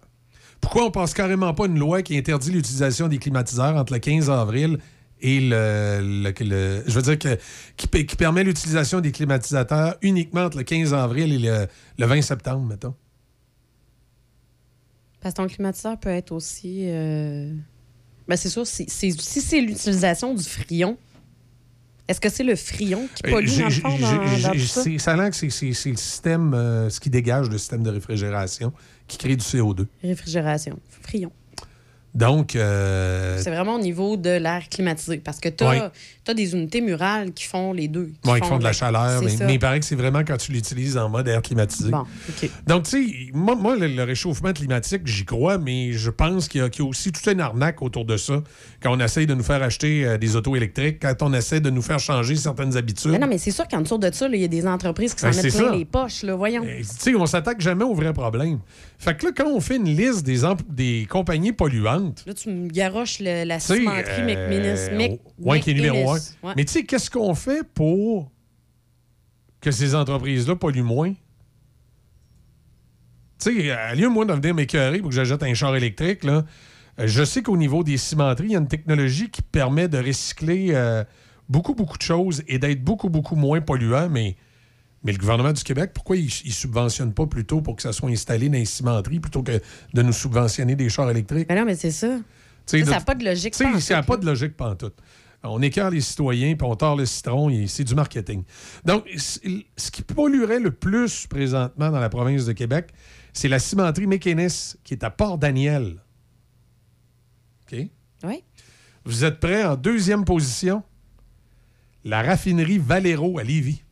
Pourquoi 0.62 0.86
on 0.86 0.92
passe 0.92 1.14
carrément 1.14 1.54
pas 1.54 1.68
une 1.68 1.78
loi 1.78 2.02
qui 2.02 2.18
interdit 2.18 2.50
l'utilisation 2.50 3.08
des 3.08 3.20
climatiseurs 3.20 3.76
entre 3.76 3.94
le 3.94 4.00
15 4.00 4.32
avril 4.32 4.80
et 5.22 5.40
le. 5.40 6.82
je 6.88 6.94
veux 6.94 7.02
dire 7.04 7.20
que, 7.20 7.38
qui, 7.78 7.88
pe- 7.88 8.04
qui 8.06 8.16
permet 8.16 8.44
l'utilisation 8.44 9.00
des 9.02 9.12
climatisateurs 9.12 9.96
uniquement 10.02 10.46
entre 10.46 10.58
le 10.58 10.64
15 10.64 10.94
avril 10.96 11.34
et 11.34 11.38
le, 11.40 11.68
le 12.00 12.06
20 12.08 12.22
septembre, 12.24 12.66
mettons? 12.66 12.96
Parce 15.20 15.36
que 15.36 15.42
ton 15.42 15.48
climatiseur 15.48 16.00
peut 16.00 16.10
être 16.10 16.32
aussi. 16.32 16.84
euh, 16.90 17.54
Ben, 18.28 18.36
c'est 18.36 18.50
sûr, 18.50 18.66
si, 18.66 18.86
c'est- 18.88 19.20
si 19.22 19.42
c'est 19.42 19.62
l'utilisation 19.62 20.34
du 20.34 20.44
frion, 20.44 20.98
est-ce 22.08 22.20
que 22.22 22.30
c'est 22.30 22.44
le 22.44 22.56
frion 22.56 23.08
qui 23.16 23.24
pollue 23.24 23.50
Euh, 23.50 23.58
dans 23.60 23.66
le 23.66 23.72
fond? 23.72 23.90
dans- 23.90 23.98
dans 24.48 24.52
tout 24.52 24.60
ça? 24.60 25.16
l'air 25.16 25.30
que 25.30 25.36
c'est- 25.36 25.50
c'est 25.50 25.74
c'est 25.74 25.90
le 25.90 25.96
système, 25.98 26.54
euh, 26.54 26.90
ce 26.90 27.00
qui 27.00 27.10
dégage 27.10 27.50
le 27.50 27.58
système 27.58 27.84
de 27.84 27.90
réfrigération 27.90 28.74
qui 29.08 29.18
crée 29.18 29.36
du 29.36 29.44
CO2. 29.44 29.88
Réfrigération. 30.04 30.80
Frion. 31.02 31.32
Donc, 32.16 32.56
euh, 32.56 33.38
C'est 33.42 33.52
vraiment 33.52 33.76
au 33.76 33.80
niveau 33.80 34.16
de 34.16 34.30
l'air 34.30 34.68
climatisé. 34.70 35.18
Parce 35.18 35.40
que 35.40 35.50
tu 35.50 35.66
as, 35.66 36.34
des 36.34 36.54
unités 36.54 36.82
murales 36.82 37.34
qui 37.34 37.44
font 37.44 37.74
les 37.74 37.88
deux. 37.88 38.12
qui 38.24 38.30
ouais, 38.30 38.40
qui 38.40 38.48
font 38.48 38.58
de 38.58 38.64
la 38.64 38.74
chaleur, 38.74 39.22
mais, 39.22 39.36
mais 39.42 39.54
il 39.56 39.60
paraît 39.60 39.80
que 39.80 39.86
c'est 39.86 39.96
vraiment 39.96 40.24
quand 40.26 40.38
tu 40.38 40.52
l'utilises 40.54 40.98
en 40.98 41.10
mode 41.10 41.28
air 41.28 41.42
climatisé. 41.42 41.92
Bon. 41.92 42.06
Donc, 42.66 42.84
tu 42.84 42.90
sais, 42.90 43.14
moi, 43.34 43.56
moi, 43.56 43.76
le, 43.76 44.04
réchauffement 44.04 44.54
climatique, 44.54 45.02
j'y 45.06 45.26
crois, 45.26 45.58
mais 45.58 45.92
je 45.92 46.10
pense 46.10 46.48
qu'il 46.48 46.62
y, 46.62 46.64
a- 46.64 46.70
qu'il 46.70 46.84
y 46.84 46.88
a 46.88 46.90
aussi 46.90 47.12
toute 47.12 47.28
une 47.28 47.42
arnaque 47.42 47.82
autour 47.82 48.06
de 48.06 48.18
ça. 48.18 48.42
Quand 48.86 48.96
on 48.96 49.00
essaye 49.00 49.26
de 49.26 49.34
nous 49.34 49.42
faire 49.42 49.64
acheter 49.64 50.06
euh, 50.06 50.18
des 50.20 50.36
autos 50.36 50.56
électriques, 50.56 51.00
quand 51.02 51.16
on 51.24 51.34
essaie 51.34 51.60
de 51.60 51.72
nous 51.72 51.82
faire 51.82 51.98
changer 51.98 52.36
certaines 52.36 52.78
habitudes. 52.78 53.10
Mais 53.10 53.18
non, 53.18 53.26
mais 53.26 53.40
c'est 53.40 53.50
sûr 53.50 53.68
qu'en 53.68 53.82
dessous 53.82 53.98
de 53.98 54.12
ça, 54.14 54.28
il 54.32 54.40
y 54.40 54.44
a 54.44 54.48
des 54.48 54.68
entreprises 54.68 55.16
qui 55.16 55.22
s'en 55.22 55.32
Ben, 55.32 55.36
mettent 55.38 55.56
plein 55.56 55.70
ça. 55.72 55.76
les 55.76 55.86
poches. 55.86 56.22
Là, 56.22 56.36
voyons. 56.36 56.62
Tu 56.64 56.84
sais, 56.84 57.16
on 57.16 57.26
s'attaque 57.26 57.62
jamais 57.62 57.84
au 57.84 57.96
vrai 57.96 58.14
problème. 58.14 58.60
Fait 59.00 59.18
que 59.18 59.26
là, 59.26 59.32
quand 59.36 59.48
on 59.48 59.60
fait 59.60 59.78
une 59.78 59.86
liste 59.90 60.24
des, 60.24 60.42
des 60.70 61.08
compagnies 61.10 61.52
polluantes, 61.52 62.24
Là, 62.28 62.36
tu 62.36 62.50
me 62.50 62.68
garoches 62.68 63.18
le- 63.22 63.44
la 63.44 63.60
cimenterie 63.60 64.22
euh, 64.22 64.26
McMinnis. 64.26 64.96
Mc- 65.16 65.20
ouais, 65.40 65.60
qui 65.62 65.72
est 65.72 65.74
numéro 65.74 66.12
un. 66.12 66.18
Ouais. 66.44 66.54
Mais 66.56 66.64
tu 66.66 66.74
sais, 66.74 66.84
qu'est-ce 66.84 67.10
qu'on 67.10 67.34
fait 67.34 67.64
pour 67.68 68.30
que 69.62 69.72
ces 69.72 69.96
entreprises-là 69.96 70.58
polluent 70.58 70.84
moins? 70.84 71.12
Tu 73.42 73.62
sais, 73.64 73.72
à 73.72 73.96
lieu, 73.96 74.10
moi, 74.10 74.26
de 74.26 74.34
venir 74.34 74.54
m'écœurer 74.54 75.00
pour 75.00 75.10
que 75.10 75.16
j'achète 75.16 75.42
un 75.42 75.56
char 75.56 75.76
électrique, 75.76 76.24
là, 76.24 76.46
je 76.98 77.24
sais 77.24 77.42
qu'au 77.42 77.58
niveau 77.58 77.84
des 77.84 77.98
cimenteries, 77.98 78.48
il 78.48 78.52
y 78.54 78.56
a 78.56 78.60
une 78.60 78.68
technologie 78.68 79.30
qui 79.30 79.42
permet 79.42 79.88
de 79.88 79.98
recycler 79.98 80.70
euh, 80.72 81.04
beaucoup, 81.50 81.76
beaucoup 81.76 81.98
de 81.98 82.04
choses 82.04 82.44
et 82.48 82.58
d'être 82.58 82.84
beaucoup, 82.84 83.10
beaucoup 83.10 83.36
moins 83.36 83.62
polluant, 83.62 84.10
mais, 84.10 84.36
mais 85.04 85.12
le 85.12 85.18
gouvernement 85.18 85.52
du 85.52 85.64
Québec, 85.64 85.92
pourquoi 85.94 86.16
il 86.16 86.26
ne 86.26 86.52
subventionne 86.52 87.14
pas 87.14 87.26
plutôt 87.26 87.62
pour 87.62 87.76
que 87.76 87.82
ça 87.82 87.92
soit 87.92 88.10
installé 88.10 88.48
dans 88.48 88.58
les 88.58 88.66
cimenteries 88.66 89.20
plutôt 89.20 89.44
que 89.44 89.62
de 89.94 90.02
nous 90.02 90.14
subventionner 90.14 90.76
des 90.76 90.90
chars 90.90 91.10
électriques? 91.10 91.48
Mais 91.50 91.56
non, 91.56 91.66
mais 91.66 91.76
c'est 91.76 91.92
ça. 91.92 92.18
Ça 92.66 92.78
n'a 92.80 93.02
pas 93.02 93.16
de 93.16 93.26
logique. 93.26 93.58
pantoute, 93.58 93.82
ça 93.82 93.96
n'a 93.96 94.04
pas 94.04 94.18
de 94.18 94.26
logique 94.26 94.56
pantoute. 94.56 94.96
On 95.44 95.62
écœure 95.62 95.92
les 95.92 96.02
citoyens, 96.02 96.56
puis 96.56 96.68
on 96.68 96.76
tord 96.76 96.96
le 96.96 97.06
citron, 97.06 97.50
et 97.52 97.68
c'est 97.68 97.84
du 97.84 97.94
marketing. 97.94 98.44
Donc, 98.84 99.06
ce 99.16 99.92
qui 99.92 100.02
polluerait 100.02 100.60
le 100.60 100.72
plus 100.72 101.28
présentement 101.28 101.92
dans 101.92 102.00
la 102.00 102.10
province 102.10 102.46
de 102.46 102.54
Québec, 102.54 102.88
c'est 103.32 103.48
la 103.48 103.60
cimenterie 103.60 104.08
Mécanis, 104.08 104.74
qui 104.84 104.96
est 104.96 105.04
à 105.04 105.12
Port-Daniel. 105.12 105.98
OK? 107.66 107.90
Oui. 108.24 108.44
Vous 109.04 109.24
êtes 109.24 109.40
prêts 109.40 109.64
en 109.64 109.76
deuxième 109.76 110.26
position? 110.26 110.84
La 112.04 112.22
raffinerie 112.22 112.78
Valero 112.78 113.40
à 113.40 113.44
Lévis. 113.44 113.84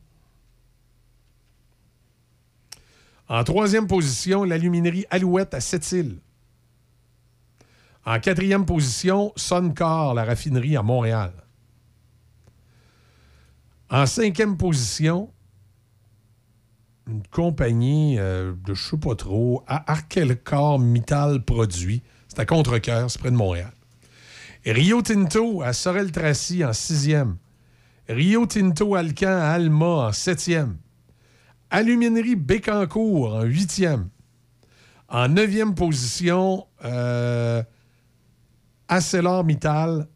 En 3.28 3.42
troisième 3.42 3.86
position, 3.86 4.44
l'aluminerie 4.44 5.06
Alouette 5.10 5.54
à 5.54 5.60
Sept-Îles. 5.60 6.18
En 8.06 8.20
quatrième 8.20 8.66
position, 8.66 9.32
Suncor, 9.34 10.14
la 10.14 10.24
raffinerie 10.24 10.76
à 10.76 10.82
Montréal. 10.82 11.32
En 13.88 14.06
cinquième 14.06 14.56
position, 14.56 15.30
une 17.06 17.22
compagnie 17.28 18.18
euh, 18.18 18.52
de 18.66 18.74
je 18.74 18.90
sais 18.90 18.98
pas 18.98 19.14
trop, 19.14 19.62
à 19.66 19.90
Arkelcar 19.90 20.78
Mittal 20.78 21.44
Produits. 21.44 22.02
C'est 22.34 22.40
à 22.40 22.46
Contrecoeur, 22.46 23.08
c'est 23.08 23.20
près 23.20 23.30
de 23.30 23.36
Montréal. 23.36 23.70
Et 24.64 24.72
Rio 24.72 25.02
Tinto 25.02 25.62
à 25.62 25.72
Sorel-Tracy 25.72 26.64
en 26.64 26.72
sixième. 26.72 27.36
Rio 28.08 28.44
Tinto 28.46 28.96
Alcan 28.96 29.28
à 29.28 29.50
Alma 29.50 30.08
en 30.08 30.12
septième. 30.12 30.78
Aluminerie 31.70 32.34
Bécancourt 32.34 33.34
en 33.34 33.42
huitième. 33.42 34.08
En 35.08 35.28
neuvième 35.28 35.76
position, 35.76 36.66
euh, 36.84 37.62
ArcelorMittal 38.88 40.08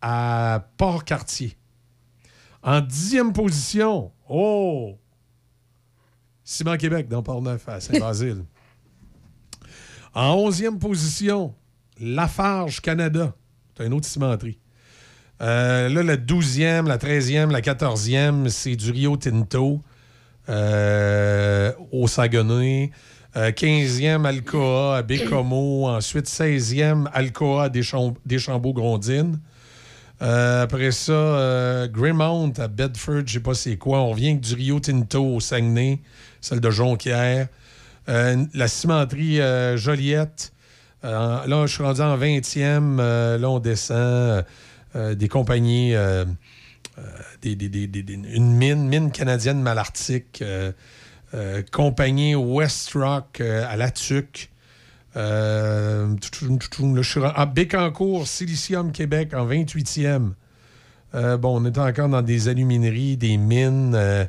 à 0.00 0.66
Port-Cartier. 0.78 1.58
En 2.62 2.80
dixième 2.80 3.34
position, 3.34 4.12
oh! 4.30 4.96
Ciment 6.42 6.78
Québec 6.78 7.06
dans 7.06 7.22
Port-Neuf 7.22 7.68
à 7.68 7.80
Saint-Basile. 7.80 8.46
En 10.14 10.34
onzième 10.34 10.78
position, 10.78 11.54
Lafarge 12.00 12.80
Canada. 12.80 13.34
C'est 13.76 13.86
une 13.86 13.92
autre 13.94 14.06
cimenterie. 14.06 14.58
Euh, 15.42 15.88
là, 15.88 16.02
la 16.02 16.16
douzième, 16.16 16.86
la 16.86 16.98
treizième, 16.98 17.50
la 17.50 17.62
quatorzième, 17.62 18.48
c'est 18.48 18.76
du 18.76 18.90
Rio 18.90 19.16
Tinto 19.16 19.80
euh, 20.48 21.72
au 21.92 22.06
Saguenay. 22.06 22.90
Euh, 23.36 23.50
15e, 23.52 24.24
Alcoa 24.26 24.96
à 24.98 25.02
Bécomo. 25.02 25.88
Ensuite, 25.88 26.26
16e, 26.26 27.06
Alcoa 27.12 27.64
à 27.64 27.68
Descham- 27.68 28.14
Deschambault-Grondines. 28.26 29.38
Euh, 30.22 30.64
après 30.64 30.90
ça, 30.90 31.12
euh, 31.12 31.88
Greymount 31.88 32.52
à 32.58 32.68
Bedford, 32.68 33.22
je 33.24 33.34
sais 33.34 33.40
pas 33.40 33.54
c'est 33.54 33.76
quoi. 33.76 34.00
On 34.02 34.12
vient 34.12 34.30
avec 34.32 34.40
du 34.40 34.54
Rio 34.54 34.78
Tinto 34.80 35.24
au 35.36 35.40
Saguenay, 35.40 36.00
celle 36.42 36.60
de 36.60 36.70
Jonquière. 36.70 37.48
Euh, 38.08 38.44
la 38.54 38.68
cimenterie 38.68 39.40
euh, 39.40 39.76
Joliette. 39.76 40.52
Euh, 41.04 41.46
là, 41.46 41.66
je 41.66 41.72
suis 41.72 41.82
rendu 41.82 42.00
en 42.00 42.16
20e. 42.16 42.98
Euh, 42.98 43.38
là, 43.38 43.50
on 43.50 43.58
descend. 43.58 44.44
des 44.94 45.28
compagnies, 45.28 45.94
une 45.94 46.36
mine, 48.56 48.88
mine 48.88 49.12
canadienne 49.12 49.62
Malartic, 49.62 50.42
euh, 50.42 50.72
compagnie 51.70 52.34
West 52.34 52.92
Rock 52.94 53.40
à 53.40 53.76
La 53.76 53.92
Tuque. 53.92 54.50
Je 55.14 56.16
suis 57.02 57.20
à 57.24 57.46
Bécancourt, 57.46 58.26
Silicium 58.26 58.90
Québec 58.90 59.32
en 59.34 59.46
28e. 59.46 60.32
Euh, 61.14 61.36
bon, 61.36 61.60
on 61.60 61.64
est 61.64 61.78
encore 61.78 62.08
dans 62.08 62.22
des 62.22 62.48
alumineries, 62.48 63.16
des 63.16 63.36
mines. 63.36 64.28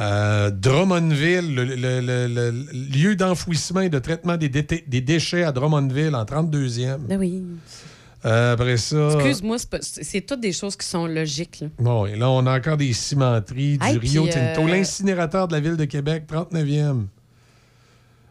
Euh, 0.00 0.50
Drummondville, 0.50 1.54
le, 1.54 1.64
le- 1.64 1.76
le- 1.76 2.00
le- 2.00 2.50
le 2.50 2.62
lieu 2.72 3.16
d'enfouissement 3.16 3.80
et 3.80 3.88
de 3.88 3.98
traitement 3.98 4.36
des, 4.36 4.48
déchets 4.48 5.44
à 5.44 5.52
Drummondville 5.52 6.14
en 6.14 6.24
32e. 6.24 6.98
Ben 6.98 7.18
oui. 7.18 7.42
Euh, 8.26 8.54
après 8.54 8.78
ça. 8.78 9.10
Excuse-moi, 9.14 9.58
c'est 9.80 10.22
toutes 10.22 10.40
des 10.40 10.52
choses 10.52 10.76
qui 10.76 10.86
sont 10.86 11.06
logiques. 11.06 11.60
là. 11.60 11.68
Bon, 11.78 12.06
et 12.06 12.16
là, 12.16 12.30
on 12.30 12.46
a 12.46 12.56
encore 12.56 12.78
des 12.78 12.92
cimenteries, 12.94 13.76
du 13.78 13.86
Hey, 13.86 13.98
Rio 13.98 14.22
puis, 14.24 14.32
Tinto. 14.32 14.62
euh, 14.62 14.66
L'incinérateur 14.68 15.46
de 15.46 15.52
la 15.52 15.60
ville 15.60 15.76
de 15.76 15.84
Québec, 15.84 16.24
39e. 16.26 17.06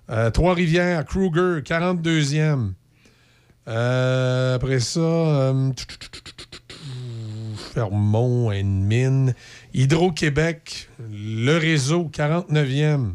Euh, 0.09 0.31
Trois-Rivières, 0.31 1.05
Kruger, 1.05 1.61
42e. 1.63 2.73
Euh, 3.69 4.55
après 4.55 4.79
ça, 4.79 4.99
euh, 4.99 5.71
Fermont, 7.73 8.51
une 8.51 8.83
mine. 8.83 9.33
Hydro-Québec, 9.73 10.89
le 10.99 11.57
réseau, 11.57 12.09
49e. 12.13 13.13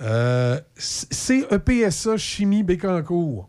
Euh, 0.00 0.60
CEPSA, 0.76 2.16
Chimie, 2.16 2.62
Bécancourt. 2.62 3.48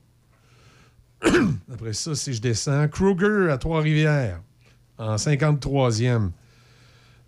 Après 1.73 1.93
ça, 1.93 2.15
si 2.15 2.33
je 2.33 2.41
descends, 2.41 2.87
Kruger 2.87 3.51
à 3.51 3.57
Trois-Rivières, 3.57 4.41
en 4.97 5.15
53e. 5.15 6.31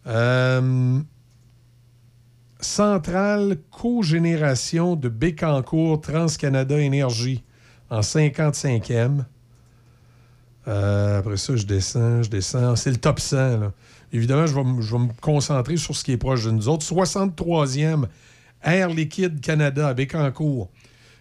Euh, 0.08 1.00
Centrale 2.60 3.58
Cogénération 3.72 4.96
de 4.96 5.10
Bécancourt, 5.10 6.02
TransCanada 6.02 6.80
Énergie, 6.80 7.44
en 7.90 8.02
55e. 8.02 9.26
Euh, 10.68 11.20
après 11.20 11.38
ça, 11.38 11.56
je 11.56 11.66
descends, 11.66 12.24
je 12.24 12.30
descends. 12.30 12.76
C'est 12.76 12.92
le 12.92 12.98
top 12.98 13.20
100. 13.20 13.58
là. 13.60 13.72
Évidemment, 14.14 14.46
je 14.48 14.54
vais, 14.56 14.62
m- 14.62 14.82
je 14.82 14.92
vais 14.96 15.04
me 15.04 15.10
concentrer 15.22 15.78
sur 15.78 15.96
ce 15.96 16.04
qui 16.04 16.12
est 16.14 16.18
proche 16.18 16.46
de 16.46 16.52
nous 16.52 16.68
autres. 16.70 16.86
63e, 16.86 18.06
Air 18.64 18.90
Liquide 18.90 19.42
Canada 19.42 19.88
à 19.90 19.94
Bécancourt. 19.94 20.70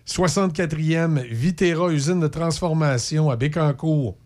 64e, 0.07 1.23
Vitera, 1.31 1.91
usine 1.93 2.21
de 2.21 2.29
transformation 2.29 3.31
à 3.31 3.37
Bécancourt. 3.37 4.17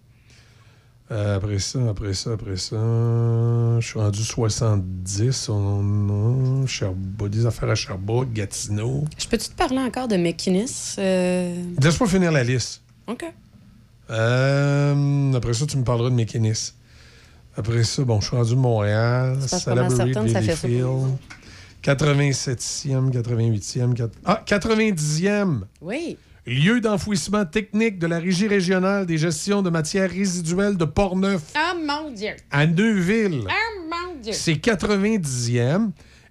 Euh, 1.10 1.36
après 1.36 1.58
ça, 1.58 1.78
après 1.88 2.12
ça, 2.12 2.32
après 2.32 2.56
ça, 2.56 2.76
je 2.76 3.86
suis 3.86 3.98
rendu 3.98 4.22
70. 4.22 5.48
On 5.48 6.64
a 6.66 7.28
des 7.28 7.46
affaires 7.46 7.70
à 7.70 7.74
Sherbrooke, 7.74 8.30
Gatineau. 8.34 9.04
Je 9.16 9.26
peux-tu 9.26 9.48
te 9.48 9.54
parler 9.54 9.78
encore 9.78 10.06
de 10.08 10.16
McInnes? 10.16 10.66
Euh, 10.98 11.62
Laisse-moi 11.82 12.08
finir 12.10 12.30
la 12.30 12.44
liste. 12.44 12.82
OK. 13.06 13.24
Euh, 14.10 15.32
après 15.32 15.54
ça, 15.54 15.64
tu 15.66 15.76
me 15.78 15.84
parleras 15.84 16.10
de 16.10 16.14
Mécanis. 16.14 16.74
Après 17.58 17.82
ça, 17.82 18.04
bon, 18.04 18.20
je 18.20 18.28
suis 18.28 18.36
rendu 18.36 18.50
de 18.54 18.60
Montréal. 18.60 19.36
C'est 19.40 19.50
parce 19.50 19.64
que 19.64 19.70
pas 19.70 19.74
mal 19.74 19.90
Salaberry, 19.90 20.12
certaine, 20.14 20.32
ça 20.32 20.40
fait 20.42 20.56
ça. 20.56 20.68
Valleyfield. 20.68 21.18
87e, 21.82 23.10
88e, 23.12 23.94
4... 23.94 24.10
Ah, 24.24 24.42
90e! 24.46 25.60
Oui. 25.80 26.16
Lieu 26.46 26.80
d'enfouissement 26.80 27.44
technique 27.44 27.98
de 27.98 28.06
la 28.06 28.18
Régie 28.20 28.48
régionale 28.48 29.06
des 29.06 29.18
gestions 29.18 29.62
de 29.62 29.70
matières 29.70 30.10
résiduelles 30.10 30.76
de 30.76 30.84
Portneuf 30.84 31.42
Ah, 31.54 31.74
mon 31.74 32.10
Dieu! 32.10 32.30
à 32.50 32.66
Neuville. 32.66 33.42
Ah, 33.48 33.52
mon 33.90 34.20
Dieu! 34.22 34.32
C'est 34.32 34.54
90e. 34.54 35.90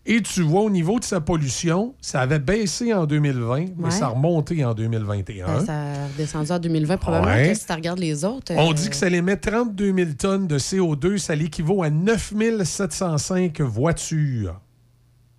Et 0.10 0.22
tu 0.22 0.42
vois, 0.42 0.62
au 0.62 0.70
niveau 0.70 1.00
de 1.00 1.04
sa 1.04 1.20
pollution, 1.20 1.94
ça 2.00 2.22
avait 2.22 2.40
baissé 2.40 2.94
en 2.94 3.06
2020, 3.06 3.66
mais 3.78 3.92
ça 3.92 4.06
a 4.06 4.10
remonté 4.10 4.64
en 4.64 4.74
2021. 4.74 5.46
Ben, 5.46 5.66
ça 5.66 5.74
a 5.74 6.08
redescendu 6.08 6.50
en 6.50 6.60
2020, 6.60 6.96
probablement. 6.96 7.36
Ouais. 7.36 7.50
que 7.50 7.60
si 7.60 7.66
tu 7.66 7.74
regardes 7.74 8.00
les 8.00 8.24
autres. 8.24 8.54
On 8.56 8.72
euh, 8.72 8.74
dit 8.74 8.90
que 8.90 8.96
ça 8.96 9.10
émet 9.10 9.36
32 9.36 9.94
000 9.94 10.12
tonnes 10.18 10.48
de 10.48 10.58
CO2. 10.58 11.18
Ça 11.18 11.36
l'équivaut 11.36 11.84
à 11.84 11.90
9 11.90 12.34
705 12.64 13.60
voitures. 13.60 14.62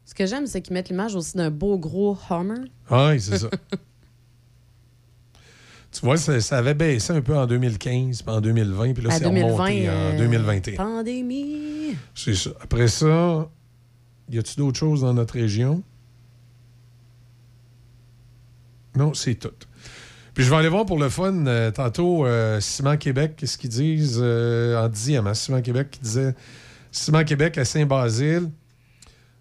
Ce 0.04 0.14
que 0.14 0.26
j'aime, 0.26 0.46
c'est 0.46 0.60
qu'ils 0.60 0.74
mettent 0.74 0.90
l'image 0.90 1.14
aussi 1.14 1.38
d'un 1.38 1.50
beau 1.50 1.78
gros 1.78 2.18
Hummer. 2.28 2.68
Oui, 2.90 3.20
c'est 3.20 3.38
ça. 3.38 3.48
tu 5.92 6.00
vois, 6.02 6.18
ça, 6.18 6.42
ça 6.42 6.58
avait 6.58 6.74
baissé 6.74 7.14
un 7.14 7.22
peu 7.22 7.34
en 7.34 7.46
2015, 7.46 8.20
puis 8.20 8.34
en 8.34 8.42
2020, 8.42 8.92
puis 8.92 9.02
là, 9.02 9.14
à 9.14 9.16
c'est 9.16 9.24
2020. 9.24 9.52
remonté 9.54 9.88
en 9.88 9.92
euh, 9.92 10.18
2021. 10.18 10.76
Pandémie. 10.76 11.96
C'est 12.14 12.34
ça. 12.34 12.50
Après 12.62 12.88
ça, 12.88 13.48
y 14.30 14.38
a-tu 14.38 14.56
d'autres 14.56 14.78
choses 14.78 15.02
dans 15.02 15.14
notre 15.14 15.34
région? 15.34 15.82
Non, 18.96 19.14
c'est 19.14 19.36
tout. 19.36 19.54
Puis 20.34 20.44
je 20.44 20.50
vais 20.50 20.56
aller 20.56 20.68
voir 20.68 20.86
pour 20.86 20.98
le 20.98 21.08
fun, 21.08 21.46
euh, 21.46 21.70
tantôt, 21.70 22.24
euh, 22.24 22.60
Ciment 22.60 22.96
Québec, 22.96 23.34
qu'est-ce 23.36 23.58
qu'ils 23.58 23.70
disent 23.70 24.20
euh, 24.22 24.84
en 24.84 24.88
dixième, 24.88 25.26
hein? 25.26 25.34
Ciment 25.34 25.60
Québec 25.62 25.88
qui 25.90 26.00
disait 26.00 26.34
Ciment 26.92 27.24
Québec 27.24 27.58
à 27.58 27.64
Saint-Basile. 27.64 28.50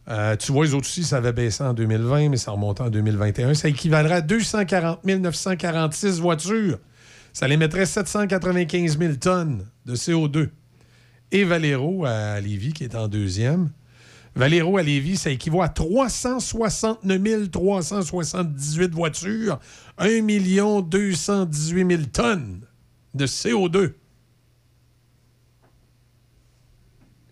Euh, 0.09 0.35
tu 0.37 0.51
vois, 0.51 0.65
les 0.65 0.73
autres 0.73 0.87
aussi, 0.87 1.03
ça 1.03 1.17
avait 1.17 1.33
baissé 1.33 1.63
en 1.63 1.73
2020, 1.73 2.29
mais 2.29 2.37
ça 2.37 2.51
remontait 2.51 2.81
en 2.81 2.89
2021. 2.89 3.53
Ça 3.53 3.67
équivaudrait 3.67 4.15
à 4.15 4.21
240 4.21 5.03
946 5.03 6.19
voitures. 6.19 6.79
Ça 7.33 7.47
les 7.47 7.57
mettrait 7.57 7.85
795 7.85 8.97
000 8.97 9.13
tonnes 9.15 9.65
de 9.85 9.95
CO2. 9.95 10.49
Et 11.31 11.43
Valero 11.43 12.05
à 12.05 12.39
Lévis, 12.39 12.73
qui 12.73 12.85
est 12.85 12.95
en 12.95 13.07
deuxième. 13.07 13.69
Valero 14.37 14.77
à 14.77 14.83
Lévis, 14.83 15.17
ça 15.17 15.31
équivaut 15.31 15.63
à 15.63 15.69
369 15.69 17.49
378 17.49 18.93
voitures, 18.93 19.59
1 19.97 20.81
218 20.83 21.87
000 21.89 22.03
tonnes 22.13 22.61
de 23.15 23.25
CO2. 23.25 23.93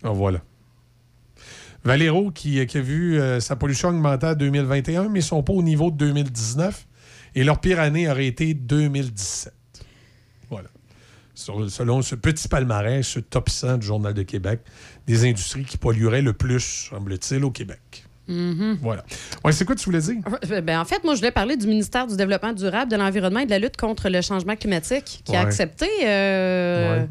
En 0.03 0.13
voilà. 0.13 0.41
Valero 1.83 2.31
qui, 2.31 2.65
qui 2.65 2.77
a 2.79 2.81
vu 2.81 3.19
euh, 3.19 3.39
sa 3.39 3.55
pollution 3.55 3.89
augmenter 3.89 4.25
en 4.25 4.33
2021, 4.33 5.03
mais 5.03 5.09
ils 5.09 5.13
ne 5.17 5.21
sont 5.21 5.43
pas 5.43 5.53
au 5.53 5.61
niveau 5.61 5.91
de 5.91 5.97
2019. 5.97 6.87
Et 7.35 7.43
leur 7.43 7.61
pire 7.61 7.79
année 7.79 8.09
aurait 8.09 8.25
été 8.25 8.55
2017. 8.55 9.53
Sur- 11.35 11.69
selon 11.69 12.01
ce 12.01 12.15
petit 12.15 12.47
palmarès, 12.47 13.05
ce 13.05 13.19
top 13.19 13.49
100 13.49 13.77
du 13.79 13.85
Journal 13.87 14.13
de 14.13 14.23
Québec, 14.23 14.61
des 15.05 15.25
industries 15.29 15.65
qui 15.65 15.77
pollueraient 15.77 16.21
le 16.21 16.33
plus, 16.33 16.87
semble-t-il, 16.89 17.43
au 17.43 17.51
Québec. 17.51 18.05
Mhm. 18.27 18.79
Voilà. 18.81 19.03
Ouais, 19.43 19.51
c'est 19.51 19.65
quoi 19.65 19.75
tu 19.75 19.85
voulais 19.85 19.99
dire? 19.99 20.15
Ben, 20.63 20.79
en 20.79 20.85
fait, 20.85 21.03
moi, 21.03 21.13
je 21.13 21.19
voulais 21.19 21.31
parler 21.31 21.57
du 21.57 21.67
ministère 21.67 22.07
du 22.07 22.15
Développement 22.17 22.53
durable, 22.53 22.89
de 22.89 22.95
l'Environnement 22.97 23.41
et 23.41 23.45
de 23.45 23.51
la 23.51 23.59
lutte 23.59 23.77
contre 23.77 24.09
le 24.09 24.21
changement 24.21 24.55
climatique, 24.55 25.21
qui 25.23 25.35
a 25.35 25.41
accepté, 25.41 25.85
euh, 26.05 27.01
Ouais. 27.01 27.07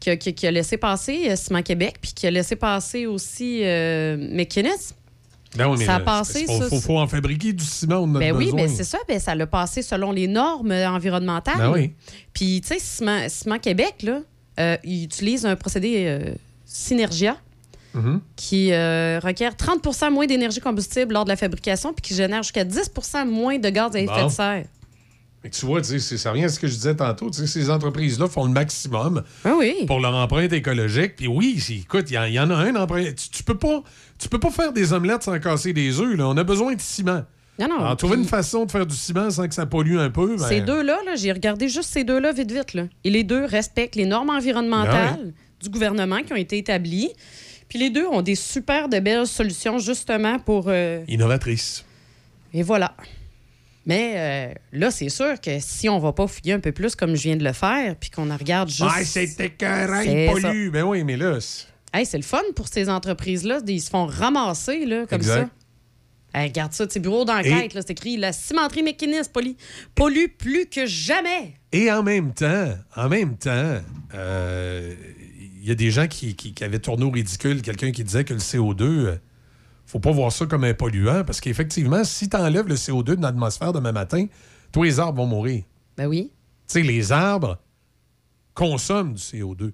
qui, 0.00 0.10
a, 0.10 0.16
qui- 0.16 0.46
a 0.46 0.50
laissé 0.50 0.76
passer 0.78 1.28
euh, 1.30 1.36
Ciment 1.36 1.62
Québec, 1.62 1.96
puis 2.00 2.12
qui 2.14 2.26
a 2.26 2.30
laissé 2.30 2.56
passer 2.56 3.04
aussi 3.06 3.60
euh, 3.64 4.16
McInnes. 4.16 4.68
Ben 5.56 5.74
mais 5.76 5.84
Ça 5.84 5.96
a 5.96 6.00
passé, 6.00 6.46
Il 6.48 6.80
faut, 6.80 6.98
en 6.98 7.06
fabriquer 7.06 7.52
du 7.52 7.64
ciment, 7.64 7.98
on 8.00 8.14
a 8.16 8.18
Ben 8.18 8.34
oui, 8.36 8.46
besoin. 8.46 8.62
ben 8.62 8.68
c'est 8.68 8.84
ça. 8.84 8.98
Ben, 9.08 9.18
ça 9.20 9.34
l'a 9.34 9.46
passé 9.46 9.82
selon 9.82 10.12
les 10.12 10.26
normes 10.26 10.72
environnementales. 10.72 11.56
Ben 11.58 11.70
oui. 11.72 11.92
Puis, 12.32 12.60
tu 12.60 12.68
sais, 12.68 12.78
Ciment, 12.80 13.28
Ciment 13.28 13.58
Québec, 13.58 13.94
là, 14.02 14.20
euh, 14.60 14.76
il 14.84 15.04
utilise 15.04 15.46
un 15.46 15.56
procédé 15.56 16.04
euh, 16.06 16.34
Synergia 16.64 17.36
Mhm. 17.94 18.20
qui 18.34 18.72
euh, 18.72 19.20
requiert 19.22 19.54
30% 19.54 20.10
moins 20.10 20.26
d'énergie 20.26 20.58
combustible 20.60 21.14
lors 21.14 21.24
de 21.24 21.28
la 21.28 21.36
fabrication 21.36 21.92
puis 21.92 22.02
qui 22.02 22.14
génère 22.14 22.42
jusqu'à 22.42 22.64
10% 22.64 23.24
moins 23.24 23.58
de 23.58 23.68
gaz 23.70 23.94
à 23.94 24.00
effet 24.00 24.12
Bon. 24.20 24.26
de 24.26 24.32
serre. 24.32 24.64
Mais 25.44 25.50
tu 25.50 25.64
vois, 25.66 25.80
ça 25.84 26.30
revient 26.30 26.44
à 26.44 26.48
ce 26.48 26.58
que 26.58 26.66
je 26.66 26.72
disais 26.74 26.96
tantôt. 26.96 27.30
Ces 27.30 27.68
entreprises-là 27.70 28.26
font 28.28 28.46
le 28.46 28.50
maximum 28.50 29.22
Ah 29.44 29.52
pour 29.86 30.00
leur 30.00 30.14
empreinte 30.14 30.52
écologique. 30.54 31.16
Puis 31.16 31.28
oui, 31.28 31.62
écoute, 31.70 32.06
il 32.10 32.14
y, 32.14 32.18
en- 32.18 32.24
il 32.24 32.32
y 32.32 32.40
en 32.40 32.48
a 32.50 32.54
un 32.56 32.74
empreinte. 32.76 33.14
Tu, 33.16 33.28
tu 33.28 33.42
peux 33.44 33.58
pas, 33.58 33.82
tu 34.24 34.28
peux 34.30 34.40
pas 34.40 34.50
faire 34.50 34.72
des 34.72 34.92
omelettes 34.92 35.22
sans 35.22 35.38
casser 35.38 35.72
des 35.72 36.00
œufs. 36.00 36.16
là. 36.16 36.26
On 36.28 36.36
a 36.36 36.44
besoin 36.44 36.74
de 36.74 36.80
ciment. 36.80 37.24
Non, 37.58 37.68
non. 37.68 37.78
Alors, 37.80 37.96
trouver 37.96 38.14
puis 38.14 38.22
une 38.22 38.28
façon 38.28 38.64
de 38.64 38.70
faire 38.70 38.86
du 38.86 38.96
ciment 38.96 39.30
sans 39.30 39.46
que 39.46 39.54
ça 39.54 39.66
pollue 39.66 39.98
un 39.98 40.10
peu. 40.10 40.36
ben, 40.36 40.48
Ces 40.48 40.60
deux-là, 40.62 40.98
là, 41.04 41.14
j'ai 41.14 41.30
regardé 41.30 41.68
juste 41.68 41.90
ces 41.90 42.02
deux-là 42.02 42.32
vite, 42.32 42.50
vite. 42.50 42.74
Là. 42.74 42.84
Et 43.04 43.10
les 43.10 43.22
deux 43.22 43.44
respectent 43.44 43.96
les 43.96 44.06
normes 44.06 44.30
environnementales 44.30 45.18
Ah 45.20 45.62
du 45.62 45.68
gouvernement 45.68 46.22
qui 46.22 46.32
ont 46.32 46.36
été 46.36 46.58
établies. 46.58 47.10
Puis 47.68 47.78
les 47.78 47.90
deux 47.90 48.06
ont 48.06 48.22
des 48.22 48.34
super 48.34 48.88
de 48.88 48.98
belles 48.98 49.26
solutions 49.26 49.78
justement 49.78 50.38
pour... 50.38 50.64
euh, 50.68 51.04
Innovatrice. 51.06 51.84
Et 52.52 52.62
voilà. 52.62 52.94
Mais 53.86 54.14
euh, 54.16 54.54
là, 54.72 54.90
c'est 54.90 55.10
sûr 55.10 55.40
que 55.40 55.58
si 55.60 55.88
on 55.88 55.98
va 55.98 56.12
pas 56.12 56.26
fouiller 56.26 56.54
un 56.54 56.60
peu 56.60 56.72
plus 56.72 56.96
comme 56.96 57.14
je 57.14 57.22
viens 57.22 57.36
de 57.36 57.44
le 57.44 57.52
faire, 57.52 57.94
puis 57.96 58.08
qu'on 58.10 58.34
regarde 58.34 58.68
juste... 58.70 58.82
Ah, 58.84 59.04
c'est 59.04 59.38
écœurant, 59.40 60.00
il 60.00 60.26
ça. 60.26 60.48
pollue. 60.48 60.70
Ben 60.70 60.84
oui, 60.84 61.04
mais 61.04 61.16
là. 61.18 61.38
C'est- 61.94 61.98
Hey, 62.00 62.06
c'est 62.06 62.16
le 62.18 62.22
fun 62.24 62.42
pour 62.56 62.68
ces 62.68 62.88
entreprises-là. 62.88 63.60
Ils 63.66 63.80
se 63.80 63.90
font 63.90 64.06
ramasser 64.06 64.84
là, 64.84 65.06
comme 65.06 65.16
Exact. 65.20 65.48
ça. 66.32 66.40
Hey, 66.40 66.48
regarde 66.48 66.72
ça, 66.72 66.86
c'est 66.90 66.98
bureau 66.98 67.24
d'enquête, 67.24 67.74
là, 67.74 67.80
c'est 67.82 67.92
écrit 67.92 68.16
la 68.16 68.32
cimenterie 68.32 68.82
mécaniste 68.82 69.32
pollue, 69.32 69.52
pollue 69.94 70.26
plus 70.36 70.66
que 70.66 70.84
jamais. 70.84 71.54
Et 71.70 71.92
en 71.92 72.02
même 72.02 72.32
temps, 72.34 72.74
en 72.96 73.08
même 73.08 73.36
temps, 73.36 73.78
euh, 74.14 74.94
il 75.62 75.64
y 75.68 75.70
a 75.70 75.76
des 75.76 75.92
gens 75.92 76.08
qui, 76.08 76.34
qui- 76.34 76.52
qui 76.52 76.64
avaient 76.64 76.80
tourné 76.80 77.04
au 77.04 77.10
ridicule 77.10 77.62
quelqu'un 77.62 77.92
qui 77.92 78.02
disait 78.02 78.24
que 78.24 78.34
le 78.34 78.40
CO2, 78.40 78.84
euh, 79.06 79.16
faut 79.86 80.00
pas 80.00 80.10
voir 80.10 80.32
ça 80.32 80.44
comme 80.46 80.64
un 80.64 80.74
polluant, 80.74 81.22
parce 81.24 81.40
qu'effectivement, 81.40 82.02
si 82.02 82.28
tu 82.28 82.36
enlèves 82.36 82.66
le 82.66 82.74
CO2 82.76 83.14
de 83.16 83.22
l'atmosphère 83.22 83.72
demain 83.72 83.92
matin, 83.92 84.26
tous 84.72 84.82
les 84.82 84.98
arbres 84.98 85.22
vont 85.22 85.28
mourir. 85.28 85.62
Ben 85.96 86.06
oui. 86.08 86.32
Tu 86.66 86.80
sais, 86.80 86.82
les 86.82 87.12
arbres 87.12 87.58
consomment 88.54 89.14
du 89.14 89.22
CO2. 89.22 89.72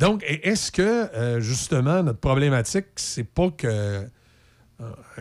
Donc, 0.00 0.24
est-ce 0.26 0.72
que, 0.72 0.82
euh, 0.82 1.40
justement, 1.40 2.02
notre 2.02 2.18
problématique, 2.18 2.86
c'est 2.96 3.22
pas 3.24 3.50
que. 3.50 3.66
euh, 3.68 4.04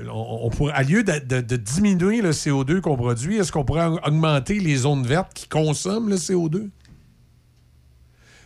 on, 0.07 0.39
on 0.43 0.49
pourrait, 0.49 0.71
à 0.73 0.83
lieu 0.83 1.03
de, 1.03 1.19
de- 1.19 1.41
de 1.41 1.55
diminuer 1.57 2.21
le 2.21 2.31
CO2 2.31 2.79
qu'on 2.79 2.95
produit, 2.95 3.35
est-ce 3.37 3.51
qu'on 3.51 3.65
pourrait 3.65 3.85
aug- 3.87 3.99
augmenter 4.07 4.59
les 4.59 4.77
zones 4.77 5.05
vertes 5.05 5.33
qui 5.33 5.47
consomment 5.49 6.09
le 6.09 6.15
CO2? 6.15 6.61
Tu 6.61 6.69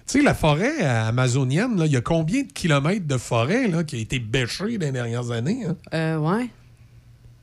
sais, 0.06 0.22
la 0.22 0.34
forêt 0.34 0.82
amazonienne, 0.84 1.82
il 1.86 1.92
y 1.92 1.96
a 1.96 2.02
combien 2.02 2.42
de 2.44 2.52
kilomètres 2.52 3.08
de 3.08 3.18
forêt 3.18 3.68
là, 3.68 3.84
qui 3.84 3.96
a 3.96 4.00
été 4.00 4.20
bêchée 4.20 4.78
dans 4.80 4.88
les 4.88 4.92
dernières 4.92 5.30
années? 5.32 5.66
hein? 5.66 5.78
Euh, 5.94 6.18
ouais. 6.18 6.50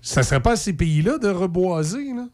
Ça 0.02 0.23
serait 0.23 0.41
pas 0.43 0.52
à 0.52 0.57
ces 0.57 0.73
pays-là 0.73 1.19
de 1.19 1.28
reboiser, 1.28 2.12
là? 2.12 2.27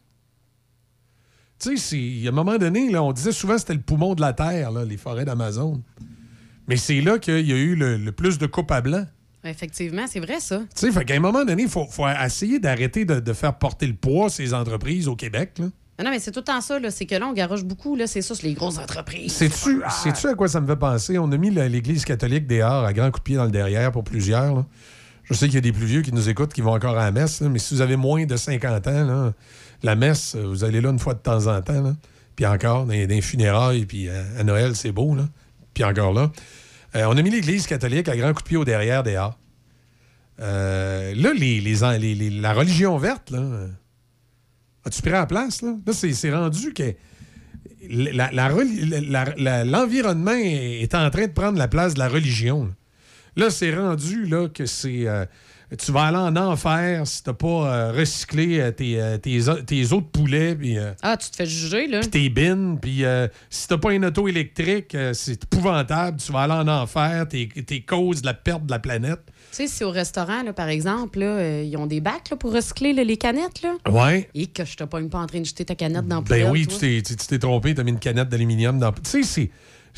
Tu 1.59 1.77
sais, 1.77 2.25
a 2.25 2.29
un 2.29 2.31
moment 2.31 2.57
donné, 2.57 2.89
là, 2.91 3.01
on 3.03 3.11
disait 3.13 3.31
souvent 3.31 3.53
que 3.53 3.59
c'était 3.61 3.73
le 3.73 3.81
poumon 3.81 4.15
de 4.15 4.21
la 4.21 4.33
Terre, 4.33 4.71
là, 4.71 4.83
les 4.85 4.97
forêts 4.97 5.25
d'Amazon. 5.25 5.81
Mais 6.67 6.77
c'est 6.77 7.01
là 7.01 7.17
qu'il 7.19 7.47
y 7.47 7.53
a 7.53 7.57
eu 7.57 7.75
le, 7.75 7.97
le 7.97 8.11
plus 8.11 8.37
de 8.37 8.45
coupes 8.45 8.71
à 8.71 8.81
blanc. 8.81 9.05
Effectivement, 9.43 10.05
c'est 10.07 10.19
vrai 10.19 10.39
ça. 10.39 10.59
Tu 10.59 10.65
sais, 10.87 10.91
fait 10.91 11.05
qu'à 11.05 11.15
un 11.15 11.19
moment 11.19 11.45
donné, 11.45 11.63
il 11.63 11.69
faut, 11.69 11.85
faut 11.89 12.07
essayer 12.07 12.59
d'arrêter 12.59 13.05
de, 13.05 13.19
de 13.19 13.33
faire 13.33 13.57
porter 13.57 13.87
le 13.87 13.93
poids 13.93 14.29
ces 14.29 14.53
entreprises 14.53 15.07
au 15.07 15.15
Québec. 15.15 15.53
là. 15.59 15.67
Ah 15.99 16.03
Non, 16.03 16.11
mais 16.11 16.19
c'est 16.19 16.31
tout 16.31 16.41
le 16.41 16.45
temps 16.45 16.61
ça, 16.61 16.77
c'est 16.91 17.05
que 17.05 17.15
là, 17.15 17.25
on 17.27 17.33
garoche 17.33 17.63
beaucoup, 17.63 17.95
là, 17.95 18.05
c'est 18.05 18.21
ça, 18.21 18.35
c'est 18.35 18.43
les 18.43 18.53
grosses 18.53 18.77
entreprises. 18.77 19.33
Sais-tu 19.33 20.27
à 20.27 20.33
quoi 20.35 20.47
ça 20.47 20.61
me 20.61 20.67
fait 20.67 20.75
penser? 20.75 21.17
On 21.17 21.31
a 21.31 21.37
mis 21.37 21.49
l'Église 21.49 22.05
catholique 22.05 22.45
dehors 22.45 22.85
à 22.85 22.93
grand 22.93 23.09
coup 23.09 23.19
de 23.19 23.23
pied 23.23 23.35
dans 23.35 23.45
le 23.45 23.51
derrière 23.51 23.91
pour 23.91 24.03
plusieurs. 24.03 24.53
là. 24.53 24.65
Je 25.23 25.33
sais 25.33 25.47
qu'il 25.47 25.55
y 25.55 25.57
a 25.57 25.61
des 25.61 25.71
plus 25.71 25.85
vieux 25.87 26.01
qui 26.03 26.13
nous 26.13 26.29
écoutent 26.29 26.53
qui 26.53 26.61
vont 26.61 26.73
encore 26.73 26.97
à 26.97 27.05
la 27.05 27.11
messe, 27.11 27.41
là, 27.41 27.49
mais 27.49 27.59
si 27.59 27.73
vous 27.73 27.81
avez 27.81 27.95
moins 27.95 28.25
de 28.25 28.35
50 28.35 28.87
ans, 28.87 29.05
là, 29.05 29.33
la 29.83 29.95
messe, 29.95 30.35
vous 30.35 30.63
allez 30.63 30.81
là 30.81 30.89
une 30.89 30.99
fois 30.99 31.13
de 31.15 31.19
temps 31.19 31.47
en 31.47 31.61
temps. 31.61 31.95
Puis 32.35 32.45
encore, 32.45 32.85
dans, 32.85 32.93
dans 32.93 33.07
les 33.09 33.21
funérailles, 33.21 33.85
puis 33.85 34.07
euh, 34.07 34.23
à 34.39 34.43
Noël, 34.43 34.75
c'est 34.75 34.91
beau. 34.91 35.15
Là. 35.15 35.23
Puis 35.73 35.83
encore 35.83 36.13
là. 36.13 36.31
Euh, 36.97 37.05
on 37.07 37.15
a 37.15 37.21
mis 37.21 37.29
l'Église 37.29 37.67
catholique 37.67 38.09
à 38.09 38.17
grand 38.17 38.33
coup 38.33 38.41
de 38.41 38.47
pied 38.47 38.57
au 38.57 38.65
derrière 38.65 39.03
dehors. 39.03 39.37
Euh, 40.39 41.13
là, 41.15 41.33
les, 41.33 41.61
les, 41.61 42.29
la 42.29 42.53
religion 42.53 42.97
verte, 42.97 43.29
là, 43.29 43.67
as-tu 44.83 45.01
pris 45.01 45.11
la 45.11 45.27
place? 45.27 45.61
Là, 45.61 45.75
là 45.85 45.93
c'est 45.93 46.33
rendu 46.33 46.73
que 46.73 46.93
l'environnement 49.65 50.31
est 50.31 50.95
en 50.95 51.09
train 51.09 51.27
de 51.27 51.33
prendre 51.33 51.57
la 51.57 51.67
place 51.67 51.93
de 51.93 51.99
la 51.99 52.07
religion. 52.07 52.73
Là, 53.35 53.51
c'est 53.51 53.75
rendu 53.75 54.27
que 54.53 54.65
c'est. 54.65 55.07
euh, 55.07 55.25
tu 55.75 55.91
vas 55.91 56.03
aller 56.03 56.17
en 56.17 56.35
enfer 56.35 57.05
si 57.05 57.23
t'as 57.23 57.33
pas 57.33 57.47
euh, 57.47 57.91
recyclé 57.91 58.59
euh, 58.59 58.71
tes, 58.71 59.01
euh, 59.01 59.17
tes, 59.17 59.39
tes 59.65 59.91
autres 59.91 60.07
poulets, 60.07 60.57
euh, 60.63 60.93
Ah, 61.01 61.17
tu 61.17 61.29
te 61.29 61.35
fais 61.35 61.45
juger, 61.45 61.87
là. 61.87 61.99
puis 61.99 62.09
tes 62.09 62.29
bines, 62.29 62.77
puis 62.81 63.03
si 63.49 63.67
t'as 63.67 63.77
pas 63.77 63.93
une 63.93 64.05
auto 64.05 64.27
électrique, 64.27 64.95
c'est 65.13 65.43
épouvantable. 65.43 66.17
Tu 66.19 66.31
vas 66.31 66.41
aller 66.43 66.53
en 66.53 66.67
enfer, 66.67 67.27
t'es 67.27 67.49
t'es 67.65 67.81
cause 67.81 68.21
de 68.21 68.27
la 68.27 68.33
perte 68.33 68.65
de 68.65 68.71
la 68.71 68.79
planète. 68.79 69.19
Tu 69.51 69.57
sais, 69.63 69.67
si 69.67 69.83
au 69.83 69.91
restaurant, 69.91 70.43
là, 70.43 70.53
par 70.53 70.67
exemple, 70.69 71.19
là, 71.19 71.61
ils 71.61 71.75
ont 71.77 71.87
des 71.87 72.01
bacs 72.01 72.29
là, 72.29 72.37
pour 72.37 72.53
recycler 72.53 72.93
là, 72.93 73.03
les 73.03 73.17
canettes, 73.17 73.61
là. 73.63 73.75
Ouais. 73.89 74.29
Et 74.35 74.47
que 74.47 74.65
je 74.65 74.75
te 74.75 74.83
pogne 74.83 75.09
pas 75.09 75.19
en 75.19 75.25
train 75.27 75.39
de 75.39 75.45
jeter 75.45 75.65
ta 75.65 75.75
canette 75.75 76.07
dans 76.07 76.17
la 76.17 76.21
Ben 76.21 76.49
oui, 76.51 76.67
tu 76.67 76.77
t'es- 76.77 77.01
tu 77.01 77.15
tu 77.15 77.27
t'es 77.27 77.39
trompé, 77.39 77.73
t'as 77.73 77.83
mis 77.83 77.91
une 77.91 77.99
canette 77.99 78.29
d'aluminium 78.29 78.77
dans. 78.79 78.91
Tu 78.91 78.99
sais, 79.03 79.23
c'est. 79.23 79.49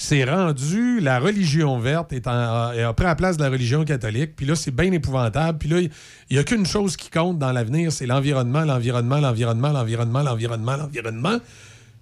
C'est 0.02 0.24
rendu, 0.24 1.02
la 1.02 1.20
religion 1.20 1.78
verte 1.78 2.14
est 2.14 2.26
en, 2.26 2.32
a, 2.32 2.74
a 2.88 2.94
pris 2.94 3.04
la 3.04 3.16
place 3.16 3.36
de 3.36 3.44
la 3.44 3.50
religion 3.50 3.84
catholique, 3.84 4.34
puis 4.34 4.46
là, 4.46 4.56
c'est 4.56 4.72
bien 4.72 4.94
épouvantable. 4.94 5.58
Puis 5.58 5.68
là, 5.68 5.82
il 5.82 5.92
n'y 6.32 6.38
a 6.38 6.44
qu'une 6.46 6.66
chose 6.66 6.96
qui 6.96 7.10
compte 7.10 7.38
dans 7.38 7.52
l'avenir, 7.52 7.92
c'est 7.92 8.06
l'environnement, 8.06 8.62
l'environnement, 8.62 9.18
l'environnement, 9.18 9.74
l'environnement, 9.74 10.22
l'environnement, 10.22 10.78
l'environnement. 10.78 11.38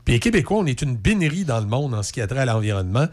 Puis 0.05 0.13
les 0.13 0.19
Québécois, 0.19 0.59
on 0.59 0.67
est 0.67 0.83
une 0.83 0.95
bénérie 0.95 1.43
dans 1.43 1.59
le 1.59 1.65
monde 1.65 1.95
en 1.95 2.03
ce 2.03 2.13
qui 2.13 2.21
a 2.21 2.27
trait 2.27 2.41
à 2.41 2.45
l'environnement. 2.45 3.07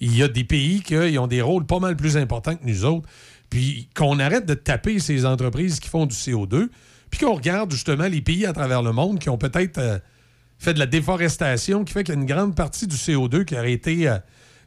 Il 0.00 0.16
y 0.16 0.24
a 0.24 0.26
des 0.26 0.42
pays 0.42 0.82
qui 0.82 0.96
ont 1.16 1.28
des 1.28 1.40
rôles 1.40 1.64
pas 1.64 1.78
mal 1.78 1.94
plus 1.94 2.16
importants 2.16 2.56
que 2.56 2.66
nous 2.66 2.84
autres. 2.84 3.08
Puis 3.50 3.88
qu'on 3.94 4.18
arrête 4.18 4.46
de 4.46 4.54
taper 4.54 4.98
ces 4.98 5.26
entreprises 5.26 5.78
qui 5.78 5.88
font 5.88 6.06
du 6.06 6.16
CO2, 6.16 6.70
puis 7.08 7.20
qu'on 7.20 7.34
regarde 7.34 7.70
justement 7.70 8.08
les 8.08 8.20
pays 8.20 8.46
à 8.46 8.52
travers 8.52 8.82
le 8.82 8.90
monde 8.90 9.20
qui 9.20 9.28
ont 9.28 9.38
peut-être 9.38 9.78
euh, 9.78 9.98
fait 10.58 10.74
de 10.74 10.78
la 10.78 10.86
déforestation, 10.86 11.84
qui 11.84 11.92
fait 11.92 12.04
qu'il 12.04 12.14
y 12.14 12.18
a 12.18 12.20
une 12.20 12.26
grande 12.26 12.54
partie 12.54 12.86
du 12.86 12.96
CO2 12.96 13.44
qui 13.44 13.54
aurait 13.56 13.72
été, 13.72 14.08
euh, 14.08 14.18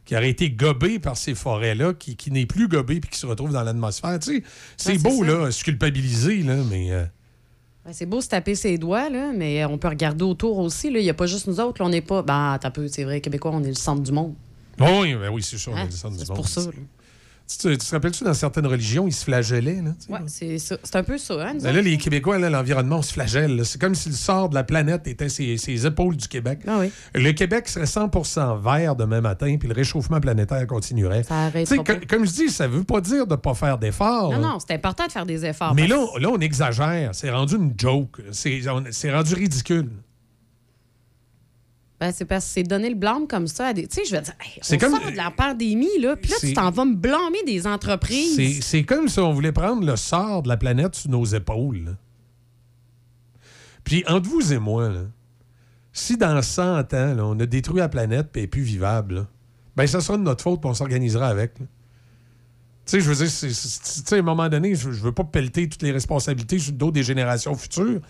qui 0.04 0.14
aurait 0.16 0.30
été 0.30 0.50
gobée 0.50 0.98
par 0.98 1.16
ces 1.16 1.34
forêts-là, 1.34 1.94
qui, 1.94 2.16
qui 2.16 2.30
n'est 2.30 2.46
plus 2.46 2.68
gobée 2.68 3.00
puis 3.00 3.10
qui 3.10 3.18
se 3.18 3.26
retrouve 3.26 3.52
dans 3.52 3.62
l'atmosphère. 3.62 4.18
Tu 4.20 4.36
sais, 4.38 4.42
c'est 4.76 4.92
c'est 4.96 5.02
beau, 5.02 5.24
ça. 5.24 5.30
là, 5.30 5.50
se 5.50 5.64
culpabiliser, 5.64 6.42
là, 6.42 6.56
mais... 6.70 6.92
euh, 6.92 7.04
Ouais, 7.86 7.92
c'est 7.94 8.04
beau 8.06 8.20
se 8.20 8.28
taper 8.28 8.54
ses 8.54 8.76
doigts, 8.76 9.08
là, 9.08 9.32
mais 9.34 9.64
on 9.64 9.78
peut 9.78 9.88
regarder 9.88 10.22
autour 10.24 10.58
aussi. 10.58 10.90
là. 10.90 10.98
Il 10.98 11.04
n'y 11.04 11.10
a 11.10 11.14
pas 11.14 11.24
juste 11.26 11.46
nous 11.46 11.58
autres. 11.58 11.80
là, 11.80 11.86
on 11.86 11.90
n'est 11.90 12.02
pas. 12.02 12.20
Ben, 12.22 12.58
t'as 12.60 12.70
peu, 12.70 12.86
c'est 12.88 13.02
vrai, 13.04 13.22
Québécois, 13.22 13.50
on 13.54 13.62
est 13.64 13.68
le 13.68 13.74
centre 13.74 14.02
du 14.02 14.12
monde. 14.12 14.34
Oui, 14.78 15.14
ben 15.14 15.30
oui, 15.30 15.42
c'est 15.42 15.56
sûr. 15.56 15.72
on 15.72 15.76
Hein? 15.76 15.82
est 15.84 15.86
le 15.86 15.90
centre 15.92 16.14
du 16.14 16.20
C'est 16.20 16.28
monde. 16.28 16.36
pour 16.36 16.48
ça, 16.48 16.60
là. 16.60 16.70
Tu 17.50 17.56
te, 17.56 17.68
tu 17.68 17.78
te 17.78 17.90
rappelles-tu, 17.92 18.24
dans 18.24 18.34
certaines 18.34 18.66
religions, 18.66 19.06
ils 19.08 19.12
se 19.12 19.24
flagellaient, 19.24 19.80
là? 19.82 19.92
Ouais, 20.10 20.18
c'est 20.26 20.58
ça. 20.58 20.76
C'est 20.82 20.96
un 20.96 21.02
peu 21.02 21.16
ça, 21.16 21.34
hein, 21.48 21.54
Ben 21.62 21.72
là, 21.74 21.80
les 21.80 21.96
Québécois, 21.96 22.38
là, 22.38 22.50
l'environnement, 22.50 22.96
on 22.98 23.02
se 23.02 23.12
flagelle. 23.14 23.64
C'est 23.64 23.80
comme 23.80 23.94
si 23.94 24.10
le 24.10 24.14
sort 24.14 24.50
de 24.50 24.54
la 24.54 24.64
planète 24.64 25.06
était 25.06 25.30
ses, 25.30 25.56
ses 25.56 25.86
épaules 25.86 26.16
du 26.16 26.28
Québec. 26.28 26.60
Ah 26.66 26.80
Le 27.14 27.32
Québec 27.32 27.66
serait 27.68 27.86
100% 27.86 28.60
vert 28.62 28.96
demain 28.96 29.22
matin, 29.22 29.56
puis 29.58 29.66
le 29.66 29.74
réchauffement 29.74 30.20
planétaire 30.20 30.66
continuerait. 30.66 31.22
Ça 31.22 31.50
comme, 32.06 32.26
je 32.26 32.32
dis, 32.32 32.48
ça 32.50 32.68
veut 32.68 32.84
pas 32.84 33.00
dire 33.00 33.26
de 33.26 33.36
pas 33.36 33.54
faire 33.54 33.78
d'efforts. 33.78 34.30
Non, 34.32 34.40
non, 34.40 34.58
c'est 34.58 34.74
important 34.74 35.06
de 35.06 35.12
faire 35.12 35.24
des 35.26 35.46
efforts. 35.46 35.74
Mais 35.74 35.86
là, 35.86 35.98
on- 35.98 36.18
là, 36.18 36.28
on 36.30 36.38
exagère. 36.40 37.10
C'est 37.14 37.30
rendu 37.30 37.54
une 37.56 37.72
joke. 37.78 38.20
C'est 38.30 39.10
rendu 39.10 39.34
ridicule. 39.34 39.88
Ben, 42.00 42.12
c'est 42.12 42.24
parce 42.26 42.44
que 42.44 42.50
c'est 42.52 42.62
donner 42.62 42.90
le 42.90 42.94
blâme 42.94 43.26
comme 43.26 43.48
ça 43.48 43.66
à 43.68 43.72
des. 43.72 43.88
Tu 43.88 43.96
sais, 43.96 44.04
je 44.04 44.12
vais 44.14 44.20
dire, 44.22 44.34
hey, 44.40 44.58
C'est 44.62 44.76
on 44.76 44.78
comme- 44.88 45.00
sort 45.00 45.10
de 45.10 45.16
la 45.16 45.30
pandémie, 45.32 45.98
là, 46.00 46.14
puis 46.16 46.30
là, 46.30 46.36
tu 46.40 46.52
t'en 46.52 46.70
vas 46.70 46.84
me 46.84 46.94
blâmer 46.94 47.42
des 47.44 47.66
entreprises. 47.66 48.60
c'est 48.64 48.84
comme 48.84 49.08
si 49.08 49.18
on 49.18 49.32
voulait 49.32 49.50
prendre 49.52 49.84
le 49.84 49.96
sort 49.96 50.42
de 50.42 50.48
la 50.48 50.56
planète 50.56 50.94
sur 50.94 51.10
nos 51.10 51.24
épaules. 51.24 51.96
Puis, 53.84 54.04
entre 54.06 54.28
vous 54.28 54.52
et 54.52 54.58
moi, 54.58 54.88
là, 54.90 55.00
si 55.92 56.16
dans 56.16 56.40
100 56.40 56.62
ans, 56.94 57.14
là, 57.14 57.24
on 57.24 57.38
a 57.40 57.46
détruit 57.46 57.78
la 57.78 57.88
planète 57.88 58.28
et 58.36 58.40
elle 58.40 58.44
est 58.44 58.48
plus 58.48 58.62
vivable, 58.62 59.14
là, 59.14 59.26
ben 59.74 59.86
ça 59.86 60.00
sera 60.00 60.18
de 60.18 60.22
notre 60.22 60.42
faute 60.42 60.60
puis 60.60 60.70
on 60.70 60.74
s'organisera 60.74 61.28
avec. 61.28 61.54
Tu 61.54 61.64
sais, 62.86 63.00
je 63.00 63.08
veux 63.08 63.14
dire, 63.16 63.30
c'est- 63.30 63.50
c'est- 63.52 64.02
tu 64.02 64.08
sais, 64.08 64.16
à 64.16 64.18
un 64.18 64.22
moment 64.22 64.48
donné, 64.48 64.74
je, 64.74 64.90
je 64.92 65.02
veux 65.02 65.12
pas 65.12 65.24
pelleter 65.24 65.68
toutes 65.68 65.82
les 65.82 65.92
responsabilités 65.92 66.58
sur 66.58 66.72
le 66.72 66.78
dos 66.78 66.90
des 66.90 67.02
générations 67.02 67.54
futures, 67.54 68.00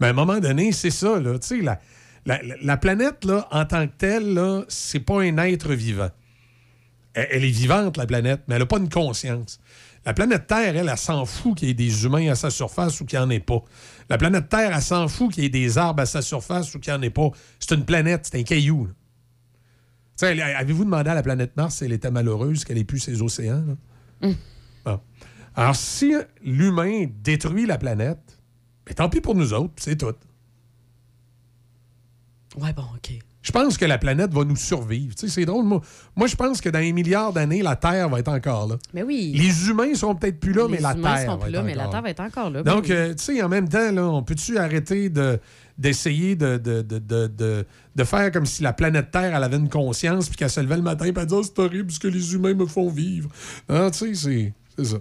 mais 0.00 0.08
à 0.08 0.10
un 0.10 0.14
moment 0.14 0.38
donné, 0.38 0.72
c'est 0.72 0.90
ça, 0.90 1.18
là. 1.18 1.38
Tu 1.38 1.46
sais, 1.46 1.60
la, 1.60 1.80
la, 2.28 2.42
la- 2.42 2.54
la 2.62 2.76
planète, 2.76 3.24
là, 3.24 3.48
en 3.50 3.64
tant 3.64 3.86
que 3.86 3.92
telle, 3.98 4.34
là, 4.34 4.62
c'est 4.68 5.00
pas 5.00 5.20
un 5.22 5.36
être 5.38 5.72
vivant. 5.74 6.10
Elle, 7.14 7.26
elle 7.32 7.44
est 7.44 7.50
vivante, 7.50 7.96
la 7.96 8.06
planète, 8.06 8.42
mais 8.46 8.54
elle 8.54 8.62
n'a 8.62 8.66
pas 8.66 8.78
une 8.78 8.88
conscience. 8.88 9.58
La 10.06 10.14
planète 10.14 10.46
Terre, 10.46 10.76
elle, 10.76 10.88
elle, 10.88 10.96
s'en 10.96 11.24
fout 11.26 11.56
qu'il 11.58 11.68
y 11.68 11.70
ait 11.72 11.74
des 11.74 12.04
humains 12.04 12.30
à 12.30 12.34
sa 12.34 12.50
surface 12.50 13.00
ou 13.00 13.04
qu'il 13.04 13.18
n'y 13.18 13.24
en 13.24 13.30
ait 13.30 13.40
pas. 13.40 13.62
La 14.08 14.16
planète 14.16 14.48
Terre, 14.48 14.70
elle 14.74 14.80
s'en 14.82 15.08
fout 15.08 15.32
qu'il 15.32 15.42
y 15.42 15.46
ait 15.46 15.50
des 15.50 15.76
arbres 15.76 16.00
à 16.02 16.06
sa 16.06 16.22
surface 16.22 16.74
ou 16.74 16.78
qu'il 16.78 16.92
n'y 16.92 16.98
en 16.98 17.02
ait 17.02 17.10
pas. 17.10 17.30
C'est 17.58 17.74
une 17.74 17.84
planète, 17.84 18.28
c'est 18.30 18.38
un 18.38 18.42
caillou. 18.44 18.88
Avez-vous 20.22 20.84
demandé 20.84 21.10
à 21.10 21.14
la 21.14 21.22
planète 21.22 21.56
Mars 21.56 21.76
si 21.76 21.84
elle 21.84 21.92
était 21.92 22.10
malheureuse 22.10 22.64
qu'elle 22.64 22.78
ait 22.78 22.84
plus 22.84 22.98
ses 23.00 23.20
océans? 23.22 23.64
là? 23.66 24.28
Bon. 24.84 25.00
Alors, 25.54 25.76
si 25.76 26.14
l'humain 26.42 27.06
détruit 27.22 27.66
la 27.66 27.78
planète, 27.78 28.38
ben, 28.86 28.94
tant 28.94 29.08
pis 29.08 29.20
pour 29.20 29.34
nous 29.34 29.52
autres, 29.52 29.74
c'est 29.76 29.96
tout. 29.96 30.14
Ouais, 32.60 32.72
bon, 32.72 32.82
OK. 32.94 33.12
Je 33.40 33.52
pense 33.52 33.78
que 33.78 33.84
la 33.84 33.96
planète 33.98 34.32
va 34.34 34.44
nous 34.44 34.56
survivre. 34.56 35.14
Tu 35.14 35.26
sais, 35.26 35.32
c'est 35.32 35.44
drôle. 35.46 35.64
Moi, 35.64 35.80
moi, 36.16 36.26
je 36.26 36.34
pense 36.36 36.60
que 36.60 36.68
dans 36.68 36.80
un 36.80 36.92
milliard 36.92 37.32
d'années, 37.32 37.62
la 37.62 37.76
Terre 37.76 38.08
va 38.08 38.18
être 38.18 38.28
encore 38.28 38.66
là. 38.68 38.76
Mais 38.92 39.02
oui. 39.02 39.32
Les 39.34 39.68
humains 39.68 39.94
seront 39.94 40.14
peut-être 40.16 40.38
plus 40.40 40.52
là, 40.52 40.64
Les 40.66 40.72
mais 40.72 40.80
la 40.80 40.92
humains 40.94 41.14
Terre 41.14 41.24
seront 41.26 41.38
plus 41.38 41.50
là, 41.52 41.62
mais 41.62 41.74
la 41.74 41.86
Terre 41.86 42.02
va 42.02 42.10
être 42.10 42.20
encore 42.20 42.50
là. 42.50 42.62
Donc, 42.62 42.84
oui. 42.88 42.92
euh, 42.92 43.14
tu 43.14 43.24
sais, 43.24 43.42
en 43.42 43.48
même 43.48 43.68
temps, 43.68 43.90
là, 43.92 44.04
on 44.06 44.22
peut-tu 44.22 44.58
arrêter 44.58 45.08
de, 45.08 45.38
d'essayer 45.78 46.34
de, 46.36 46.58
de, 46.58 46.82
de, 46.82 46.98
de, 46.98 47.64
de- 47.96 48.04
faire 48.04 48.30
comme 48.32 48.44
si 48.44 48.62
la 48.62 48.72
planète 48.72 49.10
Terre, 49.12 49.34
elle 49.34 49.44
avait 49.44 49.56
une 49.56 49.68
conscience, 49.70 50.28
puis 50.28 50.36
qu'elle 50.36 50.50
se 50.50 50.60
levait 50.60 50.76
le 50.76 50.82
matin 50.82 51.06
et 51.06 51.12
elle 51.16 51.26
disait, 51.26 51.40
Ah, 51.40 51.46
c'est 51.46 51.62
horrible 51.62 51.90
ce 51.92 52.00
que 52.00 52.08
les 52.08 52.34
humains 52.34 52.54
me 52.54 52.66
font 52.66 52.90
vivre. 52.90 53.30
Ah, 53.68 53.88
tu 53.92 54.14
sais, 54.14 54.52
c'est 54.76 54.84
ça. 54.84 54.96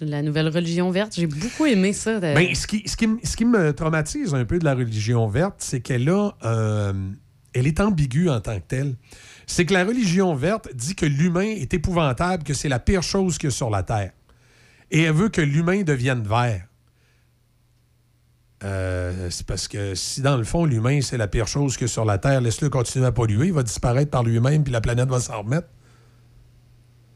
La 0.00 0.22
nouvelle 0.22 0.48
religion 0.48 0.90
verte. 0.90 1.14
J'ai 1.14 1.26
beaucoup 1.26 1.66
aimé 1.66 1.92
ça. 1.92 2.20
Ben, 2.20 2.54
ce, 2.54 2.66
qui, 2.66 2.88
ce, 2.88 2.96
qui, 2.96 3.08
ce 3.24 3.36
qui 3.36 3.44
me 3.44 3.72
traumatise 3.72 4.34
un 4.34 4.44
peu 4.44 4.58
de 4.58 4.64
la 4.64 4.74
religion 4.74 5.26
verte, 5.28 5.56
c'est 5.58 5.80
qu'elle 5.80 6.08
a, 6.08 6.32
euh, 6.44 6.92
elle 7.54 7.66
est 7.66 7.80
ambiguë 7.80 8.28
en 8.28 8.40
tant 8.40 8.56
que 8.56 8.66
telle. 8.66 8.94
C'est 9.46 9.64
que 9.64 9.72
la 9.72 9.84
religion 9.84 10.34
verte 10.34 10.68
dit 10.74 10.94
que 10.94 11.06
l'humain 11.06 11.40
est 11.40 11.72
épouvantable, 11.72 12.44
que 12.44 12.54
c'est 12.54 12.68
la 12.68 12.78
pire 12.78 13.02
chose 13.02 13.38
a 13.38 13.50
sur 13.50 13.70
la 13.70 13.82
Terre. 13.82 14.12
Et 14.90 15.02
elle 15.02 15.14
veut 15.14 15.28
que 15.28 15.40
l'humain 15.40 15.82
devienne 15.82 16.22
vert. 16.22 16.64
Euh, 18.64 19.28
c'est 19.30 19.46
parce 19.46 19.68
que 19.68 19.94
si 19.94 20.20
dans 20.20 20.36
le 20.36 20.44
fond, 20.44 20.64
l'humain, 20.64 21.00
c'est 21.00 21.16
la 21.16 21.28
pire 21.28 21.46
chose 21.46 21.76
que 21.76 21.86
sur 21.86 22.04
la 22.04 22.18
Terre, 22.18 22.40
laisse-le 22.40 22.68
continuer 22.68 23.06
à 23.06 23.12
polluer, 23.12 23.46
il 23.46 23.52
va 23.52 23.62
disparaître 23.62 24.10
par 24.10 24.24
lui-même, 24.24 24.64
puis 24.64 24.72
la 24.72 24.80
planète 24.80 25.08
va 25.08 25.20
s'en 25.20 25.42
remettre. 25.42 25.68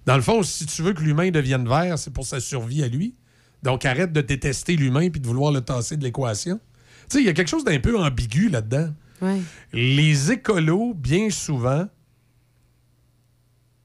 Dans 0.07 0.17
le 0.17 0.23
fond, 0.23 0.43
si 0.43 0.67
tu 0.67 0.83
veux 0.83 0.93
que 0.93 1.03
l'humain 1.03 1.31
devienne 1.31 1.69
vert, 1.69 1.99
c'est 1.99 2.13
pour 2.13 2.27
sa 2.27 2.41
survie 2.41 2.83
à 2.83 2.89
lui. 2.89 3.15
Donc 3.63 3.85
arrête 3.85 4.13
de 4.13 4.21
détester 4.21 4.77
l'humain 4.77 5.09
puis 5.11 5.21
de 5.21 5.27
vouloir 5.27 5.53
le 5.53 5.61
tasser 5.61 5.97
de 5.97 6.03
l'équation. 6.03 6.61
Tu 7.09 7.17
sais, 7.17 7.23
il 7.23 7.27
y 7.27 7.29
a 7.29 7.33
quelque 7.33 7.49
chose 7.49 7.65
d'un 7.65 7.79
peu 7.79 7.99
ambigu 7.99 8.49
là-dedans. 8.49 8.93
Ouais. 9.21 9.41
Les 9.73 10.33
écolos, 10.33 10.95
bien 10.95 11.31
souvent, 11.31 11.87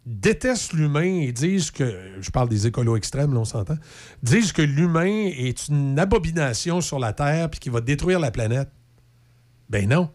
détestent 0.07 0.73
l'humain 0.73 1.21
et 1.21 1.31
disent 1.31 1.69
que, 1.69 2.15
je 2.19 2.31
parle 2.31 2.49
des 2.49 2.65
écolos 2.65 2.95
extrêmes, 2.95 3.33
là, 3.33 3.41
on 3.41 3.45
s'entend, 3.45 3.77
disent 4.23 4.53
que 4.53 4.61
l'humain 4.61 5.29
est 5.35 5.67
une 5.67 5.99
abomination 5.99 6.81
sur 6.81 6.97
la 6.97 7.13
Terre 7.13 7.49
puis 7.49 7.59
qu'il 7.59 7.71
va 7.71 7.81
détruire 7.81 8.19
la 8.19 8.31
planète. 8.31 8.69
Ben 9.69 9.87
non. 9.87 10.09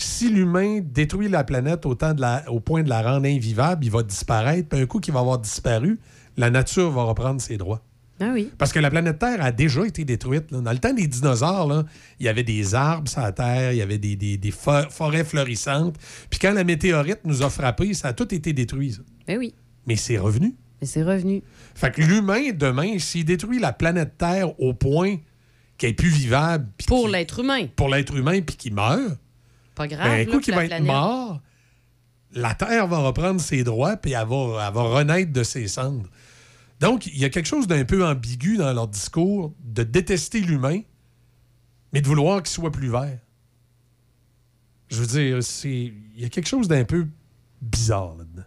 Si 0.00 0.28
l'humain 0.30 0.80
détruit 0.82 1.28
la 1.28 1.44
planète 1.44 1.84
au, 1.86 1.94
temps 1.94 2.14
de 2.14 2.20
la- 2.20 2.44
au 2.50 2.60
point 2.60 2.82
de 2.82 2.88
la 2.88 3.02
rendre 3.02 3.26
invivable, 3.26 3.84
il 3.84 3.90
va 3.90 4.02
disparaître. 4.02 4.68
Puis 4.68 4.80
un 4.80 4.86
coup 4.86 5.00
qu'il 5.00 5.12
va 5.12 5.20
avoir 5.20 5.38
disparu, 5.38 5.98
la 6.36 6.50
nature 6.50 6.90
va 6.90 7.02
reprendre 7.02 7.40
ses 7.40 7.56
droits. 7.56 7.82
Ah 8.20 8.30
oui. 8.32 8.50
Parce 8.58 8.72
que 8.72 8.78
la 8.80 8.90
planète 8.90 9.18
Terre 9.20 9.42
a 9.44 9.52
déjà 9.52 9.86
été 9.86 10.04
détruite. 10.04 10.50
là. 10.50 10.60
Dans 10.60 10.72
le 10.72 10.78
temps 10.78 10.92
des 10.92 11.06
dinosaures, 11.06 11.68
là, 11.68 11.84
il 12.18 12.26
y 12.26 12.28
avait 12.28 12.42
des 12.42 12.74
arbres 12.74 13.08
sur 13.08 13.20
la 13.20 13.30
Terre, 13.32 13.72
il 13.72 13.78
y 13.78 13.82
avait 13.82 13.98
des, 13.98 14.16
des- 14.16 14.36
des 14.36 14.50
fo- 14.50 14.88
forêts 14.90 15.24
florissantes. 15.24 15.96
Puis 16.30 16.38
quand 16.40 16.52
la 16.52 16.64
météorite 16.64 17.20
nous 17.24 17.42
a 17.42 17.50
frappés, 17.50 17.94
ça 17.94 18.08
a 18.08 18.12
tout 18.12 18.32
été 18.34 18.52
détruit. 18.52 18.92
ça. 18.92 19.02
Ben 19.26 19.38
oui. 19.38 19.54
Mais 19.86 19.96
c'est 19.96 20.18
revenu. 20.18 20.54
Mais 20.80 20.86
c'est 20.86 21.02
revenu. 21.02 21.42
Fait 21.74 21.92
que 21.92 22.02
l'humain, 22.02 22.50
demain, 22.54 22.98
s'il 22.98 23.24
détruit 23.24 23.58
la 23.60 23.72
planète 23.72 24.16
Terre 24.18 24.60
au 24.60 24.74
point 24.74 25.16
qu'elle 25.76 25.90
est 25.90 25.94
plus 25.94 26.08
vivable 26.08 26.66
Pour 26.88 27.08
l'être 27.08 27.38
humain. 27.40 27.66
pour 27.76 27.88
l'être 27.88 28.16
humain 28.16 28.40
puis 28.40 28.56
qu'il 28.56 28.74
meurt, 28.74 29.16
Pas 29.78 29.88
grave. 29.88 30.02
ben, 30.04 30.12
un 30.12 30.24
là, 30.30 30.38
coup 30.38 30.50
la 30.50 30.56
va 30.56 30.64
être 30.66 30.82
mort, 30.82 31.40
la 32.32 32.54
Terre 32.54 32.86
va 32.86 32.98
reprendre 32.98 33.40
ses 33.40 33.64
droits 33.64 33.96
puis 33.96 34.12
elle 34.12 34.26
va, 34.26 34.66
elle 34.68 34.74
va 34.74 34.82
renaître 34.82 35.32
de 35.32 35.42
ses 35.42 35.66
cendres. 35.68 36.08
Donc, 36.80 37.06
il 37.06 37.18
y 37.18 37.24
a 37.24 37.30
quelque 37.30 37.46
chose 37.46 37.66
d'un 37.66 37.84
peu 37.84 38.04
ambigu 38.06 38.56
dans 38.56 38.72
leur 38.72 38.86
discours 38.88 39.54
de 39.64 39.82
détester 39.82 40.40
l'humain, 40.40 40.80
mais 41.92 42.00
de 42.00 42.06
vouloir 42.06 42.42
qu'il 42.42 42.50
soit 42.52 42.70
plus 42.70 42.90
vert. 42.90 43.18
Je 44.88 45.00
veux 45.00 45.06
dire, 45.06 45.42
c'est 45.42 45.70
il 45.70 46.22
y 46.22 46.24
a 46.24 46.28
quelque 46.28 46.46
chose 46.48 46.68
d'un 46.68 46.84
peu 46.84 47.06
bizarre 47.62 48.14
là-dedans. 48.18 48.44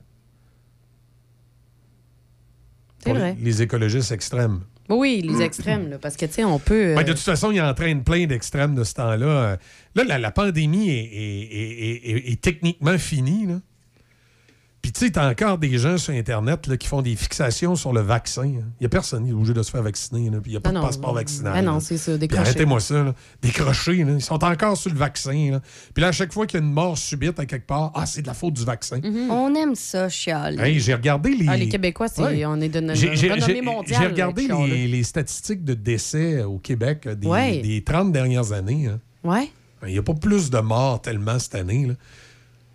C'est 3.03 3.13
vrai. 3.13 3.35
Les 3.39 3.61
écologistes 3.61 4.11
extrêmes. 4.11 4.61
Oui, 4.89 5.21
les 5.25 5.41
extrêmes, 5.41 5.89
là, 5.89 5.97
parce 5.97 6.17
que, 6.17 6.25
tu 6.25 6.33
sais, 6.33 6.43
on 6.43 6.59
peut. 6.59 6.91
euh, 6.91 6.95
Ben, 6.95 7.03
de 7.03 7.13
toute 7.13 7.21
façon, 7.21 7.51
il 7.51 7.61
entraîne 7.61 8.03
plein 8.03 8.25
d'extrêmes 8.27 8.75
de 8.75 8.83
ce 8.83 8.93
temps-là. 8.95 9.57
Euh, 9.97 10.01
Là, 10.01 10.03
la, 10.05 10.19
la 10.19 10.31
pandémie 10.31 10.89
est, 10.89 10.93
est- 10.93 11.49
est- 11.51 12.09
est- 12.09 12.31
est 12.31 12.41
techniquement 12.41 12.97
finie. 12.97 13.45
Là. 13.47 13.59
Puis, 14.81 14.91
tu 14.91 15.05
sais, 15.05 15.11
t'as 15.11 15.29
encore 15.29 15.59
des 15.59 15.77
gens 15.77 15.99
sur 15.99 16.11
Internet 16.11 16.65
là, 16.65 16.75
qui 16.75 16.87
font 16.87 17.03
des 17.03 17.15
fixations 17.15 17.75
sur 17.75 17.93
le 17.93 18.01
vaccin. 18.01 18.41
hein. 18.41 18.65
Il 18.79 18.81
n'y 18.81 18.85
a 18.87 18.89
personne 18.89 19.25
qui 19.25 19.29
est 19.29 19.33
obligé 19.33 19.53
de 19.53 19.61
se 19.61 19.69
faire 19.69 19.83
vacciner. 19.83 20.31
là, 20.31 20.39
Puis, 20.41 20.49
il 20.49 20.53
n'y 20.53 20.57
a 20.57 20.59
pas 20.59 20.69
Ah 20.71 20.73
de 20.73 20.77
non, 20.79 20.85
passeport 20.85 21.13
vaccinal. 21.13 21.53
Ben 21.53 21.61
non, 21.61 21.79
c'est 21.79 21.99
ça, 21.99 22.17
décrocher. 22.17 22.41
Arrêtez-moi 22.41 22.79
ça. 22.79 23.03
Là. 23.03 23.13
Décrocher. 23.43 24.03
là. 24.03 24.13
Ils 24.13 24.21
sont 24.21 24.43
encore 24.43 24.75
sur 24.77 24.89
le 24.91 24.97
vaccin. 24.97 25.49
là. 25.51 25.61
Puis 25.93 26.01
là, 26.01 26.07
à 26.07 26.11
chaque 26.11 26.33
fois 26.33 26.47
qu'il 26.47 26.59
y 26.59 26.63
a 26.63 26.65
une 26.65 26.73
mort 26.73 26.97
subite 26.97 27.37
à 27.39 27.45
quelque 27.45 27.67
part, 27.67 27.91
ah, 27.93 28.07
c'est 28.07 28.23
de 28.23 28.27
la 28.27 28.33
faute 28.33 28.55
du 28.55 28.65
vaccin. 28.65 28.99
On 29.29 29.53
aime 29.53 29.75
ça, 29.75 30.09
chialer. 30.09 30.59
Hey, 30.59 30.79
j'ai 30.79 30.95
regardé 30.95 31.29
les. 31.35 31.45
Ah, 31.47 31.57
les 31.57 31.69
Québécois, 31.69 32.07
Ouais. 32.17 32.43
on 32.47 32.59
est 32.59 32.69
de 32.69 32.79
notre 32.79 32.99
J'ai- 32.99 33.15
j'ai- 33.15 33.31
renommée 33.33 33.53
j'ai- 33.55 33.61
mondiale, 33.61 33.99
J'ai 34.01 34.07
regardé 34.07 34.47
là, 34.47 34.65
les, 34.65 34.87
les 34.87 35.03
statistiques 35.03 35.63
de 35.63 35.75
décès 35.75 36.41
au 36.43 36.57
Québec 36.57 37.03
euh, 37.05 37.13
des, 37.13 37.27
Ouais. 37.27 37.59
des 37.59 37.83
30 37.83 38.11
dernières 38.11 38.51
années. 38.51 38.87
hein. 38.87 38.99
Ouais. 39.23 39.51
Il 39.87 39.93
n'y 39.93 39.97
a 39.97 40.03
pas 40.03 40.13
plus 40.13 40.49
de 40.49 40.59
morts 40.59 41.01
tellement 41.01 41.39
cette 41.39 41.55
année. 41.55 41.87
là. 41.87 41.93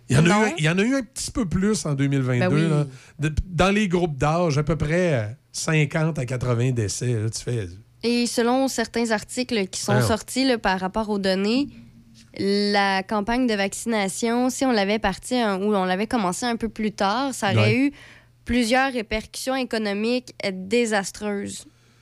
Il 0.09 0.15
y, 0.15 0.19
en 0.19 0.25
a 0.29 0.47
eu, 0.49 0.53
il 0.57 0.63
y 0.63 0.69
en 0.69 0.77
a 0.79 0.83
eu 0.83 0.95
un 0.95 1.01
petit 1.03 1.31
peu 1.31 1.45
plus 1.45 1.85
en 1.85 1.93
2022. 1.93 2.39
Ben 2.47 2.53
oui. 2.55 2.69
là. 2.69 2.85
De- 3.19 3.35
dans 3.45 3.71
les 3.71 3.89
groupes 3.89 4.15
d'âge, 4.17 4.57
à 4.57 4.63
peu 4.63 4.77
près 4.77 5.13
euh, 5.13 5.27
50 5.51 6.17
à 6.17 6.25
80 6.25 6.71
décès. 6.71 7.13
là, 7.13 7.29
tu 7.29 7.41
fais... 7.43 7.67
Et 8.03 8.25
selon 8.25 8.67
certains 8.69 9.11
articles 9.11 9.67
qui 9.67 9.81
sont 9.81 9.91
Alors. 9.91 10.07
sortis 10.07 10.45
là, 10.45 10.57
par 10.57 10.79
rapport 10.79 11.09
aux 11.09 11.19
données, 11.19 11.67
la 12.39 13.03
campagne 13.03 13.47
de 13.47 13.53
vaccination, 13.55 14.49
si 14.49 14.63
on 14.65 14.71
l'avait 14.71 14.99
parti 14.99 15.35
un- 15.35 15.57
ou 15.61 15.75
on 15.75 15.83
l'avait 15.85 16.07
commencé 16.07 16.45
un 16.45 16.55
peu 16.55 16.69
plus 16.69 16.91
tard, 16.91 17.33
ça 17.33 17.51
aurait 17.51 17.57
Ouais. 17.73 17.75
eu 17.87 17.91
plusieurs 18.45 18.93
répercussions 18.93 19.55
économiques 19.55 20.33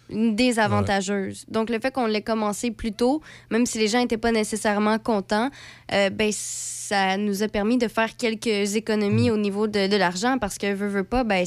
désavantageuses. 0.10 1.46
Donc 1.48 1.70
le 1.70 1.80
fait 1.80 1.92
qu'on 1.94 2.06
l'ait 2.08 2.22
commencé 2.22 2.72
plus 2.72 2.92
tôt, 2.94 3.22
même 3.50 3.66
si 3.66 3.78
les 3.78 3.88
gens 3.88 4.00
n'étaient 4.00 4.18
pas 4.18 4.32
nécessairement 4.32 5.00
contents, 5.00 5.50
euh, 5.94 6.10
ben 6.10 6.32
ça 6.32 7.18
nous 7.18 7.44
a 7.44 7.48
permis 7.48 7.78
de 7.78 7.88
faire 7.88 8.16
quelques 8.16 8.76
économies 8.76 9.32
au 9.32 9.38
niveau 9.38 9.68
de, 9.68 9.88
de 9.88 9.96
l'argent 9.98 10.38
parce 10.38 10.58
que 10.58 10.74
veut 10.74 10.88
veut 10.88 11.04
pas, 11.04 11.24
ben 11.24 11.44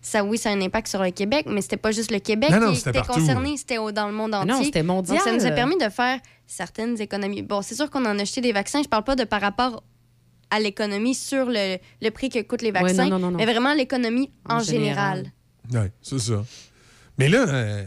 ça 0.00 0.24
oui, 0.24 0.38
ça 0.38 0.50
a 0.50 0.52
un 0.52 0.60
impact 0.60 0.88
sur 0.88 1.02
le 1.02 1.10
Québec, 1.10 1.46
mais 1.48 1.60
c'était 1.60 1.76
pas 1.76 1.90
juste 1.90 2.10
le 2.10 2.20
Québec 2.20 2.50
Non, 2.50 2.60
non, 2.60 2.72
qui 2.72 2.88
était 2.88 3.02
concerné, 3.02 3.56
c'était 3.56 3.76
dans 3.92 4.06
le 4.06 4.14
monde 4.14 4.34
entier. 4.34 4.50
non, 4.52 4.62
c'était 4.62 4.82
mondial. 4.82 5.18
Donc, 5.18 5.26
ça 5.26 5.32
nous 5.32 5.44
a 5.44 5.50
permis 5.50 5.76
de 5.76 5.88
faire 5.88 6.18
certaines 6.46 6.98
économies. 7.00 7.42
Bon, 7.42 7.60
c'est 7.62 7.74
sûr 7.74 7.90
qu'on 7.90 8.04
en 8.06 8.18
a 8.18 8.22
acheté 8.22 8.40
des 8.40 8.52
vaccins. 8.52 8.82
Je 8.82 8.88
parle 8.88 9.04
pas 9.04 9.16
de 9.16 9.24
par 9.24 9.40
rapport 9.40 9.82
à 10.50 10.60
l'économie 10.60 11.14
sur 11.14 11.46
le, 11.50 11.76
le 12.00 12.10
prix 12.10 12.30
que 12.30 12.40
coûtent 12.40 12.62
les 12.62 12.70
vaccins, 12.70 13.08
non, 13.10 13.32
mais 13.32 13.44
vraiment 13.44 13.74
l'économie 13.74 14.30
en, 14.48 14.56
En 14.56 14.60
général. 14.60 15.30
général. 15.70 15.84
Ouais, 15.84 15.92
c'est 16.00 16.18
ça. 16.20 16.42
Mais 17.18 17.28
là, 17.28 17.44
euh, 17.48 17.84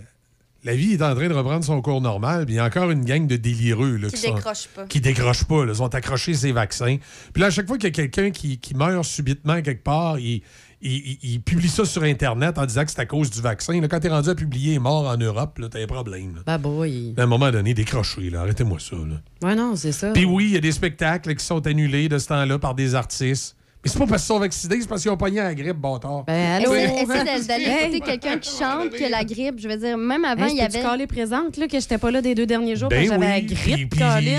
la 0.63 0.75
vie 0.75 0.93
est 0.93 1.01
en 1.01 1.15
train 1.15 1.27
de 1.27 1.33
reprendre 1.33 1.63
son 1.63 1.81
cours 1.81 2.01
normal. 2.01 2.45
Puis 2.45 2.55
il 2.55 2.57
y 2.57 2.59
a 2.59 2.65
encore 2.65 2.91
une 2.91 3.03
gang 3.05 3.25
de 3.27 3.35
délireux. 3.35 3.97
Là, 3.97 4.09
Qui 4.09 4.21
décrochent 4.21 4.67
pas. 4.67 4.85
Qui 4.85 5.01
décrochent 5.01 5.45
pas. 5.45 5.65
Là, 5.65 5.71
Ils 5.73 5.77
sont 5.77 5.93
accrochés 5.95 6.33
ces 6.33 6.51
vaccins. 6.51 6.97
Puis 7.33 7.41
là, 7.41 7.47
à 7.47 7.49
chaque 7.49 7.67
fois 7.67 7.77
qu'il 7.77 7.85
y 7.89 7.91
a 7.91 7.91
quelqu'un 7.91 8.31
qui, 8.31 8.57
qui 8.59 8.75
meurt 8.75 9.03
subitement 9.05 9.61
quelque 9.61 9.83
part, 9.83 10.19
il, 10.19 10.41
il, 10.83 10.91
il- 10.91 11.19
il 11.23 11.41
publie 11.41 11.67
ça 11.69 11.85
sur 11.85 12.03
Internet 12.03 12.57
en 12.57 12.65
disant 12.65 12.83
que 12.85 12.91
c'est 12.91 12.99
à 12.99 13.05
cause 13.05 13.29
du 13.29 13.41
vaccin. 13.41 13.79
Là, 13.81 13.87
quand 13.87 13.99
t'es 13.99 14.09
rendu 14.09 14.29
à 14.29 14.35
publier 14.35 14.77
mort 14.79 15.07
en 15.07 15.17
Europe, 15.17 15.57
là, 15.59 15.67
t'as 15.69 15.81
un 15.81 15.87
problème. 15.87 16.35
là. 16.35 16.41
Bah 16.45 16.57
boy. 16.57 17.13
À 17.17 17.23
un 17.23 17.25
moment 17.27 17.51
donné, 17.51 17.73
décroché. 17.73 18.29
Là. 18.29 18.41
Arrêtez-moi 18.41 18.79
ça. 18.79 18.95
Là. 18.95 19.47
Ouais, 19.47 19.55
non, 19.55 19.75
c'est 19.75 19.91
ça. 19.91 20.11
Puis 20.11 20.25
oui, 20.25 20.45
il 20.49 20.53
y 20.53 20.57
a 20.57 20.61
des 20.61 20.71
spectacles 20.71 21.35
qui 21.35 21.45
sont 21.45 21.65
annulés 21.67 22.09
de 22.09 22.17
ce 22.17 22.27
temps-là 22.27 22.57
par 22.59 22.75
des 22.75 22.95
artistes. 22.95 23.55
Mais 23.83 23.89
c'est 23.89 23.97
pas 23.97 24.05
parce 24.05 24.21
qu'ils 24.21 24.27
sont 24.27 24.39
vaccinés, 24.39 24.77
c'est 24.81 24.87
parce 24.87 25.01
qu'ils 25.01 25.09
ont 25.09 25.17
pogné 25.17 25.37
la 25.37 25.55
grippe, 25.55 25.77
bâtard. 25.77 26.23
Ben, 26.25 26.61
allô? 26.61 26.73
essaie 26.75 27.05
d'aller 27.05 27.45
d'aller 27.45 27.65
écouter 27.95 27.99
quelqu'un 28.01 28.37
qui 28.37 28.51
chante 28.55 28.91
que 28.91 29.09
la 29.09 29.23
grippe. 29.23 29.59
Je 29.59 29.67
veux 29.67 29.77
dire, 29.77 29.97
même 29.97 30.23
avant, 30.23 30.45
Hey, 30.45 30.51
il 30.53 30.57
y 30.57 30.61
avait. 30.61 30.81
caler 30.81 31.07
présente, 31.07 31.57
là, 31.57 31.67
que 31.67 31.79
j'étais 31.79 31.97
pas 31.97 32.11
là 32.11 32.21
des 32.21 32.35
deux 32.35 32.45
derniers 32.45 32.75
jours, 32.75 32.89
parce 32.89 33.01
Ben 33.01 33.07
que 33.07 33.13
j'avais 33.13 33.27
la 33.27 33.35
oui, 33.37 33.45
grippe, 33.45 33.93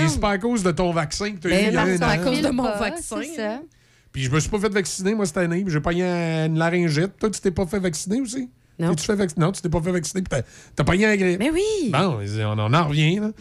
c'est 0.09 0.19
pas 0.21 0.29
à 0.29 0.37
cause 0.37 0.63
de 0.63 0.71
ton 0.71 0.91
vaccin 0.91 1.31
que 1.31 1.39
tu 1.39 1.47
as 1.47 1.49
Ben 1.49 1.73
eu 1.73 1.97
c'est 1.97 2.03
à 2.03 2.17
cause 2.19 2.41
de 2.41 2.49
mon 2.49 2.63
Pas, 2.63 2.77
vaccin. 2.79 3.17
c'est 3.21 3.35
ça. 3.35 3.59
Puis 4.13 4.21
je 4.23 4.31
me 4.31 4.39
suis 4.39 4.49
pas 4.49 4.59
fait 4.59 4.69
vacciner, 4.69 5.13
moi, 5.15 5.25
cette 5.25 5.37
année. 5.37 5.63
puis 5.63 5.73
J'ai 5.73 5.79
pogné 5.81 6.03
une 6.03 6.57
laryngite. 6.57 7.17
Toi, 7.19 7.29
tu 7.29 7.41
t'es 7.41 7.51
pas 7.51 7.65
fait 7.65 7.79
vacciner 7.79 8.21
aussi? 8.21 8.49
Non. 8.79 8.93
Tu 8.95 9.11
vac- 9.11 9.37
non, 9.37 9.51
tu 9.51 9.61
t'es 9.61 9.69
pas 9.69 9.81
fait 9.81 9.91
vacciner. 9.91 10.21
puis 10.23 10.41
t'as- 10.75 10.83
pogné 10.83 11.05
la 11.05 11.17
grippe. 11.17 11.39
Mais 11.39 11.51
oui! 11.51 11.89
Bon, 11.91 12.19
on 12.57 12.73
en 12.73 12.87
revient, 12.87 13.19
là. 13.19 13.31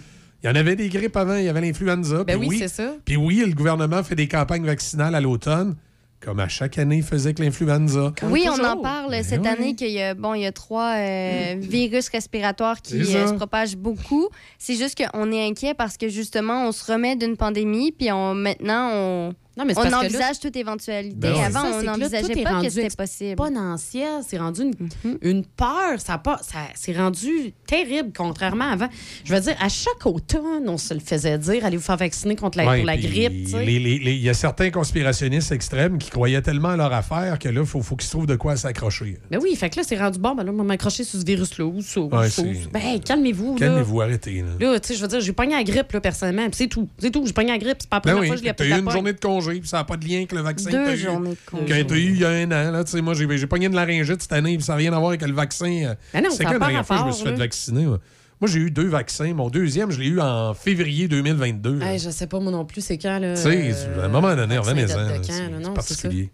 Il 0.43 0.47
y 0.49 0.51
en 0.51 0.55
avait 0.57 0.75
des 0.75 0.89
grippes 0.89 1.17
avant, 1.17 1.37
il 1.37 1.45
y 1.45 1.49
avait 1.49 1.61
l'influenza. 1.61 2.25
Ben 2.25 2.37
puis 2.39 2.49
oui, 2.49 2.59
c'est 2.59 2.67
ça. 2.69 2.95
Puis 3.05 3.17
oui, 3.17 3.45
le 3.47 3.55
gouvernement 3.55 4.03
fait 4.03 4.17
des 4.17 4.27
campagnes 4.27 4.65
vaccinales 4.65 5.15
à 5.15 5.21
l'automne, 5.21 5.77
comme 6.25 6.41
à 6.41 6.49
chaque 6.49 6.79
année, 6.79 6.97
il 6.97 7.03
faisait 7.03 7.29
avec 7.29 7.39
l'influenza. 7.41 8.13
Oui, 8.23 8.47
on 8.49 8.65
en 8.65 8.81
parle 8.81 9.23
cette 9.25 9.43
Ben 9.43 9.55
oui. 9.59 9.65
année 9.65 9.75
qu'il 9.75 9.91
y 9.91 10.01
a 10.01 10.15
bon, 10.15 10.35
il 10.35 10.43
y 10.43 10.47
a 10.47 10.53
trois 10.53 10.95
euh, 10.97 11.57
virus 11.59 12.09
respiratoires 12.09 12.81
qui 12.81 13.01
euh, 13.01 13.27
se 13.27 13.33
propagent 13.35 13.77
beaucoup. 13.77 14.29
C'est 14.59 14.77
juste 14.77 15.03
qu'on 15.03 15.33
est 15.33 15.47
inquiet 15.47 15.75
parce 15.75 15.97
que 15.97 16.09
justement, 16.09 16.67
on 16.69 16.73
se 16.73 16.91
remet 16.91 17.17
d'une 17.17 17.37
pandémie, 17.37 17.93
puis 17.93 18.13
on, 18.13 18.35
maintenant, 18.35 18.91
on, 18.93 19.35
Non, 19.57 19.65
mais 19.67 19.75
c'est 19.75 19.81
on 19.81 19.83
parce 19.83 19.95
que 19.95 20.13
là- 20.13 20.19
envisage 20.19 20.41
toute 20.41 20.57
éventualité. 20.57 21.15
Ben. 21.17 21.35
Avant, 21.35 21.61
Ça, 21.61 21.71
on 21.79 21.83
n'envisageait 21.83 22.43
pas 22.43 22.63
que 22.63 22.69
c'était 22.71 22.89
possible. 22.97 23.31
exponentiel. 23.43 24.21
C'est 24.27 24.39
rendu 24.39 24.63
une, 24.63 24.75
Mhm. 25.05 25.19
une 25.23 25.45
peur. 25.45 25.99
Ça, 25.99 26.15
a 26.15 26.19
pas, 26.19 26.39
ça 26.43 26.59
c'est 26.75 26.97
rendu 26.97 27.53
terrible, 27.67 28.13
contrairement 28.17 28.65
à 28.65 28.73
avant. 28.73 28.89
Je 29.25 29.35
veux 29.35 29.41
dire, 29.41 29.55
à 29.61 29.69
chaque 29.69 30.07
automne, 30.07 30.69
on 30.69 30.79
se 30.79 30.95
le 30.95 31.01
faisait 31.01 31.37
dire 31.39 31.65
allez 31.65 31.77
vous 31.77 31.83
faire 31.83 31.97
vacciner 31.97 32.35
contre 32.37 32.59
la, 32.59 32.67
Ouais, 32.67 32.77
pour 32.79 32.87
la 32.87 32.95
puis 32.97 33.09
grippe. 33.09 33.33
Il 33.53 34.19
y 34.23 34.29
a 34.31 34.35
certains 34.35 34.71
conspirationnistes 34.71 35.53
extrêmes 35.53 35.99
qui 35.99 36.11
croyaient 36.11 36.43
tellement 36.43 36.71
à 36.71 36.77
leur 36.77 36.93
affaire 36.93 37.39
que 37.39 37.49
là, 37.49 37.61
il 37.61 37.67
faut, 37.67 37.83
faut 37.83 37.97
qu'ils 37.97 38.07
se 38.07 38.13
trouvent 38.13 38.27
de 38.27 38.37
quoi 38.37 38.57
s'accrocher. 38.57 39.19
Ben 39.31 39.39
oui, 39.43 39.55
fait 39.57 39.69
que 39.71 39.77
là, 39.77 39.83
c'est 39.87 39.99
rendu 39.99 40.19
bon. 40.19 40.35
Ben 40.35 40.45
là, 40.45 40.53
on 40.53 40.57
va 40.57 40.65
m'accrocher 40.65 41.05
sur 41.05 41.21
ce 41.21 41.25
virus-là 41.25 41.65
ou 41.67 41.83
ça. 41.83 42.01
ou 42.01 42.05
Ouais. 42.15 42.29
Ben, 42.73 42.81
hey, 42.81 43.01
calmez-vous. 43.01 43.55
là. 43.59 43.67
Calmez-vous, 43.67 44.01
arrêtez. 44.01 44.43
Là. 44.43 44.73
Là, 44.73 44.81
tu 44.81 44.89
sais, 44.89 44.95
je 44.95 45.03
veux 45.03 45.09
dire, 45.09 45.21
j'ai 45.21 45.33
pogné 45.33 45.55
la 45.55 45.65
grippe, 45.65 45.93
là, 45.93 46.01
personnellement. 46.01 46.49
c'est 46.53 46.69
tout. 46.69 46.89
C'est 46.99 47.11
tout. 47.11 47.25
J'ai 47.27 47.33
pogné 47.33 47.51
la 47.53 47.59
grippe. 47.59 47.77
C'est 47.81 47.89
pas 47.91 47.97
la 47.97 48.01
Ben 48.01 48.11
première 48.13 48.21
oui, 48.23 48.27
fois 48.29 48.37
que 48.37 48.41
je 48.41 48.65
l'ai 48.65 48.71
la 48.71 48.79
une 48.79 48.91
journée 48.91 49.13
de 49.13 49.21
congé, 49.21 49.42
puis 49.51 49.69
ça 49.69 49.79
n'a 49.79 49.85
pas 49.85 49.97
de 49.97 50.07
lien 50.07 50.17
avec 50.19 50.33
le 50.33 50.41
vaccin 50.41 50.71
Deux 50.71 50.85
que 50.85 50.97
eu. 51.01 51.37
congé. 51.47 51.65
Que 51.67 51.83
t'as 51.83 51.95
eu 51.97 52.11
il 52.11 52.19
y 52.19 52.25
a 52.25 52.29
un 52.31 52.47
an. 52.47 52.71
Là, 52.73 52.85
Tu 52.85 53.01
moi, 53.03 53.15
j'ai 53.15 53.47
pogné 53.47 53.69
de 53.69 53.75
laryngite 53.75 54.23
cette 54.23 54.33
année, 54.33 54.57
puis 54.57 54.65
ça 54.65 54.73
n'a 54.73 54.79
rien 54.79 54.93
à 54.93 54.99
voir 54.99 55.09
avec 55.11 55.23
le 55.23 55.33
vaccin. 55.33 55.67
euh, 55.85 55.95
C'est 56.31 56.45
quand 56.45 56.53
la 56.53 56.59
dernière 56.59 56.87
fois 56.87 56.97
que 56.97 57.03
je 57.03 57.07
me 57.09 57.13
suis 57.13 57.25
fait 57.25 57.35
vacciner? 57.35 57.85
Moi, 57.87 57.99
Moi, 58.41 58.51
j'ai 58.51 58.59
eu 58.59 58.71
deux 58.73 58.89
vaccins. 58.89 59.33
Mon 59.35 59.51
deuxième, 59.51 59.93
je 59.93 60.01
l'ai 60.01 60.09
eu 60.09 60.21
en 60.21 60.53
février 60.53 61.07
2022. 61.07 61.79
là. 61.79 61.93
Hey, 61.93 61.99
je 62.01 62.11
sais 62.11 62.27
pas, 62.27 62.41
moi 62.41 62.51
non 62.51 62.65
plus, 62.65 62.81
c'est 62.81 62.99
quand, 62.99 63.21
là. 63.21 63.35
Tu 63.37 63.43
sais, 63.43 63.71
euh, 63.73 64.03
à 64.03 64.07
un 64.07 64.09
moment 64.09 64.35
donné, 64.35 64.59
revenez-en. 64.59 65.23
C'est 65.23 65.75
particulier. 65.75 66.31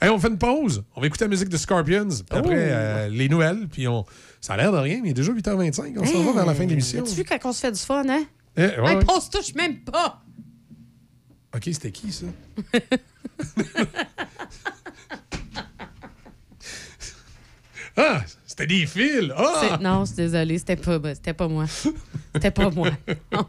Hey, 0.00 0.08
on 0.08 0.18
fait 0.18 0.28
une 0.28 0.38
pause. 0.38 0.82
On 0.96 1.02
va 1.02 1.06
écouter 1.06 1.24
la 1.26 1.28
musique 1.28 1.50
de 1.50 1.56
Scorpions. 1.58 2.08
Puis 2.08 2.38
après, 2.38 2.54
Oh. 2.54 2.72
euh, 2.72 3.08
les 3.10 3.28
nouvelles. 3.28 3.68
Puis 3.70 3.86
on... 3.86 4.06
ça 4.40 4.54
a 4.54 4.56
l'air 4.56 4.72
de 4.72 4.78
rien, 4.78 5.00
mais 5.02 5.08
il 5.08 5.10
est 5.10 5.14
déjà 5.14 5.32
8h25. 5.32 5.92
On 5.98 6.04
s'en 6.06 6.22
va 6.24 6.32
vers 6.32 6.46
la 6.46 6.54
fin 6.54 6.64
de 6.64 6.70
l'émission. 6.70 7.00
As-tu 7.02 7.14
vu 7.14 7.24
quand 7.24 7.38
on 7.44 7.52
se 7.52 7.60
fait 7.60 7.72
du 7.72 7.78
fun, 7.80 8.04
hein? 8.08 8.22
Eh, 8.56 8.62
ouais, 8.62 8.72
Hey, 8.78 8.96
ouais. 8.96 9.04
on 9.14 9.20
se 9.20 9.28
touche 9.30 9.54
même 9.54 9.80
pas! 9.80 10.22
OK, 11.54 11.62
c'était 11.64 11.90
qui, 11.90 12.12
ça? 12.12 12.26
ah, 17.96 18.20
c'était 18.46 18.66
des 18.66 18.86
fils. 18.86 19.32
Ah! 19.36 19.54
C'est- 19.60 19.82
Non, 19.82 20.00
je 20.04 20.06
suis 20.08 20.16
désolée, 20.16 20.58
c'était 20.58 20.76
pas, 20.76 20.98
ben, 20.98 21.14
c'était 21.14 21.32
pas 21.34 21.48
moi. 21.48 21.64
C'était 22.34 22.50
pas 22.50 22.70
moi. 22.70 22.90
Non. 23.32 23.46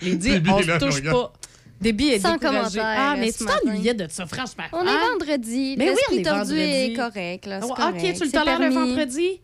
Déby 0.00 0.50
on 0.50 0.58
est 0.58 0.62
se 0.64 0.78
touche 0.78 1.02
pas. 1.02 1.32
Débit 1.80 2.08
est 2.08 2.18
Sans 2.18 2.34
découragé. 2.34 2.78
commentaire, 2.78 2.84
Ah, 2.98 3.16
mais 3.18 3.32
tu 3.32 3.44
t'ennuyais 3.44 3.94
de 3.94 4.06
ça, 4.10 4.26
franchement. 4.26 4.64
On 4.72 4.84
est 4.84 4.90
Hein? 4.90 4.98
vendredi. 5.18 5.76
Mais 5.78 5.90
oui, 5.90 5.96
on 6.10 6.14
est 6.18 6.22
tordu 6.22 6.50
vendredi. 6.50 6.60
est 6.60 6.92
correct. 6.94 7.46
Là, 7.46 7.60
c'est 7.62 7.66
Oh, 7.70 7.74
correct. 7.74 8.04
OK, 8.04 8.14
tu 8.18 8.24
le 8.24 8.30
tolères 8.30 8.60
le 8.60 8.68
vendredi? 8.68 9.40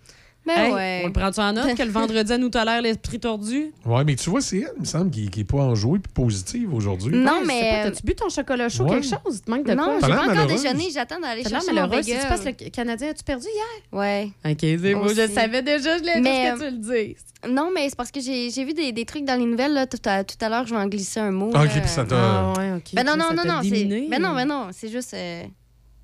Ben 0.47 0.55
Hey, 0.57 0.73
ouais. 0.73 1.01
On 1.05 1.07
le 1.09 1.13
prend-tu 1.13 1.41
en 1.41 1.53
note 1.53 1.75
que 1.77 1.83
le 1.83 1.91
vendredi, 1.91 2.33
à 2.33 2.39
nous 2.39 2.49
tolère 2.51 2.81
l'esprit 2.81 3.19
tordu? 3.19 3.73
Ouais, 3.85 4.05
mais 4.05 4.15
tu 4.15 4.31
vois, 4.31 4.41
c'est 4.41 4.59
elle, 4.59 4.71
il 4.77 4.81
me 4.83 4.85
semble, 4.87 5.11
qui 5.11 5.29
n'est 5.37 5.45
pas 5.45 5.59
enjouée 5.59 5.99
puis 5.99 6.13
positive 6.13 6.73
aujourd'hui. 6.73 7.17
Non, 7.17 7.41
Ouais, 7.41 7.45
mais- 7.47 7.83
T'as-tu 7.85 8.03
bu 8.05 8.15
ton 8.15 8.29
chocolat 8.29 8.69
chaud, 8.69 8.85
Ouais. 8.85 9.01
quelque 9.01 9.05
chose? 9.09 9.37
Il 9.39 9.41
te 9.41 9.51
manque 9.51 9.67
de 9.67 9.75
Non, 9.75 9.85
quoi? 9.85 9.95
j'ai 9.95 10.01
T'as 10.03 10.09
pas 10.09 10.15
encore 10.23 10.27
malheureuse. 10.35 10.63
déjeuné. 10.63 10.85
J'attends 10.93 11.21
d'aller 11.21 11.43
chercher 11.43 11.69
mon 11.73 11.75
malheureuse. 11.75 12.05
Si 12.05 12.11
tu 12.13 12.17
bagel. 12.17 12.29
passes 12.29 12.45
le 12.45 12.71
Canadien, 12.71 13.09
as-tu 13.11 13.25
perdu 13.25 13.47
hier? 13.47 13.83
Ouais. 13.93 14.29
OK, 14.45 14.57
c'est 14.61 14.95
Moi. 14.95 15.09
Je 15.09 15.29
savais 15.33 15.63
déjà, 15.63 15.99
je 15.99 16.03
l'ai 16.05 16.21
Mais, 16.21 16.53
dit 16.55 16.61
que 16.61 16.65
tu 16.69 16.71
le 16.77 16.79
dises. 17.07 17.17
Non, 17.49 17.71
mais 17.75 17.89
c'est 17.89 17.97
parce 17.97 18.11
que 18.11 18.21
j'ai 18.21 18.51
j'ai 18.51 18.65
vu 18.65 18.73
des, 18.73 18.93
des 18.93 19.05
trucs 19.05 19.25
dans 19.25 19.39
les 19.39 19.45
nouvelles. 19.47 19.73
Là, 19.75 19.87
tout, 19.87 19.99
à, 20.05 20.25
tout 20.25 20.37
à 20.41 20.49
l'heure, 20.49 20.67
je 20.67 20.75
vais 20.75 20.81
en 20.81 20.87
glisser 20.87 21.21
un 21.21 21.31
mot. 21.31 21.51
Ah, 21.55 21.63
OK, 21.65 21.75
là. 21.75 21.81
puis 21.81 21.89
ça 21.91 22.05
t'a. 22.05 22.17
Ah, 22.17 22.53
ouais, 22.59 22.73
OK. 22.77 22.95
Ben 22.95 23.05
non, 23.05 23.17
non, 23.17 23.31
non, 23.35 23.43
non. 23.47 23.61
c'est- 23.63 23.71
déminé. 23.71 24.07
Ben 24.11 24.21
non, 24.23 24.35
ben 24.35 24.47
non. 24.47 24.69
C'est 24.73 24.89
juste. 24.89 25.15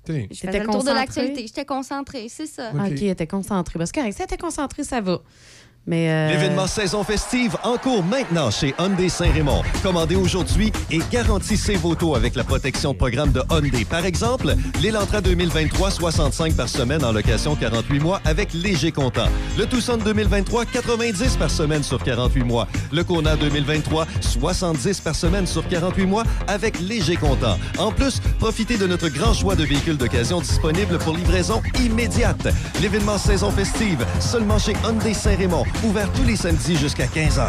T'sais. 0.03 0.27
je 0.31 0.35
T'étais 0.41 0.47
faisais 0.47 0.59
le 0.59 0.65
tour 0.65 0.73
de 0.73 0.79
concentrée? 0.79 0.93
l'actualité. 0.99 1.41
J'étais 1.47 1.65
concentrée, 1.65 2.27
c'est 2.29 2.45
ça. 2.45 2.71
OK. 2.73 2.79
OK, 2.79 2.91
elle 3.01 3.03
était 3.09 3.27
concentrée. 3.27 3.79
Parce 3.79 3.91
que 3.91 3.99
correct, 3.99 4.13
si 4.15 4.21
elle 4.21 4.25
était 4.25 4.37
concentrée, 4.37 4.83
ça 4.83 4.99
va. 5.01 5.19
Mais. 5.85 6.09
euh, 6.09 6.29
L'événement 6.29 6.67
saison 6.67 7.03
festive 7.03 7.57
en 7.63 7.77
cours 7.77 8.03
maintenant 8.03 8.49
chez 8.51 8.73
Hyundai 8.79 9.09
Saint-Raymond. 9.09 9.63
Commandez 9.81 10.15
aujourd'hui 10.15 10.71
et 10.91 10.99
garantissez 11.11 11.75
vos 11.75 11.95
taux 11.95 12.15
avec 12.15 12.35
la 12.35 12.43
protection 12.43 12.93
programme 12.93 13.31
de 13.31 13.41
Hyundai. 13.51 13.85
Par 13.85 14.05
exemple, 14.05 14.55
l'Elantra 14.81 15.21
2023, 15.21 15.91
65 15.91 16.55
par 16.55 16.69
semaine 16.69 17.03
en 17.03 17.11
location 17.11 17.55
48 17.55 17.99
mois 17.99 18.21
avec 18.25 18.53
léger 18.53 18.91
comptant. 18.91 19.27
Le 19.57 19.65
Tucson 19.65 19.97
2023, 19.97 20.65
90 20.65 21.35
par 21.37 21.49
semaine 21.49 21.83
sur 21.83 22.01
48 22.01 22.43
mois. 22.43 22.67
Le 22.91 23.03
Kona 23.03 23.35
2023, 23.35 24.07
70 24.21 25.01
par 25.01 25.15
semaine 25.15 25.45
sur 25.47 25.67
48 25.67 26.05
mois 26.05 26.23
avec 26.47 26.79
léger 26.79 27.15
comptant. 27.17 27.57
En 27.77 27.91
plus, 27.91 28.19
profitez 28.39 28.77
de 28.77 28.87
notre 28.87 29.09
grand 29.09 29.33
choix 29.33 29.55
de 29.55 29.63
véhicules 29.63 29.97
d'occasion 29.97 30.39
disponibles 30.39 30.97
pour 30.99 31.15
livraison 31.15 31.61
immédiate. 31.79 32.47
L'événement 32.81 33.17
saison 33.17 33.51
festive, 33.51 34.05
seulement 34.19 34.57
chez 34.59 34.73
Hyundai 34.85 35.13
Saint-Raymond, 35.13 35.65
Ouvert 35.83 36.11
tous 36.13 36.23
les 36.23 36.35
samedis 36.35 36.77
jusqu'à 36.77 37.05
15h. 37.05 37.43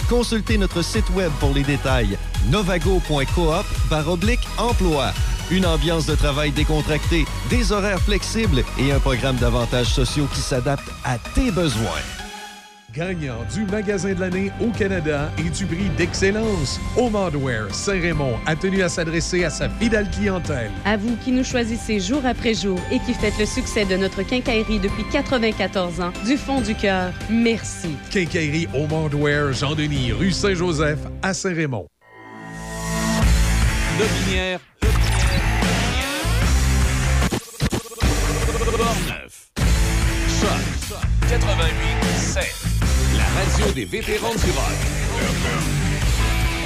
Consultez 0.07 0.57
notre 0.57 0.81
site 0.83 1.09
web 1.15 1.31
pour 1.39 1.53
les 1.53 1.63
détails. 1.63 2.17
novago.coop 2.51 3.65
baroblique 3.89 4.47
emploi. 4.57 5.13
Une 5.51 5.65
ambiance 5.65 6.05
de 6.05 6.15
travail 6.15 6.51
décontractée, 6.51 7.25
des 7.49 7.73
horaires 7.73 7.99
flexibles 7.99 8.63
et 8.79 8.93
un 8.93 8.99
programme 8.99 9.35
d'avantages 9.35 9.89
sociaux 9.93 10.25
qui 10.33 10.39
s'adapte 10.39 10.89
à 11.03 11.17
tes 11.35 11.51
besoins. 11.51 11.99
Gagnant 12.93 13.43
du 13.53 13.65
magasin 13.65 14.13
de 14.13 14.21
l'année 14.21 14.51
au 14.61 14.69
Canada 14.69 15.29
et 15.37 15.49
du 15.49 15.65
prix 15.65 15.89
d'excellence, 15.97 16.79
Omardware 16.97 17.73
Saint-Raymond 17.73 18.37
a 18.45 18.55
tenu 18.55 18.81
à 18.81 18.87
s'adresser 18.87 19.43
à 19.43 19.49
sa 19.49 19.69
fidèle 19.69 20.09
clientèle. 20.09 20.71
À 20.85 20.95
vous 20.95 21.17
qui 21.17 21.33
nous 21.33 21.43
choisissez 21.43 21.99
jour 21.99 22.25
après 22.25 22.53
jour 22.53 22.79
et 22.89 22.99
qui 22.99 23.13
faites 23.13 23.37
le 23.37 23.45
succès 23.45 23.83
de 23.83 23.97
notre 23.97 24.23
quincaillerie 24.23 24.79
depuis 24.79 25.03
94 25.11 25.99
ans, 25.99 26.13
du 26.25 26.37
fond 26.37 26.61
du 26.61 26.75
cœur, 26.75 27.11
merci. 27.29 27.97
Quincaillerie 28.09 28.67
Omardware 28.73 29.51
Jean-Denis, 29.51 30.13
rue 30.13 30.31
Saint-Joseph 30.31 30.99
à 31.21 31.33
Saint-Raymond. 31.33 31.87
Lobinière. 33.99 34.59
Portneuf. 38.81 39.51
Choc 40.41 40.99
88 41.29 42.17
7. 42.17 42.43
La 43.15 43.25
radio 43.39 43.71
des 43.73 43.85
vétérans 43.85 44.33
du 44.33 44.51
rock. 44.51 44.79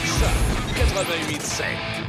Choc 0.06 0.78
88 0.78 1.42
7. 1.42 2.05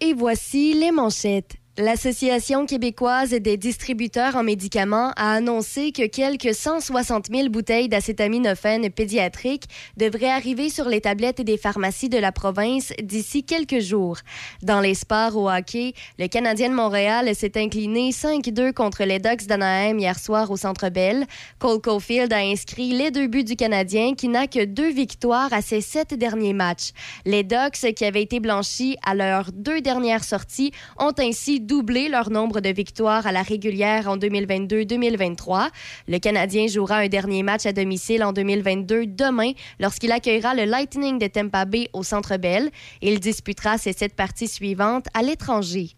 Et 0.00 0.12
voici 0.12 0.74
les 0.74 0.90
manchettes. 0.90 1.56
L'Association 1.76 2.66
québécoise 2.66 3.30
des 3.30 3.56
distributeurs 3.56 4.36
en 4.36 4.44
médicaments 4.44 5.10
a 5.16 5.32
annoncé 5.32 5.90
que 5.90 6.06
quelques 6.06 6.54
160 6.54 7.26
000 7.34 7.48
bouteilles 7.48 7.88
d'acétaminophène 7.88 8.90
pédiatrique 8.90 9.64
devraient 9.96 10.30
arriver 10.30 10.70
sur 10.70 10.88
les 10.88 11.00
tablettes 11.00 11.40
des 11.40 11.56
pharmacies 11.56 12.08
de 12.08 12.18
la 12.18 12.30
province 12.30 12.92
d'ici 13.02 13.42
quelques 13.42 13.80
jours. 13.80 14.18
Dans 14.62 14.78
les 14.78 14.94
sports 14.94 15.36
au 15.36 15.50
hockey, 15.50 15.94
le 16.16 16.28
Canadien 16.28 16.68
de 16.68 16.76
Montréal 16.76 17.34
s'est 17.34 17.58
incliné 17.60 18.10
5-2 18.10 18.72
contre 18.72 19.02
les 19.02 19.18
Ducks 19.18 19.48
d'Anaheim 19.48 19.98
hier 19.98 20.16
soir 20.16 20.52
au 20.52 20.56
Centre 20.56 20.90
Bell. 20.90 21.26
Cole 21.58 21.80
Caulfield 21.80 22.32
a 22.32 22.38
inscrit 22.38 22.92
les 22.92 23.10
deux 23.10 23.26
buts 23.26 23.42
du 23.42 23.56
Canadien 23.56 24.14
qui 24.14 24.28
n'a 24.28 24.46
que 24.46 24.64
deux 24.64 24.92
victoires 24.92 25.52
à 25.52 25.60
ses 25.60 25.80
sept 25.80 26.14
derniers 26.14 26.52
matchs. 26.52 26.92
Les 27.24 27.42
Ducks, 27.42 27.92
qui 27.96 28.04
avaient 28.04 28.22
été 28.22 28.38
blanchis 28.38 28.96
à 29.04 29.16
leurs 29.16 29.50
deux 29.50 29.80
dernières 29.80 30.22
sorties, 30.22 30.70
ont 31.00 31.14
ainsi 31.18 31.63
doublé 31.64 32.08
leur 32.08 32.30
nombre 32.30 32.60
de 32.60 32.68
victoires 32.68 33.26
à 33.26 33.32
la 33.32 33.42
régulière 33.42 34.08
en 34.08 34.16
2022-2023. 34.16 35.68
Le 36.08 36.18
Canadien 36.18 36.66
jouera 36.66 36.98
un 36.98 37.08
dernier 37.08 37.42
match 37.42 37.66
à 37.66 37.72
domicile 37.72 38.22
en 38.22 38.32
2022 38.32 39.06
demain 39.06 39.52
lorsqu'il 39.80 40.12
accueillera 40.12 40.54
le 40.54 40.64
Lightning 40.64 41.18
de 41.18 41.26
Tampa 41.26 41.64
Bay 41.64 41.88
au 41.92 42.02
Centre 42.02 42.36
Bell. 42.36 42.70
Il 43.02 43.20
disputera 43.20 43.78
ses 43.78 43.92
sept 43.92 44.14
parties 44.14 44.48
suivantes 44.48 45.06
à 45.14 45.22
l'étranger. 45.22 45.96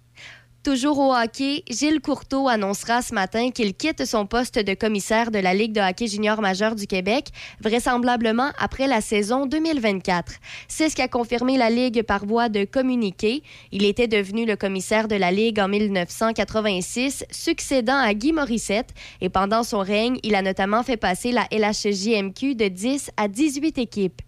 Toujours 0.67 0.99
au 0.99 1.15
hockey, 1.15 1.63
Gilles 1.71 2.01
Courteau 2.01 2.49
annoncera 2.49 3.01
ce 3.01 3.15
matin 3.15 3.53
qu'il 3.53 3.73
quitte 3.73 4.05
son 4.05 4.27
poste 4.27 4.59
de 4.59 4.75
commissaire 4.75 5.31
de 5.31 5.39
la 5.39 5.55
Ligue 5.55 5.71
de 5.71 5.81
hockey 5.81 6.09
junior 6.09 6.41
majeur 6.41 6.75
du 6.75 6.89
Québec, 6.89 7.29
vraisemblablement 7.61 8.51
après 8.59 8.89
la 8.89 9.01
saison 9.01 9.47
2024. 9.47 10.33
C'est 10.67 10.89
ce 10.89 10.97
qu'a 10.97 11.07
confirmé 11.07 11.57
la 11.57 11.71
Ligue 11.71 12.03
par 12.03 12.27
voie 12.27 12.49
de 12.49 12.65
communiqué. 12.65 13.45
Il 13.71 13.85
était 13.85 14.09
devenu 14.09 14.45
le 14.45 14.57
commissaire 14.57 15.07
de 15.07 15.15
la 15.15 15.31
Ligue 15.31 15.61
en 15.61 15.69
1986, 15.69 17.27
succédant 17.31 17.99
à 17.99 18.13
Guy 18.13 18.33
Morissette, 18.33 18.93
et 19.21 19.29
pendant 19.29 19.63
son 19.63 19.79
règne, 19.79 20.19
il 20.25 20.35
a 20.35 20.43
notamment 20.43 20.83
fait 20.83 20.97
passer 20.97 21.31
la 21.31 21.47
LHJMQ 21.53 22.57
de 22.57 22.67
10 22.67 23.13
à 23.17 23.29
18 23.29 23.79
équipes. 23.79 24.21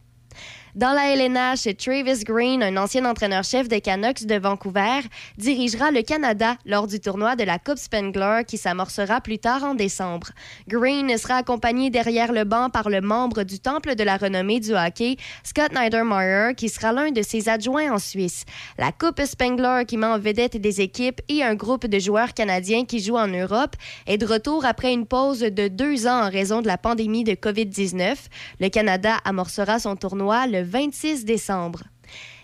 Dans 0.78 0.92
la 0.92 1.12
LNH, 1.12 1.76
Travis 1.76 2.22
Green, 2.22 2.62
un 2.62 2.76
ancien 2.76 3.04
entraîneur-chef 3.04 3.66
des 3.66 3.80
Canucks 3.80 4.26
de 4.26 4.36
Vancouver, 4.36 5.00
dirigera 5.36 5.90
le 5.90 6.02
Canada 6.02 6.54
lors 6.64 6.86
du 6.86 7.00
tournoi 7.00 7.34
de 7.34 7.42
la 7.42 7.58
Coupe 7.58 7.78
Spengler 7.78 8.42
qui 8.46 8.58
s'amorcera 8.58 9.20
plus 9.20 9.40
tard 9.40 9.64
en 9.64 9.74
décembre. 9.74 10.28
Green 10.68 11.18
sera 11.18 11.38
accompagné 11.38 11.90
derrière 11.90 12.32
le 12.32 12.44
banc 12.44 12.70
par 12.70 12.90
le 12.90 13.00
membre 13.00 13.42
du 13.42 13.58
Temple 13.58 13.96
de 13.96 14.04
la 14.04 14.18
renommée 14.18 14.60
du 14.60 14.72
hockey, 14.72 15.16
Scott 15.42 15.72
Niedermayer, 15.72 16.54
qui 16.54 16.68
sera 16.68 16.92
l'un 16.92 17.10
de 17.10 17.22
ses 17.22 17.48
adjoints 17.48 17.92
en 17.92 17.98
Suisse. 17.98 18.44
La 18.78 18.92
Coupe 18.92 19.20
Spengler, 19.24 19.82
qui 19.84 19.96
met 19.96 20.06
en 20.06 20.20
vedette 20.20 20.58
des 20.58 20.80
équipes 20.80 21.20
et 21.28 21.42
un 21.42 21.56
groupe 21.56 21.88
de 21.88 21.98
joueurs 21.98 22.34
canadiens 22.34 22.84
qui 22.84 23.00
jouent 23.00 23.18
en 23.18 23.26
Europe, 23.26 23.74
est 24.06 24.18
de 24.18 24.26
retour 24.26 24.64
après 24.64 24.92
une 24.92 25.06
pause 25.06 25.40
de 25.40 25.66
deux 25.66 26.06
ans 26.06 26.26
en 26.26 26.30
raison 26.30 26.62
de 26.62 26.68
la 26.68 26.78
pandémie 26.78 27.24
de 27.24 27.32
COVID-19. 27.32 28.14
Le 28.60 28.68
Canada 28.68 29.16
amorcera 29.24 29.80
son 29.80 29.96
tournoi 29.96 30.46
le 30.46 30.67
26 30.68 31.24
décembre. 31.24 31.84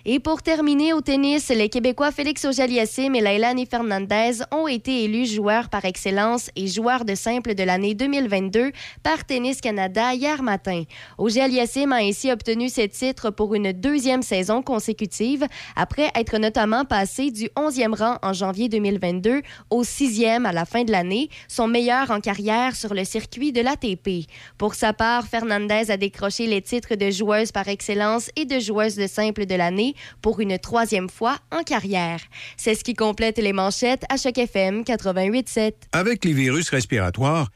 Et 0.06 0.20
pour 0.20 0.42
terminer 0.42 0.92
au 0.92 1.00
tennis, 1.00 1.48
les 1.48 1.70
Québécois 1.70 2.12
Félix 2.12 2.44
Auger-Aliassime 2.44 3.14
et 3.14 3.22
Lailani 3.22 3.64
Fernandez 3.64 4.42
ont 4.52 4.68
été 4.68 5.04
élus 5.04 5.24
joueurs 5.24 5.70
par 5.70 5.86
excellence 5.86 6.50
et 6.56 6.66
joueurs 6.66 7.06
de 7.06 7.14
simple 7.14 7.54
de 7.54 7.62
l'année 7.62 7.94
2022 7.94 8.70
par 9.02 9.24
Tennis 9.24 9.62
Canada 9.62 10.12
hier 10.12 10.42
matin. 10.42 10.82
Auger-Aliassime 11.16 11.92
a 11.92 12.02
ainsi 12.02 12.30
obtenu 12.30 12.68
ce 12.68 12.82
titre 12.82 13.30
pour 13.30 13.54
une 13.54 13.72
deuxième 13.72 14.20
saison 14.20 14.60
consécutive 14.60 15.46
après 15.74 16.10
être 16.14 16.36
notamment 16.36 16.84
passé 16.84 17.30
du 17.30 17.46
11e 17.56 17.96
rang 17.96 18.18
en 18.20 18.34
janvier 18.34 18.68
2022 18.68 19.40
au 19.70 19.84
6e 19.84 20.44
à 20.44 20.52
la 20.52 20.66
fin 20.66 20.84
de 20.84 20.92
l'année, 20.92 21.30
son 21.48 21.66
meilleur 21.66 22.10
en 22.10 22.20
carrière 22.20 22.76
sur 22.76 22.92
le 22.92 23.04
circuit 23.04 23.52
de 23.52 23.62
l'ATP. 23.62 24.28
Pour 24.58 24.74
sa 24.74 24.92
part, 24.92 25.26
Fernandez 25.26 25.90
a 25.90 25.96
décroché 25.96 26.46
les 26.46 26.60
titres 26.60 26.94
de 26.94 27.10
joueuse 27.10 27.52
par 27.52 27.68
excellence 27.68 28.30
et 28.36 28.44
de 28.44 28.58
joueuse 28.58 28.96
de 28.96 29.06
simple 29.06 29.46
de 29.46 29.54
l'année 29.54 29.93
pour 30.22 30.40
une 30.40 30.58
troisième 30.58 31.08
fois 31.08 31.38
en 31.50 31.62
carrière. 31.62 32.20
C'est 32.56 32.74
ce 32.74 32.84
qui 32.84 32.94
complète 32.94 33.38
les 33.38 33.52
manchettes 33.52 34.04
à 34.08 34.16
chaque 34.16 34.38
FM 34.38 34.82
88.7. 34.82 35.72
Avec 35.92 36.24
les 36.24 36.32
virus 36.32 36.70
respiratoires, 36.70 37.50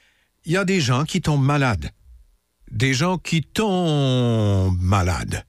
il 0.45 0.53
y 0.53 0.57
a 0.57 0.65
des 0.65 0.81
gens 0.81 1.05
qui 1.05 1.21
tombent 1.21 1.45
malades. 1.45 1.91
Des 2.71 2.95
gens 2.95 3.19
qui 3.19 3.43
tombent 3.43 4.79
malades. 4.81 5.45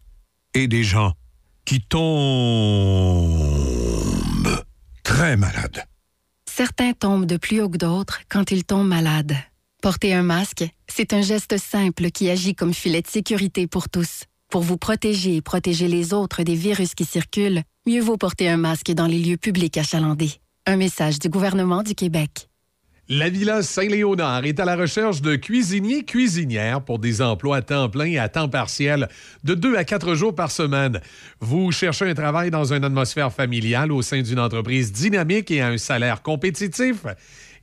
Et 0.53 0.67
des 0.67 0.83
gens 0.83 1.13
qui 1.65 1.81
tombent 1.81 1.99
très 5.03 5.37
malades. 5.37 5.85
Certains 6.49 6.93
tombent 6.93 7.25
de 7.25 7.37
plus 7.37 7.61
haut 7.61 7.69
que 7.69 7.77
d'autres 7.77 8.21
quand 8.29 8.51
ils 8.51 8.65
tombent 8.65 8.87
malades. 8.87 9.35
Porter 9.81 10.13
un 10.13 10.23
masque, 10.23 10.65
c'est 10.87 11.13
un 11.13 11.21
geste 11.21 11.57
simple 11.57 12.11
qui 12.11 12.29
agit 12.29 12.53
comme 12.53 12.73
filet 12.73 13.01
de 13.01 13.07
sécurité 13.07 13.65
pour 13.65 13.87
tous. 13.87 14.25
Pour 14.49 14.61
vous 14.61 14.77
protéger 14.77 15.35
et 15.35 15.41
protéger 15.41 15.87
les 15.87 16.11
autres 16.11 16.41
des 16.41 16.55
virus 16.55 16.95
qui 16.95 17.05
circulent, 17.05 17.61
mieux 17.85 18.01
vaut 18.01 18.17
porter 18.17 18.49
un 18.49 18.57
masque 18.57 18.91
dans 18.91 19.05
les 19.05 19.19
lieux 19.19 19.37
publics 19.37 19.77
achalandés. 19.77 20.31
Un 20.65 20.75
message 20.75 21.19
du 21.19 21.29
gouvernement 21.29 21.83
du 21.83 21.93
Québec. 21.93 22.49
La 23.09 23.29
Villa 23.29 23.61
Saint-Léonard 23.61 24.45
est 24.45 24.59
à 24.59 24.65
la 24.65 24.75
recherche 24.75 25.21
de 25.21 25.35
cuisiniers 25.35 26.03
cuisinières 26.03 26.81
pour 26.81 26.97
des 26.97 27.21
emplois 27.21 27.57
à 27.57 27.61
temps 27.61 27.89
plein 27.89 28.05
et 28.05 28.17
à 28.17 28.27
temps 28.27 28.49
partiel 28.49 29.07
de 29.43 29.53
deux 29.53 29.75
à 29.75 29.83
quatre 29.83 30.15
jours 30.15 30.33
par 30.33 30.49
semaine. 30.49 30.99
Vous 31.39 31.71
cherchez 31.71 32.09
un 32.09 32.15
travail 32.15 32.49
dans 32.49 32.73
une 32.73 32.83
atmosphère 32.83 33.31
familiale 33.31 33.91
au 33.91 34.01
sein 34.01 34.23
d'une 34.23 34.39
entreprise 34.39 34.91
dynamique 34.91 35.51
et 35.51 35.61
à 35.61 35.67
un 35.67 35.77
salaire 35.77 36.23
compétitif 36.23 37.05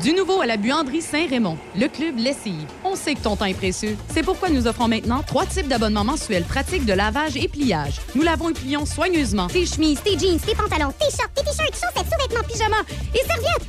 Du 0.00 0.14
nouveau 0.14 0.40
à 0.40 0.46
la 0.46 0.56
buanderie 0.56 1.02
Saint-Raymond, 1.02 1.58
le 1.78 1.86
club 1.86 2.16
Lessive. 2.16 2.66
On 2.82 2.96
sait 2.96 3.14
que 3.14 3.20
ton 3.20 3.36
temps 3.36 3.44
est 3.44 3.54
précieux. 3.54 3.96
C'est 4.08 4.22
pourquoi 4.22 4.48
nous 4.48 4.66
offrons 4.66 4.88
maintenant 4.88 5.22
trois 5.22 5.44
types 5.44 5.68
d'abonnements 5.68 6.04
mensuels 6.04 6.44
pratiques 6.44 6.86
de 6.86 6.94
lavage 6.94 7.36
et 7.36 7.46
pliage. 7.46 8.00
Nous 8.14 8.22
lavons 8.22 8.48
et 8.48 8.54
plions 8.54 8.86
soigneusement 8.86 9.48
tes 9.48 9.66
chemises, 9.66 10.00
tes 10.02 10.18
jeans, 10.18 10.40
tes 10.40 10.54
pantalons, 10.54 10.92
tes 10.98 11.10
shorts, 11.10 11.32
tes 11.34 11.42
t-shirts, 11.42 11.74
chaussettes, 11.74 12.10
sous-vêtements, 12.10 12.48
pyjamas 12.48 12.84
et 13.14 13.26
serviettes. 13.26 13.68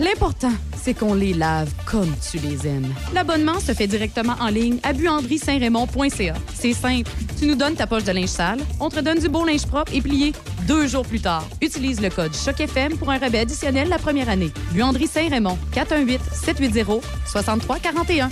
L'important, 0.00 0.52
c'est 0.82 0.94
qu'on 0.94 1.14
les 1.14 1.34
lave 1.34 1.70
comme 1.84 2.12
tu 2.30 2.38
les 2.38 2.66
aimes. 2.66 2.92
L'abonnement 3.12 3.60
se 3.60 3.72
fait 3.72 3.86
directement 3.86 4.34
en 4.40 4.48
ligne 4.48 4.78
à 4.82 4.92
buanderie-saint-raymond.ca. 4.92 6.34
C'est 6.54 6.72
simple. 6.72 7.10
Tu 7.38 7.46
nous 7.46 7.54
donnes 7.54 7.74
ta 7.74 7.86
poche 7.86 8.04
de 8.04 8.12
linge 8.12 8.28
sale, 8.28 8.60
on 8.80 8.88
te 8.88 9.00
donne 9.00 9.18
du 9.18 9.28
beau 9.28 9.44
linge 9.44 9.66
propre 9.66 9.92
et 9.94 10.00
plié 10.00 10.32
deux 10.66 10.86
jours 10.86 11.06
plus 11.06 11.20
tard. 11.20 11.46
Utilise 11.60 12.00
le 12.00 12.10
code 12.10 12.34
CHOC-FM 12.34 12.96
pour 12.96 13.10
un 13.10 13.18
rabais 13.18 13.40
additionnel 13.40 13.88
la 13.88 13.98
première 13.98 14.28
année. 14.28 14.50
Buanderie 14.72 15.06
Saint-Raymond, 15.06 15.58
418-780-6341. 15.74 18.30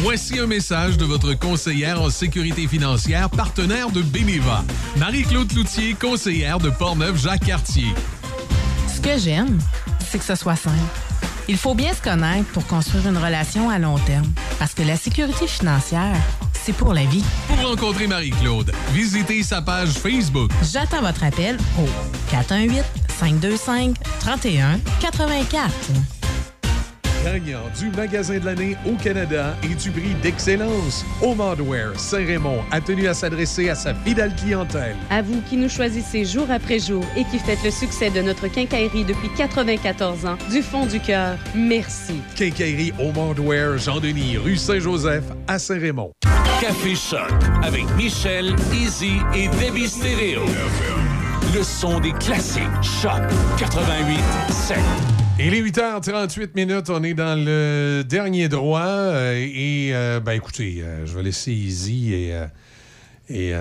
Voici 0.00 0.38
un 0.38 0.46
message 0.46 0.96
de 0.96 1.04
votre 1.04 1.34
conseillère 1.34 2.00
en 2.00 2.08
sécurité 2.08 2.68
financière, 2.68 3.28
partenaire 3.28 3.90
de 3.90 4.00
Beneva. 4.00 4.64
Marie-Claude 4.96 5.48
Cloutier, 5.48 5.94
conseillère 5.94 6.60
de 6.60 6.70
Portneuf-Jacques-Cartier. 6.70 7.88
Ce 8.94 9.00
que 9.00 9.18
j'aime, 9.18 9.58
c'est 10.10 10.18
que 10.18 10.24
ce 10.24 10.34
soit 10.34 10.56
simple. 10.56 10.76
Il 11.48 11.56
faut 11.56 11.74
bien 11.74 11.92
se 11.94 12.02
connaître 12.02 12.50
pour 12.52 12.66
construire 12.66 13.08
une 13.08 13.18
relation 13.18 13.70
à 13.70 13.78
long 13.78 13.98
terme. 13.98 14.26
Parce 14.58 14.74
que 14.74 14.82
la 14.82 14.96
sécurité 14.96 15.46
financière, 15.46 16.16
c'est 16.52 16.72
pour 16.72 16.92
la 16.92 17.04
vie. 17.04 17.24
Pour 17.46 17.68
rencontrer 17.68 18.06
Marie-Claude, 18.06 18.72
visitez 18.92 19.42
sa 19.42 19.62
page 19.62 19.90
Facebook. 19.90 20.50
J'attends 20.62 21.00
votre 21.00 21.24
appel 21.24 21.56
au 21.78 21.86
418-525-3184. 23.20 26.17
Gagnant 27.24 27.64
du 27.78 27.90
magasin 27.90 28.38
de 28.38 28.44
l'année 28.44 28.76
au 28.86 28.94
Canada 28.94 29.56
et 29.62 29.74
du 29.74 29.90
prix 29.90 30.14
d'excellence. 30.22 31.04
Home 31.22 31.40
Hardware 31.40 31.98
Saint-Raymond 31.98 32.60
a 32.70 32.80
tenu 32.80 33.08
à 33.08 33.14
s'adresser 33.14 33.68
à 33.68 33.74
sa 33.74 33.94
fidèle 33.94 34.34
clientèle. 34.34 34.96
À 35.10 35.22
vous 35.22 35.40
qui 35.42 35.56
nous 35.56 35.68
choisissez 35.68 36.24
jour 36.24 36.46
après 36.50 36.78
jour 36.78 37.04
et 37.16 37.24
qui 37.24 37.38
faites 37.38 37.62
le 37.64 37.70
succès 37.70 38.10
de 38.10 38.22
notre 38.22 38.48
quincaillerie 38.48 39.04
depuis 39.04 39.30
94 39.36 40.26
ans, 40.26 40.38
du 40.50 40.62
fond 40.62 40.86
du 40.86 41.00
cœur, 41.00 41.36
merci. 41.54 42.20
Quincaillerie 42.36 42.92
Home 42.98 43.18
Hardware 43.18 43.78
Jean-Denis, 43.78 44.38
rue 44.38 44.56
Saint-Joseph 44.56 45.24
à 45.46 45.58
Saint-Raymond. 45.58 46.12
Café 46.60 46.94
Choc 46.94 47.30
avec 47.62 47.84
Michel, 47.96 48.54
Easy 48.72 49.18
et 49.34 49.48
Debbie 49.60 49.88
Stéréo. 49.88 50.42
Le 51.54 51.62
son 51.62 52.00
des 52.00 52.12
classiques. 52.12 52.62
Choc 52.82 53.22
88 53.58 54.18
7. 54.50 54.76
Il 55.40 55.54
est 55.54 55.62
8h38 55.62 56.50
minutes, 56.56 56.90
on 56.90 57.02
est 57.04 57.14
dans 57.14 57.38
le 57.38 58.02
dernier 58.02 58.48
droit. 58.48 58.80
euh, 58.80 59.34
et, 59.36 59.90
euh, 59.94 60.18
ben 60.18 60.32
écoutez, 60.32 60.78
euh, 60.82 61.06
je 61.06 61.14
vais 61.14 61.22
laisser 61.22 61.52
Easy 61.52 62.12
et, 62.12 62.34
et 63.30 63.54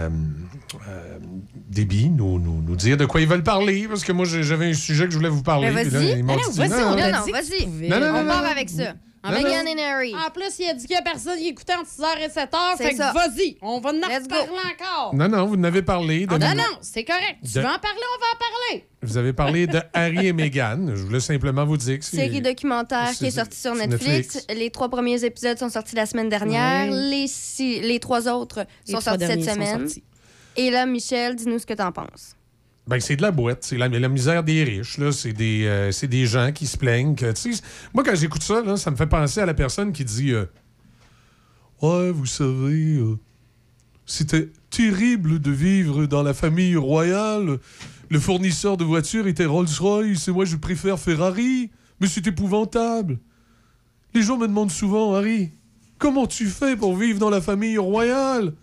Déby 1.70 2.10
nous, 2.10 2.40
nous, 2.40 2.64
nous 2.64 2.76
dire 2.76 2.98
de 2.98 3.06
quoi 3.06 3.22
ils 3.22 3.28
veulent 3.28 3.44
parler, 3.44 3.88
parce 3.88 4.04
que 4.04 4.12
moi 4.12 4.26
j'avais 4.26 4.70
un 4.70 4.74
sujet 4.74 5.06
que 5.06 5.12
je 5.12 5.18
voulais 5.18 5.30
vous 5.30 5.44
parler. 5.44 5.68
Ben, 5.70 5.84
là, 5.84 5.84
vas-y. 5.84 6.24
Non, 6.24 6.36
vas-y, 6.36 6.70
non, 6.70 6.76
on 6.78 6.80
non. 6.80 6.96
Non, 6.98 7.12
non, 7.12 7.32
vas-y. 7.32 7.68
On 7.94 8.24
non, 8.24 8.28
part 8.28 8.46
avec 8.46 8.70
ça. 8.70 8.94
And 9.36 9.80
Harry. 9.80 10.14
En 10.16 10.30
plus, 10.32 10.60
il 10.60 10.70
a 10.70 10.74
dit 10.74 10.86
qu'il 10.86 10.96
n'y 10.96 11.00
a 11.00 11.02
personne 11.02 11.38
qui 11.38 11.48
écoutait 11.48 11.76
entre 11.76 11.90
6h 11.90 12.06
et 12.20 12.28
7h. 12.28 12.58
C'est 12.78 12.84
Fait 12.84 12.92
que 12.92 12.98
ça. 12.98 13.12
vas-y, 13.14 13.58
on 13.62 13.80
va 13.80 13.90
en 13.90 13.94
Let's 13.94 14.28
go. 14.28 14.36
reparler 14.36 14.74
encore. 14.80 15.16
Non, 15.16 15.28
non, 15.28 15.46
vous 15.46 15.58
n'avez 15.58 15.82
parlé 15.82 16.26
de. 16.26 16.34
Ah, 16.34 16.38
non, 16.40 16.56
non, 16.56 16.78
c'est 16.82 17.04
correct. 17.04 17.38
Tu 17.44 17.54
De- 17.54 17.60
veux 17.62 17.66
en 17.66 17.80
parler, 17.80 18.02
on 18.16 18.20
va 18.20 18.26
en 18.34 18.40
parler. 18.40 18.86
Vous 19.04 19.18
avez 19.18 19.34
parlé 19.34 19.68
de 19.68 19.80
Harry 19.94 20.28
et 20.28 20.34
Meghan. 20.34 20.88
Je 20.96 21.04
voulais 21.04 21.20
simplement 21.20 21.66
vous 21.66 21.78
dire 21.78 22.00
que 22.00 22.06
c'est. 22.06 22.18
Série 22.18 22.42
documentaire 22.42 23.12
qui 23.14 23.26
est 23.26 23.32
sortie 23.32 23.60
sur 23.60 23.76
Netflix. 23.76 24.36
Netflix. 24.36 24.48
Les 24.56 24.70
trois 24.72 24.90
premiers 24.90 25.24
épisodes 25.24 25.58
sont 25.58 25.70
sortis 25.70 25.96
la 25.96 26.06
semaine 26.06 26.30
dernière. 26.30 26.92
Les, 26.92 27.28
six- 27.28 27.80
les 27.82 28.00
trois 28.00 28.28
autres 28.28 28.66
Les 28.88 28.94
sont 28.94 29.00
trois 29.00 29.14
sortis 29.18 29.28
cette 29.28 29.40
derniers 29.40 29.46
sont 29.46 29.54
semaine. 29.54 29.88
sortis. 29.88 30.04
Et 30.56 30.72
là, 30.72 30.86
Michel, 30.86 31.36
dis-nous 31.36 31.60
ce 31.60 31.66
que 31.68 31.74
t'en 31.76 31.92
penses. 31.92 32.36
Ben, 32.88 33.02
c'est 33.02 33.18
de 33.18 33.22
la 33.22 33.32
boîte. 33.32 33.64
C'est 33.64 33.78
la, 33.78 33.90
la 33.90 34.10
misère 34.10 34.44
des 34.44 34.64
riches. 34.64 34.98
Là. 34.98 35.12
C'est, 35.12 35.34
des, 35.34 35.66
euh, 35.66 35.92
c'est 35.92 36.08
des 36.08 36.26
gens 36.26 36.52
qui 36.54 36.66
se 36.66 36.78
plaignent. 36.78 37.16
Moi, 37.94 38.04
quand 38.04 38.16
j'écoute 38.16 38.44
ça, 38.44 38.62
là, 38.62 38.78
ça 38.78 38.92
me 38.92 38.96
fait 38.96 39.08
penser 39.08 39.42
à 39.42 39.46
la 39.46 39.54
personne 39.54 39.92
qui 39.92 40.06
dit 40.06 40.32
euh, 40.32 40.46
Ouais, 41.82 42.12
vous 42.12 42.26
savez, 42.26 42.96
euh, 42.96 43.18
c'était 44.06 44.50
terrible 44.70 45.40
de 45.40 45.52
vivre 45.52 46.06
dans 46.06 46.24
la 46.24 46.34
famille 46.34 46.78
royale. 46.78 47.60
Le 48.10 48.20
fournisseur 48.20 48.78
de 48.78 48.86
voitures 48.86 49.28
était 49.28 49.46
Rolls-Royce 49.46 50.30
et 50.30 50.32
moi, 50.32 50.46
je 50.46 50.56
préfère 50.56 50.98
Ferrari. 50.98 51.70
Mais 52.00 52.08
c'est 52.08 52.26
épouvantable. 52.26 53.20
Les 54.14 54.22
gens 54.22 54.38
me 54.38 54.48
demandent 54.48 54.72
souvent, 54.72 55.14
Harry, 55.14 55.52
comment 55.98 56.26
tu 56.26 56.46
fais 56.46 56.78
pour 56.78 56.96
vivre 56.96 57.20
dans 57.20 57.30
la 57.30 57.42
famille 57.42 57.78
royale? 57.78 58.54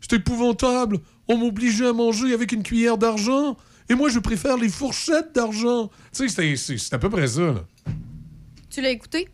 C'est 0.00 0.16
épouvantable. 0.16 0.98
On 1.28 1.36
m'obligeait 1.38 1.86
à 1.88 1.92
manger 1.92 2.34
avec 2.34 2.52
une 2.52 2.62
cuillère 2.62 2.98
d'argent. 2.98 3.56
Et 3.88 3.94
moi, 3.94 4.08
je 4.08 4.18
préfère 4.18 4.56
les 4.56 4.68
fourchettes 4.68 5.34
d'argent. 5.34 5.90
Tu 6.12 6.28
sais, 6.28 6.56
c'est- 6.56 6.94
à 6.94 6.98
peu 6.98 7.10
près 7.10 7.26
ça. 7.26 7.40
Là. 7.42 7.64
Tu 8.70 8.80
l'as 8.80 8.90
écouté? 8.90 9.28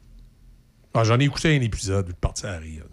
Ah, 0.94 1.04
J'en 1.04 1.18
ai 1.20 1.24
écouté 1.24 1.56
un 1.56 1.60
épisode, 1.60 2.06
je 2.06 2.10
suis 2.12 2.20
parti 2.20 2.46
à 2.46 2.58
rire. 2.58 2.84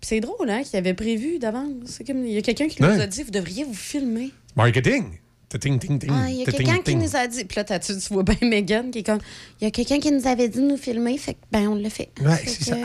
C'est 0.00 0.20
drôle, 0.20 0.50
hein, 0.50 0.62
qu'il 0.62 0.76
avait 0.76 0.92
prévu 0.94 1.38
d'avance. 1.38 2.00
Il 2.06 2.28
y 2.28 2.36
a 2.36 2.42
quelqu'un 2.42 2.68
qui 2.68 2.82
nous 2.82 2.88
Ouais. 2.88 3.00
a 3.00 3.06
dit, 3.06 3.22
vous 3.22 3.30
devriez 3.30 3.64
vous 3.64 3.72
filmer. 3.74 4.32
Marketing? 4.54 5.18
Ting, 5.58 5.78
ting, 5.78 5.98
ting, 5.98 6.10
Ah, 6.12 6.28
il 6.28 6.36
y 6.38 6.42
a 6.42 6.44
quelqu'un 6.46 6.78
qui 6.78 6.96
nous 6.96 7.14
a 7.16 7.26
dit. 7.26 7.44
Puis 7.44 7.56
là, 7.56 7.78
tu, 7.78 7.96
tu 7.96 8.12
vois 8.14 8.22
bien 8.24 8.36
Megan 8.42 8.90
qui 8.90 8.98
est 8.98 9.02
comme. 9.02 9.20
Il 9.60 9.64
y 9.64 9.66
a 9.68 9.70
quelqu'un 9.70 9.98
qui 10.00 10.10
nous 10.10 10.26
avait 10.26 10.48
dit 10.48 10.58
de 10.60 10.66
nous 10.66 10.76
filmer, 10.76 11.16
fait 11.18 11.34
que, 11.34 11.38
ben, 11.52 11.68
on 11.68 11.74
l'a 11.76 11.90
fait. 11.90 12.10
Ouais, 12.20 12.42
c'est 12.44 12.64
ça. 12.64 12.76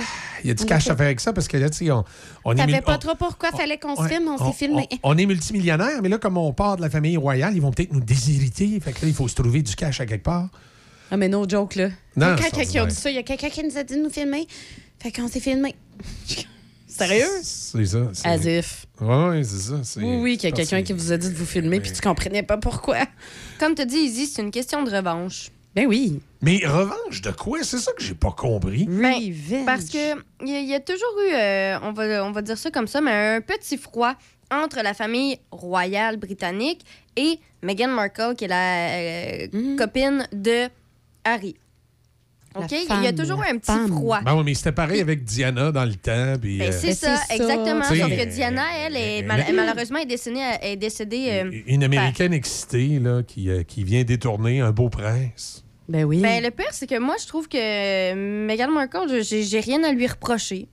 Il 0.44 0.48
y 0.48 0.52
a 0.52 0.54
du 0.54 0.64
on 0.64 0.66
cash 0.66 0.88
à 0.90 0.96
faire 0.96 1.06
avec 1.08 1.20
ça 1.20 1.34
parce 1.34 1.48
que 1.48 1.58
là, 1.58 1.70
tu 1.70 1.78
sais, 1.86 1.92
on, 1.92 2.04
on 2.46 2.54
est. 2.54 2.56
T'avais 2.58 2.74
mul- 2.74 2.82
pas 2.82 2.96
on- 2.96 3.00
trop 3.00 3.16
pourquoi 3.16 3.52
fallait 3.52 3.78
qu'on 3.80 3.96
se 3.96 4.08
filme, 4.08 4.28
on, 4.28 4.38
s'est 4.52 4.58
filmé. 4.58 4.88
On, 5.04 5.12
on 5.14 5.18
est 5.18 5.26
multimillionnaire, 5.26 6.02
mais 6.04 6.10
là, 6.10 6.18
comme 6.20 6.38
on 6.38 6.54
part 6.54 6.78
de 6.78 6.82
la 6.82 6.90
famille 6.90 7.18
royale, 7.18 7.56
ils 7.56 7.62
vont 7.62 7.72
peut-être 7.72 7.92
nous 7.94 8.02
déshériter. 8.02 8.80
Fait 8.80 8.92
que 8.94 9.02
là, 9.02 9.08
il 9.08 9.14
faut 9.14 9.28
se 9.28 9.36
trouver 9.36 9.62
du 9.62 9.76
cash 9.76 10.00
à 10.00 10.06
quelque 10.06 10.24
part. 10.24 10.50
Ah, 11.12 11.18
mais 11.18 11.28
no 11.28 11.48
joke, 11.50 11.76
là. 11.76 11.90
Non, 12.16 12.36
quelqu'un 12.36 12.66
qui 12.66 12.78
a 12.78 12.86
dit 12.86 12.94
ça, 12.96 13.10
il 13.10 13.16
y 13.16 13.20
a 13.20 13.24
quelqu'un 13.24 13.50
qui 13.50 13.64
nous 13.64 13.78
a 13.78 13.84
dit 13.84 13.96
de 13.96 14.02
nous 14.04 14.12
filmer. 14.12 14.48
Fait 15.00 15.12
qu'on 15.12 15.28
s'est 15.28 15.40
filmé. 15.40 15.76
Sérieux? 17.08 17.26
C'est 17.44 17.86
ça. 17.86 18.00
c'est- 18.14 18.28
As 18.28 18.46
if. 18.46 18.86
Ouais, 19.02 19.30
ouais, 19.30 19.44
c'est 19.44 19.58
ça. 19.84 20.00
Oui, 20.02 20.18
oui, 20.22 20.38
qu'il 20.38 20.50
y 20.50 20.54
a 20.54 20.56
quelqu'un 20.56 20.84
qui 20.84 20.94
vous 20.94 21.12
a 21.12 21.18
dit 21.18 21.30
de 21.30 21.36
vous 21.36 21.46
filmer, 21.46 21.80
puis 21.80 21.92
tu 21.92 22.02
comprenais 22.02 22.44
pas 22.44 22.58
pourquoi. 22.58 22.98
Comme 23.60 23.76
tu 23.76 23.86
dis, 23.86 23.98
Izzy, 23.98 24.26
c'est 24.28 24.42
une 24.42 24.52
question 24.52 24.84
de 24.84 24.92
revanche. 24.92 25.50
Ben 25.76 25.86
oui. 25.88 26.20
Mais 26.42 26.62
revanche 26.66 27.22
de 27.22 27.32
quoi? 27.32 27.60
C'est 27.64 27.78
ça 27.78 27.92
que 27.94 28.04
j'ai 28.04 28.16
pas 28.16 28.32
compris. 28.32 28.86
Ben, 28.90 29.14
parce 29.66 29.86
que 29.86 30.16
il 30.44 30.48
y, 30.48 30.66
y 30.68 30.74
a 30.74 30.80
toujours 30.80 31.14
eu, 31.28 31.34
euh, 31.34 31.80
on, 31.84 31.92
va, 31.94 32.26
on 32.26 32.32
va 32.32 32.42
dire 32.42 32.58
ça 32.58 32.72
comme 32.72 32.88
ça, 32.88 33.02
mais 33.02 33.12
un 33.38 33.42
petit 33.42 33.78
froid 33.78 34.14
entre 34.52 34.82
la 34.82 34.96
famille 34.96 35.38
royale 35.52 36.18
britannique 36.18 36.84
et 37.16 37.40
Meghan 37.62 37.90
Markle, 37.90 38.34
qui 38.36 38.46
est 38.46 38.48
la 38.48 38.88
euh, 39.54 39.76
copine 39.78 40.28
de 40.34 40.68
Harry. 41.24 41.56
OK? 42.56 42.72
il 42.72 43.04
y 43.04 43.08
a 43.08 43.14
toujours 43.14 43.42
un 43.44 43.58
petit 43.58 43.68
femme. 43.72 43.88
froid. 43.92 44.22
Ben 44.22 44.36
oui, 44.36 44.44
mais 44.46 44.54
c'était 44.54 44.72
pareil 44.72 45.02
avec 45.02 45.24
Diana 45.24 45.72
dans 45.72 45.86
le 45.86 45.96
temps. 45.96 46.34
puis, 46.42 46.58
Ben, 46.58 46.70
euh, 46.70 46.78
c'est 46.78 46.94
ça, 46.94 47.16
c'est 47.18 47.38
ça. 47.38 47.44
exactement. 47.44 47.82
Tu 47.82 47.96
sais, 47.96 48.00
Sauf 48.02 48.10
que 48.10 48.22
euh, 48.22 48.26
Diana, 48.26 48.64
elle, 48.86 48.96
est, 48.98 49.22
mal- 49.24 49.44
mais- 49.48 49.54
malheureusement, 49.54 50.00
est 50.00 50.06
décédée, 50.06 50.40
est 50.62 50.76
décédée 50.76 51.28
euh, 51.46 51.52
Une 51.68 51.84
Américaine 51.84 52.34
excitée 52.34 53.00
là, 53.00 53.22
qui, 53.24 53.50
euh, 53.50 53.64
qui 53.64 53.84
vient 53.84 54.04
détourner 54.04 54.62
un 54.62 54.72
beau 54.72 54.90
prince. 54.90 55.64
Ben 55.88 56.04
oui. 56.04 56.20
Ben, 56.22 56.44
le 56.44 56.52
pire, 56.52 56.68
c'est 56.72 56.88
que 56.88 57.00
moi, 57.00 57.16
je 57.22 57.28
trouve 57.28 57.48
que 57.48 57.58
euh, 57.58 58.46
Meghan 58.46 58.70
Markle, 58.72 59.22
j'ai 59.24 59.44
j'ai 59.44 59.60
rien 59.60 59.84
à 59.84 59.92
lui 59.92 60.06
reprocher. 60.08 60.68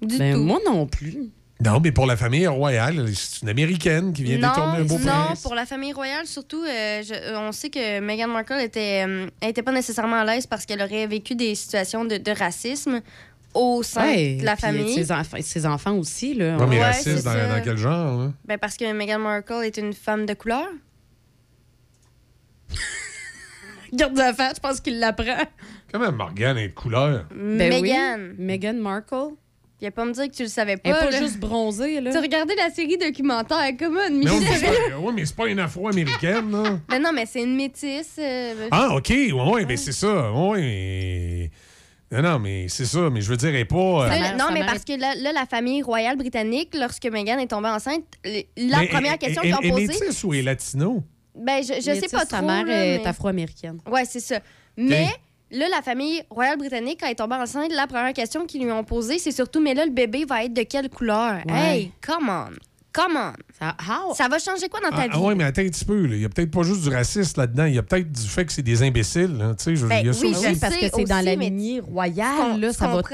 Du 0.00 0.16
Ben, 0.16 0.34
tout. 0.34 0.40
moi 0.42 0.58
non 0.66 0.86
plus. 0.86 1.30
Non, 1.64 1.80
mais 1.80 1.90
pour 1.90 2.06
la 2.06 2.16
famille 2.16 2.46
royale, 2.46 3.08
c'est 3.16 3.42
une 3.42 3.48
Américaine 3.48 4.12
qui 4.12 4.22
vient 4.22 4.38
non, 4.38 4.48
détourner 4.50 4.78
un 4.78 4.84
beau 4.84 4.98
non, 4.98 5.04
prince. 5.06 5.42
pour 5.42 5.56
la 5.56 5.66
famille 5.66 5.92
royale, 5.92 6.24
surtout, 6.26 6.62
euh, 6.62 7.02
je- 7.02 7.12
euh, 7.14 7.40
on 7.40 7.50
sait 7.50 7.68
que 7.68 7.98
Meghan 7.98 8.28
Markle 8.28 8.60
était, 8.60 9.04
euh, 9.04 9.26
elle 9.40 9.50
était 9.50 9.62
pas 9.64 9.72
nécessairement 9.72 10.16
à 10.20 10.24
l'aise 10.24 10.46
parce 10.46 10.64
qu'elle 10.66 10.80
aurait 10.80 11.08
vécu 11.08 11.34
des 11.34 11.56
situations 11.56 12.04
de, 12.04 12.16
de 12.16 12.30
racisme 12.30 13.00
au 13.54 13.82
sein 13.82 14.02
Ouais, 14.06 14.36
de 14.36 14.44
la 14.44 14.54
famille. 14.54 14.94
Ses, 14.94 15.10
enfants, 15.10 15.38
ses 15.40 15.66
enfants 15.66 15.94
aussi, 15.96 16.34
là. 16.34 16.56
Ouais, 16.58 16.66
mais 16.68 16.76
Ouais, 16.78 16.84
raciste 16.84 17.24
dans, 17.24 17.60
quel 17.64 17.76
genre? 17.76 18.18
Là? 18.20 18.32
Ben, 18.44 18.56
parce 18.58 18.76
que 18.76 18.92
Meghan 18.92 19.18
Markle 19.18 19.64
est 19.64 19.78
une 19.78 19.94
femme 19.94 20.26
de 20.26 20.34
couleur. 20.34 20.66
Garde 23.92 24.16
la 24.16 24.32
face, 24.34 24.54
je 24.56 24.60
pense 24.60 24.80
qu'il 24.80 24.98
l'apprend. 25.00 25.42
Comment 25.90 26.12
Morgane 26.12 26.58
est 26.58 26.68
de 26.68 26.74
couleur? 26.74 27.24
Ben 27.34 27.72
oui. 27.72 27.82
Meghan. 27.82 28.18
Meghan 28.38 28.74
Markle. 28.74 29.34
Viens 29.80 29.90
pas 29.92 30.04
me 30.04 30.12
dire 30.12 30.24
que 30.28 30.34
tu 30.34 30.42
le 30.42 30.48
savais 30.48 30.72
Elle 30.82 30.92
pas. 30.92 31.00
est 31.02 31.04
pas 31.04 31.10
là. 31.10 31.18
juste 31.18 31.38
bronzée, 31.38 32.00
là. 32.00 32.10
Tu 32.10 32.18
regardais 32.18 32.56
la 32.56 32.68
série 32.70 32.96
documentaire, 32.98 33.70
comment, 33.78 34.00
Mais 34.10 34.28
oui, 34.28 34.38
mais 34.40 34.56
c'est 34.56 34.66
pas, 34.90 34.98
ouais, 34.98 35.12
mais 35.14 35.24
c'est 35.26 35.36
pas 35.36 35.46
une 35.46 35.60
afro-américaine, 35.60 36.50
là. 36.50 36.78
Ben 36.88 37.00
non, 37.02 37.10
mais 37.14 37.26
c'est 37.26 37.42
une 37.42 37.54
métisse. 37.54 38.16
euh, 38.18 38.68
Ah, 38.72 38.96
OK, 38.96 39.08
ouais, 39.10 39.32
ouais, 39.32 39.64
mais 39.66 39.76
c'est 39.76 39.92
ça. 39.92 40.32
Ouais, 40.32 40.60
mais... 40.60 41.50
Non, 42.10 42.22
non, 42.22 42.38
mais 42.38 42.66
c'est 42.68 42.86
ça, 42.86 43.10
mais 43.10 43.20
je 43.20 43.28
veux 43.28 43.36
dire, 43.36 43.50
elle 43.50 43.56
est 43.56 43.64
pas... 43.66 43.76
euh, 43.76 44.36
non, 44.38 44.46
mais 44.52 44.64
parce 44.64 44.82
que 44.82 44.98
là, 44.98 45.14
là, 45.14 45.30
la 45.32 45.44
famille 45.46 45.82
royale 45.82 46.16
britannique, 46.16 46.74
lorsque 46.74 47.04
Meghan 47.06 47.38
est 47.38 47.48
tombée 47.48 47.68
enceinte, 47.68 48.02
la 48.24 48.80
mais 48.80 48.88
première 48.88 49.12
elle- 49.12 49.18
question 49.18 49.42
elle- 49.42 49.48
qu'ils 49.50 49.56
ont 49.56 49.60
elle 49.60 49.66
est 49.82 49.86
posée. 49.86 50.00
métisse 50.00 50.24
ou 50.24 50.32
elle 50.32 50.40
est 50.40 50.42
latino? 50.42 51.02
Ben, 51.36 51.62
je, 51.62 51.74
je 51.74 51.80
sais 52.00 52.08
pas 52.10 52.24
trop. 52.24 52.36
Sa 52.36 52.42
mère 52.42 52.64
là, 52.64 52.84
est 52.84 52.98
mais- 52.98 53.06
afro-américaine. 53.06 53.78
Ouais, 53.88 54.04
c'est 54.06 54.20
ça. 54.20 54.40
Mais 54.76 55.06
là, 55.50 55.66
la 55.70 55.82
famille 55.82 56.22
royale 56.30 56.58
britannique, 56.58 56.98
quand 57.00 57.06
elle 57.06 57.12
est 57.12 57.16
tombée 57.16 57.36
enceinte, 57.36 57.72
la 57.72 57.86
première 57.86 58.12
question 58.12 58.46
qu'ils 58.46 58.62
lui 58.64 58.70
ont 58.72 58.84
posée, 58.84 59.18
c'est 59.18 59.32
surtout 59.32 59.60
mais 59.60 59.74
là, 59.74 59.84
le 59.84 59.90
bébé 59.92 60.24
va 60.24 60.44
être 60.44 60.52
de 60.54 60.62
quelle 60.62 60.88
couleur? 60.88 61.40
Ouais. 61.48 61.78
Hey, 61.78 61.92
come 62.06 62.28
on! 62.28 62.50
Come 62.92 63.16
on! 63.16 63.32
Ça, 63.58 63.76
how? 63.80 64.14
Ça 64.14 64.28
va 64.28 64.38
changer 64.38 64.68
quoi 64.68 64.80
dans 64.80 64.88
ta 64.90 65.02
Ah, 65.02 65.06
vie? 65.06 65.10
ah 65.14 65.20
ouais, 65.20 65.34
mais 65.34 65.44
attends 65.44 65.62
un 65.62 65.68
petit 65.68 65.84
peu. 65.84 66.06
là. 66.06 66.16
Il 66.16 66.22
y 66.22 66.24
a 66.24 66.28
peut-être 66.28 66.50
pas 66.50 66.62
juste 66.62 66.82
du 66.82 66.88
racisme 66.88 67.40
là-dedans. 67.40 67.66
Il 67.66 67.74
y 67.74 67.78
a 67.78 67.82
peut-être 67.82 68.10
du 68.10 68.22
fait 68.26 68.44
que 68.46 68.52
c'est 68.52 68.62
des 68.62 68.82
imbéciles. 68.82 69.36
là. 69.36 69.54
Tu 69.56 69.64
sais, 69.64 69.76
je 69.76 69.86
Ben 69.86 69.98
il 70.00 70.06
y 70.06 70.08
a 70.08 70.12
ça 70.12 70.20
oui, 70.22 70.30
aussi. 70.32 70.54
je 70.54 70.58
parce 70.60 70.76
que 70.76 70.86
c'est 70.94 71.04
dans 71.04 71.24
la 71.24 71.34
lignée 71.34 71.80
Tu 71.84 71.90
royale, 71.90 72.58
là, 72.60 72.72
ça 72.72 72.88
va 72.88 73.02
tout 73.02 73.10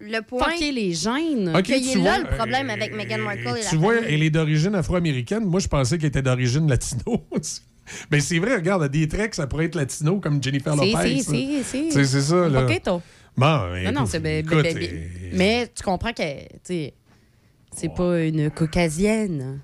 le 0.00 0.20
point. 0.22 0.44
fucker 0.50 0.72
les 0.72 0.94
gènes. 0.94 1.52
Ok, 1.54 1.62
qu'il 1.64 1.76
y 1.86 1.92
tu 1.92 2.00
a 2.00 2.02
là 2.02 2.18
vois, 2.20 2.30
le 2.30 2.36
problème 2.36 2.70
euh, 2.70 2.72
avec 2.72 2.96
Meghan 2.96 3.18
Markle 3.18 3.40
et 3.58 3.62
la 3.62 3.68
Tu 3.68 3.76
vois, 3.76 3.94
famille. 3.96 4.14
elle 4.14 4.22
est 4.22 4.30
d'origine 4.30 4.74
afro-américaine. 4.74 5.44
Moi, 5.44 5.60
je 5.60 5.68
pensais 5.68 5.98
qu'elle 5.98 6.08
était 6.08 6.22
d'origine 6.22 6.66
latino. 6.68 7.22
Mais 8.10 8.20
c'est 8.20 8.38
vrai, 8.38 8.56
regarde, 8.56 8.82
à 8.82 8.88
des 8.88 9.08
traits 9.08 9.34
ça 9.34 9.46
pourrait 9.46 9.66
être 9.66 9.74
latino 9.74 10.20
comme 10.20 10.42
Jennifer 10.42 10.74
Lopez. 10.76 10.94
si, 11.04 11.22
si, 11.22 11.64
si. 11.64 11.92
C'est 11.92 12.04
ça, 12.06 12.48
là. 12.48 12.62
Poquito. 12.62 13.02
Bon, 13.36 13.60
Non, 13.84 13.92
non, 13.92 14.06
c'est 14.06 14.20
ben, 14.20 14.44
ben, 14.44 14.62
ben, 14.62 14.76
euh, 14.76 15.30
Mais 15.32 15.68
tu 15.74 15.82
comprends 15.82 16.12
que, 16.12 16.22
tu 16.64 16.90
c'est 17.74 17.94
pas 17.94 18.20
une 18.20 18.50
caucasienne. 18.50 19.60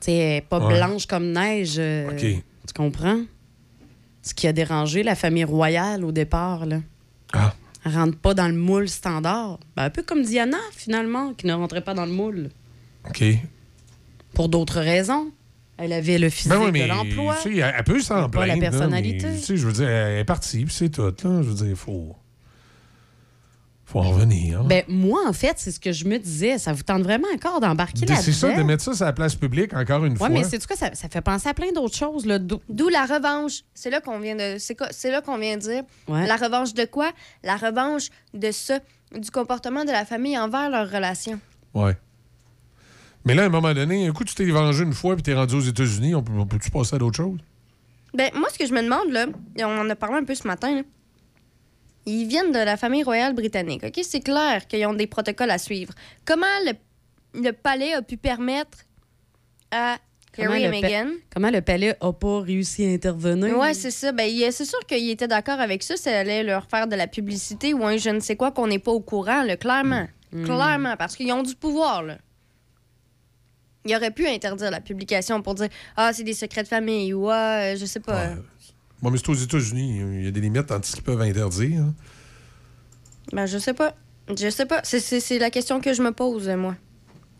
Tu 0.00 0.06
sais, 0.06 0.44
pas 0.48 0.58
Ouais. 0.58 0.76
blanche 0.78 1.06
comme 1.06 1.30
neige. 1.32 1.74
euh. 1.78 2.10
Tu 2.16 2.42
comprends? 2.74 3.20
Ce 4.22 4.32
qui 4.34 4.46
a 4.46 4.52
dérangé 4.52 5.02
la 5.02 5.14
famille 5.14 5.44
royale 5.44 6.04
au 6.04 6.12
départ, 6.12 6.64
là. 6.66 6.80
Ah. 7.32 7.54
Elle 7.84 7.92
rentre 7.94 8.16
pas 8.18 8.34
dans 8.34 8.48
le 8.48 8.54
moule 8.54 8.88
standard. 8.88 9.58
Ben, 9.76 9.84
un 9.84 9.90
peu 9.90 10.02
comme 10.02 10.22
Diana, 10.22 10.58
finalement, 10.72 11.34
qui 11.34 11.46
ne 11.46 11.52
rentrait 11.54 11.80
pas 11.82 11.94
dans 11.94 12.06
le 12.06 12.12
moule. 12.12 12.48
OK. 13.08 13.22
Pour 14.34 14.48
d'autres 14.48 14.80
raisons. 14.80 15.30
Elle 15.80 15.92
avait 15.94 16.18
le 16.18 16.28
physique 16.28 16.50
Ben 16.52 16.58
oui, 16.62 16.70
mais 16.72 16.82
de 16.84 16.88
l'emploi. 16.88 17.36
tu 17.42 17.54
sais, 17.54 17.58
elle, 17.58 17.74
elle 17.76 17.84
peut 17.84 18.00
s'en 18.00 18.28
Pas 18.28 18.44
la 18.46 18.54
plaindre. 18.54 18.62
là, 18.62 18.70
personnalité. 18.70 19.26
mais, 19.26 19.38
tu 19.38 19.44
sais, 19.44 19.56
je 19.56 19.66
veux 19.66 19.72
dire, 19.72 19.88
elle 19.88 20.18
est 20.18 20.24
partie, 20.24 20.64
puis 20.66 20.74
c'est 20.74 20.90
tout. 20.90 21.02
Là. 21.02 21.12
Je 21.24 21.48
veux 21.48 21.54
dire, 21.54 21.66
il 21.68 21.76
faut... 21.76 22.14
faut 23.86 23.98
en 23.98 24.10
revenir. 24.10 24.62
Ben, 24.64 24.84
moi, 24.88 25.20
en 25.26 25.32
fait, 25.32 25.54
c'est 25.56 25.70
ce 25.72 25.80
que 25.80 25.90
je 25.92 26.04
me 26.04 26.18
disais. 26.18 26.58
Ça 26.58 26.72
vous 26.72 26.82
tente 26.82 27.02
vraiment 27.02 27.26
encore 27.34 27.60
d'embarquer 27.60 28.00
là-dedans? 28.06 28.20
c'est 28.22 28.32
ça, 28.32 28.52
de 28.52 28.62
mettre 28.62 28.84
ça 28.84 28.94
sur 28.94 29.04
la 29.04 29.12
place 29.12 29.34
publique, 29.34 29.74
encore 29.74 30.04
une 30.04 30.12
Oui, 30.12 30.18
fois. 30.18 30.28
mais 30.28 30.44
c'est 30.44 30.64
quoi? 30.66 30.76
Ça, 30.76 30.90
ça 30.94 31.08
fait 31.08 31.20
penser 31.22 31.48
à 31.48 31.54
plein 31.54 31.72
d'autres 31.72 31.96
choses. 31.96 32.24
Là. 32.26 32.38
D'où- 32.38 32.60
D'où 32.68 32.88
la 32.88 33.06
revanche. 33.06 33.62
C'est 33.74 33.90
là 33.90 34.00
qu'on 34.00 34.20
vient 34.20 34.36
de. 34.36 34.56
C'est 34.58 35.10
là 35.10 35.22
qu'on 35.22 35.38
vient 35.38 35.56
de 35.56 35.62
dire. 35.62 35.82
Ouais. 36.08 36.26
La 36.26 36.36
revanche 36.36 36.74
de 36.74 36.84
quoi? 36.84 37.10
La 37.42 37.56
revanche 37.56 38.08
de 38.34 38.50
ça, 38.52 38.78
du 39.18 39.30
comportement 39.30 39.84
de 39.84 39.90
la 39.90 40.04
famille 40.04 40.38
envers 40.38 40.70
leur 40.70 40.88
relation. 40.90 41.40
Ouais. 41.74 41.96
Mais 43.24 43.34
là, 43.34 43.42
à 43.42 43.46
un 43.46 43.50
moment 43.50 43.72
donné, 43.74 44.06
un 44.06 44.12
coup, 44.12 44.24
tu 44.24 44.34
t'es 44.34 44.44
vengé 44.46 44.82
une 44.82 44.94
fois 44.94 45.14
puis 45.14 45.22
t'es 45.22 45.34
rendu 45.34 45.54
aux 45.54 45.60
États-Unis, 45.60 46.14
on, 46.14 46.22
peut- 46.22 46.32
on 46.38 46.46
peut-tu 46.46 46.70
passer 46.70 46.96
à 46.96 46.98
d'autres 46.98 47.16
choses? 47.18 47.38
Ben, 48.14 48.30
moi, 48.34 48.48
ce 48.52 48.58
que 48.58 48.66
je 48.66 48.72
me 48.72 48.82
demande, 48.82 49.10
là, 49.12 49.26
et 49.56 49.64
on 49.64 49.78
en 49.78 49.88
a 49.90 49.94
parlé 49.94 50.16
un 50.16 50.24
peu 50.24 50.34
ce 50.34 50.46
matin, 50.46 50.74
là, 50.76 50.82
ils 52.06 52.26
viennent 52.26 52.50
de 52.50 52.58
la 52.58 52.76
famille 52.76 53.02
royale 53.02 53.34
britannique, 53.34 53.84
OK? 53.84 54.00
C'est 54.02 54.20
clair 54.20 54.66
qu'ils 54.66 54.84
ont 54.86 54.94
des 54.94 55.06
protocoles 55.06 55.50
à 55.50 55.58
suivre. 55.58 55.92
Comment 56.24 56.46
le, 56.66 56.72
le 57.40 57.52
palais 57.52 57.92
a 57.92 58.02
pu 58.02 58.16
permettre 58.16 58.78
à 59.70 59.98
Comment 60.34 60.52
Harry 60.52 60.64
et 60.64 60.68
Meghan... 60.70 61.10
Comment 61.32 61.50
le 61.50 61.60
palais 61.60 61.94
a 62.00 62.12
pas 62.12 62.40
réussi 62.40 62.86
à 62.86 62.88
intervenir? 62.88 63.56
Ouais, 63.58 63.74
c'est 63.74 63.90
ça. 63.90 64.12
Ben, 64.12 64.28
c'est 64.50 64.64
sûr 64.64 64.78
qu'ils 64.86 65.10
étaient 65.10 65.28
d'accord 65.28 65.60
avec 65.60 65.82
ça. 65.82 65.96
Ça 65.96 66.18
allait 66.18 66.42
leur 66.42 66.66
faire 66.66 66.86
de 66.88 66.96
la 66.96 67.06
publicité 67.06 67.74
ou 67.74 67.84
un 67.84 67.96
je 67.96 68.10
ne 68.10 68.20
sais 68.20 68.34
quoi 68.36 68.50
qu'on 68.50 68.66
n'est 68.68 68.78
pas 68.78 68.92
au 68.92 69.00
courant, 69.00 69.42
là, 69.42 69.56
clairement. 69.56 70.06
Mm. 70.32 70.44
Clairement, 70.44 70.96
parce 70.96 71.16
qu'ils 71.16 71.32
ont 71.32 71.42
du 71.42 71.54
pouvoir, 71.54 72.02
là. 72.02 72.16
Ils 73.86 73.96
auraient 73.96 74.10
pu 74.10 74.26
interdire 74.26 74.70
la 74.70 74.80
publication 74.80 75.40
pour 75.42 75.54
dire 75.54 75.68
Ah, 75.96 76.12
c'est 76.12 76.22
des 76.24 76.34
secrets 76.34 76.62
de 76.62 76.68
famille 76.68 77.14
ou 77.14 77.28
Ah, 77.30 77.60
euh, 77.72 77.76
je 77.78 77.86
sais 77.86 78.00
pas. 78.00 78.34
Bon, 79.02 79.10
mais 79.10 79.16
c'est 79.18 79.28
aux 79.30 79.34
États-Unis. 79.34 80.00
Il 80.18 80.24
y 80.24 80.28
a 80.28 80.30
des 80.30 80.40
limites 80.42 80.66
dans 80.68 80.82
ce 80.82 80.92
qu'ils 80.94 81.02
peuvent 81.04 81.20
interdire. 81.22 81.80
hein. 81.82 81.94
Ben, 83.32 83.46
je 83.46 83.56
sais 83.58 83.72
pas. 83.74 83.94
Je 84.28 84.50
sais 84.50 84.66
pas. 84.66 84.80
C'est- 84.84 85.00
C'est 85.00 85.20
c'est 85.20 85.38
la 85.38 85.50
question 85.50 85.80
que 85.80 85.94
je 85.94 86.02
me 86.02 86.12
pose, 86.12 86.48
moi. 86.50 86.76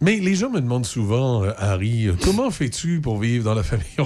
Mais 0.01 0.17
les 0.17 0.35
gens 0.35 0.49
me 0.49 0.61
demandent 0.63 0.87
souvent, 0.87 1.45
euh, 1.45 1.53
Harry, 1.59 2.07
euh, 2.09 2.15
comment 2.25 2.51
fais-tu 2.51 3.01
pour 3.03 3.19
vivre 3.19 3.45
dans 3.45 3.55
la 3.55 3.63
famille? 3.63 3.85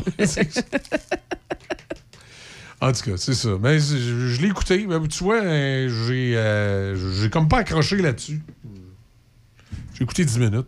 en 2.80 2.92
tout 2.92 3.02
cas, 3.10 3.16
c'est 3.16 3.34
ça. 3.34 3.50
Mais 3.60 3.78
je, 3.78 3.96
je 4.28 4.40
l'ai 4.42 4.48
écouté. 4.48 4.86
mais 4.88 5.06
tu 5.08 5.22
vois, 5.24 5.40
j'ai 5.40 6.36
euh, 6.36 6.96
j'ai 7.20 7.30
comme 7.30 7.46
pas 7.48 7.58
accroché 7.58 7.96
là-dessus. 7.98 8.42
J'ai 9.94 10.02
écouté 10.02 10.24
10 10.24 10.38
minutes. 10.40 10.66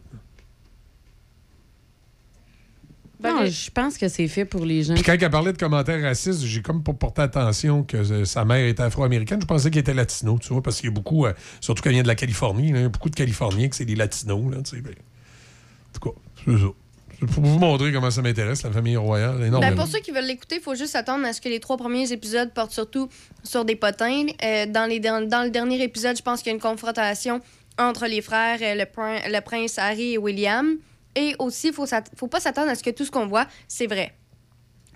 Non, 3.23 3.47
je 3.47 3.71
pense 3.71 3.97
que 3.97 4.09
c'est 4.09 4.29
fait 4.29 4.45
pour 4.45 4.65
les 4.65 4.83
gens. 4.83 4.95
Puis 4.95 5.03
quand 5.03 5.17
elle 5.19 5.31
parlait 5.31 5.53
de 5.53 5.59
commentaires 5.59 6.03
racistes, 6.03 6.45
j'ai 6.45 6.61
comme 6.63 6.83
pas 6.83 6.93
porté 6.93 7.23
attention 7.23 7.83
que 7.83 7.97
euh, 7.97 8.25
sa 8.25 8.45
mère 8.45 8.67
était 8.67 8.83
afro-américaine. 8.83 9.41
Je 9.41 9.47
pensais 9.47 9.71
qu'elle 9.71 9.81
était 9.81 9.95
latino, 9.95 10.39
tu 10.39 10.53
vois, 10.53 10.63
parce 10.63 10.77
qu'il 10.77 10.87
y 10.91 10.93
a 10.93 10.95
beaucoup, 10.95 11.25
euh, 11.27 11.33
surtout 11.61 11.83
qu'elle 11.83 11.93
vient 11.95 12.03
de 12.03 12.09
la 12.09 12.15
Californie, 12.15 12.73
là, 12.73 12.79
il 12.79 12.83
y 12.83 12.85
a 12.85 12.89
beaucoup 12.91 13.09
de 13.11 13.17
Californiens 13.17 13.69
que 13.69 13.77
c'est 13.77 13.85
des 13.87 13.95
latinos, 13.97 14.51
là, 14.53 14.59
tu 14.63 14.77
sais. 14.77 14.83
ben, 14.83 14.93
en 14.93 15.99
tout 15.99 16.11
cas, 16.11 16.17
c'est 16.45 16.59
ça. 16.59 17.27
Pour 17.33 17.43
vous 17.45 17.59
montrer 17.59 17.91
comment 17.95 18.11
ça 18.11 18.21
m'intéresse, 18.21 18.63
la 18.63 18.71
famille 18.71 18.99
royale, 18.99 19.39
Ben, 19.39 19.47
énormément. 19.47 19.77
pour 19.77 19.87
ceux 19.87 20.01
qui 20.01 20.11
veulent 20.11 20.27
l'écouter, 20.27 20.57
il 20.57 20.61
faut 20.63 20.75
juste 20.75 20.95
attendre 20.95 21.25
à 21.25 21.33
ce 21.33 21.41
que 21.41 21.49
les 21.49 21.61
trois 21.61 21.79
premiers 21.79 22.13
épisodes 22.13 22.53
portent 22.53 22.73
surtout 22.73 23.09
sur 23.43 23.65
des 23.65 23.75
potins. 23.77 24.27
Euh, 24.45 24.67
dans, 24.67 24.85
les, 24.87 25.01
der- 25.01 25.27
dans 25.27 25.43
le 25.43 25.49
dernier 25.51 25.83
épisode, 25.83 26.15
je 26.19 26.23
pense 26.23 26.41
qu'il 26.43 26.49
y 26.49 26.53
a 26.53 26.55
une 26.57 26.61
confrontation 26.61 27.41
entre 27.79 28.07
les 28.07 28.21
frères, 28.21 28.59
le, 28.61 28.85
prin- 28.85 29.21
le 29.27 29.41
prince 29.41 29.79
Harry 29.79 30.13
et 30.13 30.19
William. 30.19 30.77
Et 31.17 31.35
aussi, 31.39 31.69
il 31.69 31.73
faut, 31.73 31.87
faut 32.15 32.29
pas 32.29 32.41
s'attendre 32.41 32.71
à 32.71 32.75
ce 32.77 32.83
que 32.85 32.91
tout 32.91 33.05
ce 33.05 33.11
qu'on 33.11 33.27
voit, 33.27 33.47
c'est 33.67 33.87
vrai. 33.87 34.15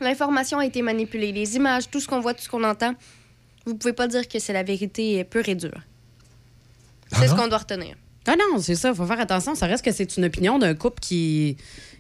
L'information 0.00 0.58
a 0.58 0.66
été 0.66 0.82
manipulée, 0.82 1.32
les 1.32 1.57
images, 1.57 1.90
tout 1.90 1.99
ce 1.99 2.07
qu'on 2.07 2.20
voit, 2.20 2.34
tout 2.34 2.42
ce 2.42 2.49
qu'on 2.49 2.62
entend. 2.62 2.94
Vous 3.66 3.74
pouvez 3.74 3.92
pas 3.92 4.07
dire 4.07 4.28
que 4.28 4.39
c'est 4.39 4.52
la 4.52 4.62
vérité 4.62 5.24
pure 5.24 5.49
et 5.49 5.55
dure. 5.55 5.81
C'est 7.12 7.26
ce 7.26 7.34
qu'on 7.34 7.49
doit 7.49 7.58
retenir. 7.58 7.97
Ah 8.26 8.36
non, 8.36 8.60
c'est 8.60 8.74
ça. 8.76 8.94
faut 8.94 9.07
faire 9.07 9.20
attention. 9.20 9.55
Ça 9.55 9.66
reste 9.66 9.84
que 9.84 9.92
c'est 9.92 10.16
une 10.16 10.26
opinion 10.26 10.58
d'un 10.58 10.74
couple 10.74 11.00
qui, 11.00 11.57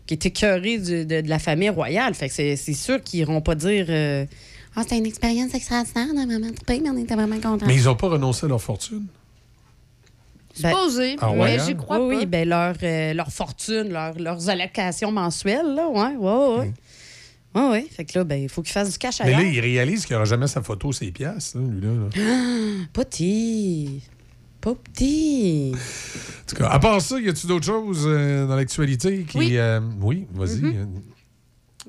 qui 0.06 0.14
est 0.14 0.26
écœuré 0.26 0.78
de, 0.78 1.04
de 1.22 1.28
la 1.28 1.38
famille 1.38 1.70
royale. 1.70 2.14
Fait 2.14 2.28
que 2.28 2.34
c'est 2.34 2.74
sûr 2.74 3.02
qu'ils 3.02 3.20
iront 3.20 3.40
pas 3.40 3.54
dire 3.54 3.86
euh, 3.88 4.26
Ah, 4.76 4.82
c'était 4.82 4.98
une 4.98 5.06
expérience 5.06 5.54
extraordinaire, 5.54 6.06
on 6.14 6.18
a 6.18 6.26
vraiment 6.26 6.52
trippé, 6.52 6.80
mais 6.80 6.90
on 6.90 6.96
était 6.98 7.14
vraiment 7.14 7.40
contents. 7.40 7.66
Mais 7.66 7.74
ils 7.74 7.84
n'ont 7.84 7.96
pas 7.96 8.08
renoncé 8.08 8.46
à 8.46 8.48
leur 8.48 8.62
fortune. 8.62 9.06
Supposé, 10.54 11.16
Ah, 11.20 11.28
mais 11.30 11.36
royal? 11.36 11.60
j'y 11.66 11.76
crois 11.76 12.00
oui, 12.00 12.14
pas. 12.14 12.18
oui, 12.20 12.26
ben 12.26 12.48
leur, 12.48 12.74
euh, 12.82 13.14
leur 13.14 13.30
fortune, 13.30 13.88
leur- 13.92 14.18
leurs 14.18 14.48
allocations 14.48 15.12
mensuelles, 15.12 15.74
là, 15.74 15.88
ouais, 15.88 16.16
ouais, 16.16 16.58
ouais. 16.58 16.72
Ouais, 17.54 17.68
ouais. 17.70 17.86
Fait 17.90 18.04
que 18.04 18.18
là, 18.18 18.24
ben, 18.24 18.40
il 18.42 18.48
faut 18.48 18.62
qu'il 18.62 18.72
fasse 18.72 18.92
du 18.92 18.98
cash. 18.98 19.20
Mais 19.24 19.32
là, 19.32 19.42
il 19.42 19.58
réalise 19.60 20.06
qu'il 20.06 20.14
n'y 20.14 20.16
aura 20.16 20.24
jamais 20.24 20.46
sa 20.46 20.62
photo, 20.62 20.92
ses 20.92 21.10
pièces, 21.10 21.54
là, 21.54 21.60
lui-là. 21.62 21.88
là. 22.16 22.84
Pas 22.92 23.04
petit. 23.04 24.02
Pas 24.60 24.74
petit. 24.74 25.72
En 25.74 26.46
tout 26.46 26.56
cas, 26.56 26.68
à 26.68 26.78
part 26.78 27.00
ça, 27.00 27.18
y 27.18 27.28
a-tu 27.28 27.46
d'autres 27.46 27.64
choses 27.66 28.04
euh, 28.06 28.46
dans 28.46 28.54
l'actualité 28.56 29.24
qui. 29.28 29.38
Oui. 29.38 29.56
euh, 29.56 29.80
oui, 30.02 30.26
vas-y. 30.34 30.60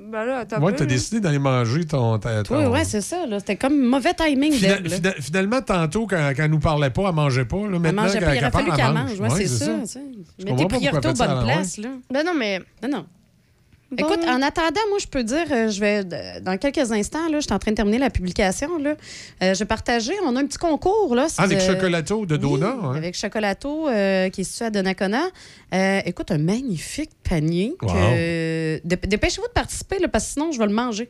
Ben 0.09 0.25
là, 0.25 0.45
Ouais, 0.59 0.73
t'as 0.75 0.85
décidé 0.85 1.19
d'aller 1.19 1.39
manger 1.39 1.85
ton. 1.85 2.15
Oui, 2.15 2.21
ton- 2.43 2.71
ouais, 2.71 2.83
c'est 2.85 3.01
ça. 3.01 3.25
là. 3.25 3.39
C'était 3.39 3.55
comme 3.55 3.79
mauvais 3.79 4.13
timing 4.13 4.51
Fina- 4.53 4.75
d'elle. 4.75 4.83
là. 4.83 4.95
fina- 4.95 5.21
finalement, 5.21 5.61
tantôt, 5.61 6.07
quand, 6.07 6.31
quand 6.35 6.43
elle 6.43 6.51
nous 6.51 6.59
parlait 6.59 6.89
pas, 6.89 7.09
elle 7.09 7.15
mangeait 7.15 7.45
pas. 7.45 7.57
Là, 7.57 7.79
Elle 7.83 7.95
mangeait 7.95 8.19
pas, 8.19 8.35
il 8.35 8.39
aurait 8.39 8.51
fallu 8.51 8.71
qu'elle 8.71 8.85
elle 8.87 8.93
mange. 8.93 9.19
Ouais, 9.19 9.29
Ouais, 9.29 9.35
c'est 9.37 9.47
ça. 9.47 9.65
ça. 9.85 9.99
priorités 10.67 10.67
pourquoi 10.67 11.11
aux 11.11 11.13
bonnes 11.13 11.47
la 11.47 11.53
places. 11.53 11.77
Là. 11.77 11.89
Ben 12.11 12.25
non, 12.25 12.33
mais. 12.37 12.59
Non, 12.83 12.89
non. 12.89 13.05
Bon. 13.91 13.97
Écoute, 14.07 14.23
en 14.25 14.41
attendant, 14.41 14.79
moi, 14.89 14.99
je 15.01 15.07
peux 15.07 15.23
dire, 15.23 15.45
euh, 15.51 15.67
je 15.69 15.79
vais, 15.81 16.03
dans 16.41 16.57
quelques 16.57 16.91
instants, 16.93 17.27
là, 17.29 17.39
je 17.39 17.41
suis 17.41 17.51
en 17.53 17.59
train 17.59 17.71
de 17.71 17.75
terminer 17.75 17.97
la 17.97 18.09
publication. 18.09 18.77
Là, 18.77 18.95
Euh, 19.43 19.53
je 19.53 19.59
vais 19.59 19.65
partager, 19.65 20.13
on 20.25 20.35
a 20.37 20.39
un 20.39 20.45
petit 20.45 20.57
concours. 20.57 21.13
Là, 21.13 21.27
avec 21.37 21.59
euh, 21.59 21.67
Chocolato 21.73 22.25
de 22.25 22.35
oui, 22.35 22.41
Dona. 22.41 22.77
hein? 22.83 22.93
Avec 22.95 23.15
Chocolato, 23.17 23.89
euh, 23.89 24.29
qui 24.29 24.41
est 24.41 24.43
situé 24.45 24.65
à 24.65 24.69
Donnacona. 24.69 25.23
Euh, 25.73 25.99
écoute, 26.05 26.31
un 26.31 26.37
magnifique 26.37 27.11
panier. 27.29 27.75
Wow. 27.81 27.89
Dépêchez-vous 28.85 29.47
de 29.47 29.53
participer, 29.53 29.99
là, 29.99 30.07
parce 30.07 30.25
que 30.25 30.31
sinon, 30.33 30.51
je 30.53 30.59
vais 30.59 30.67
le 30.67 30.73
manger. 30.73 31.09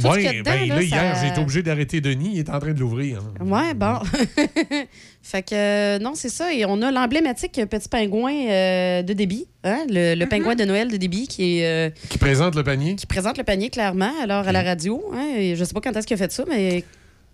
Tout 0.00 0.12
ce 0.12 0.14
qu'il 0.14 0.24
y 0.24 0.26
a 0.26 0.30
Ouais, 0.30 0.38
dedans, 0.38 0.50
ben, 0.52 0.68
là, 0.68 0.74
là, 0.76 0.82
hier, 0.82 1.16
ça- 1.16 1.22
j'ai 1.22 1.28
été 1.30 1.40
obligé 1.40 1.62
d'arrêter 1.62 2.00
Denis. 2.00 2.30
Il 2.34 2.38
est 2.38 2.50
en 2.50 2.58
train 2.58 2.72
de 2.72 2.80
l'ouvrir. 2.80 3.20
hein. 3.40 3.44
Ouais, 3.44 3.74
bon. 3.74 3.98
fait 5.22 5.42
que, 5.42 5.54
euh, 5.54 5.98
non, 5.98 6.12
c'est 6.14 6.28
ça. 6.28 6.52
Et 6.52 6.64
on 6.64 6.80
a 6.82 6.90
l'emblématique 6.90 7.60
petit 7.68 7.88
pingouin 7.88 8.32
euh, 8.48 9.02
de 9.02 9.12
débit, 9.12 9.46
hein, 9.64 9.84
le, 9.88 10.14
le 10.14 10.26
pingouin 10.26 10.54
de 10.54 10.64
Noël 10.64 10.90
de 10.90 10.96
débit 10.96 11.28
qui, 11.28 11.58
est, 11.58 11.66
euh, 11.66 11.90
Qui 12.08 12.18
présente 12.18 12.54
le 12.56 12.62
panier. 12.64 12.96
qui 12.96 13.06
présente 13.06 13.38
le 13.38 13.44
panier 13.44 13.70
clairement, 13.70 14.12
alors 14.22 14.48
à 14.48 14.52
la 14.52 14.62
radio. 14.62 15.02
Hein, 15.12 15.34
et 15.36 15.56
je 15.56 15.64
sais 15.64 15.74
pas 15.74 15.80
quand 15.80 15.94
est-ce 15.96 16.06
qu'il 16.06 16.14
a 16.14 16.18
fait 16.18 16.32
ça, 16.32 16.44
mais 16.48 16.84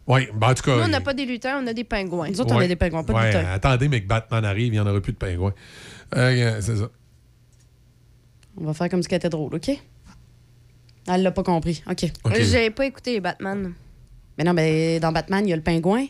Oui, 0.06 0.28
ben, 0.34 0.50
en 0.50 0.54
tout 0.54 0.62
cas. 0.62 0.76
Nous, 0.76 0.82
on 0.84 0.88
n'a 0.88 1.00
pas 1.00 1.14
des 1.14 1.24
lutins, 1.24 1.60
on 1.62 1.66
a 1.66 1.72
des 1.72 1.84
pingouins. 1.84 2.28
nous 2.30 2.40
autres, 2.40 2.54
on 2.54 2.58
a 2.58 2.66
des 2.66 2.76
pingouins, 2.76 3.04
pas 3.04 3.12
Ouais, 3.14 3.32
de 3.32 3.38
lutins. 3.38 3.50
Attendez, 3.52 3.88
mais 3.88 4.00
que 4.02 4.06
Batman 4.08 4.44
arrive, 4.44 4.66
il 4.68 4.72
n'y 4.72 4.80
en 4.80 4.86
aura 4.86 5.00
plus 5.00 5.12
de 5.12 5.18
pingouins. 5.18 5.54
Euh, 6.16 6.58
c'est 6.60 6.76
ça. 6.76 6.88
On 8.58 8.64
va 8.64 8.72
faire 8.74 8.88
comme 8.88 9.02
si 9.02 9.08
c'était 9.10 9.28
drôle, 9.28 9.54
OK? 9.54 9.70
Elle 11.08 11.22
l'a 11.22 11.30
pas 11.30 11.42
compris. 11.42 11.82
OK. 11.90 12.06
J'ai 12.40 12.70
pas 12.70 12.86
écouté 12.86 13.12
les 13.12 13.20
Batman. 13.20 13.72
Mais 14.38 14.44
non, 14.44 14.52
mais 14.52 15.00
dans 15.00 15.12
Batman, 15.12 15.46
il 15.46 15.50
y 15.50 15.52
a 15.52 15.56
le 15.56 15.62
pingouin. 15.62 16.06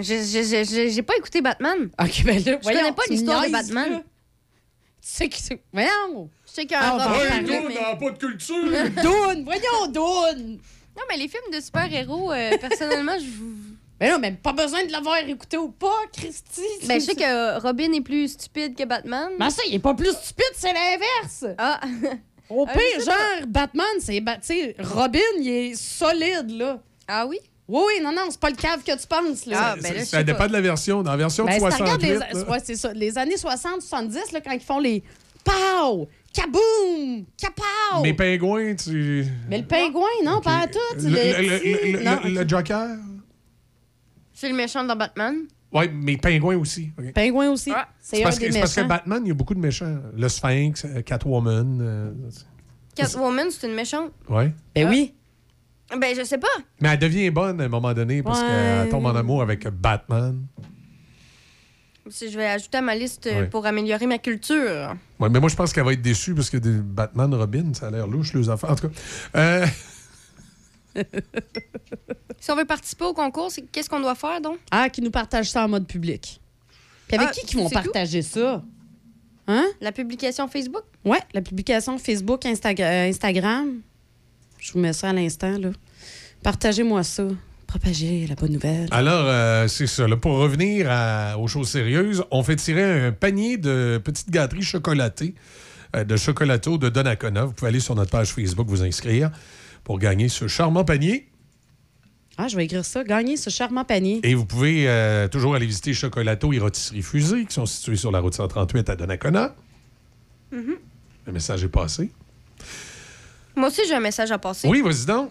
J'ai- 0.00 0.24
j'ai- 0.24 0.44
J'ai 0.44 0.64
j'ai- 0.64 0.90
j'ai 0.90 1.02
pas 1.02 1.16
écouté 1.16 1.40
Batman. 1.42 1.90
OK, 2.00 2.24
ben 2.24 2.36
là, 2.42 2.56
Je 2.58 2.62
voyons, 2.62 2.78
connais 2.80 2.92
pas 2.92 3.02
l'histoire 3.10 3.44
de 3.44 3.50
Batman. 3.52 3.90
là. 3.90 3.98
Tu 3.98 5.08
sais 5.08 5.28
que 5.28 5.36
c'est? 5.36 5.62
Voyons! 5.72 6.30
Je 6.46 6.52
sais 6.52 6.62
qu'il 6.62 6.72
y 6.72 6.74
a 6.74 6.80
Ah, 6.80 6.90
un 6.90 6.94
on 6.94 6.98
va 6.98 7.04
Robin, 7.08 7.18
en 7.18 7.22
là, 7.22 7.28
parler, 7.30 7.64
mais- 7.68 7.74
n'a 7.74 7.96
pas 7.96 8.10
de 8.10 8.18
culture. 8.18 8.54
Doune! 9.02 9.44
Voyons, 9.44 9.86
Doune! 9.92 10.58
Non, 10.96 11.02
mais 11.10 11.16
les 11.16 11.28
films 11.28 11.52
de 11.52 11.60
super-héros, 11.60 12.32
euh, 12.32 12.56
personnellement, 12.58 13.18
je 13.18 13.24
vous. 13.26 13.52
Mais 14.00 14.10
non, 14.10 14.18
même 14.18 14.36
pas 14.36 14.52
besoin 14.52 14.84
de 14.84 14.92
l'avoir 14.92 15.16
écouté 15.18 15.56
ou 15.58 15.68
pas, 15.70 15.98
Christy! 16.12 16.62
Ben, 16.86 17.00
je 17.00 17.04
sais 17.06 17.14
que 17.14 17.60
Robin 17.60 17.92
est 17.92 18.00
plus 18.00 18.28
stupide 18.32 18.74
que 18.76 18.84
Batman. 18.84 19.30
Mais 19.38 19.50
ça, 19.50 19.62
il 19.68 19.74
est 19.74 19.78
pas 19.80 19.94
plus 19.94 20.12
stupide, 20.12 20.52
c'est 20.54 20.72
l'inverse! 20.72 21.46
Ah! 21.58 21.80
Au 22.54 22.66
Ah, 22.68 22.72
pire, 22.72 23.04
genre, 23.04 23.46
Batman, 23.48 23.86
c'est. 24.00 24.20
ba- 24.20 24.36
Tu 24.36 24.46
sais, 24.54 24.76
Robin, 24.80 25.18
il 25.38 25.48
est 25.48 25.74
solide, 25.74 26.50
là. 26.50 26.80
Ah 27.08 27.26
oui? 27.26 27.38
Oui, 27.68 27.82
oui, 27.86 28.02
non, 28.02 28.12
non, 28.12 28.22
c'est 28.28 28.40
pas 28.40 28.50
le 28.50 28.56
cave 28.56 28.82
que 28.82 28.92
tu 29.00 29.06
penses, 29.06 29.46
là. 29.46 29.56
Ah, 29.58 29.76
ben 29.80 29.94
là, 29.94 30.04
Ça 30.04 30.22
dépend 30.22 30.38
pas. 30.40 30.48
de 30.48 30.52
la 30.52 30.60
version. 30.60 31.02
Dans 31.02 31.12
la 31.12 31.16
version 31.16 31.44
Ben, 31.44 31.50
de 31.52 31.54
si 31.54 31.58
tu 31.76 31.82
regardes 31.82 32.00
68, 32.02 32.34
les, 32.44 32.50
ouais, 32.50 32.58
c'est 32.62 32.74
ça, 32.74 32.92
les 32.92 33.16
années 33.18 33.36
60-70, 33.36 34.32
là, 34.32 34.40
quand 34.40 34.50
ils 34.50 34.60
font 34.60 34.78
les 34.80 35.02
pow, 35.44 36.08
kaboom, 36.34 37.24
kapow. 37.40 38.02
mes 38.02 38.12
pingouins, 38.14 38.74
tu. 38.74 39.24
Mais 39.48 39.58
le 39.58 39.64
pingouin, 39.64 40.06
non, 40.24 40.40
pas 40.40 40.58
à 40.60 40.66
tout. 40.66 40.78
Le, 40.96 41.02
le 41.02 41.08
le- 41.10 41.58
petit- 41.58 41.92
le- 41.92 41.98
le- 41.98 42.04
non, 42.04 42.18
le- 42.24 42.30
le 42.42 42.48
Joker? 42.48 42.88
C'est 44.34 44.48
le 44.48 44.54
méchant 44.54 44.84
dans 44.84 44.96
Batman. 44.96 45.36
Oui, 45.72 45.84
mais 45.92 46.16
pingouins 46.18 46.56
aussi. 46.56 46.90
Pingouin 47.14 47.50
aussi. 47.50 47.72
C'est 47.98 48.22
parce, 48.22 48.38
que, 48.38 48.52
parce. 48.58 48.78
Batman, 48.86 49.22
il 49.24 49.28
y 49.28 49.30
a 49.30 49.34
beaucoup 49.34 49.54
de 49.54 49.60
méchants. 49.60 49.98
Le 50.16 50.28
Sphinx, 50.28 50.84
euh, 50.84 51.00
Catwoman. 51.02 51.78
euh, 51.80 52.12
Catwoman, 52.94 53.50
c'est 53.50 53.66
une 53.68 53.74
méchante. 53.74 54.12
ouais. 54.28 54.52
Ben 54.74 54.88
oui. 54.88 55.14
Ben, 55.98 56.14
je 56.16 56.24
sais 56.24 56.38
pas. 56.38 56.48
Mais 56.80 56.88
elle 56.90 56.98
devient 56.98 57.30
bonne 57.30 57.60
à 57.60 57.64
un 57.64 57.68
moment 57.68 57.92
donné 57.92 58.22
parce 58.22 58.40
Ouais. 58.40 58.46
qu'elle 58.46 58.88
tombe 58.90 59.06
en 59.06 59.14
amour 59.14 59.42
avec 59.42 59.66
Batman. 59.68 60.46
Si 62.10 62.30
je 62.30 62.36
vais 62.36 62.46
ajouter 62.46 62.78
à 62.78 62.82
ma 62.82 62.94
liste 62.94 63.26
euh, 63.26 63.40
Ouais. 63.42 63.46
pour 63.46 63.64
améliorer 63.64 64.06
ma 64.06 64.18
culture. 64.18 64.94
Ouais, 65.20 65.28
mais 65.30 65.38
moi, 65.38 65.48
je 65.48 65.54
pense 65.56 65.72
qu'elle 65.72 65.84
va 65.84 65.92
être 65.92 66.02
déçue 66.02 66.34
parce 66.34 66.50
que 66.50 66.56
des 66.56 66.72
Batman 66.80 67.32
Robin, 67.34 67.72
ça 67.74 67.86
a 67.86 67.90
l'air 67.90 68.06
louche, 68.08 68.34
les 68.34 68.48
affaires. 68.48 68.70
En 68.72 68.74
tout 68.74 68.88
cas. 68.88 68.94
Euh, 69.36 69.66
Si 72.40 72.50
on 72.50 72.56
veut 72.56 72.64
participer 72.64 73.04
au 73.04 73.14
concours, 73.14 73.50
qu'est-ce 73.70 73.88
qu'on 73.88 74.00
doit 74.00 74.14
faire, 74.14 74.40
donc? 74.40 74.58
Ah, 74.70 74.88
qui 74.88 75.00
nous 75.00 75.10
partagent 75.10 75.50
ça 75.50 75.64
en 75.64 75.68
mode 75.68 75.86
public. 75.86 76.40
Puis 77.08 77.16
avec 77.16 77.28
Ah, 77.30 77.32
qui 77.32 77.46
qui 77.46 77.56
vont 77.56 77.68
tout? 77.68 77.74
partager 77.74 78.22
ça? 78.22 78.62
Hein? 79.46 79.64
La 79.80 79.92
publication 79.92 80.48
Facebook? 80.48 80.82
Ouais, 81.04 81.20
la 81.34 81.40
publication 81.42 81.98
Facebook, 81.98 82.44
euh, 82.46 83.08
Instagram. 83.08 83.80
Je 84.58 84.72
vous 84.72 84.78
mets 84.78 84.92
ça 84.92 85.10
à 85.10 85.12
l'instant, 85.12 85.58
là. 85.58 85.70
Partagez-moi 86.42 87.02
ça. 87.04 87.24
propager 87.66 88.26
la 88.26 88.34
bonne 88.34 88.52
nouvelle. 88.52 88.86
Alors, 88.90 89.24
euh, 89.26 89.66
c'est 89.66 89.86
ça. 89.86 90.06
là, 90.06 90.16
pour 90.18 90.32
revenir 90.36 90.86
à- 90.90 91.38
aux 91.38 91.48
choses 91.48 91.70
sérieuses, 91.70 92.22
on 92.30 92.42
fait 92.42 92.56
tirer 92.56 93.06
un 93.06 93.12
panier 93.12 93.56
de 93.56 93.98
petites 94.04 94.28
gâteries 94.28 94.60
chocolatées 94.62 95.34
euh, 95.96 96.04
de 96.04 96.16
chocolato 96.18 96.76
de 96.76 96.90
Donnacona. 96.90 97.46
Vous 97.46 97.52
pouvez 97.52 97.68
aller 97.70 97.80
sur 97.80 97.94
notre 97.94 98.10
page 98.10 98.28
Facebook 98.34 98.66
vous 98.68 98.82
inscrire 98.82 99.30
pour 99.84 99.98
gagner 99.98 100.28
ce 100.28 100.46
charmant 100.48 100.84
panier. 100.84 101.28
Ah, 102.38 102.48
je 102.48 102.56
vais 102.56 102.64
écrire 102.64 102.84
ça. 102.84 103.04
Gagner 103.04 103.36
ce 103.36 103.50
charmant 103.50 103.84
panier. 103.84 104.20
Et 104.24 104.34
vous 104.34 104.46
pouvez 104.46 104.88
euh, 104.88 105.28
toujours 105.28 105.54
aller 105.54 105.66
visiter 105.66 105.92
Chocolato 105.92 106.52
et 106.52 106.58
Rôtisserie 106.58 107.02
Fusée 107.02 107.44
qui 107.44 107.52
sont 107.54 107.66
situés 107.66 107.96
sur 107.96 108.10
la 108.10 108.20
route 108.20 108.34
138 108.34 108.88
à 108.90 108.96
Donnacona. 108.96 109.54
Mhm. 110.50 110.76
Le 111.26 111.32
message 111.32 111.62
est 111.64 111.68
passé. 111.68 112.10
Moi 113.54 113.68
aussi, 113.68 113.82
j'ai 113.86 113.94
un 113.94 114.00
message 114.00 114.32
à 114.32 114.38
passer. 114.38 114.66
Oui, 114.68 114.80
vas-y 114.80 115.04
donc. 115.06 115.30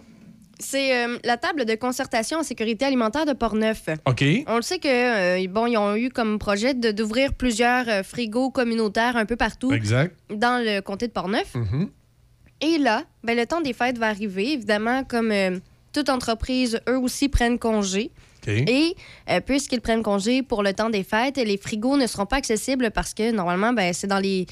C'est 0.60 0.96
euh, 1.06 1.18
la 1.24 1.36
table 1.36 1.64
de 1.64 1.74
concertation 1.74 2.38
en 2.38 2.42
sécurité 2.44 2.84
alimentaire 2.84 3.26
de 3.26 3.32
Portneuf. 3.32 3.86
OK. 4.06 4.24
On 4.46 4.56
le 4.56 4.62
sait 4.62 4.78
que 4.78 4.86
euh, 5.44 5.48
bon, 5.48 5.66
ils 5.66 5.76
ont 5.76 5.96
eu 5.96 6.08
comme 6.08 6.38
projet 6.38 6.72
de- 6.72 6.92
d'ouvrir 6.92 7.34
plusieurs 7.34 7.88
euh, 7.88 8.02
frigos 8.04 8.50
communautaires 8.50 9.16
un 9.16 9.24
peu 9.26 9.34
partout 9.34 9.72
Exact. 9.72 10.14
dans 10.30 10.64
le 10.64 10.80
comté 10.80 11.08
de 11.08 11.12
Portneuf. 11.12 11.52
Mhm. 11.56 11.88
Et 12.62 12.78
là, 12.78 13.04
ben, 13.24 13.36
le 13.36 13.44
temps 13.44 13.60
des 13.60 13.72
fêtes 13.72 13.98
va 13.98 14.06
arriver. 14.08 14.52
Évidemment, 14.52 15.04
comme 15.04 15.32
euh, 15.32 15.58
toute 15.92 16.08
entreprise, 16.08 16.80
eux 16.88 16.98
aussi 16.98 17.28
prennent 17.28 17.58
congé. 17.58 18.10
Et 18.46 18.96
euh, 19.30 19.40
puisqu'ils 19.40 19.80
prennent 19.80 20.02
congé 20.02 20.42
pour 20.42 20.64
le 20.64 20.72
temps 20.72 20.90
des 20.90 21.04
fêtes, 21.04 21.36
les 21.36 21.56
frigos 21.56 21.96
ne 21.96 22.08
seront 22.08 22.26
pas 22.26 22.36
accessibles 22.36 22.90
parce 22.90 23.14
que 23.14 23.30
normalement, 23.30 23.72
ben, 23.72 23.92
c'est 23.92 24.08
dans 24.08 24.18
les. 24.18 24.46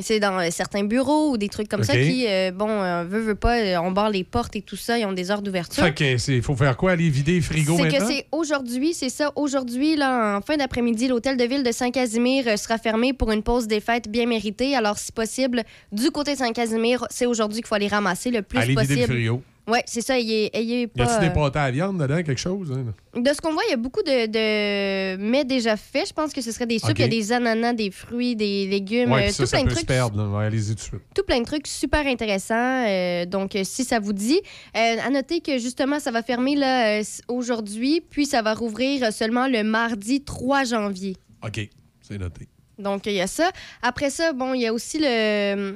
C'est 0.00 0.20
dans 0.20 0.38
euh, 0.38 0.48
certains 0.50 0.84
bureaux 0.84 1.32
ou 1.32 1.36
des 1.38 1.48
trucs 1.48 1.68
comme 1.68 1.82
ça 1.82 1.94
qui, 1.94 2.24
euh, 2.28 2.52
bon, 2.52 2.68
euh, 2.68 3.04
veut, 3.04 3.20
veut 3.20 3.34
pas, 3.34 3.58
euh, 3.58 3.78
on 3.80 3.90
barre 3.90 4.10
les 4.10 4.22
portes 4.22 4.54
et 4.54 4.62
tout 4.62 4.76
ça, 4.76 4.96
ils 4.98 5.04
ont 5.04 5.12
des 5.12 5.30
heures 5.30 5.42
d'ouverture. 5.42 5.82
Fait 5.84 5.92
que 5.92 6.40
faut 6.40 6.54
faire 6.54 6.76
quoi? 6.76 6.92
Aller 6.92 7.08
vider 7.10 7.32
les 7.32 7.40
frigos 7.40 7.76
C'est 7.76 7.88
que 7.88 8.04
c'est 8.04 8.26
aujourd'hui, 8.30 8.94
c'est 8.94 9.08
ça. 9.08 9.32
Aujourd'hui, 9.34 9.96
là, 9.96 10.38
en 10.38 10.40
fin 10.40 10.56
d'après-midi, 10.56 11.08
l'hôtel 11.08 11.36
de 11.36 11.44
ville 11.44 11.64
de 11.64 11.72
Saint-Casimir 11.72 12.58
sera 12.58 12.78
fermé 12.78 13.12
pour 13.12 13.32
une 13.32 13.42
pause 13.42 13.66
des 13.66 13.80
fêtes 13.80 14.08
bien 14.08 14.26
méritée. 14.26 14.76
Alors, 14.76 14.98
si 14.98 15.10
possible, 15.10 15.64
du 15.90 16.10
côté 16.10 16.34
de 16.34 16.38
Saint-Casimir, 16.38 17.04
c'est 17.10 17.26
aujourd'hui 17.26 17.58
qu'il 17.58 17.66
faut 17.66 17.74
aller 17.74 17.88
ramasser 17.88 18.30
le 18.30 18.42
plus 18.42 18.58
Aller 18.58 18.68
vider 18.76 18.86
possible. 18.86 19.00
le 19.00 19.06
frigo. 19.06 19.42
Oui, 19.68 19.78
c'est 19.86 20.00
ça. 20.00 20.18
Ayez, 20.18 20.50
ayez 20.56 20.82
Y 20.82 20.86
pas. 20.88 21.04
a-tu 21.04 21.20
des 21.20 21.30
euh, 21.30 21.34
pâtés 21.34 21.58
à 21.58 21.70
viande 21.70 21.98
dedans, 22.00 22.16
quelque 22.22 22.38
chose? 22.40 22.72
hein? 22.72 22.94
de 23.20 23.32
ce 23.34 23.40
qu'on 23.40 23.52
voit, 23.52 23.62
il 23.68 23.70
y 23.70 23.74
a 23.74 23.76
beaucoup 23.76 24.02
de, 24.02 24.26
de 24.26 25.16
mets 25.18 25.44
déjà 25.44 25.76
faits. 25.76 26.08
Je 26.08 26.12
pense 26.12 26.32
que 26.32 26.40
ce 26.40 26.52
serait 26.52 26.66
des 26.66 26.78
soupes. 26.78 26.98
Il 26.98 27.00
y 27.02 27.04
a 27.04 27.08
des 27.08 27.32
ananas, 27.32 27.74
des 27.74 27.90
fruits, 27.90 28.34
des 28.34 28.66
légumes, 28.66 29.12
Ouais, 29.12 29.28
euh, 29.28 29.30
ça, 29.30 29.42
tout 29.42 29.48
ça 29.48 29.58
plein 29.58 29.66
de 29.66 29.74
trucs. 29.74 29.88
Ouais, 29.90 30.44
Allez-y 30.44 30.68
tout 30.68 30.74
de 30.74 30.80
suite. 30.80 31.00
Tout 31.14 31.22
plein 31.24 31.40
de 31.40 31.44
trucs 31.44 31.66
super 31.66 32.06
intéressants. 32.06 32.86
euh, 32.86 33.26
donc, 33.26 33.56
euh, 33.56 33.62
si 33.64 33.84
ça 33.84 33.98
vous 34.00 34.12
dit, 34.12 34.40
à 34.74 35.10
noter 35.10 35.40
que 35.40 35.58
justement, 35.58 36.00
ça 36.00 36.10
va 36.10 36.22
fermer 36.22 36.54
là, 36.56 37.02
aujourd'hui, 37.28 38.00
puis 38.00 38.24
ça 38.26 38.40
va 38.42 38.54
rouvrir 38.54 39.12
seulement 39.12 39.48
le 39.48 39.62
mardi 39.64 40.22
3 40.22 40.64
janvier. 40.64 41.16
OK, 41.44 41.60
c'est 42.00 42.18
noté. 42.18 42.48
Donc, 42.78 43.06
il 43.06 43.12
y 43.14 43.20
a 43.20 43.26
ça. 43.26 43.50
Après 43.82 44.08
ça, 44.10 44.32
bon, 44.32 44.54
il 44.54 44.62
y 44.62 44.66
a 44.66 44.72
aussi 44.72 44.98
le, 45.00 45.74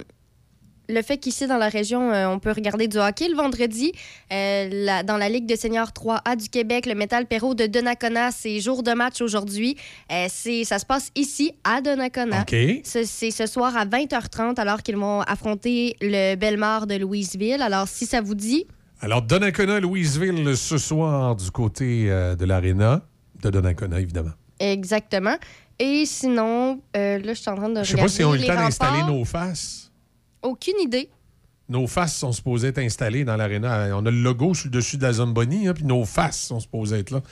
le 0.92 1.02
fait 1.02 1.18
qu'ici, 1.18 1.46
dans 1.46 1.56
la 1.56 1.68
région, 1.68 2.12
euh, 2.12 2.26
on 2.28 2.38
peut 2.38 2.52
regarder 2.52 2.86
du 2.88 2.98
hockey 2.98 3.28
le 3.28 3.34
vendredi. 3.36 3.92
Euh, 4.32 4.68
la- 4.70 5.02
dans 5.02 5.16
la 5.16 5.28
Ligue 5.28 5.46
de 5.46 5.56
seniors 5.56 5.90
3A 5.92 6.36
du 6.36 6.48
Québec, 6.48 6.86
le 6.86 6.94
Métal 6.94 7.26
Perrault 7.26 7.54
de 7.54 7.66
Donnacona, 7.66 8.30
c'est 8.30 8.60
jour 8.60 8.82
de 8.82 8.92
match 8.92 9.20
aujourd'hui. 9.20 9.76
Euh, 10.10 10.26
c'est- 10.28 10.64
ça 10.64 10.78
se 10.78 10.86
passe 10.86 11.10
ici, 11.16 11.52
à 11.64 11.80
Donnacona. 11.80 12.44
C'est 12.84 13.30
ce 13.30 13.46
soir 13.46 13.76
à 13.76 13.84
20h30, 13.84 14.58
alors 14.58 14.82
qu'ils 14.82 14.96
vont 14.96 15.20
affronter 15.22 15.96
le 16.00 16.36
Belmar 16.36 16.86
de 16.86 16.96
Louisville. 16.96 17.62
Alors, 17.62 17.88
si 17.88 18.06
ça 18.06 18.20
vous 18.20 18.34
dit, 18.34 18.66
Alors, 19.00 19.20
Donnacona, 19.22 19.80
Louisville, 19.80 20.56
ce 20.56 20.78
soir, 20.78 21.34
du 21.34 21.50
côté 21.50 22.06
de 22.06 22.44
l'Arena. 22.44 23.02
De 23.42 23.50
Donnacona, 23.50 23.98
évidemment. 23.98 24.30
exactement. 24.60 25.36
Et 25.80 26.04
sinon, 26.06 26.80
euh, 26.96 27.18
là, 27.18 27.34
je 27.34 27.40
suis 27.40 27.50
en 27.50 27.56
train 27.56 27.68
de 27.68 27.82
Je 27.82 27.88
sais 27.88 27.92
regarder 27.94 28.12
pas 28.12 28.16
si 28.16 28.24
on 28.24 28.32
a 28.32 28.36
le 28.36 28.44
temps 28.46 28.54
d'installer 28.54 29.02
nos 29.02 29.24
faces. 29.24 29.81
Aucune 30.42 30.78
idée. 30.80 31.08
Nos 31.68 31.86
faces 31.86 32.16
sont 32.16 32.32
supposées 32.32 32.68
être 32.68 32.78
installées 32.78 33.24
dans 33.24 33.36
l'aréna. 33.36 33.96
On 33.96 34.04
a 34.04 34.10
le 34.10 34.20
logo 34.20 34.52
sur 34.52 34.66
le 34.66 34.72
dessus 34.72 34.96
de 34.98 35.02
la 35.04 35.12
zone 35.12 35.32
Bonnie, 35.32 35.68
hein, 35.68 35.74
puis 35.74 35.84
nos 35.84 36.04
faces 36.04 36.40
sont 36.40 36.60
supposées 36.60 36.98
être 36.98 37.10
là. 37.10 37.22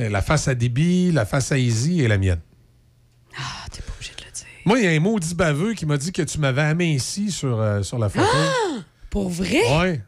Euh, 0.00 0.08
La 0.10 0.20
face 0.22 0.48
à 0.48 0.54
Déby, 0.54 1.12
la 1.12 1.24
face 1.24 1.52
à 1.52 1.58
Easy 1.58 2.02
et 2.02 2.08
la 2.08 2.18
mienne. 2.18 2.40
Ah, 3.38 3.66
t'es 3.70 3.80
pas 3.82 3.92
obligé 3.94 4.12
de 4.18 4.24
le 4.24 4.30
dire. 4.32 4.44
Moi, 4.64 4.78
il 4.80 4.84
y 4.84 4.88
a 4.88 4.90
un 4.90 5.00
maudit 5.00 5.34
baveux 5.34 5.74
qui 5.74 5.86
m'a 5.86 5.96
dit 5.96 6.12
que 6.12 6.22
tu 6.22 6.38
m'avais 6.38 6.62
aminci 6.62 7.30
sur, 7.30 7.58
euh, 7.60 7.82
sur 7.82 7.98
la 7.98 8.08
photo. 8.08 8.26
Ah! 8.34 8.80
Pour 9.10 9.30
vrai? 9.30 9.60
Ouais. 9.78 10.02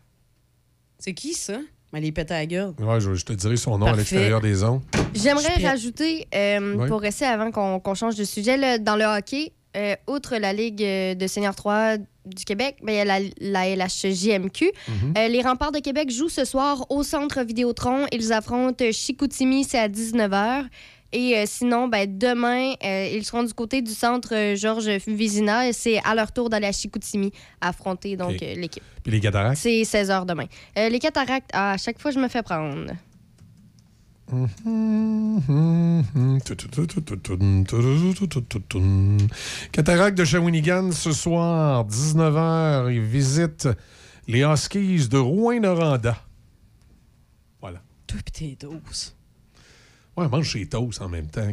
C'est 0.98 1.14
qui, 1.14 1.32
ça? 1.34 1.58
Mais 1.92 2.00
les 2.00 2.12
pète 2.12 2.30
à 2.32 2.34
la 2.40 2.46
gueule. 2.46 2.74
Ouais, 2.80 3.00
je, 3.00 3.14
je 3.14 3.24
te 3.24 3.32
dirai 3.32 3.56
son 3.56 3.78
nom 3.78 3.86
Parfait. 3.86 3.92
à 3.94 3.96
l'extérieur 3.96 4.40
des 4.42 4.62
ondes. 4.64 4.82
J'aimerais 5.14 5.64
rajouter, 5.66 6.26
euh, 6.34 6.74
Ouais. 6.74 6.88
pour 6.88 7.00
rester 7.00 7.24
avant 7.24 7.50
qu'on 7.50 7.94
change 7.94 8.16
de 8.16 8.24
sujet, 8.24 8.56
là, 8.58 8.76
dans 8.78 8.96
le 8.96 9.04
hockey, 9.04 9.52
euh, 9.76 9.94
outre 10.06 10.36
la 10.36 10.52
Ligue 10.52 10.78
de 10.82 11.26
Senior 11.26 11.54
3 11.54 11.96
du 12.34 12.44
Québec, 12.44 12.76
ben, 12.82 12.92
il 12.92 12.96
y 12.96 13.00
a 13.00 13.04
la, 13.04 13.18
la 13.40 13.76
LHJMQ. 13.76 14.72
Mhm. 14.88 15.14
Euh, 15.16 15.28
les 15.28 15.42
remparts 15.42 15.72
de 15.72 15.78
Québec 15.78 16.10
jouent 16.10 16.28
ce 16.28 16.44
soir 16.44 16.86
au 16.90 17.02
Centre 17.02 17.42
Vidéotron. 17.42 18.06
Ils 18.12 18.32
affrontent 18.32 18.84
Chicoutimi, 18.92 19.64
c'est 19.64 19.78
à 19.78 19.88
19h. 19.88 20.64
Et 21.10 21.38
euh, 21.38 21.44
sinon, 21.46 21.88
ben, 21.88 22.06
demain, 22.18 22.74
euh, 22.84 23.10
ils 23.14 23.24
seront 23.24 23.42
du 23.42 23.54
côté 23.54 23.80
du 23.80 23.92
centre 23.92 24.54
Georges 24.56 24.90
Vizina. 25.06 25.72
C'est 25.72 26.00
à 26.04 26.14
leur 26.14 26.32
tour 26.32 26.50
d'aller 26.50 26.66
à 26.66 26.72
Chicoutimi 26.72 27.32
affronter 27.60 28.16
donc 28.16 28.40
l'équipe. 28.40 28.82
Puis 29.02 29.12
les 29.12 29.20
cataractes? 29.20 29.58
C'est 29.58 29.82
16h 29.82 30.26
demain. 30.26 30.46
Les 30.76 30.98
cataractes, 30.98 31.50
ah, 31.54 31.72
à 31.72 31.76
chaque 31.78 31.98
fois, 31.98 32.10
je 32.10 32.18
me 32.18 32.28
fais 32.28 32.42
prendre. 32.42 32.92
Cataracte 39.72 40.18
de 40.18 40.24
Shawinigan 40.24 40.92
ce 40.92 41.12
soir, 41.12 41.86
19h. 41.86 42.92
Ils 42.92 43.00
visitent 43.00 43.68
les 44.26 44.42
Huskies 44.42 45.08
de 45.08 45.16
Rouen-Noranda. 45.16 46.18
Voilà. 47.60 47.82
Toi 48.06 48.18
pis 48.24 48.32
tes 48.32 48.56
doses. 48.60 49.16
Ouais, 50.16 50.28
mange 50.28 50.46
chez 50.46 50.66
toast 50.66 51.00
en 51.00 51.08
même 51.08 51.28
temps. 51.28 51.48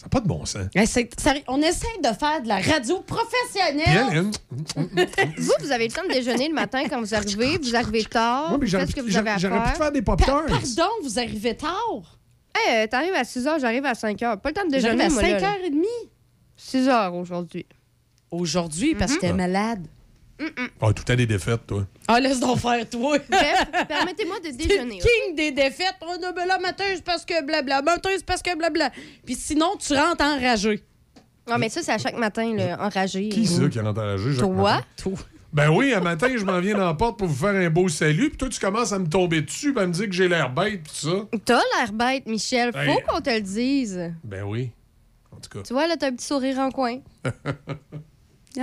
Ça 0.00 0.06
n'a 0.06 0.08
pas 0.08 0.20
de 0.20 0.28
bon 0.28 0.46
sens. 0.46 0.62
Ça- 1.18 1.34
on 1.46 1.60
essaie 1.60 1.86
de 2.02 2.08
faire 2.18 2.40
de 2.42 2.48
la 2.48 2.56
radio 2.58 3.00
professionnelle. 3.00 4.08
elle, 4.10 4.16
elle, 4.16 5.08
Vous, 5.38 5.52
vous 5.60 5.70
avez 5.72 5.88
le 5.88 5.92
temps 5.92 6.04
de 6.08 6.12
déjeuner 6.14 6.48
le 6.48 6.54
matin 6.54 6.82
quand 6.88 7.00
vous 7.00 7.14
arrivez. 7.14 7.58
Vous 7.58 7.76
arrivez 7.76 8.04
tard. 8.04 8.52
Ouais, 8.52 8.58
mais 8.58 8.64
vous 8.64 8.70
j'aurais 8.70 8.86
faites 8.86 8.96
ce 8.96 9.00
que 9.02 9.04
pu- 9.06 9.10
vous 9.10 9.16
avez 9.18 9.28
à 9.30 9.36
j'aurais 9.36 9.58
pu 9.58 9.64
faire. 9.64 9.72
te 9.74 9.78
faire 9.78 9.92
des 9.92 10.00
Pa- 10.00 10.16
pop-tarts. 10.16 10.46
pardon, 10.46 10.90
vous 11.02 11.18
arrivez 11.18 11.54
tard? 11.54 12.18
Hey, 12.56 12.84
euh, 12.84 12.86
t'arrives 12.86 13.12
à 13.12 13.24
6 13.24 13.44
h, 13.44 13.60
j'arrive 13.60 13.84
à 13.84 13.94
5 13.94 14.18
h. 14.18 14.38
Pas 14.38 14.48
le 14.48 14.54
temps 14.54 14.64
de 14.64 14.70
déjeuner, 14.70 15.04
à 15.04 15.08
moi, 15.10 15.20
là, 15.22 15.38
là. 15.38 15.38
5h30. 15.38 15.84
6 16.56 16.88
h 16.88 17.10
aujourd'hui. 17.20 17.66
Aujourd'hui, 18.30 18.94
parce 18.94 19.14
que 19.16 19.20
t'es 19.20 19.30
Mhm. 19.32 19.36
malade. 19.36 19.86
Ah, 20.80 20.92
tout 20.92 21.04
à 21.12 21.16
des 21.16 21.26
défaites, 21.26 21.66
toi. 21.66 21.86
Ah, 22.08 22.18
laisse 22.20 22.40
donc 22.40 22.58
faire, 22.58 22.88
toi. 22.88 23.18
Bref, 23.28 23.64
permettez-moi 23.88 24.38
de 24.40 24.44
T'es 24.44 24.50
le 24.52 24.56
déjeuner. 24.56 24.98
king 24.98 25.34
des 25.36 25.50
défaites. 25.52 25.96
Oh, 26.02 26.14
non, 26.20 26.28
ben 26.34 26.46
là, 26.46 26.58
matin, 26.58 26.84
c'est 26.94 27.04
parce 27.04 27.24
que 27.24 27.44
blabla. 27.44 27.82
Matin, 27.82 28.10
c'est 28.16 28.24
parce 28.24 28.42
que 28.42 28.56
blabla. 28.56 28.90
Puis 29.24 29.34
sinon, 29.34 29.76
tu 29.78 29.94
rentres 29.94 30.24
enragé. 30.24 30.82
Non, 31.48 31.58
mais 31.58 31.68
ça, 31.68 31.82
c'est 31.82 31.92
à 31.92 31.98
chaque 31.98 32.16
matin, 32.16 32.54
là, 32.54 32.78
enragé. 32.80 33.28
Qui 33.28 33.46
ça 33.46 33.68
qui 33.68 33.80
rentre 33.80 34.00
à 34.00 34.16
jeu? 34.16 34.36
Toi? 34.36 34.82
Ben 35.52 35.68
oui, 35.68 35.92
un 35.92 36.00
matin, 36.00 36.28
je 36.36 36.44
m'en 36.44 36.60
viens 36.60 36.76
dans 36.76 36.86
la 36.86 36.94
porte 36.94 37.18
pour 37.18 37.26
vous 37.26 37.34
faire 37.46 37.56
un 37.56 37.68
beau 37.70 37.88
salut, 37.88 38.28
puis 38.28 38.38
toi, 38.38 38.48
tu 38.48 38.60
commences 38.60 38.92
à 38.92 39.00
me 39.00 39.08
tomber 39.08 39.42
dessus, 39.42 39.72
puis 39.72 39.82
à 39.82 39.86
me 39.88 39.92
dire 39.92 40.06
que 40.06 40.12
j'ai 40.12 40.28
l'air 40.28 40.48
bête, 40.48 40.84
puis 40.84 40.92
tout 41.00 41.08
ça. 41.10 41.38
T'as 41.44 41.60
l'air 41.76 41.92
bête, 41.92 42.26
Michel. 42.26 42.72
Faut 42.72 42.78
Hey. 42.78 43.02
qu'on 43.08 43.20
te 43.20 43.30
le 43.30 43.40
dise. 43.40 44.12
Ben 44.22 44.44
oui. 44.44 44.70
En 45.32 45.36
tout 45.40 45.50
cas. 45.50 45.62
Tu 45.66 45.72
vois, 45.72 45.88
là, 45.88 45.96
t'as 45.96 46.06
un 46.08 46.12
petit 46.12 46.26
sourire 46.26 46.58
en 46.60 46.70
coin. 46.70 46.98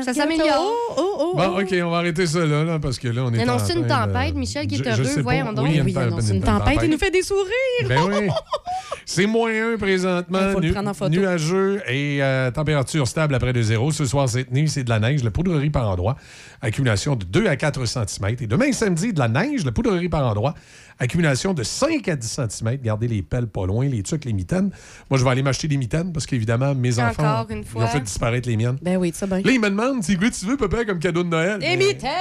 Ça 0.03 0.13
s'améliore. 0.13 0.47
Oh, 0.59 0.93
oh, 0.97 1.15
oh, 1.19 1.37
Bon, 1.37 1.53
oh. 1.55 1.61
OK, 1.61 1.73
on 1.81 1.89
va 1.91 1.97
arrêter 1.99 2.25
ça 2.27 2.45
là, 2.45 2.63
là, 2.65 2.77
parce 2.77 2.99
que 2.99 3.07
là, 3.07 3.23
on 3.23 3.33
est 3.33 3.41
annonce 3.41 3.69
une 3.73 3.83
de- 3.83 3.87
tempête, 3.87 4.35
Michel, 4.35 4.67
qui 4.67 4.75
est 4.75 4.77
Je- 4.79 4.83
je 4.83 5.01
heureux, 5.01 5.15
pas. 5.15 5.21
voyons 5.21 5.53
donc. 5.53 5.63
Oui, 5.65 5.71
il 5.71 5.77
y 5.77 5.79
a 5.79 5.83
Oui, 5.83 5.91
il 5.91 5.97
annonce 5.97 6.29
une 6.29 6.41
tempête, 6.43 6.79
il 6.83 6.89
nous 6.89 6.97
fait 6.97 7.09
des 7.11 7.21
sourires. 7.21 7.87
Ben 7.87 7.99
oui. 8.05 8.27
C'est 9.05 9.25
moins 9.25 9.49
un 9.73 9.77
présentement, 9.77 10.39
Il 10.41 10.51
faut 10.51 10.59
le 10.59 10.67
nu- 10.67 10.73
prendre 10.73 10.89
en 10.89 10.93
photo. 10.93 11.09
nuageux 11.11 11.81
et 11.87 12.21
euh, 12.21 12.51
température 12.51 13.07
stable 13.07 13.33
après 13.35 13.53
de 13.53 13.61
zéro. 13.61 13.91
Ce 13.91 14.03
soir, 14.05 14.27
cette 14.27 14.51
nuit, 14.51 14.67
c'est 14.67 14.83
de 14.83 14.89
la 14.89 14.99
neige, 14.99 15.23
la 15.23 15.31
poudrerie 15.31 15.69
par 15.69 15.89
endroit, 15.89 16.17
accumulation 16.61 17.15
de 17.15 17.25
2 17.25 17.47
à 17.47 17.55
4 17.55 17.85
cm. 17.85 18.35
Et 18.41 18.47
demain, 18.47 18.71
samedi, 18.71 19.13
de 19.13 19.19
la 19.19 19.27
neige, 19.27 19.63
la 19.65 19.71
poudrerie 19.71 20.09
par 20.09 20.25
endroit, 20.25 20.53
accumulation 20.99 21.53
de 21.53 21.63
5 21.63 22.07
à 22.07 22.15
10 22.15 22.39
cm. 22.49 22.77
Gardez 22.83 23.07
les 23.07 23.21
pelles 23.21 23.47
pas 23.47 23.65
loin, 23.65 23.87
les 23.87 24.03
tucs, 24.03 24.25
les 24.25 24.33
mitaines. 24.33 24.71
Moi, 25.09 25.19
je 25.19 25.23
vais 25.23 25.29
aller 25.29 25.43
m'acheter 25.43 25.67
des 25.67 25.77
mitaines 25.77 26.11
parce 26.11 26.25
qu'évidemment, 26.25 26.73
mes 26.75 26.99
Encore 26.99 27.09
enfants 27.11 27.45
une 27.49 27.63
ils 27.75 27.81
ont 27.83 27.87
fait 27.87 27.99
disparaître 28.01 28.49
les 28.49 28.57
miennes. 28.57 28.77
Ben 28.81 28.97
oui, 28.97 29.11
ça 29.13 29.25
bien. 29.27 29.37
Là, 29.41 29.51
ils 29.51 29.59
me 29.59 29.69
demandent, 29.69 30.03
quoi 30.17 30.29
tu 30.29 30.45
veux, 30.45 30.57
papa, 30.57 30.85
comme 30.85 30.99
cadeau 30.99 31.23
de 31.23 31.29
Noël? 31.29 31.59
Des 31.59 31.65
Ben, 31.77 31.79
mitaines! 31.79 32.11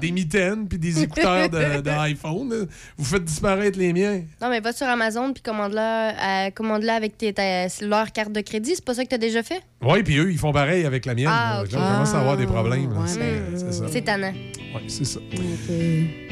des 0.00 0.10
mitaines 0.10 0.66
puis 0.66 0.76
des 0.76 1.02
écouteurs 1.04 1.48
de, 1.48 1.80
de 1.80 1.90
iPhone. 2.00 2.50
là. 2.50 2.64
Vous 2.98 3.04
faites 3.04 3.24
disparaître 3.24 3.78
les 3.78 3.92
miens. 3.92 4.22
Non, 4.42 4.50
mais 4.50 4.58
va 4.58 4.72
sur 4.72 4.88
Amazon 4.88 5.32
puis 5.32 5.40
commande-la 5.40 6.46
euh, 6.46 6.50
commande-la 6.50 6.94
avec 6.94 7.16
tes, 7.16 7.32
ta- 7.32 7.68
leur 7.80 8.10
carte 8.12 8.32
de 8.32 8.40
crédit. 8.40 8.72
C'est 8.74 8.84
pas 8.84 8.94
ça 8.94 9.04
que 9.04 9.08
t'as 9.10 9.18
déjà 9.18 9.44
fait? 9.44 9.62
Oui, 9.86 10.02
puis 10.02 10.16
eux, 10.18 10.30
ils 10.32 10.38
font 10.38 10.52
pareil 10.52 10.84
avec 10.84 11.04
la 11.06 11.14
mienne. 11.14 11.28
Ah, 11.30 11.62
là. 11.70 11.78
Là, 11.78 11.84
on 11.88 11.92
commence 11.92 12.14
à 12.14 12.20
avoir 12.20 12.36
des 12.36 12.46
problèmes. 12.46 12.92
là. 12.92 13.00
Ouais, 13.00 13.06
C'est- 13.06 13.56
c'est 13.56 13.72
ça. 13.72 13.84
C'est 13.90 14.02
tannant. 14.02 14.32
Oui, 14.74 14.82
c'est 14.88 15.04
ça. 15.04 15.20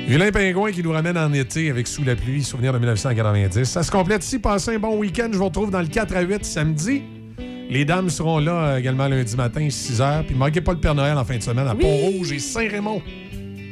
Vilain 0.09 0.31
Pingouin 0.33 0.73
qui 0.73 0.83
nous 0.83 0.91
ramène 0.93 1.17
en 1.19 1.33
été 1.33 1.71
avec 1.71 1.87
Sous 1.87 2.03
la 2.05 2.17
pluie, 2.17 2.43
souvenir 2.43 2.73
de 2.73 2.79
1990. 2.79 3.65
Ça 3.65 3.83
se 3.83 3.91
complète 3.91 4.25
ici. 4.25 4.39
Passez 4.39 4.75
un 4.75 4.79
bon 4.79 4.97
week-end. 4.99 5.29
Je 5.33 5.39
vous 5.39 5.45
retrouve 5.45 5.71
dans 5.71 5.81
le 5.81 5.87
4 5.87 6.17
à 6.17 6.23
8 6.23 6.45
samedi. 6.45 7.03
Les 7.71 7.85
dames 7.85 8.11
seront 8.11 8.39
là 8.39 8.53
euh, 8.53 8.79
également 8.79 9.07
lundi 9.09 9.37
matin, 9.37 9.69
6 9.71 10.01
h. 10.01 10.25
Puis 10.25 10.35
manquez 10.35 10.61
pas 10.61 10.73
le 10.73 10.79
Père 10.81 10.95
Noël 10.95 11.17
en 11.17 11.25
fin 11.25 11.37
de 11.37 11.43
semaine 11.43 11.67
à 11.69 11.75
Pont-Rouge 11.75 12.33
et 12.33 12.39
Saint-Raymond. 12.39 13.01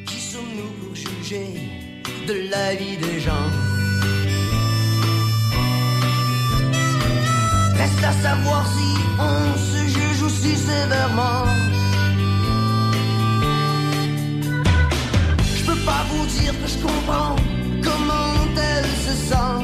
Qui 0.07 0.21
sommes-nous 0.21 0.87
pour 0.87 0.95
juger 0.95 1.47
de 2.27 2.51
la 2.51 2.75
vie 2.77 2.97
des 2.97 3.21
gens? 3.21 3.33
Reste 7.81 8.05
à 8.05 8.13
savoir 8.13 8.67
si 8.77 8.91
on 9.19 9.57
se 9.57 9.81
juge 9.89 10.23
aussi 10.23 10.55
sévèrement. 10.55 11.47
Je 15.57 15.65
peux 15.65 15.81
pas 15.87 16.05
vous 16.11 16.27
dire 16.27 16.53
que 16.61 16.69
je 16.69 16.79
comprends 16.87 17.37
comment 17.83 18.35
elle 18.59 18.91
se 19.07 19.15
sent. 19.29 19.57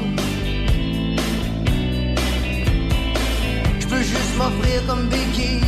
Je 3.81 3.87
peux 3.87 4.03
juste 4.13 4.35
m'offrir 4.39 4.87
comme 4.87 5.09
béquille 5.09 5.61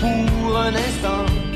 pour 0.00 0.56
un 0.56 0.74
instant. 0.86 1.51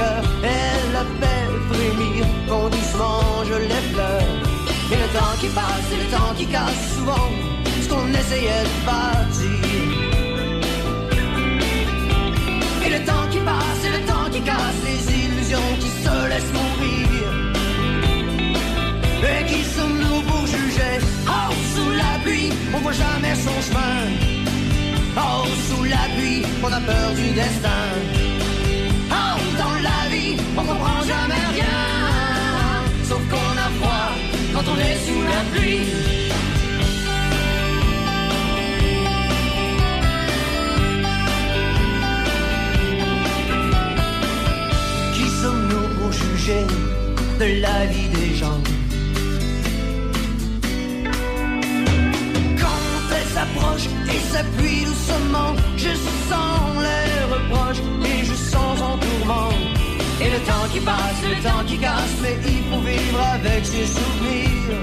Elle 0.00 0.92
la 0.92 1.04
fait 1.20 1.50
frémir 1.70 2.26
quand 2.48 2.68
doucement 2.68 3.44
je 3.44 3.54
l'effleure. 3.54 4.22
Et 4.92 4.96
le 4.96 5.08
temps 5.16 5.36
qui 5.40 5.48
passe, 5.48 5.88
et 5.92 5.96
le 6.04 6.10
temps 6.10 6.34
qui 6.36 6.46
casse 6.46 6.94
souvent 6.96 7.28
ce 7.82 7.88
qu'on 7.88 8.08
essayait 8.08 8.64
de 8.68 8.86
bâtir. 8.86 9.60
Et 12.84 12.90
le 12.98 13.04
temps 13.04 13.26
qui 13.30 13.38
passe, 13.38 13.82
et 13.84 13.92
le 13.98 14.06
temps 14.06 14.30
qui 14.32 14.40
casse 14.40 14.80
les 14.84 15.02
illusions 15.22 15.70
qui 15.78 15.90
se 16.04 16.28
laissent 16.30 16.52
mourir. 16.58 17.06
Et 19.22 19.44
qui 19.46 19.62
sommes-nous 19.76 20.22
pour 20.22 20.46
juger 20.46 20.94
Oh, 21.28 21.52
sous 21.74 21.90
la 21.90 22.18
pluie, 22.24 22.52
on 22.74 22.78
voit 22.78 22.92
jamais 22.92 23.34
son 23.34 23.56
chemin. 23.66 23.96
Oh, 25.16 25.44
sous 25.68 25.84
la 25.84 26.04
pluie, 26.16 26.42
on 26.62 26.72
a 26.72 26.80
peur 26.80 27.10
du 27.14 27.28
destin. 27.34 28.19
On 30.56 30.62
comprend 30.62 31.02
jamais 31.02 31.44
rien. 31.54 31.78
Sauf 33.04 33.22
qu'on 33.30 33.52
a 33.66 33.68
froid 33.78 34.08
quand 34.54 34.66
on 34.72 34.78
est 34.78 34.98
sous 35.06 35.22
la 35.32 35.40
pluie. 35.52 35.86
Qui 45.14 45.26
sommes-nous 45.42 45.88
pour 45.98 46.12
juger 46.12 46.64
de 47.38 47.60
la 47.62 47.86
vie 47.86 48.08
des 48.08 48.34
gens? 48.36 48.60
S'approche 53.32 53.86
et 54.12 54.20
s'appuie 54.32 54.84
doucement, 54.84 55.54
je 55.76 55.94
sens 56.28 56.60
les 56.82 57.24
reproches 57.32 57.82
et 58.04 58.24
je 58.24 58.34
sens 58.34 58.80
en 58.82 58.98
tourment. 58.98 59.69
Et 60.22 60.28
le 60.28 60.38
temps 60.40 60.68
qui 60.70 60.80
passe, 60.80 61.22
le 61.22 61.42
temps 61.42 61.64
qui 61.66 61.78
casse, 61.78 62.16
mais 62.20 62.36
il 62.46 62.62
faut 62.70 62.80
vivre 62.80 63.20
avec 63.20 63.64
ses 63.64 63.86
souvenirs. 63.86 64.76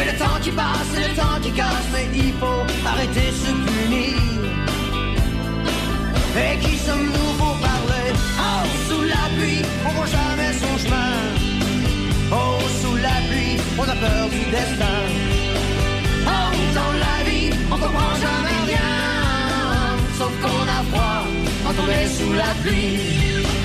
Et 0.00 0.04
le 0.10 0.18
temps 0.18 0.40
qui 0.42 0.50
passe, 0.50 0.92
le 0.96 1.14
temps 1.14 1.40
qui 1.40 1.52
casse, 1.52 1.88
mais 1.92 2.08
il 2.12 2.32
faut 2.40 2.62
arrêter 2.84 3.28
de 3.30 3.36
se 3.44 3.52
punir. 3.66 4.18
Et 6.34 6.58
qui 6.58 6.76
sommes-nous 6.78 7.32
pour 7.38 7.56
parler 7.58 8.08
Oh, 8.38 8.64
sous 8.88 9.02
la 9.02 9.24
pluie, 9.36 9.62
on 9.86 9.90
voit 9.90 10.06
jamais 10.06 10.52
son 10.54 10.78
chemin. 10.82 11.12
Oh, 12.32 12.58
sous 12.82 12.96
la 12.96 13.16
pluie, 13.28 13.58
on 13.78 13.84
a 13.84 13.94
peur 13.94 14.28
du 14.28 14.42
destin. 14.50 14.98
Oh, 16.26 16.50
dans 16.74 16.92
la 17.04 17.30
vie, 17.30 17.50
on 17.70 17.76
comprend 17.78 18.14
jamais 18.26 18.58
rien. 18.66 18.90
Sauf 20.18 20.32
qu'on 20.40 20.62
a 20.62 20.82
froid 20.90 21.11
est 21.90 22.06
sous 22.06 22.32
la 22.32 22.54
pluie. 22.62 23.61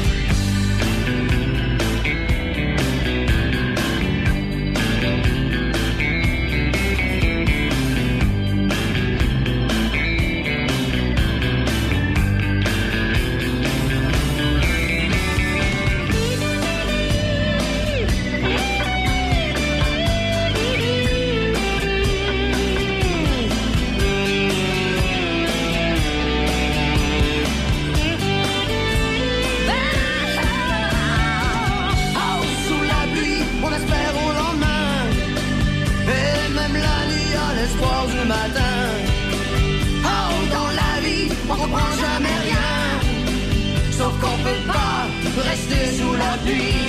Rester 45.39 45.85
sous 45.97 46.13
la 46.13 46.37
pluie. 46.43 46.86